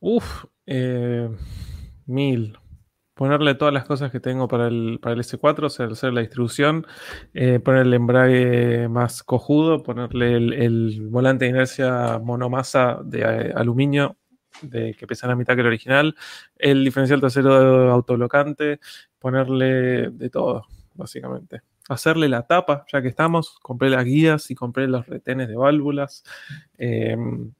Uf, 0.00 0.44
eh, 0.66 1.28
mil. 2.06 2.58
Ponerle 3.14 3.54
todas 3.54 3.74
las 3.74 3.84
cosas 3.84 4.10
que 4.10 4.20
tengo 4.20 4.48
para 4.48 4.68
el, 4.68 4.98
para 5.00 5.14
el 5.14 5.20
S4, 5.20 5.64
o 5.64 5.68
sea, 5.68 5.86
hacer 5.86 6.12
la 6.12 6.22
distribución, 6.22 6.86
eh, 7.34 7.60
poner 7.60 7.82
el 7.82 7.94
embrague 7.94 8.88
más 8.88 9.22
cojudo, 9.22 9.82
ponerle 9.82 10.34
el, 10.34 11.08
volante 11.10 11.44
de 11.44 11.50
inercia 11.50 12.18
monomasa 12.18 13.00
de 13.04 13.20
eh, 13.20 13.52
aluminio 13.54 14.16
de, 14.62 14.94
que 14.94 15.06
pesa 15.06 15.26
la 15.28 15.36
mitad 15.36 15.54
que 15.54 15.60
el 15.60 15.66
original, 15.66 16.16
el 16.56 16.84
diferencial 16.84 17.20
trasero 17.20 17.90
autoblocante, 17.92 18.80
ponerle 19.18 20.10
de 20.10 20.30
todo, 20.30 20.66
básicamente. 20.94 21.62
Hacerle 21.88 22.28
la 22.28 22.46
tapa, 22.46 22.84
ya 22.92 23.02
que 23.02 23.08
estamos, 23.08 23.58
compré 23.60 23.90
las 23.90 24.04
guías 24.04 24.50
y 24.50 24.54
compré 24.54 24.86
los 24.88 25.06
retenes 25.06 25.48
de 25.48 25.56
válvulas, 25.56 26.24
em, 26.78 27.52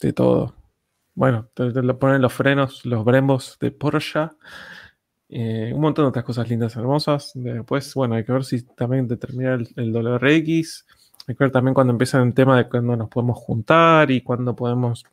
de 0.00 0.12
todo. 0.12 0.54
Bueno, 1.14 1.48
te, 1.54 1.72
ponen 1.94 2.22
los 2.22 2.32
frenos, 2.32 2.84
los 2.86 3.04
Brembos 3.04 3.58
de 3.60 3.70
Porsche. 3.72 4.30
Eh, 5.28 5.72
un 5.74 5.80
montón 5.80 6.04
de 6.04 6.08
otras 6.10 6.24
cosas 6.24 6.48
lindas, 6.48 6.76
hermosas. 6.76 7.32
Después, 7.34 7.92
bueno, 7.94 8.14
hay 8.14 8.24
que 8.24 8.32
ver 8.32 8.44
si 8.44 8.62
también 8.62 9.08
determina 9.08 9.54
el, 9.54 9.68
el 9.76 9.92
WRX. 9.92 10.86
Hay 11.26 11.34
que 11.34 11.44
ver 11.44 11.50
también 11.50 11.74
cuando 11.74 11.92
empieza 11.92 12.22
el 12.22 12.32
tema 12.32 12.56
de 12.56 12.68
cuándo 12.68 12.96
nos 12.96 13.08
podemos 13.08 13.36
juntar 13.38 14.10
y 14.10 14.22
cuándo 14.22 14.56
podemos, 14.56 15.04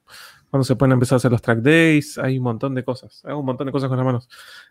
cuando 0.49 0.63
se 0.63 0.75
pueden 0.75 0.93
empezar 0.93 1.15
a 1.15 1.17
hacer 1.17 1.31
los 1.31 1.41
track 1.41 1.59
days. 1.59 2.17
Hay 2.17 2.37
un 2.37 2.43
montón 2.43 2.75
de 2.75 2.83
cosas. 2.83 3.21
Hay 3.25 3.33
un 3.33 3.45
montón 3.45 3.67
de 3.67 3.71
cosas 3.71 3.89
con 3.89 3.97
las 3.97 4.05
manos. 4.05 4.29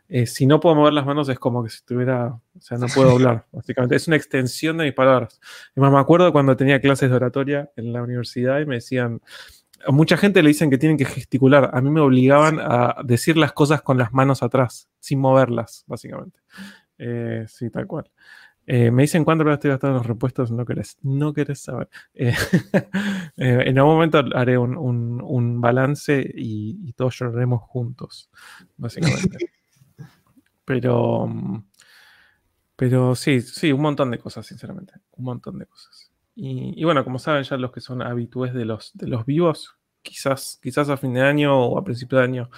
Eh, 0.08 0.26
si 0.26 0.46
no 0.46 0.60
puedo 0.60 0.74
mover 0.74 0.92
las 0.92 1.06
manos 1.06 1.28
es 1.28 1.38
como 1.38 1.62
que 1.62 1.70
si 1.70 1.76
estuviera, 1.76 2.28
o 2.28 2.60
sea, 2.60 2.78
no 2.78 2.86
puedo 2.86 3.10
hablar, 3.12 3.46
básicamente. 3.52 3.96
Es 3.96 4.06
una 4.06 4.16
extensión 4.16 4.78
de 4.78 4.84
mis 4.84 4.94
palabras. 4.94 5.40
Y 5.76 5.80
más 5.80 5.92
me 5.92 5.98
acuerdo 5.98 6.32
cuando 6.32 6.56
tenía 6.56 6.80
clases 6.80 7.10
de 7.10 7.16
oratoria 7.16 7.70
en 7.76 7.92
la 7.92 8.02
universidad 8.02 8.60
y 8.60 8.66
me 8.66 8.76
decían, 8.76 9.20
a 9.86 9.92
mucha 9.92 10.16
gente 10.16 10.42
le 10.42 10.48
dicen 10.48 10.70
que 10.70 10.78
tienen 10.78 10.96
que 10.96 11.04
gesticular. 11.04 11.70
A 11.72 11.80
mí 11.80 11.90
me 11.90 12.00
obligaban 12.00 12.58
a 12.60 12.96
decir 13.04 13.36
las 13.36 13.52
cosas 13.52 13.82
con 13.82 13.98
las 13.98 14.12
manos 14.12 14.42
atrás, 14.42 14.88
sin 15.00 15.20
moverlas, 15.20 15.84
básicamente. 15.86 16.40
Eh, 16.98 17.44
sí, 17.48 17.70
tal 17.70 17.86
cual. 17.86 18.10
Eh, 18.66 18.90
me 18.90 19.02
dicen 19.02 19.24
cuánto 19.24 19.50
estoy 19.50 19.70
gastando 19.70 19.98
los 19.98 20.06
repuestos, 20.06 20.50
no 20.50 20.64
querés, 20.64 20.98
no 21.02 21.34
querés 21.34 21.60
saber. 21.60 21.88
Eh, 22.14 22.34
en 23.36 23.78
algún 23.78 23.94
momento 23.94 24.24
haré 24.34 24.56
un, 24.56 25.60
balance 25.60 26.32
y, 26.34 26.92
todos 26.94 27.18
lloraremos 27.18 27.62
juntos, 27.62 28.30
básicamente. 28.76 29.50
pero, 30.64 31.28
pero 32.76 33.14
sí, 33.14 33.40
sí, 33.40 33.72
un 33.72 33.82
montón 33.82 34.10
de 34.10 34.18
cosas, 34.18 34.46
sinceramente. 34.46 34.94
Un 35.12 35.24
montón 35.24 35.58
de 35.58 35.66
cosas. 35.66 36.10
Y, 36.36 36.82
bueno, 36.84 37.04
como 37.04 37.18
saben 37.18 37.44
ya 37.44 37.56
los 37.56 37.70
que 37.70 37.80
son 37.80 38.02
habitués 38.02 38.52
de 38.54 38.64
los, 38.64 38.92
de 38.94 39.06
los 39.06 39.24
vivos, 39.24 39.76
quizás, 40.02 40.58
quizás 40.62 40.88
a 40.88 40.96
fin 40.96 41.14
de 41.14 41.20
año 41.20 41.56
o 41.56 41.78
a 41.78 41.84
principio 41.84 42.18
de 42.18 42.24
año, 42.24 42.50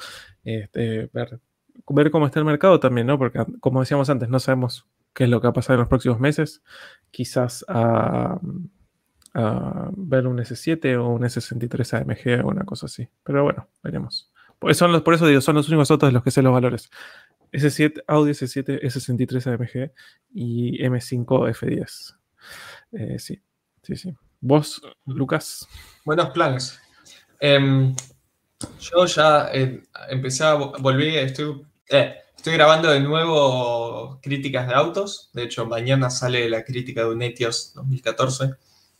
este, 0.44 1.10
ver, 1.12 1.40
ver 1.88 2.10
cómo 2.10 2.26
está 2.26 2.38
el 2.38 2.46
mercado 2.46 2.80
también, 2.80 3.06
¿no? 3.06 3.18
Porque 3.18 3.44
como 3.60 3.80
decíamos 3.80 4.08
antes, 4.08 4.28
no 4.30 4.40
sabemos 4.40 4.86
qué 5.16 5.24
es 5.24 5.30
lo 5.30 5.40
que 5.40 5.46
va 5.46 5.50
a 5.50 5.54
pasar 5.54 5.74
en 5.74 5.80
los 5.80 5.88
próximos 5.88 6.20
meses. 6.20 6.62
Quizás 7.10 7.64
a, 7.66 8.38
ver 9.92 10.26
un 10.26 10.38
S7 10.38 10.96
o 10.98 11.08
un 11.08 11.22
S63 11.22 12.00
AMG 12.00 12.44
o 12.44 12.48
una 12.48 12.64
cosa 12.64 12.86
así. 12.86 13.08
Pero 13.24 13.42
bueno, 13.42 13.68
veremos. 13.82 14.30
Por 14.58 14.70
eso, 14.70 15.02
por 15.02 15.14
eso 15.14 15.26
digo, 15.26 15.40
son 15.40 15.56
los 15.56 15.68
únicos 15.68 15.90
otros 15.90 16.10
de 16.10 16.12
los 16.12 16.22
que 16.22 16.30
sé 16.30 16.42
los 16.42 16.52
valores. 16.52 16.90
S7, 17.52 18.04
Audi 18.06 18.32
S7, 18.32 18.82
S63 18.82 19.54
AMG 19.54 19.92
y 20.34 20.82
M5 20.82 21.26
F10. 21.50 22.16
Eh, 22.92 23.18
sí, 23.18 23.42
Sí, 23.86 23.94
sí. 23.94 24.12
¿Vos, 24.40 24.82
Lucas? 25.04 25.68
Buenos 26.04 26.30
planes. 26.30 26.80
Em, 27.38 27.94
yo 28.80 29.06
ya 29.06 29.48
eh, 29.52 29.80
empecé 30.08 30.42
a 30.42 30.54
volver, 30.54 31.18
estoy, 31.18 31.64
eh, 31.90 32.16
estoy 32.46 32.58
grabando 32.58 32.92
de 32.92 33.00
nuevo 33.00 34.20
críticas 34.22 34.68
de 34.68 34.74
autos. 34.74 35.30
De 35.32 35.42
hecho, 35.42 35.66
mañana 35.66 36.10
sale 36.10 36.48
la 36.48 36.62
crítica 36.62 37.00
de 37.00 37.08
un 37.08 37.20
Etios 37.20 37.72
2014 37.74 38.50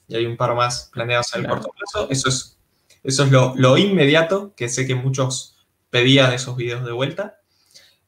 y 0.09 0.17
hay 0.17 0.27
un 0.27 0.37
par 0.37 0.57
más 0.57 0.91
planeados 0.93 1.33
en 1.33 1.43
el 1.43 1.49
corto 1.49 1.69
plazo. 1.69 2.09
Eso 2.11 2.29
es, 2.29 2.59
eso 3.05 3.23
es 3.23 3.31
lo, 3.31 3.79
inmediato, 3.79 4.53
que 4.57 4.69
sé 4.69 4.85
que 4.85 4.97
muchos 4.97 5.65
pedían 5.91 6.33
esos 6.33 6.57
videos 6.57 6.85
de 6.85 6.91
vuelta. 6.91 7.39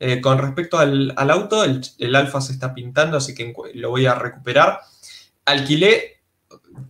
Eh, 0.01 0.21
con 0.21 0.39
respecto 0.39 0.77
al, 0.77 1.15
auto, 1.31 1.63
el, 1.63 1.83
el 2.01 2.17
Alfa 2.17 2.41
se 2.41 2.53
está 2.53 2.75
pintando, 2.75 3.17
así 3.17 3.33
que 3.33 3.55
lo 3.75 3.91
voy 3.91 4.07
a 4.07 4.17
recuperar. 4.17 4.81
Alquilé 5.45 6.17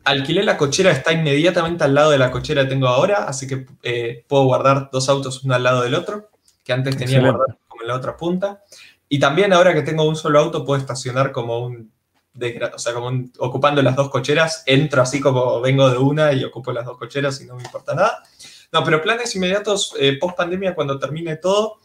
alquilé 0.05 0.43
la 0.43 0.57
cochera, 0.57 0.91
está 0.91 1.13
inmediatamente 1.13 1.85
al 1.85 1.95
lado 1.95 2.13
de 2.13 2.19
la 2.19 2.31
cochera 2.31 2.63
que 2.63 2.71
tengo 2.71 2.89
ahora, 2.89 3.25
así 3.25 3.47
que 3.47 3.67
eh, 3.83 4.25
puedo 4.27 4.45
guardar 4.45 4.89
dos 4.91 5.11
autos 5.11 5.45
uno 5.45 5.55
al 5.55 5.63
lado 5.63 5.83
del 5.83 5.95
otro, 5.95 6.31
que 6.65 6.73
antes 6.73 6.97
tenía 6.97 7.21
guardado 7.21 7.59
la 7.89 7.97
otra 7.97 8.17
punta. 8.17 8.63
Y 9.09 9.19
también 9.19 9.53
ahora 9.53 9.75
que 9.75 9.83
tengo 9.83 10.05
un 10.05 10.17
solo 10.17 10.39
auto, 10.39 10.65
puedo 10.65 10.81
estacionar 10.81 11.33
como 11.33 11.67
un, 11.67 11.93
o 12.75 12.79
sea, 12.79 12.95
como 12.95 13.11
ocupando 13.39 13.83
las 13.83 13.97
dos 13.97 14.11
cocheras, 14.11 14.63
entro 14.67 15.03
así 15.03 15.21
como 15.21 15.61
vengo 15.61 15.91
de 15.91 15.99
una 15.99 16.33
y 16.33 16.45
ocupo 16.45 16.73
las 16.73 16.85
dos 16.87 16.99
cocheras 16.99 17.41
y 17.41 17.47
no 17.47 17.57
me 17.57 17.63
importa 17.63 17.95
nada. 17.95 18.23
No, 18.71 18.85
pero 18.85 19.03
planes 19.03 19.35
inmediatos 19.35 19.95
eh, 19.99 20.19
post 20.21 20.37
pandemia, 20.37 20.75
cuando 20.75 20.99
termine 20.99 21.37
todo, 21.37 21.79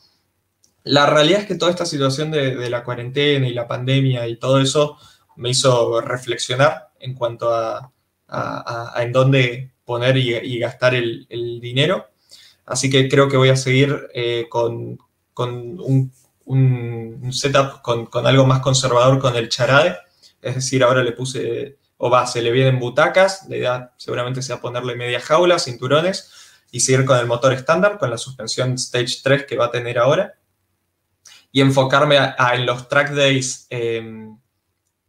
la 0.84 1.06
realidad 1.06 1.42
es 1.42 1.48
que 1.48 1.56
toda 1.56 1.72
esta 1.72 1.86
situación 1.86 2.30
de, 2.30 2.56
de 2.56 2.70
la 2.70 2.84
cuarentena 2.84 3.48
y 3.48 3.54
la 3.54 3.68
pandemia 3.68 4.28
y 4.28 4.36
todo 4.36 4.60
eso 4.60 4.98
me 5.36 5.50
hizo 5.50 6.02
reflexionar 6.02 6.90
en 7.00 7.14
cuanto 7.16 7.54
a, 7.54 7.92
en 8.98 9.12
dónde 9.12 9.72
poner 9.86 10.18
y, 10.18 10.60
gastar 10.60 10.96
el, 10.96 11.28
dinero. 11.62 12.10
Así 12.66 12.90
que 12.90 13.10
creo 13.10 13.28
que 13.28 13.38
voy 13.38 13.50
a 13.50 13.58
seguir 13.58 14.08
eh, 14.14 14.48
con, 14.50 14.98
un, 15.38 16.12
setup 17.32 17.82
con, 17.82 18.28
algo 18.28 18.46
más 18.46 18.60
conservador 18.60 19.20
con 19.20 19.36
el 19.36 19.50
charade. 19.50 19.98
Es 20.42 20.56
decir, 20.56 20.84
ahora 20.84 21.04
le 21.04 21.14
puse, 21.14 21.78
o 21.98 22.10
va, 22.10 22.28
se 22.28 22.42
le 22.42 22.52
vienen 22.52 22.80
butacas, 22.80 23.48
la 23.50 23.58
idea 23.58 23.94
seguramente 23.98 24.42
sea 24.42 24.60
ponerle 24.60 24.96
media 24.96 25.20
jaula, 25.20 25.60
cinturones 25.60 26.32
y 26.72 26.80
seguir 26.80 27.06
con 27.06 27.18
el 27.18 27.28
motor 27.28 27.54
estándar, 27.54 27.98
con 27.98 28.10
la 28.10 28.18
suspensión 28.18 28.74
Stage 28.74 29.22
3 29.24 29.46
que 29.46 29.58
va 29.58 29.66
a 29.66 29.72
tener 29.72 30.00
ahora. 30.00 30.34
Y 31.52 31.62
enfocarme 31.62 32.18
en 32.18 32.66
los 32.66 32.90
track 32.90 33.12
days 33.12 33.68
em, 33.70 34.38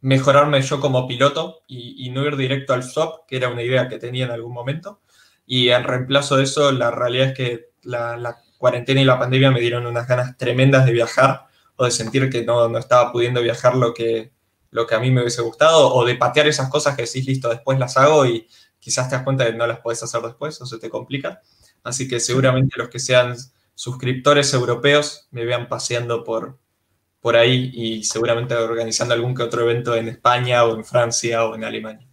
mejorarme 0.05 0.61
yo 0.61 0.79
como 0.79 1.07
piloto 1.07 1.63
y, 1.67 2.11
no 2.11 2.23
ir 2.27 2.35
directo 2.37 2.75
al 2.75 2.83
swap, 2.83 3.25
que 3.27 3.37
era 3.37 3.49
una 3.49 3.63
idea 3.63 3.89
que 3.89 3.97
tenía 3.97 4.25
en 4.25 4.31
algún 4.31 4.53
momento. 4.53 5.01
Y 5.47 5.69
en 5.69 5.83
reemplazo 5.83 6.37
de 6.37 6.43
eso, 6.43 6.71
la 6.71 6.91
realidad 6.91 7.29
es 7.29 7.33
que 7.33 7.69
la, 7.81 8.37
cuarentena 8.57 9.01
y 9.01 9.05
la 9.05 9.19
pandemia 9.19 9.51
me 9.51 9.59
dieron 9.59 9.85
unas 9.85 10.07
ganas 10.07 10.37
tremendas 10.37 10.85
de 10.85 10.91
viajar 10.91 11.47
o 11.75 11.85
de 11.85 11.91
sentir 11.91 12.29
que 12.29 12.43
no, 12.43 12.67
no, 12.69 12.77
estaba 12.77 13.11
pudiendo 13.11 13.41
viajar 13.41 13.75
lo 13.75 13.93
que, 13.93 14.31
lo 14.71 14.87
que 14.87 14.95
a 14.95 14.99
mí 14.99 15.11
me 15.11 15.21
hubiese 15.21 15.41
gustado 15.41 15.93
o 15.93 16.05
de 16.05 16.15
patear 16.15 16.47
esas 16.47 16.69
cosas 16.69 16.95
que 16.95 17.03
decís, 17.03 17.25
listo, 17.25 17.49
después 17.49 17.79
las 17.79 17.97
hago 17.97 18.25
y 18.25 18.47
quizás 18.79 19.09
te 19.09 19.15
das 19.15 19.23
cuenta 19.23 19.43
de 19.43 19.51
que 19.51 19.57
no 19.57 19.67
las 19.67 19.79
puedes 19.79 20.01
hacer 20.03 20.21
después 20.21 20.59
o 20.61 20.65
se 20.65 20.79
te 20.79 20.89
complica. 20.89 21.41
Así 21.83 22.07
que 22.07 22.19
seguramente 22.19 22.77
los 22.77 22.89
que 22.89 22.99
sean 22.99 23.35
suscriptores 23.75 24.53
europeos 24.53 25.27
me 25.31 25.45
vean 25.45 25.67
paseando 25.67 26.23
por, 26.23 26.57
por 27.19 27.35
ahí 27.35 27.71
y 27.73 28.03
seguramente 28.03 28.55
organizando 28.55 29.13
algún 29.13 29.35
que 29.35 29.43
otro 29.43 29.61
evento 29.61 29.95
en 29.95 30.07
España 30.07 30.63
o 30.63 30.75
en 30.75 30.85
Francia 30.85 31.45
o 31.45 31.55
en 31.55 31.63
Alemania. 31.63 32.07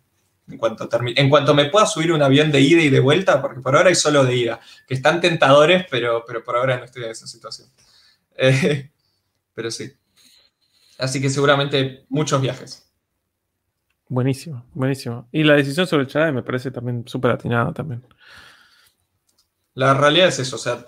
En 0.49 0.59
cuanto, 0.59 0.89
en 1.17 1.31
cuanto 1.31 1.55
me 1.55 1.67
pueda 1.67 1.87
subir 1.87 2.13
un 2.13 2.23
avión 2.23 2.51
de 2.51 2.61
ida 2.61 2.83
y 2.83 2.91
de 2.91 3.01
vuelta, 3.01 3.41
porque 3.41 3.61
por 3.61 3.77
ahora 3.77 3.89
hay 3.89 3.95
solo 3.95 4.25
de 4.25 4.37
ida, 4.37 4.61
que 4.87 4.95
están 4.95 5.21
tentadores, 5.21 5.87
pero, 5.91 6.25
pero 6.27 6.43
por 6.43 6.57
ahora 6.57 6.79
no 6.79 6.85
estoy 6.85 7.05
en 7.05 7.11
esa 7.11 7.27
situación. 7.27 7.69
Eh, 8.35 8.91
pero 9.53 9.71
sí. 9.71 9.93
Así 10.99 11.21
que 11.21 11.29
seguramente 11.29 12.07
muchos 12.09 12.41
viajes. 12.41 12.91
Buenísimo, 14.09 14.65
buenísimo. 14.73 15.29
Y 15.33 15.43
la 15.43 15.55
decisión 15.55 15.87
sobre 15.87 16.05
el 16.05 16.09
Chade 16.09 16.33
me 16.33 16.43
parece 16.43 16.71
también 16.71 17.05
súper 17.07 17.33
atinada 17.33 17.73
también. 17.73 18.03
La 19.75 19.95
realidad 19.95 20.29
es 20.29 20.39
eso, 20.39 20.57
o 20.57 20.59
sea, 20.59 20.85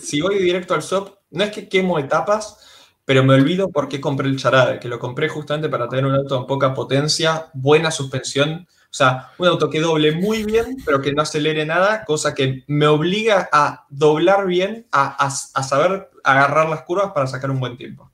si 0.00 0.20
voy 0.20 0.38
directo 0.40 0.74
al 0.74 0.82
SOP, 0.82 1.16
no 1.30 1.44
es 1.44 1.52
que 1.52 1.68
quemo 1.68 1.98
etapas, 1.98 2.90
pero 3.04 3.22
me 3.22 3.34
olvido 3.34 3.70
por 3.70 3.88
qué 3.88 4.00
compré 4.00 4.26
el 4.28 4.36
Charade, 4.36 4.80
que 4.80 4.88
lo 4.88 4.98
compré 4.98 5.28
justamente 5.28 5.68
para 5.68 5.88
tener 5.88 6.04
un 6.04 6.14
auto 6.16 6.38
con 6.38 6.46
poca 6.48 6.74
potencia, 6.74 7.46
buena 7.54 7.92
suspensión, 7.92 8.66
sea, 8.96 9.30
un 9.38 9.46
auto 9.46 9.68
que 9.68 9.80
doble 9.80 10.12
muy 10.12 10.44
bien, 10.44 10.76
pero 10.84 11.00
que 11.00 11.12
no 11.12 11.22
acelere 11.22 11.64
nada, 11.66 12.04
cosa 12.04 12.34
que 12.34 12.64
me 12.66 12.86
obliga 12.86 13.48
a 13.52 13.86
doblar 13.90 14.46
bien, 14.46 14.86
a, 14.92 15.30
saber 15.30 16.10
agarrar 16.24 16.68
las 16.68 16.82
curvas 16.82 17.12
para 17.12 17.26
sacar 17.26 17.50
un 17.50 17.60
buen 17.60 17.76
tiempo. 17.76 18.10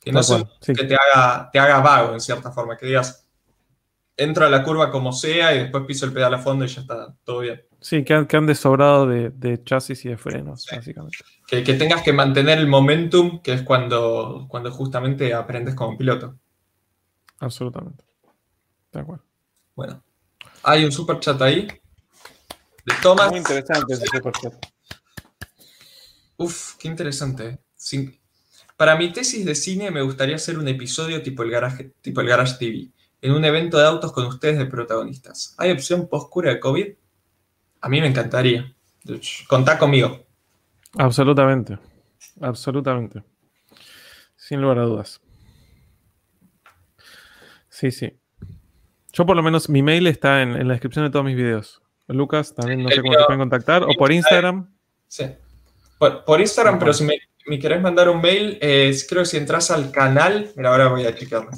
Que 0.00 0.12
no 0.12 0.22
sea 0.22 0.42
que 0.64 0.84
te 0.84 0.96
haga, 0.96 1.50
te 1.52 1.58
haga 1.58 1.80
vago 1.80 2.14
en 2.14 2.20
cierta 2.20 2.50
forma, 2.50 2.76
que 2.76 2.86
digas, 2.86 3.28
entro 4.16 4.46
a 4.46 4.50
la 4.50 4.62
curva 4.62 4.90
como 4.90 5.12
sea 5.12 5.54
y 5.54 5.58
después 5.58 5.84
piso 5.84 6.06
el 6.06 6.12
pedal 6.12 6.34
a 6.34 6.38
fondo 6.38 6.64
y 6.64 6.68
ya 6.68 6.80
está, 6.80 7.14
todo 7.24 7.40
bien. 7.40 7.62
Sí, 7.80 8.04
que 8.04 8.12
han, 8.12 8.26
que 8.26 8.36
han 8.36 8.46
desobrado 8.46 9.06
de, 9.06 9.62
chasis 9.64 10.04
y 10.04 10.10
de 10.10 10.18
frenos, 10.18 10.66
básicamente. 10.70 11.18
Que, 11.46 11.62
tengas 11.62 12.02
que 12.02 12.12
mantener 12.12 12.58
el 12.58 12.66
momentum, 12.66 13.40
que 13.40 13.54
es 13.54 13.62
cuando, 13.62 14.46
cuando 14.48 14.70
justamente 14.70 15.32
aprendes 15.32 15.74
como 15.74 15.96
piloto. 15.96 16.36
Absolutamente. 17.38 18.04
Tal 18.90 19.06
cual. 19.06 19.22
Bueno, 19.80 20.04
hay 20.62 20.84
un 20.84 20.92
super 20.92 21.18
chat 21.20 21.40
ahí. 21.40 21.66
De 22.84 22.94
Thomas. 23.02 23.30
Muy 23.30 23.38
interesante 23.38 23.94
ese 23.94 24.04
super 24.04 24.32
chat. 24.34 24.52
Uf, 26.36 26.74
qué 26.76 26.88
interesante. 26.88 27.60
Para 28.76 28.94
mi 28.96 29.10
tesis 29.10 29.42
de 29.46 29.54
cine 29.54 29.90
me 29.90 30.02
gustaría 30.02 30.36
hacer 30.36 30.58
un 30.58 30.68
episodio 30.68 31.22
tipo 31.22 31.44
el 31.44 31.50
Garage, 31.50 31.94
tipo 32.02 32.20
el 32.20 32.26
Garage 32.26 32.58
TV, 32.58 32.90
en 33.22 33.32
un 33.32 33.42
evento 33.46 33.78
de 33.78 33.86
autos 33.86 34.12
con 34.12 34.26
ustedes 34.26 34.58
de 34.58 34.66
protagonistas. 34.66 35.54
¿Hay 35.56 35.70
opción 35.70 36.08
post-cura 36.08 36.50
de 36.50 36.60
COVID? 36.60 36.86
A 37.80 37.88
mí 37.88 38.02
me 38.02 38.08
encantaría. 38.08 38.76
Contá 39.48 39.78
conmigo. 39.78 40.26
Absolutamente. 40.98 41.78
Absolutamente. 42.42 43.24
Sin 44.36 44.60
lugar 44.60 44.80
a 44.80 44.82
dudas. 44.82 45.22
Sí, 47.70 47.90
sí. 47.90 48.19
Yo 49.12 49.26
por 49.26 49.36
lo 49.36 49.42
menos 49.42 49.68
mi 49.68 49.82
mail 49.82 50.06
está 50.06 50.42
en, 50.42 50.66
la 50.66 50.74
descripción 50.74 51.04
de 51.04 51.10
todos 51.10 51.24
mis 51.24 51.36
videos. 51.36 51.82
Lucas, 52.06 52.54
también 52.54 52.82
no 52.82 52.88
sé 52.90 53.00
cómo 53.00 53.12
te 53.12 53.24
pueden 53.24 53.40
contactar. 53.40 53.84
O 53.84 53.88
por 53.96 54.12
Instagram. 54.12 54.68
Sí. 55.06 55.26
Por, 55.98 56.40
Instagram, 56.40 56.78
pero 56.78 56.92
si 56.92 57.04
me, 57.04 57.58
querés 57.58 57.80
mandar 57.80 58.08
un 58.08 58.20
mail, 58.20 58.58
creo 58.60 59.22
que 59.22 59.26
si 59.26 59.36
entras 59.36 59.70
al 59.70 59.90
canal, 59.90 60.50
mira, 60.56 60.70
ahora 60.70 60.88
voy 60.88 61.04
a 61.04 61.14
checarlo. 61.14 61.50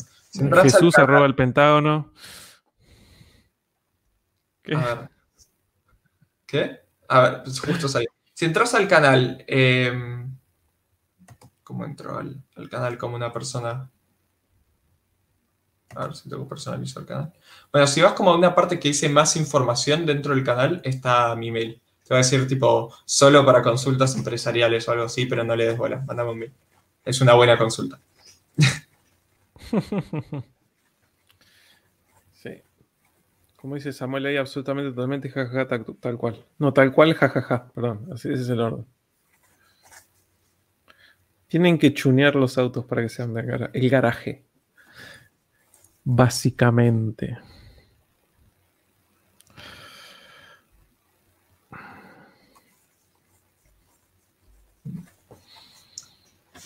Jesús 0.62 0.96
arroba 0.98 1.26
el 1.26 1.34
pentágono. 1.34 2.12
¿Qué? 4.62 4.74
A 4.74 4.94
ver. 4.94 5.08
¿Qué? 6.46 6.80
A 7.08 7.20
ver, 7.20 7.42
pues 7.44 7.60
justo 7.60 7.88
salió. 7.88 8.08
Si 8.32 8.44
entras 8.44 8.74
al 8.74 8.88
canal, 8.88 9.44
em, 9.46 10.36
¿cómo 11.62 11.84
entro 11.84 12.18
al, 12.18 12.68
canal 12.70 12.98
como 12.98 13.16
una 13.16 13.32
persona? 13.32 13.90
A 15.94 16.06
ver 16.06 16.16
si 16.16 16.28
tengo 16.28 16.48
personalizado 16.48 17.00
el 17.00 17.06
canal. 17.06 17.32
Bueno, 17.70 17.86
si 17.86 18.00
vas 18.00 18.12
como 18.12 18.30
a 18.30 18.36
una 18.36 18.54
parte 18.54 18.78
que 18.78 18.88
dice 18.88 19.08
más 19.08 19.36
información 19.36 20.06
dentro 20.06 20.34
del 20.34 20.44
canal, 20.44 20.80
está 20.84 21.34
mi 21.36 21.50
mail. 21.50 21.80
Te 22.04 22.14
va 22.14 22.20
a 22.20 22.22
decir 22.22 22.46
tipo, 22.46 22.92
solo 23.04 23.44
para 23.44 23.62
consultas 23.62 24.16
empresariales 24.16 24.88
o 24.88 24.92
algo 24.92 25.04
así, 25.04 25.26
pero 25.26 25.44
no 25.44 25.54
le 25.56 25.66
des 25.66 25.76
bola, 25.76 26.02
mandame 26.06 26.30
un 26.30 26.38
mail. 26.38 26.52
Es 27.04 27.20
una 27.20 27.34
buena 27.34 27.58
consulta. 27.58 27.98
sí. 32.32 32.62
Como 33.56 33.74
dice 33.76 33.92
Samuel 33.92 34.26
ahí, 34.26 34.36
absolutamente, 34.36 34.90
totalmente, 34.90 35.30
jajaja, 35.30 35.68
tal, 35.68 36.16
cual. 36.18 36.44
No, 36.58 36.72
tal 36.72 36.92
cual, 36.92 37.14
jajaja, 37.14 37.70
perdón, 37.72 38.08
así 38.12 38.32
es 38.32 38.48
el 38.48 38.60
orden. 38.60 38.86
Tienen 41.48 41.78
que 41.78 41.92
chunear 41.92 42.34
los 42.34 42.56
autos 42.58 42.84
para 42.86 43.02
que 43.02 43.08
sean 43.08 43.34
de 43.34 43.70
el 43.72 43.90
garaje. 43.90 44.42
Básicamente. 46.04 47.38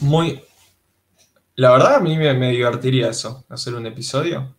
Muy. 0.01 0.43
La 1.55 1.71
verdad, 1.71 1.97
a 1.97 2.01
mí 2.01 2.17
me, 2.17 2.51
divertiría 2.51 3.09
eso, 3.11 3.47
hacer 3.49 3.75
un 3.75 3.87
episodio. 3.87 4.57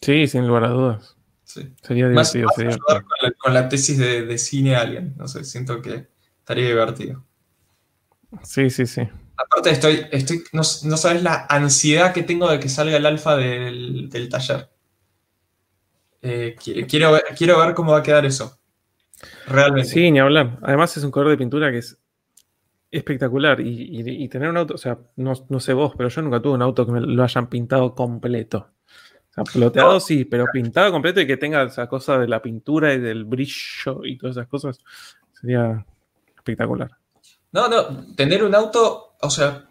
Sí, 0.00 0.26
sin 0.28 0.46
lugar 0.46 0.64
a 0.64 0.68
dudas. 0.68 1.16
Sí. 1.44 1.74
Sería 1.82 2.08
divertido. 2.08 2.48
Con, 3.38 3.54
la, 3.54 3.68
tesis 3.68 3.98
de, 3.98 4.38
cine 4.38 4.76
alguien. 4.76 5.14
No 5.16 5.26
sé, 5.28 5.44
siento 5.44 5.82
que 5.82 6.08
estaría 6.38 6.68
divertido. 6.68 7.24
Sí, 8.42 8.70
sí, 8.70 8.86
sí. 8.86 9.08
Aparte, 9.36 9.70
estoy, 9.70 10.06
estoy 10.12 10.44
no, 10.52 10.62
sabes 10.62 11.22
la 11.22 11.46
ansiedad 11.48 12.12
que 12.12 12.22
tengo 12.22 12.48
de 12.48 12.60
que 12.60 12.68
salga 12.68 12.96
el 12.96 13.06
alfa 13.06 13.36
del, 13.36 14.28
taller. 14.30 14.68
Eh, 16.22 16.56
quiero, 16.88 17.12
ver, 17.12 17.22
quiero 17.36 17.58
ver 17.58 17.74
cómo 17.74 17.92
va 17.92 17.98
a 17.98 18.02
quedar 18.02 18.24
eso. 18.24 18.58
Realmente. 19.46 19.88
Sí, 19.88 20.10
ni 20.10 20.20
hablar. 20.20 20.58
Además, 20.62 20.96
es 20.96 21.04
un 21.04 21.10
color 21.10 21.30
de 21.30 21.36
pintura 21.36 21.70
que 21.70 21.78
es 21.78 21.98
espectacular. 22.90 23.60
Y, 23.60 24.28
tener 24.28 24.48
un 24.48 24.56
auto, 24.56 24.74
o 24.74 24.78
sea, 24.78 24.98
no, 25.16 25.34
sé 25.60 25.72
vos, 25.72 25.94
pero 25.96 26.08
yo 26.08 26.22
nunca 26.22 26.40
tuve 26.40 26.54
un 26.54 26.62
auto 26.62 26.86
que 26.86 26.92
me 26.92 27.00
lo 27.00 27.22
hayan 27.22 27.48
pintado 27.48 27.94
completo. 27.94 28.70
O 29.30 29.34
sea, 29.34 29.44
ploteado 29.44 29.98
sí, 29.98 30.24
pero 30.24 30.46
pintado 30.52 30.92
completo 30.92 31.20
y 31.20 31.26
que 31.26 31.36
tenga 31.36 31.64
esa 31.64 31.88
cosa 31.88 32.18
de 32.18 32.28
la 32.28 32.40
pintura 32.40 32.94
y 32.94 33.00
del 33.00 33.24
brillo 33.24 34.04
y 34.04 34.16
todas 34.16 34.36
esas 34.36 34.46
cosas 34.46 34.78
sería 35.32 35.84
espectacular. 36.36 36.90
No, 37.50 37.68
no, 37.68 38.14
tener 38.14 38.44
un 38.44 38.54
auto, 38.54 39.13
o 39.24 39.30
sea, 39.30 39.68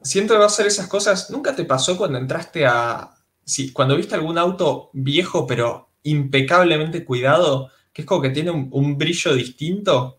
siento 0.00 0.34
que 0.34 0.40
va 0.40 0.46
a 0.46 0.50
ser 0.50 0.66
esas 0.66 0.86
cosas. 0.86 1.30
¿Nunca 1.30 1.54
te 1.54 1.64
pasó 1.64 1.96
cuando 1.96 2.18
entraste 2.18 2.66
a. 2.66 3.12
Sí, 3.44 3.72
cuando 3.72 3.96
viste 3.96 4.14
algún 4.14 4.38
auto 4.38 4.90
viejo 4.92 5.46
pero 5.46 5.90
impecablemente 6.02 7.04
cuidado, 7.04 7.70
que 7.92 8.02
es 8.02 8.06
como 8.06 8.22
que 8.22 8.30
tiene 8.30 8.50
un 8.50 8.98
brillo 8.98 9.34
distinto? 9.34 10.18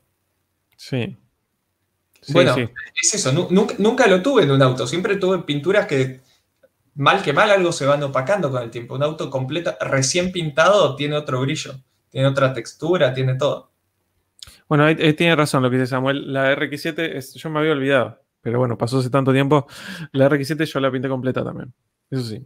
Sí 0.76 1.18
bueno, 2.34 2.56
es 3.02 3.14
eso, 3.14 3.32
nunca, 3.32 4.08
lo 4.08 4.22
tuve 4.22 4.44
en 4.44 4.52
un 4.52 4.62
auto, 4.62 4.88
siempre 4.88 5.16
tuve 5.18 5.40
pinturas 5.40 5.88
que 5.88 6.22
mal 6.96 7.22
que 7.22 7.32
mal 7.32 7.50
algo 7.52 7.72
se 7.72 7.86
van 7.86 8.04
opacando 8.04 8.52
con 8.52 8.64
el 8.64 8.72
tiempo. 8.72 8.96
Un 8.96 9.04
auto 9.04 9.30
completo, 9.30 9.76
recién 9.80 10.32
pintado, 10.32 10.96
tiene 10.96 11.16
otro 11.16 11.40
brillo, 11.42 11.76
tiene 12.10 12.28
otra 12.28 12.54
textura, 12.54 13.14
tiene 13.14 13.36
todo. 13.36 13.72
Bueno, 14.68 14.86
ahí, 14.86 15.14
tiene 15.14 15.36
razón 15.36 15.64
lo 15.64 15.70
que 15.70 15.78
dice 15.78 15.88
Samuel. 15.88 16.32
La 16.32 16.56
RX7, 16.56 17.16
es, 17.16 17.34
yo 17.36 17.50
me 17.50 17.60
había 17.60 17.72
olvidado, 17.72 18.22
pero 18.42 18.60
bueno, 18.60 18.78
pasó 18.78 19.00
hace 19.00 19.10
tanto 19.10 19.32
tiempo. 19.32 19.68
La 20.12 20.30
RX7 20.30 20.66
yo 20.66 20.80
la 20.80 20.92
pinté 20.92 21.10
completa 21.10 21.44
también, 21.44 21.74
eso 22.10 22.24
sí. 22.24 22.46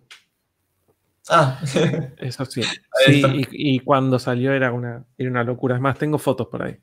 Ah, 1.30 1.60
eso 2.18 2.46
sí. 2.46 2.64
sí 3.06 3.24
y, 3.52 3.80
cuando 3.80 4.20
salió 4.20 4.54
era 4.54 4.72
una, 4.72 5.06
era 5.18 5.30
una 5.30 5.44
locura. 5.44 5.76
Es 5.76 5.82
más, 5.82 5.98
tengo 5.98 6.18
fotos 6.18 6.48
por 6.48 6.64
ahí. 6.64 6.78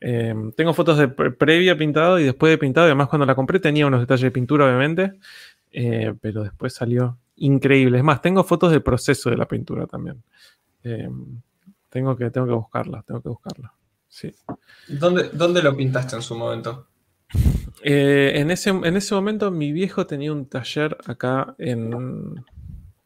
Em, 0.00 0.52
tengo 0.52 0.74
fotos 0.74 0.98
de 0.98 1.08
previa 1.08 1.76
pintado 1.76 2.18
y 2.18 2.24
después 2.24 2.50
de 2.50 2.58
pintado. 2.58 2.86
Además, 2.86 3.08
cuando 3.08 3.26
la 3.26 3.34
compré 3.34 3.60
tenía 3.60 3.86
unos 3.86 4.00
detalles 4.00 4.22
de 4.22 4.30
pintura, 4.30 4.66
obviamente. 4.66 5.14
Eh, 5.72 6.14
pero 6.20 6.42
después 6.42 6.74
salió 6.74 7.18
increíble. 7.36 7.98
Es 7.98 8.04
más, 8.04 8.20
tengo 8.20 8.44
fotos 8.44 8.70
del 8.70 8.82
proceso 8.82 9.30
de 9.30 9.36
la 9.36 9.46
pintura 9.46 9.86
también. 9.86 10.22
Tengo, 11.90 12.16
que, 12.16 12.30
tengo 12.30 12.46
que 12.46 12.52
buscarla, 12.52 13.02
tengo 13.02 13.20
que 13.20 13.28
buscarla. 13.28 13.72
Sí. 14.08 14.34
¿Dónde, 14.88 15.30
¿Dónde 15.32 15.62
lo 15.62 15.76
pintaste 15.76 16.16
en 16.16 16.22
su 16.22 16.34
momento? 16.34 16.88
Eh, 17.82 18.32
en, 18.34 18.50
ese, 18.50 18.70
en 18.70 18.96
ese 18.96 19.14
momento 19.14 19.50
mi 19.50 19.72
viejo 19.72 20.06
tenía 20.06 20.32
un 20.32 20.46
taller 20.46 20.96
acá 21.06 21.54
en, 21.58 22.44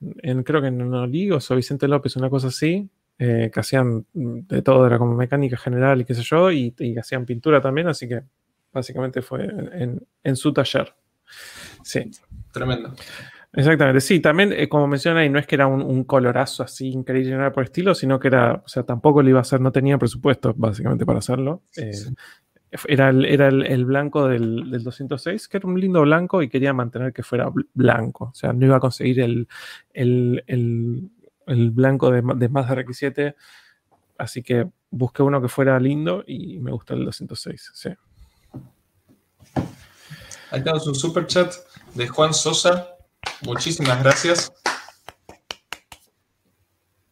en 0.01 0.43
creo 0.43 0.61
que 0.61 0.69
en 0.69 0.95
Oligos 0.95 1.51
o 1.51 1.57
Vicente 1.57 1.89
López, 1.89 2.17
una 2.17 2.31
cosa 2.31 2.49
así, 2.49 2.89
eh, 3.19 3.51
que 3.53 3.61
hacían 3.61 4.07
de 4.13 4.63
todo, 4.63 4.87
era 4.87 4.99
como 4.99 5.15
mecánica 5.15 5.57
general 5.57 6.01
y 6.01 6.05
qué 6.05 6.15
sé 6.15 6.23
yo, 6.23 6.51
y, 6.51 6.75
hacían 6.99 7.27
pintura 7.27 7.61
también, 7.61 7.89
así 7.89 8.09
que 8.09 8.23
básicamente 8.73 9.23
fue 9.23 9.45
en, 9.45 10.37
su 10.37 10.53
taller. 10.53 10.95
Sí. 11.85 12.11
Tremendo. 12.53 12.95
Exactamente, 13.55 14.01
sí, 14.01 14.21
también 14.21 14.53
eh, 14.53 14.69
como 14.69 14.87
menciona 14.87 15.21
ahí, 15.21 15.29
no 15.29 15.39
es 15.39 15.47
que 15.47 15.57
era 15.57 15.67
un, 15.67 16.05
colorazo 16.05 16.63
así 16.63 16.89
increíble 16.89 17.37
nada 17.37 17.53
por 17.53 17.65
estilo, 17.65 17.95
sino 17.95 18.19
que 18.19 18.29
era, 18.29 18.63
o 18.65 18.69
sea, 18.69 18.83
tampoco 18.85 19.23
le 19.23 19.31
iba 19.31 19.41
a 19.41 19.43
hacer, 19.43 19.61
no 19.61 19.71
tenía 19.71 19.99
presupuesto 19.99 20.55
básicamente 20.57 21.05
para 21.05 21.19
hacerlo. 21.19 21.63
Eh, 21.77 21.93
era 22.87 23.11
el, 23.11 23.27
era 23.27 23.49
el, 23.49 23.85
blanco 23.85 24.27
del, 24.27 24.71
206, 24.71 25.49
que 25.49 25.59
era 25.59 25.69
un 25.69 25.79
lindo 25.79 26.01
blanco 26.01 26.43
y 26.43 26.49
quería 26.49 26.73
mantener 26.73 27.13
que 27.13 27.23
fuera 27.23 27.51
blanco. 27.75 28.31
O 28.33 28.35
sea, 28.35 28.55
no 28.55 28.65
iba 28.65 28.77
a 28.77 28.81
conseguir 28.81 29.21
el, 29.21 29.47
el 29.93 31.71
blanco 31.71 32.11
de, 32.11 32.23
de 32.37 32.49
Mazda 32.49 32.77
RX7. 32.77 33.35
Así 34.17 34.43
que 34.43 34.69
busqué 34.91 35.23
uno 35.23 35.43
que 35.43 35.49
fuera 35.49 35.79
lindo 35.79 36.25
y 36.27 36.59
me 36.61 36.71
gustó 36.71 36.95
el 36.95 37.05
206. 37.05 37.71
Sí. 37.75 37.91
Ahí 40.51 40.63
tenemos 40.63 40.87
un 40.87 40.95
super 40.95 41.27
chat 41.27 41.53
de 41.95 42.09
Juan 42.09 42.35
Sosa. 42.35 42.92
Muchísimas 43.43 44.03
gracias. 44.03 44.53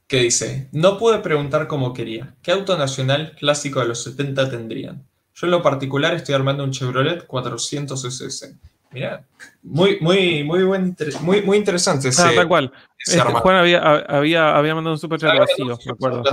Que 0.06 0.18
dice: 0.18 0.68
No 0.72 0.98
pude 0.98 1.18
preguntar 1.18 1.66
como 1.66 1.92
quería. 1.92 2.34
¿Qué 2.42 2.52
auto 2.52 2.76
nacional 2.76 3.34
clásico 3.38 3.80
de 3.80 3.88
los 3.88 4.02
70 4.02 4.50
tendrían? 4.50 5.06
Yo 5.34 5.46
en 5.46 5.52
lo 5.52 5.62
particular 5.62 6.14
estoy 6.14 6.34
armando 6.34 6.64
un 6.64 6.70
Chevrolet 6.70 7.26
400 7.26 8.04
SS. 8.04 8.58
Mira, 8.92 9.24
muy, 9.62 10.00
muy, 10.00 10.42
muy 10.42 10.64
buen, 10.64 10.96
muy, 11.20 11.42
muy 11.42 11.56
interesante 11.58 12.08
ese, 12.08 12.22
ah, 12.22 12.32
tal 12.34 12.48
cual. 12.48 12.72
Este, 12.98 13.20
Juan 13.20 13.56
había, 13.56 13.80
había, 13.80 14.56
había, 14.56 14.74
mandado 14.74 14.94
un 14.94 14.98
super 14.98 15.18
chat 15.18 15.38
vacío, 15.38 15.78
me 15.86 15.92
acuerdo. 15.92 16.24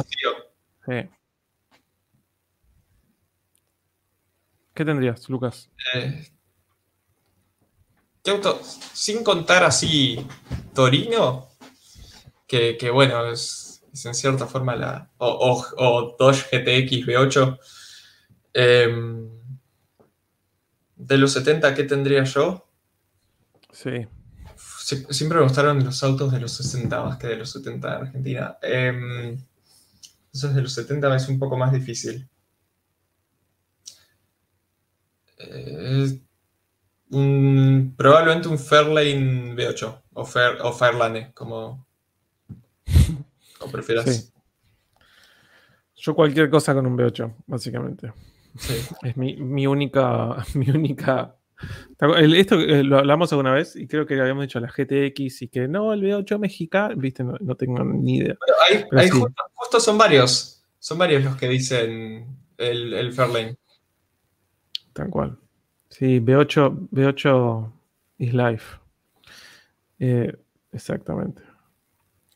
Sí. 0.87 1.09
¿Qué 4.73 4.85
tendrías, 4.85 5.29
Lucas? 5.29 5.69
Eh, 5.93 6.27
Sin 8.93 9.23
contar 9.23 9.63
así 9.63 10.25
Torino, 10.73 11.49
que, 12.45 12.77
que 12.77 12.89
bueno, 12.89 13.31
es, 13.31 13.83
es, 13.93 14.05
en 14.05 14.13
cierta 14.13 14.47
forma 14.47 14.75
la. 14.75 15.09
O, 15.17 15.27
o, 15.27 15.65
o 15.77 16.15
Dodge 16.17 16.45
GTX 16.51 17.07
V8. 17.07 17.59
Eh, 18.53 19.27
de 20.97 21.17
los 21.17 21.31
70, 21.31 21.73
¿qué 21.75 21.83
tendría 21.83 22.23
yo? 22.23 22.67
Sí. 23.71 24.07
siempre 25.11 25.37
me 25.37 25.43
gustaron 25.43 25.83
los 25.83 26.03
autos 26.03 26.31
de 26.31 26.39
los 26.39 26.51
60 26.53 27.03
más 27.03 27.17
que 27.17 27.27
de 27.27 27.37
los 27.37 27.51
70 27.51 27.87
de 27.87 27.95
Argentina. 27.95 28.57
Eh, 28.61 29.37
esos 30.33 30.55
de 30.55 30.61
los 30.61 30.73
70 30.73 31.15
es 31.15 31.29
un 31.29 31.39
poco 31.39 31.55
más 31.55 31.71
difícil. 31.71 32.27
Eh, 35.37 36.19
probablemente 37.09 38.47
un 38.47 38.59
Fairlane 38.59 39.55
V8 39.55 40.01
o, 40.13 40.25
Fair, 40.25 40.57
o 40.61 40.73
Fairlane, 40.73 41.31
como, 41.33 41.85
como 43.57 43.71
prefieras. 43.71 44.33
Yo 45.95 46.13
cualquier 46.13 46.49
cosa 46.49 46.73
con 46.73 46.85
un 46.85 46.97
V8, 46.97 47.33
básicamente. 47.47 48.11
Es 49.03 49.17
mi, 49.17 49.67
única, 49.67 50.45
mi 50.53 50.69
única. 50.69 51.35
Esto 52.35 52.59
eh, 52.59 52.83
lo 52.83 52.99
hablamos 52.99 53.31
alguna 53.31 53.51
vez 53.51 53.75
y 53.75 53.87
creo 53.87 54.05
que 54.05 54.19
habíamos 54.19 54.43
dicho 54.43 54.59
la 54.59 54.67
GTX 54.67 55.41
y 55.41 55.47
que 55.47 55.67
no, 55.67 55.93
el 55.93 56.03
V8 56.03 56.37
mexicano, 56.37 56.95
viste, 56.95 57.23
no, 57.23 57.55
tengo 57.55 57.83
ni 57.83 58.17
idea. 58.17 58.37
justo, 59.55 59.79
son 59.79 59.97
varios, 59.97 60.63
son 60.77 60.97
varios 60.99 61.23
los 61.23 61.35
que 61.35 61.47
dicen 61.47 62.37
el, 62.57 62.93
el 62.93 63.13
Fairlane. 63.13 63.57
Tal 64.93 65.09
cual. 65.09 65.39
Sí, 65.97 66.19
B8, 66.19 66.89
B8 66.91 67.71
is 68.19 68.33
life. 68.33 68.77
Eh, 69.97 70.31
exactamente. 70.71 71.41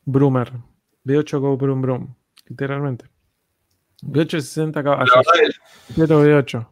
Broomer. 0.04 0.52
B8 1.06 1.40
Go 1.40 1.58
Broom 1.58 1.82
Broom. 1.82 2.16
Literalmente. 2.48 3.06
B8 4.02 4.42
60 4.42 4.84
caballos. 4.84 5.14
B8. 5.96 6.68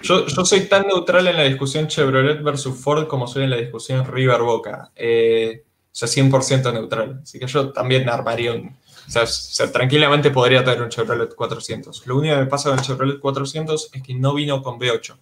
Yo, 0.00 0.26
yo, 0.26 0.44
soy 0.44 0.60
tan 0.68 0.86
neutral 0.86 1.26
en 1.26 1.36
la 1.36 1.42
discusión 1.42 1.88
Chevrolet 1.88 2.40
versus 2.40 2.80
Ford 2.80 3.08
como 3.08 3.26
soy 3.26 3.42
en 3.44 3.50
la 3.50 3.56
discusión 3.56 4.06
River 4.06 4.42
Boca. 4.42 4.92
Eh, 4.94 5.64
o 5.66 5.90
sea, 5.90 6.06
100% 6.06 6.72
neutral. 6.72 7.18
Así 7.20 7.40
que 7.40 7.48
yo 7.48 7.72
también 7.72 8.08
armaría 8.08 8.52
un, 8.52 8.76
o 9.06 9.26
sea, 9.26 9.72
tranquilamente 9.72 10.30
podría 10.30 10.64
tener 10.64 10.82
un 10.82 10.88
Chevrolet 10.88 11.34
400. 11.34 12.06
Lo 12.06 12.16
único 12.16 12.34
que 12.34 12.40
me 12.42 12.46
pasa 12.46 12.70
con 12.70 12.78
el 12.78 12.84
Chevrolet 12.84 13.20
400 13.20 13.90
es 13.92 14.02
que 14.02 14.14
no 14.14 14.34
vino 14.34 14.62
con 14.62 14.78
V8. 14.78 15.16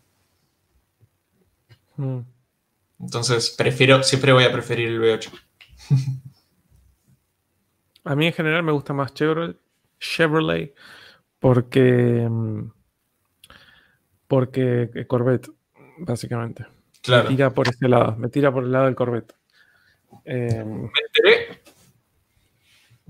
Hmm. 1.97 2.21
Entonces, 3.01 3.51
prefiero, 3.51 4.03
siempre 4.03 4.33
voy 4.33 4.45
a 4.45 4.53
preferir 4.53 4.89
el 4.89 5.01
V8. 5.01 5.31
a 8.05 8.15
mí 8.15 8.27
en 8.27 8.33
general 8.33 8.63
me 8.63 8.73
gusta 8.73 8.93
más 8.93 9.15
Chevrolet, 9.15 9.57
Chevrolet 9.99 10.75
porque, 11.39 12.27
mm, 12.29 12.71
porque 14.29 15.07
Corvette, 15.09 15.51
básicamente. 15.99 16.67
Me 17.09 17.23
tira 17.23 17.51
por 17.51 17.67
ese 17.67 17.89
lado, 17.89 18.15
me 18.17 18.29
tira 18.29 18.53
por 18.53 18.65
el 18.65 18.73
lado 18.73 18.85
del 18.85 18.95
Corvette. 18.95 19.35
Eh, 20.25 20.65
me 20.65 20.91
enteré, 21.07 21.40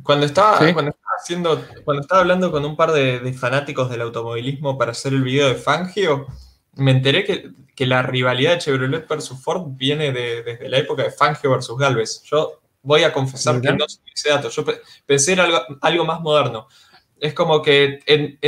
cuando 0.03 0.27
estaba, 0.27 0.59
cuando 0.73 0.91
estaba 0.91 1.17
haciendo, 1.19 1.65
cuando 1.85 2.03
estaba 2.03 2.21
hablando 2.21 2.51
con 2.51 2.65
un 2.65 2.77
par 2.77 2.93
de, 2.93 3.33
fanáticos 3.33 3.91
del 3.91 4.03
automovilismo 4.03 4.79
para 4.79 4.93
hacer 4.93 5.13
el 5.13 5.23
video 5.23 5.49
de 5.49 5.55
Fangio, 5.55 6.27
me 6.75 6.93
enteré 6.93 7.25
que, 7.25 7.53
la 7.87 8.03
rivalidad 8.03 8.53
de 8.53 8.59
Chevrolet 8.59 9.09
versus 9.09 9.43
Ford 9.43 9.63
viene 9.69 10.13
desde 10.13 10.69
la 10.69 10.77
época 10.77 11.03
de 11.03 11.11
Fangio 11.11 11.51
versus 11.51 11.79
Galvez. 11.79 12.23
Yo 12.25 12.61
voy 12.83 13.05
a 13.05 13.13
confesar 13.13 13.59
que 13.59 13.73
no 13.73 13.89
sé 13.89 14.01
ese 14.15 14.29
dato. 14.29 14.51
Yo 14.51 14.67
pensé 15.07 15.33
en 15.33 15.41
algo, 15.41 16.05
más 16.05 16.21
moderno. 16.21 16.69
Es 17.19 17.33
como 17.33 17.63
que 17.63 18.01
en, 18.05 18.39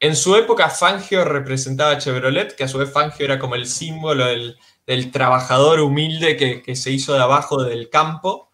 en, 0.00 0.16
su 0.16 0.34
época 0.34 0.70
Fangio 0.70 1.24
representaba 1.24 1.92
a 1.92 1.98
Chevrolet, 1.98 2.56
que 2.56 2.64
a 2.64 2.68
su 2.68 2.78
vez 2.78 2.90
Fangio 2.90 3.26
era 3.26 3.38
como 3.38 3.54
el 3.54 3.66
símbolo 3.66 4.26
del, 4.26 4.56
trabajador 5.12 5.78
humilde 5.78 6.36
que, 6.36 6.74
se 6.74 6.90
hizo 6.90 7.14
de 7.14 7.20
abajo 7.20 7.62
del 7.62 7.90
campo. 7.90 8.50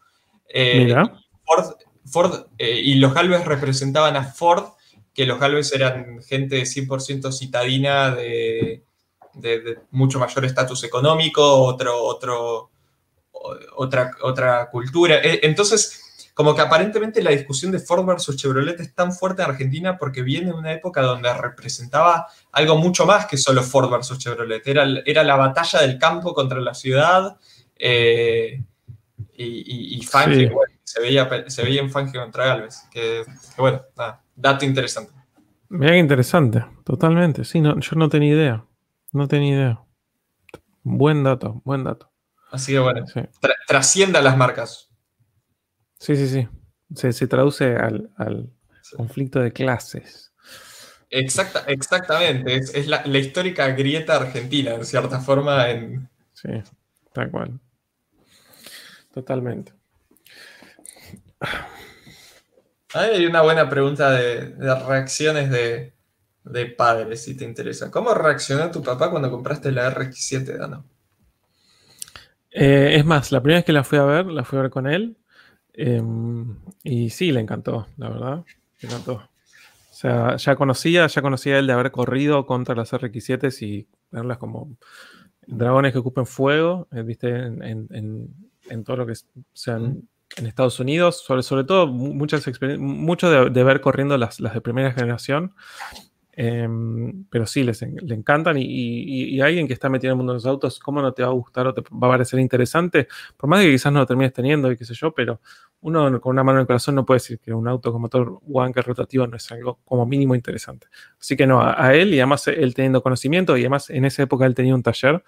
Eh, 0.51 0.85
Mira. 0.85 1.19
Ford, 2.05 2.47
eh, 2.59 2.81
y 2.83 2.95
los 2.95 3.15
Galvez 3.15 3.45
representaban 3.45 4.17
a 4.17 4.25
Ford, 4.25 4.73
que 5.15 5.27
los 5.27 5.39
Galvez 5.39 5.73
eran 5.73 6.23
gente 6.23 6.63
100% 6.63 7.33
citadina 7.33 8.15
de, 8.15 8.85
mucho 9.91 10.19
mayor 10.19 10.45
estatus 10.45 10.85
económico, 10.85 11.43
otro, 11.43 12.03
otro, 12.03 12.71
otra, 13.77 14.11
otra 14.23 14.71
cultura. 14.71 15.17
E, 15.17 15.41
entonces, 15.43 16.31
como 16.35 16.55
que 16.55 16.63
aparentemente 16.63 17.23
la 17.23 17.31
discusión 17.31 17.71
de 17.71 17.81
Ford 17.81 18.05
versus 18.05 18.37
Chevrolet 18.37 18.81
es 18.81 18.95
tan 18.95 19.13
fuerte 19.13 19.43
en 19.43 19.51
Argentina 19.51 19.99
porque 19.99 20.23
viene 20.23 20.47
de 20.47 20.53
una 20.55 20.73
época 20.73 21.03
donde 21.03 21.33
representaba 21.35 22.29
algo 22.53 22.77
mucho 22.77 23.05
más 23.05 23.27
que 23.27 23.37
solo 23.37 23.63
Ford 23.63 23.91
versus 23.91 24.19
Chevrolet. 24.19 24.67
Era, 24.67 24.87
era 25.05 25.23
la 25.23 25.37
batalla 25.37 25.81
del 25.83 25.99
campo 25.99 26.33
contra 26.33 26.61
la 26.61 26.75
ciudad. 26.75 27.37
Eh, 27.77 28.63
y, 29.37 29.97
y, 29.97 30.03
se 30.91 31.01
veía, 31.01 31.29
se 31.47 31.63
veía 31.63 31.81
en 31.81 31.91
Fangio 31.91 32.21
contra 32.21 32.47
Galvez. 32.47 32.89
Que, 32.91 33.25
bueno, 33.57 33.83
nada, 33.97 34.25
dato 34.35 34.65
interesante. 34.65 35.13
Bien 35.69 35.95
interesante, 35.95 36.65
totalmente. 36.85 37.45
Sí, 37.45 37.61
no, 37.61 37.79
yo 37.79 37.95
no 37.95 38.09
tenía 38.09 38.35
idea. 38.35 38.67
No 39.13 39.29
tenía 39.29 39.55
idea. 39.55 39.85
Buen 40.83 41.23
dato, 41.23 41.63
buen 41.65 41.85
dato. 41.85 42.11
Así 42.51 42.73
que 42.73 42.81
bueno, 42.81 43.07
trascienda 43.69 44.21
las 44.21 44.37
marcas. 44.37 44.91
Sí, 46.01 46.17
sí, 46.17 46.27
sí. 46.27 46.49
Se, 47.13 47.27
traduce 47.29 47.77
al, 47.77 48.11
conflicto 48.97 49.39
de 49.39 49.53
clases. 49.53 50.33
Exacta, 51.09 51.61
exactamente. 51.69 52.57
Es, 52.57 52.89
la, 52.89 53.07
la, 53.07 53.19
histórica 53.19 53.69
grieta 53.69 54.17
argentina, 54.17 54.75
en 54.75 54.85
cierta 54.85 55.21
forma. 55.21 55.71
En... 55.71 56.11
Sí, 56.33 56.49
tal 57.13 57.31
cual. 57.31 57.61
Totalmente. 59.15 59.80
Hay 62.95 63.25
una 63.25 63.43
buena 63.43 63.69
pregunta 63.69 64.11
de, 64.11 64.55
reacciones 64.87 65.51
de, 65.51 66.67
padres, 66.77 67.23
si 67.23 67.37
te 67.37 67.45
interesa. 67.45 67.91
¿Cómo 67.91 68.15
reaccionó 68.15 68.71
tu 68.71 68.83
papá 68.83 69.11
cuando 69.11 69.31
compraste 69.31 69.71
la 69.71 69.95
RX7, 69.95 70.59
Dano? 70.59 70.85
Eh, 72.51 72.97
es 72.97 73.05
más, 73.05 73.31
la 73.31 73.41
primera 73.41 73.59
vez 73.59 73.65
que 73.65 73.73
la 73.73 73.85
fui 73.85 73.99
a 73.99 74.05
ver, 74.05 74.27
la 74.27 74.45
fui 74.45 74.59
a 74.59 74.63
ver 74.63 74.71
con 74.71 74.87
él. 74.89 75.17
Em, 75.73 76.57
y 76.83 77.11
sí, 77.11 77.31
le 77.31 77.41
encantó, 77.41 77.87
la 77.97 78.09
verdad. 78.09 78.45
Le 78.81 78.89
encantó. 78.89 79.15
O 79.15 79.95
sea, 79.95 80.37
ya 80.37 80.57
conocía, 80.57 81.07
ya 81.07 81.23
conocía 81.23 81.59
él 81.59 81.67
de 81.67 81.75
haber 81.75 81.91
corrido 81.91 82.47
contra 82.47 82.75
las 82.75 82.93
RX7 82.93 83.63
y 83.63 83.87
verlas 84.11 84.39
como 84.39 84.77
dragones 85.47 85.93
que 85.93 85.99
ocupen 85.99 86.27
fuego, 86.27 86.89
eh, 86.93 87.03
viste, 87.03 87.29
en, 87.29 88.85
todo 88.85 88.99
lo 88.99 89.07
que 89.07 89.15
sean 89.53 90.09
en 90.37 90.47
Estados 90.47 90.79
Unidos, 90.81 91.23
sobre, 91.25 91.43
sobre 91.43 91.65
todo 91.65 91.87
muchas 91.87 92.45
mucho 92.79 93.51
de, 93.51 93.65
ver 93.65 93.81
corriendo 93.81 94.17
las, 94.17 94.39
de 94.39 94.61
primera 94.61 94.93
generación, 94.93 95.55
em, 96.33 97.25
pero 97.31 97.47
sí, 97.47 97.65
les 97.65 97.83
le 97.83 98.15
encantan 98.15 98.57
y, 98.59 99.41
alguien 99.41 99.67
que 99.67 99.73
está 99.75 99.89
metido 99.89 100.11
en 100.11 100.13
el 100.13 100.17
mundo 100.19 100.33
de 100.33 100.37
los 100.37 100.47
autos, 100.47 100.79
¿cómo 100.79 101.03
no 101.03 101.13
te 101.13 101.23
va 101.23 101.29
a 101.29 101.33
gustar 101.33 101.67
o 101.67 101.75
te 101.75 101.83
va 101.83 102.09
a 102.09 102.11
parecer 102.11 102.39
interesante? 102.39 103.09
Por 103.37 103.51
más 103.51 103.63
que 103.63 103.71
quizás 103.71 103.93
no 103.93 104.01
lo 104.01 104.07
termines 104.07 104.33
teniendo 104.33 104.71
y 104.71 104.77
qué 104.77 104.85
sé 104.85 104.95
yo, 104.95 105.13
pero 105.13 105.41
uno 105.83 106.21
con 106.21 106.31
una 106.31 106.45
mano 106.45 106.59
en 106.59 106.63
el 106.63 106.67
corazón 106.67 106.95
no 106.95 107.05
puede 107.05 107.17
decir 107.17 107.39
que 107.41 107.53
un 107.53 107.67
auto 107.67 107.93
con 107.93 108.03
motor 108.03 108.39
wanker 108.43 108.85
rotativo 108.85 109.27
no 109.27 109.37
es 109.37 109.51
algo 109.51 109.81
como 109.85 110.07
mínimo 110.07 110.35
interesante. 110.35 110.87
Así 111.19 111.37
que 111.37 111.47
no, 111.47 111.61
a 111.63 111.95
él 111.95 112.15
y 112.15 112.21
además 112.21 112.47
él 112.49 112.75
teniendo 112.75 113.03
conocimiento 113.03 113.57
y 113.57 113.63
además 113.63 113.91
en 113.91 114.05
esa 114.05 114.23
época 114.23 114.47
él 114.47 114.55
tenía 114.55 114.75
un 114.75 114.83
taller, 114.83 115.25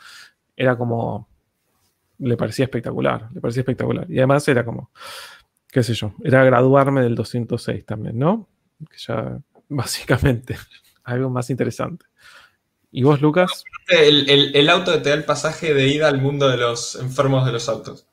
era 0.56 0.76
como 0.76 1.28
le 2.22 2.36
parecía 2.36 2.64
espectacular, 2.64 3.28
le 3.32 3.40
parecía 3.40 3.60
espectacular. 3.60 4.10
Y 4.10 4.18
además 4.18 4.46
era 4.48 4.64
como, 4.64 4.90
qué 5.68 5.82
sé 5.82 5.94
yo, 5.94 6.14
era 6.22 6.44
graduarme 6.44 7.02
del 7.02 7.14
206 7.14 7.84
también, 7.84 8.18
¿no? 8.18 8.48
Que 8.90 8.98
ya, 8.98 9.38
básicamente, 9.68 10.56
algo 11.04 11.30
más 11.30 11.50
interesante. 11.50 12.06
¿Y 12.90 13.02
vos, 13.02 13.20
Lucas? 13.22 13.64
El, 13.88 14.68
auto 14.68 15.00
te 15.00 15.08
da 15.08 15.14
el 15.14 15.24
pasaje 15.24 15.72
de 15.72 15.88
ida 15.88 16.08
al 16.08 16.20
mundo 16.20 16.48
de 16.48 16.58
los 16.58 16.94
enfermos 16.96 17.46
de 17.46 17.52
los 17.52 17.68
autos. 17.68 18.06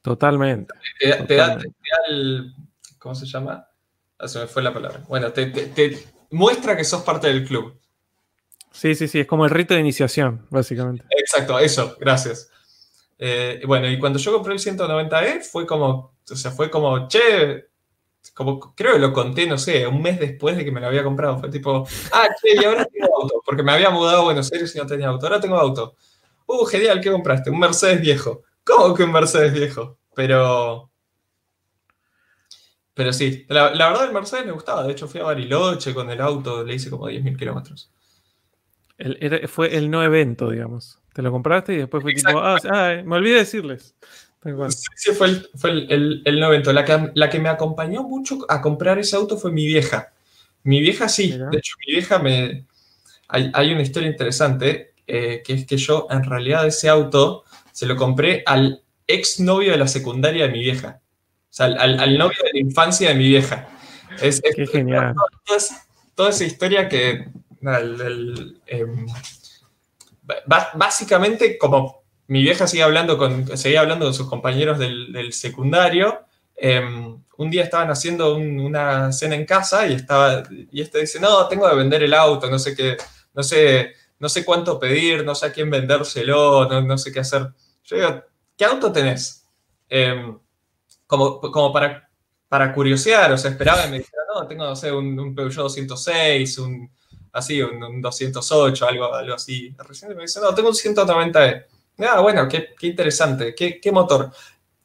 Totalmente. 0.00 0.72
Te, 1.00 1.36
Da, 1.36 1.58
el. 2.08 2.54
¿Cómo 2.98 3.16
se 3.16 3.26
llama? 3.26 3.66
Ah, 4.18 4.28
se 4.28 4.38
me 4.38 4.46
fue 4.46 4.62
la 4.62 4.72
palabra. 4.72 5.02
Bueno, 5.08 5.32
te, 5.32 5.46
te, 5.46 5.98
muestra 6.30 6.76
que 6.76 6.84
sos 6.84 7.02
parte 7.02 7.26
del 7.26 7.44
club. 7.44 7.76
Sí, 8.70 8.94
sí, 8.94 9.08
sí, 9.08 9.20
es 9.20 9.26
como 9.26 9.44
el 9.44 9.50
rito 9.50 9.74
de 9.74 9.80
iniciación, 9.80 10.46
básicamente. 10.50 11.04
Exacto, 11.10 11.58
eso, 11.58 11.96
gracias. 11.98 12.51
Eh, 13.24 13.62
bueno, 13.68 13.88
y 13.88 14.00
cuando 14.00 14.18
yo 14.18 14.32
compré 14.32 14.52
el 14.52 14.58
190E 14.58 15.42
fue 15.42 15.64
como, 15.64 16.16
o 16.28 16.34
sea, 16.34 16.50
fue 16.50 16.68
como, 16.68 17.06
che, 17.06 17.68
como 18.34 18.74
creo 18.74 18.94
que 18.94 18.98
lo 18.98 19.12
conté, 19.12 19.46
no 19.46 19.56
sé, 19.56 19.86
un 19.86 20.02
mes 20.02 20.18
después 20.18 20.56
de 20.56 20.64
que 20.64 20.72
me 20.72 20.80
lo 20.80 20.88
había 20.88 21.04
comprado. 21.04 21.38
Fue 21.38 21.48
tipo, 21.48 21.86
ah, 22.12 22.26
che, 22.40 22.60
y 22.60 22.64
ahora 22.64 22.84
tengo 22.84 23.22
auto, 23.22 23.40
porque 23.46 23.62
me 23.62 23.70
había 23.70 23.90
mudado 23.90 24.22
a 24.22 24.24
Buenos 24.24 24.50
Aires 24.52 24.74
y 24.74 24.78
no 24.78 24.86
tenía 24.86 25.06
auto. 25.06 25.24
Ahora 25.26 25.38
tengo 25.38 25.56
auto. 25.56 25.94
Uh, 26.46 26.64
genial, 26.64 27.00
¿qué 27.00 27.12
compraste? 27.12 27.50
Un 27.50 27.60
Mercedes 27.60 28.00
viejo. 28.00 28.42
¿Cómo 28.64 28.92
que 28.92 29.04
un 29.04 29.12
Mercedes 29.12 29.52
viejo? 29.52 29.98
Pero. 30.16 30.90
Pero 32.92 33.12
sí, 33.12 33.46
la, 33.48 33.70
verdad 33.70 34.06
el 34.06 34.12
Mercedes 34.12 34.46
me 34.46 34.52
gustaba. 34.52 34.82
De 34.82 34.90
hecho, 34.90 35.06
fui 35.06 35.20
a 35.20 35.24
Bariloche 35.24 35.94
con 35.94 36.10
el 36.10 36.20
auto, 36.20 36.64
le 36.64 36.74
hice 36.74 36.90
como 36.90 37.08
10.000 37.08 37.38
kilómetros. 37.38 37.92
fue 39.46 39.76
el 39.76 39.92
no 39.92 40.02
evento, 40.02 40.50
digamos. 40.50 41.01
Te 41.12 41.22
lo 41.22 41.30
compraste 41.30 41.74
y 41.74 41.76
después 41.78 42.02
fue 42.02 42.14
tipo, 42.14 42.38
ah, 42.38 42.58
me 43.04 43.16
olvidé 43.16 43.38
decirles. 43.38 43.94
Sí, 44.96 45.12
fue, 45.12 45.28
el, 45.28 45.48
fue 45.54 45.70
el, 45.70 46.22
el, 46.24 46.40
no 46.40 46.46
evento. 46.48 46.72
La 46.72 46.84
que, 46.84 47.10
la 47.14 47.30
que 47.30 47.38
me 47.38 47.48
acompañó 47.48 48.02
mucho 48.02 48.38
a 48.48 48.60
comprar 48.60 48.98
ese 48.98 49.14
auto 49.14 49.36
fue 49.36 49.52
mi 49.52 49.66
vieja. 49.66 50.12
Mi 50.64 50.80
vieja 50.80 51.08
sí, 51.08 51.30
de 51.30 51.58
hecho 51.58 51.76
mi 51.86 51.92
vieja 51.94 52.18
me... 52.18 52.66
Hay, 53.28 53.50
hay 53.54 53.72
una 53.72 53.82
historia 53.82 54.08
interesante, 54.08 54.94
eh, 55.06 55.42
que 55.44 55.54
es 55.54 55.66
que 55.66 55.76
yo 55.76 56.06
en 56.10 56.24
realidad 56.24 56.66
ese 56.66 56.88
auto 56.88 57.44
se 57.70 57.86
lo 57.86 57.96
compré 57.96 58.42
al 58.44 58.82
ex 59.06 59.40
novio 59.40 59.72
de 59.72 59.78
la 59.78 59.88
secundaria 59.88 60.46
de 60.46 60.52
mi 60.52 60.60
vieja. 60.60 61.00
O 61.44 61.54
sea, 61.54 61.66
al, 61.66 62.00
al 62.00 62.18
novio 62.18 62.38
de 62.42 62.50
la 62.54 62.60
infancia 62.60 63.10
de 63.10 63.14
mi 63.14 63.28
vieja. 63.28 63.68
Es, 64.20 64.42
Qué 64.54 64.66
genial. 64.66 65.14
Toda, 66.14 66.30
esa 66.30 66.44
historia 66.44 66.88
que... 66.88 67.28
Em, 68.66 69.06
básicamente, 70.74 71.58
como 71.58 72.02
mi 72.28 72.42
vieja 72.42 72.66
seguía 72.66 72.84
hablando 72.84 73.18
con, 73.18 73.56
seguía 73.56 73.80
hablando 73.80 74.06
con 74.06 74.14
sus 74.14 74.28
compañeros 74.28 74.78
del, 74.78 75.12
del 75.12 75.32
secundario, 75.32 76.20
em, 76.56 77.20
un 77.36 77.50
día 77.50 77.64
estaban 77.64 77.90
haciendo 77.90 78.36
una 78.36 79.12
cena 79.12 79.34
en 79.34 79.44
casa 79.44 79.86
y 79.86 79.94
estaba 79.94 80.42
y 80.70 80.80
este 80.80 81.00
dice, 81.00 81.18
no, 81.18 81.48
tengo 81.48 81.68
que 81.68 81.76
vender 81.76 82.02
el 82.02 82.14
auto, 82.14 82.48
no 82.48 82.58
sé 82.58 82.74
qué, 82.76 82.96
no 83.34 83.42
sé, 83.42 83.94
no 84.18 84.28
sé 84.28 84.44
cuánto 84.44 84.78
pedir, 84.78 85.24
no 85.24 85.34
sé 85.34 85.46
a 85.46 85.52
quién 85.52 85.70
vendérselo, 85.70 86.68
no, 86.68 86.80
no 86.82 86.98
sé 86.98 87.12
qué 87.12 87.20
hacer. 87.20 87.48
Yo 87.84 87.96
digo, 87.96 88.24
¿qué 88.56 88.64
auto 88.64 88.92
tenés? 88.92 89.46
Em, 89.88 90.38
como, 91.06 91.40
como 91.40 91.72
para, 91.72 92.08
para 92.48 92.72
curiosear, 92.72 93.32
o 93.32 93.38
sea, 93.38 93.50
esperaba 93.50 93.86
y 93.86 93.90
me 93.90 93.98
dijera, 93.98 94.22
no, 94.34 94.46
tengo, 94.46 94.64
no 94.64 94.76
sé, 94.76 94.92
un, 94.92 95.18
un 95.18 95.34
Peugeot 95.34 95.64
206, 95.64 96.58
un, 96.58 96.90
así, 97.32 97.60
un, 97.62 98.00
208, 98.00 98.86
algo, 98.86 99.14
algo 99.14 99.34
así. 99.34 99.74
Recién 99.78 100.14
me 100.16 100.22
dice, 100.22 100.40
no, 100.40 100.54
tengo 100.54 100.68
un 100.68 100.74
190E. 100.74 101.64
Ah, 101.98 102.20
bueno, 102.20 102.48
qué, 102.48 102.70
qué 102.78 102.86
interesante, 102.88 103.54
¿Qué, 103.54 103.80
¿Qué, 103.80 103.92
motor. 103.92 104.30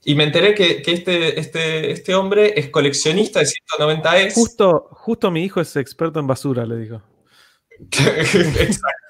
Y 0.03 0.16
me 0.16 0.24
enteré 0.24 0.53
que, 0.53 0.82
que, 0.82 0.93
este, 0.93 1.40
este, 1.40 1.92
este 1.92 2.16
hombre 2.16 2.53
es 2.58 2.69
coleccionista 2.69 3.40
de 3.40 3.48
190E. 3.48 4.34
Justo, 4.34 4.88
justo 4.92 5.32
mi 5.32 5.43
hijo 5.43 5.59
es 5.61 5.76
experto 5.76 6.19
en 6.19 6.27
basura, 6.27 6.66
le 6.66 6.77
digo. 6.77 7.01
Exacto. 7.92 9.08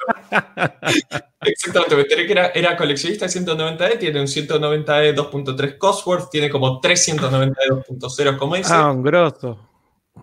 Exactamente, 1.42 1.96
me 1.96 2.02
enteré 2.02 2.26
que 2.26 2.32
era, 2.32 2.48
era 2.48 2.78
coleccionista 2.78 3.28
de 3.28 3.32
190E, 3.32 4.00
tiene 4.00 4.20
un 4.20 4.28
190E 4.28 5.16
2.3 5.16 5.78
Cosworth, 5.78 6.30
tiene 6.30 6.50
como 6.50 6.82
390E 6.82 7.86
2.0 7.88 8.38
como 8.38 8.56
ese. 8.56 8.74
Ah, 8.74 8.92
un 8.92 9.04
grosso. 9.04 9.67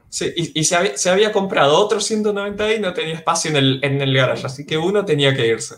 Sí, 0.08 0.32
y, 0.36 0.60
y 0.60 0.64
se, 0.64 0.76
había, 0.76 0.97
se, 0.97 1.10
había, 1.10 1.32
comprado 1.32 1.78
otro 1.78 1.98
190E 1.98 2.76
y 2.76 2.81
no 2.81 2.94
tenía 2.94 3.14
espacio 3.14 3.50
en 3.50 3.56
el, 3.56 3.81
en 3.82 4.00
el 4.00 4.14
garage, 4.14 4.47
así 4.47 4.66
que 4.66 4.78
uno 4.78 5.05
tenía 5.05 5.34
que 5.34 5.47
irse. 5.47 5.76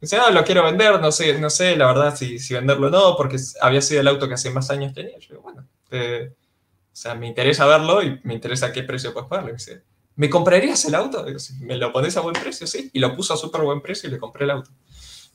Dice, 0.00 0.18
no, 0.18 0.30
lo 0.30 0.44
quiero 0.44 0.62
vender, 0.62 1.00
no 1.00 1.10
sé, 1.10 1.38
no 1.38 1.50
sé 1.50 1.76
la 1.76 1.86
verdad 1.86 2.14
si, 2.14 2.38
si 2.38 2.54
venderlo 2.54 2.88
o 2.88 2.90
no, 2.90 3.16
porque 3.16 3.38
había 3.60 3.80
sido 3.80 4.00
el 4.00 4.08
auto 4.08 4.28
que 4.28 4.34
hace 4.34 4.50
más 4.50 4.70
años 4.70 4.92
tenía. 4.92 5.18
Yo 5.18 5.28
digo, 5.30 5.42
bueno, 5.42 5.66
eh, 5.90 6.32
o 6.32 6.96
sea, 6.96 7.14
me 7.14 7.26
interesa 7.26 7.66
verlo 7.66 8.02
y 8.02 8.20
me 8.24 8.34
interesa 8.34 8.72
qué 8.72 8.82
precio 8.82 9.12
puedes 9.12 9.28
pagarle. 9.28 9.54
dice, 9.54 9.82
¿me 10.16 10.28
comprarías 10.28 10.84
el 10.84 10.94
auto? 10.94 11.24
Digo, 11.24 11.38
¿Me 11.60 11.76
lo 11.76 11.92
pones 11.92 12.16
a 12.16 12.20
buen 12.20 12.34
precio? 12.34 12.66
Sí, 12.66 12.90
y 12.92 12.98
lo 12.98 13.14
puso 13.14 13.34
a 13.34 13.36
súper 13.36 13.62
buen 13.62 13.80
precio 13.80 14.08
y 14.08 14.12
le 14.12 14.18
compré 14.18 14.44
el 14.44 14.50
auto. 14.50 14.70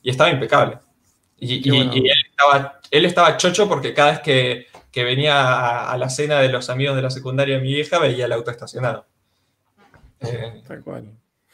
Y 0.02 0.10
estaba 0.10 0.30
impecable. 0.30 0.78
Y, 1.38 1.54
y, 1.54 1.72
y 1.72 2.08
él, 2.08 2.18
estaba, 2.30 2.80
él, 2.90 3.04
estaba, 3.04 3.36
chocho 3.36 3.68
porque 3.68 3.92
cada 3.92 4.12
vez 4.12 4.20
que, 4.20 4.66
que 4.92 5.04
venía 5.04 5.40
a, 5.40 5.90
a, 5.90 5.98
la 5.98 6.10
cena 6.10 6.38
de 6.40 6.50
los 6.50 6.68
amigos 6.68 6.94
de 6.94 7.02
la 7.02 7.10
secundaria 7.10 7.56
de 7.56 7.62
mi 7.62 7.72
vieja 7.72 7.98
veía 7.98 8.26
el 8.26 8.32
auto 8.32 8.50
estacionado. 8.50 9.06
Eh, 10.20 10.62
Tal 10.68 10.82
cual. 10.84 11.10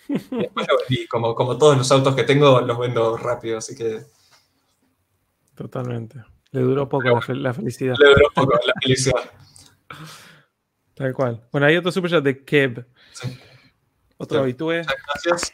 Después 0.08 0.66
lo 0.68 0.78
vendí, 0.78 1.06
como, 1.06 1.34
como 1.34 1.56
todos 1.56 1.78
los 1.78 1.90
autos 1.92 2.14
que 2.16 2.24
tengo, 2.24 2.60
los 2.60 2.78
vendo 2.78 3.16
rápido, 3.16 3.58
así 3.58 3.76
que. 3.76 4.02
Totalmente. 5.54 6.22
Le 6.50 6.60
duró 6.62 6.88
poco 6.88 7.04
la, 7.08 7.34
la, 7.34 7.54
felicidad. 7.54 7.94
Le 7.98 8.08
duró 8.08 8.28
poco 8.34 8.58
la 8.66 8.72
felicidad. 8.82 9.30
Tal 10.94 11.14
cual. 11.14 11.46
Bueno, 11.52 11.66
hay 11.66 11.76
otro 11.76 11.92
superchat 11.92 12.24
de 12.24 12.44
Kev. 12.44 12.86
Sí. 13.12 13.38
Otro 14.16 14.40
habitúe. 14.40 14.82
Gracias. 15.14 15.52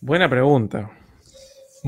Buena 0.00 0.28
pregunta. 0.28 0.97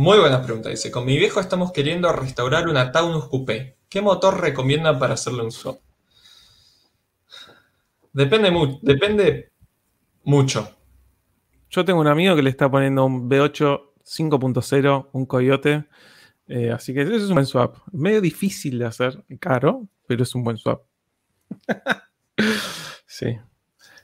Muy 0.00 0.18
buena 0.18 0.42
pregunta. 0.42 0.70
Dice, 0.70 0.90
con 0.90 1.04
mi 1.04 1.18
viejo 1.18 1.40
estamos 1.40 1.72
queriendo 1.72 2.10
restaurar 2.10 2.68
una 2.68 2.90
Taunus 2.90 3.26
Coupé. 3.26 3.76
¿Qué 3.86 4.00
motor 4.00 4.40
recomiendan 4.40 4.98
para 4.98 5.12
hacerle 5.12 5.42
un 5.42 5.52
swap? 5.52 5.78
Depende, 8.10 8.50
mu 8.50 8.78
depende 8.80 9.52
mucho. 10.24 10.74
Yo 11.68 11.84
tengo 11.84 12.00
un 12.00 12.06
amigo 12.06 12.34
que 12.34 12.40
le 12.40 12.48
está 12.48 12.70
poniendo 12.70 13.04
un 13.04 13.28
V8 13.28 13.80
5.0, 14.02 15.10
un 15.12 15.26
Coyote. 15.26 15.84
Eh, 16.48 16.70
así 16.70 16.94
que 16.94 17.02
eso 17.02 17.16
es 17.16 17.24
un 17.24 17.34
buen 17.34 17.44
swap. 17.44 17.76
Medio 17.92 18.22
difícil 18.22 18.78
de 18.78 18.86
hacer, 18.86 19.22
caro, 19.38 19.86
pero 20.06 20.22
es 20.22 20.34
un 20.34 20.44
buen 20.44 20.56
swap. 20.56 20.80
sí. 23.06 23.36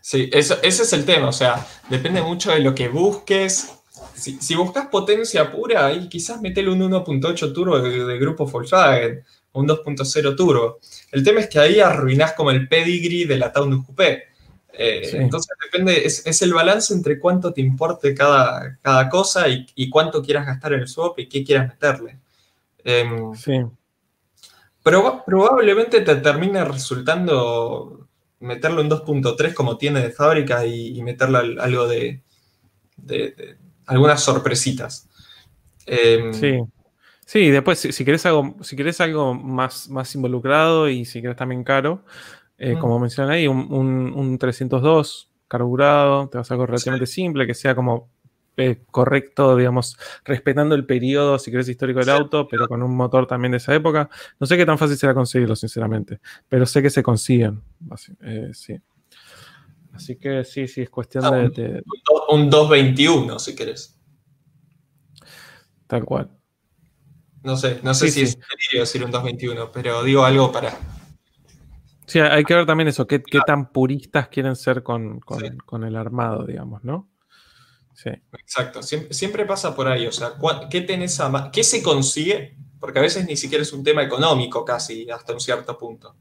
Sí, 0.02 0.28
eso, 0.30 0.58
ese 0.62 0.82
es 0.82 0.92
el 0.92 1.06
tema. 1.06 1.28
O 1.28 1.32
sea, 1.32 1.66
depende 1.88 2.20
mucho 2.20 2.50
de 2.50 2.60
lo 2.60 2.74
que 2.74 2.88
busques. 2.88 3.72
Si, 4.16 4.40
si 4.40 4.54
buscas 4.54 4.86
potencia 4.86 5.50
pura, 5.52 5.86
ahí 5.86 6.08
quizás 6.08 6.40
metele 6.40 6.70
un 6.70 6.80
1.8 6.80 7.52
turbo 7.52 7.78
de, 7.78 8.04
de, 8.04 8.18
grupo 8.18 8.46
Volkswagen 8.46 9.22
un 9.52 9.66
2.0 9.66 10.36
turbo. 10.36 10.78
El 11.12 11.24
tema 11.24 11.40
es 11.40 11.48
que 11.48 11.58
ahí 11.58 11.80
arruinás 11.80 12.32
como 12.34 12.50
el 12.50 12.68
pedigree 12.68 13.26
de 13.26 13.38
la 13.38 13.52
Taunus 13.52 13.84
Coupé. 13.86 14.24
Eh, 14.72 15.08
sí. 15.10 15.16
Entonces 15.16 15.56
depende, 15.62 16.04
es, 16.04 16.26
es, 16.26 16.42
el 16.42 16.52
balance 16.52 16.92
entre 16.92 17.18
cuánto 17.18 17.52
te 17.52 17.62
importe 17.62 18.14
cada, 18.14 18.78
cada 18.82 19.08
cosa 19.08 19.48
y, 19.48 19.66
y, 19.74 19.88
cuánto 19.88 20.22
quieras 20.22 20.46
gastar 20.46 20.74
en 20.74 20.80
el 20.80 20.88
swap 20.88 21.18
y 21.18 21.28
qué 21.28 21.42
quieras 21.42 21.68
meterle. 21.68 22.18
Eh, 22.84 23.08
sí. 23.34 23.62
Proba, 24.82 25.24
probablemente 25.24 26.02
te 26.02 26.16
termine 26.16 26.62
resultando 26.64 28.06
meterlo 28.40 28.82
en 28.82 28.90
2.3 28.90 29.54
como 29.54 29.78
tiene 29.78 30.00
de 30.02 30.10
fábrica 30.10 30.66
y, 30.66 30.98
y 30.98 31.02
meterle 31.02 31.38
algo 31.58 31.88
de, 31.88 32.22
de, 32.98 33.30
de, 33.30 33.56
algunas 33.86 34.22
sorpresitas. 34.22 35.08
Eh, 35.86 36.30
sí. 36.32 36.60
Sí, 37.24 37.50
después 37.50 37.80
si, 37.80 37.90
si, 37.90 38.04
querés 38.04 38.24
algo, 38.24 38.56
si 38.60 38.76
querés 38.76 39.00
algo 39.00 39.34
más, 39.34 39.88
más 39.88 40.14
involucrado 40.14 40.88
y 40.88 41.04
si 41.04 41.20
querés 41.20 41.36
también 41.36 41.64
caro, 41.64 42.04
eh, 42.56 42.76
como 42.78 43.00
mencioné 43.00 43.34
ahí, 43.34 43.48
un, 43.48 43.66
un, 43.72 44.12
un, 44.14 44.38
302 44.38 45.32
carburado, 45.48 46.28
te 46.28 46.38
vas 46.38 46.50
a 46.50 46.54
algo 46.54 46.66
relativamente 46.66 47.06
sí. 47.06 47.14
simple, 47.14 47.46
que 47.46 47.54
sea 47.54 47.74
como 47.74 48.10
eh, 48.56 48.84
correcto, 48.90 49.56
digamos, 49.56 49.98
respetando 50.24 50.74
el 50.74 50.86
periodo, 50.86 51.38
si 51.38 51.50
querés, 51.50 51.68
histórico 51.68 51.98
del 51.98 52.06
sí. 52.08 52.12
auto, 52.12 52.48
pero 52.48 52.66
con 52.68 52.82
un 52.82 52.96
motor 52.96 53.26
también 53.26 53.50
de 53.50 53.58
esa 53.58 53.74
época. 53.74 54.08
No 54.40 54.46
sé 54.46 54.56
qué 54.56 54.64
tan 54.64 54.78
fácil 54.78 54.96
será 54.96 55.12
conseguirlo, 55.12 55.56
sinceramente, 55.56 56.20
pero 56.48 56.64
sé 56.64 56.80
que 56.80 56.90
se 56.90 57.02
consiguen. 57.02 57.60
Así, 57.90 58.12
eh, 58.22 58.50
sí. 58.54 58.80
Así 59.96 60.16
que 60.16 60.44
sí, 60.44 60.68
sí, 60.68 60.82
es 60.82 60.90
cuestión 60.90 61.24
ah, 61.24 61.30
de, 61.30 61.48
de... 61.48 61.82
Un 62.28 62.50
221, 62.50 63.38
si 63.38 63.54
querés. 63.54 63.98
Tal 65.86 66.04
cual. 66.04 66.30
No 67.42 67.56
sé, 67.56 67.80
no 67.82 67.94
sé 67.94 68.10
sí, 68.10 68.26
si 68.26 68.32
sí. 68.32 68.38
es 68.72 68.80
decir 68.80 69.04
un 69.04 69.10
221, 69.10 69.70
pero 69.72 70.02
digo 70.02 70.24
algo 70.24 70.50
para. 70.52 70.76
Sí, 72.06 72.18
hay 72.18 72.44
que 72.44 72.54
ver 72.54 72.66
también 72.66 72.88
eso, 72.88 73.06
qué, 73.06 73.22
qué 73.22 73.40
tan 73.46 73.72
puristas 73.72 74.28
quieren 74.28 74.54
ser 74.54 74.82
con, 74.82 75.20
con, 75.20 75.40
sí. 75.40 75.46
con, 75.64 75.84
el 75.84 75.96
armado, 75.96 76.44
digamos, 76.44 76.84
¿no? 76.84 77.08
Sí. 77.94 78.10
Exacto, 78.32 78.82
siempre, 78.82 79.14
siempre, 79.14 79.46
pasa 79.46 79.74
por 79.74 79.88
ahí, 79.88 80.06
o 80.06 80.12
sea, 80.12 80.34
¿qué 80.70 80.82
tenés 80.82 81.18
a? 81.20 81.50
¿Qué 81.50 81.64
se 81.64 81.82
consigue? 81.82 82.56
Porque 82.78 82.98
a 82.98 83.02
veces 83.02 83.26
ni 83.26 83.36
siquiera 83.36 83.62
es 83.62 83.72
un 83.72 83.82
tema 83.82 84.02
económico 84.02 84.64
casi, 84.64 85.08
hasta 85.10 85.32
un 85.32 85.40
cierto 85.40 85.78
punto. 85.78 86.16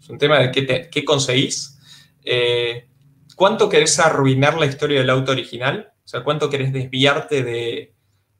Es 0.00 0.08
un 0.08 0.16
tema 0.16 0.38
de 0.38 0.50
qué, 0.50 0.62
te, 0.62 0.88
qué 0.90 1.04
conseguís, 1.04 1.78
eh, 2.24 2.88
cuánto 3.38 3.70
querés 3.70 3.98
arruinar 3.98 4.58
la 4.58 4.66
historia 4.66 4.98
del 4.98 5.08
auto 5.08 5.32
original, 5.32 5.94
o 6.04 6.08
sea, 6.08 6.24
cuánto 6.24 6.50
querés 6.50 6.74
desviarte 6.74 7.42
de, 7.42 7.94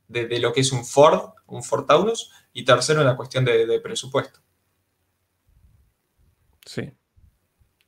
de, 0.09 0.27
de 0.27 0.39
lo 0.41 0.53
que 0.53 0.61
es 0.61 0.73
un 0.73 0.85
Ford 0.85 1.31
un 1.49 1.63
Ford 1.63 1.87
Taunus, 1.87 2.31
y 2.53 2.65
tercero, 2.65 3.03
la 3.03 3.17
cuestión 3.17 3.45
de, 3.45 3.67
de, 3.67 3.81
presupuesto. 3.81 4.41
Sí. 6.65 6.93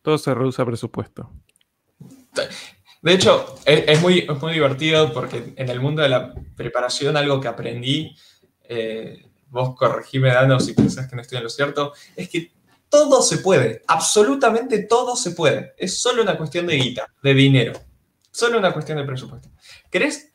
Todo 0.03 0.19
se 0.19 0.35
reduce 0.35 0.63
a 0.63 0.67
presupuesto. 0.67 1.31
De 3.03 3.13
hecho, 3.13 3.55
es, 3.65 3.85
es, 3.87 4.01
muy, 4.01 4.21
es 4.21 4.41
muy 4.41 4.53
divertido 4.53 5.13
porque 5.13 5.53
en 5.57 5.69
el 5.69 5.81
mundo 5.81 6.03
de 6.03 6.09
la 6.09 6.35
preparación, 6.57 7.17
algo 7.17 7.41
que 7.41 7.49
aprendí, 7.49 8.17
eh, 8.63 9.27
vos 9.49 9.75
corregime, 9.77 10.29
Dano, 10.31 10.61
si 10.61 10.73
pensás 10.73 11.09
que 11.09 11.17
no 11.17 11.23
estoy 11.23 11.39
en 11.39 11.45
lo 11.45 11.51
cierto, 11.51 11.93
es 12.17 12.29
que 12.29 12.53
todo 12.91 13.23
se 13.23 13.39
puede, 13.39 13.83
absolutamente 13.87 14.83
todo 14.83 15.17
se 15.17 15.31
puede. 15.31 15.73
Es 15.79 15.99
solo 15.99 16.23
una 16.23 16.37
cuestión 16.37 16.67
de 16.67 16.77
guita, 16.77 17.07
de 17.23 17.33
dinero. 17.33 17.73
Solo 18.31 18.59
una 18.59 18.73
cuestión 18.73 18.99
de 18.99 19.05
presupuesto. 19.05 19.49
¿Querés 19.91 20.31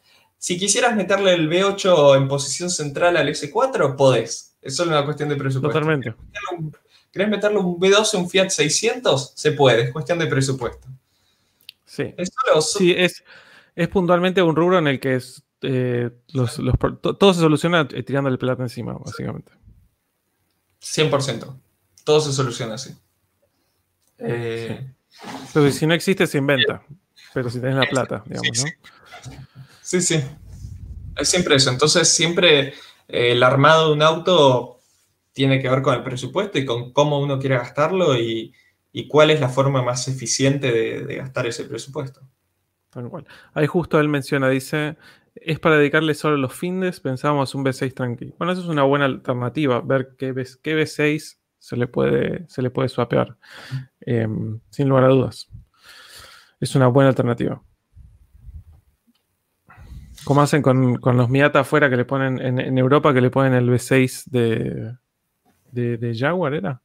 si 0.46 0.60
quisieras 0.60 0.96
meterle 0.96 1.34
el 1.34 1.50
B8 1.50 2.18
en 2.18 2.28
posición 2.28 2.70
central 2.70 3.18
al 3.18 3.28
S4, 3.30 3.96
podés. 3.96 4.56
Es 4.62 4.76
solo 4.76 4.92
una 4.92 5.04
cuestión 5.04 5.28
de 5.30 5.38
presupuesto. 5.38 5.80
Totalmente. 5.80 6.14
¿Querés 7.12 7.30
meterle 7.30 7.58
un 7.58 7.80
B12 7.80 8.20
un 8.20 8.30
Fiat 8.30 8.50
600? 8.50 9.34
Se 9.36 9.54
puede, 9.54 9.86
es 9.86 9.92
cuestión 9.92 10.20
de 10.20 10.28
presupuesto. 10.28 10.88
Sí. 11.86 12.14
sí, 12.62 12.94
es, 12.96 13.24
es 13.76 13.88
puntualmente 13.88 14.42
un 14.44 14.56
rubro 14.56 14.78
en 14.78 14.88
el 14.88 15.00
que 15.00 15.16
es, 15.16 15.44
eh, 15.64 16.12
los, 16.34 16.60
todo 17.02 17.34
se 17.34 17.40
soluciona 17.40 17.88
eh, 17.92 18.04
tirando 18.04 18.30
el 18.30 18.38
plata 18.38 18.62
encima, 18.62 18.94
básicamente. 18.94 19.52
100%. 20.80 21.58
Todo 22.06 22.22
se 22.22 22.32
soluciona 22.32 22.76
así. 22.76 22.96
Eh, 24.20 24.94
si 25.72 25.86
no 25.86 25.94
existe, 25.94 26.26
se 26.26 26.38
inventa. 26.38 26.84
Pero 27.34 27.50
si 27.50 27.60
tenés 27.60 27.76
la 27.76 27.86
plata, 27.86 28.24
digamos, 28.26 28.64
¿no? 28.64 28.72
Sí, 29.82 30.02
sí. 30.02 30.24
Es 31.18 31.28
siempre 31.28 31.56
eso. 31.56 31.70
Entonces, 31.70 32.08
siempre 32.08 32.74
el 33.08 33.44
armado 33.44 33.88
de 33.88 33.94
un 33.94 34.02
auto 34.02 34.80
tiene 35.34 35.62
que 35.62 35.70
ver 35.70 35.82
con 35.82 35.96
el 35.96 36.04
presupuesto 36.04 36.60
y 36.60 36.66
con 36.66 36.94
cómo 36.94 37.20
uno 37.20 37.40
quiere 37.40 37.58
gastarlo 37.58 38.16
y, 38.16 38.54
cuál 39.10 39.32
es 39.32 39.42
la 39.42 39.50
forma 39.50 39.82
más 39.82 40.08
eficiente 40.08 40.72
de, 40.72 41.16
gastar 41.16 41.48
ese 41.48 41.66
presupuesto. 41.66 42.22
Ahí 43.54 43.68
justo 43.68 44.00
él 44.00 44.08
menciona, 44.08 44.48
dice, 44.48 44.96
es 45.36 45.60
para 45.60 45.78
dedicarle 45.78 46.14
solo 46.14 46.38
los 46.38 46.54
fines, 46.54 47.02
pensábamos 47.02 47.54
un 47.56 47.66
B6 47.66 47.94
tranquilo. 47.94 48.34
Bueno, 48.38 48.54
eso 48.54 48.62
es 48.62 48.70
una 48.70 48.84
buena 48.84 49.06
alternativa, 49.06 49.82
ver 49.82 50.16
qué, 50.18 50.34
qué 50.64 50.78
B6 50.78 51.38
se 51.66 51.76
le 51.76 51.88
puede, 51.88 52.46
se 52.48 52.62
le 52.62 52.70
puede 52.70 52.90
swapear, 52.90 53.38
em, 54.02 54.60
sin 54.70 54.88
lugar 54.88 55.06
a 55.06 55.08
dudas. 55.08 55.50
Es 56.60 56.76
una 56.76 56.86
buena 56.86 57.10
alternativa. 57.10 57.60
Como 60.26 60.44
hacen 60.44 60.62
con, 60.62 61.00
los 61.02 61.30
Miata 61.32 61.62
afuera 61.62 61.90
que 61.90 61.98
le 61.98 62.06
ponen 62.06 62.40
en, 62.40 62.78
Europa, 62.78 63.16
que 63.16 63.22
le 63.22 63.32
ponen 63.32 63.54
el 63.56 63.68
V6 63.68 64.26
de, 64.30 64.96
de, 65.72 66.16
Jaguar, 66.16 66.54
¿era? 66.54 66.82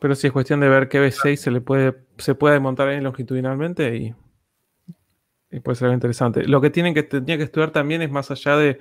Pero 0.00 0.16
sí 0.16 0.26
es 0.26 0.32
cuestión 0.32 0.58
de 0.58 0.68
ver 0.68 0.88
qué 0.88 0.98
V6 1.00 1.36
se 1.36 1.52
le 1.52 1.60
puede, 1.60 1.96
se 2.18 2.34
puede 2.34 2.58
montar 2.58 2.88
ahí 2.88 3.00
longitudinalmente 3.00 3.96
y, 3.96 5.60
puede 5.60 5.76
ser 5.76 5.92
interesante. 5.92 6.42
Lo 6.42 6.60
que 6.60 6.70
tienen 6.70 6.92
que, 6.92 7.04
tenía 7.04 7.36
que 7.36 7.44
estudiar 7.44 7.70
también 7.70 8.02
es 8.02 8.10
más 8.10 8.32
allá 8.32 8.56
de, 8.56 8.80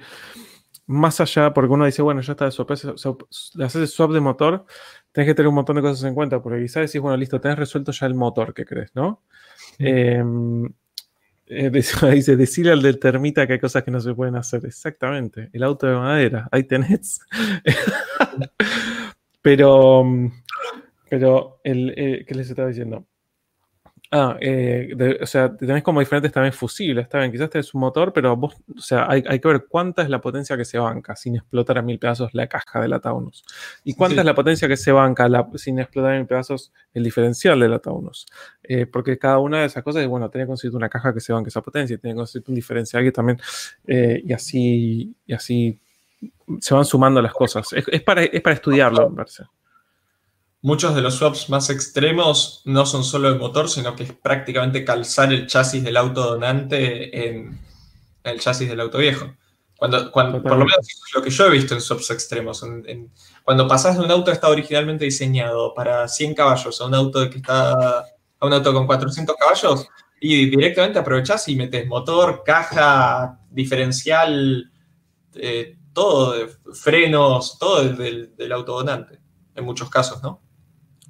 más 0.89 1.21
allá, 1.21 1.53
porque 1.53 1.71
uno 1.71 1.85
dice, 1.85 2.01
bueno, 2.01 2.21
ya 2.21 2.33
está 2.33 2.45
de 2.45 2.51
swap, 2.51 2.71
le 3.53 3.63
haces 3.63 3.91
swap 3.93 4.11
de 4.11 4.19
motor, 4.19 4.65
tenés 5.11 5.29
que 5.29 5.35
tener 5.35 5.47
un 5.47 5.53
montón 5.53 5.75
de 5.75 5.83
cosas 5.83 6.03
en 6.03 6.15
cuenta, 6.15 6.41
porque 6.41 6.59
quizás 6.59 6.87
decís, 6.87 6.99
bueno, 6.99 7.15
listo, 7.15 7.39
tenés 7.39 7.59
resuelto 7.59 7.91
ya 7.91 8.07
el 8.07 8.15
motor 8.15 8.55
que 8.55 8.65
crees, 8.65 8.89
¿no? 8.95 9.21
Em, 9.77 10.65
eh, 11.45 11.69
dice, 12.15 12.35
decirle 12.35 12.71
al 12.71 12.81
del 12.81 12.97
termita 12.97 13.45
que 13.45 13.53
hay 13.53 13.59
cosas 13.59 13.83
que 13.83 13.91
no 13.91 13.99
se 13.99 14.15
pueden 14.15 14.35
hacer. 14.35 14.65
Exactamente. 14.65 15.49
El 15.53 15.61
auto 15.61 15.85
de 15.85 15.95
madera. 15.95 16.47
Ahí 16.51 16.63
tenés. 16.63 17.19
pero, 19.43 20.05
pero, 21.07 21.59
el, 21.63 21.93
eh, 21.97 22.25
¿qué 22.27 22.33
les 22.33 22.49
estaba 22.49 22.67
diciendo? 22.67 23.05
Ah, 24.11 24.37
eh, 24.41 25.19
o 25.21 25.25
sea, 25.27 25.55
tenés 25.55 25.83
como 25.83 25.99
diferentes 25.99 26.31
también 26.31 26.51
fusibles, 26.51 27.03
está 27.03 27.19
bien, 27.19 27.31
quizás 27.31 27.47
tenés 27.47 27.71
un 27.75 27.81
motor, 27.81 28.11
pero 28.11 28.35
vos, 28.35 28.55
o 28.75 28.81
sea, 28.81 29.05
hay, 29.07 29.21
que 29.21 29.47
ver 29.47 29.67
cuánta 29.69 30.01
es 30.01 30.09
la 30.09 30.19
potencia 30.19 30.57
que 30.57 30.65
se 30.65 30.79
banca 30.79 31.15
sin 31.15 31.35
explotar 31.35 31.77
a 31.77 31.83
mil 31.83 31.99
pedazos 31.99 32.33
la 32.33 32.47
caja 32.47 32.81
de 32.81 32.87
la 32.87 32.99
Taunus. 32.99 33.43
Y 33.83 33.93
cuánta 33.93 34.21
es 34.21 34.25
la 34.25 34.33
potencia 34.33 34.67
que 34.67 34.77
se 34.77 34.91
banca 34.91 35.29
sin 35.55 35.77
explotar 35.77 36.13
a 36.13 36.17
mil 36.17 36.25
pedazos 36.25 36.73
el 36.91 37.03
diferencial 37.03 37.59
de 37.59 37.69
la 37.69 37.77
Taunus. 37.77 38.25
Eh, 38.63 38.87
porque 38.87 39.19
cada 39.19 39.37
una 39.37 39.59
de 39.59 39.67
esas 39.67 39.83
cosas 39.83 40.01
es, 40.01 40.07
bueno, 40.07 40.27
tiene 40.31 40.45
que 40.45 40.49
conseguir 40.49 40.75
una 40.75 40.89
caja 40.89 41.13
que 41.13 41.19
se 41.19 41.31
banque 41.31 41.49
esa 41.49 41.61
potencia, 41.61 41.95
tiene 41.99 42.15
que 42.15 42.17
conseguir 42.17 42.49
un 42.49 42.55
diferencial 42.55 43.03
que 43.03 43.11
también, 43.11 43.39
eh, 43.85 44.23
y 44.25 44.33
así, 44.33 45.15
y 45.27 45.33
así 45.33 45.79
se 46.59 46.73
van 46.73 46.85
sumando 46.85 47.21
las 47.21 47.33
cosas. 47.33 47.67
Es, 47.73 48.01
para, 48.01 48.23
es 48.23 48.41
para 48.41 48.55
estudiarlo, 48.55 49.07
me 49.11 49.17
parece 49.17 49.43
muchos 50.61 50.93
de 50.95 51.01
los 51.01 51.15
swaps 51.15 51.49
más 51.49 51.69
extremos 51.69 52.61
no 52.65 52.85
son 52.85 53.03
solo 53.03 53.29
el 53.29 53.39
motor, 53.39 53.69
sino 53.69 53.95
que 53.95 54.03
es 54.03 54.13
prácticamente 54.13 54.83
calzar 54.83 55.31
el 55.31 55.47
chasis 55.47 55.83
del 55.83 55.97
auto 55.97 56.23
donante 56.23 57.27
en 57.27 57.59
el 58.23 58.39
chasis 58.39 58.67
del 58.67 58.79
auto 58.81 58.97
viejo. 58.97 59.33
Cuando, 59.77 60.11
cuando 60.11 60.43
por 60.43 60.57
lo 60.57 60.65
menos 60.65 60.85
lo 61.15 61.21
que 61.21 61.29
yo 61.29 61.47
he 61.47 61.51
visto 61.51 61.73
en 61.73 61.79
swaps 61.79 62.11
extremos. 62.11 62.65
cuando 63.45 63.67
pasas 63.67 63.97
de 63.97 64.03
un 64.03 64.11
auto 64.11 64.25
que 64.25 64.33
está 64.33 64.49
originalmente 64.49 65.05
diseñado 65.05 65.73
para 65.73 66.05
100 66.07 66.35
caballos 66.35 66.81
a 66.81 66.85
un 66.85 66.93
auto 66.93 67.29
que 67.29 67.37
está 67.37 67.99
a 68.41 68.45
un 68.45 68.53
auto 68.53 68.73
con 68.73 68.85
400 68.85 69.35
caballos 69.37 69.87
y 70.19 70.49
directamente 70.49 70.99
aprovechas 70.99 71.47
y 71.47 71.55
metes 71.55 71.87
motor, 71.87 72.43
caja, 72.45 73.39
diferencial, 73.49 74.69
eh, 75.35 75.77
todo, 75.93 76.35
frenos, 76.73 77.57
todo 77.57 77.83
del, 77.83 78.35
del 78.35 78.51
auto 78.51 78.73
donante, 78.73 79.19
en 79.55 79.63
muchos 79.63 79.89
casos, 79.89 80.21
¿no? 80.21 80.41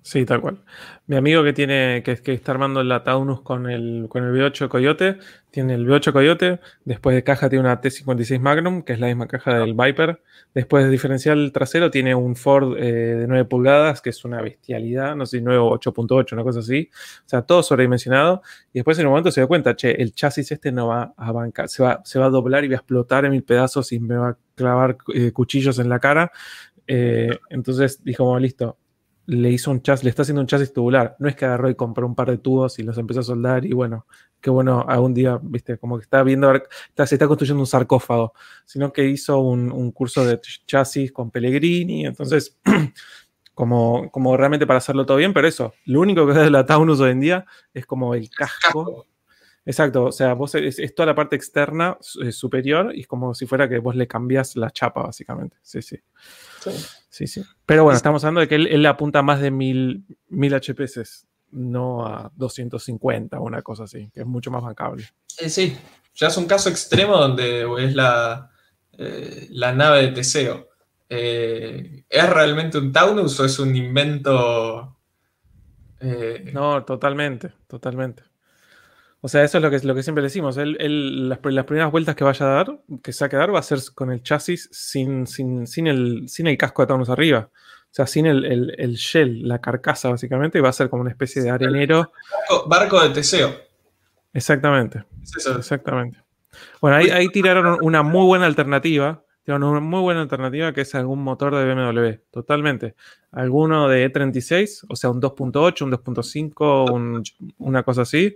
Sí, 0.02 0.26
tal 0.26 0.42
cual. 0.42 0.64
Mi 1.08 1.18
amigo 1.18 1.44
que 1.44 1.52
tiene, 1.52 2.02
que, 2.04 2.16
que 2.18 2.34
está 2.34 2.54
armando 2.54 2.82
la 2.84 3.04
Taunus 3.04 3.42
con 3.42 3.70
el, 3.70 4.08
con 4.10 4.24
el 4.24 4.34
V8 4.34 4.70
Coyote, 4.70 5.18
tiene 5.52 5.74
el 5.74 5.86
V8 5.86 6.14
Coyote, 6.14 6.60
después 6.86 7.16
de 7.16 7.24
caja 7.24 7.50
tiene 7.50 7.66
una 7.66 7.82
T56 7.82 8.40
Magnum, 8.40 8.84
que 8.84 8.94
es 8.94 9.00
la 9.00 9.08
misma 9.08 9.28
caja 9.28 9.60
del 9.60 9.74
Viper, 9.74 10.22
después 10.54 10.86
de 10.86 10.92
diferencial 10.92 11.52
trasero 11.52 11.92
tiene 11.92 12.16
un 12.16 12.36
Ford 12.36 12.78
eh, 12.78 13.16
de 13.16 13.28
9 13.28 13.46
pulgadas, 13.46 14.02
que 14.02 14.12
es 14.12 14.24
una 14.24 14.42
bestialidad, 14.42 15.16
no 15.16 15.26
sé 15.26 15.40
si 15.40 15.44
9 15.44 15.60
8.8, 15.60 16.34
una 16.34 16.44
cosa 16.44 16.60
así, 16.60 16.90
o 17.26 17.30
sea, 17.30 17.42
todo 17.42 17.62
sobredimensionado, 17.62 18.42
y 18.72 18.80
después 18.80 18.98
en 19.00 19.06
un 19.06 19.12
momento 19.12 19.32
se 19.32 19.42
da 19.42 19.48
cuenta, 19.48 19.76
che, 19.76 19.92
el 20.02 20.14
chasis 20.14 20.52
este 20.52 20.72
no 20.72 20.88
va 20.88 21.14
a 21.18 21.32
bancar, 21.32 21.68
se 21.68 21.84
va, 21.84 22.02
se 22.06 22.20
va 22.20 22.28
a 22.28 22.30
doblar 22.30 22.64
y 22.64 22.70
va 22.70 22.76
a 22.76 22.78
explotar 22.78 23.26
en 23.26 23.32
mil 23.32 23.44
pedazos 23.44 23.92
y 23.92 24.00
me 24.00 24.16
va 24.16 24.30
a 24.30 24.38
clavar 24.56 24.98
eh, 25.14 25.32
cuchillos 25.34 25.78
en 25.80 25.90
la 25.90 26.00
cara, 26.00 26.32
eh, 26.88 27.38
entonces 27.50 28.04
dijo, 28.04 28.40
listo, 28.40 28.78
le 29.30 29.52
hizo 29.52 29.70
un 29.70 29.82
chasis, 29.84 30.04
le 30.04 30.10
está 30.10 30.24
haciendo 30.24 30.42
un 30.42 30.48
chasis 30.48 30.74
tubular. 30.74 31.16
No 31.20 31.30
es 31.30 31.36
que 31.36 31.46
agarró 31.46 31.70
y 31.70 31.76
compró 31.76 32.08
un 32.08 32.16
par 32.16 32.32
de 32.32 32.40
tubos 32.40 32.80
y 32.80 32.84
los 32.84 32.98
empezó 32.98 33.20
a 33.20 33.24
soldar 33.24 33.64
y 33.64 33.74
bueno, 33.74 34.08
qué 34.42 34.50
bueno, 34.50 34.84
algún 34.88 35.14
día, 35.14 35.40
viste, 35.42 35.78
como 35.78 35.98
que 35.98 36.04
está 36.04 36.24
viendo, 36.24 36.52
se 36.52 37.16
está 37.16 37.28
construyendo 37.28 37.62
un 37.62 37.68
sarcófago, 37.68 38.34
sino 38.66 38.92
que 38.92 39.06
hizo 39.06 39.40
un, 39.40 39.92
curso 39.92 40.26
de 40.26 40.40
chasis 40.66 41.12
con 41.12 41.30
Pellegrini, 41.30 42.08
entonces, 42.08 42.58
como, 43.54 44.10
como 44.10 44.36
realmente 44.36 44.66
para 44.66 44.78
hacerlo 44.80 45.06
todo 45.06 45.18
bien, 45.18 45.34
pero 45.34 45.48
eso, 45.48 45.74
lo 45.86 46.02
único 46.02 46.26
que 46.26 46.32
es 46.32 46.38
de 46.40 46.50
la 46.50 46.66
Taunus 46.66 47.00
hoy 47.00 47.12
en 47.12 47.20
día 47.20 47.46
es 47.74 47.86
como 47.86 48.16
el 48.16 48.30
casco. 48.32 49.06
Exacto, 49.64 50.06
o 50.06 50.12
sea, 50.12 50.34
vos 50.34 50.56
es, 50.56 50.96
toda 50.96 51.06
la 51.06 51.16
parte 51.16 51.36
externa 51.36 51.96
eh, 52.24 52.32
superior 52.32 52.96
y 52.96 53.02
es 53.02 53.08
como 53.08 53.36
si 53.36 53.46
fuera 53.46 53.70
que 53.70 53.78
vos 53.78 53.96
le 53.96 54.08
cambias 54.08 54.56
la 54.56 54.72
chapa, 54.72 55.04
básicamente. 55.04 55.58
Sí, 55.62 55.84
sí. 55.84 56.00
Sí, 56.62 56.72
sí. 57.10 57.44
Pero 57.66 57.84
bueno, 57.84 57.98
estamos 57.98 58.24
hablando 58.24 58.42
de 58.42 58.48
que 58.48 58.56
él, 58.56 58.82
le 58.82 58.88
apunta 58.88 59.22
más 59.22 59.42
de 59.42 59.52
1000, 59.52 60.06
1000 60.30 60.54
HPS, 60.54 61.28
no 61.52 62.06
a 62.06 62.32
250 62.36 63.40
o 63.40 63.44
una 63.44 63.62
cosa 63.62 63.84
así, 63.84 64.10
que 64.14 64.22
es 64.22 64.26
mucho 64.26 64.52
más 64.52 64.64
bancable. 64.64 65.06
Sí, 65.28 65.50
sí. 65.50 65.78
Ya 66.16 66.28
es 66.28 66.38
un 66.38 66.46
caso 66.46 66.70
extremo 66.70 67.18
donde 67.18 67.66
es 67.84 67.96
la, 67.96 68.52
eh, 68.98 69.48
la 69.52 69.74
nave 69.74 70.02
de 70.04 70.08
Teseo. 70.10 70.70
Eh, 71.08 72.04
¿Es 72.08 72.30
realmente 72.30 72.78
un 72.78 72.92
Taunus 72.92 73.40
o 73.40 73.46
es 73.46 73.58
un 73.58 73.76
invento? 73.76 74.98
Eh? 76.00 76.52
No, 76.54 76.84
totalmente, 76.86 77.54
totalmente. 77.68 78.24
O 79.22 79.28
sea, 79.28 79.44
eso 79.44 79.58
es 79.58 79.64
lo 79.64 79.70
que, 79.70 79.80
lo 79.80 79.96
que 79.96 80.04
siempre 80.04 80.24
decimos. 80.24 80.58
las, 80.58 81.40
primeras 81.40 81.92
vueltas 81.92 82.16
que 82.16 82.24
vaya 82.24 82.46
a 82.46 82.50
dar, 82.50 82.80
que 83.04 83.12
se 83.12 83.24
va 83.24 83.28
a 83.28 83.30
quedar, 83.30 83.54
va 83.54 83.60
a 83.60 83.64
ser 83.64 83.80
con 83.94 84.12
el 84.12 84.24
chasis 84.24 84.70
sin, 84.72 85.28
sin, 85.28 85.88
el, 85.88 86.30
sin 86.30 86.48
el 86.48 86.58
casco 86.58 86.84
de 86.84 86.88
Taunus 86.88 87.10
arriba. 87.10 87.50
O 87.52 87.92
sea, 87.92 88.08
sin 88.08 88.28
el, 88.28 88.94
shell, 88.96 89.46
la 89.46 89.60
carcasa, 89.60 90.10
básicamente, 90.10 90.60
y 90.60 90.62
va 90.62 90.70
a 90.70 90.74
ser 90.74 90.90
como 90.90 91.02
una 91.02 91.12
especie 91.12 91.42
de 91.42 91.50
arenero. 91.50 92.14
Barco, 92.68 93.02
de 93.02 93.10
Teseo. 93.10 93.54
Exactamente. 94.32 95.04
Exactamente. 95.58 96.24
Bueno, 96.80 96.98
ahí, 96.98 97.10
ahí 97.10 97.28
tiraron 97.30 97.78
una 97.82 98.04
muy 98.04 98.26
buena 98.26 98.46
alternativa. 98.46 99.24
Tiraron 99.44 99.64
una 99.64 99.80
muy 99.82 100.02
buena 100.02 100.22
alternativa 100.22 100.72
que 100.72 100.82
es 100.82 100.96
algún 100.96 101.24
motor 101.24 101.56
de 101.56 101.66
BMW. 101.66 102.22
Totalmente. 102.32 102.96
Alguno 103.32 103.90
de 103.90 104.14
E36, 104.14 104.86
o 104.88 104.96
sea, 104.96 105.10
un 105.10 105.20
2.8, 105.20 105.82
un 105.82 105.92
2.5, 105.92 107.54
una 107.58 107.84
cosa 107.84 108.04
así 108.04 108.36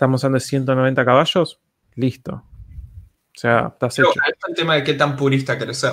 estamos 0.00 0.24
hablando 0.24 0.38
de 0.38 0.46
190 0.46 1.04
caballos, 1.04 1.60
listo. 1.94 2.32
O 2.32 3.38
sea, 3.38 3.68
estás 3.74 3.98
hecho. 3.98 4.08
es 4.08 4.48
el 4.48 4.54
tema 4.54 4.76
de 4.76 4.82
qué 4.82 4.94
tan 4.94 5.14
purista 5.14 5.58
querés 5.58 5.76
ser. 5.76 5.92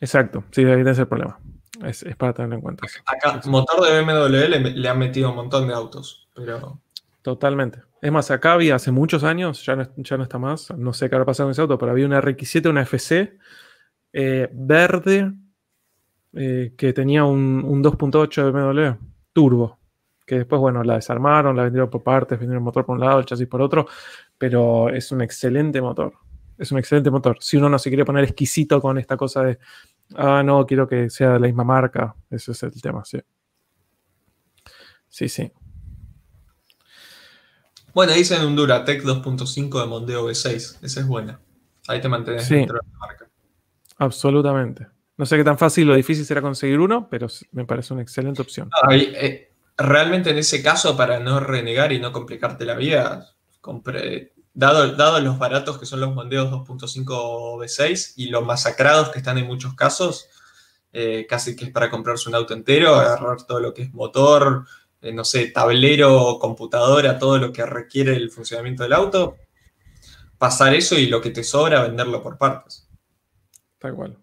Exacto, 0.00 0.44
sí, 0.50 0.62
ahí 0.66 0.82
es 0.82 0.98
el 0.98 1.08
problema. 1.08 1.40
Es, 1.82 2.04
para 2.18 2.34
tenerlo 2.34 2.56
en 2.56 2.60
cuenta. 2.60 2.86
Acá, 3.06 3.40
motor 3.46 3.86
de 3.86 4.02
BMW 4.02 4.74
le, 4.74 4.88
han 4.88 4.98
metido 4.98 5.30
un 5.30 5.36
montón 5.36 5.66
de 5.66 5.72
autos, 5.72 6.28
pero... 6.34 6.78
Totalmente. 7.22 7.80
Es 8.02 8.12
más, 8.12 8.30
acá 8.30 8.52
había 8.52 8.74
hace 8.74 8.90
muchos 8.90 9.24
años, 9.24 9.64
ya 9.64 9.76
no, 9.76 9.88
ya 9.96 10.18
no 10.18 10.24
está 10.24 10.38
más, 10.38 10.70
no 10.76 10.92
sé 10.92 11.08
qué 11.08 11.14
habrá 11.14 11.24
pasado 11.24 11.46
con 11.46 11.52
ese 11.52 11.62
auto, 11.62 11.78
pero 11.78 11.92
había 11.92 12.04
una 12.04 12.20
RX7, 12.20 12.68
una 12.68 12.82
FC 12.82 13.38
eh, 14.12 14.50
verde 14.52 15.32
eh, 16.34 16.74
que 16.76 16.92
tenía 16.92 17.24
un, 17.24 17.64
un 17.64 17.82
2.8 17.82 18.44
de 18.44 18.50
BMW 18.50 18.96
turbo 19.32 19.78
que 20.26 20.36
después, 20.36 20.60
bueno, 20.60 20.82
la 20.82 20.94
desarmaron, 20.94 21.56
la 21.56 21.64
vendieron 21.64 21.90
por 21.90 22.02
partes, 22.02 22.38
vendieron 22.38 22.62
el 22.62 22.64
motor 22.64 22.84
por 22.84 22.94
un 22.94 23.00
lado, 23.00 23.18
el 23.18 23.26
chasis 23.26 23.46
por 23.46 23.62
otro, 23.62 23.86
pero 24.38 24.88
es 24.88 25.10
un 25.12 25.22
excelente 25.22 25.80
motor. 25.80 26.12
Es 26.58 26.70
un 26.70 26.78
excelente 26.78 27.10
motor. 27.10 27.38
Si 27.40 27.56
uno 27.56 27.68
no 27.68 27.78
se 27.78 27.90
quiere 27.90 28.04
poner 28.04 28.24
exquisito 28.24 28.80
con 28.80 28.98
esta 28.98 29.16
cosa 29.16 29.42
de, 29.42 29.58
Ah, 30.14 30.42
no, 30.42 30.66
quiero 30.66 30.88
que 30.88 31.10
sea 31.10 31.32
de 31.32 31.40
la 31.40 31.46
misma 31.46 31.64
marca. 31.64 32.14
Ese 32.30 32.52
es 32.52 32.62
el 32.62 32.80
tema, 32.80 33.04
sí. 33.04 33.18
Sí, 35.08 35.28
sí. 35.28 35.50
Bueno, 37.94 38.12
dicen 38.12 38.44
un 38.44 38.56
Duratec 38.56 39.02
2.5 39.02 39.80
de 39.80 39.86
Mondeo 39.86 40.28
V6. 40.28 40.78
Esa 40.82 41.00
es 41.00 41.06
buena. 41.06 41.40
Ahí 41.88 42.00
te 42.00 42.08
mantienes 42.08 42.48
dentro 42.48 42.78
de 42.78 42.86
la 42.90 42.98
marca. 42.98 43.28
Absolutamente. 43.98 44.86
No 45.16 45.26
sé 45.26 45.36
qué 45.36 45.44
tan 45.44 45.58
fácil 45.58 45.90
o 45.90 45.94
difícil 45.94 46.24
será 46.24 46.40
conseguir 46.40 46.78
uno, 46.78 47.08
pero 47.08 47.26
me 47.52 47.66
parece 47.66 47.92
una 47.92 48.02
excelente 48.02 48.40
opción. 48.40 48.70
Eh, 48.90 49.51
realmente 49.82 50.30
en 50.30 50.38
ese 50.38 50.62
caso, 50.62 50.96
para 50.96 51.20
no 51.20 51.40
renegar 51.40 51.92
y 51.92 52.00
no 52.00 52.12
complicarte 52.12 52.64
la 52.64 52.74
vida, 52.74 53.34
compré, 53.60 54.32
dado, 54.54 54.94
dado 54.96 55.20
los 55.20 55.38
baratos 55.38 55.78
que 55.78 55.86
son 55.86 56.00
los 56.00 56.14
Mondeos 56.14 56.50
2.5 56.50 57.04
V6 57.58 58.14
y 58.16 58.28
los 58.28 58.44
masacrados 58.44 59.10
que 59.10 59.18
están 59.18 59.38
en 59.38 59.46
muchos 59.46 59.74
casos, 59.74 60.28
eh, 60.92 61.26
casi 61.28 61.56
que 61.56 61.66
es 61.66 61.70
para 61.70 61.90
comprarse 61.90 62.28
un 62.28 62.34
auto 62.34 62.54
entero, 62.54 62.94
agarrar 62.94 63.42
todo 63.46 63.60
lo 63.60 63.72
que 63.72 63.82
es 63.82 63.92
motor, 63.92 64.66
eh, 65.00 65.12
no 65.12 65.24
sé, 65.24 65.46
tablero, 65.46 66.38
computadora, 66.38 67.18
todo 67.18 67.38
lo 67.38 67.52
que 67.52 67.64
requiere 67.66 68.14
el 68.14 68.30
funcionamiento 68.30 68.82
del 68.82 68.92
auto, 68.92 69.36
pasar 70.38 70.74
eso 70.74 70.98
y 70.98 71.06
lo 71.06 71.20
que 71.20 71.30
te 71.30 71.44
sobra, 71.44 71.82
venderlo 71.82 72.22
por 72.22 72.38
partes. 72.38 72.88
Tal 73.78 73.94
cual. 73.94 74.18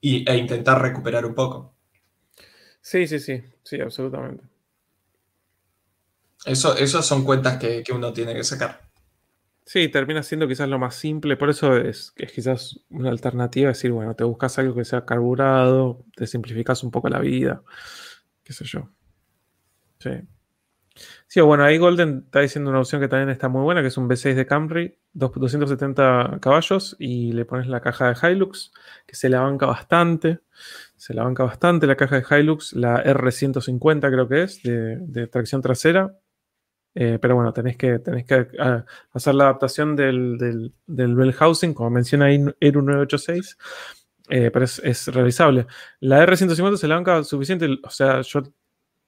Y, 0.00 0.28
e 0.28 0.36
intentar 0.36 0.80
recuperar 0.80 1.26
un 1.26 1.34
poco. 1.34 1.74
Sí, 2.80 3.06
sí, 3.06 3.18
sí, 3.18 3.42
sí, 3.68 3.80
absolutamente. 3.80 4.44
Eso, 6.46 6.74
esas 6.76 7.04
son 7.04 7.24
cuentas 7.24 7.58
que, 7.58 7.84
uno 7.94 8.12
tiene 8.12 8.34
que 8.34 8.44
sacar. 8.44 8.80
Sí, 9.66 9.88
termina 9.88 10.22
siendo 10.22 10.48
quizás 10.48 10.68
lo 10.68 10.78
más 10.78 10.94
simple, 10.94 11.36
por 11.36 11.50
eso 11.50 11.76
es, 11.76 12.14
es 12.16 12.32
quizás 12.32 12.80
una 12.88 13.10
alternativa, 13.10 13.68
decir, 13.68 13.92
bueno, 13.92 14.14
te 14.14 14.24
buscas 14.24 14.58
algo 14.58 14.74
que 14.74 14.86
sea 14.86 15.04
carburado, 15.04 16.06
te 16.16 16.26
simplificas 16.26 16.82
un 16.82 16.90
poco 16.90 17.10
la 17.10 17.18
vida, 17.18 17.62
qué 18.42 18.54
sé 18.54 18.64
yo. 18.64 18.88
Sí. 19.98 20.10
Sí, 21.26 21.40
bueno, 21.42 21.64
ahí 21.64 21.76
Golden 21.76 22.22
está 22.24 22.40
diciendo 22.40 22.70
una 22.70 22.80
opción 22.80 23.02
que 23.02 23.08
también 23.08 23.28
está 23.28 23.48
muy 23.48 23.62
buena, 23.62 23.82
que 23.82 23.88
es 23.88 23.96
un 23.98 24.08
V6 24.08 24.34
de 24.34 24.46
Camry, 24.46 24.98
270 25.12 26.38
caballos, 26.40 26.96
y 26.98 27.32
le 27.32 27.44
pones 27.44 27.66
la 27.66 27.80
caja 27.82 28.12
de 28.12 28.32
Hilux, 28.32 28.72
que 29.06 29.14
se 29.14 29.28
la 29.28 29.40
banca 29.40 29.66
bastante. 29.66 30.40
Se 30.98 31.14
la 31.14 31.24
banca 31.24 31.44
bastante 31.44 31.86
la 31.86 31.96
caja 31.96 32.20
de 32.20 32.40
Hilux, 32.40 32.74
la 32.74 33.02
R150 33.02 34.00
creo 34.10 34.28
que 34.28 34.42
es, 34.42 34.62
de, 34.62 35.26
tracción 35.28 35.62
trasera. 35.62 36.14
Eh, 36.94 37.18
pero 37.22 37.36
bueno, 37.36 37.52
tenés 37.52 37.76
que, 37.76 38.00
tenés 38.00 38.26
que 38.26 38.48
ah, 38.58 38.84
hacer 39.12 39.34
la 39.34 39.44
adaptación 39.44 39.94
del, 39.94 40.36
del, 40.36 40.74
del 40.86 41.14
Bell 41.14 41.32
Housing, 41.32 41.72
como 41.72 41.90
menciona 41.90 42.26
ahí 42.26 42.44
ERU 42.60 42.82
986. 42.82 43.56
Eh, 44.30 44.50
pero 44.50 44.64
es, 44.64 44.80
es, 44.84 45.06
realizable. 45.06 45.66
La 46.00 46.26
R150 46.26 46.76
se 46.76 46.88
la 46.88 46.96
banca 46.96 47.24
suficiente, 47.24 47.66
o 47.82 47.90
sea, 47.90 48.20
yo 48.20 48.42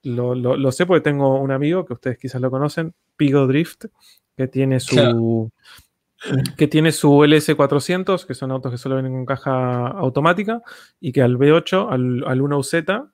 lo, 0.02 0.72
sé 0.72 0.86
porque 0.86 1.02
tengo 1.02 1.40
un 1.40 1.50
amigo 1.50 1.84
que 1.84 1.92
ustedes 1.92 2.18
quizás 2.18 2.40
lo 2.40 2.50
conocen, 2.50 2.94
Pigo 3.16 3.46
Drift, 3.46 3.86
que 4.36 4.48
tiene 4.48 4.80
su. 4.80 5.50
Que 6.56 6.66
tiene 6.66 6.92
su 6.92 7.08
LS400, 7.10 8.26
que 8.26 8.34
son 8.34 8.50
autos 8.50 8.72
que 8.72 8.78
solo 8.78 8.96
vienen 8.96 9.12
con 9.12 9.24
caja 9.24 9.88
automática, 9.88 10.62
y 11.00 11.12
que 11.12 11.22
al 11.22 11.38
V8, 11.38 11.88
al, 11.90 12.24
al 12.26 12.40
1UZ, 12.40 13.10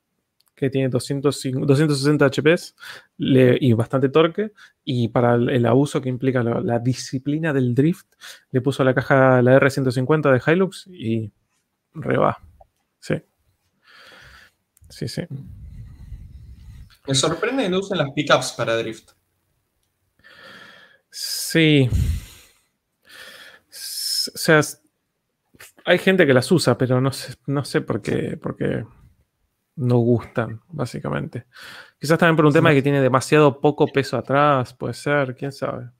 que 0.56 0.70
tiene 0.70 0.88
260 0.88 2.26
HPs 2.26 2.74
y 3.18 3.72
bastante 3.74 4.08
torque, 4.08 4.52
y 4.84 5.08
para 5.08 5.34
el, 5.34 5.66
abuso 5.66 6.00
que 6.00 6.08
implica 6.08 6.42
la, 6.42 6.78
disciplina 6.78 7.52
del 7.52 7.74
drift, 7.74 8.06
le 8.50 8.62
puso 8.62 8.82
la 8.82 8.94
caja 8.94 9.42
la 9.42 9.60
R150 9.60 10.32
de 10.32 10.52
Hilux 10.52 10.86
y 10.86 11.30
reba. 11.92 12.38
Sí. 12.98 13.22
Sí, 14.88 15.08
sí. 15.08 15.22
Me 17.06 17.14
sorprende 17.14 17.64
que 17.64 17.68
no 17.68 17.80
usen 17.80 17.98
las 17.98 18.10
pickups 18.12 18.52
para 18.52 18.76
drift. 18.76 19.10
Sí. 21.10 21.88
O 24.34 24.38
sea, 24.38 24.60
hay 25.84 25.98
gente 25.98 26.26
que 26.26 26.34
las 26.34 26.50
usa, 26.50 26.76
pero 26.76 27.00
no 27.00 27.12
sé, 27.12 27.34
no 27.46 27.64
sé 27.64 27.80
por 27.80 28.02
qué, 28.02 28.38
porque 28.40 28.84
no 29.76 29.98
gustan, 29.98 30.60
básicamente. 30.68 31.46
Quizás 31.98 32.18
también 32.18 32.36
por 32.36 32.46
un 32.46 32.52
tema 32.52 32.70
de 32.70 32.76
que 32.76 32.82
tiene 32.82 33.00
demasiado 33.00 33.60
poco 33.60 33.86
peso 33.86 34.16
atrás, 34.16 34.74
puede 34.74 34.94
ser, 34.94 35.34
quién 35.36 35.52
sabe. 35.52 35.90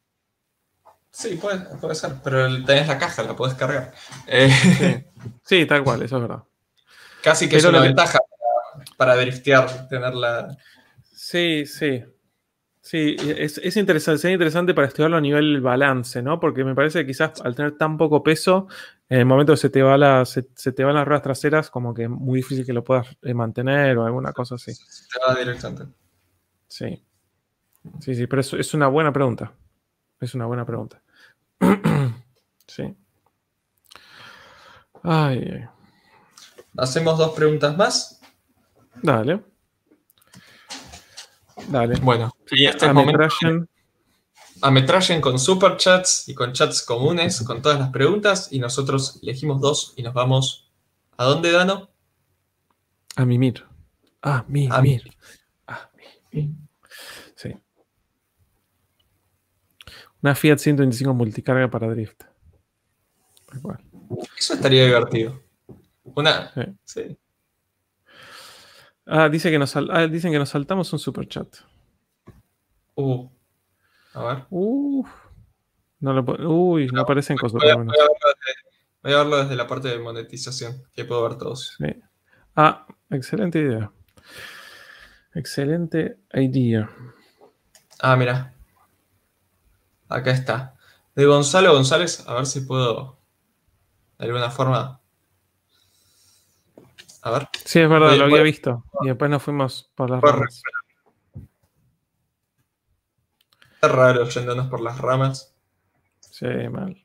Sí, 1.11 1.41
puede, 1.41 1.95
ser, 1.95 2.13
pero 2.23 2.47
tenés 2.65 2.89
la 2.89 2.99
caja, 2.99 3.23
la 3.23 3.37
podés 3.37 3.55
cargar. 3.55 3.93
Sí. 5.45 5.67
tal 5.67 5.83
cual, 5.83 6.03
eso 6.03 6.17
es 6.17 6.23
verdad. 6.23 6.43
Casi 7.23 7.49
que 7.49 7.57
es 7.57 7.65
una 7.65 7.81
ventaja 7.81 8.19
para, 8.19 8.85
para 8.97 9.17
driftear, 9.17 9.89
tenerla. 9.89 10.57
Sí, 11.13 11.67
sí. 11.67 12.05
Sí, 12.87 13.17
es, 13.19 13.77
interesante, 13.77 14.21
sería 14.21 14.35
interesante 14.35 14.73
para 14.73 14.87
estudiarlo 14.87 15.17
a 15.17 15.21
nivel 15.21 15.61
balance, 15.61 16.23
¿no? 16.23 16.39
Porque 16.39 16.63
me 16.63 16.73
parece 16.73 17.01
que 17.01 17.09
quizás 17.09 17.41
al 17.41 17.57
tener 17.57 17.77
tan 17.77 17.99
poco 17.99 18.23
peso, 18.23 18.69
en 19.09 19.19
el 19.19 19.27
momento 19.27 19.55
que 19.55 19.57
se 19.57 19.71
te, 19.71 19.83
va 19.83 19.99
la, 19.99 20.25
se, 20.25 20.43
te 20.45 20.85
van 20.85 20.95
las 20.95 21.05
ruedas 21.05 21.25
traseras, 21.25 21.69
como 21.69 21.93
que 21.93 22.05
es 22.05 22.09
muy 22.09 22.37
difícil 22.37 22.65
que 22.65 22.73
lo 22.73 22.85
puedas 22.85 23.09
eh, 23.23 23.35
mantener 23.35 23.99
o 23.99 24.07
alguna 24.07 24.33
cosa 24.33 24.55
así. 24.55 24.73
Se 24.73 25.09
te 25.09 25.19
va 25.19 25.37
directamente. 25.37 25.93
Sí. 26.69 27.05
Sí, 27.99 28.15
sí, 28.15 28.29
pero 28.29 28.39
es, 28.39 28.53
es 28.53 28.73
una 28.73 28.87
buena 28.87 29.13
pregunta. 29.13 29.53
Es 30.21 30.37
una 30.37 30.47
buena 30.47 30.65
pregunta. 30.65 31.03
sí. 32.69 32.97
Ay. 35.03 35.65
Hacemos 36.77 37.19
dos 37.19 37.33
preguntas 37.35 37.77
más. 37.77 38.21
Dale. 39.03 39.56
Dale. 41.69 41.99
Bueno, 42.01 42.33
y 42.51 42.67
este 42.67 42.87
ametrallen. 42.87 43.69
ametrallen 44.63 45.21
con 45.21 45.39
superchats 45.39 46.29
y 46.29 46.35
con 46.35 46.53
chats 46.53 46.83
comunes, 46.83 47.43
con 47.43 47.61
todas 47.63 47.79
las 47.79 47.91
preguntas, 47.91 48.49
y 48.53 48.59
nosotros 48.59 49.19
elegimos 49.23 49.61
dos 49.61 49.95
y 49.97 50.03
nos 50.03 50.15
vamos. 50.15 50.71
¿A 51.17 51.25
dónde, 51.25 51.51
Dano? 51.51 51.89
A 53.17 53.25
mimir. 53.25 53.65
A 54.23 54.45
mimir. 54.47 54.73
A 55.67 55.91
mimir. 56.33 56.55
Sí. 57.35 57.55
Una 60.23 60.35
Fiat 60.35 60.59
125 60.59 61.15
multicarga 61.15 61.71
para 61.71 61.89
drift. 61.89 62.25
Eso 64.39 64.55
estaría 64.55 64.85
divertido. 64.85 65.43
Una. 66.05 66.53
sí. 66.85 67.17
Ah, 69.07 69.29
dice 69.29 69.51
que 69.51 69.59
nos, 69.59 69.75
ah, 69.77 70.07
dicen 70.09 70.33
que 70.33 70.39
nos 70.39 70.49
saltamos 70.49 70.93
un 70.93 70.99
super 70.99 71.29
chat. 71.29 71.47
Uh. 72.97 73.29
A 74.15 74.25
ver. 74.25 74.47
No 74.51 76.13
lo, 76.13 76.23
uy, 76.51 76.89
no, 76.89 77.03
aparecen 77.03 77.37
cosas. 77.37 77.61
Voy 77.61 77.71
a, 77.71 77.77
voy, 77.77 79.13
a 79.13 79.19
verlo 79.19 79.37
desde, 79.39 79.57
la 79.57 79.67
parte 79.67 79.89
de 79.89 79.99
monetización, 79.99 80.83
que 80.93 81.05
puedo 81.05 81.23
ver 81.23 81.39
todos. 81.39 81.77
Ah, 82.57 82.87
excelente 83.11 83.61
idea. 83.61 83.93
Excelente 85.35 86.19
idea. 86.35 86.91
Ah, 88.01 88.17
mira. 88.17 88.55
Acá 90.09 90.31
está. 90.31 90.75
De 91.15 91.27
Gonzalo 91.27 91.73
González, 91.73 92.25
a 92.27 92.35
ver 92.35 92.47
si 92.47 92.61
puedo 92.61 93.19
de 94.19 94.27
alguna 94.27 94.51
forma 94.51 95.01
a 97.27 97.31
ver. 97.31 97.49
Sí, 97.65 97.81
es 97.81 97.89
verdad, 97.89 98.17
lo 98.17 98.25
había 98.25 98.43
visto. 98.43 98.85
Y 99.03 99.09
después 99.09 99.31
nos 99.31 99.43
fuimos 99.43 99.91
por 99.95 100.11
las 100.11 100.21
ramas. 100.21 100.63
Está 103.75 103.89
raro 103.89 104.29
yéndonos 104.29 104.69
por 104.69 104.81
las 104.81 104.99
ramas. 104.99 105.55
Sí, 106.21 106.47
mal. 106.71 106.97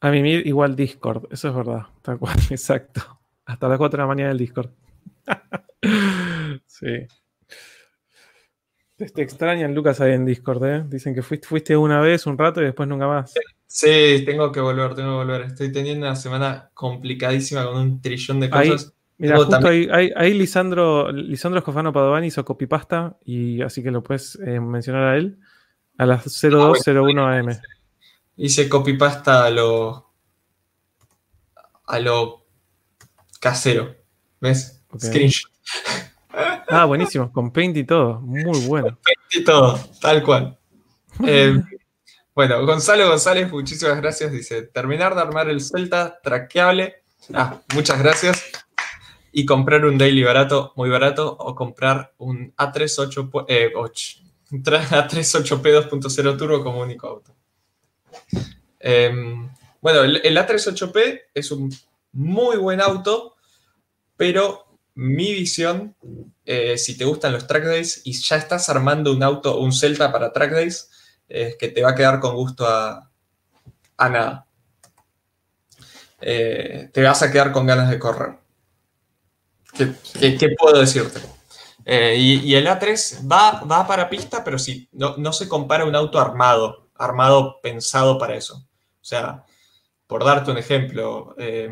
A 0.00 0.10
mí 0.10 0.30
igual 0.30 0.76
Discord, 0.76 1.26
eso 1.32 1.48
es 1.48 1.54
verdad. 1.54 1.86
Tal 2.02 2.18
cual, 2.18 2.36
exacto. 2.50 3.18
Hasta 3.46 3.68
las 3.68 3.78
4 3.78 3.96
de 3.96 4.02
la 4.02 4.06
mañana 4.06 4.28
del 4.28 4.38
Discord. 4.38 4.70
sí. 6.66 7.06
Te, 8.96 9.22
extrañan, 9.22 9.74
Lucas, 9.74 10.00
ahí 10.00 10.12
en 10.12 10.26
Discord, 10.26 10.64
¿eh? 10.64 10.84
Dicen 10.86 11.14
que 11.14 11.22
fuiste, 11.22 11.48
fuiste 11.48 11.76
una 11.76 12.00
vez, 12.00 12.26
un 12.26 12.36
rato 12.36 12.60
y 12.60 12.64
después 12.64 12.88
nunca 12.88 13.06
más. 13.06 13.32
Sí, 13.32 13.40
tengo 14.24 14.50
que 14.52 14.60
volver, 14.60 14.94
tengo 14.94 15.10
que 15.10 15.24
volver. 15.24 15.42
Estoy 15.42 15.72
teniendo 15.72 16.06
una 16.06 16.16
semana 16.16 16.70
complicadísima 16.74 17.64
con 17.66 17.76
un 17.76 18.00
trillón 18.00 18.40
de 18.40 18.50
cosas. 18.50 18.92
mira, 19.18 19.36
justo 19.36 19.68
ahí, 19.68 19.88
ahí, 20.16 20.34
Lisandro, 20.34 21.12
Lisandro 21.12 21.58
Escofano 21.58 21.92
Padovani 21.92 22.28
hizo 22.28 22.44
copypasta 22.44 23.16
y 23.24 23.62
así 23.62 23.82
que 23.82 23.90
lo 23.90 24.02
puedes 24.02 24.38
eh, 24.44 24.60
mencionar 24.60 25.04
a 25.04 25.16
él 25.16 25.38
a 25.98 26.06
las 26.06 26.24
0201 26.24 27.26
ah, 27.26 27.38
AM. 27.38 27.60
Hice 28.36 28.68
copypasta 28.68 29.44
a 29.44 29.50
lo 29.50 30.12
a 31.86 31.98
lo 31.98 32.44
casero. 33.40 33.96
¿Ves? 34.40 34.82
Screenshot. 34.96 35.50
Ah, 36.68 36.84
buenísimo, 36.84 37.32
con 37.32 37.50
Paint 37.50 37.76
y 37.78 37.84
todo. 37.84 38.20
Muy 38.20 38.42
bueno. 38.66 38.88
Con 38.88 38.98
Paint 39.02 39.34
y 39.34 39.44
todo, 39.44 39.78
tal 40.00 40.22
cual. 40.22 40.54
Eh, 41.26 41.60
bueno, 42.38 42.64
Gonzalo 42.64 43.08
González, 43.08 43.50
muchísimas 43.50 44.00
gracias. 44.00 44.30
Dice: 44.30 44.62
terminar 44.62 45.16
de 45.16 45.22
armar 45.22 45.48
el 45.48 45.60
Celta 45.60 46.20
traqueable 46.22 47.02
Ah, 47.34 47.60
muchas 47.74 47.98
gracias. 47.98 48.44
Y 49.32 49.44
comprar 49.44 49.84
un 49.84 49.98
daily 49.98 50.22
barato, 50.22 50.72
muy 50.76 50.88
barato, 50.88 51.36
o 51.36 51.56
comprar 51.56 52.14
un 52.18 52.54
A38, 52.56 53.44
eh, 53.48 53.72
A38P 53.74 55.90
2.0 55.90 56.38
turbo 56.38 56.62
como 56.62 56.80
único 56.80 57.08
auto. 57.08 57.34
Em, 58.78 59.50
bueno, 59.80 60.02
el, 60.02 60.36
A38P 60.36 61.22
es 61.34 61.50
un 61.50 61.74
muy 62.12 62.56
buen 62.56 62.80
auto, 62.80 63.34
pero 64.16 64.78
mi 64.94 65.32
visión, 65.32 65.96
eh, 66.44 66.78
si 66.78 66.96
te 66.96 67.04
gustan 67.04 67.32
los 67.32 67.48
track 67.48 67.64
days 67.64 68.02
y 68.04 68.12
ya 68.12 68.36
estás 68.36 68.68
armando 68.68 69.12
un 69.12 69.24
auto, 69.24 69.58
un 69.58 69.72
Celta 69.72 70.12
para 70.12 70.32
track 70.32 70.52
days, 70.52 70.88
es 71.28 71.56
que 71.56 71.68
te 71.68 71.82
va 71.82 71.90
a 71.90 71.94
quedar 71.94 72.20
con 72.20 72.34
gusto 72.34 72.66
a, 72.66 73.10
a 73.96 74.08
nada. 74.08 74.46
Eh, 76.20 76.90
te 76.92 77.02
vas 77.02 77.22
a 77.22 77.30
quedar 77.30 77.52
con 77.52 77.66
ganas 77.66 77.90
de 77.90 77.98
correr. 77.98 78.38
¿Qué, 79.76 80.56
puedo 80.58 80.80
decirte? 80.80 81.20
Eh, 81.84 82.16
y, 82.16 82.54
el 82.54 82.66
A3 82.66 83.30
va, 83.30 83.62
va 83.64 83.86
para 83.86 84.10
pista, 84.10 84.42
pero 84.42 84.58
sí, 84.58 84.88
no, 84.92 85.32
se 85.32 85.48
compara 85.48 85.84
un 85.84 85.94
auto 85.94 86.18
armado, 86.18 86.88
armado 86.96 87.60
pensado 87.62 88.18
para 88.18 88.34
eso. 88.34 88.66
O 89.00 89.04
sea, 89.04 89.44
por 90.06 90.24
darte 90.24 90.50
un 90.50 90.58
ejemplo, 90.58 91.34
eh, 91.38 91.70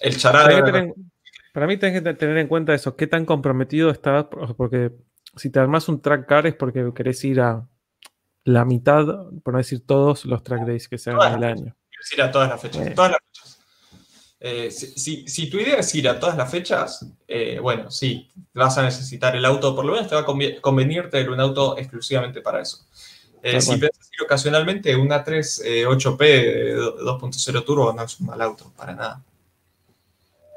el 0.00 0.16
charada... 0.16 0.92
Para, 1.52 1.66
mí 1.66 1.76
tienes 1.78 2.02
que 2.02 2.14
tener 2.14 2.38
en 2.38 2.46
cuenta 2.46 2.74
eso, 2.74 2.94
qué 2.94 3.08
tan 3.08 3.24
comprometido 3.24 3.90
estás, 3.90 4.26
porque 4.56 4.92
si 5.34 5.50
te 5.50 5.58
armas 5.58 5.88
un 5.88 6.00
track 6.00 6.26
car 6.26 6.46
es 6.46 6.54
porque 6.54 6.92
querés 6.94 7.24
ir 7.24 7.40
a 7.40 7.66
la 8.44 8.64
mitad, 8.64 9.06
por 9.42 9.54
no 9.54 9.58
decir 9.58 9.86
todos 9.86 10.24
los 10.24 10.42
track 10.42 10.66
days 10.66 10.88
que 10.88 10.98
se 10.98 11.10
hagan 11.10 11.32
en 11.32 11.38
el 11.38 11.44
año. 11.44 11.76
Ir 12.12 12.22
a 12.22 12.30
todas 12.30 12.48
las 12.48 12.60
fechas. 12.60 12.94
Todas 12.94 13.12
las 13.12 13.20
fechas. 13.20 13.60
Eh, 14.42 14.70
si, 14.70 15.50
tu 15.50 15.58
idea 15.58 15.76
es 15.76 15.94
ir 15.94 16.08
a 16.08 16.18
todas 16.18 16.34
las 16.34 16.50
fechas, 16.50 17.06
eh, 17.28 17.58
bueno, 17.60 17.90
sí, 17.90 18.30
vas 18.54 18.78
a 18.78 18.82
necesitar 18.82 19.36
el 19.36 19.44
auto, 19.44 19.76
por 19.76 19.84
lo 19.84 19.92
menos 19.92 20.08
te 20.08 20.14
va 20.14 20.22
a 20.22 20.60
convenir 20.62 21.10
tener 21.10 21.28
un 21.28 21.40
auto 21.40 21.76
exclusivamente 21.76 22.40
para 22.40 22.62
eso. 22.62 22.86
Eh, 23.42 23.60
si 23.60 23.76
piensas 23.76 24.10
ir 24.12 24.22
ocasionalmente, 24.22 24.96
una 24.96 25.22
3 25.22 25.64
8P 25.86 26.74
2.0 26.98 27.64
turbo 27.64 27.92
no 27.92 28.02
es 28.02 28.18
un 28.20 28.26
mal 28.26 28.40
auto, 28.40 28.72
para 28.76 28.94
nada. 28.94 29.22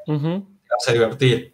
Te 0.05 0.13
vas 0.13 0.87
a 0.87 0.93
divertir. 0.93 1.53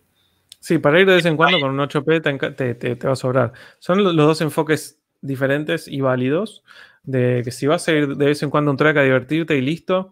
Sí, 0.59 0.77
para 0.77 0.99
ir 0.99 1.07
de 1.07 1.15
vez 1.15 1.25
en 1.25 1.37
cuando 1.37 1.59
con 1.59 1.71
un 1.71 1.79
8P 1.79 2.55
te, 2.55 3.07
va 3.07 3.13
a 3.13 3.15
sobrar. 3.15 3.53
Son 3.79 4.03
los 4.03 4.15
dos 4.15 4.41
enfoques 4.41 4.98
diferentes 5.21 5.87
y 5.87 6.01
válidos. 6.01 6.63
De 7.03 7.41
que 7.43 7.51
si 7.51 7.65
vas 7.65 7.87
a 7.87 7.91
ir 7.93 8.15
de 8.15 8.25
vez 8.25 8.43
en 8.43 8.49
cuando 8.49 8.71
un 8.71 8.77
track 8.77 8.97
a 8.97 9.03
divertirte 9.03 9.57
y 9.57 9.61
listo, 9.61 10.11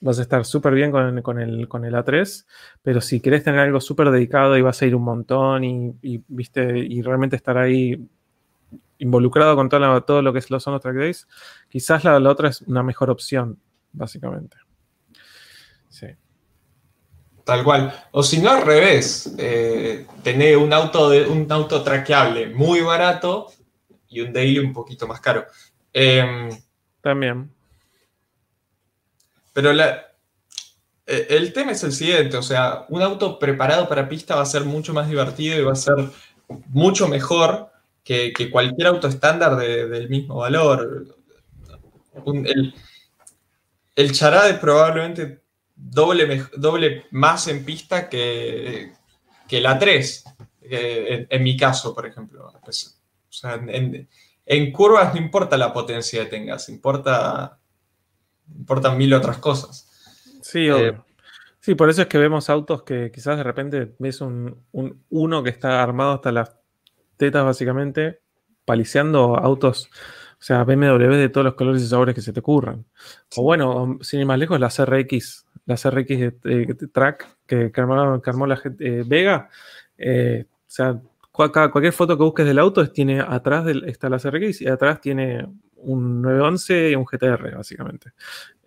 vas 0.00 0.18
a 0.18 0.22
estar 0.22 0.44
súper 0.44 0.74
bien 0.74 0.90
con, 0.90 1.18
el, 1.18 1.22
con, 1.68 1.84
el, 1.84 1.94
A3, 1.94 2.46
pero 2.82 3.00
si 3.00 3.20
querés 3.20 3.44
tener 3.44 3.60
algo 3.60 3.80
súper 3.80 4.10
dedicado 4.10 4.56
y 4.56 4.62
vas 4.62 4.80
a 4.80 4.86
ir 4.86 4.94
un 4.94 5.04
montón 5.04 5.64
y, 5.64 6.22
viste, 6.28 6.78
y 6.78 7.02
realmente 7.02 7.36
estar 7.36 7.58
ahí 7.58 8.08
involucrado 8.98 9.56
con 9.56 9.68
todo, 9.68 10.02
todo 10.02 10.22
lo 10.22 10.32
que 10.32 10.40
son 10.40 10.72
los 10.72 10.82
track 10.82 10.96
days, 10.96 11.28
quizás 11.68 12.04
la, 12.04 12.16
otra 12.30 12.48
es 12.48 12.62
una 12.62 12.82
mejor 12.82 13.10
opción, 13.10 13.58
básicamente. 13.92 14.56
Sí. 15.88 16.06
Tal 17.44 17.62
cual. 17.62 17.92
O 18.10 18.22
si 18.22 18.40
no, 18.40 18.50
al 18.50 18.62
revés, 18.62 19.34
eh, 19.38 20.06
tener 20.22 20.56
un 20.56 20.72
auto, 20.72 21.10
de, 21.10 21.26
un 21.26 21.50
auto 21.50 21.82
traqueable 21.82 22.48
muy 22.48 22.80
barato 22.80 23.52
y 24.08 24.20
un 24.20 24.32
daily 24.32 24.58
un 24.58 24.72
poquito 24.72 25.06
más 25.06 25.20
caro. 25.20 25.46
Em, 25.92 26.50
También. 27.00 27.50
Pero 29.52 29.72
la, 29.72 30.06
eh, 31.06 31.26
el 31.30 31.52
tema 31.52 31.72
es 31.72 31.82
el 31.84 31.92
siguiente, 31.92 32.36
o 32.36 32.42
sea, 32.42 32.84
un 32.88 33.02
auto 33.02 33.38
preparado 33.38 33.88
para 33.88 34.08
pista 34.08 34.34
va 34.36 34.42
a 34.42 34.46
ser 34.46 34.64
mucho 34.64 34.92
más 34.92 35.08
divertido 35.08 35.58
y 35.58 35.64
va 35.64 35.72
a 35.72 35.76
ser 35.76 35.96
mucho 36.68 37.08
mejor 37.08 37.70
que, 38.04 38.32
cualquier 38.50 38.88
auto 38.88 39.08
estándar 39.08 39.56
del 39.56 40.08
mismo 40.08 40.36
valor. 40.36 41.06
el, 42.24 42.74
el 43.96 44.12
Charade 44.12 44.50
es 44.50 44.58
probablemente 44.58 45.42
doble, 45.74 46.46
doble 46.56 47.06
más 47.10 47.48
en 47.48 47.64
pista 47.64 48.08
que, 48.08 48.92
que 49.48 49.60
la 49.60 49.78
3, 49.78 50.24
en, 50.62 51.42
mi 51.42 51.56
caso, 51.56 51.94
por 51.94 52.06
ejemplo. 52.06 52.52
Pues, 52.64 52.95
sea, 53.36 53.54
en, 53.54 54.08
en 54.46 54.72
curvas 54.72 55.14
no 55.14 55.20
importa 55.20 55.56
la 55.56 55.72
potencia 55.72 56.24
que 56.24 56.30
tengas, 56.30 56.68
importa 56.68 57.58
importan 58.54 58.96
mil 58.96 59.12
otras 59.12 59.38
cosas. 59.38 59.88
Sí, 60.42 60.68
eh, 60.68 60.96
sí, 61.60 61.74
por 61.74 61.90
eso 61.90 62.02
es 62.02 62.08
que 62.08 62.18
vemos 62.18 62.48
autos 62.48 62.82
que 62.82 63.10
quizás 63.10 63.36
de 63.36 63.42
repente 63.42 63.94
ves 63.98 64.20
un, 64.20 64.64
uno 65.10 65.42
que 65.42 65.50
está 65.50 65.82
armado 65.82 66.12
hasta 66.12 66.32
las 66.32 66.54
tetas 67.16 67.44
básicamente, 67.44 68.20
paliseando 68.64 69.36
autos, 69.36 69.88
o 70.38 70.42
sea, 70.42 70.64
BMW 70.64 71.14
de 71.16 71.28
todos 71.28 71.44
los 71.44 71.54
colores 71.54 71.82
y 71.82 71.88
sabores 71.88 72.14
que 72.14 72.20
se 72.20 72.32
te 72.32 72.40
ocurran. 72.40 72.84
O 73.36 73.42
bueno, 73.42 73.98
sin 74.02 74.20
ir 74.20 74.26
más 74.26 74.38
lejos, 74.38 74.60
la 74.60 74.68
CRX, 74.68 75.46
la 75.64 75.76
CRX 75.76 76.18
de, 76.42 76.88
Track 76.92 77.38
que, 77.46 77.72
que, 77.72 77.80
armó, 77.80 78.46
la 78.46 78.60
eh, 78.78 79.02
Vega, 79.04 79.48
eh, 79.98 80.44
o 80.48 80.70
sea, 80.70 81.00
cualquier 81.36 81.92
foto 81.92 82.16
que 82.16 82.24
busques 82.24 82.46
del 82.46 82.58
auto 82.58 82.88
tiene 82.90 83.20
atrás 83.20 83.64
del, 83.64 83.84
está 83.84 84.08
la 84.08 84.18
CRX 84.18 84.62
y 84.62 84.68
atrás 84.68 85.00
tiene 85.00 85.46
un 85.76 86.22
911 86.22 86.90
y 86.90 86.94
un 86.94 87.04
GTR, 87.04 87.56
básicamente. 87.56 88.12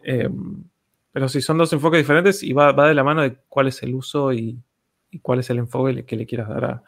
Em, 0.03 0.63
pero 1.11 1.27
sí, 1.27 1.41
son 1.41 1.57
dos 1.57 1.73
enfoques 1.73 1.99
diferentes 1.99 2.43
y 2.43 2.53
va, 2.53 2.71
de 2.71 2.93
la 2.93 3.03
mano 3.03 3.21
de 3.21 3.37
cuál 3.49 3.67
es 3.67 3.81
el 3.83 3.95
uso 3.95 4.31
y, 4.31 4.61
cuál 5.21 5.39
es 5.39 5.49
el 5.49 5.57
enfoque 5.57 6.05
que 6.05 6.15
le 6.15 6.27
quieras 6.27 6.49
dar 6.49 6.83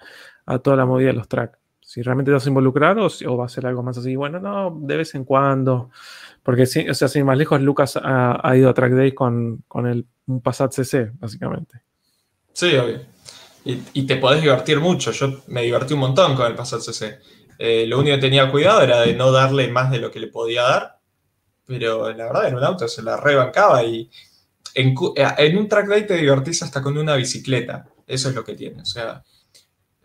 a, 0.45 0.60
toda 0.60 0.77
la 0.77 0.85
movida 0.85 1.08
de 1.08 1.14
los 1.14 1.27
tracks. 1.27 1.58
Si 1.80 2.01
realmente 2.03 2.30
te 2.30 2.34
vas 2.34 2.45
a 2.45 2.50
involucrar 2.50 2.98
o, 3.00 3.38
va 3.38 3.45
a 3.45 3.50
ser 3.50 3.66
algo 3.66 3.84
más 3.84 3.98
así, 3.98 4.16
bueno, 4.16 4.40
no, 4.40 4.77
de 4.82 4.98
vez 4.98 5.16
en 5.16 5.26
cuando. 5.26 5.90
Porque, 6.43 6.66
sí, 6.66 6.88
o 6.88 6.93
sea, 6.93 7.08
sin 7.08 7.26
más 7.26 7.38
lejos, 7.38 7.60
Lucas 7.61 8.00
ha, 8.01 8.56
ido 8.56 8.69
a 8.69 8.74
Track 8.74 8.93
Day 8.93 9.14
con, 9.14 9.64
el, 9.85 10.06
un 10.27 10.42
Passat 10.42 10.72
CC, 10.72 11.11
básicamente. 11.19 11.82
Sí, 12.53 12.76
obvio. 12.76 13.01
Y, 13.64 14.07
te 14.07 14.15
podés 14.15 14.41
divertir 14.41 14.80
mucho. 14.80 15.11
Yo 15.11 15.43
me 15.48 15.61
divertí 15.61 15.93
un 15.93 15.99
montón 15.99 16.35
con 16.35 16.48
el 16.48 16.56
Passat 16.56 16.81
CC. 16.81 17.19
Eh, 17.59 17.85
lo 17.85 17.99
único 17.99 18.15
que 18.15 18.22
tenía 18.22 18.49
cuidado 18.49 18.81
era 18.81 19.01
de 19.01 19.14
no 19.14 19.31
darle 19.31 19.67
más 19.67 19.91
de 19.91 19.99
lo 19.99 20.09
que 20.09 20.19
le 20.19 20.27
podía 20.27 20.64
dar, 20.64 20.99
pero 21.67 22.11
la 22.11 22.25
verdad 22.25 22.48
en 22.48 22.56
un 22.56 22.64
auto 22.64 22.88
se 22.88 23.03
la 23.03 23.17
rebancaba 23.17 23.83
y 23.83 24.09
en, 24.73 24.95
eh, 25.15 25.56
un 25.56 25.69
track 25.69 25.88
day 25.88 26.07
te 26.07 26.17
divertís 26.17 26.64
hasta 26.64 26.81
con 26.81 26.98
una 26.98 27.15
bicicleta. 27.15 27.88
Eso 28.07 28.30
es 28.30 28.35
lo 28.35 28.43
que 28.43 28.56
tiene. 28.56 28.81
O 28.81 28.85
sea, 28.85 29.23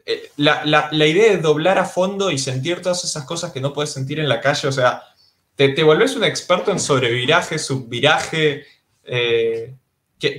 eh, 0.04 0.30
la, 0.36 0.90
idea 0.92 1.30
de 1.30 1.38
doblar 1.38 1.78
a 1.78 1.86
fondo 1.86 2.30
y 2.30 2.38
sentir 2.38 2.82
todas 2.82 3.04
esas 3.04 3.24
cosas 3.24 3.52
que 3.52 3.62
no 3.62 3.72
puedes 3.72 3.90
sentir 3.90 4.20
en 4.20 4.28
la 4.28 4.42
calle, 4.42 4.68
o 4.68 4.72
sea, 4.72 5.02
te, 5.54 5.70
te 5.70 5.82
volvés 5.82 6.14
un 6.14 6.24
experto 6.24 6.72
en 6.72 6.78
sobreviraje, 6.78 7.58
subviraje, 7.58 8.66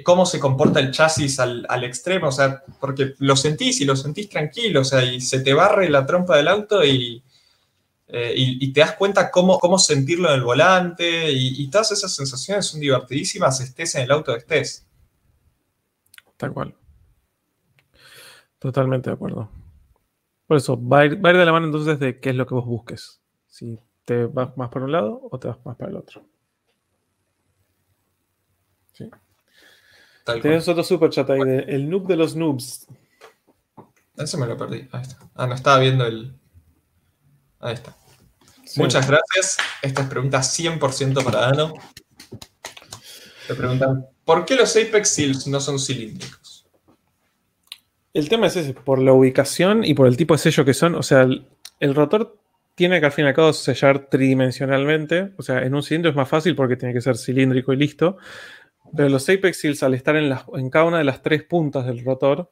cómo 0.03 0.25
se 0.25 0.39
comporta 0.39 0.79
el 0.79 0.91
chasis 0.91 1.39
al, 1.39 1.83
extremo, 1.83 2.27
o 2.27 2.31
sea, 2.31 2.63
porque 2.79 3.13
lo 3.19 3.35
sentís 3.35 3.79
y 3.81 3.85
lo 3.85 3.95
sentís 3.95 4.29
tranquilo, 4.29 4.81
o 4.81 4.83
sea, 4.83 5.03
y 5.03 5.21
se 5.21 5.41
te 5.41 5.53
barre 5.53 5.89
la 5.89 6.05
trompa 6.05 6.35
del 6.37 6.47
auto 6.47 6.83
y, 6.83 7.23
eh, 8.07 8.71
te 8.73 8.79
das 8.79 8.93
cuenta 8.93 9.29
cómo, 9.29 9.59
cómo 9.59 9.77
sentirlo 9.77 10.29
en 10.29 10.35
el 10.35 10.43
volante 10.43 11.31
y, 11.31 11.69
todas 11.69 11.91
esas 11.91 12.13
sensaciones 12.13 12.65
son 12.65 12.79
divertidísimas, 12.79 13.59
estés 13.61 13.95
en 13.95 14.03
el 14.03 14.11
auto 14.11 14.33
que 14.33 14.39
estés. 14.39 14.87
Tal 16.37 16.53
cual. 16.53 16.75
Totalmente 18.59 19.09
de 19.09 19.15
acuerdo. 19.15 19.49
Por 20.47 20.57
eso, 20.57 20.81
va 20.81 21.01
a, 21.01 21.05
ir, 21.05 21.23
va 21.23 21.29
a 21.29 21.31
ir 21.33 21.37
de 21.37 21.45
la 21.45 21.51
mano 21.51 21.67
entonces 21.67 21.99
de 21.99 22.19
qué 22.19 22.29
es 22.29 22.35
lo 22.35 22.47
que 22.47 22.55
vos 22.55 22.65
busques. 22.65 23.21
Si 23.47 23.79
te 24.05 24.25
vas 24.25 24.55
más 24.57 24.69
para 24.69 24.85
un 24.85 24.91
lado 24.91 25.27
o 25.29 25.37
te 25.37 25.49
vas 25.49 25.57
más 25.65 25.75
para 25.75 25.91
el 25.91 25.97
otro. 25.97 26.23
Sí. 28.93 29.09
Tienes 30.41 30.67
otro 30.67 30.83
super 30.83 31.09
chat 31.09 31.29
ahí, 31.29 31.39
el 31.67 31.89
noob 31.89 32.07
de 32.07 32.15
los 32.15 32.35
noobs. 32.35 32.87
Ese 34.17 34.37
me 34.37 34.47
lo 34.47 34.57
perdí. 34.57 34.87
Ahí 34.91 35.01
está. 35.01 35.17
Ah, 35.35 35.47
no 35.47 35.55
estaba 35.55 35.79
viendo 35.79 36.05
el. 36.05 36.33
Ahí 37.59 37.75
está. 37.75 37.95
Muchas 38.75 39.07
gracias. 39.07 39.57
Esta 39.81 40.01
es 40.01 40.07
pregunta 40.07 40.39
100% 40.39 41.23
para 41.23 41.41
Dano. 41.41 41.73
Te 43.47 43.55
preguntan: 43.55 44.05
¿por 44.25 44.45
qué 44.45 44.55
los 44.55 44.75
Apex 44.75 45.09
Seals 45.09 45.47
no 45.47 45.59
son 45.59 45.79
cilíndricos? 45.79 46.67
El 48.13 48.29
tema 48.29 48.47
es 48.47 48.55
ese, 48.55 48.73
por 48.73 48.99
la 48.99 49.13
ubicación 49.13 49.83
y 49.83 49.93
por 49.93 50.07
el 50.07 50.17
tipo 50.17 50.33
de 50.33 50.39
sello 50.39 50.65
que 50.65 50.73
son. 50.73 50.95
O 50.95 51.03
sea, 51.03 51.27
el, 51.79 51.95
rotor 51.95 52.39
tiene 52.73 52.99
que 52.99 53.05
al 53.05 53.11
fin 53.11 53.25
y 53.25 53.27
al 53.27 53.35
cabo 53.35 53.53
sellar 53.53 54.09
tridimensionalmente. 54.09 55.33
O 55.37 55.43
sea, 55.43 55.61
en 55.61 55.75
un 55.75 55.83
cilindro 55.83 56.09
es 56.09 56.17
más 56.17 56.27
fácil 56.27 56.55
porque 56.55 56.75
tiene 56.75 56.95
que 56.95 57.01
ser 57.01 57.15
cilíndrico 57.17 57.73
y 57.73 57.77
listo. 57.77 58.17
Pero 58.95 59.09
los 59.09 59.27
Apex 59.29 59.59
Seals, 59.59 59.83
al 59.83 59.93
estar 59.93 60.15
en, 60.15 60.33
en 60.53 60.69
cada 60.69 60.85
una 60.85 60.97
de 60.97 61.03
las 61.03 61.21
tres 61.21 61.43
puntas 61.43 61.85
del 61.85 62.03
rotor, 62.03 62.51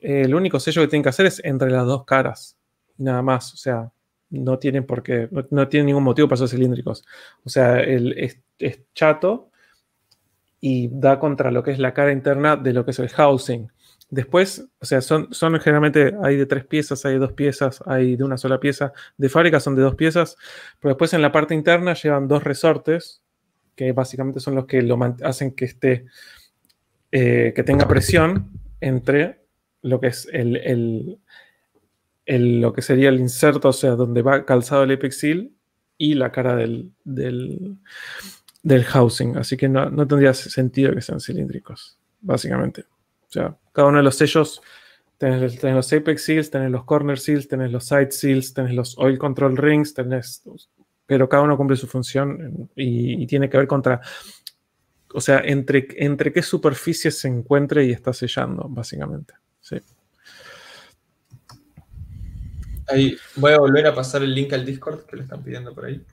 eh, 0.00 0.22
el 0.24 0.34
único 0.34 0.60
sello 0.60 0.82
que 0.82 0.88
tienen 0.88 1.02
que 1.02 1.08
hacer 1.08 1.26
es 1.26 1.40
entre 1.44 1.70
las 1.70 1.86
dos 1.86 2.04
caras. 2.04 2.56
Nada 2.98 3.22
más. 3.22 3.52
O 3.54 3.56
sea, 3.56 3.90
no 4.30 4.58
tienen 4.58 4.84
por 4.86 5.02
qué, 5.02 5.28
no, 5.50 5.68
tienen 5.68 5.86
ningún 5.86 6.04
motivo 6.04 6.28
para 6.28 6.38
ser 6.38 6.48
cilíndricos. 6.48 7.04
O 7.44 7.48
sea, 7.48 7.80
el, 7.80 8.12
es, 8.18 8.40
chato 8.94 9.50
y 10.60 10.88
da 10.90 11.18
contra 11.18 11.50
lo 11.50 11.62
que 11.62 11.70
es 11.70 11.78
la 11.78 11.94
cara 11.94 12.12
interna 12.12 12.56
de 12.56 12.72
lo 12.72 12.84
que 12.84 12.90
es 12.92 12.98
el 12.98 13.08
housing. 13.08 13.70
Después, 14.08 14.64
o 14.80 14.84
sea, 14.86 15.00
son, 15.00 15.32
son 15.32 15.58
generalmente, 15.60 16.14
hay 16.22 16.36
de 16.36 16.46
tres 16.46 16.64
piezas, 16.64 17.04
hay 17.04 17.14
de 17.14 17.18
dos 17.18 17.32
piezas, 17.32 17.82
hay 17.86 18.16
de 18.16 18.24
una 18.24 18.38
sola 18.38 18.60
pieza. 18.60 18.92
De 19.16 19.28
fábrica 19.28 19.60
son 19.60 19.74
de 19.74 19.82
dos 19.82 19.96
piezas, 19.96 20.36
pero 20.80 20.94
después 20.94 21.12
en 21.12 21.22
la 21.22 21.32
parte 21.32 21.54
interna 21.54 21.94
llevan 21.94 22.28
dos 22.28 22.44
resortes, 22.44 23.22
que 23.76 23.92
básicamente 23.92 24.40
son 24.40 24.54
los 24.54 24.66
que 24.66 24.82
lo 24.82 24.98
hacen 25.22 25.52
que 25.52 25.66
esté, 25.66 26.06
eh, 27.12 27.52
que 27.54 27.62
tenga 27.62 27.86
presión 27.86 28.50
entre 28.80 29.44
lo 29.82 30.00
que 30.00 30.08
es 30.08 30.28
el, 30.32 31.18
lo 32.26 32.72
que 32.72 32.82
sería 32.82 33.10
el 33.10 33.20
inserto, 33.20 33.68
o 33.68 33.72
sea, 33.72 33.90
donde 33.92 34.22
va 34.22 34.44
calzado 34.44 34.82
el 34.82 34.92
Apex 34.92 35.20
Seal 35.20 35.52
y 35.98 36.14
la 36.14 36.32
cara 36.32 36.56
del, 36.56 36.90
del, 37.04 38.84
housing. 38.84 39.36
Así 39.36 39.56
que 39.56 39.68
no, 39.68 39.88
no 39.90 40.08
tendría 40.08 40.34
sentido 40.34 40.92
que 40.94 41.02
sean 41.02 41.20
cilíndricos, 41.20 41.98
básicamente. 42.20 42.82
O 43.28 43.30
sea, 43.30 43.56
cada 43.72 43.88
uno 43.88 43.98
de 43.98 44.04
los 44.04 44.16
sellos, 44.16 44.60
tenés, 45.18 45.62
los 45.62 45.92
Apex 45.92 46.22
Seals, 46.22 46.50
tenés 46.50 46.70
los 46.70 46.84
Corner 46.84 47.18
Seals, 47.18 47.46
tenés 47.46 47.70
los 47.70 47.84
Side 47.84 48.10
Seals, 48.10 48.54
tenés 48.54 48.74
los 48.74 48.98
Oil 48.98 49.18
Control 49.18 49.56
Rings, 49.56 49.94
tenés, 49.94 50.42
pero 51.06 51.28
cada 51.28 51.44
uno 51.44 51.56
cumple 51.56 51.76
su 51.76 51.86
función 51.86 52.68
y, 52.74 53.26
tiene 53.26 53.48
que 53.48 53.56
ver 53.56 53.66
contra, 53.66 54.00
o 55.14 55.20
sea, 55.20 55.38
entre, 55.38 55.86
entre 55.96 56.32
qué 56.32 56.42
superficie 56.42 57.10
se 57.10 57.28
encuentre 57.28 57.84
y 57.84 57.92
está 57.92 58.12
sellando, 58.12 58.66
básicamente. 58.68 59.34
Sí. 59.60 59.76
Ahí 62.88 63.16
voy 63.36 63.52
a 63.52 63.58
volver 63.58 63.86
a 63.86 63.94
pasar 63.94 64.22
el 64.22 64.34
link 64.34 64.52
al 64.52 64.64
Discord 64.64 65.06
que 65.06 65.16
le 65.16 65.22
están 65.22 65.42
pidiendo 65.42 65.74
por 65.74 65.86
ahí. 65.86 66.04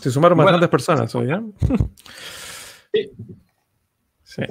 Se 0.00 0.10
sumaron 0.10 0.38
bastantes 0.38 0.68
personas 0.70 1.14
hoy, 1.14 1.30
¿eh? 1.30 1.40
sí. 2.94 3.10
Sí. 4.24 4.42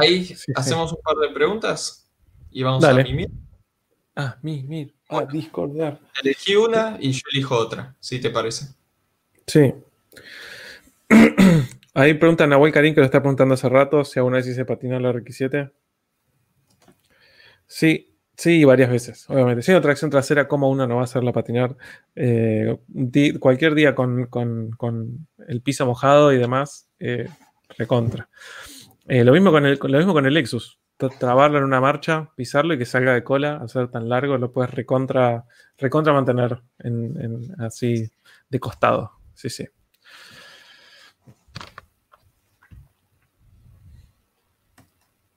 Ahí 0.00 0.34
hacemos 0.54 0.92
un 0.92 1.00
par 1.02 1.16
de 1.16 1.28
preguntas 1.30 2.10
y 2.50 2.62
vamos 2.62 2.84
a 2.84 2.94
mimir. 2.94 3.30
Ah, 4.16 4.36
mimir. 4.42 4.94
Ah, 5.08 5.24
discordar. 5.24 6.00
Elegí 6.22 6.56
una 6.56 6.96
y 7.00 7.12
yo 7.12 7.22
elijo 7.32 7.56
otra, 7.56 7.96
si 8.00 8.20
te 8.20 8.30
parece. 8.30 8.66
Sí. 9.46 9.72
Ahí 11.94 12.14
pregunta 12.14 12.46
Nahuel 12.46 12.72
Karim, 12.72 12.94
que 12.94 13.00
lo 13.00 13.06
está 13.06 13.20
preguntando 13.20 13.54
hace 13.54 13.68
rato, 13.68 14.04
si 14.04 14.18
alguna 14.18 14.36
vez 14.36 14.46
hice 14.46 14.64
patinar 14.64 15.00
la 15.00 15.12
RX7. 15.12 15.72
Sí, 17.66 18.08
Sí, 18.38 18.64
varias 18.64 18.88
veces, 18.88 19.28
obviamente. 19.28 19.62
Sin 19.62 19.80
tracción 19.82 20.12
trasera, 20.12 20.46
¿cómo 20.46 20.70
uno 20.70 20.86
no 20.86 20.94
va 20.94 21.00
a 21.00 21.04
hacerla 21.04 21.32
patinar? 21.32 21.76
Eh, 22.14 22.78
cualquier 23.40 23.74
día 23.74 23.96
con, 23.96 24.28
el 25.48 25.60
piso 25.60 25.86
mojado 25.86 26.32
y 26.32 26.38
demás, 26.38 26.88
eh, 27.00 27.28
recontra. 27.76 28.28
Eh, 29.08 29.24
lo, 29.24 29.32
mismo 29.32 29.50
con 29.50 29.64
el, 29.64 29.78
lo 29.80 29.98
mismo 29.98 30.12
con 30.12 30.26
el 30.26 30.34
Lexus. 30.34 30.78
Trabarlo 31.18 31.58
en 31.58 31.64
una 31.64 31.80
marcha, 31.80 32.30
pisarlo 32.36 32.74
y 32.74 32.78
que 32.78 32.84
salga 32.84 33.14
de 33.14 33.24
cola, 33.24 33.56
hacer 33.62 33.88
tan 33.88 34.08
largo, 34.08 34.36
lo 34.36 34.52
puedes 34.52 34.70
recontra, 34.70 35.46
recontra 35.78 36.12
mantener 36.12 36.60
en, 36.80 37.54
así 37.58 38.10
de 38.50 38.60
costado. 38.60 39.12
Sí, 39.34 39.48
sí. 39.48 39.66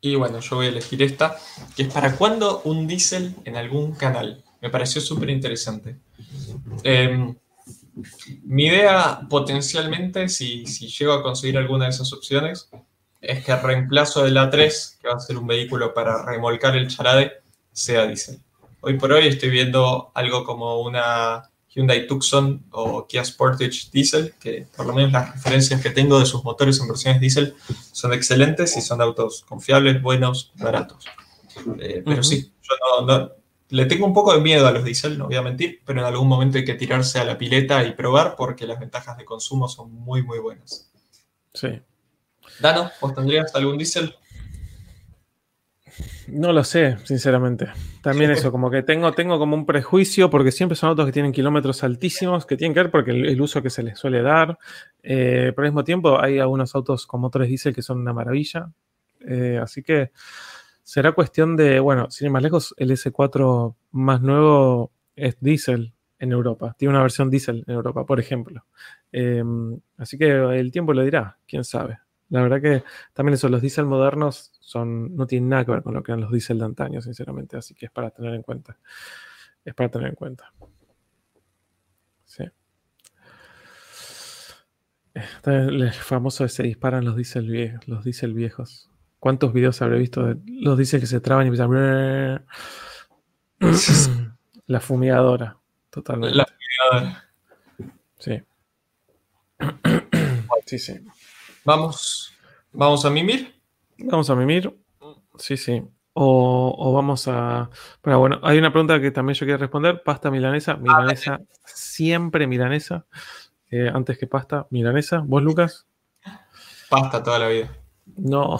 Y 0.01 0.15
bueno, 0.15 0.39
yo 0.39 0.55
voy 0.57 0.65
a 0.65 0.69
elegir 0.69 1.01
esta, 1.03 1.37
que 1.75 1.83
es 1.83 1.93
para 1.93 2.17
cuando 2.17 2.61
un 2.63 2.87
diésel 2.87 3.35
en 3.45 3.55
algún 3.55 3.93
canal. 3.93 4.43
Me 4.59 4.69
pareció 4.69 4.99
súper 4.99 5.29
interesante. 5.29 5.95
Em, 6.83 7.35
mi 8.43 8.65
idea 8.65 9.21
potencialmente, 9.29 10.27
si, 10.27 10.65
si, 10.65 10.87
llego 10.87 11.13
a 11.13 11.23
conseguir 11.23 11.57
alguna 11.57 11.85
de 11.85 11.91
esas 11.91 12.11
opciones, 12.13 12.69
es 13.21 13.45
que 13.45 13.51
el 13.51 13.61
reemplazo 13.61 14.23
del 14.23 14.35
A3, 14.35 14.99
que 14.99 15.07
va 15.07 15.15
a 15.15 15.19
ser 15.19 15.37
un 15.37 15.47
vehículo 15.47 15.93
para 15.93 16.25
remolcar 16.25 16.75
el 16.75 16.87
charade, 16.87 17.31
sea 17.71 18.07
diésel. 18.07 18.39
Hoy 18.81 18.97
por 18.97 19.11
hoy 19.13 19.27
estoy 19.27 19.49
viendo 19.49 20.11
algo 20.15 20.43
como 20.43 20.81
una 20.81 21.49
Hyundai 21.69 22.07
Tucson 22.07 22.65
o 22.71 23.05
Kia 23.07 23.23
Sportage 23.23 23.89
Diesel, 23.91 24.33
que 24.39 24.67
por 24.75 24.87
lo 24.87 24.93
menos 24.93 25.11
las 25.11 25.33
referencias 25.33 25.81
que 25.81 25.91
tengo 25.91 26.19
de 26.19 26.25
sus 26.25 26.43
motores 26.43 26.79
en 26.81 26.87
versiones 26.87 27.21
diesel 27.21 27.55
son 27.91 28.11
excelentes 28.13 28.75
y 28.75 28.81
son 28.81 29.01
autos 29.01 29.45
confiables, 29.47 30.01
buenos, 30.01 30.51
baratos. 30.55 31.05
Eh, 31.79 32.01
pero 32.03 32.23
sí, 32.23 32.51
yo 32.61 33.05
no, 33.05 33.31
le 33.69 33.85
tengo 33.85 34.05
un 34.05 34.13
poco 34.13 34.33
de 34.33 34.41
miedo 34.41 34.67
a 34.67 34.71
los 34.71 34.83
diésel, 34.83 35.17
no 35.17 35.27
voy 35.27 35.35
a 35.35 35.41
mentir, 35.41 35.81
pero 35.85 36.01
en 36.01 36.07
algún 36.07 36.27
momento 36.27 36.57
hay 36.57 36.65
que 36.65 36.73
tirarse 36.73 37.19
a 37.19 37.23
la 37.23 37.37
pileta 37.37 37.85
y 37.85 37.93
probar 37.93 38.35
porque 38.35 38.65
las 38.65 38.79
ventajas 38.79 39.17
de 39.17 39.25
consumo 39.25 39.69
son 39.69 39.93
muy, 39.93 40.23
muy 40.23 40.39
buenas. 40.39 40.91
Sí. 41.53 41.81
Dano, 42.61 42.91
¿vos 43.01 43.13
tendrías 43.13 43.53
algún 43.55 43.77
diésel? 43.77 44.15
No 46.27 46.53
lo 46.53 46.63
sé, 46.63 46.97
sinceramente. 47.03 47.67
También 48.01 48.31
eso, 48.31 48.51
como 48.51 48.69
que 48.69 48.83
tengo, 48.83 49.11
tengo 49.13 49.37
como 49.39 49.55
un 49.55 49.65
prejuicio, 49.65 50.29
porque 50.29 50.51
siempre 50.51 50.75
son 50.75 50.89
autos 50.89 51.05
que 51.05 51.11
tienen 51.11 51.31
kilómetros 51.31 51.83
altísimos, 51.83 52.45
que 52.45 52.57
tienen 52.57 52.73
que 52.73 52.81
ver 52.81 52.91
porque 52.91 53.11
el, 53.11 53.41
uso 53.41 53.61
que 53.61 53.69
se 53.69 53.83
les 53.83 53.97
suele 53.97 54.21
dar. 54.21 54.57
Eh, 55.03 55.51
pero 55.55 55.65
al 55.65 55.71
mismo 55.71 55.83
tiempo 55.83 56.21
hay 56.21 56.39
algunos 56.39 56.73
autos 56.75 57.05
con 57.07 57.21
motores 57.21 57.49
diésel 57.49 57.75
que 57.75 57.81
son 57.81 57.99
una 57.99 58.13
maravilla. 58.13 58.71
Eh, 59.27 59.59
así 59.61 59.83
que 59.83 60.11
será 60.83 61.11
cuestión 61.11 61.55
de, 61.55 61.79
bueno, 61.79 62.09
sin 62.09 62.27
ir 62.27 62.31
más 62.31 62.43
lejos, 62.43 62.73
el 62.77 62.91
S4 62.91 63.75
más 63.91 64.21
nuevo 64.21 64.91
es 65.15 65.37
diésel 65.39 65.93
en 66.19 66.31
Europa. 66.31 66.75
Tiene 66.77 66.93
una 66.93 67.01
versión 67.01 67.29
diésel 67.29 67.63
en 67.67 67.73
Europa, 67.73 68.05
por 68.05 68.19
ejemplo. 68.19 68.65
Eh, 69.11 69.43
así 69.97 70.17
que 70.17 70.29
el 70.29 70.71
tiempo 70.71 70.93
lo 70.93 71.03
dirá, 71.03 71.37
quién 71.47 71.63
sabe. 71.63 71.99
La 72.31 72.41
verdad 72.41 72.61
que 72.61 72.83
también 73.13 73.33
eso, 73.33 73.49
los 73.49 73.61
diésel 73.61 73.85
modernos 73.85 74.53
son, 74.61 75.17
no 75.17 75.27
tienen 75.27 75.49
nada 75.49 75.65
que 75.65 75.71
ver 75.71 75.83
con 75.83 75.93
lo 75.93 76.01
que 76.01 76.13
eran 76.13 76.21
los 76.21 76.31
diésel 76.31 76.59
de 76.59 76.65
antaño, 76.65 77.01
sinceramente, 77.01 77.57
así 77.57 77.75
que 77.75 77.87
es 77.87 77.91
para 77.91 78.09
tener 78.09 78.33
en 78.33 78.41
cuenta. 78.41 78.79
Es 79.65 79.75
para 79.75 79.89
tener 79.89 80.07
en 80.07 80.15
cuenta. 80.15 80.53
Sí. 82.23 82.45
El 85.43 85.91
famoso 85.91 86.47
se 86.47 86.63
disparan 86.63 87.03
los 87.03 87.17
diésel 87.17 87.49
viejos, 87.49 87.85
los 87.89 88.05
diésel 88.05 88.33
viejos. 88.33 88.89
¿Cuántos 89.19 89.51
videos 89.51 89.81
habré 89.81 89.99
visto 89.99 90.25
de 90.25 90.37
los 90.47 90.77
diésel 90.77 91.01
que 91.01 91.07
se 91.07 91.19
traban 91.19 91.47
y 91.47 91.49
empiezan 91.49 92.45
La 94.67 94.79
fumigadora, 94.79 95.57
totalmente. 95.89 96.37
La 96.37 96.45
fumigadora. 96.45 97.25
Sí. 98.19 98.41
Sí, 100.65 100.79
sí. 100.79 100.93
Vamos, 101.63 102.33
vamos 102.71 103.05
a 103.05 103.09
mimir. 103.09 103.53
Vamos 103.97 104.29
a 104.29 104.35
mimir. 104.35 104.75
Sí, 105.37 105.57
sí. 105.57 105.83
O, 106.13 106.91
vamos 106.93 107.27
a. 107.27 107.69
Pero 108.01 108.19
bueno, 108.19 108.39
hay 108.43 108.57
una 108.57 108.71
pregunta 108.71 108.99
que 108.99 109.11
también 109.11 109.35
yo 109.35 109.45
quiero 109.45 109.59
responder. 109.59 110.03
Pasta 110.03 110.29
milanesa. 110.29 110.75
Milanesa, 110.75 111.41
siempre 111.65 112.47
milanesa. 112.47 113.05
Eh, 113.69 113.89
antes 113.93 114.17
que 114.17 114.27
pasta, 114.27 114.67
milanesa. 114.69 115.19
¿Vos, 115.19 115.41
Lucas? 115.41 115.85
Pasta 116.89 117.23
toda 117.23 117.39
la 117.39 117.47
vida. 117.47 117.71
No. 118.17 118.59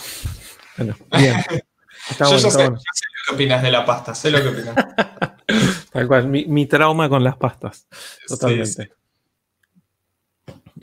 Bueno, 0.78 0.96
bien. 1.18 1.36
yo, 2.20 2.38
ya 2.38 2.50
sé, 2.50 2.60
lo 2.60 2.70
que 2.70 3.34
opinas 3.34 3.62
de 3.62 3.72
la 3.72 3.86
pasta, 3.86 4.16
sé 4.16 4.32
lo 4.32 4.42
que 4.42 4.48
opinas. 4.48 4.76
Tal 5.92 6.08
cual, 6.08 6.28
mi, 6.28 6.66
trauma 6.66 7.10
con 7.10 7.24
las 7.24 7.36
pastas. 7.36 7.88
Totalmente. 8.28 8.94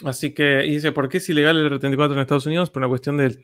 Así 0.05 0.33
que, 0.33 0.65
y 0.65 0.73
dice, 0.73 0.93
¿por 0.93 1.09
qué 1.09 1.19
es 1.19 1.29
ilegal 1.29 1.57
el 1.57 1.73
R34 1.73 2.13
en 2.13 2.19
Estados 2.19 2.47
Unidos? 2.47 2.71
Por 2.71 2.81
una 2.83 2.89
cuestión 2.89 3.17
del, 3.17 3.41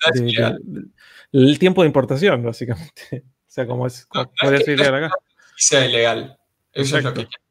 tiempo 1.58 1.82
de 1.82 1.86
importación, 1.86 2.42
básicamente. 2.42 3.24
O 3.46 3.54
sea, 3.54 3.68
como 3.68 3.86
es, 3.86 4.08
no, 4.12 4.32
podría 4.40 4.58
ser 4.62 4.74
ilegal 4.74 5.04
acá. 5.04 5.14
sea 5.56 5.86
ilegal. 5.86 6.36
Eso 6.72 6.98
es 6.98 7.04
lo 7.04 7.14
que 7.14 7.24
quiero 7.24 7.44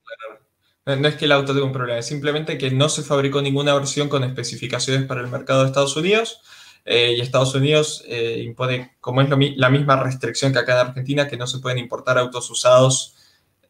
aclarar. 0.84 1.00
No 1.00 1.08
es 1.08 1.16
que 1.16 1.24
el 1.24 1.32
auto 1.32 1.54
tenga 1.54 1.66
un 1.66 1.72
problema, 1.72 1.98
es 1.98 2.06
simplemente 2.06 2.58
que 2.58 2.72
no 2.72 2.90
se 2.90 3.04
fabricó 3.04 3.42
ninguna 3.42 3.74
versión 3.74 4.10
con 4.10 4.26
especificaciones 4.26 5.06
para 5.06 5.22
el 5.22 5.28
mercado 5.28 5.62
de 5.62 5.68
Estados 5.68 5.96
Unidos. 5.96 6.42
Eh, 6.84 7.16
y 7.18 7.22
Estados 7.22 7.56
Unidos 7.56 8.04
eh, 8.06 8.42
impone, 8.44 8.98
como 9.00 9.22
es 9.22 9.30
la 9.56 9.70
misma 9.70 9.96
restricción 9.96 10.52
que 10.52 10.60
acá 10.60 10.74
en 10.74 10.88
Argentina, 10.88 11.28
que 11.30 11.38
no 11.38 11.48
se 11.48 11.60
pueden 11.60 11.78
importar 11.78 12.18
autos 12.18 12.50
usados 12.50 13.16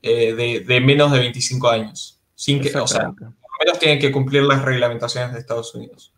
eh, 0.02 0.34
de, 0.34 0.62
de, 0.62 0.82
menos 0.82 1.12
de 1.12 1.20
25 1.20 1.70
años. 1.70 2.20
Sin 2.34 2.60
que, 2.60 2.76
o 2.76 2.88
sea, 2.88 3.14
menos 3.64 3.80
tienen 3.80 4.00
que 4.00 4.12
cumplir 4.12 4.44
las 4.44 4.62
reglamentaciones 4.62 5.34
de 5.34 5.40
Estados 5.40 5.74
Unidos. 5.76 6.14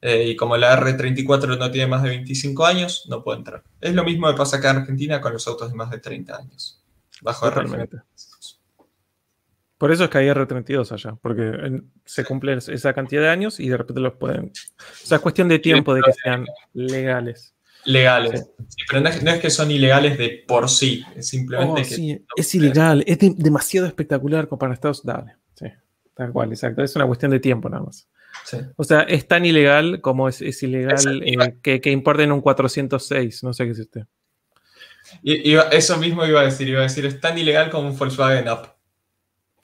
Eh, 0.00 0.30
y 0.30 0.36
como 0.36 0.56
la 0.56 0.76
R34 0.78 1.56
no 1.56 1.70
tiene 1.70 1.86
más 1.86 2.02
de 2.02 2.08
25 2.10 2.66
años, 2.66 3.06
no 3.08 3.22
puede 3.22 3.38
entrar. 3.38 3.62
Es 3.80 3.94
lo 3.94 4.02
mismo 4.02 4.28
que 4.28 4.36
pasa 4.36 4.56
acá 4.56 4.70
en 4.70 4.78
Argentina 4.78 5.20
con 5.20 5.32
los 5.32 5.46
autos 5.46 5.70
de 5.70 5.76
más 5.76 5.90
de 5.90 5.98
30 5.98 6.36
años. 6.36 6.82
Bajo 7.20 7.48
Por 9.78 9.92
eso 9.92 10.04
es 10.04 10.10
que 10.10 10.18
hay 10.18 10.26
R32 10.26 10.90
allá, 10.90 11.16
porque 11.22 11.82
se 12.04 12.24
cumplen 12.24 12.58
esa 12.58 12.92
cantidad 12.92 13.22
de 13.22 13.28
años 13.28 13.60
y 13.60 13.68
de 13.68 13.76
repente 13.76 14.00
los 14.00 14.14
pueden. 14.14 14.46
O 14.46 15.06
sea, 15.06 15.16
es 15.18 15.22
cuestión 15.22 15.46
de 15.46 15.60
tiempo 15.60 15.94
de 15.94 16.02
que 16.02 16.12
sean 16.12 16.46
legales. 16.72 17.54
legales. 17.84 18.50
pero 18.88 19.02
no 19.02 19.08
es, 19.08 19.40
que 19.40 19.50
son 19.50 19.70
ilegales 19.70 20.18
de 20.18 20.44
por 20.48 20.68
sí, 20.68 21.04
es 21.14 21.28
simplemente 21.28 21.82
oh, 21.82 21.84
que... 21.84 22.24
es 22.34 22.54
ilegal, 22.56 23.04
es 23.06 23.18
demasiado 23.36 23.86
espectacular 23.86 24.48
para 24.48 24.74
Estados 24.74 25.04
Unidos. 25.04 25.26
Sí, 25.26 25.41
tal 26.14 26.32
cual, 26.32 26.50
exacto. 26.50 26.82
Es 26.82 26.94
una 26.96 27.06
cuestión 27.06 27.30
de 27.30 27.40
tiempo 27.40 27.68
nada 27.68 27.84
más. 27.84 28.08
O 28.76 28.84
sea, 28.84 29.02
es 29.02 29.26
tan 29.28 29.44
ilegal 29.44 30.00
como 30.00 30.28
es, 30.28 30.40
ilegal 30.62 31.22
eh, 31.24 31.58
que, 31.62 31.80
que, 31.80 31.90
importen 31.90 32.32
un 32.32 32.40
406, 32.40 33.42
no 33.44 33.52
sé 33.52 33.64
qué 33.64 33.70
es 33.70 33.78
usted. 33.78 34.02
Y, 35.22 35.54
eso 35.54 35.96
mismo 35.98 36.24
iba 36.26 36.40
a 36.40 36.44
decir, 36.44 36.68
iba 36.68 36.80
a 36.80 36.84
decir, 36.84 37.04
es 37.06 37.20
tan 37.20 37.36
ilegal 37.36 37.70
como 37.70 37.88
un 37.88 37.96
Volkswagen 37.96 38.48
Up. 38.48 38.68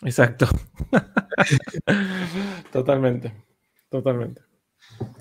Exacto. 0.03 0.47
totalmente, 2.73 3.33
totalmente. 3.89 4.43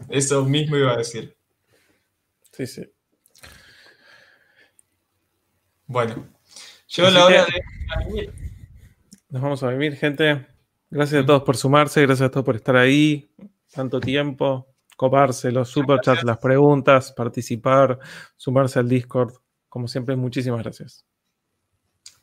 Eso 0.09 0.43
mismo 0.45 0.77
iba 0.77 0.93
a 0.93 0.97
decir. 0.97 1.35
Sí, 2.51 2.67
sí. 2.67 2.91
Bueno, 5.85 6.27
yo 6.87 7.09
la 7.09 7.25
hora 7.25 7.45
de... 7.45 8.33
Nos 9.29 9.41
vamos 9.41 9.63
a 9.63 9.69
vivir, 9.69 9.95
gente. 9.95 10.45
Gracias 10.89 11.23
a 11.23 11.25
todos 11.25 11.43
por 11.43 11.57
sumarse, 11.57 12.01
gracias 12.01 12.27
a 12.27 12.31
todos 12.31 12.45
por 12.45 12.55
estar 12.55 12.77
ahí 12.77 13.29
tanto 13.73 13.99
tiempo, 13.99 14.67
coparse 14.95 15.51
los 15.51 15.69
superchats, 15.69 16.23
las 16.23 16.37
preguntas, 16.37 17.11
participar, 17.11 17.99
sumarse 18.35 18.79
al 18.79 18.87
Discord. 18.87 19.33
Como 19.69 19.87
siempre, 19.87 20.15
muchísimas 20.15 20.63
gracias. 20.63 21.05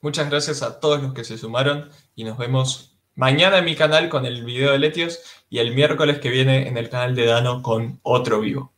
Muchas 0.01 0.29
gracias 0.29 0.63
a 0.63 0.81
todos 0.81 1.03
los 1.03 1.15
que 1.15 1.25
se 1.25 1.39
sumaron 1.39 1.91
y 2.15 2.25
nos 2.25 2.37
vemos 2.37 2.99
mañana 3.15 3.59
en 3.59 3.65
mi 3.65 3.77
canal 3.77 4.09
con 4.09 4.27
el 4.27 4.45
video 4.45 4.73
de 4.73 4.79
Letios 4.79 5.21
y 5.49 5.59
el 5.59 5.75
miércoles 5.75 6.19
que 6.19 6.31
viene 6.31 6.69
en 6.69 6.77
el 6.77 6.89
canal 6.89 7.15
de 7.15 7.27
Dano 7.27 7.63
con 7.63 8.01
otro 8.03 8.41
vivo. 8.41 8.73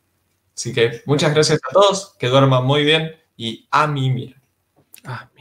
Así 0.55 0.73
que 0.73 1.01
muchas 1.05 1.33
gracias 1.33 1.59
a 1.69 1.73
todos, 1.73 2.15
que 2.17 2.27
duerman 2.27 2.65
muy 2.65 2.83
bien 2.83 3.15
y 3.35 3.67
a 3.71 3.87
mí, 3.87 4.09
mira. 4.09 4.41
A 5.03 5.29
mí. 5.35 5.36